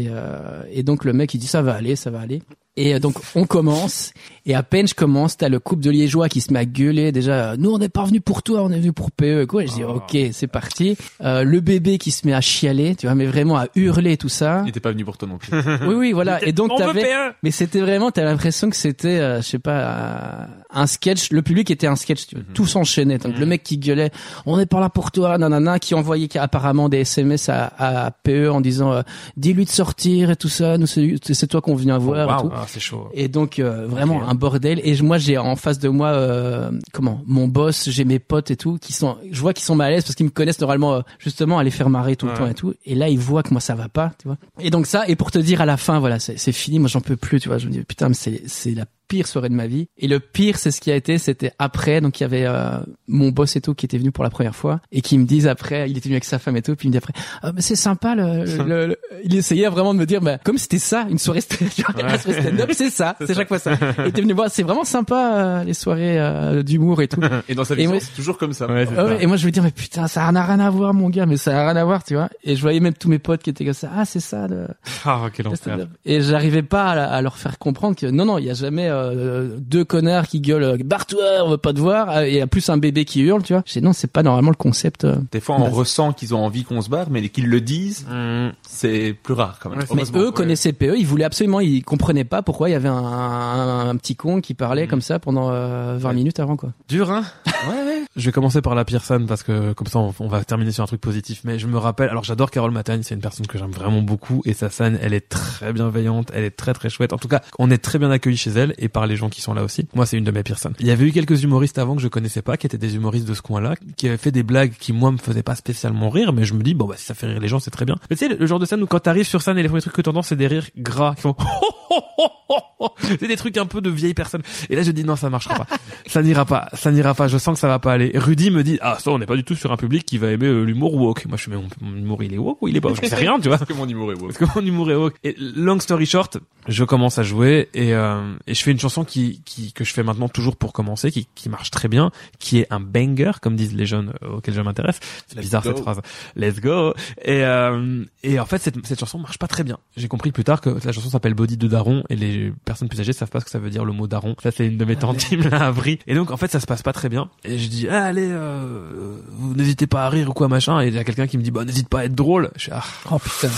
euh, 0.09 0.63
et 0.69 0.83
donc 0.83 1.05
le 1.05 1.13
mec 1.13 1.33
il 1.33 1.37
dit 1.37 1.47
ça 1.47 1.61
va 1.61 1.73
aller, 1.73 1.95
ça 1.95 2.11
va 2.11 2.19
aller. 2.19 2.43
Et 2.77 2.95
euh, 2.95 2.99
donc 2.99 3.15
on 3.35 3.45
commence 3.45 4.13
et 4.45 4.55
à 4.55 4.63
peine 4.63 4.87
je 4.87 4.95
commence, 4.95 5.37
t'as 5.37 5.49
le 5.49 5.59
couple 5.59 5.83
de 5.83 5.91
Liégeois 5.91 6.29
qui 6.29 6.41
se 6.41 6.51
met 6.53 6.59
à 6.59 6.65
gueuler 6.65 7.11
déjà. 7.11 7.57
Nous 7.57 7.69
on 7.69 7.77
n'est 7.77 7.89
pas 7.89 8.05
venu 8.05 8.21
pour 8.21 8.43
toi, 8.43 8.63
on 8.63 8.71
est 8.71 8.79
venu 8.79 8.93
pour 8.93 9.11
PE. 9.11 9.45
Quoi. 9.45 9.63
Et 9.63 9.67
je 9.67 9.73
dis 9.73 9.83
ok 9.83 10.17
c'est 10.31 10.47
parti. 10.47 10.97
Euh, 11.21 11.43
le 11.43 11.59
bébé 11.59 11.97
qui 11.97 12.11
se 12.11 12.25
met 12.25 12.33
à 12.33 12.41
chialer, 12.41 12.95
tu 12.95 13.07
vois, 13.07 13.15
mais 13.15 13.25
vraiment 13.25 13.57
à 13.57 13.67
hurler 13.75 14.17
tout 14.17 14.29
ça. 14.29 14.61
Il 14.65 14.69
était 14.69 14.79
pas 14.79 14.91
venu 14.91 15.03
pour 15.05 15.17
toi 15.17 15.27
non 15.27 15.37
plus. 15.37 15.51
Oui 15.87 15.95
oui 15.95 16.11
voilà. 16.11 16.43
Et 16.45 16.53
donc 16.53 16.71
t'avais, 16.77 17.03
PE. 17.03 17.33
mais 17.43 17.51
c'était 17.51 17.81
vraiment, 17.81 18.11
t'as 18.11 18.23
l'impression 18.23 18.69
que 18.69 18.75
c'était, 18.75 19.19
euh, 19.19 19.41
je 19.41 19.47
sais 19.47 19.59
pas, 19.59 19.79
euh, 19.79 20.45
un 20.73 20.87
sketch. 20.87 21.31
Le 21.31 21.41
public 21.41 21.69
était 21.71 21.87
un 21.87 21.95
sketch, 21.95 22.27
tu 22.27 22.35
vois. 22.35 22.43
Tout 22.53 22.65
s'enchaînait. 22.65 23.17
Donc 23.17 23.37
le 23.37 23.45
mec 23.45 23.63
qui 23.63 23.77
gueulait, 23.77 24.11
on 24.45 24.57
n'est 24.57 24.65
pas 24.65 24.79
là 24.79 24.89
pour 24.89 25.11
toi, 25.11 25.37
nanana, 25.37 25.79
qui 25.79 25.93
envoyait 25.95 26.29
apparemment 26.37 26.87
des 26.87 26.99
SMS 26.99 27.49
à, 27.49 27.71
à 27.77 28.11
PE 28.11 28.49
en 28.49 28.61
disant, 28.61 28.91
euh, 28.93 29.01
dis-lui 29.37 29.65
de 29.65 29.69
sortir 29.69 30.31
et 30.31 30.35
tout 30.35 30.49
ça. 30.49 30.77
Nous 30.77 30.87
c'est 30.87 31.15
c'est 31.21 31.47
toi 31.47 31.61
qu'on 31.61 31.75
vient 31.75 31.97
voir 31.97 32.29
et 32.29 32.33
Waouh, 32.33 32.49
tout. 32.49 32.55
Ah, 32.63 32.67
c'est 32.67 32.79
chaud. 32.79 33.09
Et 33.13 33.27
donc 33.27 33.59
euh, 33.59 33.87
vraiment 33.87 34.27
un 34.27 34.35
bordel. 34.35 34.81
Et 34.83 34.99
moi 35.01 35.17
j'ai 35.17 35.37
en 35.37 35.55
face 35.55 35.79
de 35.79 35.89
moi 35.89 36.09
euh, 36.09 36.71
comment 36.93 37.21
mon 37.25 37.47
boss, 37.47 37.89
j'ai 37.89 38.05
mes 38.05 38.19
potes 38.19 38.51
et 38.51 38.55
tout 38.55 38.77
qui 38.79 38.93
sont, 38.93 39.17
je 39.29 39.39
vois 39.39 39.53
qu'ils 39.53 39.65
sont 39.65 39.75
mal 39.75 39.87
à 39.87 39.95
l'aise 39.95 40.03
parce 40.03 40.15
qu'ils 40.15 40.25
me 40.25 40.31
connaissent 40.31 40.59
normalement 40.59 40.95
euh, 40.95 41.01
justement 41.19 41.59
à 41.59 41.63
les 41.63 41.71
faire 41.71 41.89
marrer 41.89 42.15
tout 42.15 42.27
le 42.27 42.33
temps 42.33 42.47
et 42.47 42.53
tout. 42.53 42.73
Et 42.85 42.95
là 42.95 43.09
ils 43.09 43.19
voient 43.19 43.43
que 43.43 43.51
moi 43.51 43.61
ça 43.61 43.75
va 43.75 43.89
pas, 43.89 44.13
tu 44.19 44.27
vois. 44.27 44.37
Et 44.59 44.69
donc 44.69 44.85
ça. 44.85 45.07
Et 45.07 45.15
pour 45.15 45.31
te 45.31 45.39
dire 45.39 45.61
à 45.61 45.65
la 45.65 45.77
fin, 45.77 45.99
voilà, 45.99 46.19
c'est 46.19 46.37
c'est 46.37 46.51
fini. 46.51 46.79
Moi 46.79 46.87
j'en 46.87 47.01
peux 47.01 47.17
plus, 47.17 47.39
tu 47.39 47.49
vois. 47.49 47.57
Je 47.57 47.67
me 47.67 47.71
dis 47.71 47.81
putain, 47.83 48.09
mais 48.09 48.15
c'est 48.15 48.43
c'est 48.45 48.71
la 48.71 48.85
pire 49.11 49.27
soirée 49.27 49.49
de 49.49 49.53
ma 49.55 49.67
vie. 49.67 49.89
Et 49.97 50.07
le 50.07 50.21
pire, 50.21 50.57
c'est 50.57 50.71
ce 50.71 50.79
qui 50.79 50.89
a 50.89 50.95
été, 50.95 51.17
c'était 51.17 51.51
après. 51.59 51.99
Donc 51.99 52.19
il 52.19 52.23
y 52.23 52.25
avait 52.25 52.45
euh, 52.45 52.77
mon 53.09 53.27
boss 53.29 53.57
et 53.57 53.61
tout 53.61 53.73
qui 53.73 53.85
était 53.85 53.97
venu 53.97 54.11
pour 54.11 54.23
la 54.23 54.29
première 54.29 54.55
fois 54.55 54.79
et 54.93 55.01
qui 55.01 55.17
me 55.17 55.25
disent 55.25 55.47
après, 55.47 55.89
il 55.89 55.97
était 55.97 56.07
venu 56.07 56.15
avec 56.15 56.23
sa 56.23 56.39
femme 56.39 56.55
et 56.55 56.61
tout, 56.61 56.75
puis 56.77 56.87
il 56.87 56.89
me 56.89 56.93
dit 56.93 56.97
après, 56.97 57.11
ah, 57.43 57.51
mais 57.53 57.59
c'est 57.61 57.75
sympa. 57.75 58.15
Le, 58.15 58.45
le- 58.63 58.87
le- 58.87 58.97
il 59.25 59.35
essayait 59.35 59.67
vraiment 59.67 59.93
de 59.93 59.99
me 59.99 60.05
dire, 60.05 60.21
bah, 60.21 60.37
comme 60.45 60.57
c'était 60.57 60.79
ça, 60.79 61.05
une 61.09 61.17
soirée 61.17 61.41
stand- 61.47 61.69
soirée 61.69 62.41
stand-up, 62.41 62.69
c'est 62.73 62.89
ça, 62.89 63.17
c'est 63.25 63.33
chaque 63.33 63.49
fois 63.49 63.59
ça. 63.59 63.73
Il 63.99 64.05
était 64.07 64.21
venu 64.21 64.31
voir, 64.33 64.49
c'est 64.49 64.63
vraiment 64.63 64.85
sympa 64.85 65.33
euh, 65.35 65.63
les 65.65 65.73
soirées 65.73 66.17
euh, 66.19 66.63
d'humour 66.63 67.01
et 67.01 67.09
tout. 67.09 67.19
Et 67.49 67.55
dans 67.55 67.65
sa 67.65 67.73
Et 67.73 67.77
vie, 67.77 67.87
moi- 67.87 67.99
c'est 67.99 68.15
toujours 68.15 68.37
comme 68.37 68.53
ça. 68.53 68.67
Ouais, 68.71 68.85
Ah 68.91 68.95
ça. 68.95 69.05
ouais, 69.05 69.23
et 69.23 69.27
moi 69.27 69.35
je 69.35 69.43
veux 69.45 69.51
dire 69.51 69.63
mais 69.63 69.71
putain 69.71 70.07
ça 70.07 70.31
n'a 70.31 70.45
rien 70.45 70.59
à 70.59 70.69
voir 70.69 70.93
mon 70.93 71.09
gars 71.09 71.25
mais 71.25 71.35
ça 71.37 71.51
n'a 71.51 71.65
rien 71.71 71.75
à 71.75 71.83
voir 71.83 72.03
tu 72.03 72.13
vois 72.13 72.29
et 72.43 72.55
je 72.55 72.61
voyais 72.61 72.79
même 72.79 72.93
tous 72.93 73.09
mes 73.09 73.19
potes 73.19 73.41
qui 73.43 73.49
étaient 73.49 73.65
comme 73.65 73.73
ça 73.73 73.89
ah 73.95 74.05
c'est 74.05 74.19
ça 74.21 74.47
le, 74.47 74.67
Ah, 75.05 75.23
quel 75.33 75.45
le 75.45 75.51
enfer. 75.51 75.73
stand-up. 75.73 75.89
et 76.05 76.21
j'arrivais 76.21 76.63
pas 76.63 76.91
à, 76.91 77.03
à 77.05 77.21
leur 77.21 77.37
faire 77.37 77.57
comprendre 77.59 77.95
que 77.95 78.05
non 78.05 78.25
non 78.25 78.37
il 78.37 78.45
y 78.45 78.49
a 78.49 78.53
jamais 78.53 78.87
euh, 79.03 79.57
deux 79.59 79.83
connards 79.85 80.27
qui 80.27 80.39
gueulent 80.41 80.63
euh, 80.63 80.77
barre-toi 80.83 81.23
on 81.43 81.49
veut 81.51 81.57
pas 81.57 81.73
te 81.73 81.79
voir 81.79 82.09
euh, 82.09 82.21
et 82.21 82.41
en 82.43 82.47
plus 82.47 82.69
un 82.69 82.77
bébé 82.77 83.05
qui 83.05 83.21
hurle 83.21 83.43
tu 83.43 83.53
vois 83.53 83.63
je 83.65 83.73
dis 83.73 83.81
non 83.81 83.93
c'est 83.93 84.11
pas 84.11 84.23
normalement 84.23 84.49
le 84.51 84.55
concept 84.55 85.03
euh. 85.05 85.15
Des 85.31 85.39
fois, 85.39 85.55
on 85.57 85.63
Bah, 85.65 85.69
ressent 85.71 86.13
qu'ils 86.13 86.33
ont 86.35 86.43
envie 86.43 86.63
qu'on 86.63 86.81
se 86.81 86.89
barre, 86.89 87.09
mais 87.09 87.27
qu'ils 87.29 87.47
le 87.47 87.61
disent, 87.61 88.05
Mmh. 88.09 88.49
c'est 88.67 89.15
plus 89.21 89.33
rare 89.33 89.59
quand 89.61 89.69
même. 89.69 89.79
Ouais, 89.79 89.85
mais 89.93 90.03
eux 90.19 90.27
Ouais. 90.27 90.31
connaissaient 90.33 90.73
PE 90.73 90.95
ils 90.97 91.05
voulaient 91.05 91.23
absolument 91.25 91.59
ils 91.59 91.83
comprenaient 91.83 92.23
pas 92.23 92.41
pourquoi 92.41 92.69
il 92.69 92.71
y 92.73 92.75
avait 92.75 92.89
un, 92.89 92.93
un, 92.95 93.89
un 93.89 93.95
petit 93.97 94.15
con 94.15 94.41
qui 94.41 94.53
parlait 94.53 94.87
comme 94.87 95.01
ça 95.01 95.19
pendant 95.19 95.49
euh, 95.51 95.97
20 95.99 96.13
minutes 96.13 96.39
avant 96.39 96.55
quoi 96.57 96.71
Dur, 96.87 97.11
hein 97.11 97.23
Je 98.15 98.25
vais 98.25 98.31
commencer 98.31 98.61
par 98.61 98.75
la 98.75 98.83
pire 98.85 99.03
scène 99.03 99.25
parce 99.25 99.43
que 99.43 99.71
comme 99.73 99.87
ça 99.87 99.99
on, 99.99 100.13
on 100.19 100.27
va 100.27 100.43
terminer 100.43 100.71
sur 100.71 100.83
un 100.83 100.87
truc 100.87 100.99
positif. 101.01 101.41
Mais 101.45 101.59
je 101.59 101.67
me 101.67 101.77
rappelle, 101.77 102.09
alors 102.09 102.23
j'adore 102.23 102.51
Carole 102.51 102.71
Matagne, 102.71 103.01
c'est 103.03 103.15
une 103.15 103.21
personne 103.21 103.47
que 103.47 103.57
j'aime 103.57 103.71
vraiment 103.71 104.01
beaucoup 104.01 104.41
et 104.45 104.53
sa 104.53 104.69
scène, 104.69 104.99
elle 105.01 105.13
est 105.13 105.29
très 105.29 105.71
bienveillante, 105.71 106.29
elle 106.33 106.43
est 106.43 106.51
très 106.55 106.73
très 106.73 106.89
chouette. 106.89 107.13
En 107.13 107.17
tout 107.17 107.27
cas, 107.29 107.41
on 107.59 107.69
est 107.71 107.77
très 107.77 107.99
bien 107.99 108.11
accueillis 108.11 108.37
chez 108.37 108.51
elle 108.51 108.73
et 108.77 108.89
par 108.91 109.07
les 109.07 109.15
gens 109.15 109.29
qui 109.29 109.41
sont 109.41 109.53
là 109.53 109.63
aussi. 109.63 109.87
Moi, 109.95 110.05
c'est 110.05 110.17
une 110.17 110.23
de 110.23 110.31
mes 110.31 110.43
pires 110.43 110.59
scènes. 110.59 110.73
Il 110.79 110.87
y 110.87 110.91
avait 110.91 111.05
eu 111.05 111.11
quelques 111.11 111.43
humoristes 111.43 111.77
avant 111.77 111.95
que 111.95 112.01
je 112.01 112.07
connaissais 112.07 112.41
pas, 112.41 112.57
qui 112.57 112.65
étaient 112.65 112.77
des 112.77 112.95
humoristes 112.95 113.27
de 113.27 113.33
ce 113.33 113.41
coin-là, 113.41 113.75
qui 113.97 114.07
avaient 114.07 114.17
fait 114.17 114.31
des 114.31 114.43
blagues 114.43 114.73
qui 114.79 114.93
moi 114.93 115.11
me 115.11 115.17
faisaient 115.17 115.43
pas 115.43 115.55
spécialement 115.55 116.09
rire, 116.09 116.33
mais 116.33 116.45
je 116.45 116.53
me 116.53 116.63
dis 116.63 116.73
bon 116.73 116.85
bah 116.85 116.95
si 116.97 117.05
ça 117.05 117.13
fait 117.13 117.27
rire 117.27 117.39
les 117.39 117.47
gens, 117.47 117.59
c'est 117.59 117.71
très 117.71 117.85
bien. 117.85 117.95
Mais 118.09 118.15
tu 118.15 118.27
sais 118.27 118.35
le 118.35 118.45
genre 118.45 118.59
de 118.59 118.65
scène 118.65 118.81
où 118.83 118.87
quand 118.87 118.99
t'arrives 118.99 119.27
sur 119.27 119.41
scène 119.41 119.57
et 119.57 119.63
les 119.63 119.69
premiers 119.69 119.81
trucs 119.81 119.93
que 119.93 120.01
t'entends 120.01 120.21
c'est 120.21 120.35
des 120.35 120.47
rires 120.47 120.67
gras 120.77 121.15
qui 121.15 121.21
font 121.21 121.35
c'est 123.01 123.27
des 123.27 123.37
trucs 123.37 123.57
un 123.57 123.65
peu 123.65 123.81
de 123.81 123.89
vieille 123.89 124.13
personne. 124.13 124.41
Et 124.69 124.75
là 124.75 124.83
je 124.83 124.91
dis 124.91 125.03
non 125.03 125.15
ça 125.15 125.29
marchera 125.29 125.55
pas, 125.55 125.67
ça 126.07 126.21
n'ira 126.21 126.45
pas, 126.45 126.69
ça 126.73 126.91
n'ira 126.91 127.13
pas. 127.13 127.27
Je 127.27 127.37
sens 127.37 127.55
que 127.55 127.59
ça 127.59 127.67
va 127.67 127.79
pas 127.79 127.93
aller. 127.93 128.11
Rudy 128.15 128.51
me 128.51 128.63
dit 128.63 128.77
ah 128.81 128.97
ça 128.99 129.11
on 129.11 129.19
n'est 129.19 129.25
pas 129.25 129.35
du 129.35 129.43
tout 129.43 129.55
sur 129.55 129.71
un 129.71 129.77
public 129.77 130.05
qui 130.05 130.17
va 130.17 130.31
aimer 130.31 130.47
euh, 130.47 130.63
l'humour 130.63 130.95
woke. 130.95 131.25
Moi 131.25 131.37
je 131.37 131.43
suis 131.43 131.51
mais 131.51 131.57
mon, 131.57 131.67
mon 131.81 131.97
humour 131.97 132.23
il 132.23 132.33
est 132.33 132.37
woke 132.37 132.61
ou 132.61 132.67
il 132.67 132.77
est 132.77 132.81
pas, 132.81 132.89
j'en 132.89 132.95
sais 133.07 133.15
rien 133.15 133.39
tu 133.39 133.47
vois. 133.47 133.57
Parce 133.57 133.69
que 133.69 133.75
mon 133.75 133.87
humour 133.87 134.11
est 134.11 134.15
woke. 134.15 134.33
Parce 134.37 134.51
que 134.51 134.59
mon 134.59 134.65
humour 134.65 134.91
est 134.91 134.95
woke. 134.95 135.15
Et 135.23 135.35
long 135.37 135.79
story 135.79 136.05
short, 136.05 136.37
je 136.67 136.83
commence 136.83 137.17
à 137.17 137.23
jouer 137.23 137.69
et, 137.73 137.93
euh, 137.93 138.33
et 138.47 138.53
je 138.53 138.63
fais 138.63 138.71
une 138.71 138.79
chanson 138.79 139.03
qui, 139.03 139.41
qui 139.45 139.73
que 139.73 139.83
je 139.83 139.93
fais 139.93 140.03
maintenant 140.03 140.29
toujours 140.29 140.55
pour 140.55 140.73
commencer, 140.73 141.11
qui, 141.11 141.27
qui 141.35 141.49
marche 141.49 141.71
très 141.71 141.87
bien, 141.87 142.11
qui 142.39 142.59
est 142.59 142.67
un 142.69 142.79
banger 142.79 143.31
comme 143.41 143.55
disent 143.55 143.73
les 143.73 143.85
jeunes 143.85 144.13
euh, 144.23 144.37
auxquels 144.37 144.53
je 144.53 144.61
m'intéresse. 144.61 144.99
C'est 145.27 145.39
bizarre 145.39 145.63
go. 145.63 145.69
cette 145.69 145.79
phrase. 145.79 146.01
Let's 146.35 146.59
go. 146.59 146.93
Et 147.23 147.43
euh, 147.43 148.05
et 148.23 148.39
en 148.39 148.45
fait 148.45 148.59
cette, 148.59 148.85
cette 148.85 148.99
chanson 148.99 149.19
marche 149.19 149.37
pas 149.37 149.47
très 149.47 149.63
bien. 149.63 149.77
J'ai 149.97 150.07
compris 150.07 150.31
plus 150.31 150.43
tard 150.43 150.61
que 150.61 150.69
la 150.69 150.91
chanson 150.91 151.09
s'appelle 151.09 151.33
Body 151.33 151.57
de 151.57 151.67
Daron 151.67 152.03
et 152.09 152.15
les 152.15 152.53
personnes 152.71 152.87
plus 152.87 152.99
âgées 152.99 153.13
savent 153.13 153.29
pas 153.29 153.39
ce 153.39 153.45
que 153.45 153.51
ça 153.51 153.59
veut 153.59 153.69
dire 153.69 153.85
le 153.85 153.93
mot 153.93 154.07
Daron. 154.07 154.35
Ça 154.41 154.51
c'est 154.51 154.65
une 154.65 154.77
de 154.77 154.85
mes 154.85 154.95
qui 155.17 155.37
me 155.37 155.49
l'a 155.49 155.67
appris. 155.67 155.99
Et 156.07 156.15
donc 156.15 156.31
en 156.31 156.37
fait 156.37 156.51
ça 156.51 156.59
se 156.59 156.65
passe 156.65 156.81
pas 156.81 156.93
très 156.93 157.09
bien. 157.09 157.29
Et 157.43 157.57
je 157.57 157.67
dis 157.67 157.87
ah, 157.89 158.05
allez, 158.05 158.27
euh, 158.29 159.17
vous 159.31 159.53
n'hésitez 159.53 159.87
pas 159.87 160.05
à 160.05 160.09
rire 160.09 160.29
ou 160.29 160.33
quoi 160.33 160.47
machin. 160.47 160.81
Et 160.81 160.87
il 160.87 160.93
y 160.93 160.99
a 160.99 161.03
quelqu'un 161.03 161.27
qui 161.27 161.37
me 161.37 161.43
dit 161.43 161.51
bah 161.51 161.65
n'hésite 161.65 161.89
pas 161.89 161.99
à 161.99 162.05
être 162.05 162.15
drôle. 162.15 162.51
Je 162.55 162.61
suis 162.61 162.71
ah, 162.73 162.83
oh 163.11 163.19
putain 163.19 163.49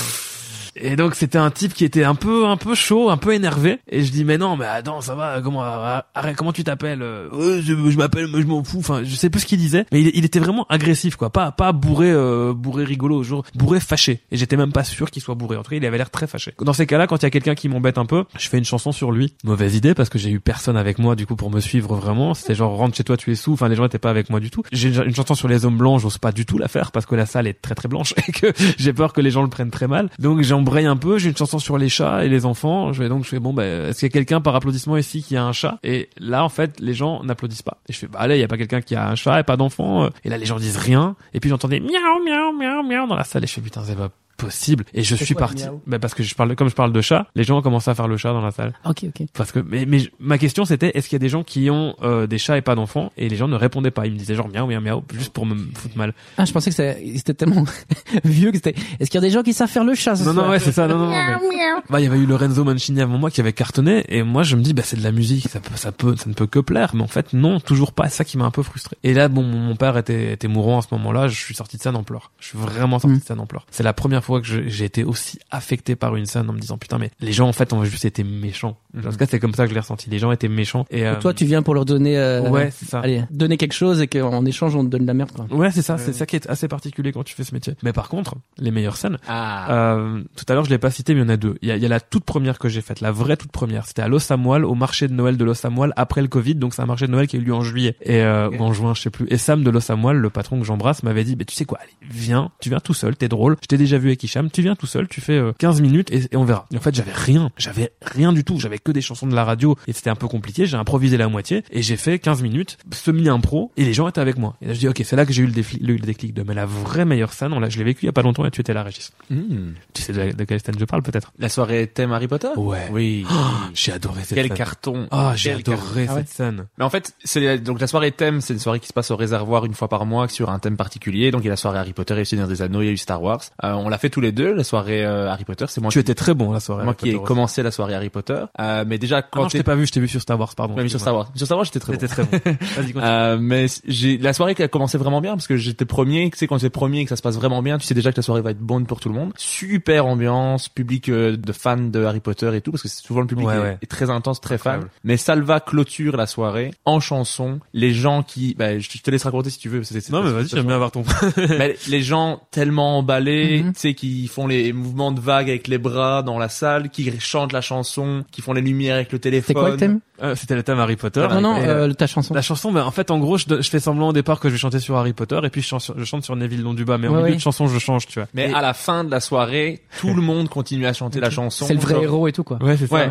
et 0.76 0.95
donc 0.95 1.16
c'était 1.16 1.38
un 1.38 1.52
type 1.52 1.74
qui 1.74 1.86
était 1.86 2.04
un 2.04 2.16
peu 2.16 2.45
un 2.45 2.58
peu 2.58 2.76
chaud, 2.76 3.10
un 3.10 3.18
peu 3.18 3.34
énervé. 3.34 3.80
Et 3.90 4.04
je 4.04 4.12
dis 4.12 4.26
mais 4.26 4.38
non 4.38 4.58
mais 4.58 4.66
attends 4.66 5.02
ça 5.02 5.16
va 5.16 5.41
comment 5.41 5.62
arrête 5.62 6.36
comment 6.36 6.54
tu 6.54 6.64
t'appelles 6.64 7.02
euh, 7.02 7.62
je, 7.62 7.98
m'appelle 7.98 8.28
je 8.28 8.48
m'en 8.48 8.64
fous. 8.64 8.80
Enfin 8.80 9.04
je 9.04 9.16
sais 9.16 9.30
plus 9.30 9.41
ce 9.41 9.45
qu'il 9.45 9.60
disait 9.60 9.86
mais 9.91 10.02
il, 10.02 10.12
il 10.14 10.26
était 10.26 10.40
vraiment 10.40 10.66
agressif 10.70 11.16
quoi, 11.16 11.30
pas 11.30 11.52
pas 11.52 11.72
bourré 11.72 12.12
euh, 12.12 12.54
bourré 12.54 12.84
rigolo, 12.84 13.24
genre 13.24 13.44
bourré 13.56 13.80
fâché. 13.80 14.22
Et 14.32 14.38
j'étais 14.38 14.58
même 14.58 14.72
pas 14.72 14.84
sûr 14.84 15.12
qu'il 15.12 15.22
soit 15.22 15.36
bourré. 15.36 15.58
En 15.58 15.64
tout 15.64 15.72
cas 15.72 15.78
il 15.78 15.86
avait 15.86 15.98
l'air 15.98 16.10
très 16.10 16.28
fâché. 16.28 16.54
Dans 16.60 16.74
ces 16.74 16.86
cas-là 16.86 17.08
quand 17.08 17.18
il 17.18 17.24
y 17.24 17.28
a 17.28 17.32
quelqu'un 17.32 17.56
qui 17.56 17.70
m'embête 17.70 17.98
un 17.98 18.06
peu, 18.06 18.26
je 18.38 18.48
fais 18.50 18.58
une 18.58 18.66
chanson 18.66 18.91
sur 18.91 19.12
lui. 19.12 19.34
Mauvaise 19.44 19.76
idée 19.76 19.94
parce 19.94 20.10
que 20.10 20.18
j'ai 20.18 20.32
eu 20.32 20.40
personne 20.40 20.78
avec 20.78 21.00
moi 21.00 21.16
du 21.16 21.26
coup 21.26 21.36
pour 21.36 21.52
me 21.52 21.60
suivre 21.60 21.95
vraiment. 21.95 22.34
C'était 22.34 22.56
genre 22.56 22.76
rentre 22.76 22.95
chez 22.95 23.04
toi 23.04 23.18
tu 23.18 23.32
es 23.32 23.36
sous. 23.36 23.54
Enfin 23.54 23.70
les 23.70 23.76
gens 23.76 23.86
étaient 23.86 24.00
pas 24.00 24.10
avec 24.10 24.30
moi 24.30 24.40
du 24.40 24.50
tout. 24.50 24.64
J'ai 24.72 24.90
une 24.90 25.16
chanson 25.16 25.36
sur 25.36 25.48
les 25.48 25.66
hommes 25.66 25.78
blancs, 25.78 26.00
j'ose 26.00 26.18
pas 26.18 26.32
du 26.32 26.45
tout 26.45 26.58
la 26.58 26.68
faire 26.68 26.91
parce 26.91 27.06
que 27.06 27.16
la 27.16 27.26
salle 27.26 27.48
est 27.48 27.62
très 27.62 27.76
très 27.76 27.88
blanche 27.88 28.14
et 28.28 28.32
que 28.32 28.52
j'ai 28.78 28.94
peur 28.94 29.14
que 29.14 29.22
les 29.22 29.32
gens 29.32 29.44
le 29.44 29.50
prennent 29.50 29.72
très 29.72 29.88
mal. 29.88 30.10
Donc 30.20 30.41
j'embraye 30.64 30.85
un 30.85 30.95
peu. 30.95 31.18
J'ai 31.18 31.30
une 31.30 31.38
chanson 31.38 31.60
sur 31.60 31.77
les 31.77 31.90
chats 31.90 32.23
et 32.23 32.30
les 32.30 32.45
enfants. 32.45 32.94
Je 32.94 33.03
vais 33.03 33.10
donc 33.10 33.26
je 33.26 33.30
fais 33.30 33.40
bon 33.40 33.53
bah 33.53 33.65
est-ce 33.65 33.99
qu'il 33.99 34.07
y 34.07 34.11
a 34.11 34.14
quelqu'un 34.14 34.40
par 34.40 34.56
applaudissement 34.56 34.98
ici 34.98 35.22
qui 35.22 35.35
a 35.35 35.44
un 35.44 35.52
chat? 35.52 35.77
Et 35.84 36.10
là 36.18 36.44
en 36.44 36.49
fait 36.49 36.80
les 36.80 36.94
gens 36.94 37.23
n'applaudissent 37.23 37.61
pas. 37.61 37.77
Et 37.90 37.94
je 37.94 37.99
fais 37.99 38.07
bah 38.07 38.19
allez 38.22 38.38
il 38.38 38.41
y 38.41 38.44
a 38.44 38.48
pas 38.48 38.57
quelqu'un 38.57 38.81
qui 38.81 38.95
a 38.95 39.10
un 39.10 39.15
chat 39.15 39.40
et 39.40 39.44
pas 39.44 39.57
d'enfant. 39.57 40.10
Et 40.23 40.30
là 40.30 40.38
les 40.38 40.45
gens 40.45 40.57
disent 40.57 40.77
rien. 40.77 41.15
Et 41.34 41.40
puis 41.40 41.49
j'entendais 41.49 41.80
miaou 41.80 42.23
miaou 42.26 42.53
miaou 42.57 42.84
miaou 42.84 43.07
dans 43.07 43.15
la 43.15 43.26
salle 43.26 43.44
et 43.44 43.48
je 43.48 43.53
fais 43.53 43.61
putain 43.61 43.84
c'est 43.84 43.95
pas 43.95 44.10
possible. 44.38 44.85
Et 44.93 45.03
je 45.03 45.15
suis 45.15 45.34
quoi, 45.34 45.41
parti. 45.47 45.64
Bah 45.88 45.99
parce 45.99 46.14
que 46.14 46.23
je 46.23 46.34
parle 46.35 46.55
comme 46.55 46.69
je 46.69 46.76
parle 46.76 46.91
de 46.91 47.01
chat 47.01 47.27
les 47.35 47.43
gens 47.43 47.57
ont 47.57 47.61
commencé 47.61 47.89
à 47.89 47.95
faire 47.95 48.07
le 48.07 48.18
chat 48.18 48.31
dans 48.34 48.41
la 48.41 48.51
salle. 48.51 48.73
Ok 48.85 49.03
ok. 49.05 49.27
Parce 49.34 49.51
que 49.51 49.60
mais, 49.60 49.85
mais 49.85 49.99
ma 50.19 50.38
question 50.38 50.65
c'était 50.65 50.91
est-ce 50.95 51.07
qu'il 51.07 51.15
y 51.15 51.22
a 51.22 51.26
des 51.26 51.30
gens 51.30 51.43
qui 51.43 51.69
ont 51.69 51.95
euh, 52.03 52.27
des 52.27 52.38
chats 52.38 52.57
et 52.57 52.61
pas 52.61 52.76
d'enfants 52.76 53.11
et 53.18 53.30
les 53.30 53.35
gens 53.35 53.47
ne 53.47 53.55
répondaient 53.55 53.91
pas? 53.91 54.05
Ils 54.07 54.14
me 54.14 54.18
disaient 54.18 54.35
genre 54.35 54.49
miaou 54.49 54.68
miaou 54.68 54.81
miaou 54.81 55.03
juste 55.14 55.31
pour 55.34 55.45
me 55.45 55.55
foutre 55.76 55.97
mal. 55.97 56.14
Ah 56.38 56.45
je 56.45 56.51
pensais 56.51 56.69
que 56.72 56.76
c'était 56.76 57.14
c'était 57.15 57.34
tellement 57.34 57.64
vieux 58.23 58.51
que 58.51 58.57
c'était 58.57 58.76
est-ce 58.99 59.10
qu'il 59.10 59.19
y 59.22 59.23
a 59.23 59.27
des 59.27 59.34
gens 59.34 59.43
qui 59.43 59.53
savent 59.53 59.69
faire 59.69 59.84
le 59.84 59.95
chat 59.95 60.15
ce 60.15 60.23
non 60.23 60.34
soir 60.34 60.45
non 60.45 60.51
ouais 60.51 60.60
c'est 60.60 60.72
ça 60.72 60.88
non 60.88 60.97
non, 60.97 61.05
non 61.05 61.11
mais- 61.11 61.81
bah 61.89 61.99
il 61.99 62.03
y 62.03 62.07
avait 62.07 62.18
eu 62.19 62.26
Lorenzo 62.26 62.64
Mancini 62.64 63.01
avant 63.01 63.18
moi 63.18 63.30
qui 63.31 63.41
avait 63.41 63.53
cartonné 63.53 64.05
et 64.10 64.23
moi 64.23 64.43
je 64.43 64.55
me 64.55 64.61
dis 64.61 64.73
bah 64.73 64.84
c'est 64.85 64.97
de 64.97 65.03
la 65.03 65.11
musique 65.11 65.47
ça 65.49 65.60
peut 65.60 65.76
ça 65.76 65.91
peut 65.91 66.15
ça 66.15 66.30
ne 66.30 66.34
peut 66.34 66.47
que 66.47 66.60
plaire. 66.60 66.91
Mais 66.95 67.01
en 67.03 67.07
fait 67.07 67.34
non 67.34 67.60
toujours 67.60 67.91
pas. 67.93 68.10
C'est 68.10 68.18
ça 68.18 68.23
qui 68.26 68.38
m'a 68.38 68.45
un 68.45 68.51
peu 68.51 68.64
frustré. 68.64 68.95
Et 69.03 69.14
là 69.14 69.27
bon 69.27 69.43
mon 69.43 69.76
père 69.76 69.97
était 69.97 70.34
était 70.34 70.47
mourant 70.47 70.80
à 70.80 70.81
ce 70.81 70.88
moment-là. 70.91 71.27
Je 71.27 71.35
suis 71.39 71.55
sorti 71.55 71.77
de 71.77 71.81
scène 71.81 71.95
en 71.95 72.03
pleurs. 72.03 72.31
Je 72.39 72.47
suis 72.47 72.57
vraiment 72.57 72.99
sorti 72.99 73.15
Mm. 73.15 73.19
de 73.19 73.23
scène 73.23 73.39
en 73.39 73.45
pleurs. 73.45 73.65
C'est 73.72 73.84
la 73.84 73.93
première 73.93 74.23
fois 74.24 74.41
que 74.41 74.48
j'ai 74.48 74.86
été 74.86 75.04
aussi 75.04 75.40
affecté 75.52 75.95
par 75.95 76.16
une 76.16 76.26
scène 76.26 76.50
en 76.50 76.54
me 76.54 76.60
disant 76.60 76.78
putain 76.78 76.98
mais 76.98 77.12
les 77.20 77.32
gens 77.32 77.48
en 77.48 77.54
fait 77.54 77.72
ont 77.74 77.84
juste 77.84 78.06
été 78.06 78.24
méchants 78.24 78.78
en 78.98 79.10
tout 79.12 79.18
cas 79.18 79.26
c'est 79.30 79.40
comme 79.40 79.54
ça 79.54 79.64
que 79.64 79.70
je 79.70 79.76
l'ai 79.76 79.82
ressenti 79.82 80.10
les 80.10 80.20
gens 80.20 80.32
étaient 80.32 80.48
méchants 80.48 80.86
et 80.90 81.06
euh, 81.06 81.20
toi 81.20 81.34
tu 81.34 81.45
viens 81.45 81.62
pour 81.62 81.74
leur 81.76 81.86
donner 81.86 82.18
euh, 82.18 82.50
ouais 82.50 82.72
c'est 82.72 82.88
ça 82.88 83.00
allez 83.00 83.24
donner 83.30 83.58
quelque 83.58 83.74
chose 83.74 84.02
et 84.02 84.08
qu'en 84.08 84.45
échange 84.45 84.76
on 84.76 84.84
te 84.84 84.90
donne 84.90 85.04
de 85.04 85.08
la 85.08 85.14
merde 85.14 85.32
quoi 85.32 85.44
Ouais, 85.52 85.72
c'est 85.72 85.82
ça, 85.82 85.98
c'est 85.98 86.14
ça 86.14 86.26
qui 86.26 86.36
est 86.36 86.50
assez 86.50 86.68
particulier 86.68 87.12
quand 87.12 87.24
tu 87.24 87.36
fais 87.36 87.44
ce 87.44 87.54
métier. 87.54 87.76
Mais 87.84 87.94
par 87.94 88.10
contre, 88.10 88.36
les 88.58 88.72
meilleures 88.72 88.98
scènes, 88.98 89.18
ah 89.28 89.95
euh, 89.95 90.24
tout 90.36 90.45
à 90.48 90.54
l'heure 90.54 90.66
je 90.66 90.70
l'ai 90.70 90.78
pas 90.78 90.91
cité, 90.91 91.14
mais 91.14 91.22
il 91.22 91.24
y 91.24 91.26
en 91.26 91.30
a 91.30 91.38
deux. 91.38 91.58
Il 91.62 91.70
y 91.70 91.72
a, 91.72 91.76
il 91.76 91.82
y 91.82 91.86
a 91.86 91.90
la 91.90 92.00
toute 92.00 92.24
première 92.24 92.60
que 92.60 92.70
j'ai 92.70 92.82
faite, 92.82 93.02
la 93.02 93.12
vraie 93.12 93.38
toute 93.38 93.52
première. 93.52 93.86
C'était 93.86 94.02
à 94.02 94.08
Los 94.08 94.20
Samuel, 94.20 94.66
au 94.66 94.76
marché 94.76 95.08
de 95.08 95.14
Noël 95.14 95.38
de 95.38 95.44
Los 95.44 95.56
Samuel 95.56 95.94
après 95.95 96.22
le 96.22 96.28
Covid, 96.28 96.56
donc 96.56 96.74
c'est 96.74 96.82
un 96.82 96.86
marché 96.86 97.08
de 97.08 97.12
Noël 97.12 97.28
qui 97.28 97.36
a 97.36 97.40
eu 97.40 97.44
lieu 97.44 97.54
en 97.54 97.62
juillet 97.62 97.95
et 98.02 98.22
euh, 98.22 98.50
ou 98.50 98.62
en 98.62 98.74
juin, 98.74 98.94
je 98.94 99.02
sais 99.02 99.10
plus. 99.10 99.28
Et 99.30 99.38
Sam 99.38 99.64
de 99.64 99.70
Los 99.70 99.82
Samuel, 99.82 100.18
le 100.18 100.30
patron 100.30 100.60
que 100.60 100.66
j'embrasse, 100.66 101.04
m'avait 101.04 101.24
dit, 101.24 101.36
mais 101.38 101.45
tu 101.45 101.56
sais 101.56 101.66
quoi, 101.66 101.80
allez, 101.82 101.94
viens, 102.10 102.52
tu 102.60 102.70
viens 102.70 102.80
tout 102.80 102.94
seul, 102.94 103.16
t'es 103.16 103.30
drôle. 103.30 103.58
Je 103.62 103.68
t'ai 103.68 103.78
déjà 103.78 103.98
vu 103.98 104.12
avec 104.14 104.23
Hicham, 104.23 104.49
tu 104.49 104.61
viens 104.61 104.76
tout 104.76 104.85
seul, 104.88 105.07
tu 105.07 105.22
fais 105.22 105.34
euh, 105.34 105.52
15 105.57 105.81
minutes 105.81 106.11
et, 106.11 106.27
et 106.32 106.38
on 106.38 106.45
verra. 106.45 106.66
Et 106.72 106.77
en 106.77 106.82
fait, 106.82 106.93
j'avais 106.95 107.11
rien, 107.14 107.51
j'avais 107.58 107.92
rien 108.01 108.32
du 108.33 108.43
tout, 108.43 108.59
j'avais 108.59 108.77
que 108.77 108.92
des 108.92 109.01
chansons 109.01 109.27
de 109.27 109.35
la 109.35 109.43
radio 109.43 109.75
et 109.88 109.93
c'était 109.93 110.09
un 110.09 110.16
peu 110.16 110.27
compliqué. 110.27 110.66
J'ai 110.66 110.77
improvisé 110.77 111.17
la 111.17 111.27
moitié 111.27 111.64
et 111.72 111.82
j'ai 111.82 111.98
fait 111.98 112.19
15 112.19 112.42
minutes 112.42 112.77
semi-impro 112.92 113.72
et 113.77 113.83
les 113.85 113.93
gens 113.93 114.08
étaient 114.08 114.22
avec 114.22 114.38
moi. 114.38 114.56
Et 114.61 114.67
là, 114.67 114.74
je 114.74 114.80
dis, 114.80 114.88
ok, 114.88 115.01
c'est 115.03 115.16
là 115.16 115.25
que 115.25 115.33
j'ai 115.33 115.43
eu 115.43 115.48
le, 115.48 115.64
le 115.93 116.00
déclic 116.00 116.33
de, 116.33 116.43
mais 116.43 116.53
la 116.53 116.66
vraie 116.66 117.06
meilleure 117.06 117.33
scène, 117.33 117.53
on 117.53 117.59
l'a, 117.59 117.69
je 117.69 117.77
l'ai 117.77 117.83
vécu 117.83 118.03
il 118.03 118.06
y 118.06 118.09
a 118.09 118.14
pas 118.14 118.22
longtemps 118.22 118.45
et 118.45 118.51
tu 118.51 118.61
étais 118.61 118.74
là, 118.74 118.83
Régis. 118.83 119.11
Hmm. 119.30 119.72
Tu 119.93 120.01
sais 120.01 120.14
de, 120.14 120.32
de 120.35 120.43
quelle 120.43 120.61
scène 120.61 120.75
je 120.80 120.85
parle 120.85 121.03
peut-être? 121.03 121.32
La 121.40 121.50
soirée 121.50 121.88
thème 121.88 122.11
Harry 122.11 122.27
Potter? 122.27 122.50
Ouais. 122.56 122.88
Oui. 122.92 123.25
J'ai 123.74 123.92
adoré 123.92 124.22
cette 124.24 124.35
Quel 124.35 124.48
scène. 124.48 124.58
carton. 124.58 125.08
Ah, 125.11 125.33
j'ai 125.35 125.51
adoré 125.53 126.06
carton. 126.06 126.19
cette 126.22 126.30
scène. 126.30 126.66
Mais 126.77 126.85
en 126.85 126.90
fait, 126.90 127.14
c'est 127.24 127.58
donc 127.59 127.80
la 127.82 127.88
soirée 127.88 128.11
thème, 128.11 128.42
c'est 128.42 128.53
une 128.53 128.59
soirée 128.59 128.80
qui 128.80 128.88
se 128.88 128.93
passe 128.93 129.11
au 129.11 129.16
réservoir 129.16 129.66
une 129.66 129.74
fois 129.74 129.88
par 129.90 130.06
mois 130.06 130.27
sur 130.27 130.50
un 130.50 130.59
thème 130.59 130.77
particulier. 130.77 131.32
Donc 131.32 131.42
il 131.42 131.45
y 131.45 131.50
a 131.50 131.51
la 131.51 131.58
soirée 131.58 131.80
Harry 131.80 131.93
Potter 131.93 132.14
et 132.14 132.17
le 132.19 132.25
Seigneur 132.25 132.48
des 132.48 132.61
Anneaux, 132.61 132.82
il 132.82 132.85
y 132.85 132.90
a 132.90 132.92
eu 132.92 132.98
Star 132.98 133.22
Wars. 133.22 133.42
Euh, 133.64 133.74
on 133.74 133.90
l'a 133.90 133.98
fait 134.03 134.09
tous 134.09 134.22
les 134.22 134.32
deux. 134.32 134.53
La 134.53 134.64
soirée 134.64 135.03
euh, 135.06 135.30
Harry 135.32 135.43
Potter, 135.45 135.65
c'est 135.67 135.82
moi. 135.82 135.90
Tu 135.91 135.98
qui, 135.98 136.01
étais 136.01 136.15
très 136.15 136.33
bon 136.33 136.51
la 136.51 136.59
soirée. 136.59 136.83
moi 136.83 136.93
Harry 136.99 137.11
qui 137.11 137.15
ai 137.15 137.19
commencé 137.22 137.64
la 137.64 137.72
soirée 137.72 137.93
Harry 137.95 138.09
Potter. 138.09 138.43
Euh, 138.59 138.85
mais 138.88 138.98
déjà 138.98 139.17
Ah 139.17 139.22
quand 139.23 139.43
non, 139.43 139.49
je 139.49 139.57
t'ai 139.57 139.64
pas 139.64 139.75
vu, 139.75 139.85
je 139.88 139.91
t'ai 139.91 139.99
vu 139.99 140.07
sur 140.07 140.22
Star 140.22 140.40
Wars, 140.40 140.53
pardon. 140.56 140.75
Ouais, 140.75 140.83
mais 140.83 140.90
sur 140.90 140.99
Star 140.99 141.15
Wars. 141.15 141.32
Sur 141.35 141.45
Star 141.45 141.57
Wars, 141.57 141.65
j'étais 141.65 141.80
très 141.80 141.93
bon. 141.93 142.07
Très 142.07 142.23
bon. 142.23 142.30
Vas-y. 142.75 142.93
Euh, 142.98 143.38
mais 143.40 143.65
j'ai 143.88 144.17
la 144.17 144.33
soirée 144.33 144.56
qui 144.56 144.64
a 144.64 144.67
commencé 144.67 144.98
vraiment 144.98 145.22
bien 145.22 145.33
parce 145.33 145.48
que 145.48 145.57
j'étais 145.57 145.85
premier, 145.85 146.30
tu 146.30 146.38
sais 146.38 146.48
quand 146.48 146.57
tu 146.59 146.65
es 146.65 146.69
premier 146.69 146.99
et 146.99 147.03
que 147.06 147.09
ça 147.09 147.15
se 147.15 147.22
passe 147.22 147.35
vraiment 147.35 147.61
bien, 147.61 147.77
tu 147.77 147.85
sais 147.85 147.93
déjà 147.95 148.11
que 148.11 148.17
la 148.17 148.23
soirée 148.23 148.41
va 148.41 148.51
être 148.51 148.59
bonne 148.59 148.85
pour 148.85 148.99
tout 148.99 149.09
le 149.09 149.15
monde. 149.15 149.32
Super 149.38 150.06
ambiance, 150.06 150.69
public 150.69 151.09
euh, 151.09 151.38
de 151.38 151.51
fans 151.53 151.77
de 151.77 152.03
Harry 152.03 152.19
Potter 152.19 152.51
et 152.56 152.61
tout 152.61 152.72
parce 152.72 152.83
que 152.83 152.90
c'est 152.90 153.01
souvent 153.03 153.22
le 153.22 153.27
public 153.27 153.48
Ouais, 153.48 153.56
est, 153.56 153.59
ouais. 153.59 153.77
est 153.82 153.88
très 153.90 154.09
intense, 154.09 154.41
très 154.41 154.57
fan. 154.57 154.73
Incroyable. 154.73 154.91
Mais 155.03 155.17
Salva 155.17 155.59
clôture 155.59 156.17
la 156.17 156.27
soirée 156.27 156.72
en 156.85 156.99
chanson, 156.99 157.59
les 157.73 157.93
gens 157.93 158.23
qui 158.23 158.56
bah, 158.57 158.77
je 158.80 158.90
te 158.90 159.11
laisse 159.11 159.23
raconter 159.23 159.49
si 159.49 159.59
tu 159.59 159.69
veux. 159.69 159.83
c'est- 159.83 160.01
c'est- 160.01 160.11
Non, 160.11 160.23
mais 160.23 160.32
vas-y, 160.32 160.48
j'aime 160.49 160.65
bien 160.65 160.75
avoir 160.75 160.91
ton. 160.91 161.03
mais 161.38 161.75
les 161.88 162.01
gens 162.01 162.41
tellement 162.51 162.98
emballés, 162.98 163.61
Mhm. 163.64 163.73
tu 163.73 163.80
sais, 163.80 163.92
qui 163.93 164.27
font 164.27 164.47
les 164.47 164.73
mouvements 164.73 165.11
de 165.11 165.19
vague 165.19 165.49
avec 165.49 165.67
les 165.67 165.77
bras 165.77 166.22
dans 166.23 166.38
la 166.39 166.49
salle, 166.49 166.89
qui 166.89 167.11
chantent 167.19 167.53
la 167.53 167.61
chanson, 167.61 168.23
qui 168.31 168.41
font 168.41 168.53
les 168.53 168.61
lumières 168.61 168.95
avec 168.95 169.11
le 169.11 169.19
téléphone. 169.19 169.47
C'est 169.47 169.53
quoi 169.53 169.69
le 169.69 169.77
thème 169.77 169.99
Euh, 170.22 170.35
C'était 170.35 170.55
le 170.55 170.63
thème 170.63 170.80
Harry 170.80 170.95
Potter. 170.95 171.25
Non, 171.30 171.41
non, 171.41 171.55
euh, 171.61 171.91
ta 171.93 172.07
chanson. 172.07 172.33
La 172.33 172.41
chanson, 172.41 172.72
ben, 172.72 172.83
en 172.83 172.91
fait, 172.91 173.11
en 173.11 173.19
gros, 173.19 173.38
je, 173.38 173.45
je 173.61 173.69
fais 173.69 173.80
semblant 173.80 174.09
au 174.09 174.13
départ 174.13 174.39
que 174.39 174.47
je 174.49 174.53
vais 174.53 174.59
chanter 174.59 174.80
sur 174.80 174.95
Harry 174.97 175.13
Potter, 175.13 175.39
et 175.43 175.49
puis 175.49 175.61
je 175.61 175.67
chante 175.67 175.81
sur, 175.81 175.97
je 175.99 176.03
chante 176.05 176.23
sur 176.23 176.35
Neville 176.35 176.61
Long 176.63 176.73
du 176.73 176.85
bas, 176.85 176.97
mais 176.97 177.07
en 177.07 177.11
Ouais, 177.11 177.17
milieu 177.17 177.30
ouais. 177.31 177.35
de 177.35 177.41
chanson, 177.41 177.67
je 177.67 177.77
change, 177.80 178.07
tu 178.07 178.19
vois. 178.19 178.27
Mais 178.33 178.49
Et- 178.49 178.53
à 178.53 178.61
la 178.61 178.73
fin 178.73 179.03
de 179.03 179.11
la 179.11 179.19
soirée, 179.19 179.81
tout 179.99 180.13
le 180.13 180.22
monde 180.22 180.49
continue 180.49 180.85
à 180.85 180.93
chanter 180.93 181.19
la 181.19 181.30
chanson. 181.30 181.65
C'est 181.65 181.73
le 181.73 181.80
vrai 181.80 181.95
Genre- 181.95 182.03
héros 182.03 182.27
et 182.27 182.31
tout 182.31 182.43
quoi. 182.43 182.57
Ouais, 182.63 182.77
c'est 182.77 182.88
ça. 182.88 182.95
Ouais, 182.95 183.09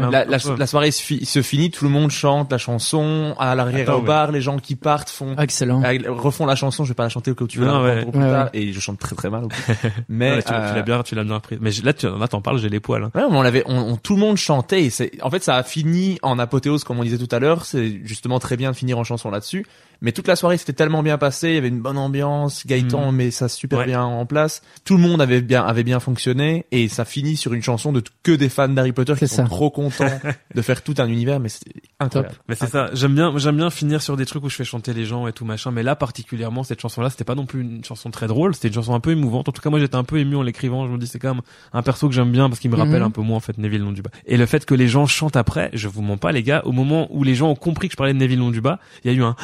la, 0.58 0.66
soirée 0.66 0.90
se, 0.90 1.02
fi- 1.02 1.24
se 1.26 1.42
finit, 1.42 1.70
tout 1.70 1.84
le 1.84 1.90
monde 1.90 2.10
chante 2.10 2.50
la 2.50 2.58
chanson, 2.58 3.34
à 3.38 3.54
l'arrière 3.54 3.96
au 3.98 4.02
bar, 4.02 4.32
les 4.32 4.40
gens 4.40 4.58
qui 4.58 4.74
partent 4.76 5.10
font, 5.10 5.36
Excellent. 5.36 5.82
euh, 5.84 5.98
refont 6.08 6.46
la 6.46 6.54
chanson, 6.54 6.84
je 6.84 6.90
vais 6.90 6.94
pas 6.94 7.02
la 7.04 7.08
chanter 7.08 7.30
au 7.30 7.34
où 7.42 7.46
tu 7.46 7.58
veux 7.58 7.66
Non, 7.66 7.82
ouais. 7.82 8.04
et 8.54 8.72
je 8.72 8.80
chante 8.80 8.98
très 8.98 9.14
très 9.16 9.28
mal. 9.30 9.44
au 9.44 9.48
plus. 9.48 9.62
Mais, 10.08 10.32
Ouais, 10.36 10.42
tu, 10.42 10.52
tu 10.72 10.76
l'as 10.78 10.82
bien, 10.82 11.02
tu 11.02 11.14
l'as 11.14 11.24
bien 11.24 11.34
repris. 11.36 11.58
Mais 11.60 11.70
là, 11.84 11.92
tu, 11.92 12.06
là, 12.06 12.28
t'en 12.28 12.40
parles, 12.40 12.58
j'ai 12.58 12.68
les 12.68 12.80
poils. 12.80 13.04
hein. 13.04 13.10
Ouais, 13.14 13.22
on 13.28 13.42
l'avait, 13.42 13.62
on, 13.66 13.76
on- 13.78 13.96
tout 13.96 14.14
le 14.14 14.20
monde 14.20 14.36
chantait. 14.36 14.84
Et 14.84 14.90
c'est, 14.90 15.12
en 15.22 15.30
fait, 15.30 15.42
ça 15.42 15.56
a 15.56 15.62
fini 15.62 16.18
en 16.22 16.38
apothéose, 16.38 16.84
comme 16.84 16.98
on 16.98 17.04
disait 17.04 17.18
tout 17.18 17.34
à 17.34 17.38
l'heure. 17.38 17.64
C'est 17.64 18.00
justement 18.04 18.38
très 18.38 18.56
bien 18.56 18.70
de 18.72 18.76
finir 18.76 18.98
en 18.98 19.04
chanson 19.04 19.30
là-dessus. 19.30 19.64
Mais 20.02 20.12
toute 20.12 20.26
la 20.28 20.36
soirée, 20.36 20.58
c'était 20.58 20.72
tellement 20.74 21.02
bien 21.02 21.16
passé. 21.16 21.48
Il 21.50 21.54
y 21.54 21.58
avait 21.58 21.68
une 21.68 21.80
bonne 21.80 21.96
ambiance. 21.96 22.66
Gaëtan 22.66 23.10
Mhm. 23.10 23.16
met 23.16 23.30
ça 23.30 23.48
super 23.48 23.78
Ouais. 23.78 23.86
bien 23.86 24.02
en 24.02 24.26
place. 24.26 24.60
Tout 24.84 24.96
le 24.96 25.02
monde 25.02 25.20
avait 25.22 25.40
bien, 25.40 25.62
avait 25.64 25.84
bien 25.84 26.00
fonctionné. 26.00 26.66
Et 26.72 26.88
ça 26.88 27.04
finit 27.04 27.36
sur 27.36 27.54
une 27.54 27.62
chanson 27.62 27.92
de 27.92 28.02
que 28.22 28.32
des 28.32 28.48
fans 28.48 28.68
d'Harry 28.68 28.92
Potter 28.92 29.14
qui 29.18 29.28
sont 29.28 29.44
trop 29.46 29.70
contents 29.70 30.04
de 30.54 30.62
faire 30.62 30.82
tout 30.82 30.94
un 30.98 31.06
univers. 31.06 31.40
Mais 31.40 31.48
c'est 31.48 31.60
incroyable. 32.00 32.34
Mais 32.48 32.54
c'est 32.56 32.66
ça. 32.68 32.90
J'aime 32.92 33.14
bien, 33.14 33.32
j'aime 33.38 33.56
bien 33.56 33.70
finir 33.70 34.02
sur 34.02 34.16
des 34.16 34.26
trucs 34.26 34.44
où 34.44 34.48
je 34.50 34.56
fais 34.56 34.64
chanter 34.64 34.92
les 34.92 35.04
gens 35.04 35.26
et 35.26 35.32
tout 35.32 35.44
machin. 35.44 35.70
Mais 35.70 35.82
là, 35.82 35.94
particulièrement, 35.96 36.64
cette 36.64 36.80
chanson-là, 36.80 37.08
c'était 37.10 37.24
pas 37.24 37.34
non 37.34 37.46
plus 37.46 37.62
une 37.62 37.84
chanson 37.84 38.10
très 38.10 38.26
drôle. 38.26 38.54
C'était 38.54 38.68
une 38.68 38.74
chanson 38.74 38.94
un 38.94 39.00
peu 39.00 39.12
émouvante. 39.12 39.48
En 39.48 39.52
tout 39.52 39.62
cas, 39.62 39.70
moi, 39.70 39.78
j'étais 39.78 39.96
un 39.96 40.04
peu 40.04 40.18
ému 40.18 40.36
en 40.36 40.42
l'écrivant. 40.42 40.86
Je 40.86 40.92
me 40.92 40.98
dis, 40.98 41.06
c'est 41.06 41.18
quand 41.20 41.34
même 41.34 41.42
un 41.72 41.82
perso 41.82 42.08
que 42.08 42.14
j'aime 42.14 42.32
bien 42.32 42.48
parce 42.48 42.58
qu'il 42.60 42.70
me 42.70 42.76
rappelle 42.76 42.96
Mhm. 43.00 43.06
un 43.06 43.10
peu 43.10 43.20
moi, 43.22 43.36
en 43.36 43.40
fait, 43.40 43.56
Neville 43.58 43.82
Londuba. 43.82 44.10
Et 44.26 44.36
le 44.36 44.46
fait 44.46 44.64
que 44.66 44.74
les 44.74 44.88
gens 44.88 45.06
chantent 45.06 45.36
après, 45.36 45.70
je 45.72 45.86
vous 45.88 46.02
mens 46.02 46.16
pas, 46.16 46.32
les 46.32 46.42
gars, 46.42 46.62
au 46.64 46.72
moment 46.72 47.06
où 47.10 47.22
les 47.22 47.34
gens 47.36 47.50
ont 47.50 47.54
compris 47.54 47.88
que 47.88 47.92
je 47.92 47.96
parlais 47.96 48.12
de 48.14 48.18
Neville 48.18 48.40
Londuba, 48.40 48.80
il 49.04 49.10
y 49.12 49.14
a 49.14 49.16
eu 49.16 49.22
un, 49.22 49.36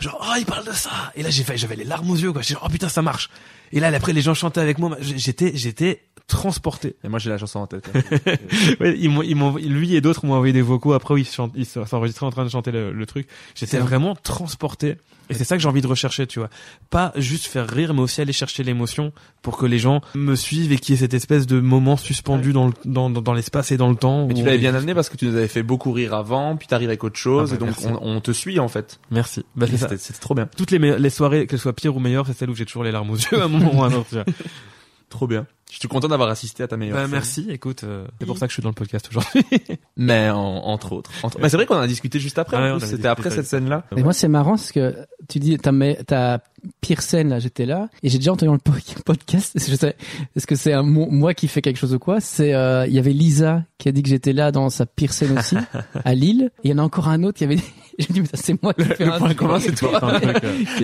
genre, 0.00 0.18
oh, 0.20 0.34
il 0.38 0.46
parle 0.46 0.64
de 0.66 0.72
ça. 0.72 0.90
Et 1.14 1.22
là, 1.22 1.30
j'ai 1.30 1.44
fait, 1.44 1.56
j'avais 1.56 1.76
les 1.76 1.84
larmes 1.84 2.10
aux 2.10 2.16
yeux, 2.16 2.32
quoi. 2.32 2.42
J'ai 2.42 2.54
dit, 2.54 2.60
oh 2.62 2.68
putain, 2.68 2.88
ça 2.88 3.02
marche. 3.02 3.30
Et 3.72 3.80
là, 3.80 3.88
après, 3.88 4.12
les 4.12 4.20
gens 4.22 4.34
chantaient 4.34 4.60
avec 4.60 4.78
moi. 4.78 4.96
J'étais, 5.00 5.52
j'étais 5.54 6.02
transporté. 6.26 6.96
Et 7.04 7.08
moi, 7.08 7.18
j'ai 7.18 7.30
la 7.30 7.38
chanson 7.38 7.58
en 7.60 7.66
tête. 7.66 7.90
Ouais, 8.80 8.96
ils 8.98 9.08
m'ont, 9.10 9.22
ils 9.22 9.34
m'ont, 9.34 9.56
lui 9.56 9.94
et 9.94 10.00
d'autres 10.00 10.26
m'ont 10.26 10.34
envoyé 10.34 10.52
des 10.52 10.62
vocaux 10.62 10.92
après 10.92 11.14
où 11.14 11.16
ils 11.16 11.26
chantent, 11.26 11.52
ils 11.54 11.66
s'enregistraient 11.66 12.26
en 12.26 12.30
train 12.30 12.44
de 12.44 12.50
chanter 12.50 12.70
le, 12.70 12.92
le 12.92 13.06
truc. 13.06 13.26
J'étais 13.54 13.78
vraiment 13.78 14.14
transporté. 14.14 14.96
Et 15.30 15.34
c'est 15.34 15.44
ça 15.44 15.56
que 15.56 15.62
j'ai 15.62 15.68
envie 15.68 15.80
de 15.82 15.86
rechercher, 15.86 16.26
tu 16.26 16.38
vois. 16.38 16.48
Pas 16.90 17.12
juste 17.16 17.46
faire 17.46 17.68
rire, 17.68 17.94
mais 17.94 18.00
aussi 18.00 18.20
aller 18.20 18.32
chercher 18.32 18.62
l'émotion 18.62 19.12
pour 19.42 19.56
que 19.58 19.66
les 19.66 19.78
gens 19.78 20.00
me 20.14 20.34
suivent 20.34 20.72
et 20.72 20.78
qu'il 20.78 20.94
y 20.94 20.98
ait 20.98 21.00
cette 21.00 21.14
espèce 21.14 21.46
de 21.46 21.60
moment 21.60 21.96
suspendu 21.96 22.52
dans, 22.52 22.68
le, 22.68 22.72
dans, 22.84 23.10
dans, 23.10 23.20
dans 23.22 23.34
l'espace 23.34 23.70
et 23.72 23.76
dans 23.76 23.90
le 23.90 23.96
temps. 23.96 24.26
Mais 24.26 24.34
tu 24.34 24.44
l'avais 24.44 24.58
bien 24.58 24.74
amené 24.74 24.94
parce 24.94 25.08
que 25.08 25.16
tu 25.16 25.26
nous 25.26 25.36
avais 25.36 25.48
fait 25.48 25.62
beaucoup 25.62 25.92
rire 25.92 26.14
avant, 26.14 26.56
puis 26.56 26.66
t'arrives 26.66 26.88
avec 26.88 27.04
autre 27.04 27.18
chose, 27.18 27.52
Ah 27.52 27.56
bah, 27.58 27.66
et 27.66 27.68
donc 27.68 28.00
on, 28.02 28.16
on 28.16 28.20
te 28.20 28.30
suit 28.32 28.58
en 28.58 28.68
fait. 28.68 29.00
Merci. 29.10 29.44
Bah. 29.56 29.66
C'était 29.66 29.96
trop 30.18 30.34
bien. 30.34 30.48
Toutes 30.56 30.70
les, 30.70 30.78
les 30.98 31.10
soirées, 31.10 31.46
qu'elles 31.46 31.58
soient 31.58 31.72
pires 31.74 31.96
ou 31.96 32.00
meilleures, 32.00 32.26
c'est 32.26 32.36
celle 32.36 32.50
où 32.50 32.54
j'ai 32.54 32.64
toujours 32.66 32.84
les 32.84 32.92
larmes 32.92 33.10
aux 33.10 33.16
yeux 33.16 33.40
à 33.40 33.44
un 33.44 33.48
moment 33.48 33.74
ou 33.74 33.82
à 33.82 33.86
un 33.88 33.92
autre. 33.92 34.08
tu 34.08 34.14
vois. 34.16 34.24
Trop 35.08 35.26
bien. 35.26 35.46
Je 35.70 35.78
suis 35.78 35.88
content 35.88 36.08
d'avoir 36.08 36.30
assisté 36.30 36.62
à 36.62 36.68
ta 36.68 36.76
meilleure 36.78 36.96
Bah, 36.96 37.02
scène. 37.02 37.10
merci. 37.10 37.46
Écoute, 37.50 37.84
euh, 37.84 38.06
c'est 38.18 38.26
pour 38.26 38.38
ça 38.38 38.46
que 38.46 38.50
je 38.50 38.54
suis 38.54 38.62
dans 38.62 38.70
le 38.70 38.74
podcast 38.74 39.06
aujourd'hui. 39.10 39.44
Mais 39.96 40.30
en- 40.30 40.38
entre 40.38 40.92
autres. 40.92 41.10
Entre... 41.22 41.38
Bah, 41.38 41.48
c'est 41.50 41.56
vrai 41.58 41.66
qu'on 41.66 41.76
en 41.76 41.80
a 41.80 41.86
discuté 41.86 42.18
juste 42.20 42.38
après. 42.38 42.56
Ouais, 42.56 42.62
avait 42.70 42.86
C'était 42.86 43.08
après 43.08 43.30
cette 43.30 43.46
scène-là. 43.46 43.84
Mais 43.94 44.02
moi, 44.02 44.12
c'est 44.14 44.28
marrant 44.28 44.52
parce 44.52 44.72
que 44.72 44.96
tu 45.28 45.38
dis 45.38 45.58
ta, 45.58 45.70
ta 46.06 46.40
pire 46.80 47.02
scène 47.02 47.28
là, 47.30 47.38
j'étais 47.38 47.66
là 47.66 47.88
et 48.02 48.08
j'ai 48.08 48.18
déjà 48.18 48.32
entendu 48.32 48.52
le 48.52 48.58
po- 48.58 48.72
podcast. 49.04 49.52
Je 49.56 49.74
sais, 49.76 49.96
est-ce 50.36 50.46
que 50.46 50.54
c'est 50.54 50.72
un 50.72 50.82
mo- 50.82 51.08
moi 51.10 51.34
qui 51.34 51.48
fais 51.48 51.60
quelque 51.62 51.76
chose 51.78 51.94
ou 51.94 51.98
quoi 51.98 52.20
C'est 52.20 52.54
euh, 52.54 52.86
il 52.86 52.92
y 52.94 52.98
avait 52.98 53.12
Lisa 53.12 53.64
qui 53.78 53.88
a 53.88 53.92
dit 53.92 54.02
que 54.02 54.08
j'étais 54.08 54.32
là 54.32 54.50
dans 54.52 54.70
sa 54.70 54.86
pire 54.86 55.12
scène 55.12 55.38
aussi 55.38 55.56
à 56.04 56.14
Lille. 56.14 56.50
Et 56.64 56.68
il 56.68 56.70
y 56.70 56.74
en 56.74 56.78
a 56.78 56.82
encore 56.82 57.08
un 57.08 57.22
autre 57.22 57.38
qui 57.38 57.44
avait. 57.44 57.56
dit- 57.56 57.62
J'ai 57.98 58.12
dit 58.12 58.20
mais 58.20 58.26
ça 58.28 58.36
c'est 58.36 58.62
moi 58.62 58.72
qui 58.74 58.84
fais 58.84 59.04
le 59.04 59.12
un 59.12 59.18
point 59.18 59.34
commun, 59.34 59.58
c'est 59.58 59.74
toi. 59.74 59.98
Euh, 60.04 60.32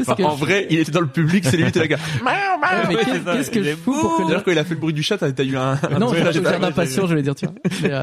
Enfin, 0.00 0.16
en 0.24 0.34
je- 0.36 0.40
vrai, 0.44 0.66
il 0.68 0.80
était 0.80 0.90
dans 0.90 1.00
le 1.00 1.06
public, 1.06 1.44
c'est 1.44 1.56
lui, 1.56 1.70
t'es 1.70 1.78
le 1.78 1.86
gars. 1.86 1.98
Ouais, 2.26 2.32
mais 2.88 2.96
qu'est-ce 2.96 3.52
que 3.52 3.62
je 3.62 3.76
fous 3.76 3.92
pour 4.00 4.16
que 4.16 4.22
D'ailleurs, 4.24 4.42
quand 4.42 4.50
il 4.50 4.58
a 4.58 4.64
fait 4.64 4.74
le 4.74 4.80
bruit 4.80 4.92
du 4.92 5.04
chat, 5.04 5.18
t'as 5.18 5.44
eu 5.44 5.56
un, 5.56 5.78
un 5.92 5.98
non, 6.00 6.12
je 6.12 6.24
là, 6.24 6.32
j'étais- 6.32 6.58
d'impatience, 6.58 7.08
je 7.08 7.14
vais 7.14 7.22
dire, 7.22 7.36
tu 7.36 7.46
vois. 7.46 7.54
Mais, 7.82 7.92
euh, 7.92 8.02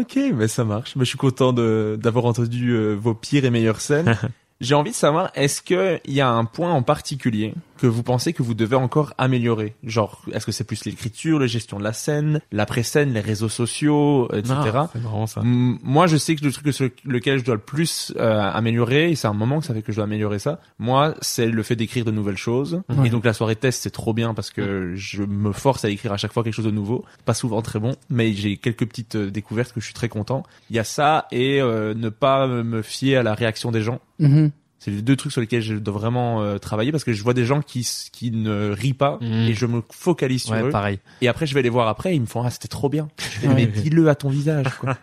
Ok, 0.00 0.18
mais 0.34 0.48
ça 0.48 0.64
marche. 0.64 0.96
Mais 0.96 1.04
je 1.04 1.10
suis 1.10 1.18
content 1.18 1.52
d'avoir 1.52 2.24
entendu 2.24 2.76
vos 2.96 3.14
pires 3.14 3.44
et 3.44 3.50
meilleures 3.50 3.80
scènes. 3.80 4.16
J'ai 4.60 4.74
envie 4.74 4.90
de 4.90 4.96
savoir, 4.96 5.30
est-ce 5.36 5.62
que 5.62 6.00
il 6.04 6.14
y 6.14 6.20
a 6.20 6.28
un 6.28 6.44
point 6.44 6.72
en 6.72 6.82
particulier 6.82 7.54
que 7.78 7.86
vous 7.86 8.02
pensez 8.02 8.32
que 8.32 8.42
vous 8.42 8.54
devez 8.54 8.76
encore 8.76 9.14
améliorer? 9.16 9.74
Genre, 9.82 10.22
est-ce 10.32 10.44
que 10.44 10.52
c'est 10.52 10.64
plus 10.64 10.84
l'écriture, 10.84 11.38
la 11.38 11.46
gestion 11.46 11.78
de 11.78 11.84
la 11.84 11.92
scène, 11.92 12.40
l'après-scène, 12.52 13.12
les 13.14 13.20
réseaux 13.20 13.48
sociaux, 13.48 14.28
etc. 14.32 14.54
Ah, 14.74 14.90
c'est 14.92 15.02
marrant 15.02 15.26
ça. 15.26 15.40
Moi, 15.42 16.06
je 16.06 16.16
sais 16.16 16.36
que 16.36 16.44
le 16.44 16.52
truc 16.52 16.72
sur 16.72 16.88
lequel 17.04 17.38
je 17.38 17.44
dois 17.44 17.54
le 17.54 17.60
plus 17.60 18.12
euh, 18.16 18.40
améliorer, 18.40 19.10
et 19.10 19.14
c'est 19.14 19.28
un 19.28 19.32
moment 19.32 19.60
que 19.60 19.66
ça 19.66 19.74
fait 19.74 19.82
que 19.82 19.92
je 19.92 19.96
dois 19.96 20.04
améliorer 20.04 20.38
ça, 20.38 20.60
moi, 20.78 21.14
c'est 21.20 21.46
le 21.46 21.62
fait 21.62 21.76
d'écrire 21.76 22.04
de 22.04 22.10
nouvelles 22.10 22.36
choses. 22.36 22.82
Ouais. 22.88 23.06
Et 23.06 23.10
donc 23.10 23.24
la 23.24 23.32
soirée 23.32 23.56
test, 23.56 23.82
c'est 23.82 23.90
trop 23.90 24.12
bien 24.12 24.34
parce 24.34 24.50
que 24.50 24.92
je 24.94 25.22
me 25.22 25.52
force 25.52 25.84
à 25.84 25.90
écrire 25.90 26.12
à 26.12 26.16
chaque 26.16 26.32
fois 26.32 26.44
quelque 26.44 26.54
chose 26.54 26.64
de 26.64 26.70
nouveau. 26.70 27.04
Pas 27.24 27.34
souvent 27.34 27.62
très 27.62 27.78
bon, 27.78 27.94
mais 28.10 28.32
j'ai 28.32 28.56
quelques 28.56 28.86
petites 28.86 29.16
euh, 29.16 29.30
découvertes 29.30 29.72
que 29.72 29.80
je 29.80 29.86
suis 29.86 29.94
très 29.94 30.08
content. 30.08 30.42
Il 30.70 30.76
y 30.76 30.78
a 30.78 30.84
ça 30.84 31.26
et 31.30 31.60
euh, 31.60 31.94
ne 31.94 32.08
pas 32.08 32.46
me 32.46 32.82
fier 32.82 33.16
à 33.16 33.22
la 33.22 33.34
réaction 33.34 33.70
des 33.70 33.82
gens. 33.82 34.00
Mhm. 34.18 34.50
C'est 34.80 34.92
les 34.92 35.02
deux 35.02 35.16
trucs 35.16 35.32
sur 35.32 35.40
lesquels 35.40 35.60
je 35.62 35.74
dois 35.74 35.92
vraiment 35.94 36.40
euh, 36.40 36.58
travailler 36.58 36.92
parce 36.92 37.02
que 37.02 37.12
je 37.12 37.22
vois 37.22 37.34
des 37.34 37.44
gens 37.44 37.60
qui 37.62 37.86
qui 38.12 38.30
ne 38.30 38.70
rient 38.70 38.94
pas 38.94 39.18
Mhm. 39.20 39.48
et 39.48 39.54
je 39.54 39.66
me 39.66 39.82
focalise 39.90 40.42
sur 40.44 40.52
Ouais, 40.54 40.62
eux. 40.62 40.70
pareil. 40.70 41.00
Et 41.20 41.26
après, 41.28 41.46
je 41.46 41.54
vais 41.54 41.62
les 41.62 41.68
voir 41.68 41.88
après, 41.88 42.14
ils 42.14 42.20
me 42.20 42.26
font 42.26 42.42
ah 42.44 42.50
c'était 42.50 42.68
trop 42.68 42.88
bien. 42.88 43.08
Je 43.18 43.24
fais, 43.24 43.48
mais 43.48 43.66
dis-le 43.66 44.08
à 44.08 44.14
ton 44.14 44.28
visage 44.28 44.66
quoi. 44.80 44.96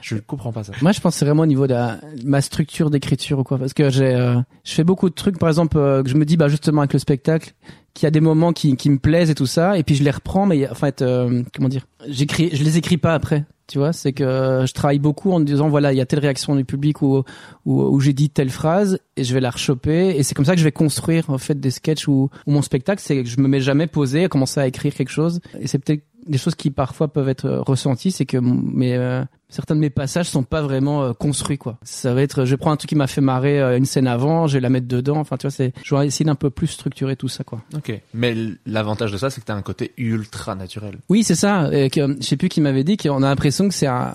je 0.00 0.16
comprends 0.16 0.52
pas 0.52 0.64
ça. 0.64 0.72
Moi, 0.80 0.92
je 0.92 1.00
pense 1.00 1.14
que 1.14 1.18
c'est 1.18 1.24
vraiment 1.26 1.42
au 1.42 1.46
niveau 1.46 1.66
de 1.66 1.74
la- 1.74 1.98
ma 2.24 2.40
structure 2.40 2.88
d'écriture 2.90 3.38
ou 3.40 3.44
quoi, 3.44 3.58
parce 3.58 3.74
que 3.74 3.90
j'ai, 3.90 4.14
euh, 4.14 4.36
je 4.64 4.72
fais 4.72 4.84
beaucoup 4.84 5.08
de 5.10 5.14
trucs, 5.14 5.38
par 5.38 5.48
exemple, 5.50 5.76
euh, 5.76 6.02
que 6.02 6.08
je 6.08 6.14
me 6.14 6.24
dis, 6.24 6.36
bah 6.38 6.48
justement 6.48 6.80
avec 6.82 6.92
le 6.94 6.98
spectacle, 6.98 7.52
qu'il 7.94 8.04
y 8.04 8.06
a 8.06 8.10
des 8.10 8.20
moments 8.20 8.52
qui, 8.52 8.76
qui 8.76 8.88
me 8.90 8.98
plaisent 8.98 9.28
et 9.28 9.34
tout 9.34 9.46
ça, 9.46 9.76
et 9.76 9.82
puis 9.82 9.94
je 9.96 10.04
les 10.04 10.10
reprends, 10.10 10.46
mais 10.46 10.68
en 10.70 10.74
fait, 10.74 11.02
euh, 11.02 11.42
comment 11.54 11.68
dire, 11.68 11.86
j'écris, 12.08 12.50
je 12.54 12.62
les 12.62 12.78
écris 12.78 12.96
pas 12.96 13.12
après. 13.14 13.44
Tu 13.68 13.76
vois, 13.76 13.92
c'est 13.92 14.14
que 14.14 14.64
je 14.66 14.72
travaille 14.72 14.98
beaucoup 14.98 15.30
en 15.30 15.40
disant 15.40 15.68
voilà, 15.68 15.92
il 15.92 15.96
y 15.96 16.00
a 16.00 16.06
telle 16.06 16.20
réaction 16.20 16.56
du 16.56 16.64
public 16.64 17.02
ou 17.02 17.22
où, 17.66 17.82
où 17.82 18.00
j'ai 18.00 18.14
dit 18.14 18.30
telle 18.30 18.48
phrase 18.48 18.98
et 19.16 19.24
je 19.24 19.34
vais 19.34 19.40
la 19.40 19.50
rechoper. 19.50 20.16
Et 20.16 20.22
c'est 20.22 20.34
comme 20.34 20.46
ça 20.46 20.54
que 20.54 20.58
je 20.58 20.64
vais 20.64 20.72
construire 20.72 21.28
en 21.28 21.36
fait 21.36 21.60
des 21.60 21.70
sketchs 21.70 22.08
ou 22.08 22.30
mon 22.46 22.62
spectacle, 22.62 23.02
c'est 23.04 23.22
que 23.22 23.28
je 23.28 23.38
me 23.38 23.46
mets 23.46 23.60
jamais 23.60 23.86
posé 23.86 24.24
à 24.24 24.28
commencer 24.28 24.58
à 24.58 24.66
écrire 24.66 24.94
quelque 24.94 25.10
chose. 25.10 25.40
Et 25.60 25.66
c'est 25.66 25.78
peut-être 25.78 26.02
des 26.28 26.38
choses 26.38 26.54
qui 26.54 26.70
parfois 26.70 27.08
peuvent 27.08 27.28
être 27.28 27.46
euh, 27.46 27.60
ressenties, 27.62 28.10
c'est 28.10 28.26
que 28.26 28.36
mes 28.38 28.96
euh, 28.96 29.24
certains 29.48 29.74
de 29.74 29.80
mes 29.80 29.90
passages 29.90 30.28
sont 30.28 30.42
pas 30.42 30.62
vraiment 30.62 31.02
euh, 31.02 31.12
construits 31.12 31.58
quoi. 31.58 31.78
Ça 31.82 32.14
va 32.14 32.22
être 32.22 32.44
je 32.44 32.54
prends 32.56 32.70
un 32.70 32.76
truc 32.76 32.90
qui 32.90 32.94
m'a 32.94 33.06
fait 33.06 33.20
marrer 33.20 33.60
euh, 33.60 33.76
une 33.76 33.86
scène 33.86 34.06
avant, 34.06 34.46
je 34.46 34.54
vais 34.54 34.60
la 34.60 34.70
mettre 34.70 34.86
dedans, 34.86 35.18
enfin 35.18 35.36
tu 35.36 35.46
vois, 35.46 35.50
c'est 35.50 35.72
je 35.82 35.94
vais 35.94 36.06
essayer 36.06 36.26
d'un 36.26 36.34
peu 36.34 36.50
plus 36.50 36.68
structurer 36.68 37.16
tout 37.16 37.28
ça 37.28 37.44
quoi. 37.44 37.62
Ok. 37.74 37.92
Mais 38.14 38.34
l'avantage 38.66 39.12
de 39.12 39.16
ça, 39.16 39.30
c'est 39.30 39.40
que 39.40 39.46
t'as 39.46 39.54
un 39.54 39.62
côté 39.62 39.92
ultra 39.96 40.54
naturel. 40.54 40.98
Oui, 41.08 41.24
c'est 41.24 41.34
ça. 41.34 41.70
Et 41.72 41.90
que, 41.90 42.16
je 42.20 42.26
sais 42.26 42.36
plus 42.36 42.48
qui 42.48 42.60
m'avait 42.60 42.84
dit 42.84 42.96
qu'on 42.96 43.22
a 43.22 43.28
l'impression 43.28 43.68
que 43.68 43.74
c'est 43.74 43.86
un 43.86 44.14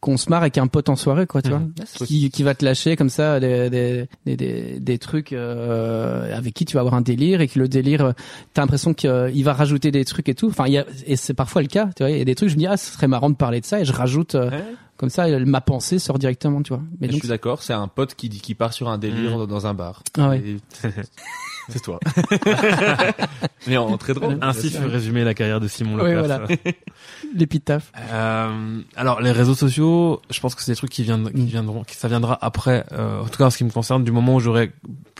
qu'on 0.00 0.16
se 0.16 0.30
marre 0.30 0.40
avec 0.40 0.56
un 0.58 0.66
pote 0.66 0.88
en 0.88 0.96
soirée, 0.96 1.26
quoi, 1.26 1.42
tu 1.42 1.50
vois, 1.50 1.62
qui, 2.06 2.30
qui 2.30 2.42
va 2.42 2.54
te 2.54 2.64
lâcher 2.64 2.96
comme 2.96 3.10
ça 3.10 3.38
des 3.38 3.68
des 3.70 4.08
des, 4.26 4.36
des, 4.36 4.80
des 4.80 4.98
trucs 4.98 5.32
euh, 5.32 6.36
avec 6.36 6.54
qui 6.54 6.64
tu 6.64 6.74
vas 6.74 6.80
avoir 6.80 6.94
un 6.94 7.02
délire 7.02 7.40
et 7.42 7.48
que 7.48 7.58
le 7.58 7.68
délire, 7.68 8.04
euh, 8.06 8.12
t'as 8.54 8.62
l'impression 8.62 8.94
qu'il 8.94 9.44
va 9.44 9.52
rajouter 9.52 9.90
des 9.90 10.04
trucs 10.04 10.28
et 10.28 10.34
tout. 10.34 10.48
Enfin, 10.48 10.66
il 10.66 10.72
y 10.72 10.78
a 10.78 10.86
et 11.06 11.16
c'est 11.16 11.34
parfois 11.34 11.60
le 11.62 11.68
cas, 11.68 11.90
tu 11.96 12.02
vois. 12.02 12.10
Il 12.10 12.18
y 12.18 12.20
a 12.20 12.24
des 12.24 12.34
trucs, 12.34 12.48
je 12.48 12.54
me 12.54 12.60
dis 12.60 12.66
ah, 12.66 12.76
ce 12.76 12.92
serait 12.92 13.08
marrant 13.08 13.30
de 13.30 13.36
parler 13.36 13.60
de 13.60 13.66
ça 13.66 13.80
et 13.80 13.84
je 13.84 13.92
rajoute. 13.92 14.34
euh, 14.36 14.50
Comme 14.96 15.10
ça, 15.10 15.26
ma 15.40 15.60
pensée 15.62 15.98
sort 15.98 16.18
directement, 16.18 16.62
tu 16.62 16.74
vois. 16.74 16.82
Mais 17.00 17.08
je 17.10 17.16
suis 17.16 17.28
d'accord, 17.28 17.62
c'est 17.62 17.72
un 17.72 17.88
pote 17.88 18.14
qui 18.14 18.28
qui 18.28 18.54
part 18.54 18.72
sur 18.72 18.88
un 18.88 18.98
délire 18.98 19.38
Mm. 19.38 19.46
dans 19.46 19.66
un 19.66 19.74
bar. 19.74 20.02
Ah 20.18 20.28
ouais. 20.30 20.38
Et- 20.84 20.88
C'est 21.70 21.80
toi. 21.82 21.98
Mais 23.66 23.76
en 23.76 23.96
très 23.98 24.14
drôle. 24.14 24.38
Ainsi 24.40 24.70
fut 24.70 24.84
résumé 24.86 25.24
la 25.24 25.34
carrière 25.34 25.60
de 25.60 25.68
Simon 25.68 25.96
Oui, 25.96 26.10
Lepers. 26.10 26.18
voilà. 26.26 26.46
L'épitaphe. 27.34 27.92
Euh, 28.12 28.80
alors 28.96 29.20
les 29.20 29.32
réseaux 29.32 29.54
sociaux, 29.54 30.20
je 30.30 30.40
pense 30.40 30.54
que 30.54 30.62
c'est 30.62 30.72
des 30.72 30.76
trucs 30.76 30.90
qui, 30.90 31.02
viennent, 31.02 31.30
qui 31.30 31.44
viendront, 31.46 31.84
qui 31.84 31.96
ça 31.96 32.08
viendra 32.08 32.38
après. 32.40 32.84
Euh, 32.92 33.20
en 33.20 33.26
tout 33.26 33.38
cas, 33.38 33.44
en 33.46 33.50
ce 33.50 33.58
qui 33.58 33.64
me 33.64 33.70
concerne, 33.70 34.02
du 34.04 34.12
moment 34.12 34.34
où 34.36 34.40
j'aurai 34.40 34.72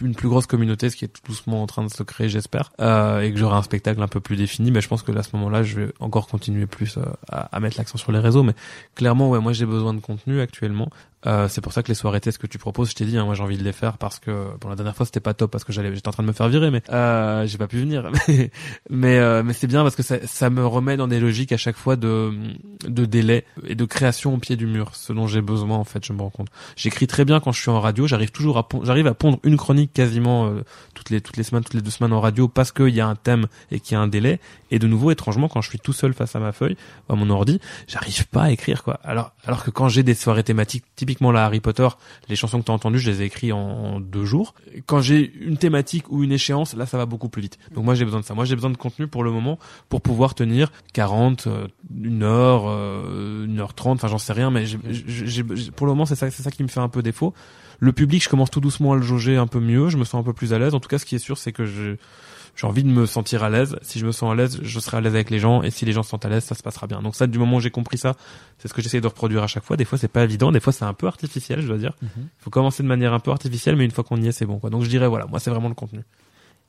une 0.03 0.15
plus 0.15 0.29
grosse 0.29 0.47
communauté, 0.47 0.89
ce 0.91 0.97
qui 0.97 1.05
est 1.05 1.09
tout 1.09 1.21
doucement 1.27 1.63
en 1.63 1.67
train 1.67 1.85
de 1.85 1.91
se 1.91 2.03
créer, 2.03 2.29
j'espère, 2.29 2.73
euh, 2.81 3.21
et 3.21 3.31
que 3.33 3.39
j'aurai 3.39 3.57
un 3.57 3.63
spectacle 3.63 4.03
un 4.03 4.09
peu 4.09 4.21
plus 4.21 4.37
défini, 4.37 4.71
mais 4.71 4.81
je 4.81 4.89
pense 4.89 5.03
que 5.03 5.13
là, 5.13 5.21
à 5.21 5.23
ce 5.23 5.37
moment-là, 5.37 5.63
je 5.63 5.81
vais 5.81 5.93
encore 6.01 6.27
continuer 6.27 6.67
plus 6.67 6.97
euh, 6.97 7.03
à, 7.31 7.55
à 7.55 7.61
mettre 7.61 7.77
l'accent 7.79 7.99
sur 7.99 8.11
les 8.11 8.19
réseaux. 8.19 8.43
Mais 8.43 8.55
clairement, 8.95 9.29
ouais, 9.29 9.41
moi 9.41 9.53
j'ai 9.53 9.67
besoin 9.67 9.93
de 9.95 10.01
contenu 10.01 10.41
actuellement. 10.41 10.89
Euh, 11.27 11.49
c'est 11.49 11.61
pour 11.61 11.73
ça 11.73 11.83
que 11.83 11.89
les 11.89 11.95
soirées 11.95 12.21
tests 12.21 12.39
que 12.39 12.47
tu 12.47 12.59
proposes, 12.59 12.91
je 12.91 12.95
t'ai 12.95 13.05
dit, 13.05 13.19
hein, 13.19 13.25
moi 13.25 13.35
j'ai 13.35 13.43
envie 13.43 13.59
de 13.59 13.63
les 13.63 13.73
faire 13.73 13.99
parce 13.99 14.19
que 14.19 14.47
bon 14.59 14.71
la 14.71 14.77
dernière 14.77 14.97
fois 14.97 15.05
c'était 15.05 15.21
pas 15.21 15.35
top 15.35 15.51
parce 15.51 15.65
que 15.65 15.73
j'allais, 15.73 15.95
j'étais 15.95 16.09
en 16.09 16.13
train 16.13 16.23
de 16.23 16.29
me 16.29 16.33
faire 16.33 16.49
virer, 16.49 16.71
mais 16.71 16.83
euh, 16.91 17.47
j'ai 17.47 17.59
pas 17.59 17.67
pu 17.67 17.79
venir. 17.79 18.11
mais 18.91 19.19
euh, 19.19 19.43
mais 19.43 19.53
c'est 19.53 19.67
bien 19.67 19.83
parce 19.83 19.97
que 19.97 20.03
ça, 20.03 20.27
ça 20.27 20.49
me 20.49 20.67
remet 20.67 20.97
dans 20.97 21.09
des 21.09 21.21
logiques 21.21 21.53
à 21.53 21.59
chaque 21.59 21.77
fois 21.77 21.97
de 21.97 22.33
de 22.87 23.05
délai 23.05 23.45
et 23.67 23.75
de 23.75 23.85
création 23.85 24.35
au 24.35 24.39
pied 24.39 24.57
du 24.57 24.67
mur, 24.67 24.95
ce 24.95 25.13
dont 25.13 25.27
j'ai 25.27 25.43
besoin 25.43 25.77
en 25.77 25.85
fait. 25.85 26.05
Je 26.05 26.13
me 26.15 26.23
rends 26.23 26.31
compte. 26.31 26.49
J'écris 26.77 27.07
très 27.07 27.27
bien 27.27 27.41
quand 27.41 27.53
je 27.53 27.61
suis 27.61 27.71
en 27.71 27.81
radio. 27.81 28.07
J'arrive 28.07 28.31
toujours 28.31 28.57
à 28.57 28.67
j'arrive 28.83 29.07
à 29.07 29.15
pondre 29.15 29.39
une 29.45 29.59
chronique 29.59 29.93
quasiment 29.93 30.47
euh, 30.47 30.65
toutes 30.95 31.11
les 31.11 31.21
toutes 31.21 31.37
les 31.37 31.43
semaines, 31.43 31.65
toutes 31.65 31.75
les 31.75 31.83
deux 31.83 31.91
semaines 31.91 32.15
en 32.15 32.21
radio 32.21 32.49
parce 32.49 32.73
qu'il 32.73 32.95
y 32.95 33.01
a 33.01 33.07
un 33.07 33.17
thème 33.17 33.47
et 33.71 33.81
qu'il 33.81 33.95
y 33.95 33.97
a 33.99 34.01
un 34.01 34.09
délai. 34.09 34.41
Et 34.71 34.79
de 34.79 34.87
nouveau, 34.87 35.11
étrangement, 35.11 35.49
quand 35.49 35.61
je 35.61 35.69
suis 35.69 35.81
tout 35.81 35.93
seul 35.93 36.15
face 36.15 36.35
à 36.37 36.39
ma 36.39 36.53
feuille, 36.53 36.77
à 37.09 37.15
mon 37.15 37.29
ordi, 37.29 37.61
j'arrive 37.89 38.27
pas 38.29 38.45
à 38.45 38.51
écrire 38.51 38.83
quoi. 38.83 39.01
Alors 39.05 39.33
alors 39.45 39.65
que 39.65 39.71
quand 39.71 39.89
j'ai 39.89 40.03
des 40.03 40.15
soirées 40.15 40.45
thématiques, 40.45 40.85
typiquement 41.11 41.33
la 41.33 41.45
Harry 41.45 41.59
Potter, 41.59 41.89
les 42.29 42.37
chansons 42.37 42.61
que 42.61 42.67
tu 42.67 42.71
as 42.71 42.75
entendues, 42.75 43.01
je 43.01 43.11
les 43.11 43.23
ai 43.23 43.25
écrites 43.25 43.53
en, 43.53 43.99
deux 43.99 44.25
jours. 44.25 44.55
Quand 44.87 45.01
j'ai 45.01 45.33
une 45.41 45.57
thématique 45.57 46.11
ou 46.11 46.23
une 46.23 46.31
échéance, 46.31 46.75
là 46.75 46.87
ça 46.87 46.99
va 46.99 47.07
beaucoup 47.07 47.29
plus 47.29 47.43
vite. 47.43 47.59
Donc 47.75 47.85
moi 47.85 47.95
j'ai 47.95 48.05
besoin 48.05 48.21
de 48.21 48.25
ça. 48.25 48.35
Moi 48.35 48.45
j'ai 48.45 48.55
besoin 48.55 48.71
de 48.71 48.77
contenu 48.77 49.09
pour 49.09 49.25
le 49.25 49.33
moment 49.33 49.59
pour 49.89 50.01
pouvoir 50.03 50.35
tenir 50.35 50.71
40, 50.93 51.49
euh, 51.49 51.67
une 51.93 52.23
heure, 52.23 52.65
euh, 52.69 53.47
une 53.47 53.59
heure 53.59 53.75
trente, 53.75 53.99
enfin 53.99 54.09
j'en 54.09 54.19
sais 54.19 54.33
rien, 54.33 54.51
mais 54.51 54.65
pour 55.75 55.87
le 55.87 55.93
moment 55.93 56.07
c'est 56.07 56.15
ça, 56.15 56.31
c'est 56.31 56.45
ça 56.45 56.51
qui 56.53 56.63
me 56.63 56.69
fait 56.69 56.81
un 56.81 56.89
peu 56.89 57.03
défaut. 57.03 57.35
Le 57.81 57.93
public, 57.93 58.23
je 58.23 58.29
commence 58.29 58.51
tout 58.51 58.61
doucement 58.61 58.93
à 58.93 58.97
le 58.97 59.03
jauger 59.03 59.37
un 59.37 59.47
peu 59.47 59.59
mieux, 59.59 59.89
je 59.89 59.97
me 59.97 60.05
sens 60.05 60.21
un 60.21 60.23
peu 60.23 60.35
plus 60.35 60.53
à 60.53 60.59
l'aise. 60.59 60.75
En 60.75 60.81
tout 60.81 60.89
cas, 60.89 60.99
ce 60.99 61.07
qui 61.07 61.15
est 61.15 61.19
sûr, 61.19 61.39
c'est 61.39 61.51
que 61.51 61.65
je 61.65 61.97
j'ai 62.61 62.67
envie 62.67 62.83
de 62.83 62.91
me 62.91 63.07
sentir 63.07 63.43
à 63.43 63.49
l'aise. 63.49 63.79
Si 63.81 63.99
je 63.99 64.05
me 64.05 64.13
sens 64.13 64.31
à 64.31 64.35
l'aise, 64.35 64.59
je 64.61 64.81
serai 64.81 64.99
à 64.99 65.01
l'aise 65.01 65.15
avec 65.15 65.31
les 65.31 65.39
gens. 65.39 65.63
Et 65.63 65.71
si 65.71 65.87
les 65.87 65.93
gens 65.93 66.03
se 66.03 66.11
sentent 66.11 66.27
à 66.27 66.29
l'aise, 66.29 66.45
ça 66.45 66.55
se 66.55 66.63
passera 66.63 66.87
bien. 66.87 67.01
Donc 67.01 67.17
ça, 67.17 67.27
du 67.27 67.39
moment 67.39 67.57
où 67.57 67.61
j'ai 67.61 67.71
compris 67.71 67.97
ça, 67.97 68.17
c'est 68.59 68.69
ce 68.69 68.75
que 68.75 68.83
j'essaie 68.83 69.01
de 69.01 69.07
reproduire 69.07 69.43
à 69.43 69.47
chaque 69.47 69.65
fois. 69.65 69.79
Des 69.79 69.87
fois, 69.87 69.97
c'est 69.97 70.09
pas 70.09 70.25
évident. 70.25 70.53
Des 70.53 70.61
fois, 70.61 70.71
c'est 70.71 70.85
un 70.85 70.93
peu 70.93 71.07
artificiel, 71.07 71.63
je 71.63 71.67
dois 71.69 71.79
dire. 71.79 71.95
Il 72.03 72.11
faut 72.39 72.51
commencer 72.51 72.83
de 72.83 72.89
manière 72.89 73.15
un 73.15 73.19
peu 73.19 73.31
artificielle, 73.31 73.77
mais 73.77 73.87
une 73.87 73.93
fois 73.93 74.05
qu'on 74.05 74.21
y 74.21 74.29
est, 74.29 74.33
c'est 74.33 74.45
bon. 74.45 74.59
Quoi. 74.59 74.69
Donc 74.69 74.83
je 74.83 74.91
dirais, 74.91 75.09
voilà, 75.09 75.25
moi, 75.25 75.41
c'est 75.41 75.49
vraiment 75.49 75.71
le 75.71 75.75
contenu. 75.75 76.01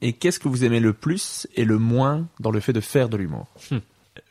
Et 0.01 0.13
qu'est-ce 0.13 0.39
que 0.39 0.47
vous 0.47 0.63
aimez 0.63 0.79
le 0.79 0.93
plus 0.93 1.45
et 1.55 1.65
le 1.65 1.77
moins 1.77 2.25
dans 2.39 2.51
le 2.51 2.61
fait 2.61 2.71
de 2.71 2.79
faire 2.79 3.09
de 3.09 3.17
l'humour? 3.17 3.47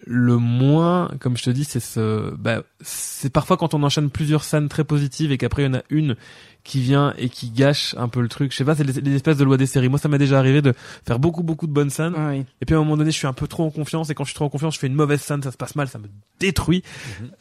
Le 0.06 0.38
moins, 0.38 1.10
comme 1.20 1.36
je 1.36 1.42
te 1.42 1.50
dis, 1.50 1.64
c'est 1.64 1.80
ce, 1.80 2.34
bah, 2.34 2.62
c'est 2.80 3.30
parfois 3.30 3.56
quand 3.56 3.74
on 3.74 3.82
enchaîne 3.82 4.10
plusieurs 4.10 4.44
scènes 4.44 4.68
très 4.68 4.84
positives 4.84 5.30
et 5.30 5.38
qu'après 5.38 5.62
il 5.62 5.66
y 5.66 5.68
en 5.68 5.74
a 5.74 5.82
une 5.90 6.16
qui 6.64 6.80
vient 6.80 7.14
et 7.16 7.28
qui 7.28 7.50
gâche 7.50 7.94
un 7.98 8.08
peu 8.08 8.20
le 8.20 8.28
truc. 8.28 8.52
Je 8.52 8.56
sais 8.56 8.64
pas, 8.64 8.74
c'est 8.74 8.84
les, 8.84 9.00
les 9.00 9.16
espèces 9.16 9.36
de 9.36 9.44
loi 9.44 9.56
des 9.56 9.66
séries. 9.66 9.88
Moi, 9.88 9.98
ça 9.98 10.08
m'est 10.08 10.18
déjà 10.18 10.38
arrivé 10.38 10.62
de 10.62 10.74
faire 11.06 11.18
beaucoup, 11.18 11.42
beaucoup 11.42 11.66
de 11.66 11.72
bonnes 11.72 11.90
scènes. 11.90 12.14
Ah 12.16 12.30
oui. 12.30 12.44
Et 12.60 12.66
puis 12.66 12.74
à 12.74 12.78
un 12.78 12.80
moment 12.82 12.96
donné, 12.96 13.10
je 13.10 13.16
suis 13.16 13.26
un 13.26 13.32
peu 13.32 13.46
trop 13.46 13.64
en 13.64 13.70
confiance. 13.70 14.10
Et 14.10 14.14
quand 14.14 14.24
je 14.24 14.30
suis 14.30 14.34
trop 14.34 14.44
en 14.44 14.50
confiance, 14.50 14.74
je 14.74 14.78
fais 14.78 14.86
une 14.86 14.94
mauvaise 14.94 15.20
scène, 15.20 15.42
ça 15.42 15.52
se 15.52 15.56
passe 15.56 15.74
mal, 15.74 15.88
ça 15.88 15.98
me 15.98 16.06
détruit. 16.38 16.82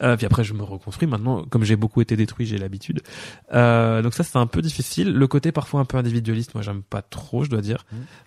Euh, 0.02 0.16
puis 0.16 0.26
après, 0.26 0.44
je 0.44 0.54
me 0.54 0.62
reconstruis. 0.62 1.06
Maintenant, 1.06 1.44
comme 1.48 1.64
j'ai 1.64 1.76
beaucoup 1.76 2.00
été 2.00 2.16
détruit, 2.16 2.46
j'ai 2.46 2.58
l'habitude. 2.58 3.02
Euh, 3.52 4.02
donc 4.02 4.14
ça, 4.14 4.24
c'est 4.24 4.38
un 4.38 4.46
peu 4.46 4.62
difficile. 4.62 5.12
Le 5.12 5.26
côté 5.26 5.52
parfois 5.52 5.80
un 5.80 5.84
peu 5.84 5.98
individualiste, 5.98 6.54
moi, 6.54 6.62
j'aime 6.62 6.82
pas 6.82 7.02
trop, 7.02 7.44
je 7.44 7.50
dois 7.50 7.60
dire. 7.60 7.84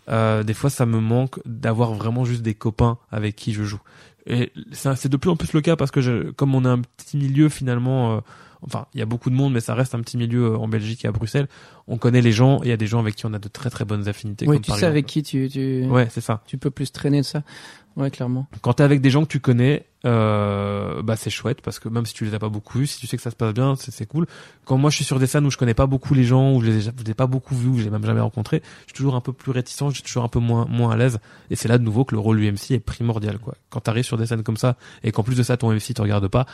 Euh, 0.10 0.44
des 0.44 0.54
fois, 0.54 0.70
ça 0.70 0.86
me 0.86 1.00
manque 1.00 1.40
d'avoir 1.46 1.94
vraiment 1.94 2.26
juste 2.26 2.44
des 2.44 2.54
copains 2.56 2.98
avec 3.12 3.36
qui 3.36 3.54
je 3.54 3.64
joue. 3.64 3.82
Et 4.26 4.52
c'est 4.72 4.96
c'est 4.96 5.10
de 5.10 5.18
plus 5.18 5.30
en 5.30 5.36
plus 5.36 5.54
le 5.54 5.62
cas 5.62 5.76
parce 5.76 5.92
que 5.92 6.02
je, 6.02 6.32
comme 6.32 6.56
on 6.56 6.66
a 6.66 6.70
un 6.70 6.82
petit 6.82 7.18
milieu 7.18 7.50
finalement, 7.50 8.16
euh, 8.16 8.20
enfin 8.62 8.86
il 8.94 9.00
y 9.00 9.04
a 9.04 9.06
beaucoup 9.06 9.30
de 9.30 9.36
monde 9.36 9.54
mais 9.54 9.60
ça 9.60 9.74
reste 9.74 9.96
un 9.96 10.00
petit 10.00 10.18
milieu 10.18 10.54
euh, 10.54 10.58
en 10.58 10.68
Belgique 10.68 11.04
et 11.04 11.08
à 11.08 11.12
Bruxelles, 11.12 11.48
on 11.88 11.98
connaît 11.98 12.22
les 12.22 12.32
gens 12.32 12.60
et 12.64 12.68
il 12.68 12.70
y 12.70 12.74
a 12.74 12.78
des 12.78 12.88
gens 12.88 13.00
avec 13.00 13.16
qui 13.16 13.26
on 13.26 13.34
a 13.34 13.40
de 13.40 13.50
très 13.50 13.70
très 13.70 13.84
bonnes 13.84 14.08
affinités. 14.08 14.48
Oui, 14.48 14.56
comme 14.58 14.64
tu 14.64 14.72
sais 14.72 14.86
avec 14.86 15.06
qui 15.06 15.24
tu, 15.24 15.50
tu, 15.50 15.86
Ouais, 15.88 16.08
c'est 16.10 16.22
ça. 16.22 16.42
tu 16.46 16.58
peux 16.58 16.72
plus 16.72 16.92
traîner 16.92 17.20
de 17.20 17.26
ça. 17.26 17.44
Ouais, 17.96 18.10
clairement. 18.10 18.48
Quand 18.62 18.74
t'es 18.74 18.84
avec 18.84 19.02
des 19.02 19.10
gens 19.10 19.24
que 19.24 19.30
tu 19.30 19.40
connais, 19.40 19.86
euh, 20.06 21.02
bah 21.02 21.16
c'est 21.16 21.30
chouette 21.30 21.62
parce 21.62 21.80
que 21.80 21.90
même 21.90 22.06
si 22.06 22.14
tu 22.14 22.26
les 22.26 22.34
as 22.34 22.40
pas 22.40 22.50
beaucoup 22.50 22.80
vus, 22.80 22.88
si 22.88 23.00
tu 23.00 23.08
sais 23.08 23.18
que 23.18 23.24
ça 23.24 23.32
se 23.32 23.36
passe 23.36 23.54
bien, 23.54 23.76
c'est 23.76 24.06
cool. 24.06 24.28
Quand 24.66 24.78
moi 24.78 24.90
je 24.90 24.98
suis 24.98 25.06
sur 25.06 25.20
des 25.20 25.28
scènes 25.28 25.46
où 25.46 25.52
je 25.52 25.58
connais 25.58 25.74
pas 25.74 25.86
beaucoup 25.86 26.14
les 26.14 26.24
gens, 26.24 26.54
où 26.54 26.62
je 26.62 26.68
les 26.68 26.78
ai, 26.78 26.82
je 26.82 27.04
les 27.04 27.12
ai 27.12 27.14
pas 27.14 27.28
beaucoup 27.28 27.56
vus, 27.56 27.70
où 27.70 27.78
je 27.78 27.82
les 27.82 27.88
ai 27.88 27.92
même 27.92 28.06
jamais 28.06 28.22
rencontrés, 28.22 28.62
je 28.82 28.92
suis 28.92 28.94
toujours 28.94 29.16
un 29.16 29.22
peu 29.22 29.34
plus 29.34 29.52
réticent, 29.52 29.90
je 29.90 29.96
suis 29.96 30.04
toujours 30.04 30.24
un 30.24 30.30
peu 30.30 30.40
moins 30.40 30.66
moins 30.70 30.92
à 30.92 30.98
l'aise. 30.98 31.20
Et 31.50 31.56
c'est 31.56 31.68
là 31.68 31.78
de 31.78 31.84
nouveau 31.84 32.06
que 32.06 32.16
le 32.16 32.20
rôle 32.20 32.40
du 32.40 32.52
MC 32.52 32.72
est 32.72 32.80
primordial 32.80 33.40
quoi. 33.40 33.56
Quand 33.70 33.82
t'arrives 33.82 34.06
sur 34.06 34.18
des 34.18 34.26
scènes 34.26 34.44
comme 34.44 34.58
ça 34.58 34.76
et 35.04 35.12
qu'en 35.12 35.24
plus 35.24 35.36
de 35.36 35.44
ça 35.44 35.58
ton 35.58 35.72
MC 35.72 35.94
te 35.94 36.02
regarde 36.02 36.28
pas, 36.28 36.46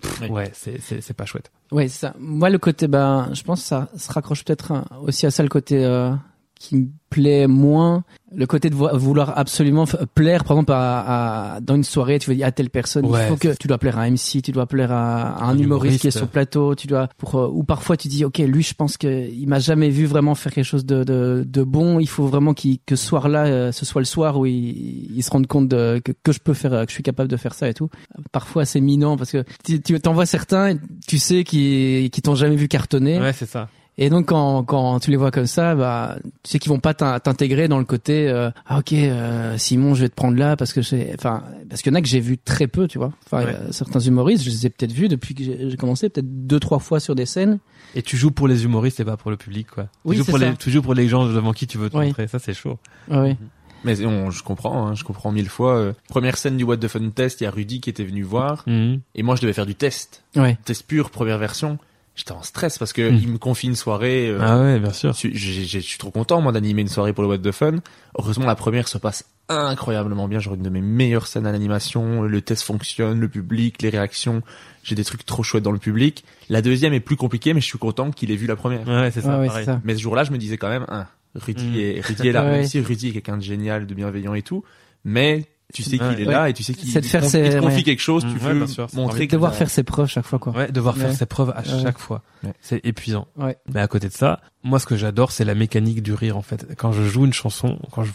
pff, 0.00 0.30
ouais 0.30 0.50
c'est 0.52 0.80
c'est 0.80 1.00
c'est 1.00 1.14
pas 1.14 1.26
chouette. 1.26 1.50
Ouais, 1.72 1.88
ça. 1.88 2.14
Moi, 2.18 2.50
le 2.50 2.58
côté, 2.58 2.86
ben, 2.86 3.30
je 3.32 3.42
pense 3.42 3.60
que 3.60 3.66
ça 3.66 3.88
se 3.96 4.12
raccroche 4.12 4.44
peut-être 4.44 4.72
hein, 4.72 4.84
aussi 5.02 5.26
à 5.26 5.30
ça, 5.30 5.42
le 5.42 5.48
côté 5.48 5.84
euh, 5.84 6.12
qui 6.58 6.76
me 6.76 6.86
plaît 7.10 7.46
moins. 7.46 8.02
Le 8.34 8.46
côté 8.46 8.70
de 8.70 8.74
vo- 8.74 8.96
vouloir 8.98 9.38
absolument 9.38 9.84
plaire, 10.14 10.42
par 10.44 10.56
exemple, 10.56 10.72
à, 10.72 11.54
à- 11.56 11.60
dans 11.60 11.74
une 11.76 11.84
soirée, 11.84 12.18
tu 12.18 12.28
veux 12.30 12.36
dire 12.36 12.46
à 12.46 12.52
telle 12.52 12.70
personne, 12.70 13.06
Ouais, 13.06 13.24
il 13.24 13.28
faut 13.28 13.36
que 13.36 13.54
tu 13.56 13.68
dois 13.68 13.78
plaire 13.78 13.98
à 13.98 14.02
un 14.02 14.10
MC, 14.10 14.42
tu 14.42 14.52
dois 14.52 14.66
plaire 14.66 14.90
à, 14.90 15.36
à 15.36 15.44
un, 15.44 15.50
Un 15.50 15.58
humoriste, 15.58 16.00
qui 16.00 16.06
est 16.08 16.10
sur 16.10 16.22
le 16.22 16.26
plateau, 16.30 16.74
tu 16.74 16.86
dois 16.86 17.08
pour 17.18 17.36
euh, 17.36 17.48
ou 17.52 17.62
parfois 17.62 17.96
tu 17.96 18.08
dis 18.08 18.24
ok 18.24 18.38
lui 18.38 18.62
je 18.62 18.74
pense 18.74 18.96
que 18.96 19.28
il 19.30 19.46
m'a 19.46 19.58
jamais 19.58 19.90
vu 19.90 20.06
vraiment 20.06 20.34
faire 20.34 20.52
quelque 20.52 20.64
chose 20.64 20.84
de 20.86 21.04
de, 21.04 21.44
de 21.46 21.62
bon, 21.62 22.00
il 22.00 22.08
faut 22.08 22.26
vraiment 22.26 22.52
qu'il 22.54 22.78
que 22.84 22.96
ce 22.96 23.06
soir-là 23.06 23.46
euh, 23.46 23.72
ce 23.72 23.84
soit 23.86 24.00
le 24.00 24.06
soir 24.06 24.38
où 24.38 24.44
il, 24.46 25.16
il 25.16 25.22
se 25.22 25.30
rende 25.30 25.46
compte 25.46 25.68
de, 25.68 26.00
que 26.04 26.12
que 26.22 26.32
je 26.32 26.40
peux 26.40 26.54
faire 26.54 26.72
euh, 26.72 26.84
que 26.84 26.90
je 26.90 26.94
suis 26.94 27.02
capable 27.04 27.30
de 27.30 27.36
faire 27.36 27.54
ça 27.54 27.68
et 27.68 27.74
tout. 27.74 27.90
Parfois 28.32 28.64
c'est 28.64 28.80
minant 28.80 29.16
parce 29.16 29.30
que 29.30 29.44
tu 29.64 29.80
tu 29.80 29.98
t'envoies 30.00 30.26
certains, 30.26 30.76
tu 31.06 31.18
sais 31.18 31.44
qui 31.44 32.10
qui 32.12 32.22
t'ont 32.22 32.34
jamais 32.34 32.56
vu 32.56 32.66
cartonner. 32.68 33.20
Ouais 33.20 33.32
c'est 33.32 33.46
ça. 33.48 33.68
Et 33.98 34.10
donc 34.10 34.26
quand 34.26 34.62
quand 34.64 35.00
tu 35.00 35.10
les 35.10 35.16
vois 35.16 35.30
comme 35.30 35.46
ça, 35.46 35.74
bah 35.74 36.16
tu 36.42 36.50
sais 36.50 36.58
qu'ils 36.58 36.68
vont 36.70 36.80
pas 36.80 36.92
t'in- 36.92 37.18
t'intégrer 37.18 37.66
dans 37.66 37.78
le 37.78 37.86
côté 37.86 38.28
euh, 38.28 38.50
ah 38.66 38.78
ok 38.80 38.92
euh, 38.92 39.56
Simon 39.56 39.94
je 39.94 40.02
vais 40.02 40.08
te 40.10 40.14
prendre 40.14 40.36
là 40.36 40.54
parce 40.54 40.74
que 40.74 40.82
c'est 40.82 41.14
enfin 41.18 41.42
parce 41.70 41.80
qu'il 41.80 41.90
y 41.92 41.94
en 41.94 41.98
a 41.98 42.02
que 42.02 42.08
j'ai 42.08 42.20
vu 42.20 42.36
très 42.36 42.66
peu 42.66 42.88
tu 42.88 42.98
vois. 42.98 43.12
Enfin 43.24 43.44
Ouais. 43.44 43.54
euh, 43.54 43.72
certains 43.72 44.00
humoristes 44.00 44.44
je 44.44 44.50
les 44.50 44.66
ai 44.66 44.70
peut-être 44.70 44.92
vus 44.92 45.08
depuis 45.08 45.34
que 45.34 45.42
j'ai 45.44 45.76
commencé 45.78 46.10
peut-être 46.10 46.46
deux 46.46 46.60
trois 46.60 46.78
fois 46.78 47.00
sur 47.00 47.14
des 47.14 47.24
scènes. 47.24 47.58
Et 47.94 48.02
tu 48.02 48.18
joues 48.18 48.30
pour 48.32 48.48
les 48.48 48.64
humoristes 48.64 49.00
et 49.00 49.04
pas 49.06 49.16
pour 49.16 49.30
le 49.30 49.38
public 49.38 49.68
quoi. 49.70 49.88
Oui, 50.04 50.16
tu 50.16 50.18
joues 50.24 50.30
pour 50.30 50.38
ça. 50.40 50.50
les 50.50 50.56
tu 50.56 50.70
joues 50.70 50.82
pour 50.82 50.92
les 50.94 51.08
gens 51.08 51.24
devant 51.26 51.52
qui 51.54 51.66
tu 51.66 51.78
veux 51.78 51.88
te 51.88 51.96
Oui. 51.96 52.08
montrer. 52.08 52.28
Ça 52.28 52.38
c'est 52.38 52.52
chaud. 52.54 52.78
Ah 53.10 53.22
ouais. 53.22 53.36
Mais 53.84 54.04
on, 54.04 54.30
je 54.30 54.42
comprends, 54.42 54.88
hein, 54.88 54.94
je 54.94 55.04
comprends 55.04 55.30
mille 55.32 55.48
fois. 55.48 55.76
euh, 55.76 55.92
première 56.08 56.36
scène 56.36 56.56
du 56.58 56.64
What 56.64 56.78
the 56.78 56.88
Fun 56.88 57.08
test, 57.10 57.40
il 57.40 57.44
y 57.44 57.46
a 57.46 57.50
Rudy 57.50 57.80
qui 57.80 57.88
était 57.88 58.04
venu 58.04 58.22
voir, 58.22 58.64
Mhm. 58.66 59.00
et 59.14 59.22
moi 59.22 59.36
je 59.36 59.42
devais 59.42 59.52
faire 59.52 59.66
du 59.66 59.74
test, 59.76 60.24
Ouais. 60.34 60.58
test 60.64 60.86
pur, 60.86 61.08
première 61.10 61.38
version. 61.38 61.78
J'étais 62.16 62.32
en 62.32 62.42
stress 62.42 62.78
parce 62.78 62.92
que 62.92 63.10
Mm. 63.10 63.14
il 63.14 63.28
me 63.28 63.38
confie 63.38 63.66
une 63.68 63.76
soirée. 63.76 64.28
euh, 64.28 64.38
Ah 64.40 64.58
ouais 64.60 64.80
bien 64.80 64.92
sûr. 64.92 65.12
Je, 65.12 65.16
suis- 65.28 65.66
je 65.82 65.98
trop 65.98 66.10
content 66.10 66.40
moi 66.40 66.50
d'animer 66.50 66.82
une 66.82 66.88
soirée 66.88 67.12
pour 67.12 67.22
le 67.22 67.28
What 67.28 67.38
the 67.38 67.52
Fun. 67.52 67.76
Heureusement 68.18 68.46
la 68.46 68.54
première 68.56 68.88
se 68.88 68.96
passe 68.98 69.24
incroyablement 69.48 70.26
bien. 70.26 70.38
J'aurai 70.40 70.56
une 70.56 70.62
de 70.62 70.70
mes 70.70 70.80
meilleures 70.80 71.26
scènes 71.26 71.46
à 71.46 71.52
l'animation. 71.52 72.22
Le 72.22 72.40
test 72.40 72.62
fonctionne, 72.62 73.20
le 73.20 73.28
public, 73.28 73.80
les 73.82 73.90
réactions. 73.90 74.42
J'ai 74.82 74.94
des 74.94 75.04
trucs 75.04 75.24
trop 75.26 75.42
chouettes 75.42 75.62
dans 75.62 75.72
le 75.72 75.78
public. 75.78 76.24
La 76.48 76.62
deuxième 76.62 76.92
est 76.94 77.00
plus 77.00 77.16
compliquée, 77.16 77.54
mais 77.54 77.60
je 77.60 77.66
suis 77.66 77.78
content 77.78 78.10
qu'il 78.10 78.30
ait 78.30 78.36
vu 78.36 78.46
la 78.46 78.56
première. 78.56 78.86
Ouais 78.88 79.10
c'est 79.10 79.20
ça. 79.20 79.38
Ouais, 79.38 79.64
ça. 79.64 79.80
Mais 79.84 79.94
ce 79.94 80.00
jour-là, 80.00 80.24
je 80.24 80.32
me 80.32 80.38
disais 80.38 80.56
quand 80.56 80.68
même, 80.68 80.86
hein, 80.88 81.06
Rudy, 81.34 81.66
Mm. 81.66 81.76
est, 81.76 82.00
Rudy 82.06 82.28
est 82.28 82.32
là. 82.32 82.42
Ouais. 82.44 82.50
Même 82.52 82.66
si 82.66 82.80
Rudy 82.80 83.08
est 83.08 83.12
quelqu'un 83.12 83.36
de 83.36 83.42
génial, 83.42 83.86
de 83.86 83.94
bienveillant 83.94 84.32
et 84.34 84.42
tout, 84.42 84.64
mais 85.04 85.44
tu 85.74 85.82
sais 85.82 85.98
qu'il 85.98 86.02
Ouais. 86.02 86.22
est 86.22 86.24
là 86.24 86.48
et 86.48 86.52
tu 86.52 86.62
sais 86.62 86.72
qu'il 86.74 86.88
faire 86.90 87.24
il 87.24 87.26
te 87.26 87.30
ses- 87.30 87.58
confie 87.60 87.76
ouais. 87.76 87.82
quelque 87.82 88.00
chose. 88.02 88.22
Tu 88.30 88.38
veux 88.38 88.66
sûr, 88.66 88.86
montrer 88.94 89.26
Devoir 89.26 89.54
faire 89.54 89.68
ses 89.70 89.82
preuves 89.82 90.06
chaque 90.08 90.24
fois 90.24 90.38
quoi. 90.38 90.52
Ouais, 90.52 90.70
devoir 90.70 90.96
faire 90.96 91.12
ses 91.12 91.26
preuves 91.26 91.50
à 91.50 91.60
Ouais. 91.60 91.82
chaque 91.82 91.98
fois. 91.98 92.22
Ouais. 92.44 92.52
C'est 92.60 92.80
épuisant. 92.84 93.26
Ouais. 93.36 93.56
Mais 93.72 93.80
à 93.80 93.88
côté 93.88 94.08
de 94.08 94.12
ça, 94.12 94.40
moi, 94.66 94.78
ce 94.78 94.86
que 94.86 94.96
j'adore, 94.96 95.32
c'est 95.32 95.44
la 95.44 95.54
mécanique 95.54 96.02
du 96.02 96.12
rire, 96.12 96.36
en 96.36 96.42
fait. 96.42 96.66
Quand 96.76 96.92
je 96.92 97.04
joue 97.04 97.24
une 97.24 97.32
chanson, 97.32 97.78
quand 97.92 98.02
je, 98.02 98.12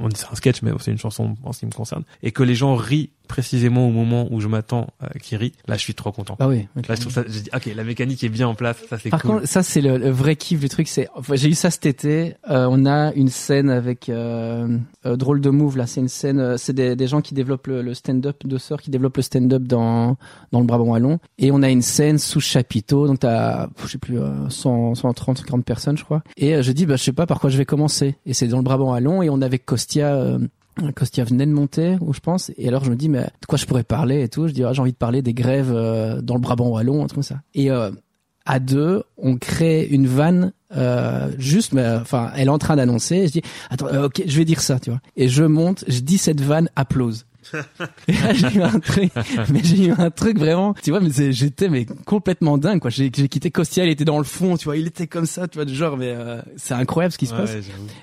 on 0.00 0.08
dit 0.08 0.16
c'est 0.16 0.26
un 0.30 0.34
sketch, 0.34 0.62
mais 0.62 0.72
c'est 0.80 0.90
une 0.90 0.98
chanson 0.98 1.36
en 1.44 1.52
ce 1.52 1.60
qui 1.60 1.66
me 1.66 1.70
concerne, 1.70 2.02
et 2.22 2.32
que 2.32 2.42
les 2.42 2.54
gens 2.54 2.74
rient 2.74 3.10
précisément 3.28 3.88
au 3.88 3.90
moment 3.90 4.28
où 4.30 4.40
je 4.40 4.48
m'attends 4.48 4.88
euh, 5.02 5.06
qu'ils 5.20 5.38
rient, 5.38 5.52
là, 5.66 5.76
je 5.76 5.80
suis 5.80 5.94
trop 5.94 6.12
content. 6.12 6.36
Ah 6.40 6.48
oui. 6.48 6.68
Là, 6.88 6.94
je 6.94 7.00
trouve 7.00 7.12
ça, 7.12 7.22
je 7.26 7.40
dis, 7.40 7.50
ok, 7.54 7.70
la 7.74 7.84
mécanique 7.84 8.22
est 8.22 8.28
bien 8.28 8.46
en 8.46 8.54
place, 8.54 8.76
ça 8.88 8.98
c'est 8.98 9.08
Par 9.08 9.22
cool. 9.22 9.30
contre, 9.36 9.48
ça 9.48 9.62
c'est 9.62 9.80
le, 9.80 9.96
le 9.96 10.10
vrai 10.10 10.36
kiff 10.36 10.60
du 10.60 10.68
truc. 10.68 10.88
C'est, 10.88 11.08
enfin, 11.14 11.34
j'ai 11.34 11.48
eu 11.48 11.54
ça 11.54 11.70
cet 11.70 11.86
été. 11.86 12.34
Euh, 12.50 12.66
on 12.70 12.84
a 12.84 13.12
une 13.14 13.28
scène 13.30 13.70
avec 13.70 14.08
euh, 14.08 14.78
drôle 15.04 15.40
de 15.40 15.48
move 15.50 15.76
là. 15.78 15.86
C'est 15.86 16.00
une 16.00 16.08
scène. 16.08 16.58
c'est 16.58 16.74
des, 16.74 16.96
des 16.96 17.06
gens 17.06 17.22
qui 17.22 17.32
développent 17.34 17.66
le, 17.66 17.80
le 17.82 17.94
stand-up, 17.94 18.36
deux 18.44 18.58
sœurs 18.58 18.82
qui 18.82 18.90
développent 18.90 19.16
le 19.16 19.22
stand-up 19.22 19.62
dans 19.62 20.16
dans 20.52 20.60
le 20.60 20.66
Brabant 20.66 20.84
wallon. 20.84 21.18
Et 21.38 21.50
on 21.50 21.62
a 21.62 21.70
une 21.70 21.82
scène 21.82 22.18
sous 22.18 22.40
chapiteau. 22.40 23.06
Donc 23.06 23.20
t'as, 23.20 23.68
je 23.82 23.88
sais 23.88 23.98
plus, 23.98 24.18
euh, 24.18 24.48
100, 24.50 24.96
130, 24.96 25.38
140 25.38 25.64
personnes, 25.64 25.73
je 25.96 26.04
crois. 26.04 26.22
Et 26.36 26.54
euh, 26.54 26.62
je 26.62 26.72
dis, 26.72 26.86
bah 26.86 26.96
je 26.96 27.02
sais 27.02 27.12
pas 27.12 27.26
par 27.26 27.40
quoi 27.40 27.50
je 27.50 27.58
vais 27.58 27.64
commencer. 27.64 28.16
Et 28.26 28.34
c'est 28.34 28.48
dans 28.48 28.58
le 28.58 28.62
Brabant 28.62 28.92
wallon. 28.92 29.22
Et 29.22 29.30
on 29.30 29.40
est 29.40 29.44
avec 29.44 29.64
Costia. 29.64 30.14
euh, 30.14 30.38
venait 30.78 31.46
de 31.46 31.52
monter, 31.52 31.96
je 32.12 32.20
pense, 32.20 32.50
et 32.56 32.66
alors 32.66 32.84
je 32.84 32.90
me 32.90 32.96
dis 32.96 33.08
mais 33.08 33.22
de 33.22 33.46
quoi 33.46 33.56
je 33.56 33.64
pourrais 33.64 33.84
parler 33.84 34.22
et 34.22 34.28
tout. 34.28 34.48
Je 34.48 34.52
dis 34.52 34.64
ah, 34.64 34.72
j'ai 34.72 34.80
envie 34.80 34.92
de 34.92 34.96
parler 34.96 35.22
des 35.22 35.34
grèves 35.34 35.72
euh, 35.72 36.20
dans 36.20 36.34
le 36.34 36.40
Brabant 36.40 36.68
wallon, 36.68 37.04
un 37.04 37.06
truc 37.06 37.14
comme 37.14 37.22
ça. 37.22 37.40
Et 37.54 37.70
à 37.70 38.58
deux, 38.58 39.04
on 39.16 39.36
crée 39.36 39.86
une 39.86 40.06
vanne 40.06 40.52
juste, 41.38 41.72
mais 41.72 41.86
enfin, 42.00 42.32
elle 42.34 42.48
est 42.48 42.50
en 42.50 42.58
train 42.58 42.76
d'annoncer. 42.76 43.28
Je 43.28 43.32
dis 43.32 43.42
attends, 43.70 43.86
ok, 44.04 44.22
je 44.26 44.36
vais 44.36 44.44
dire 44.44 44.60
ça, 44.60 44.80
tu 44.80 44.90
vois. 44.90 45.00
Et 45.16 45.28
je 45.28 45.44
monte, 45.44 45.84
je 45.86 46.00
dis 46.00 46.18
cette 46.18 46.40
vanne, 46.40 46.68
applause. 46.74 47.26
Et 48.08 48.12
là, 48.12 48.32
j'ai 48.32 48.58
eu 48.58 48.62
un 48.62 48.80
truc, 48.80 49.12
mais 49.50 49.60
j'ai 49.62 49.86
eu 49.86 49.92
un 49.96 50.10
truc 50.10 50.38
vraiment, 50.38 50.74
tu 50.82 50.90
vois, 50.90 51.00
mais 51.00 51.10
j'étais 51.32 51.68
mais 51.68 51.86
complètement 52.06 52.58
dingue, 52.58 52.80
quoi. 52.80 52.90
J'ai 52.90 53.10
quitté 53.10 53.50
Kostia, 53.50 53.84
il 53.84 53.90
était 53.90 54.04
dans 54.04 54.18
le 54.18 54.24
fond, 54.24 54.56
tu 54.56 54.64
vois, 54.64 54.76
il 54.76 54.86
était 54.86 55.06
comme 55.06 55.26
ça, 55.26 55.48
tu 55.48 55.58
vois, 55.58 55.64
du 55.64 55.74
genre, 55.74 55.96
mais 55.96 56.14
euh, 56.16 56.40
c'est 56.56 56.74
incroyable 56.74 57.12
ce 57.12 57.18
qui 57.18 57.26
se 57.26 57.34
Ouais, 57.34 57.40
passe. 57.40 57.56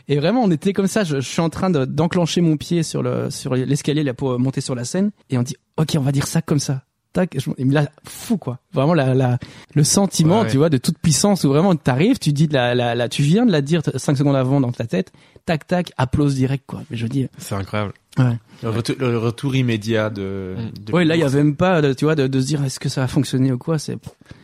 Et 0.07 0.17
vraiment, 0.17 0.43
on 0.43 0.51
était 0.51 0.73
comme 0.73 0.87
ça. 0.87 1.03
Je, 1.03 1.17
je 1.21 1.27
suis 1.27 1.41
en 1.41 1.49
train 1.49 1.69
de- 1.69 1.85
d'enclencher 1.85 2.41
mon 2.41 2.57
pied 2.57 2.83
sur 2.83 3.01
le 3.03 3.29
sur 3.29 3.55
l'escalier 3.55 4.03
là 4.03 4.13
pour 4.13 4.37
monter 4.39 4.61
sur 4.61 4.75
la 4.75 4.83
scène, 4.85 5.11
et 5.29 5.37
on 5.37 5.43
dit, 5.43 5.55
ok, 5.77 5.95
on 5.97 6.01
va 6.01 6.11
dire 6.11 6.27
ça 6.27 6.41
comme 6.41 6.59
ça. 6.59 6.83
Tac, 7.13 7.35
je, 7.37 7.49
me 7.65 7.73
l'a 7.73 7.89
fou 8.07 8.37
quoi. 8.37 8.59
Vraiment 8.71 8.93
la, 8.93 9.13
la 9.13 9.37
le 9.73 9.83
sentiment, 9.83 10.37
Ouais, 10.39 10.41
ouais. 10.45 10.49
tu 10.49 10.55
vois, 10.57 10.69
de 10.69 10.77
toute 10.77 10.97
puissance 10.97 11.43
où 11.43 11.49
vraiment 11.49 11.75
t'arrives, 11.75 12.19
tu 12.19 12.31
dis 12.31 12.47
de 12.47 12.53
la, 12.53 12.73
la, 12.73 12.95
la 12.95 13.09
tu 13.09 13.21
viens 13.21 13.45
de 13.45 13.51
la 13.51 13.59
dire 13.61 13.81
cinq 13.97 14.15
secondes 14.17 14.37
avant 14.37 14.61
dans 14.61 14.71
ta 14.71 14.85
tête, 14.87 15.11
tac 15.45 15.67
tac, 15.67 15.91
applause 15.97 16.35
direct 16.35 16.63
quoi. 16.67 16.81
Mais 16.89 16.97
je 16.97 17.07
dis, 17.07 17.27
C'est 17.37 17.55
incroyable. 17.55 17.93
ouais. 18.17 18.37
Le 18.63 18.69
retour, 18.69 18.95
le 18.99 19.17
retour 19.17 19.55
immédiat 19.55 20.09
de. 20.09 20.55
Mm. 20.57 20.83
de 20.85 20.93
Ouais, 20.93 21.05
là 21.05 21.15
il 21.15 21.19
y 21.19 21.23
avait 21.23 21.43
même 21.43 21.55
pas, 21.55 21.81
de, 21.81 21.93
tu 21.93 22.05
vois, 22.05 22.15
de, 22.15 22.27
de 22.27 22.39
se 22.41 22.45
dire 22.45 22.63
est-ce 22.63 22.79
que 22.79 22.89
ça 22.89 23.01
va 23.01 23.07
fonctionner 23.07 23.51
ou 23.51 23.57
quoi. 23.57 23.79
C'est 23.79 23.97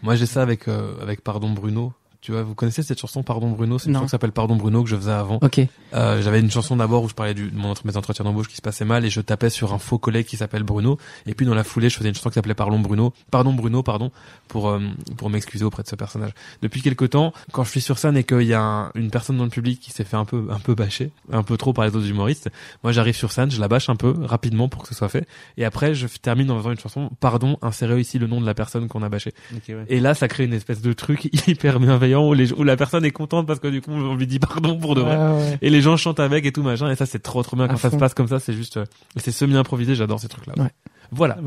Moi, 0.04 0.16
j'ai 0.16 0.26
ça 0.26 0.42
avec 0.42 0.68
euh, 0.68 0.94
avec 1.02 1.22
Pardon 1.24 1.52
Bruno. 1.52 1.94
Tu 2.28 2.34
vois, 2.34 2.44
vous 2.44 2.56
connaissez 2.56 2.84
cette 2.84 3.00
chanson 3.00 3.24
Pardon 3.24 3.50
Bruno? 3.52 3.80
C'est 3.80 3.86
une 3.86 3.94
Non. 3.94 4.00
chanson 4.00 4.08
qui 4.08 4.12
s'appelle 4.12 4.34
Pardon 4.34 4.58
Bruno 4.58 4.84
que 4.84 4.90
je 4.90 4.98
faisais 4.98 5.14
avant. 5.14 5.40
ok. 5.42 5.62
Euh, 5.94 6.22
j'avais 6.22 6.42
une 6.42 6.52
chanson 6.52 6.76
d'abord 6.76 7.04
où 7.04 7.08
je 7.08 7.14
parlais 7.14 7.34
du, 7.34 7.50
de 7.50 7.56
mon, 7.58 7.74
mes 7.86 7.96
entretiens 7.96 8.26
d'embauche 8.26 8.50
qui 8.50 8.58
se 8.58 8.62
passaient 8.62 8.84
mal 8.84 9.06
et 9.06 9.10
je 9.10 9.22
tapais 9.22 9.50
sur 9.50 9.74
un 9.74 9.78
faux 9.78 9.98
collègue 9.98 10.26
qui 10.26 10.36
s'appelle 10.36 10.64
Bruno. 10.64 10.98
Et 11.26 11.34
puis 11.34 11.46
dans 11.46 11.56
la 11.56 11.64
foulée, 11.64 11.88
je 11.88 11.96
faisais 11.96 12.10
une 12.10 12.16
chanson 12.16 12.28
qui 12.28 12.34
s'appelait 12.34 12.54
Parlons 12.54 12.80
Bruno, 12.80 13.14
pardon 13.32 13.54
Bruno, 13.54 13.82
pardon, 13.82 14.12
pour 14.50 14.68
euh, 14.68 14.82
pour 15.16 15.30
m'excuser 15.30 15.64
auprès 15.64 15.84
de 15.84 15.88
ce 15.88 15.96
personnage. 15.96 16.32
Depuis 16.62 16.82
quelque 16.82 17.06
temps, 17.06 17.32
quand 17.54 17.64
je 17.64 17.70
suis 17.72 17.80
sur 17.80 17.98
scène 17.98 18.18
et 18.18 18.26
qu'il 18.26 18.42
y 18.42 18.54
a 18.54 18.62
un- 18.62 18.92
une 18.96 19.10
personne 19.10 19.38
dans 19.38 19.46
le 19.46 19.50
public 19.50 19.80
qui 19.80 19.92
s'est 19.92 20.04
fait 20.04 20.18
un 20.18 20.26
peu 20.26 20.48
un 20.52 20.60
peu 20.60 20.76
bâcher, 20.76 21.12
un 21.32 21.44
peu 21.44 21.56
trop 21.56 21.72
par 21.72 21.86
les 21.86 21.96
autres 21.96 22.10
humoristes, 22.10 22.50
moi 22.84 22.92
j'arrive 22.92 23.16
sur 23.16 23.32
scène, 23.32 23.50
je 23.52 23.62
la 23.62 23.70
bâche 23.70 23.88
un 23.88 23.96
peu 23.96 24.14
rapidement 24.26 24.68
pour 24.68 24.82
que 24.82 24.90
ce 24.90 24.96
soit 24.96 25.08
fait. 25.08 25.26
Et 25.56 25.64
après, 25.64 25.96
je 25.96 26.08
termine 26.08 26.52
en 26.52 26.58
faisant 26.58 26.72
une 26.72 26.80
chanson, 26.80 27.10
pardon, 27.22 27.58
insérez 27.62 28.02
ici 28.02 28.20
le 28.20 28.28
nom 28.28 28.42
de 28.42 28.46
la 28.46 28.54
personne 28.54 28.90
qu'on 28.90 29.02
a 29.04 29.08
bâché. 29.08 29.34
Ok, 29.56 29.62
ouais. 29.70 29.86
Et 29.88 30.02
là, 30.02 30.14
ça 30.14 30.28
crée 30.28 30.44
une 30.44 30.54
espèce 30.54 30.82
de 30.82 30.92
truc 30.92 31.30
hyper 31.48 31.80
bienveillant 31.80 32.17
où, 32.26 32.34
les, 32.34 32.54
où 32.54 32.64
la 32.64 32.76
personne 32.76 33.06
est 33.06 33.12
contente 33.12 33.46
parce 33.48 33.60
que 33.60 33.68
du 33.68 33.82
coup, 33.82 33.92
on 33.92 34.16
lui 34.16 34.28
dit 34.28 34.40
pardon 34.40 34.78
pour 34.78 34.96
de 34.96 35.02
vrai. 35.02 35.18
Ouais. 35.18 35.58
Et 35.62 35.70
les 35.70 35.82
gens 35.82 35.98
chantent 35.98 36.20
avec 36.20 36.46
et 36.46 36.52
tout 36.52 36.64
machin. 36.64 36.90
Et 36.90 36.96
ça, 36.96 37.06
c'est 37.06 37.20
trop 37.20 37.44
trop 37.44 37.56
bien 37.56 37.68
quand 37.68 37.78
ça 37.78 37.92
se 37.92 37.98
passe 37.98 38.14
comme 38.14 38.28
ça. 38.28 38.40
C'est 38.40 38.54
juste, 38.54 38.78
euh, 38.78 38.86
c'est 39.18 39.32
semi-improvisé. 39.32 39.96
J'adore 39.96 40.20
ces 40.20 40.28
trucs-là. 40.28 40.54
Ouais. 40.58 40.70
Voilà. 41.12 41.38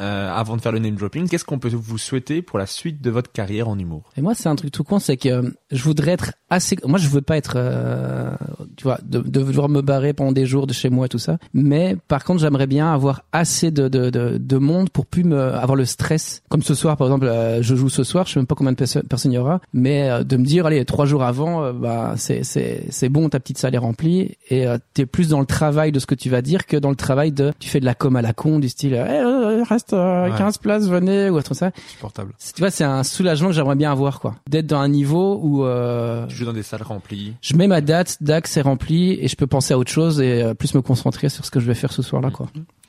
Euh, 0.00 0.32
avant 0.32 0.56
de 0.56 0.60
faire 0.60 0.72
le 0.72 0.78
name 0.78 0.94
dropping, 0.94 1.28
qu'est-ce 1.28 1.44
qu'on 1.44 1.58
peut 1.58 1.68
vous 1.68 1.98
souhaiter 1.98 2.42
pour 2.42 2.58
la 2.58 2.66
suite 2.66 3.02
de 3.02 3.10
votre 3.10 3.30
carrière 3.32 3.68
en 3.68 3.78
humour? 3.78 4.10
Et 4.16 4.22
moi, 4.22 4.34
c'est 4.34 4.48
un 4.48 4.56
truc 4.56 4.72
tout 4.72 4.84
con, 4.84 4.98
c'est 4.98 5.16
que 5.16 5.28
euh, 5.28 5.50
je 5.70 5.82
voudrais 5.82 6.12
être 6.12 6.32
assez. 6.50 6.76
Moi, 6.84 6.98
je 6.98 7.08
veux 7.08 7.22
pas 7.22 7.36
être, 7.36 7.54
euh, 7.56 8.30
tu 8.76 8.84
vois, 8.84 8.98
de, 9.04 9.18
de 9.18 9.42
devoir 9.42 9.68
me 9.68 9.80
barrer 9.80 10.12
pendant 10.12 10.32
des 10.32 10.46
jours 10.46 10.66
de 10.66 10.72
chez 10.72 10.90
moi, 10.90 11.08
tout 11.08 11.18
ça. 11.18 11.38
Mais 11.52 11.96
par 12.08 12.24
contre, 12.24 12.40
j'aimerais 12.40 12.66
bien 12.66 12.92
avoir 12.92 13.24
assez 13.32 13.70
de, 13.70 13.88
de, 13.88 14.10
de, 14.10 14.38
de 14.38 14.56
monde 14.58 14.90
pour 14.90 15.06
plus 15.06 15.24
me 15.24 15.40
avoir 15.54 15.76
le 15.76 15.84
stress. 15.84 16.42
Comme 16.48 16.62
ce 16.62 16.74
soir, 16.74 16.96
par 16.96 17.06
exemple, 17.06 17.26
euh, 17.26 17.62
je 17.62 17.74
joue 17.74 17.88
ce 17.88 18.04
soir, 18.04 18.26
je 18.26 18.32
sais 18.32 18.40
même 18.40 18.46
pas 18.46 18.54
combien 18.54 18.72
de 18.72 18.76
perso- 18.76 19.02
personnes 19.02 19.32
il 19.32 19.36
y 19.36 19.38
aura, 19.38 19.60
mais 19.72 20.10
euh, 20.10 20.24
de 20.24 20.36
me 20.36 20.44
dire, 20.44 20.66
allez, 20.66 20.84
trois 20.84 21.06
jours 21.06 21.22
avant, 21.22 21.64
euh, 21.64 21.72
bah 21.72 22.14
c'est 22.16 22.44
c'est 22.44 22.84
c'est 22.90 23.08
bon, 23.08 23.28
ta 23.28 23.40
petite 23.40 23.58
salle 23.58 23.74
est 23.74 23.78
remplie 23.78 24.36
et 24.48 24.66
euh, 24.66 24.78
t'es 24.94 25.06
plus 25.06 25.28
dans 25.28 25.40
le 25.40 25.46
travail 25.46 25.92
de 25.92 25.98
ce 25.98 26.06
que 26.06 26.14
tu 26.14 26.30
vas 26.30 26.42
dire 26.42 26.66
que 26.66 26.76
dans 26.76 26.90
le 26.90 26.96
travail 26.96 27.32
de 27.32 27.52
tu 27.58 27.68
fais 27.68 27.80
de 27.80 27.84
la 27.84 27.94
com 27.94 28.16
à 28.16 28.22
la 28.22 28.32
con 28.32 28.58
du 28.58 28.68
style, 28.68 28.94
eh, 29.08 29.12
euh, 29.60 29.62
reste 29.68 29.92
euh, 29.92 30.30
Ouais. 30.30 30.36
15 30.38 30.58
places, 30.58 30.88
venez 30.88 31.30
ou 31.30 31.36
autre 31.36 31.54
ça. 31.54 31.70
Supportable. 31.88 32.32
C'est- 32.38 32.54
Tu 32.54 32.60
vois, 32.60 32.70
c'est 32.70 32.84
un 32.84 33.02
soulagement 33.02 33.48
que 33.48 33.54
j'aimerais 33.54 33.76
bien 33.76 33.90
avoir, 33.92 34.20
quoi. 34.20 34.36
D'être 34.48 34.66
dans 34.66 34.78
un 34.80 34.88
niveau 34.88 35.38
où 35.42 35.64
euh, 35.64 36.26
Tu 36.26 36.36
joues 36.36 36.44
dans 36.44 36.52
des 36.52 36.62
salles 36.62 36.82
remplies. 36.82 37.34
je 37.42 37.54
mets 37.56 37.66
ma 37.68 37.80
date, 37.80 38.18
dac, 38.20 38.46
c'est 38.46 38.60
rempli, 38.62 39.18
et 39.20 39.28
je 39.28 39.36
peux 39.36 39.46
penser 39.46 39.74
à 39.74 39.78
autre 39.78 39.90
chose 39.90 40.20
et 40.20 40.42
euh, 40.42 40.54
plus 40.54 40.74
me 40.74 40.82
concentrer 40.82 41.28
sur 41.28 41.44
ce 41.44 41.50
que 41.50 41.60
je 41.60 41.66
vais 41.66 41.74
faire 41.74 41.92
ce 41.92 42.02
soir-là, 42.02 42.30
quoi. 42.30 42.46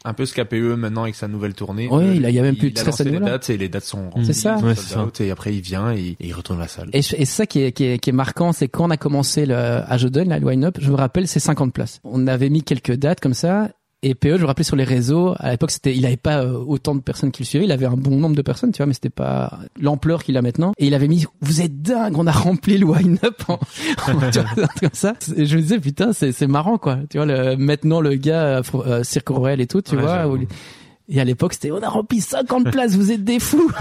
Un 0.08 0.14
peu 0.14 0.28
ce 0.28 0.36
KPE 0.36 0.76
maintenant 0.78 1.02
avec 1.02 1.16
sa 1.16 1.28
nouvelle 1.28 1.56
tournée. 1.56 1.88
Oui, 1.92 2.04
Euh, 2.04 2.14
il 2.14 2.26
a- 2.26 2.30
il 2.30 2.36
y 2.36 2.40
a 2.40 2.44
même 2.44 2.56
plus 2.56 2.70
de 2.70 2.78
stress 2.78 3.02
à 3.02 3.04
les 3.06 3.20
dates 3.20 3.50
et 3.50 3.58
les 3.58 3.70
dates 3.70 3.86
sont 3.86 4.12
remplies. 4.12 4.26
C'est 4.28 4.34
ça. 4.34 4.58
Ouais, 4.58 4.76
ça. 4.76 5.04
out, 5.04 5.20
Et 5.20 5.32
après, 5.32 5.56
il 5.56 5.62
vient 5.62 5.92
et, 5.94 6.10
et 6.20 6.28
il 6.28 6.34
retourne 6.34 6.60
à 6.60 6.64
la 6.64 6.68
salle. 6.68 6.90
Et, 6.94 7.02
je- 7.02 7.16
ça 7.26 7.48
qui 7.48 7.62
est, 7.64 7.72
qui 7.72 7.86
est, 7.86 7.98
qui 7.98 8.12
est 8.12 8.14
marquant, 8.14 8.52
c'est 8.52 8.68
quand 8.68 8.86
on 8.86 8.92
a 8.92 8.98
commencé 8.98 9.48
le, 9.48 9.56
à 9.56 9.98
Je 9.98 10.08
donne, 10.08 10.30
la 10.30 10.38
line-up, 10.38 10.78
je 10.80 10.92
me 10.92 10.96
rappelle, 10.96 11.28
c'est 11.28 11.40
50 11.40 11.74
places. 11.74 12.02
On 12.04 12.28
avait 12.28 12.50
mis 12.50 12.62
quelques 12.62 12.92
dates 12.94 13.20
comme 13.20 13.34
ça, 13.34 13.70
et 14.10 14.16
PE, 14.16 14.38
je 14.38 14.42
me 14.42 14.46
rappelais 14.46 14.64
sur 14.64 14.76
les 14.76 14.84
réseaux, 14.84 15.34
à 15.40 15.52
l'époque, 15.52 15.72
c'était, 15.72 15.96
il 15.96 16.06
avait 16.06 16.16
pas 16.18 16.44
euh, 16.44 16.54
autant 16.54 16.94
de 16.96 17.02
personnes 17.02 17.32
qui 17.32 17.42
le 17.44 17.48
suivaient, 17.48 17.66
il 17.66 17.72
avait 17.72 17.86
un 17.86 17.98
bon 17.98 18.18
nombre 18.18 18.36
de 18.36 18.42
personnes, 18.42 18.72
tu 18.72 18.78
vois, 18.78 18.86
mais 18.86 18.94
c'était 18.94 19.10
pas 19.10 19.60
l'ampleur 19.82 20.24
qu'il 20.24 20.38
a 20.38 20.42
maintenant. 20.42 20.74
Et 20.78 20.88
il 20.88 20.94
avait 20.94 21.08
mis, 21.08 21.26
vous 21.42 21.62
êtes 21.62 21.82
dingue, 21.82 22.18
on 22.18 22.28
a 22.28 22.32
rempli 22.32 22.78
le 22.78 22.86
line-up 22.94 23.42
en, 23.48 23.54
en- 23.54 23.58
tu 24.32 24.40
vois, 24.40 24.68
comme 24.80 24.90
ça. 24.94 25.14
Et 25.36 25.46
je 25.46 25.56
me 25.58 25.62
disais, 25.62 25.80
putain, 25.80 26.14
c'est, 26.14 26.32
c'est 26.32 26.48
marrant, 26.48 26.78
quoi. 26.78 26.98
Tu 27.10 27.18
vois, 27.18 27.26
le, 27.26 27.56
maintenant, 27.58 28.00
le 28.02 28.16
gars, 28.16 28.62
euh, 28.76 29.04
Cirque 29.04 29.30
Royal 29.30 29.60
et 29.62 29.68
tout, 29.68 29.82
tu 29.82 29.96
Ouais, 29.96 30.02
vois, 30.02 30.28
où 30.28 30.38
et 31.10 31.20
à 31.20 31.24
l'époque, 31.24 31.54
c'était, 31.54 31.72
on 31.72 31.82
a 31.82 31.90
rempli 31.90 32.22
50 32.22 32.72
places, 32.72 32.96
vous 32.96 33.12
êtes 33.12 33.24
des 33.24 33.40
fous. 33.40 33.72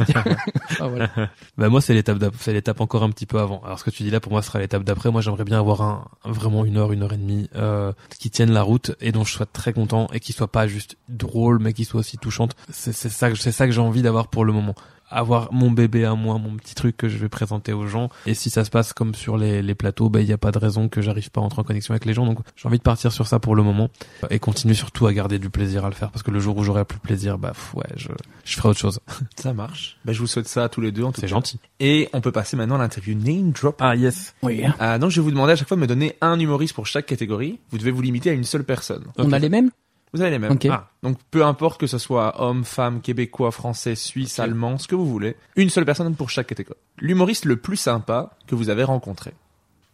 Ah, 0.80 0.88
voilà. 0.88 1.08
Bah 1.56 1.68
moi, 1.68 1.80
c'est 1.80 1.94
l'étape 1.94 2.18
c'est 2.40 2.52
l'étape 2.52 2.80
encore 2.80 3.02
un 3.04 3.10
petit 3.10 3.26
peu 3.26 3.38
avant. 3.38 3.62
Alors 3.64 3.78
ce 3.78 3.84
que 3.84 3.90
tu 3.90 4.02
dis 4.02 4.10
là, 4.10 4.18
pour 4.18 4.32
moi, 4.32 4.42
ce 4.42 4.48
sera 4.48 4.58
l'étape 4.58 4.82
d'après. 4.82 5.10
Moi, 5.10 5.20
j'aimerais 5.20 5.44
bien 5.44 5.58
avoir 5.60 5.82
un 5.82 6.04
vraiment 6.24 6.64
une 6.64 6.76
heure, 6.78 6.90
une 6.92 7.02
heure 7.02 7.12
et 7.12 7.16
demie 7.16 7.48
euh, 7.54 7.92
qui 8.18 8.28
tienne 8.30 8.50
la 8.50 8.62
route 8.62 8.92
et 9.00 9.12
dont 9.12 9.24
je 9.24 9.32
sois 9.32 9.46
très 9.46 9.72
content 9.72 10.08
et 10.12 10.18
qui 10.20 10.32
soit 10.32 10.48
pas 10.50 10.66
juste 10.66 10.96
drôle, 11.08 11.58
mais 11.60 11.72
qui 11.72 11.84
soit 11.84 12.00
aussi 12.00 12.18
touchante. 12.18 12.56
C'est 12.70 12.92
c'est 12.92 13.08
ça, 13.10 13.30
que- 13.30 13.36
c'est 13.38 13.52
ça 13.52 13.66
que 13.66 13.72
j'ai 13.72 13.80
envie 13.80 14.02
d'avoir 14.02 14.28
pour 14.28 14.44
le 14.44 14.52
moment. 14.52 14.74
Avoir 15.14 15.52
mon 15.52 15.70
bébé 15.70 16.04
à 16.04 16.14
moi, 16.14 16.38
mon 16.38 16.56
petit 16.56 16.74
truc 16.74 16.96
que 16.96 17.08
je 17.08 17.16
vais 17.18 17.28
présenter 17.28 17.72
aux 17.72 17.86
gens. 17.86 18.08
Et 18.26 18.34
si 18.34 18.50
ça 18.50 18.64
se 18.64 18.70
passe 18.70 18.92
comme 18.92 19.14
sur 19.14 19.36
les, 19.36 19.62
les 19.62 19.74
plateaux, 19.74 20.08
bah 20.10 20.20
il 20.20 20.26
y 20.26 20.32
a 20.32 20.38
pas 20.38 20.50
de 20.50 20.58
raison 20.58 20.88
que 20.88 21.00
j'arrive 21.00 21.30
pas 21.30 21.40
à 21.40 21.44
entrer 21.44 21.60
en 21.60 21.64
connexion 21.64 21.92
avec 21.92 22.04
les 22.04 22.14
gens. 22.14 22.26
Donc 22.26 22.38
j'ai 22.56 22.66
envie 22.68 22.78
de 22.78 22.82
partir 22.82 23.12
sur 23.12 23.26
ça 23.26 23.38
pour 23.38 23.54
le 23.56 23.62
moment 23.62 23.88
et 24.30 24.38
continuer 24.38 24.74
surtout 24.74 25.06
à 25.06 25.12
garder 25.12 25.38
du 25.38 25.50
plaisir 25.50 25.84
à 25.84 25.88
le 25.88 25.94
faire 25.94 26.10
parce 26.10 26.22
que 26.22 26.30
le 26.30 26.40
jour 26.40 26.56
où 26.56 26.64
j'aurai 26.64 26.84
plus 26.84 26.98
de 26.98 27.02
plaisir, 27.02 27.38
bah 27.38 27.52
pff, 27.52 27.74
ouais, 27.74 27.84
je 27.96 28.08
je 28.44 28.56
ferai 28.56 28.68
autre 28.70 28.80
chose. 28.80 29.00
Ça 29.36 29.52
marche. 29.52 29.96
Bah, 30.04 30.12
je 30.12 30.18
vous 30.20 30.26
souhaite 30.26 30.48
ça 30.48 30.64
à 30.64 30.68
tous 30.68 30.80
les 30.80 30.92
deux 30.92 31.04
en 31.04 31.12
tout 31.12 31.20
C'est 31.20 31.26
cas. 31.28 31.34
gentil. 31.34 31.58
Et 31.80 32.08
on 32.12 32.20
peut 32.20 32.32
passer 32.32 32.56
maintenant 32.56 32.74
à 32.76 32.78
l'interview 32.78 33.14
name 33.16 33.52
drop. 33.52 33.76
Ah 33.80 33.94
yes. 33.96 34.34
Oui. 34.42 34.62
Ah, 34.78 34.98
donc 34.98 35.10
je 35.10 35.20
vais 35.20 35.24
vous 35.24 35.30
demander 35.30 35.52
à 35.52 35.56
chaque 35.56 35.68
fois 35.68 35.76
de 35.76 35.80
me 35.82 35.86
donner 35.86 36.16
un 36.20 36.38
humoriste 36.38 36.74
pour 36.74 36.86
chaque 36.86 37.06
catégorie. 37.06 37.58
Vous 37.70 37.78
devez 37.78 37.90
vous 37.90 38.02
limiter 38.02 38.30
à 38.30 38.32
une 38.32 38.44
seule 38.44 38.64
personne. 38.64 39.04
On 39.18 39.32
a 39.32 39.38
les 39.38 39.48
mêmes? 39.48 39.70
Vous 40.14 40.22
avez 40.22 40.30
les 40.30 40.38
mêmes. 40.38 40.56
Ah, 40.70 40.88
donc 41.02 41.18
peu 41.30 41.44
importe 41.44 41.78
que 41.80 41.86
ce 41.86 41.98
soit 41.98 42.40
homme, 42.40 42.64
femme, 42.64 43.00
québécois, 43.02 43.50
français, 43.50 43.94
suisse, 43.96 44.38
allemand, 44.38 44.78
ce 44.78 44.88
que 44.88 44.94
vous 44.94 45.06
voulez. 45.06 45.36
Une 45.56 45.68
seule 45.68 45.84
personne 45.84 46.14
pour 46.14 46.30
chaque 46.30 46.46
catégorie. 46.46 46.78
L'humoriste 46.98 47.44
le 47.44 47.56
plus 47.56 47.76
sympa 47.76 48.30
que 48.46 48.54
vous 48.54 48.70
avez 48.70 48.84
rencontré. 48.84 49.32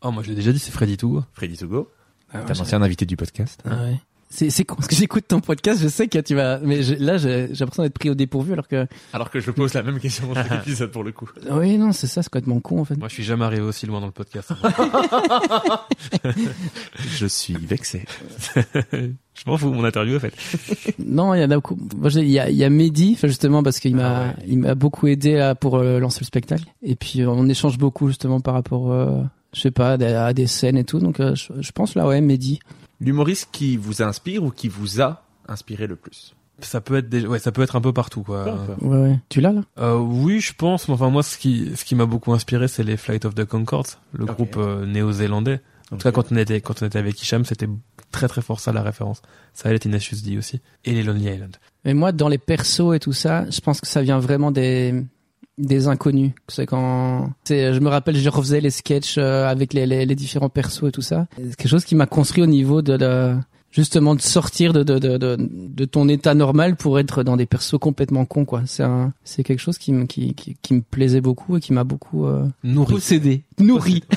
Oh 0.03 0.13
moi 0.13 0.23
je 0.23 0.29
l'ai 0.29 0.35
déjà 0.37 0.53
dit, 0.53 0.59
c'est 0.59 0.71
Freddy 0.73 0.97
Tour. 0.97 1.25
Freddy 1.33 1.57
Togo. 1.57 1.91
Ah, 2.33 2.41
T'as 2.47 2.57
un 2.57 2.61
ancien 2.61 2.81
invité 2.83 3.07
du 3.07 3.17
podcast. 3.17 3.61
Ah 3.65 3.85
ouais. 3.85 3.99
C'est, 4.33 4.49
c'est 4.49 4.65
con, 4.65 4.77
parce 4.77 4.87
que 4.87 4.95
j'écoute 4.95 5.25
ton 5.27 5.41
podcast, 5.41 5.83
je 5.83 5.89
sais 5.89 6.07
que 6.07 6.21
tu 6.21 6.37
vas, 6.37 6.61
mais 6.61 6.85
je- 6.85 6.95
là, 6.95 7.19
j'ai, 7.19 7.49
j'ai 7.51 7.65
l'impression 7.65 7.83
d'être 7.83 7.99
pris 7.99 8.11
au 8.11 8.15
dépourvu 8.15 8.53
alors 8.53 8.69
que, 8.69 8.87
Alors 9.13 9.29
que 9.29 9.41
je 9.41 9.51
pose 9.51 9.75
la 9.75 9.83
même 9.83 9.99
question 9.99 10.29
dans 10.29 10.35
chaque 10.37 10.53
épisode 10.63 10.93
pour 10.93 11.03
le 11.03 11.11
coup. 11.11 11.29
oui, 11.51 11.77
non, 11.79 11.91
c'est 11.91 12.07
ça, 12.07 12.23
c'est 12.23 12.29
complètement 12.31 12.61
con, 12.61 12.83
en 12.83 12.85
fait. 12.85 12.95
Moi, 12.97 13.09
je 13.09 13.15
suis 13.15 13.25
jamais 13.25 13.45
arrivé 13.45 13.63
aussi 13.63 13.87
loin 13.87 13.99
dans 13.99 14.07
le 14.07 14.13
podcast. 14.13 14.53
Je 17.09 17.27
suis 17.27 17.55
vexé. 17.55 18.05
Je 19.45 19.51
m'en 19.51 19.57
fous, 19.57 19.73
mon 19.73 19.85
interview 19.85 20.17
est 20.17 20.21
faite. 20.21 20.95
Non, 20.99 21.35
il 21.35 21.41
y 21.41 21.45
en 21.45 21.51
a 21.51 21.55
beaucoup. 21.57 21.77
Il 22.15 22.29
y 22.29 22.39
a, 22.39 22.51
il 22.51 22.57
y 22.57 22.65
a 22.65 22.71
Mehdi, 22.71 23.17
justement, 23.23 23.63
parce 23.63 23.81
qu'il 23.81 23.97
m'a, 23.97 24.19
Ah 24.19 24.27
ouais. 24.29 24.45
il 24.47 24.59
m'a 24.59 24.75
beaucoup 24.75 25.07
aidé 25.07 25.35
là, 25.35 25.55
pour 25.55 25.77
euh, 25.77 25.99
lancer 25.99 26.21
le 26.21 26.27
spectacle. 26.27 26.65
Et 26.83 26.95
puis, 26.97 27.23
euh, 27.23 27.29
on 27.31 27.49
échange 27.49 27.79
beaucoup, 27.79 28.09
justement, 28.09 28.41
par 28.41 28.55
rapport, 28.55 28.93
euh, 28.93 29.23
je 29.55 29.61
sais 29.61 29.71
pas, 29.71 29.93
à 29.93 29.97
des, 29.97 30.07
à 30.07 30.33
des 30.35 30.47
scènes 30.47 30.77
et 30.77 30.85
tout. 30.85 30.99
Donc, 30.99 31.21
euh, 31.21 31.35
je, 31.35 31.53
je 31.61 31.73
pense 31.73 31.95
là, 31.95 32.07
ouais, 32.07 32.21
Mehdi. 32.21 32.61
L'humoriste 33.01 33.49
qui 33.51 33.77
vous 33.79 34.03
inspire 34.03 34.45
ou 34.45 34.51
qui 34.51 34.69
vous 34.69 35.01
a 35.01 35.23
inspiré 35.49 35.87
le 35.87 35.97
plus? 35.97 36.35
Ça 36.63 36.83
peut 36.83 36.97
être 36.97 37.09
déjà, 37.09 37.27
ouais, 37.27 37.39
ça 37.39 37.53
peut 37.53 37.63
être 37.63 37.75
un 37.77 37.81
peu 37.81 37.95
partout, 37.95 38.23
quoi. 38.23 38.45
Ouais, 38.83 38.99
ouais. 38.99 39.19
Tu 39.31 39.41
l'as, 39.41 39.53
là? 39.53 39.63
Euh, 39.79 39.97
oui, 39.97 40.41
je 40.41 40.53
pense. 40.53 40.87
Enfin, 40.91 41.09
moi, 41.09 41.23
ce 41.23 41.39
qui, 41.39 41.71
ce 41.75 41.87
qui 41.87 41.95
m'a 41.95 42.05
beaucoup 42.05 42.35
inspiré, 42.35 42.69
c'est 42.69 42.83
les 42.83 42.99
Flight 42.99 43.25
of 43.25 43.35
the 43.35 43.47
Concords, 43.47 43.87
le 44.13 44.27
groupe 44.27 44.57
euh, 44.59 44.85
néo-zélandais. 44.85 45.61
En 45.91 45.97
tout 45.97 46.03
cas, 46.03 46.13
quand 46.13 46.31
on 46.31 46.37
était, 46.37 46.61
quand 46.61 46.83
on 46.83 46.87
était 46.87 46.99
avec 46.99 47.21
Hicham, 47.21 47.47
c'était 47.47 47.67
très 48.11 48.29
très 48.29 48.43
fort 48.43 48.61
ça 48.61 48.73
la 48.73 48.83
référence. 48.83 49.23
Ça, 49.55 49.69
elle 49.69 49.77
était 49.77 49.89
Tenacious 49.89 50.23
D 50.25 50.39
aussi. 50.39 50.61
Et 50.85 50.93
les 50.93 51.03
Lonely 51.03 51.25
Island. 51.27 51.57
Mais 51.85 51.95
moi, 51.95 52.13
dans 52.13 52.29
les 52.29 52.39
persos 52.39 52.95
et 52.95 53.01
tout 53.01 53.13
ça, 53.13 53.49
je 53.51 53.61
pense 53.61 53.81
que 53.81 53.87
ça 53.87 54.03
vient 54.03 54.19
vraiment 54.19 54.51
des 54.51 55.05
des 55.59 55.89
inconnus. 55.89 56.33
C'est 56.49 56.65
quand, 56.65 57.33
c'est, 57.45 57.75
je 57.75 57.81
me 57.81 57.89
rappelle, 57.89 58.17
je 58.17 58.29
refaisais 58.31 58.63
les 58.63 58.71
sketchs 58.71 59.17
euh, 59.19 59.47
avec 59.47 59.75
les, 59.75 59.85
les, 59.85 60.07
les 60.07 60.15
différents 60.15 60.49
persos 60.49 60.89
et 60.89 60.93
tout 60.93 61.03
ça. 61.03 61.27
C'est 61.37 61.55
quelque 61.57 61.69
chose 61.69 61.85
qui 61.85 61.95
m'a 61.95 62.07
construit 62.07 62.43
au 62.43 62.47
niveau 62.47 62.81
de, 62.81 62.97
de 62.97 63.37
justement 63.71 64.15
de 64.15 64.23
sortir 64.23 64.73
de, 64.73 64.83
de, 64.83 64.99
de, 64.99 65.19
de, 65.19 65.37
de 65.39 65.85
ton 65.85 66.09
état 66.09 66.35
normal 66.35 66.77
pour 66.77 66.99
être 66.99 67.23
dans 67.23 67.37
des 67.37 67.45
persos 67.45 67.79
complètement 67.79 68.25
cons, 68.25 68.47
quoi. 68.47 68.63
C'est 68.65 68.85
un, 68.85 69.13
c'est 69.23 69.45
quelque 69.45 69.61
chose 69.61 69.77
qui 69.77 69.93
me, 69.93 70.07
qui, 70.07 70.35
qui, 70.35 70.57
qui 70.63 70.73
me 70.75 70.81
plaisait 70.81 71.21
beaucoup 71.21 71.59
et 71.59 71.61
qui 71.61 71.75
m'a 71.75 71.85
beaucoup 71.85 72.27
euh, 72.27 72.49
Nourri. 72.65 72.95
possédé, 72.95 73.45
nourri. 73.63 74.03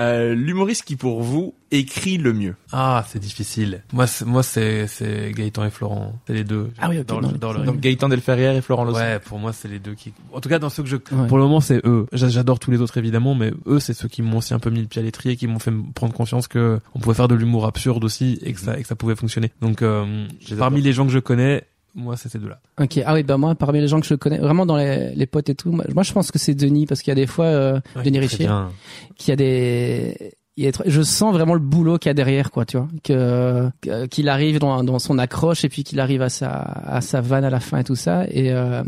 Euh, 0.00 0.34
L'humoriste 0.34 0.84
qui 0.84 0.96
pour 0.96 1.22
vous 1.22 1.54
écrit 1.70 2.16
le 2.16 2.32
mieux. 2.32 2.54
Ah, 2.72 3.04
c'est 3.06 3.18
difficile. 3.18 3.82
Moi, 3.92 4.06
c'est, 4.06 4.24
moi, 4.24 4.42
c'est, 4.42 4.86
c'est 4.86 5.30
Gaëtan 5.34 5.64
et 5.66 5.70
Florent. 5.70 6.18
C'est 6.26 6.32
les 6.32 6.44
deux. 6.44 6.70
Ah 6.78 6.88
oui, 6.88 7.04
Dans, 7.06 7.20
le- 7.20 7.36
dans 7.36 7.52
le- 7.52 7.64
Donc 7.66 7.78
Gaëtan 7.80 8.08
Delferrière 8.08 8.54
et 8.56 8.62
Florent 8.62 8.84
Lozano. 8.84 9.04
Ouais, 9.04 9.18
pour 9.18 9.38
moi, 9.38 9.52
c'est 9.52 9.68
les 9.68 9.78
deux 9.78 9.92
qui. 9.94 10.14
En 10.32 10.40
tout 10.40 10.48
cas, 10.48 10.58
dans 10.58 10.70
ceux 10.70 10.82
que 10.84 10.88
je. 10.88 10.96
Ouais. 10.96 11.26
Pour 11.28 11.36
le 11.36 11.42
moment, 11.44 11.60
c'est 11.60 11.84
eux. 11.84 12.06
J'a- 12.12 12.30
J'adore 12.30 12.58
tous 12.60 12.70
les 12.70 12.80
autres 12.80 12.96
évidemment, 12.96 13.34
mais 13.34 13.52
eux, 13.66 13.78
c'est 13.78 13.92
ceux 13.92 14.08
qui 14.08 14.22
m'ont 14.22 14.38
aussi 14.38 14.54
un 14.54 14.58
peu 14.58 14.70
mis 14.70 14.80
le 14.80 14.86
pied 14.86 15.02
à 15.02 15.04
l'étrier, 15.04 15.36
qui 15.36 15.46
m'ont 15.46 15.58
fait 15.58 15.72
prendre 15.94 16.14
conscience 16.14 16.48
que 16.48 16.80
on 16.94 16.98
pouvait 17.00 17.14
faire 17.16 17.28
de 17.28 17.34
l'humour 17.34 17.66
absurde 17.66 18.04
aussi 18.04 18.38
et 18.42 18.54
que 18.54 18.60
ça, 18.60 18.78
et 18.78 18.82
que 18.82 18.88
ça 18.88 18.96
pouvait 18.96 19.16
fonctionner. 19.16 19.50
Donc, 19.60 19.82
euh, 19.82 20.26
parmi 20.58 20.80
les 20.80 20.94
gens 20.94 21.04
que 21.04 21.12
je 21.12 21.18
connais, 21.18 21.64
moi, 21.98 22.16
c'est 22.16 22.28
ces 22.28 22.38
deux-là. 22.38 22.60
Ok, 22.80 23.00
ah 23.04 23.14
oui, 23.14 23.22
bah 23.22 23.36
moi, 23.36 23.54
parmi 23.54 23.80
les 23.80 23.88
gens 23.88 24.00
que 24.00 24.06
je 24.06 24.14
connais, 24.14 24.38
vraiment 24.38 24.64
dans 24.64 24.76
les, 24.76 25.14
les 25.14 25.26
potes 25.26 25.50
et 25.50 25.54
tout, 25.54 25.70
moi, 25.70 25.84
moi, 25.94 26.02
je 26.02 26.12
pense 26.12 26.30
que 26.30 26.38
c'est 26.38 26.54
Denis, 26.54 26.86
parce 26.86 27.02
qu'il 27.02 27.10
y 27.10 27.12
a 27.12 27.16
des 27.16 27.26
fois, 27.26 27.46
euh, 27.46 27.80
Ouais, 27.96 28.02
Denis 28.04 28.26
qu'il 28.28 29.28
y 29.28 29.32
a 29.32 29.36
des, 29.36 30.32
il 30.66 30.72
je 30.86 31.02
sens 31.02 31.32
vraiment 31.32 31.54
le 31.54 31.60
boulot 31.60 31.98
qu'il 31.98 32.08
y 32.08 32.10
a 32.10 32.14
derrière, 32.14 32.50
quoi, 32.50 32.64
tu 32.64 32.76
vois, 32.76 32.88
que, 33.04 33.70
qu'il 34.06 34.28
arrive 34.28 34.58
dans, 34.58 34.82
dans 34.84 34.98
son 34.98 35.18
accroche 35.18 35.64
et 35.64 35.68
puis 35.68 35.84
qu'il 35.84 36.00
arrive 36.00 36.20
à 36.22 36.28
sa, 36.28 36.50
à 36.50 37.00
sa 37.00 37.20
vanne 37.20 37.44
à 37.44 37.50
la 37.50 37.60
fin 37.60 37.78
et 37.78 37.84
tout 37.84 37.94
ça, 37.96 38.24
et, 38.28 38.52
euh, 38.52 38.82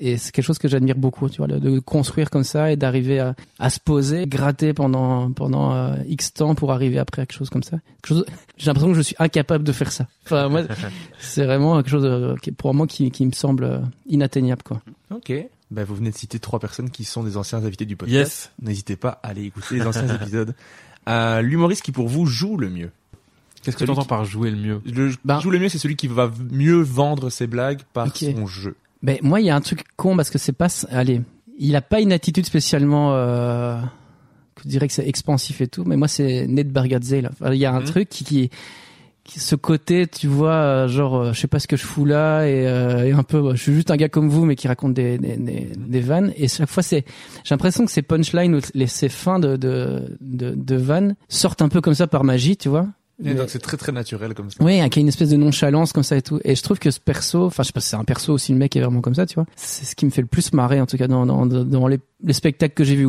et 0.00 0.16
c'est 0.18 0.32
quelque 0.32 0.44
chose 0.44 0.58
que 0.58 0.68
j'admire 0.68 0.96
beaucoup, 0.96 1.28
tu 1.30 1.38
vois, 1.38 1.46
de 1.46 1.78
construire 1.78 2.28
comme 2.30 2.44
ça 2.44 2.70
et 2.70 2.76
d'arriver 2.76 3.20
à, 3.20 3.34
à 3.58 3.70
se 3.70 3.80
poser, 3.80 4.26
gratter 4.26 4.74
pendant, 4.74 5.30
pendant 5.32 5.72
euh, 5.74 5.94
X 6.06 6.34
temps 6.34 6.54
pour 6.54 6.72
arriver 6.72 6.98
après 6.98 7.22
à 7.22 7.26
quelque 7.26 7.38
chose 7.38 7.50
comme 7.50 7.62
ça. 7.62 7.78
Chose- 8.04 8.26
J'ai 8.58 8.66
l'impression 8.66 8.90
que 8.90 8.96
je 8.96 9.02
suis 9.02 9.16
incapable 9.18 9.64
de 9.64 9.72
faire 9.72 9.92
ça. 9.92 10.06
Enfin, 10.26 10.48
moi, 10.48 10.62
c'est 11.18 11.44
vraiment 11.46 11.76
quelque 11.76 11.90
chose 11.90 12.04
euh, 12.04 12.34
qui, 12.42 12.52
pour 12.52 12.74
moi 12.74 12.86
qui, 12.86 13.10
qui 13.10 13.24
me 13.24 13.32
semble 13.32 13.64
euh, 13.64 13.78
inatteignable, 14.06 14.62
quoi. 14.62 14.82
Ok. 15.14 15.32
Ben, 15.70 15.84
vous 15.84 15.94
venez 15.96 16.10
de 16.10 16.16
citer 16.16 16.38
trois 16.38 16.58
personnes 16.60 16.90
qui 16.90 17.04
sont 17.04 17.24
des 17.24 17.36
anciens 17.36 17.58
invités 17.64 17.86
du 17.86 17.96
podcast. 17.96 18.14
Yes. 18.14 18.50
N'hésitez 18.68 18.96
pas 18.96 19.18
à 19.22 19.28
aller 19.28 19.44
écouter 19.44 19.76
les 19.76 19.86
anciens 19.86 20.06
épisodes. 20.22 20.54
Euh, 21.08 21.40
L'humoriste 21.42 21.82
qui 21.82 21.92
pour 21.92 22.08
vous 22.08 22.26
joue 22.26 22.56
le 22.56 22.70
mieux. 22.70 22.90
Qu'est-ce 23.62 23.76
que 23.76 23.84
tu 23.84 23.90
entends 23.90 24.02
qui- 24.02 24.08
par 24.08 24.24
jouer 24.24 24.50
le 24.50 24.56
mieux 24.58 24.80
Le 24.84 25.12
Ben- 25.24 25.40
joue 25.40 25.50
le 25.50 25.58
mieux, 25.58 25.68
c'est 25.70 25.78
celui 25.78 25.96
qui 25.96 26.06
va 26.06 26.30
mieux 26.50 26.80
vendre 26.82 27.30
ses 27.30 27.46
blagues 27.46 27.80
par 27.92 28.14
son 28.14 28.46
jeu. 28.46 28.76
Ben 29.02 29.18
moi, 29.22 29.40
il 29.40 29.46
y 29.46 29.50
a 29.50 29.56
un 29.56 29.60
truc 29.60 29.84
con 29.96 30.16
parce 30.16 30.30
que 30.30 30.38
c'est 30.38 30.52
pas, 30.52 30.68
allez, 30.90 31.22
il 31.58 31.74
a 31.76 31.80
pas 31.82 32.00
une 32.00 32.12
attitude 32.12 32.44
spécialement, 32.46 33.14
euh, 33.14 33.78
je 34.62 34.68
dirais 34.68 34.86
que 34.86 34.92
c'est 34.94 35.06
expansif 35.08 35.60
et 35.60 35.66
tout, 35.68 35.84
mais 35.84 35.96
moi 35.96 36.08
c'est 36.08 36.46
Ned 36.46 36.70
Bargatze 36.72 37.14
là. 37.22 37.30
Il 37.52 37.58
y 37.58 37.64
a 37.66 37.72
un 37.72 37.80
Mhm. 37.80 37.86
truc 37.86 38.08
qui, 38.08 38.24
qui, 38.24 38.48
qui- 38.48 38.50
ce 39.26 39.54
côté, 39.56 40.06
tu 40.06 40.26
vois, 40.26 40.52
euh, 40.52 40.88
genre, 40.88 41.16
euh, 41.16 41.32
je 41.32 41.40
sais 41.40 41.48
pas 41.48 41.58
ce 41.58 41.66
que 41.66 41.76
je 41.76 41.84
fous 41.84 42.04
là 42.04 42.44
et, 42.46 42.66
euh, 42.66 43.04
et 43.06 43.12
un 43.12 43.22
peu, 43.22 43.54
je 43.54 43.60
suis 43.62 43.74
juste 43.74 43.90
un 43.90 43.96
gars 43.96 44.08
comme 44.08 44.28
vous 44.28 44.44
mais 44.44 44.54
qui 44.56 44.68
raconte 44.68 44.94
des 44.94 45.18
des, 45.18 45.36
des, 45.36 45.72
des 45.76 46.00
vannes 46.00 46.32
et 46.36 46.46
chaque 46.48 46.68
fois 46.68 46.82
c'est, 46.82 47.04
j'ai 47.44 47.54
l'impression 47.54 47.84
que 47.86 47.90
ces 47.90 48.02
punchlines 48.02 48.54
ou 48.54 48.60
les 48.74 48.86
ces 48.86 49.08
fins 49.08 49.38
de 49.38 49.56
de 49.56 50.16
de, 50.20 50.50
de 50.54 50.76
vannes 50.76 51.16
sortent 51.28 51.62
un 51.62 51.68
peu 51.68 51.80
comme 51.80 51.94
ça 51.94 52.06
par 52.06 52.22
magie, 52.24 52.56
tu 52.56 52.68
vois. 52.68 52.86
Et 53.22 53.28
Mais- 53.28 53.34
donc 53.34 53.48
c'est 53.48 53.60
très 53.60 53.76
très 53.76 53.92
naturel 53.92 54.34
comme 54.34 54.50
ça. 54.50 54.56
oui, 54.60 54.80
qui 54.90 54.98
a 54.98 55.00
une 55.00 55.08
espèce 55.08 55.30
de 55.30 55.36
nonchalance 55.36 55.92
comme 55.92 56.02
ça 56.02 56.16
et 56.16 56.22
tout. 56.22 56.40
Et 56.44 56.56
je 56.56 56.62
trouve 56.62 56.78
que 56.80 56.90
ce 56.90 56.98
perso, 57.00 57.44
enfin 57.46 57.62
je 57.62 57.68
sais 57.68 57.72
pas 57.72 57.80
si 57.80 57.90
c'est 57.90 57.96
un 57.96 58.02
perso 58.04 58.32
aussi 58.32 58.50
le 58.52 58.58
mec 58.58 58.74
est 58.76 58.80
vraiment 58.80 59.00
comme 59.00 59.14
ça, 59.14 59.24
tu 59.24 59.36
vois. 59.36 59.46
C'est 59.56 59.84
ce 59.84 59.94
qui 59.94 60.04
me 60.04 60.10
fait 60.10 60.20
le 60.22 60.26
plus 60.26 60.52
marrer 60.52 60.80
en 60.80 60.86
tout 60.86 60.96
cas 60.96 61.06
dans 61.06 61.24
dans, 61.24 61.46
dans 61.46 61.86
les, 61.86 62.00
les 62.24 62.32
spectacles 62.32 62.74
que 62.74 62.82
j'ai 62.84 62.96
vus. 62.96 63.06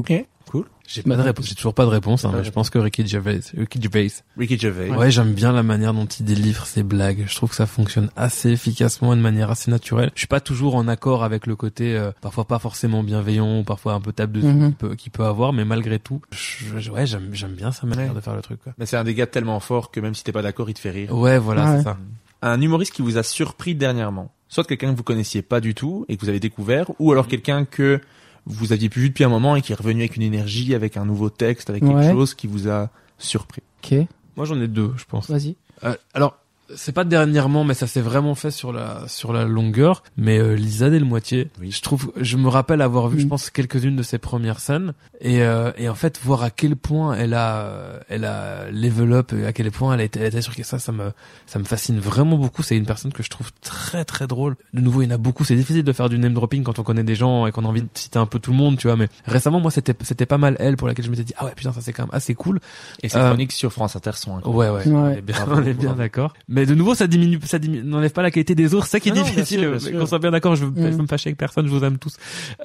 J'ai 0.87 1.01
pas 1.03 1.15
de 1.15 1.21
réponse. 1.21 1.47
J'ai 1.47 1.55
toujours 1.55 1.73
pas 1.73 1.83
de 1.85 1.89
réponse. 1.89 2.23
Hein, 2.25 2.29
Pas 2.29 2.33
de 2.35 2.39
mais 2.41 2.45
je 2.45 2.51
pense 2.51 2.69
que 2.69 2.77
Ricky 2.77 3.05
Gervais, 3.07 3.39
Ricky 3.57 3.81
Gervais. 3.81 4.07
Ricky 4.37 4.57
Gervais. 4.57 4.89
Ouais, 4.91 5.09
j'aime 5.11 5.33
bien 5.33 5.51
la 5.51 5.63
manière 5.63 5.93
dont 5.93 6.05
il 6.05 6.25
délivre 6.25 6.65
ses 6.65 6.83
blagues. 6.83 7.25
Je 7.27 7.35
trouve 7.35 7.49
que 7.49 7.55
ça 7.55 7.65
fonctionne 7.65 8.09
assez 8.15 8.49
efficacement 8.51 9.13
et 9.13 9.15
de 9.15 9.21
manière 9.21 9.49
assez 9.49 9.71
naturelle. 9.71 10.11
Je 10.15 10.19
suis 10.19 10.27
pas 10.27 10.39
toujours 10.41 10.75
en 10.75 10.87
accord 10.87 11.23
avec 11.23 11.47
le 11.47 11.55
côté 11.55 11.95
euh, 11.97 12.11
parfois 12.21 12.45
pas 12.45 12.59
forcément 12.59 13.03
bienveillant 13.03 13.59
ou 13.59 13.63
parfois 13.63 13.93
un 13.93 14.01
peu 14.01 14.11
tape 14.13 14.31
dessus 14.31 14.45
Mhm. 14.47 14.75
qu'il 14.95 15.11
peut, 15.11 15.25
avoir, 15.25 15.53
mais 15.53 15.65
malgré 15.65 15.97
tout, 15.99 16.21
je, 16.31 16.91
ouais, 16.91 17.05
j'aime 17.07 17.29
j'aime 17.33 17.53
bien 17.53 17.71
sa 17.71 17.87
manière 17.87 18.09
Ouais. 18.09 18.15
de 18.15 18.21
faire 18.21 18.35
le 18.35 18.41
truc. 18.41 18.59
Quoi. 18.63 18.73
Mais 18.77 18.85
c'est 18.85 18.97
un 18.97 19.03
des 19.03 19.15
gars 19.15 19.27
tellement 19.27 19.59
fort 19.59 19.89
que 19.91 19.99
même 19.99 20.13
si 20.13 20.23
t'es 20.23 20.31
pas 20.31 20.41
d'accord, 20.43 20.69
il 20.69 20.73
te 20.75 20.79
fait 20.79 20.91
rire. 20.91 21.11
Ouais, 21.17 21.39
voilà, 21.39 21.65
Ah 21.65 21.71
ouais. 21.71 21.77
c'est 21.79 21.83
ça. 21.83 21.97
Un 22.41 22.61
humoriste 22.61 22.93
qui 22.93 23.01
vous 23.01 23.17
a 23.17 23.23
surpris 23.23 23.73
dernièrement. 23.75 24.31
Soit 24.49 24.63
quelqu'un 24.65 24.91
que 24.91 24.97
vous 24.97 25.03
connaissiez 25.03 25.41
pas 25.41 25.59
du 25.59 25.73
tout 25.73 26.05
et 26.07 26.15
que 26.15 26.21
vous 26.21 26.29
avez 26.29 26.39
découvert, 26.39 26.91
ou 26.99 27.11
alors 27.11 27.27
quelqu'un 27.27 27.65
que 27.65 27.99
vous 28.45 28.71
aviez 28.73 28.89
plus 28.89 29.01
vu 29.03 29.09
depuis 29.09 29.23
un 29.23 29.29
moment 29.29 29.55
et 29.55 29.61
qui 29.61 29.71
est 29.71 29.75
revenu 29.75 30.01
avec 30.01 30.15
une 30.15 30.21
énergie, 30.21 30.75
avec 30.75 30.97
un 30.97 31.05
nouveau 31.05 31.29
texte, 31.29 31.69
avec 31.69 31.83
quelque 31.83 31.95
Ouais. 31.95 32.11
chose 32.11 32.33
qui 32.33 32.47
vous 32.47 32.69
a 32.69 32.89
surpris. 33.17 33.61
Ok, 33.83 33.95
Moi, 34.35 34.45
j'en 34.45 34.59
ai 34.61 34.67
deux, 34.67 34.91
je 34.97 35.05
pense. 35.05 35.29
vas-y. 35.29 35.55
Euh, 35.83 35.95
alors, 36.13 36.37
c'est 36.73 36.91
pas 36.93 37.03
dernièrement, 37.03 37.63
mais 37.63 37.73
ça 37.73 37.85
s'est 37.87 38.01
vraiment 38.01 38.33
fait 38.35 38.51
sur 38.51 38.73
la 38.73 39.07
sur 39.07 39.33
la 39.33 39.45
longueur. 39.45 40.01
Mais 40.17 40.39
euh, 40.39 40.55
Lisa 40.55 40.89
Delmoitier, 40.89 41.49
Oui. 41.61 41.71
je 41.71 41.81
trouve, 41.81 42.11
je 42.19 42.37
me 42.37 42.47
rappelle 42.47 42.81
avoir 42.81 43.07
vu, 43.09 43.19
je 43.19 43.25
Mm. 43.25 43.29
pense, 43.29 43.49
quelques-unes 43.49 43.95
de 43.95 44.03
ses 44.03 44.17
premières 44.17 44.59
scènes, 44.59 44.93
et 45.21 45.43
euh, 45.43 45.71
et 45.77 45.89
en 45.89 45.95
fait 45.95 46.19
voir 46.23 46.41
à 46.43 46.49
quel 46.49 46.75
point 46.75 47.13
elle 47.15 47.33
a 47.33 47.99
elle 48.09 48.25
a 48.25 48.71
level 48.71 49.13
up, 49.13 49.31
et 49.33 49.45
à 49.45 49.53
quel 49.53 49.69
point 49.71 49.93
elle 49.93 49.99
a 49.99 50.03
été, 50.03 50.19
elle 50.19 50.25
a 50.25 50.29
été 50.29 50.41
sur 50.41 50.53
ça, 50.63 50.79
ça 50.79 50.91
me 50.91 51.11
ça 51.45 51.59
me 51.59 51.65
fascine 51.65 51.99
vraiment 51.99 52.37
beaucoup. 52.37 52.63
C'est 52.63 52.77
une 52.77 52.85
personne 52.85 53.11
que 53.13 53.21
je 53.23 53.29
trouve 53.29 53.51
très 53.61 54.05
très 54.05 54.25
drôle. 54.25 54.55
De 54.73 54.81
nouveau, 54.81 55.01
il 55.01 55.05
y 55.05 55.11
en 55.11 55.15
a 55.15 55.17
beaucoup. 55.17 55.43
C'est 55.43 55.55
difficile 55.55 55.83
de 55.83 55.93
faire 55.93 56.09
du 56.09 56.17
name 56.17 56.33
dropping 56.33 56.63
quand 56.63 56.79
on 56.79 56.83
connaît 56.83 57.03
des 57.03 57.15
gens 57.15 57.45
et 57.45 57.51
qu'on 57.51 57.65
a 57.65 57.67
envie 57.67 57.81
de 57.83 57.89
citer 57.93 58.17
un 58.19 58.25
peu 58.25 58.39
tout 58.39 58.51
le 58.51 58.57
monde, 58.57 58.77
tu 58.77 58.87
vois. 58.87 58.95
Mais 58.95 59.07
récemment, 59.25 59.59
moi, 59.59 59.71
c'était 59.71 59.93
c'était 60.01 60.25
pas 60.25 60.37
mal 60.37 60.55
elle 60.59 60.77
pour 60.77 60.87
laquelle 60.87 61.05
je 61.05 61.11
m'étais 61.11 61.23
dit 61.23 61.33
ah 61.37 61.45
ouais 61.45 61.53
putain 61.55 61.71
ça 61.73 61.81
c'est 61.81 61.93
quand 61.93 62.03
même 62.03 62.09
assez 62.15 62.33
cool. 62.35 62.59
Et 63.03 63.09
ses 63.09 63.17
Euh, 63.17 63.27
chroniques 63.29 63.51
sur 63.51 63.71
France 63.71 63.95
Inter 63.95 64.11
sont 64.13 64.37
incroyables. 64.37 64.77
Ouais, 64.77 64.85
ouais, 64.93 65.21
Ouais. 65.21 65.23
on 65.47 65.63
est 65.63 65.73
bien, 65.73 65.93
d'accord. 65.93 66.33
Mais 66.55 66.65
de 66.65 66.73
nouveau, 66.73 66.95
ça 66.95 67.05
diminue, 67.05 67.37
ça 67.45 67.59
diminue, 67.59 67.83
n'enlève 67.83 68.11
pas 68.13 68.21
la 68.23 68.31
qualité 68.31 68.55
des 68.55 68.73
autres. 68.73 68.85
C'est 68.85 68.93
ça 68.93 68.99
qui 69.01 69.09
est 69.09 69.11
bien 69.11 69.23
difficile. 69.23 69.59
sûr, 69.59 69.59
bien 69.59 69.69
euh, 69.71 69.79
sûr. 69.79 69.99
Qu'on 69.99 70.05
soit 70.05 70.19
bien 70.19 70.31
d'accord, 70.31 70.55
je 70.55 70.65
veux, 70.65 70.71
Mm. 70.71 70.91
je 70.91 70.95
veux 70.95 71.01
me 71.03 71.07
fâcher 71.07 71.27
avec 71.29 71.37
personne, 71.37 71.67
je 71.67 71.71
vous 71.71 71.83
aime 71.83 71.97
tous, 71.97 72.15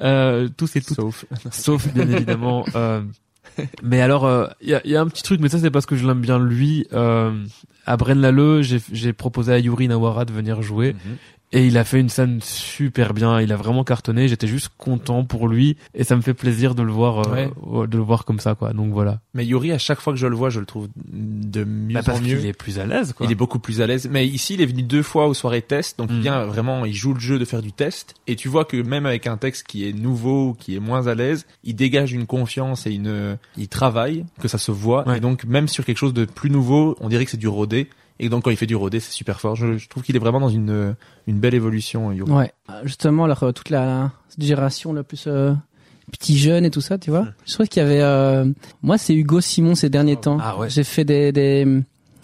euh, 0.01 0.47
tous 0.55 0.75
et 0.77 0.81
toutes, 0.81 0.95
Sauf. 0.95 1.25
sauf 1.51 1.87
bien 1.93 2.09
évidemment. 2.09 2.65
Euh, 2.75 3.01
mais 3.83 3.99
alors, 3.99 4.25
euh, 4.25 4.47
il 4.61 4.69
y, 4.69 4.73
a, 4.73 4.81
il 4.85 4.91
y 4.91 4.95
a 4.95 5.01
un 5.01 5.07
petit 5.07 5.23
truc, 5.23 5.41
mais 5.41 5.49
ça 5.49 5.59
c'est 5.59 5.71
parce 5.71 5.85
que 5.85 5.97
je 5.97 6.07
l'aime 6.07 6.21
bien 6.21 6.39
lui. 6.39 6.87
Euh, 6.93 7.33
à 7.85 7.97
Braine 7.97 8.21
Lalleux, 8.21 8.61
j'ai 8.61 8.79
j'ai 8.93 9.11
proposé 9.11 9.51
à 9.51 9.59
Yuri 9.59 9.89
Nawara 9.89 10.23
de 10.23 10.31
venir 10.31 10.61
jouer. 10.61 10.93
Mhm. 10.93 11.17
Et 11.53 11.67
il 11.67 11.77
a 11.77 11.83
fait 11.83 11.99
une 11.99 12.07
scène 12.07 12.39
super 12.41 13.13
bien. 13.13 13.41
Il 13.41 13.51
a 13.51 13.57
vraiment 13.57 13.83
cartonné. 13.83 14.27
J'étais 14.29 14.47
juste 14.47 14.69
content 14.77 15.25
pour 15.25 15.49
lui. 15.49 15.75
Et 15.93 16.05
ça 16.05 16.15
me 16.15 16.21
fait 16.21 16.33
plaisir 16.33 16.75
de 16.75 16.81
le 16.81 16.91
voir, 16.93 17.27
euh, 17.27 17.47
Ouais. 17.71 17.87
de 17.87 17.97
le 17.97 18.03
voir 18.03 18.23
comme 18.23 18.39
ça, 18.39 18.55
quoi. 18.55 18.71
Donc 18.71 18.93
voilà. 18.93 19.19
Mais 19.33 19.45
Yuri, 19.45 19.73
à 19.73 19.77
chaque 19.77 19.99
fois 19.99 20.13
que 20.13 20.19
je 20.19 20.27
le 20.27 20.35
vois, 20.35 20.49
je 20.49 20.61
le 20.61 20.65
trouve 20.65 20.87
de 20.95 21.63
mieux 21.65 21.93
Bah, 21.95 22.03
parce 22.05 22.19
en 22.19 22.21
mieux. 22.21 22.37
qu'il 22.37 22.45
est 22.45 22.53
plus 22.53 22.79
à 22.79 22.85
l'aise, 22.85 23.11
quoi. 23.13 23.25
Il 23.25 23.31
est 23.31 23.35
beaucoup 23.35 23.59
plus 23.59 23.81
à 23.81 23.87
l'aise. 23.87 24.07
Mais 24.09 24.25
ici, 24.25 24.53
il 24.53 24.61
est 24.61 24.65
venu 24.65 24.81
deux 24.83 25.03
fois 25.03 25.27
aux 25.27 25.33
soirées 25.33 25.61
test, 25.61 25.97
donc 25.97 26.09
il 26.11 26.19
Mm. 26.19 26.21
vient 26.21 26.45
vraiment, 26.45 26.85
il 26.85 26.93
joue 26.93 27.13
le 27.13 27.19
jeu 27.19 27.37
de 27.37 27.43
faire 27.45 27.61
du 27.61 27.73
test. 27.73 28.13
Et 28.27 28.37
tu 28.37 28.47
vois 28.47 28.63
que 28.63 28.77
même 28.81 29.05
avec 29.05 29.27
un 29.27 29.35
texte 29.37 29.67
qui 29.67 29.85
est 29.87 29.93
nouveau, 29.93 30.55
qui 30.57 30.75
est 30.75 30.79
moins 30.79 31.07
à 31.07 31.15
l'aise, 31.15 31.45
il 31.65 31.75
dégage 31.75 32.13
une 32.13 32.27
confiance 32.27 32.87
et 32.87 32.93
une, 32.93 33.37
il 33.57 33.67
travaille, 33.67 34.25
que 34.39 34.47
ça 34.47 34.57
se 34.57 34.71
voit. 34.71 35.05
Ouais. 35.07 35.17
Et 35.17 35.19
donc 35.19 35.43
même 35.43 35.67
sur 35.67 35.83
quelque 35.83 35.97
chose 35.97 36.13
de 36.13 36.23
plus 36.23 36.49
nouveau, 36.49 36.95
on 37.01 37.09
dirait 37.09 37.25
que 37.25 37.31
c'est 37.31 37.37
du 37.37 37.49
rodé. 37.49 37.89
Et 38.23 38.29
donc 38.29 38.43
quand 38.43 38.51
il 38.51 38.55
fait 38.57 38.67
du 38.67 38.75
rodé, 38.75 38.99
c'est 38.99 39.11
super 39.11 39.39
fort. 39.41 39.55
Je, 39.55 39.77
je 39.77 39.89
trouve 39.89 40.03
qu'il 40.03 40.15
est 40.15 40.19
vraiment 40.19 40.39
dans 40.39 40.49
une, 40.49 40.95
une 41.27 41.39
belle 41.39 41.55
évolution, 41.55 42.11
Yuri. 42.11 42.31
Ouais, 42.31 42.53
Euh, 42.69 42.73
justement, 42.83 43.23
alors, 43.25 43.41
euh, 43.43 43.51
toute 43.51 43.69
la 43.69 44.11
génération 44.37 44.93
la 44.93 45.03
plus 45.03 45.25
euh, 45.27 45.53
petit 46.11 46.37
jeune 46.37 46.63
et 46.63 46.69
tout 46.71 46.81
ça, 46.81 46.97
tu 46.97 47.09
vois. 47.09 47.27
Je 47.45 47.53
trouve 47.53 47.67
qu'il 47.67 47.81
y 47.81 47.85
avait, 47.85 48.01
euh, 48.01 48.45
moi, 48.83 48.97
c'est 48.97 49.15
Hugo 49.15 49.41
Simon 49.41 49.75
ces 49.75 49.89
derniers 49.89 50.17
temps. 50.17 50.37
Ah 50.39 50.57
ouais. 50.57 50.69
J'ai 50.69 50.83
fait 50.83 51.03
des, 51.03 51.31
des 51.31 51.65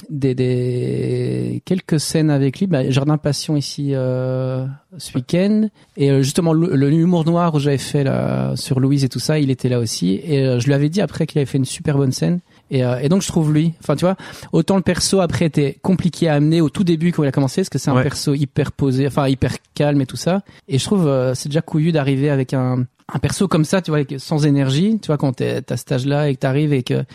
des 0.10 0.36
des 0.36 1.62
quelques 1.66 2.00
scènes 2.00 2.30
avec 2.30 2.60
lui, 2.60 2.68
bah, 2.68 2.90
Jardin 2.90 3.18
Passion 3.18 3.58
ici 3.58 3.90
euh, 3.94 4.66
ce 4.98 5.18
week-end 5.18 5.68
et 5.98 6.12
euh, 6.12 6.22
justement 6.22 6.54
le, 6.54 6.76
le 6.76 6.92
humour 6.94 7.26
noir 7.26 7.56
où 7.56 7.60
j'avais 7.60 7.78
fait 7.80 8.04
là 8.06 8.56
sur 8.56 8.80
Louise 8.80 9.04
et 9.04 9.10
tout 9.10 9.20
ça, 9.20 9.40
il 9.40 9.50
était 9.50 9.68
là 9.70 9.80
aussi 9.80 10.22
et 10.24 10.46
euh, 10.46 10.60
je 10.60 10.68
lui 10.68 10.74
avais 10.76 10.88
dit 10.90 11.02
après 11.02 11.26
qu'il 11.26 11.40
avait 11.40 11.46
fait 11.48 11.58
une 11.58 11.66
super 11.66 11.98
bonne 11.98 12.12
scène 12.14 12.40
et, 12.72 12.84
euh, 12.84 13.00
et 13.00 13.10
donc 13.10 13.22
je 13.22 13.28
trouve 13.28 13.54
lui, 13.54 13.74
enfin 13.82 13.96
tu 13.96 14.06
vois, 14.06 14.16
autant 14.52 14.76
le 14.76 14.82
perso 14.82 15.20
après 15.22 15.46
était 15.46 15.78
compliqué 15.82 16.28
à 16.30 16.34
amener 16.36 16.62
au 16.62 16.70
tout 16.70 16.84
début 16.84 17.12
quand 17.12 17.24
il 17.24 17.28
a 17.28 17.32
commencé 17.32 17.62
parce 17.62 17.70
que 17.70 17.78
c'est 17.78 17.90
un 17.90 17.96
Ouais. 17.96 18.04
perso 18.04 18.34
hyper 18.34 18.72
posé, 18.72 19.08
enfin 19.08 19.28
hyper 19.28 19.54
calme 19.74 20.02
et 20.02 20.06
tout 20.06 20.18
ça 20.18 20.42
et 20.68 20.78
je 20.78 20.86
trouve 20.86 21.08
euh, 21.08 21.34
c'est 21.34 21.50
déjà 21.50 21.62
couillu 21.62 21.92
d'arriver 21.92 22.30
avec 22.30 22.54
un 22.54 22.86
un 23.14 23.20
perso 23.20 23.48
comme 23.48 23.64
ça, 23.64 23.82
tu 23.82 23.90
vois, 23.90 24.02
sans 24.18 24.46
énergie, 24.46 25.00
tu 25.02 25.08
vois, 25.08 25.18
quand 25.18 25.32
t'es 25.38 25.62
à 25.72 25.78
cet 25.78 25.94
âge-là 25.94 26.28
et 26.28 26.36
que 26.36 26.40
t'arrives 26.42 26.74
et 26.74 26.84
que 26.84 27.06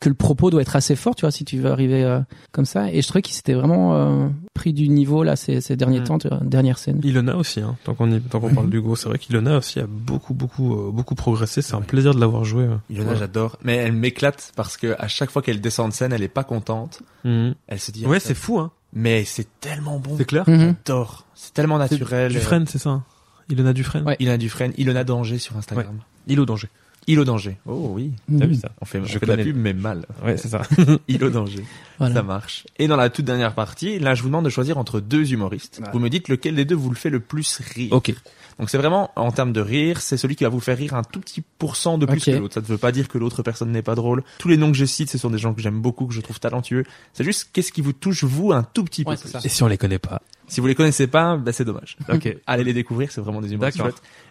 que 0.00 0.08
le 0.08 0.14
propos 0.14 0.50
doit 0.50 0.62
être 0.62 0.76
assez 0.76 0.96
fort, 0.96 1.14
tu 1.14 1.22
vois, 1.22 1.30
si 1.30 1.44
tu 1.44 1.58
veux 1.58 1.70
arriver 1.70 2.04
euh, 2.04 2.20
comme 2.52 2.64
ça. 2.64 2.90
Et 2.92 3.02
je 3.02 3.08
trouvais 3.08 3.22
qu'il 3.22 3.34
s'était 3.34 3.54
vraiment 3.54 3.94
euh, 3.94 4.28
pris 4.54 4.72
du 4.72 4.88
niveau 4.88 5.22
là 5.22 5.36
ces, 5.36 5.60
ces 5.60 5.76
derniers 5.76 6.00
Mm. 6.00 6.04
temps, 6.04 6.18
tu 6.18 6.28
vois, 6.28 6.38
dernière 6.42 6.78
scène. 6.78 7.00
Ilona 7.04 7.36
aussi, 7.36 7.60
hein, 7.60 7.76
tant 7.84 7.94
qu'on 7.94 8.18
tant 8.20 8.40
qu'on 8.40 8.54
parle 8.54 8.70
d'Hugo, 8.70 8.96
c'est 8.96 9.08
vrai 9.08 9.18
qu'Ilona 9.18 9.58
aussi 9.58 9.80
a 9.80 9.86
beaucoup 9.86 10.34
beaucoup 10.34 10.74
euh, 10.74 10.90
beaucoup 10.90 11.14
progressé. 11.14 11.62
C'est 11.62 11.74
un 11.74 11.80
plaisir 11.82 12.14
de 12.14 12.20
l'avoir 12.20 12.44
joué. 12.44 12.66
ouais. 12.66 12.76
Ilona, 12.90 13.10
Ouais. 13.12 13.16
j'adore. 13.18 13.58
Mais 13.62 13.76
elle 13.76 13.92
m'éclate 13.92 14.52
parce 14.56 14.76
que 14.76 14.94
à 14.98 15.08
chaque 15.08 15.30
fois 15.30 15.42
qu'elle 15.42 15.60
descend 15.60 15.90
de 15.90 15.94
scène, 15.94 16.12
elle 16.12 16.22
est 16.22 16.28
pas 16.28 16.44
contente. 16.44 17.02
Mhm. 17.24 17.54
Elle 17.66 17.80
se 17.80 17.90
dit, 17.90 18.06
Ouais, 18.06 18.16
ah, 18.16 18.20
c'est 18.24 18.34
fou, 18.34 18.58
hein. 18.58 18.70
mais 18.92 19.24
c'est 19.24 19.46
tellement 19.60 19.98
bon. 19.98 20.16
C'est 20.16 20.24
clair. 20.24 20.44
Mhm. 20.48 20.76
J'adore. 20.86 21.24
C'est 21.34 21.52
tellement 21.52 21.78
naturel. 21.78 22.32
Dufresne, 22.32 22.66
c'est 22.66 22.78
ça. 22.78 22.90
hein 22.90 23.04
Ilona 23.50 23.72
Dufresne. 23.74 24.04
Ouais. 24.06 24.16
Ilona 24.20 24.38
Dufresne, 24.38 24.72
Ilona 24.78 25.04
Danger 25.04 25.38
sur 25.38 25.56
Instagram. 25.56 25.98
Ilo 26.26 26.46
danger. 26.46 26.68
Île 27.06 27.20
au 27.20 27.24
danger. 27.24 27.56
Oh 27.66 27.90
oui. 27.94 28.12
T'as 28.38 28.46
vu 28.46 28.54
ça 28.54 28.70
On 28.80 28.84
fait, 28.84 28.98
on 28.98 29.04
Je 29.04 29.18
fait 29.18 29.26
de 29.26 29.30
la 29.30 29.36
connais. 29.36 29.44
pub, 29.44 29.56
mais 29.56 29.72
mal. 29.74 30.06
Ouais, 30.24 30.36
c'est 30.36 30.48
ça. 30.48 30.62
Île 31.08 31.24
au 31.24 31.30
danger. 31.30 31.64
Voilà. 31.98 32.14
Ça 32.14 32.22
marche. 32.22 32.66
Et 32.78 32.88
dans 32.88 32.96
la 32.96 33.10
toute 33.10 33.24
dernière 33.26 33.54
partie, 33.54 33.98
là, 33.98 34.14
je 34.14 34.22
vous 34.22 34.28
demande 34.28 34.44
de 34.46 34.50
choisir 34.50 34.78
entre 34.78 35.00
deux 35.00 35.32
humoristes. 35.32 35.80
Vous 35.92 35.98
me 35.98 36.08
dites 36.08 36.28
lequel 36.28 36.54
des 36.54 36.64
deux 36.64 36.74
vous 36.74 36.88
le 36.90 36.96
fait 36.96 37.10
le 37.10 37.20
plus 37.20 37.60
rire. 37.74 37.92
ok. 37.92 38.14
Donc 38.58 38.70
c'est 38.70 38.78
vraiment, 38.78 39.10
en 39.16 39.32
termes 39.32 39.52
de 39.52 39.60
rire, 39.60 40.00
c'est 40.00 40.16
celui 40.16 40.36
qui 40.36 40.44
va 40.44 40.50
vous 40.50 40.60
faire 40.60 40.76
rire 40.78 40.94
un 40.94 41.02
tout 41.02 41.20
petit 41.20 41.42
pourcent 41.58 41.98
de 41.98 42.06
plus 42.06 42.24
que 42.24 42.30
l'autre. 42.32 42.54
Ça 42.54 42.60
ne 42.60 42.66
veut 42.66 42.78
pas 42.78 42.92
dire 42.92 43.08
que 43.08 43.18
l'autre 43.18 43.42
personne 43.42 43.70
n'est 43.72 43.82
pas 43.82 43.94
drôle. 43.94 44.22
Tous 44.38 44.48
les 44.48 44.56
noms 44.56 44.70
que 44.70 44.76
je 44.76 44.84
cite, 44.84 45.10
ce 45.10 45.18
sont 45.18 45.30
des 45.30 45.38
gens 45.38 45.54
que 45.54 45.60
j'aime 45.62 45.80
beaucoup, 45.80 46.06
que 46.06 46.14
je 46.14 46.20
trouve 46.20 46.38
talentueux. 46.40 46.84
C'est 47.12 47.24
juste 47.24 47.50
qu'est-ce 47.52 47.72
qui 47.72 47.80
vous 47.80 47.92
touche, 47.92 48.24
vous, 48.24 48.52
un 48.52 48.62
tout 48.62 48.84
petit 48.84 49.02
Ouais, 49.06 49.14
peu 49.14 49.16
c'est 49.16 49.22
plus. 49.30 49.32
ça. 49.32 49.40
Et 49.44 49.48
si 49.48 49.62
on 49.62 49.66
les 49.66 49.78
connaît 49.78 49.98
pas 49.98 50.22
Si 50.46 50.60
vous 50.60 50.66
les 50.66 50.74
connaissez 50.74 51.06
pas, 51.06 51.36
bah, 51.36 51.52
c'est 51.52 51.64
dommage. 51.64 51.96
Ok. 52.12 52.36
Allez 52.46 52.64
les 52.64 52.72
découvrir, 52.72 53.10
c'est 53.10 53.20
vraiment 53.20 53.40
des 53.40 53.52
humoristes. 53.52 53.80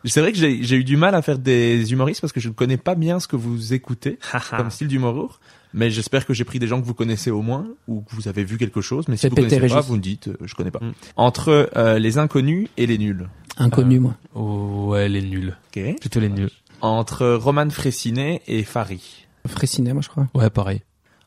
C'est 0.06 0.22
vrai 0.22 0.32
que 0.32 0.38
j'ai 0.38 0.64
j'ai 0.64 0.76
eu 0.78 0.84
du 0.84 0.96
mal 0.98 1.16
à 1.16 1.22
faire 1.22 1.38
des 1.40 1.92
humoristes 1.92 2.22
parce 2.22 2.34
que 2.34 2.40
je 2.40 2.50
ne 2.50 2.54
connais 2.54 2.78
pas 2.78 2.96
bien 2.96 3.20
ce 3.20 3.28
que 3.28 3.36
vous 3.36 3.74
écoutez 3.74 4.20
comme 4.58 4.70
style 4.72 4.88
d'humour. 4.88 5.40
Mais 5.74 5.90
j'espère 5.90 6.26
que 6.26 6.34
j'ai 6.34 6.44
pris 6.44 6.60
des 6.60 6.68
gens 6.68 6.80
que 6.80 6.86
vous 6.86 6.94
connaissez 6.94 7.32
au 7.32 7.42
moins 7.42 7.68
ou 7.88 8.02
que 8.02 8.16
vous 8.16 8.28
avez 8.28 8.44
vu 8.44 8.58
quelque 8.58 8.82
chose. 8.82 9.08
Mais 9.08 9.18
si 9.18 9.28
vous 9.28 9.36
connaissez 9.36 9.60
pas, 9.68 9.82
vous 9.82 9.96
me 9.96 10.02
dites, 10.02 10.28
euh, 10.28 10.38
je 10.44 10.54
connais 10.54 10.72
pas. 10.72 10.80
Mm. 10.80 10.94
Entre 11.16 11.70
euh, 11.76 12.00
les 12.00 12.18
inconnus 12.18 12.70
et 12.78 12.86
les 12.86 12.98
nuls. 12.98 13.28
Inconnu, 13.58 14.00
moi. 14.00 14.16
Oh, 14.36 14.88
ouais, 14.90 15.10
les 15.10 15.22
nuls. 15.22 15.56
Ok. 15.68 16.00
Plutôt 16.00 16.20
les 16.20 16.30
nuls. 16.30 16.50
Entre 16.82 17.28
Roman 17.28 17.70
Fressinet 17.70 18.42
et 18.48 18.64
Fari. 18.64 19.26
Fraissinet, 19.48 19.94
moi, 19.94 20.02
je 20.02 20.10
crois. 20.10 20.28
Ouais, 20.34 20.50
pareil. 20.50 20.82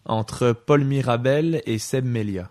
Entre 0.05 0.53
Paul 0.53 0.85
Mirabel 0.85 1.63
et 1.67 1.79
Seb 1.79 2.05
Melia. 2.05 2.51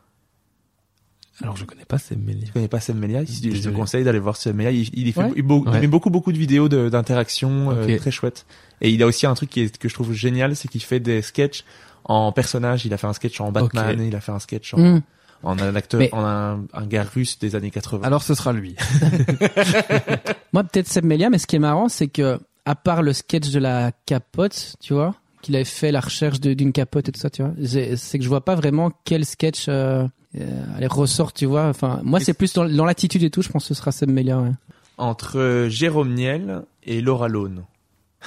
Alors, 1.42 1.58
je 1.58 1.66
connais 1.66 1.84
pas 1.86 1.98
méliers. 2.18 2.46
Tu 2.46 2.52
connais 2.54 2.68
pas 2.70 2.80
Seb 2.80 2.98
Melia? 2.98 3.24
Je 3.26 3.62
te 3.62 3.70
conseille 3.70 4.04
d'aller 4.06 4.20
voir 4.20 4.38
Seb 4.38 4.56
Melia. 4.56 4.72
Il, 4.72 4.90
il, 4.94 5.12
fait 5.14 5.20
Ouais. 5.22 5.32
il, 5.36 5.42
beau- 5.44 5.64
il 5.66 5.72
Ouais. 5.72 5.82
met 5.82 5.88
beaucoup 5.88 6.10
beaucoup 6.10 6.32
de 6.32 6.38
vidéos 6.38 6.70
d'interaction 6.70 7.72
euh, 7.72 7.84
Ok. 7.86 7.98
très 7.98 8.12
chouettes. 8.12 8.46
Et 8.82 8.90
il 8.92 9.04
a 9.04 9.06
aussi 9.06 9.26
un 9.26 9.34
truc 9.34 9.50
qui 9.50 9.62
est, 9.62 9.78
que 9.78 9.90
je 9.90 9.94
trouve 9.94 10.14
génial, 10.14 10.56
c'est 10.56 10.68
qu'il 10.70 10.82
fait 10.82 11.00
des 11.02 11.22
sketchs 11.22 11.66
en 12.06 12.32
personnages. 12.32 12.86
Il 12.86 12.94
a 12.94 12.98
fait 12.98 13.08
un 13.08 13.14
sketch 13.14 13.42
en 13.42 13.52
Batman, 13.52 14.00
il 14.02 14.16
a 14.16 14.22
fait 14.22 14.32
un 14.32 14.40
sketch 14.40 14.74
en, 14.74 14.78
Hmm. 14.80 15.02
en 15.44 15.60
un 15.60 15.76
acteur, 15.76 16.00
Mais- 16.00 16.10
en 16.14 16.24
un, 16.24 16.64
un 16.74 16.86
gars 16.88 17.04
russe 17.04 17.38
des 17.40 17.56
années 17.56 17.72
80. 17.72 18.06
Alors, 18.08 18.24
ce 18.24 18.34
sera 18.34 18.54
lui. 18.54 18.76
Moi, 20.54 20.64
peut-être 20.64 20.88
Seb 20.88 21.06
Melia, 21.06 21.30
mais 21.30 21.38
ce 21.38 21.48
qui 21.48 21.56
est 21.58 21.60
marrant, 21.60 21.90
c'est 21.90 22.08
que, 22.08 22.40
à 22.66 22.76
part 22.76 23.02
le 23.02 23.14
sketch 23.14 23.50
de 23.52 23.60
la 23.60 23.92
capote, 24.06 24.76
tu 24.80 24.94
vois, 24.94 25.16
qu'il 25.42 25.56
avait 25.56 25.66
fait 25.66 25.92
la 25.92 26.00
recherche 26.00 26.40
d'une 26.40 26.72
capote 26.72 27.10
et 27.10 27.12
tout 27.12 27.20
ça, 27.20 27.30
tu 27.30 27.44
vois, 27.44 27.54
c'est 27.64 27.96
c'est 27.98 28.18
que 28.18 28.24
je 28.24 28.30
vois 28.30 28.44
pas 28.44 28.56
vraiment 28.56 28.92
quel 29.04 29.26
sketch 29.26 29.66
euh, 29.68 30.08
euh, 30.40 30.64
allez, 30.78 30.88
ressort, 30.88 31.34
tu 31.34 31.46
vois. 31.46 31.66
Enfin, 31.68 32.00
moi, 32.04 32.20
c'est 32.20 32.34
plus 32.34 32.54
dans, 32.54 32.66
dans 32.68 32.86
l'attitude 32.86 33.24
et 33.24 33.30
tout, 33.30 33.42
je 33.42 33.50
pense 33.50 33.64
que 33.64 33.68
ce 33.70 33.74
sera 33.74 33.92
Seb 33.92 34.10
Melia, 34.10 34.40
ouais. 34.40 34.52
Entre 34.98 35.38
euh, 35.40 35.70
Jérôme 35.70 36.14
Niel 36.14 36.62
et 36.84 37.02
Laura 37.02 37.28
Lone. 37.28 37.64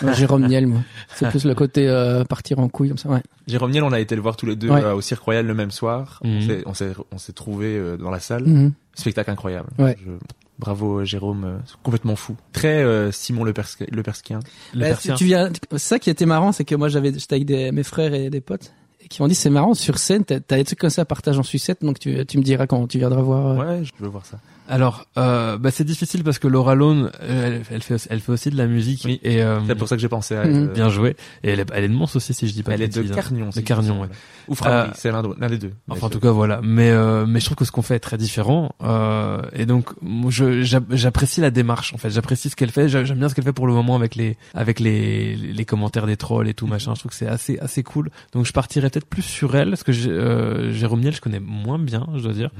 Ouais, 0.02 0.14
Jérôme 0.14 0.46
Niel, 0.46 0.66
moi. 0.68 0.80
C'est 1.16 1.28
plus 1.28 1.44
le 1.44 1.54
côté 1.54 1.88
euh, 1.88 2.22
partir 2.24 2.58
en 2.60 2.68
couille, 2.68 2.88
comme 2.88 2.98
ça, 2.98 3.08
ouais. 3.08 3.22
Jérôme 3.48 3.72
Niel, 3.72 3.82
on 3.82 3.90
a 3.92 3.98
été 3.98 4.14
le 4.14 4.22
voir 4.22 4.36
tous 4.36 4.46
les 4.46 4.54
deux 4.54 4.68
Ouais. 4.70 4.82
euh, 4.84 4.94
au 4.94 5.00
Cirque 5.00 5.22
Royal 5.22 5.44
le 5.46 5.54
même 5.54 5.70
soir. 5.72 6.20
On 6.22 6.28
Mhm. 6.28 6.40
s'est- 6.42 6.62
On 6.66 6.74
s'est 6.74 6.92
on 7.10 7.18
s'est 7.18 7.32
trouvé 7.32 7.76
euh, 7.76 7.96
dans 7.96 8.10
la 8.10 8.20
salle. 8.20 8.44
Mhm. 8.44 8.72
Spectacle 8.94 9.30
incroyable. 9.30 9.68
Ouais. 9.78 9.96
Je- 10.04 10.12
Bravo 10.60 11.04
Jérôme, 11.04 11.44
euh, 11.44 11.56
complètement 11.84 12.16
fou. 12.16 12.36
Très 12.52 12.82
euh, 12.82 13.12
Simon 13.12 13.44
Le, 13.44 13.52
le 13.92 14.02
Persquien. 14.02 14.40
Le 14.74 14.80
Bah, 14.80 14.86
Persien. 14.88 15.14
tu 15.14 15.24
viens, 15.24 15.50
c'est 15.72 15.78
ça 15.78 15.98
qui 16.00 16.10
était 16.10 16.26
marrant, 16.26 16.50
c'est 16.52 16.64
que 16.64 16.74
moi 16.74 16.88
j'avais, 16.88 17.12
j'étais 17.16 17.34
avec 17.36 17.46
des, 17.46 17.70
mes 17.72 17.84
frères 17.84 18.12
et 18.12 18.28
des 18.28 18.40
potes 18.40 18.72
qui 19.08 19.22
m'ont 19.22 19.28
dit 19.28 19.34
c'est 19.34 19.50
marrant 19.50 19.74
sur 19.74 19.98
scène, 19.98 20.24
t'as, 20.24 20.38
des 20.56 20.64
trucs 20.64 20.78
comme 20.78 20.90
ça 20.90 21.02
à 21.02 21.04
partage 21.04 21.38
en 21.38 21.42
sucette, 21.42 21.82
donc 21.82 21.98
tu, 21.98 22.24
tu 22.26 22.38
me 22.38 22.42
diras 22.42 22.66
quand 22.66 22.86
tu 22.86 22.98
viendras 22.98 23.22
voir. 23.22 23.46
euh, 23.60 23.78
Ouais, 23.78 23.84
je 23.84 23.92
veux 24.00 24.08
voir 24.08 24.24
ça. 24.26 24.38
Alors, 24.70 25.06
euh, 25.16 25.56
bah, 25.56 25.70
c'est 25.70 25.84
difficile 25.84 26.22
parce 26.22 26.38
que 26.38 26.46
Laura 26.46 26.74
Lone, 26.74 27.10
elle, 27.20 27.62
elle 27.70 27.82
fait, 27.82 28.06
elle 28.10 28.20
fait 28.20 28.32
aussi 28.32 28.50
de 28.50 28.56
la 28.56 28.66
musique. 28.66 29.02
Oui. 29.06 29.18
Et, 29.22 29.42
euh, 29.42 29.60
C'est 29.66 29.74
pour 29.74 29.88
ça 29.88 29.96
que 29.96 30.02
j'ai 30.02 30.08
pensé 30.08 30.36
à 30.36 30.42
elle. 30.44 30.50
Mhm. 30.54 30.68
euh, 30.68 30.72
bien 30.74 30.88
joué. 30.90 31.16
Et 31.42 31.50
elle 31.50 31.60
est, 31.60 31.66
elle 31.72 31.84
est 31.84 31.88
de 31.88 31.94
Mons 31.94 32.14
aussi, 32.14 32.34
si 32.34 32.46
je 32.46 32.52
dis 32.52 32.62
pas 32.62 32.72
Elle 32.74 32.82
est 32.82 32.88
de 32.94 33.00
hein. 33.00 33.14
Carnion. 33.14 33.48
De 33.48 33.60
Carnion, 33.62 34.02
ouais. 34.02 34.08
Ou 34.46 34.54
Frappry, 34.54 34.90
Euh, 34.90 34.92
c'est 34.94 35.10
l'un 35.10 35.22
de- 35.22 35.34
l'un 35.38 35.48
des 35.48 35.58
deux. 35.58 35.72
Enfin, 35.88 36.06
en 36.06 36.10
tout 36.10 36.20
cas, 36.20 36.30
voilà. 36.30 36.60
Mais 36.62 36.90
euh, 36.90 37.24
mais 37.26 37.40
je 37.40 37.46
trouve 37.46 37.56
que 37.56 37.64
ce 37.64 37.72
qu'on 37.72 37.82
fait 37.82 37.96
est 37.96 38.00
très 38.00 38.18
différent. 38.18 38.72
Euh, 38.82 39.40
et 39.54 39.64
donc, 39.66 39.88
moi, 40.02 40.30
je 40.30 40.62
j'ap- 40.62 40.84
j'apprécie 40.94 41.40
la 41.40 41.50
démarche. 41.50 41.94
En 41.94 41.98
fait, 41.98 42.10
j'apprécie 42.10 42.50
ce 42.50 42.56
qu'elle 42.56 42.70
fait. 42.70 42.88
J'a- 42.88 43.04
J'aime 43.04 43.18
bien 43.18 43.28
ce 43.30 43.34
qu'elle 43.34 43.44
fait 43.44 43.52
pour 43.54 43.66
le 43.66 43.72
moment 43.72 43.96
avec 43.96 44.14
les 44.16 44.36
avec 44.54 44.80
les 44.80 45.34
les 45.36 45.64
commentaires 45.64 46.06
des 46.06 46.16
trolls 46.18 46.48
et 46.48 46.54
tout 46.54 46.66
machin. 46.66 46.94
Je 46.94 47.00
trouve 47.00 47.10
que 47.10 47.16
c'est 47.16 47.26
assez 47.26 47.58
assez 47.58 47.82
cool. 47.82 48.10
Donc, 48.32 48.44
je 48.44 48.52
partirais 48.52 48.90
peut-être 48.90 49.06
plus 49.08 49.22
sur 49.22 49.56
elle 49.56 49.70
parce 49.70 49.82
que 49.82 49.92
j'ai- 49.92 50.10
euh, 50.10 50.72
Jérôme 50.72 51.00
Niel, 51.00 51.14
je 51.14 51.20
connais 51.22 51.40
moins 51.40 51.78
bien, 51.78 52.06
je 52.16 52.22
dois 52.22 52.32
dire. 52.34 52.50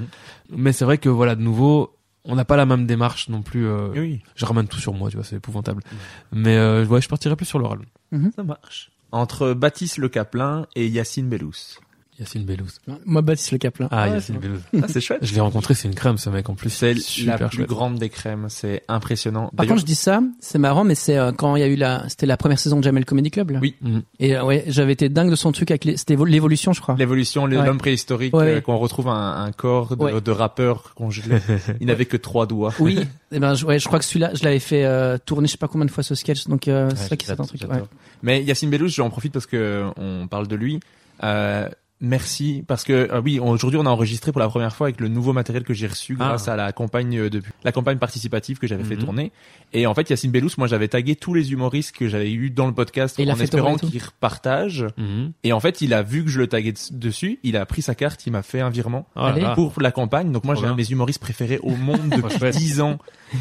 Mais 0.57 0.73
c'est 0.73 0.87
vrai 0.87 0.97
que 0.99 1.11
voilà, 1.11 1.35
de 1.35 1.43
nouveau. 1.43 1.95
On 2.29 2.37
n'a 2.37 2.45
pas 2.45 2.57
la 2.57 2.67
même 2.67 2.87
démarche 2.87 3.29
non 3.31 3.43
plus. 3.43 3.67
euh, 3.67 3.89
Oui, 3.97 4.21
Je 4.37 4.45
ramène 4.45 4.69
tout 4.69 4.79
sur 4.79 4.93
moi, 4.95 5.09
tu 5.11 5.17
vois, 5.17 5.25
c'est 5.25 5.37
épouvantable. 5.37 5.83
Mais 6.31 6.57
euh, 6.57 6.85
ouais, 6.85 7.01
je 7.01 7.09
partirais 7.09 7.35
plus 7.37 7.47
sur 7.47 7.59
l'oral. 7.59 7.81
ça 8.37 8.43
marche. 8.45 8.91
Entre 9.11 9.55
Baptiste 9.55 9.97
Le 9.97 10.09
Caplin 10.11 10.67
et 10.77 10.87
Yacine 10.87 11.29
Bellous. 11.29 11.79
Yacine 12.19 12.45
Bellouz. 12.45 12.81
Moi, 13.07 13.23
Baptiste 13.23 13.53
Le 13.53 13.59
Caplin. 13.59 13.89
Ah, 13.91 14.07
Ouais, 14.09 14.15
Yacine 14.15 14.39
Bellouz. 14.39 14.61
Ah, 14.83 14.87
c'est 14.89 15.01
chouette. 15.01 15.19
Je 15.23 15.35
l'ai 15.35 15.41
rencontré, 15.41 15.75
c'est 15.75 15.87
une 15.89 15.95
crème, 15.95 16.19
ce 16.19 16.29
mec 16.31 16.49
en 16.49 16.55
plus. 16.55 16.71
C'est 16.71 16.99
super 16.99 17.39
la 17.39 17.49
plus 17.49 17.59
chouette. 17.59 17.69
grande 17.69 17.99
des 17.99 18.09
crèmes. 18.09 18.47
C'est 18.49 18.83
impressionnant. 18.89 19.51
Par 19.57 19.67
contre, 19.67 19.81
je 19.81 19.85
dis 19.87 19.95
ça, 19.95 20.21
c'est 20.41 20.59
marrant, 20.59 20.85
mais 20.85 20.95
c'est 20.95 21.17
euh, 21.17 21.33
quand 21.33 21.55
il 21.57 21.61
y 21.61 21.63
a 21.63 21.69
eu 21.69 21.77
la, 21.77 22.09
c'était 22.09 22.27
la 22.27 22.37
première 22.37 22.59
saison 22.59 22.79
de 22.79 22.83
Jamel 22.85 23.05
Comedy 23.05 23.31
Club. 23.31 23.51
Là. 23.51 23.59
Oui. 23.63 23.77
Mhm. 23.83 24.03
Et 24.19 24.37
euh, 24.37 24.45
ouais, 24.45 24.65
j'avais 24.67 24.93
été 24.93 25.09
dingue 25.09 25.31
de 25.31 25.37
son 25.37 25.53
truc 25.53 25.71
avec 25.71 25.85
les, 25.85 25.97
c'était 25.97 26.15
évo- 26.17 26.27
l'évolution, 26.27 26.73
je 26.73 26.81
crois. 26.81 26.97
L'évolution, 26.99 27.47
le- 27.47 27.59
Ouais. 27.59 27.67
l'homme 27.67 27.79
préhistorique, 27.79 28.35
Ouais, 28.35 28.57
euh, 28.57 28.61
qu'on 28.61 28.77
retrouve 28.79 29.09
un, 29.09 29.45
un 29.45 29.53
corps 29.53 29.97
de, 29.97 30.03
Ouais. 30.03 30.21
de 30.21 30.31
rappeur 30.31 30.95
congelé. 30.95 31.37
Il 31.81 31.87
n'avait 31.87 32.07
que 32.07 32.17
trois 32.17 32.47
doigts. 32.47 32.73
Oui. 32.81 32.99
Et 33.33 33.39
ben, 33.39 33.55
je, 33.55 33.65
ouais, 33.67 33.79
je 33.79 33.87
crois 33.87 33.99
que 33.99 34.05
celui-là, 34.05 34.31
je 34.35 34.43
l'avais 34.43 34.59
fait 34.59 34.85
euh, 34.85 35.19
tourner, 35.25 35.47
je 35.47 35.53
sais 35.53 35.59
pas 35.59 35.69
combien 35.69 35.85
de 35.85 35.91
fois 35.91 36.03
ce 36.03 36.15
sketch, 36.15 36.47
donc 36.49 36.67
euh, 36.67 36.89
c'est 36.97 37.09
ça 37.11 37.17
qui 37.17 37.27
c'est 37.27 37.39
un 37.39 37.45
truc. 37.45 37.61
Mais 38.23 38.43
Yacine 38.43 38.71
Bellous, 38.71 38.89
j'en 38.89 39.11
profite 39.11 39.33
parce 39.33 39.47
que 39.47 39.85
on 39.97 40.27
parle 40.29 40.49
de 40.49 40.57
lui. 40.57 40.81
Euh, 41.25 41.69
merci 42.01 42.65
parce 42.67 42.85
que 42.85 42.93
euh, 42.93 43.20
oui, 43.23 43.39
aujourd'hui 43.39 43.78
on 43.78 43.86
a 43.86 43.91
enregistré 43.91 44.33
pour 44.33 44.41
la 44.41 44.49
première 44.49 44.75
fois 44.75 44.86
avec 44.89 45.01
le 45.01 45.09
nouveau 45.09 45.33
matériel 45.33 45.65
que 45.65 45.75
j'ai 45.75 45.86
reçu 45.86 46.15
grâce 46.15 46.49
à 46.49 46.57
la 46.57 46.73
campagne 46.73 47.18
euh, 47.18 47.31
de 47.31 47.43
la 47.65 47.73
campagne 47.73 47.99
participative 47.99 48.59
que 48.59 48.67
j'avais 48.67 48.85
fait 48.85 48.97
Mhm. 48.97 49.05
tourner. 49.05 49.33
Et 49.75 49.86
en 49.86 49.94
fait, 49.94 50.09
Yacine 50.09 50.31
Bellous, 50.31 50.51
moi 50.57 50.67
j'avais 50.67 50.89
tagué 50.89 51.15
tous 51.17 51.35
les 51.35 51.52
humoristes 51.52 51.94
que 51.94 52.09
j'avais 52.09 52.33
eu 52.33 52.49
dans 52.51 52.67
le 52.67 52.73
podcast 52.73 53.18
Et 53.18 53.31
en 53.31 53.36
espérant 53.39 53.77
qu'ils 53.77 54.02
repartagent. 54.02 54.86
Mhm. 54.97 55.33
Et 55.44 55.52
en 55.52 55.60
fait, 55.60 55.81
il 55.83 55.93
a 55.93 56.02
vu 56.02 56.25
que 56.25 56.31
je 56.31 56.39
le 56.39 56.47
taguais 56.47 56.73
des- 56.73 56.78
dessus, 56.97 57.39
il 57.43 57.57
a 57.57 57.67
pris 57.67 57.83
sa 57.83 57.94
carte, 57.94 58.27
il 58.27 58.33
m'a 58.33 58.43
fait 58.43 58.60
un 58.60 58.70
virement 58.70 59.07
Oh 59.17 59.20
Allez. 59.20 59.44
pour 59.55 59.75
la 59.81 59.91
campagne. 59.93 60.33
Donc 60.33 60.44
moi, 60.44 60.55
j'ai 60.55 60.65
un 60.65 60.70
de 60.70 60.77
bien. 60.77 60.85
mes 60.86 60.91
humoristes 60.91 61.20
préférés 61.20 61.59
au 61.62 61.75
monde 61.77 62.09
depuis 62.17 62.39
chouette. 62.39 62.57
10 62.57 62.81
ans 62.81 62.99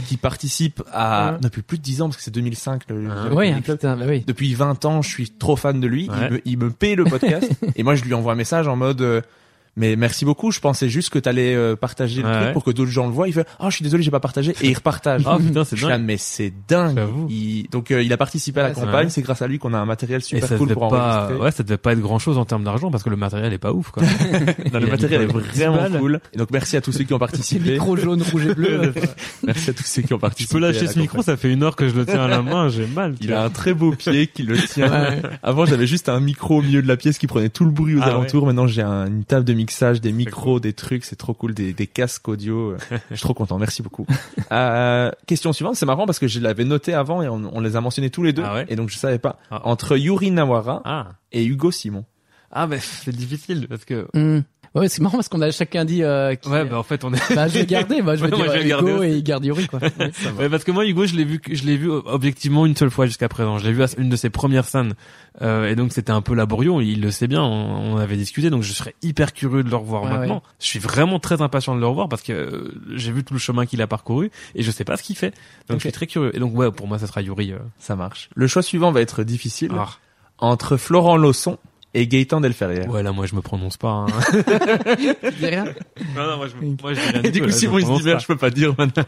qui 0.08 0.18
participe 0.18 0.84
à 0.92 1.32
Ouais. 1.34 1.38
depuis 1.42 1.62
plus 1.62 1.78
de 1.78 1.84
10 1.84 2.02
ans 2.02 2.08
parce 2.08 2.18
que 2.18 2.24
c'est 2.24 2.32
2005 2.32 2.84
le, 2.90 3.04
le 3.06 3.10
Ah. 3.10 3.34
Ouais, 3.34 3.54
putain, 3.62 3.96
bah 3.96 4.06
oui. 4.08 4.24
Depuis 4.28 4.54
20 4.54 4.84
ans, 4.84 5.02
je 5.02 5.10
suis 5.10 5.30
trop 5.30 5.56
fan 5.56 5.80
de 5.80 5.88
lui. 5.88 6.10
Ouais. 6.10 6.16
Il, 6.28 6.34
me, 6.34 6.42
il 6.46 6.58
me 6.58 6.72
paye 6.72 6.96
le 6.96 7.06
podcast. 7.06 7.50
et 7.78 7.84
moi, 7.84 7.96
je 7.96 8.04
lui 8.04 8.14
envoie 8.14 8.34
un 8.34 8.36
message 8.36 8.47
en 8.54 8.76
mode, 8.76 9.02
euh, 9.02 9.22
mais 9.78 9.96
merci 9.96 10.26
beaucoup. 10.26 10.52
Je 10.52 10.60
pensais 10.60 10.90
juste 10.90 11.10
que 11.12 11.20
t'allais 11.20 11.56
euh, 11.56 11.76
partager 11.78 12.22
le 12.22 12.28
Ouais. 12.28 12.42
truc 12.42 12.54
pour 12.54 12.64
que 12.66 12.72
d'autres 12.72 12.92
gens 12.92 13.06
le 13.08 13.14
voient. 13.14 13.28
Il 13.30 13.34
fait, 13.34 13.46
oh, 13.62 13.68
je 13.70 13.76
suis 13.76 13.84
désolé, 13.84 14.04
j'ai 14.04 14.12
pas 14.12 14.20
partagé. 14.20 14.54
Et 14.62 14.68
il 14.70 14.74
repartage. 14.76 15.22
Ah 15.26 15.38
putain, 15.40 15.64
c'est 15.64 15.78
Je 15.78 15.88
là, 15.88 15.98
dingue. 15.98 16.06
mais 16.06 16.18
c'est 16.18 16.52
dingue. 16.68 16.96
J'avoue. 16.98 17.28
Il- 17.30 17.68
Donc, 17.72 17.92
euh, 17.92 18.04
il 18.04 18.12
a 18.12 18.18
participé 18.18 18.60
à 18.60 18.64
la 18.64 18.70
Ouais, 18.70 18.76
campagne. 18.76 19.10
C'est 19.10 19.22
grâce 19.22 19.42
à 19.42 19.48
lui 19.48 19.60
qu'on 19.60 19.74
a 19.74 19.78
un 19.78 19.86
matériel 19.86 20.22
super 20.22 20.48
ça 20.50 20.58
cool 20.58 20.68
devait 20.68 20.74
pour 20.80 20.90
pas, 20.90 21.22
enregistrer. 21.24 21.46
ouais, 21.46 21.52
ça 21.52 21.64
devait 21.64 21.78
pas 21.78 21.94
être 21.94 22.02
grand 22.02 22.20
chose 22.20 22.38
en 22.38 22.44
termes 22.46 22.64
d'argent 22.66 22.92
parce 22.92 23.04
que 23.04 23.10
le 23.10 23.16
matériel 23.16 23.54
est 23.54 23.58
pas 23.58 23.72
ouf, 23.72 23.92
quoi. 23.92 24.04
Non, 24.74 24.80
le 24.80 24.88
matériel 24.88 25.22
est 25.22 25.26
vraiment 25.28 25.46
10 25.54 25.60
balles. 25.60 26.00
cool. 26.00 26.20
Et 26.34 26.38
donc, 26.38 26.50
merci 26.52 26.76
à 26.76 26.82
tous 26.82 26.92
ceux 26.92 27.04
qui 27.04 27.14
ont 27.14 27.20
participé. 27.20 27.72
micro 27.78 27.96
jaune, 27.96 28.22
rouge 28.24 28.48
et 28.48 28.54
bleu. 28.56 28.94
merci 29.46 29.70
à 29.70 29.74
tous 29.74 29.84
ceux 29.86 30.02
qui 30.02 30.14
ont 30.14 30.18
Tu 30.18 30.22
participé. 30.22 30.60
peux 30.60 30.66
à 30.66 30.72
lâcher 30.72 30.88
ce 30.88 30.98
micro, 31.00 31.22
ça 31.22 31.38
fait 31.38 31.52
une 31.54 31.64
heure 31.64 31.76
que 31.76 31.88
je 31.88 31.96
le 31.96 32.06
tiens 32.06 32.24
à 32.24 32.28
la 32.28 32.42
main, 32.42 32.70
j'ai 32.70 32.88
mal. 32.88 33.16
Il 33.22 33.32
a 33.34 33.44
un 33.44 33.50
très 33.50 33.74
beau 33.74 33.92
pied 33.92 34.28
qui 34.28 34.44
le 34.44 34.58
tient. 34.58 35.16
Avant, 35.44 35.66
j'avais 35.66 35.88
juste 35.88 36.10
un 36.10 36.20
micro 36.20 36.58
au 36.60 36.62
milieu 36.62 36.82
de 36.82 36.88
la 36.88 36.98
pièce 36.98 37.18
qui 37.18 37.28
prenait 37.28 37.50
tout 37.50 37.64
le 37.66 37.72
bruit 37.72 37.96
aux 37.96 38.02
Ah 38.02 38.08
alentours. 38.08 38.46
Maintenant, 38.46 38.68
j'ai 38.68 38.82
un- 38.82 39.08
une 39.08 39.24
table 39.24 39.46
de 39.46 39.54
mixage, 39.68 40.00
des 40.02 40.14
micros, 40.14 40.60
des 40.62 40.72
trucs. 40.74 41.04
C'est 41.04 41.18
trop 41.18 41.34
cool, 41.34 41.54
des, 41.54 41.74
des 41.74 41.88
casques 41.88 42.28
audio. 42.30 42.72
Euh, 42.72 42.78
Je 43.12 43.16
suis 43.16 43.22
trop 43.24 43.34
content. 43.34 43.58
Merci 43.60 43.82
beaucoup. 43.84 44.06
Euh, 44.52 45.12
question 45.26 45.52
suivante. 45.52 45.76
C'est 45.76 45.86
marrant 45.86 46.06
parce 46.06 46.20
que 46.20 46.28
je 46.30 46.40
l'avais 46.40 46.64
noté 46.64 46.94
avant 46.94 47.22
et 47.22 47.28
on, 47.28 47.52
on 47.54 47.60
les 47.60 47.76
a 47.76 47.82
mentionnés 47.82 48.10
tous 48.10 48.24
les 48.24 48.32
deux. 48.32 48.44
Ah 48.46 48.54
ouais 48.54 48.66
et 48.70 48.78
donc, 48.78 48.90
je 48.90 48.98
savais 48.98 49.20
pas. 49.20 49.40
Ah. 49.52 49.62
Entre 49.66 49.98
Yuri 49.98 50.32
Nawara 50.32 50.82
Ah. 50.86 51.08
et 51.34 51.44
Hugo 51.46 51.70
Simon. 51.70 52.06
Ah, 52.50 52.66
bah, 52.66 52.78
c'est 52.80 53.14
difficile 53.14 53.68
parce 53.68 53.84
que, 53.84 54.08
Hum. 54.16 54.44
Ouais, 54.78 54.90
c'est 54.90 55.02
marrant 55.02 55.18
parce 55.18 55.28
qu'on 55.30 55.42
a 55.42 55.52
chacun 55.52 55.86
dit. 55.86 56.04
Euh, 56.04 56.36
qui- 56.36 56.48
ouais, 56.50 56.64
bah, 56.66 56.78
en 56.80 56.84
fait, 56.84 57.04
on 57.04 57.14
est, 57.14 57.36
bah, 57.36 57.48
je 57.48 57.56
vais 57.60 57.66
garder. 57.66 58.02
Moi, 58.02 58.16
je 58.16 58.26
vais 58.26 58.32
Ouais, 58.32 58.38
moi, 58.38 58.46
dire 58.64 58.80
je 58.80 58.86
vais 58.86 58.92
Hugo 58.92 59.04
et 59.04 59.12
il 59.12 59.24
garde 59.24 59.44
Yuri, 59.46 59.68
quoi. 59.68 59.80
Ouais. 60.00 60.12
Ouais, 60.40 60.50
parce 60.50 60.64
que 60.64 60.72
moi, 60.72 60.86
Hugo, 60.86 61.06
je 61.06 61.16
l'ai 61.16 61.26
vu, 61.26 61.42
je 61.52 61.64
l'ai 61.66 61.78
vu 61.78 61.90
euh, 61.92 62.02
objectivement 62.06 62.66
une 62.66 62.76
seule 62.76 62.90
fois 62.92 63.06
jusqu'à 63.06 63.28
présent. 63.30 63.58
Je 63.58 63.66
l'ai 63.66 63.74
vu 63.74 63.84
à 63.84 63.88
une 63.98 64.10
de 64.10 64.16
ses 64.16 64.30
premières 64.30 64.66
scènes, 64.66 64.94
euh, 65.42 65.70
et 65.70 65.76
donc 65.76 65.92
c'était 65.94 66.12
un 66.12 66.22
peu 66.22 66.34
laborieux. 66.36 66.72
Il 66.84 67.02
le 67.02 67.12
sait 67.12 67.28
bien, 67.28 67.42
on, 67.42 67.94
on 67.94 67.98
avait 67.98 68.18
discuté, 68.18 68.50
donc 68.50 68.64
je 68.64 68.72
serais 68.74 68.94
hyper 69.02 69.34
curieux 69.34 69.64
de 69.64 69.70
le 69.70 69.76
revoir 69.76 70.04
Ouais, 70.04 70.10
maintenant. 70.12 70.36
ouais. 70.36 70.42
Je 70.60 70.66
suis 70.68 70.80
vraiment 70.80 71.20
très 71.20 71.42
impatient 71.42 71.76
de 71.76 71.80
le 71.80 71.88
revoir 71.88 72.08
parce 72.10 72.22
que 72.22 72.34
euh, 72.34 72.72
j'ai 72.96 73.12
vu 73.12 73.24
tout 73.24 73.34
le 73.34 73.40
chemin 73.40 73.66
qu'il 73.66 73.82
a 73.82 73.88
parcouru 73.88 74.30
et 74.56 74.64
je 74.64 74.72
sais 74.72 74.84
pas 74.84 74.98
ce 74.98 75.04
qu'il 75.04 75.16
fait. 75.18 75.34
Donc 75.70 75.78
je 75.80 75.84
suis 75.84 75.92
très 75.92 76.08
curieux. 76.08 76.36
Et 76.36 76.40
donc 76.40 76.56
ouais, 76.56 76.72
pour 76.72 76.88
moi, 76.88 77.00
ça 77.00 77.08
sera 77.08 77.22
Yuri. 77.22 77.52
Euh. 77.54 77.58
Ça 77.80 77.96
marche. 77.96 78.30
Le 78.36 78.48
choix 78.48 78.62
suivant 78.62 78.92
va 78.92 79.02
être 79.02 79.24
difficile. 79.24 79.72
Ah. 79.78 79.88
Entre 80.40 80.78
Florent 80.78 81.18
Lawson 81.18 81.58
et 81.98 82.08
Gaëtan 82.08 82.42
Delferrière. 82.42 82.90
Ouais, 82.90 83.02
là, 83.02 83.12
moi, 83.12 83.26
je 83.26 83.36
me 83.36 83.42
prononce 83.42 83.78
pas. 83.78 83.90
Hein. 83.90 84.06
Tu 84.44 85.32
dis 85.40 85.46
rien? 85.46 85.66
Non, 86.16 86.28
non, 86.28 86.38
moi, 86.38 86.48
je, 86.48 86.56
moi, 86.82 86.94
je 86.94 87.00
dis 87.00 87.08
rien 87.08 87.22
Et 87.24 87.32
du 87.32 87.40
coup, 87.40 87.48
là, 87.48 87.52
je 87.52 87.58
Simon 87.58 87.76
me 87.76 87.82
il 87.82 87.86
se 87.86 88.04
pas. 88.12 88.18
je 88.20 88.28
peux 88.28 88.38
pas 88.38 88.50
dire 88.52 88.76
maintenant. 88.78 89.04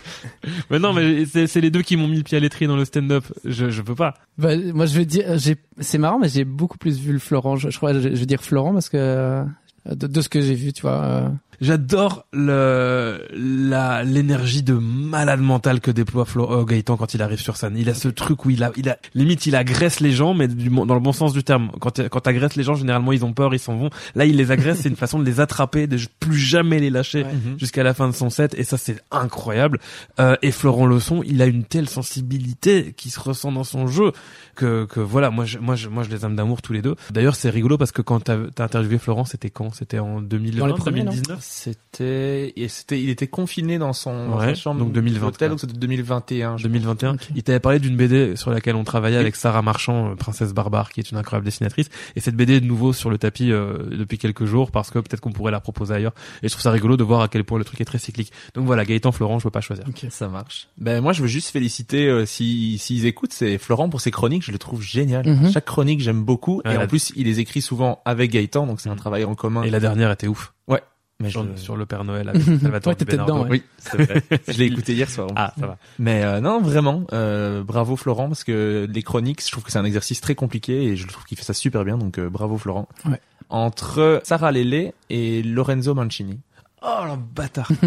Mais 0.70 0.78
non, 0.78 0.92
mais 0.92 1.24
c'est 1.26 1.46
c'est 1.46 1.60
les 1.60 1.70
deux 1.70 1.82
qui 1.82 1.96
m'ont 1.96 2.08
mis 2.08 2.16
le 2.16 2.22
pied 2.22 2.36
à 2.36 2.40
l'étrier 2.40 2.66
dans 2.66 2.76
le 2.76 2.84
stand-up. 2.84 3.24
Je, 3.44 3.70
je 3.70 3.82
peux 3.82 3.94
pas. 3.94 4.14
Bah, 4.38 4.56
moi, 4.56 4.86
je 4.86 4.98
veux 4.98 5.04
dire, 5.04 5.38
j'ai, 5.38 5.56
c'est 5.80 5.98
marrant, 5.98 6.18
mais 6.18 6.28
j'ai 6.28 6.44
beaucoup 6.44 6.78
plus 6.78 6.98
vu 6.98 7.12
le 7.12 7.18
Florent. 7.18 7.56
Je, 7.56 7.70
je 7.70 7.76
crois, 7.76 7.92
je, 7.92 8.00
je 8.00 8.08
veux 8.08 8.26
dire 8.26 8.42
Florent 8.42 8.72
parce 8.72 8.88
que 8.88 8.96
euh, 8.96 9.44
de, 9.86 10.06
de 10.06 10.20
ce 10.20 10.28
que 10.28 10.40
j'ai 10.40 10.54
vu, 10.54 10.72
tu 10.72 10.82
vois. 10.82 11.30
J'adore 11.60 12.26
le 12.32 13.26
la 13.32 14.02
l'énergie 14.02 14.62
de 14.62 14.74
malade 14.74 15.40
mental 15.40 15.80
que 15.80 15.90
déploie 15.90 16.24
Flo, 16.24 16.50
euh, 16.50 16.64
Gaëtan 16.64 16.96
quand 16.96 17.14
il 17.14 17.22
arrive 17.22 17.40
sur 17.40 17.56
scène. 17.56 17.76
Il 17.76 17.88
a 17.88 17.94
ce 17.94 18.08
truc 18.08 18.44
où 18.44 18.50
il 18.50 18.62
a 18.62 18.72
il 18.76 18.88
a 18.88 18.98
limite 19.14 19.46
il 19.46 19.56
agresse 19.56 20.00
les 20.00 20.12
gens 20.12 20.34
mais 20.34 20.48
du, 20.48 20.68
dans 20.68 20.94
le 20.94 21.00
bon 21.00 21.12
sens 21.12 21.32
du 21.32 21.44
terme. 21.44 21.70
Quand 21.80 22.08
quand 22.08 22.20
t'agresses 22.20 22.56
les 22.56 22.62
gens 22.62 22.74
généralement 22.74 23.12
ils 23.12 23.24
ont 23.24 23.32
peur, 23.32 23.54
ils 23.54 23.58
s'en 23.58 23.76
vont. 23.76 23.90
Là 24.14 24.26
il 24.26 24.36
les 24.36 24.50
agresse, 24.50 24.80
c'est 24.80 24.88
une 24.88 24.96
façon 24.96 25.18
de 25.18 25.24
les 25.24 25.40
attraper, 25.40 25.86
de 25.86 25.98
plus 26.20 26.38
jamais 26.38 26.78
les 26.78 26.90
lâcher 26.90 27.24
jusqu'à 27.58 27.82
la 27.82 27.94
fin 27.94 28.08
de 28.08 28.14
son 28.14 28.30
set 28.30 28.54
et 28.58 28.64
ça 28.64 28.76
c'est 28.76 29.00
incroyable. 29.10 29.80
Euh, 30.20 30.36
et 30.42 30.50
Florent 30.50 30.86
Leçon, 30.86 31.22
il 31.24 31.40
a 31.42 31.46
une 31.46 31.64
telle 31.64 31.88
sensibilité 31.88 32.92
qui 32.96 33.10
se 33.10 33.20
ressent 33.20 33.52
dans 33.52 33.64
son 33.64 33.86
jeu 33.86 34.12
que 34.54 34.84
que 34.86 35.00
voilà, 35.00 35.30
moi 35.30 35.44
je 35.44 35.58
moi 35.58 35.74
je 35.74 35.88
moi 35.88 36.02
je 36.02 36.10
les 36.10 36.24
aime 36.24 36.36
d'amour 36.36 36.62
tous 36.62 36.72
les 36.72 36.82
deux. 36.82 36.96
D'ailleurs, 37.10 37.36
c'est 37.36 37.50
rigolo 37.50 37.78
parce 37.78 37.92
que 37.92 38.02
quand 38.02 38.20
t'as 38.20 38.38
t'as 38.54 38.64
interviewé 38.64 38.98
Florent, 38.98 39.24
c'était 39.24 39.50
quand? 39.50 39.74
C'était 39.74 39.98
en 39.98 40.20
2020, 40.20 40.58
Dans 40.58 40.66
les 40.66 40.74
premiers, 40.74 41.04
non? 41.04 41.10
2019 41.10 41.45
C'était, 41.48 42.52
et 42.56 42.68
c'était, 42.68 43.00
il 43.02 43.08
était 43.10 43.26
confiné 43.26 43.78
dans 43.78 43.92
son, 43.92 44.28
dans 44.30 44.40
sa 44.40 44.54
chambre. 44.54 44.80
donc 44.80 44.92
2020, 44.92 45.20
d'hôtel, 45.26 45.38
quoi. 45.38 45.48
donc 45.50 45.60
c'était 45.60 45.72
2021. 45.74 46.56
je 46.56 46.62
2021. 46.64 47.14
Ok. 47.14 47.20
Il 47.34 47.42
t'avait 47.42 47.60
parlé 47.60 47.78
d'une 47.78 47.96
BD 47.96 48.36
sur 48.36 48.50
laquelle 48.50 48.74
on 48.76 48.84
travaillait 48.84 49.16
avec 49.18 49.36
Sarah 49.36 49.62
Marchand, 49.62 50.10
euh, 50.10 50.14
Princesse 50.14 50.52
Barbare, 50.52 50.90
qui 50.92 51.00
est 51.00 51.10
une 51.10 51.16
incroyable 51.16 51.44
dessinatrice. 51.44 51.88
Et 52.16 52.20
cette 52.20 52.36
BD 52.36 52.54
est 52.56 52.60
de 52.60 52.66
nouveau 52.66 52.92
sur 52.92 53.10
le 53.10 53.18
tapis 53.18 53.50
euh, 53.52 53.78
depuis 53.96 54.18
quelques 54.18 54.44
jours 54.44 54.70
parce 54.70 54.90
que 54.90 54.98
peut-être 54.98 55.20
qu'on 55.20 55.32
pourrait 55.32 55.52
la 55.52 55.60
proposer 55.60 55.94
ailleurs. 55.94 56.12
Et 56.42 56.48
je 56.48 56.52
trouve 56.52 56.62
ça 56.62 56.70
rigolo 56.70 56.96
de 56.96 57.04
voir 57.04 57.20
à 57.20 57.28
quel 57.28 57.44
point 57.44 57.58
le 57.58 57.64
truc 57.64 57.80
est 57.80 57.84
très 57.84 57.98
cyclique. 57.98 58.32
Donc 58.54 58.66
voilà, 58.66 58.84
Gaëtan 58.84 59.12
Florent, 59.12 59.38
je 59.38 59.44
peux 59.44 59.50
pas 59.50 59.60
choisir. 59.60 59.84
Ok, 59.88 60.06
ça 60.10 60.28
marche. 60.28 60.68
Ben 60.78 61.00
moi 61.00 61.12
je 61.12 61.22
veux 61.22 61.28
juste 61.28 61.48
féliciter 61.50 62.06
euh, 62.08 62.26
si 62.26 62.78
s'ils 62.78 63.06
écoutent, 63.06 63.32
c'est 63.32 63.58
Florent 63.58 63.88
pour 63.88 64.00
ses 64.00 64.10
chroniques, 64.10 64.44
je 64.44 64.52
le 64.52 64.58
trouve 64.58 64.82
génial. 64.82 65.26
Mhm. 65.26 65.52
Chaque 65.52 65.64
chronique 65.66 66.00
j'aime 66.00 66.22
beaucoup 66.24 66.60
Ouais, 66.64 66.74
et 66.74 66.76
en 66.78 66.86
plus 66.86 67.12
il 67.16 67.24
les 67.26 67.40
écrit 67.40 67.62
souvent 67.62 68.00
avec 68.04 68.30
Gaëtan, 68.32 68.66
donc 68.66 68.80
c'est 68.80 68.88
un 68.88 68.92
Mhm. 68.92 68.98
travail 68.98 69.24
en 69.24 69.34
commun. 69.34 69.62
Et 69.62 69.70
la 69.70 69.80
dernière 69.80 70.10
était 70.10 70.26
ouf. 70.26 70.52
Ouais, 70.68 70.80
mais 71.20 71.30
Sur, 71.30 71.44
je... 71.44 71.56
sur 71.56 71.76
le 71.76 71.86
Père 71.86 72.04
Noël 72.04 72.28
avec 72.28 72.42
Salvatore 72.60 72.94
Di 72.94 73.04
t'étais 73.04 73.16
dedans, 73.16 73.42
ouais. 73.42 73.50
oui, 73.50 73.62
c'est 73.78 74.02
vrai. 74.02 74.22
je 74.48 74.58
l'ai 74.58 74.66
écouté 74.66 74.92
hier 74.94 75.08
soir. 75.08 75.28
Ah, 75.34 75.52
plus. 75.52 75.62
ça 75.62 75.66
va. 75.66 75.78
Mais 75.98 76.22
euh, 76.24 76.40
non, 76.40 76.60
vraiment, 76.60 77.06
euh, 77.12 77.62
bravo 77.62 77.96
Florent 77.96 78.28
parce 78.28 78.44
que 78.44 78.86
les 78.90 79.02
chroniques, 79.02 79.42
je 79.44 79.50
trouve 79.50 79.64
que 79.64 79.72
c'est 79.72 79.78
un 79.78 79.84
exercice 79.84 80.20
très 80.20 80.34
compliqué 80.34 80.84
et 80.84 80.96
je 80.96 81.06
trouve 81.06 81.24
qu'il 81.24 81.38
fait 81.38 81.44
ça 81.44 81.54
super 81.54 81.84
bien, 81.84 81.96
donc 81.96 82.18
euh, 82.18 82.28
bravo 82.28 82.58
Florent. 82.58 82.86
Ouais. 83.06 83.20
Entre 83.48 84.20
Sarah 84.24 84.52
Lele 84.52 84.92
et 85.08 85.42
Lorenzo 85.42 85.94
Mancini. 85.94 86.40
Oh, 86.82 87.04
le 87.06 87.16
bâtard. 87.16 87.70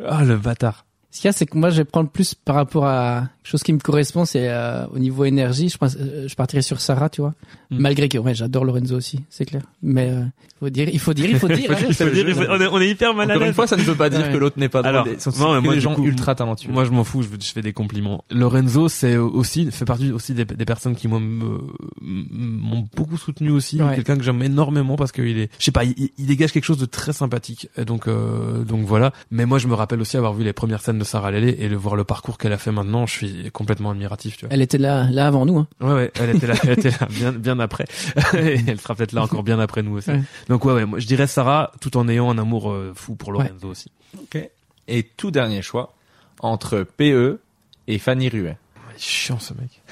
oh, 0.00 0.24
le 0.24 0.36
bâtard. 0.36 0.84
Ce 1.10 1.20
qu'il 1.20 1.28
y 1.28 1.30
a, 1.30 1.32
c'est 1.32 1.46
que 1.46 1.56
moi, 1.56 1.70
je 1.70 1.76
vais 1.76 1.84
prendre 1.84 2.08
plus 2.08 2.34
par 2.34 2.56
rapport 2.56 2.86
à 2.86 3.28
chose 3.44 3.62
qui 3.62 3.72
me 3.72 3.78
correspond, 3.78 4.24
c'est 4.24 4.48
euh, 4.48 4.86
au 4.88 4.98
niveau 4.98 5.24
énergie. 5.24 5.68
Je 5.68 5.76
pense, 5.78 5.96
euh, 6.00 6.28
je 6.28 6.34
partirais 6.34 6.62
sur 6.62 6.80
Sarah, 6.80 7.08
tu 7.08 7.20
vois. 7.20 7.34
Mm. 7.70 7.78
Malgré 7.78 8.08
que, 8.08 8.18
ouais, 8.18 8.34
j'adore 8.34 8.64
Lorenzo 8.64 8.96
aussi, 8.96 9.20
c'est 9.30 9.44
clair. 9.44 9.62
Mais 9.82 10.10
euh, 10.10 10.22
faut 10.60 10.70
dire, 10.70 10.88
il 10.92 10.98
faut 11.00 11.12
dire, 11.14 11.28
il 11.30 11.38
faut 11.38 11.48
dire. 11.48 11.70
hein. 11.72 11.76
Il 11.88 11.94
faut 11.94 12.04
dire, 12.10 12.28
il 12.28 12.34
faut- 12.34 12.44
on, 12.48 12.60
est, 12.60 12.66
on 12.66 12.80
est 12.80 12.88
hyper 12.90 13.14
mal 13.14 13.30
à 13.30 13.34
Encore 13.34 13.46
une 13.48 13.54
fois, 13.54 13.66
ça 13.66 13.76
ne 13.76 13.82
veut 13.82 13.94
pas 13.94 14.10
dire 14.10 14.20
Ouais. 14.20 14.32
que 14.32 14.36
l'autre 14.38 14.58
n'est 14.58 14.68
pas 14.68 14.82
drôle. 14.82 14.94
Alors, 14.94 15.06
sont 15.18 15.30
non, 15.38 15.60
moi, 15.60 15.74
des 15.74 15.80
gens 15.80 15.94
coup, 15.94 16.04
ultra 16.04 16.34
talentueux. 16.34 16.70
Moi, 16.72 16.84
je 16.84 16.90
m'en 16.90 17.04
fous, 17.04 17.22
je, 17.22 17.28
je 17.40 17.52
fais 17.52 17.62
des 17.62 17.72
compliments. 17.72 18.24
Lorenzo, 18.30 18.88
c'est 18.88 19.16
aussi, 19.16 19.70
fait 19.70 19.84
partie 19.84 20.12
aussi 20.12 20.34
des, 20.34 20.44
des 20.44 20.64
personnes 20.64 20.94
qui 20.94 21.08
m'ont 21.08 22.88
beaucoup 22.94 23.16
soutenu 23.16 23.50
aussi. 23.50 23.82
Ouais. 23.82 23.94
Quelqu'un 23.94 24.16
que 24.16 24.22
j'aime 24.22 24.42
énormément 24.42 24.96
parce 24.96 25.12
qu'il 25.12 25.38
est, 25.38 25.50
je 25.58 25.64
sais 25.64 25.72
pas, 25.72 25.84
il, 25.84 26.10
il 26.18 26.26
dégage 26.26 26.52
quelque 26.52 26.64
chose 26.64 26.78
de 26.78 26.86
très 26.86 27.12
sympathique. 27.12 27.68
Et 27.76 27.84
donc, 27.84 28.06
euh, 28.08 28.64
donc 28.64 28.84
voilà. 28.86 29.12
Mais 29.30 29.46
moi, 29.46 29.58
je 29.58 29.68
me 29.68 29.74
rappelle 29.74 30.00
aussi 30.00 30.16
avoir 30.16 30.34
vu 30.34 30.44
les 30.44 30.52
premières 30.52 30.80
scènes 30.80 30.98
de 30.98 31.04
Sarah 31.04 31.30
Lele 31.30 31.56
et 31.58 31.68
le 31.68 31.76
voir 31.76 31.96
le 31.96 32.04
parcours 32.04 32.38
qu'elle 32.38 32.52
a 32.52 32.58
fait 32.58 32.72
maintenant. 32.72 33.06
Je 33.06 33.12
suis 33.12 33.31
complètement 33.52 33.90
admiratif, 33.90 34.36
tu 34.36 34.46
vois. 34.46 34.54
Elle 34.54 34.62
était 34.62 34.78
là, 34.78 35.08
là 35.10 35.26
avant 35.26 35.46
nous. 35.46 35.58
Hein. 35.58 35.68
Ouais, 35.80 35.92
ouais, 35.92 36.12
elle 36.20 36.36
était 36.36 36.46
là, 36.46 36.54
elle 36.62 36.72
était 36.72 36.90
là 36.90 37.08
bien, 37.10 37.32
bien 37.32 37.58
après. 37.60 37.84
et 38.34 38.60
elle 38.66 38.80
sera 38.80 38.94
peut-être 38.94 39.12
là 39.12 39.22
encore 39.22 39.42
bien 39.42 39.58
après 39.58 39.82
nous 39.82 39.96
aussi. 39.96 40.10
Ouais. 40.10 40.22
Donc 40.48 40.64
ouais, 40.64 40.72
ouais, 40.72 40.86
moi, 40.86 40.98
je 40.98 41.06
dirais 41.06 41.26
Sarah, 41.26 41.72
tout 41.80 41.96
en 41.96 42.08
ayant 42.08 42.30
un 42.30 42.38
amour 42.38 42.70
euh, 42.70 42.92
fou 42.94 43.14
pour 43.14 43.32
Lorenzo 43.32 43.68
aussi. 43.68 43.90
Ok. 44.18 44.38
Et 44.88 45.02
tout 45.02 45.30
dernier 45.30 45.62
choix 45.62 45.94
entre 46.40 46.82
PE 46.96 47.40
et 47.86 47.98
Fanny 47.98 48.28
Ruet. 48.28 48.56
Il 48.90 48.96
est 48.96 49.00
chiant 49.00 49.38
ce 49.38 49.54
mec. 49.54 49.82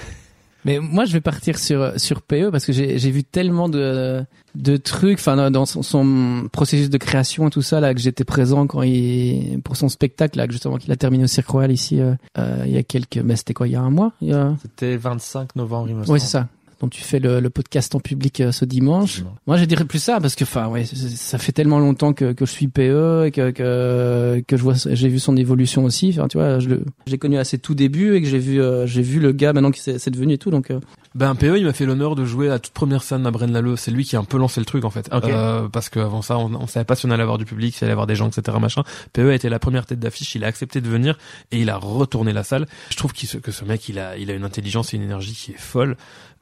Mais 0.65 0.79
moi, 0.79 1.05
je 1.07 1.13
vais 1.13 1.21
partir 1.21 1.59
sur 1.59 1.93
sur 1.99 2.23
PE 2.23 2.51
parce 2.51 2.67
que 2.67 2.73
j'ai 2.73 2.99
j'ai 2.99 3.11
vu 3.11 3.25
tellement 3.25 3.69
de 3.69 4.25
de 4.57 4.77
trucs, 4.77 5.19
enfin 5.21 5.51
dans- 5.51 5.65
son, 5.65 5.83
son 5.83 6.49
processus 6.51 6.91
de 6.91 6.99
création 6.99 7.47
et 7.47 7.51
tout 7.51 7.63
ça 7.63 7.79
là 7.81 7.95
que 7.95 8.01
j'étais 8.01 8.25
présent 8.25 8.67
quand 8.67 8.83
il 8.83 9.61
pour 9.63 9.77
son 9.77 9.89
spectacle 9.89 10.39
là 10.39 10.47
que 10.47 10.53
justement 10.53 10.77
qu'il 10.77 10.91
a 10.93 10.97
terminé 10.97 11.25
au 11.25 11.29
Cirque 11.29 11.49
Royal 11.49 11.71
ici 11.71 12.01
euh, 12.01 12.15
euh, 12.37 12.65
il 12.67 12.73
y 12.73 12.77
a 12.77 12.83
quelques, 12.83 13.19
mais 13.19 13.37
c'était 13.37 13.55
quoi, 13.55 13.69
il 13.69 13.73
y 13.73 13.77
a 13.77 13.81
un 13.81 13.91
mois, 13.91 14.13
a... 14.33 14.55
C'était 14.61 14.97
25 14.97 15.55
novembre, 15.57 15.89
il 15.89 15.95
me 15.97 16.03
semble. 16.05 16.15
Oui, 16.15 16.21
c'est 16.21 16.27
ça. 16.27 16.49
Dont 16.81 16.89
tu 16.89 17.03
fais 17.03 17.19
le, 17.19 17.41
le 17.41 17.51
podcast 17.51 17.95
en 17.95 18.01
public 18.01 18.41
euh, 18.41 18.53
ce 18.53 18.65
dimanche. 18.65 19.23
Moi, 19.47 19.57
je 19.59 19.65
dirais 19.65 19.85
plus 19.85 19.99
ça 19.99 20.19
parce 20.21 20.35
que, 20.35 20.45
enfin, 20.45 20.67
ouais, 20.69 20.85
ça 20.85 21.39
fait 21.39 21.53
tellement 21.53 21.79
longtemps 21.79 22.13
que, 22.13 22.33
que 22.33 22.47
je 22.47 22.51
suis 22.51 22.69
PE 22.69 23.25
et 23.27 23.31
que 23.31 23.51
que, 23.51 24.43
que 24.47 24.57
je 24.57 24.63
vois, 24.63 24.75
j'ai 24.75 25.09
vu 25.09 25.19
son 25.19 25.37
évolution 25.37 25.85
aussi. 25.85 26.11
Enfin, 26.17 26.29
tu 26.29 26.39
vois, 26.39 26.59
je 26.59 26.69
le, 26.69 26.85
j'ai 27.07 27.19
connu 27.19 27.39
à 27.39 27.45
ses 27.45 27.59
tout 27.59 27.75
débuts 27.75 28.15
et 28.17 28.23
que 28.23 28.29
j'ai 28.29 28.39
vu, 28.39 28.61
euh, 28.61 28.87
j'ai 28.87 29.03
vu 29.03 29.21
le 29.21 29.33
gars 29.33 29.53
maintenant 29.53 29.71
qui 29.71 29.81
s'est 29.81 30.11
devenu 30.11 30.35
et 30.35 30.39
tout. 30.39 30.51
Donc, 30.51 30.71
euh, 30.71 30.81
Ben 31.15 31.35
PE, 31.35 31.57
il 31.59 31.65
m'a 31.65 31.73
fait 31.73 31.87
l'honneur 31.87 32.15
de 32.15 32.25
jouer 32.25 32.47
à 32.49 32.53
la 32.53 32.59
toute 32.59 32.73
première 32.73 33.03
scène 33.03 33.27
à 33.27 33.31
Braine-l'Alleud. 33.31 33.77
C'est 33.77 33.91
lui 33.91 34.05
qui 34.05 34.17
a 34.17 34.19
un 34.19 34.25
peu 34.25 34.39
lancé 34.39 34.61
le 34.61 34.67
truc 34.67 34.85
en 34.85 34.91
fait. 34.91 35.09
Ok. 35.13 35.25
Euh, 35.27 35.69
parce 35.69 35.89
qu'avant 35.89 36.23
ça, 36.23 36.39
on, 36.39 36.55
on 36.55 36.67
savait 36.67 36.85
pas 36.85 36.95
si 36.97 37.07
on 37.07 37.11
allait 37.11 37.23
avoir 37.23 37.39
du 37.39 37.45
public, 37.45 37.75
si 37.75 37.83
on 37.83 37.87
allait 37.87 37.93
avoir 37.93 38.07
des 38.07 38.15
gens, 38.17 38.29
etc. 38.29 38.57
Machin. 38.61 38.83
PE 39.13 39.29
a 39.31 39.35
été 39.35 39.49
la 39.49 39.59
première 39.59 39.87
tête 39.87 39.99
d'affiche. 40.01 40.35
Il 40.35 40.45
a 40.45 40.47
accepté 40.47 40.81
de 40.81 40.89
venir 40.89 41.19
et 41.53 41.61
il 41.61 41.69
a 41.71 41.77
retourné 41.77 42.33
la 42.33 42.45
salle. 42.45 42.67
Je 42.91 42.97
trouve 42.97 43.13
se- 43.15 43.37
que 43.39 43.51
ce 43.53 43.65
mec, 43.65 43.89
il 43.89 43.99
a, 43.99 44.17
il 44.17 44.31
a 44.31 44.35
une 44.35 44.45
intelligence 44.45 44.95
et 44.95 44.97
une 44.97 45.03
énergie 45.03 45.35
qui 45.35 45.51
est 45.53 45.59
folle. 45.59 45.97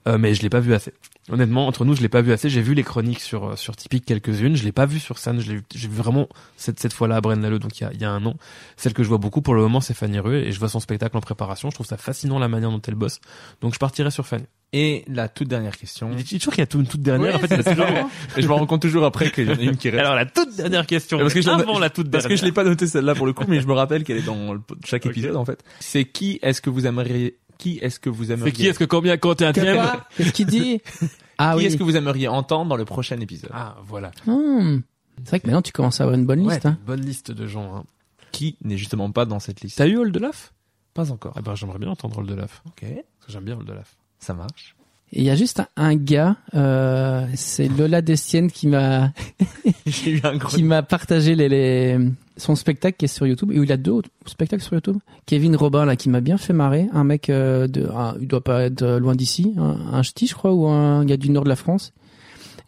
Euh, 0.09 0.19
mais 0.19 0.35
je 0.35 0.43
l'ai 0.43 0.49
pas 0.49 0.61
vu 0.61 0.75
assez. 0.75 0.93
Honnêtement, 1.31 1.67
entre 1.67 1.85
nous, 1.85 1.95
je 1.95 2.01
l'ai 2.01 2.09
pas 2.09 2.23
vu 2.23 2.33
assez. 2.33 2.49
J'ai 2.49 2.63
vu 2.63 2.73
les 2.73 2.83
chroniques 2.83 3.21
sur 3.21 3.51
euh, 3.51 3.57
sur 3.57 3.77
Typique 3.77 4.07
quelques-unes. 4.07 4.57
Je 4.57 4.65
l'ai 4.65 4.73
pas 4.73 4.87
vu 4.87 4.99
sur 4.99 5.19
scène. 5.19 5.41
Je 5.41 5.49
l'ai 5.51 5.57
vu- 5.57 5.65
j'ai 5.75 5.87
vu 5.89 5.95
vraiment 5.95 6.29
cette 6.57 6.81
cette 6.81 6.95
fois-là 6.95 7.17
à 7.17 7.21
Braine-l'Alleud, 7.21 7.61
donc 7.61 7.79
il 7.79 7.83
y 7.85 7.87
a 7.87 7.91
il 7.93 8.01
y 8.01 8.05
a 8.07 8.11
un 8.11 8.25
an. 8.25 8.35
Celle 8.79 8.95
que 8.95 9.03
je 9.03 9.09
vois 9.09 9.19
beaucoup 9.19 9.43
pour 9.43 9.55
le 9.55 9.61
moment, 9.61 9.81
c'est 9.83 9.93
Fanny 9.95 10.19
Ruet 10.19 10.47
et 10.49 10.53
je 10.53 10.59
vois 10.59 10.71
son 10.71 10.81
spectacle 10.81 11.17
en 11.17 11.21
préparation. 11.21 11.69
Je 11.69 11.75
trouve 11.75 11.87
ça 11.87 11.99
fascinant 11.99 12.39
la 12.39 12.49
manière 12.49 12.71
dont 12.71 12.81
elle 12.89 12.95
bosse. 12.95 13.21
Donc 13.61 13.75
je 13.75 13.79
partirai 13.79 14.11
sur 14.11 14.27
Fanny. 14.27 14.45
Et 14.73 15.05
la 15.09 15.29
toute 15.29 15.49
dernière 15.49 15.77
question. 15.77 16.11
Il 16.17 16.25
dit 16.25 16.39
toujours 16.39 16.53
qu'il 16.55 16.61
y 16.61 16.63
a 16.63 16.67
tout- 16.67 16.81
une 16.81 16.87
toute 16.87 17.03
dernière. 17.03 17.37
en 17.37 17.39
fait, 17.39 17.47
il 17.51 17.57
y 17.57 17.61
a 17.61 17.75
toujours- 17.75 17.87
Et 18.37 18.43
je 18.43 18.47
me 18.49 18.53
rends 18.53 18.67
compte 18.67 18.83
toujours 18.83 19.05
après 19.05 19.31
qu'il 19.31 19.47
y 19.47 19.51
en 19.51 19.57
a 19.59 19.61
une 19.63 19.77
qui 19.77 19.91
reste. 19.91 20.01
Alors 20.01 20.15
la 20.15 20.25
toute 20.27 20.57
dernière 20.57 20.87
question. 20.87 21.19
Parce 21.19 21.35
que 21.35 21.43
je 21.43 21.47
l'ai- 21.49 21.53
avant 21.63 21.79
la 21.79 21.91
toute 21.91 22.11
Parce 22.11 22.25
dernière. 22.25 22.37
que 22.37 22.41
je 22.41 22.47
l'ai 22.47 22.53
pas 22.53 22.65
noté 22.65 22.87
celle-là 22.87 23.15
pour 23.15 23.27
le 23.27 23.35
coup, 23.35 23.45
mais 23.49 23.61
je 23.61 23.67
me 23.67 23.73
rappelle 23.75 24.05
qu'elle 24.05 24.19
est 24.19 24.23
dans 24.27 24.57
chaque 24.87 25.05
épisode 25.05 25.37
en 25.37 25.45
fait. 25.45 25.63
C'est 25.81 26.05
qui 26.07 26.39
est-ce 26.41 26.63
que 26.63 26.71
vous 26.71 26.87
aimeriez 26.87 27.37
qui 27.59 27.79
est-ce 27.79 27.99
que 28.01 28.09
vous 28.09 28.31
aimeriez 28.33 28.51
C'est 28.53 28.57
qui 28.57 28.67
est-ce 28.67 28.79
que 28.79 28.85
combien 28.85 29.17
quand 29.19 29.35
t'es 29.35 29.45
un 29.45 29.53
Quoi 29.53 30.07
Qu'est-ce 30.17 30.33
qu'il 30.33 30.47
dit 30.47 30.81
Ah 31.39 31.53
qui 31.53 31.59
oui. 31.59 31.65
est-ce 31.67 31.77
que 31.77 31.83
vous 31.83 31.97
aimeriez 31.97 32.29
entendre 32.29 32.69
dans 32.71 32.77
le 32.77 32.85
prochain 32.85 33.19
épisode 33.21 33.51
Ah 33.53 33.77
voilà. 33.85 34.11
Hmm. 34.27 34.81
C'est 35.25 35.29
vrai 35.29 35.41
que 35.41 35.47
maintenant 35.47 35.63
tu 35.63 35.73
commences 35.73 36.01
à 36.01 36.05
avoir 36.05 36.19
une 36.19 36.25
bonne 36.27 36.41
Ouais, 36.47 36.55
liste. 36.55 36.67
Hein. 36.67 36.79
bonne 36.87 37.01
liste 37.01 37.31
de 37.33 37.47
gens. 37.47 37.77
Hein. 37.77 37.85
Qui 38.33 38.57
n'est 38.63 38.77
justement 38.77 39.11
pas 39.11 39.25
dans 39.25 39.41
cette 39.41 39.61
liste 39.63 39.79
T'as 39.79 39.87
eu 39.89 39.97
Oldelaf 39.99 40.53
Pas 40.95 41.11
encore. 41.13 41.33
Ah 41.37 41.43
ben 41.43 41.55
j'aimerais 41.55 41.79
bien 41.79 41.91
entendre 41.91 42.19
Oldelaf. 42.19 42.63
Ok, 42.67 42.81
Parce 42.83 43.27
que 43.27 43.33
j'aime 43.33 43.45
bien 43.45 43.57
Oldelaf. 43.57 43.97
ça 44.21 44.35
marche. 44.35 44.77
Et 45.13 45.21
il 45.21 45.25
y 45.25 45.31
a 45.31 45.37
juste 45.37 45.63
un, 45.77 45.95
gars, 45.95 46.37
euh, 46.55 47.27
c'est 47.35 47.69
Lola 47.69 48.03
Destienne 48.03 48.51
qui 48.51 48.67
m'a 48.69 49.13
J'ai 49.87 50.11
eu 50.13 50.21
un 50.25 50.37
gros. 50.37 50.49
qui 50.55 50.63
m'a 50.63 50.83
partagé 50.83 51.35
les, 51.35 51.49
les 51.49 51.99
son 52.37 52.55
spectacle 52.55 52.97
qui 52.99 53.07
est 53.07 53.09
sur 53.09 53.27
YouTube. 53.27 53.51
Et 53.53 53.57
il 53.57 53.73
a 53.73 53.77
deux 53.79 53.93
autres 53.93 54.11
spectacles 54.27 54.63
sur 54.63 54.75
YouTube. 54.75 54.99
Kevin 55.27 55.57
Robin 55.57 55.87
là 55.87 55.97
qui 55.97 56.09
m'a 56.11 56.21
bien 56.21 56.37
fait 56.37 56.53
marrer, 56.53 56.89
un 56.93 57.05
mec 57.05 57.31
euh, 57.31 57.67
de, 57.69 57.89
il 58.21 58.29
doit 58.29 58.45
pas 58.45 58.65
être 58.65 58.85
loin 58.99 59.15
d'ici, 59.15 59.55
un, 59.57 59.95
un 59.95 60.03
ch'ti 60.03 60.27
je 60.27 60.35
crois 60.35 60.53
ou 60.53 60.67
un 60.67 61.05
gars 61.07 61.17
du 61.17 61.31
nord 61.31 61.45
de 61.45 61.49
la 61.49 61.57
France. 61.57 61.93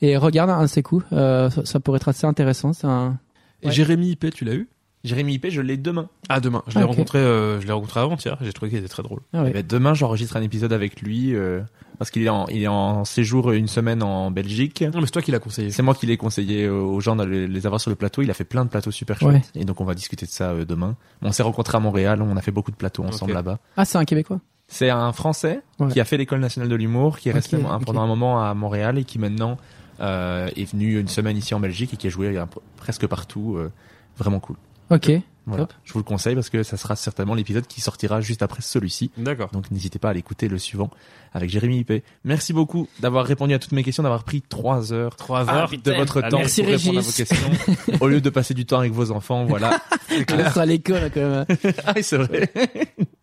Et 0.02 0.16
regarde 0.16 0.48
un 0.48 0.62
de 0.62 0.66
ses 0.66 0.82
coups, 0.82 1.04
euh, 1.12 1.50
ça, 1.50 1.66
ça 1.66 1.78
pourrait 1.78 1.96
être 1.98 2.08
assez 2.08 2.26
intéressant. 2.26 2.72
C'est 2.72 2.86
un 2.86 3.18
Et 3.62 3.66
Ouais. 3.66 3.72
Jérémy 3.72 4.12
IP, 4.12 4.32
tu 4.32 4.46
l'as 4.46 4.54
eu? 4.54 4.66
Jérémy 5.04 5.34
IP, 5.34 5.50
je 5.50 5.60
l'ai 5.60 5.76
demain. 5.76 6.08
Ah 6.30 6.40
demain. 6.40 6.62
Je 6.68 6.76
l'ai 6.76 6.82
Ah, 6.82 6.86
rencontré. 6.86 7.18
euh, 7.18 7.60
je 7.60 7.66
l'ai 7.66 7.72
rencontré 7.72 8.00
avant-hier. 8.00 8.38
J'ai 8.40 8.52
trouvé 8.54 8.70
qu'il 8.70 8.78
était 8.78 8.88
très 8.88 9.02
drôle. 9.02 9.20
ah 9.34 9.42
ouais. 9.42 9.50
Eh 9.50 9.52
ben, 9.52 9.66
demain, 9.66 9.92
j'enregistre 9.92 10.36
un 10.38 10.42
épisode 10.42 10.72
avec 10.72 11.02
lui 11.02 11.34
euh, 11.34 11.60
parce 12.00 12.10
qu'il 12.10 12.24
est 12.24 12.28
en 12.30 12.46
il 12.48 12.62
est 12.62 12.66
en 12.66 13.04
séjour 13.04 13.52
une 13.52 13.68
semaine 13.68 14.02
en 14.02 14.30
Belgique. 14.32 14.80
Non 14.82 14.98
mais 15.00 15.04
c'est 15.06 15.12
toi 15.12 15.22
qui 15.22 15.30
l'as 15.30 15.38
conseillé. 15.38 15.70
C'est 15.70 15.82
moi 15.82 15.94
qui 15.94 16.06
l'ai 16.06 16.16
conseillé 16.16 16.66
aux 16.68 16.98
gens 16.98 17.14
d'aller 17.14 17.46
les 17.46 17.66
avoir 17.66 17.78
sur 17.80 17.90
le 17.90 17.94
plateau. 17.96 18.22
Il 18.22 18.30
a 18.30 18.34
fait 18.34 18.44
plein 18.44 18.64
de 18.64 18.70
plateaux 18.70 18.90
super 18.90 19.20
chouettes. 19.20 19.50
Ouais. 19.54 19.60
Et 19.60 19.64
donc, 19.66 19.80
on 19.80 19.84
va 19.84 19.94
discuter 19.94 20.24
de 20.26 20.30
ça 20.30 20.50
euh, 20.50 20.64
demain. 20.64 20.96
On 21.22 21.30
s'est 21.30 21.42
rencontrés 21.42 21.76
à 21.76 21.80
Montréal. 21.80 22.22
On 22.22 22.36
a 22.36 22.40
fait 22.40 22.50
beaucoup 22.50 22.70
de 22.70 22.76
plateaux 22.76 23.04
ensemble 23.04 23.34
là-bas. 23.34 23.58
Ah 23.76 23.84
c'est 23.84 23.98
un 23.98 24.04
Québécois. 24.06 24.40
C'est 24.66 24.88
un 24.90 25.12
Français 25.12 25.60
Ouais. 25.78 25.88
qui 25.92 26.00
a 26.00 26.04
fait 26.04 26.16
l'école 26.16 26.40
nationale 26.40 26.68
de 26.70 26.74
l'humour, 26.74 27.18
qui 27.18 27.28
est 27.28 27.32
resté 27.32 27.56
un- 27.56 27.76
ok. 27.76 27.84
pendant 27.84 28.00
un 28.02 28.06
moment 28.06 28.42
à 28.42 28.54
Montréal 28.54 28.98
et 28.98 29.04
qui 29.04 29.18
maintenant 29.18 29.58
euh, 30.00 30.48
est 30.56 30.64
venu 30.72 30.98
une 30.98 31.08
semaine 31.08 31.36
ici 31.36 31.54
en 31.54 31.60
Belgique 31.60 31.92
et 31.94 31.96
qui 31.98 32.06
a 32.06 32.10
joué 32.10 32.42
presque 32.76 33.06
partout. 33.06 33.56
euh, 33.58 33.70
vraiment 34.16 34.40
cool. 34.40 34.56
Ok. 34.90 35.10
Voilà. 35.46 35.66
Je 35.84 35.92
vous 35.92 35.98
le 35.98 36.04
conseille 36.04 36.34
parce 36.34 36.50
que 36.50 36.62
ça 36.62 36.76
sera 36.76 36.94
certainement 36.96 37.34
l'épisode 37.34 37.66
qui 37.66 37.80
sortira 37.80 38.20
juste 38.20 38.42
après 38.42 38.60
celui-ci. 38.62 39.10
D'accord. 39.16 39.50
Donc 39.52 39.70
n'hésitez 39.70 39.98
pas 39.98 40.10
à 40.10 40.12
l'écouter 40.12 40.48
le 40.48 40.58
suivant 40.58 40.90
avec 41.32 41.48
Jérémy 41.50 41.78
Hippé. 41.78 42.02
Merci 42.24 42.52
beaucoup 42.52 42.88
d'avoir 43.00 43.24
répondu 43.24 43.54
à 43.54 43.58
toutes 43.58 43.72
mes 43.72 43.82
questions, 43.82 44.02
d'avoir 44.02 44.24
pris 44.24 44.42
trois 44.42 44.92
heures, 44.92 45.16
Trois 45.16 45.44
Ah, 45.48 45.62
heures. 45.62 45.70
de 45.70 45.92
votre 45.92 46.20
Ah, 46.22 46.28
temps 46.28 46.38
merci, 46.38 46.62
pour 46.62 46.70
répondre 46.72 46.98
à 46.98 47.02
vos 47.02 47.12
questions, 47.12 47.50
au 48.00 48.08
lieu 48.08 48.20
de 48.20 48.30
passer 48.30 48.54
du 48.54 48.66
temps 48.66 48.78
avec 48.80 48.92
vos 48.92 49.10
enfants. 49.12 49.44
Voilà. 49.46 49.80
On 50.10 50.38
sera 50.50 50.62
à 50.62 50.66
l'école 50.66 51.10
quand 51.12 51.20
même. 51.20 51.46
ah, 51.86 51.94
c'est 52.02 52.16
vrai. 52.16 52.50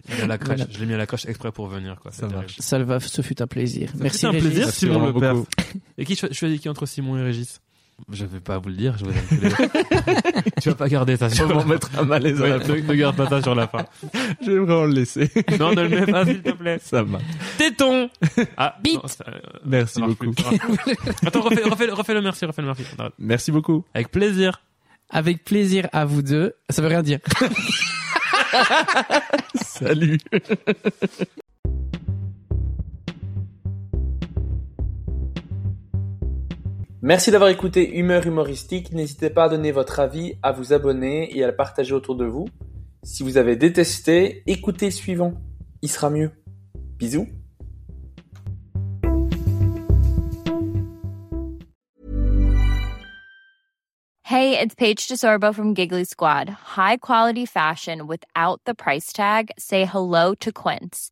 Je 0.10 0.12
l'ai 0.12 0.18
mis 0.18 0.22
à 0.24 0.28
la 0.28 0.38
crèche. 0.38 0.58
Voilà. 0.58 0.72
Je 0.74 0.80
l'ai 0.80 0.86
mis 0.86 0.94
à 0.94 0.98
la 0.98 1.06
crèche 1.06 1.26
exprès 1.28 1.52
pour 1.52 1.68
venir, 1.68 1.98
quoi. 2.02 2.12
Ça 2.12 2.28
C'est. 2.48 2.62
Salva, 2.62 3.00
ce 3.00 3.22
fut 3.22 3.42
un 3.42 3.48
plaisir. 3.48 3.92
Merci 4.00 4.20
C'était 4.20 4.28
un 4.28 4.32
Régis. 4.32 4.48
plaisir, 4.48 4.66
Merci 4.66 4.80
Simon 4.80 5.06
Le 5.08 5.14
Père. 5.20 5.36
Et 5.98 6.06
qui 6.06 6.16
cho- 6.16 6.32
choisit 6.32 6.62
qui 6.62 6.70
entre 6.70 6.86
Simon 6.86 7.18
et 7.18 7.24
Régis? 7.24 7.60
Je 8.12 8.26
vais 8.26 8.40
pas 8.40 8.58
vous 8.60 8.70
le 8.70 8.76
dire, 8.76 8.96
je 8.98 9.06
vais 9.06 9.12
vous 9.12 9.42
le 9.42 10.62
Tu 10.62 10.70
vas 10.70 10.76
pas 10.76 10.88
garder 10.88 11.18
ça 11.18 11.28
Je 11.30 11.36
sur 11.36 11.48
vais 11.48 11.56
la 11.56 11.60
m'en 11.62 11.66
mettre 11.66 11.90
un 12.00 12.04
malaise 12.04 12.42
à 12.42 12.48
la 12.48 12.60
fin. 12.60 12.74
ne, 12.74 12.94
garde 12.94 13.16
pas 13.18 13.28
ça 13.28 13.42
sur 13.42 13.56
la 13.56 13.68
fin. 13.68 13.86
Je 14.42 14.52
vais 14.52 14.60
vraiment 14.60 14.86
le 14.86 14.94
laisser. 14.94 15.30
Non, 15.60 15.72
ne 15.74 15.82
le 15.82 15.90
mets 15.90 16.06
pas, 16.06 16.24
s'il 16.26 16.42
te 16.42 16.52
plaît. 16.52 16.78
Ça 16.82 17.04
marche. 17.04 17.24
Téton 17.58 18.10
Ah, 18.58 18.78
Bite. 18.82 19.02
non, 19.02 19.08
ça, 19.08 19.26
euh, 19.28 19.40
Merci 19.66 20.00
beaucoup. 20.02 20.32
plus. 20.32 20.46
Attends, 21.26 21.42
refais, 21.42 21.64
refais, 21.64 21.90
refais 21.90 22.14
le 22.14 22.22
merci, 22.22 22.46
refais 22.46 22.62
le 22.62 22.68
merci. 22.68 22.84
Merci 23.20 23.52
beaucoup. 23.52 23.84
Avec 23.94 24.10
plaisir. 24.12 24.62
Avec 25.10 25.44
plaisir 25.44 25.88
à 25.92 26.06
vous 26.06 26.22
deux. 26.22 26.54
Ça 26.70 26.82
veut 26.82 26.88
rien 26.90 27.02
dire. 27.04 27.20
Salut. 29.62 30.20
Merci 37.08 37.32
d'avoir 37.32 37.50
écouté 37.50 37.96
Humeur 38.00 38.28
humoristique. 38.28 38.92
N'hésitez 38.92 39.30
pas 39.30 39.46
à 39.46 39.48
donner 39.48 39.72
votre 39.72 40.02
avis, 40.02 40.34
à 40.44 40.52
vous 40.52 40.74
abonner 40.74 41.34
et 41.34 41.42
à 41.42 41.48
le 41.48 41.56
partager 41.56 41.94
autour 41.94 42.18
de 42.18 42.26
vous. 42.26 42.50
Si 43.02 43.24
vous 43.24 43.38
avez 43.38 43.56
détesté, 43.56 44.44
écoutez 44.46 44.92
suivant. 44.92 45.36
Il 45.82 45.90
sera 45.90 46.10
mieux. 46.10 46.32
Bisous. 46.98 47.30
Hey, 54.24 54.60
it's 54.60 54.76
Paige 54.76 55.08
DeSorbo 55.08 55.56
from 55.56 55.74
Giggly 55.74 56.04
Squad. 56.04 56.50
High 56.76 56.98
quality 56.98 57.46
fashion 57.46 58.06
without 58.06 58.60
the 58.66 58.74
price 58.74 59.14
tag. 59.14 59.52
Say 59.58 59.86
hello 59.86 60.36
to 60.42 60.52
Quince. 60.52 61.12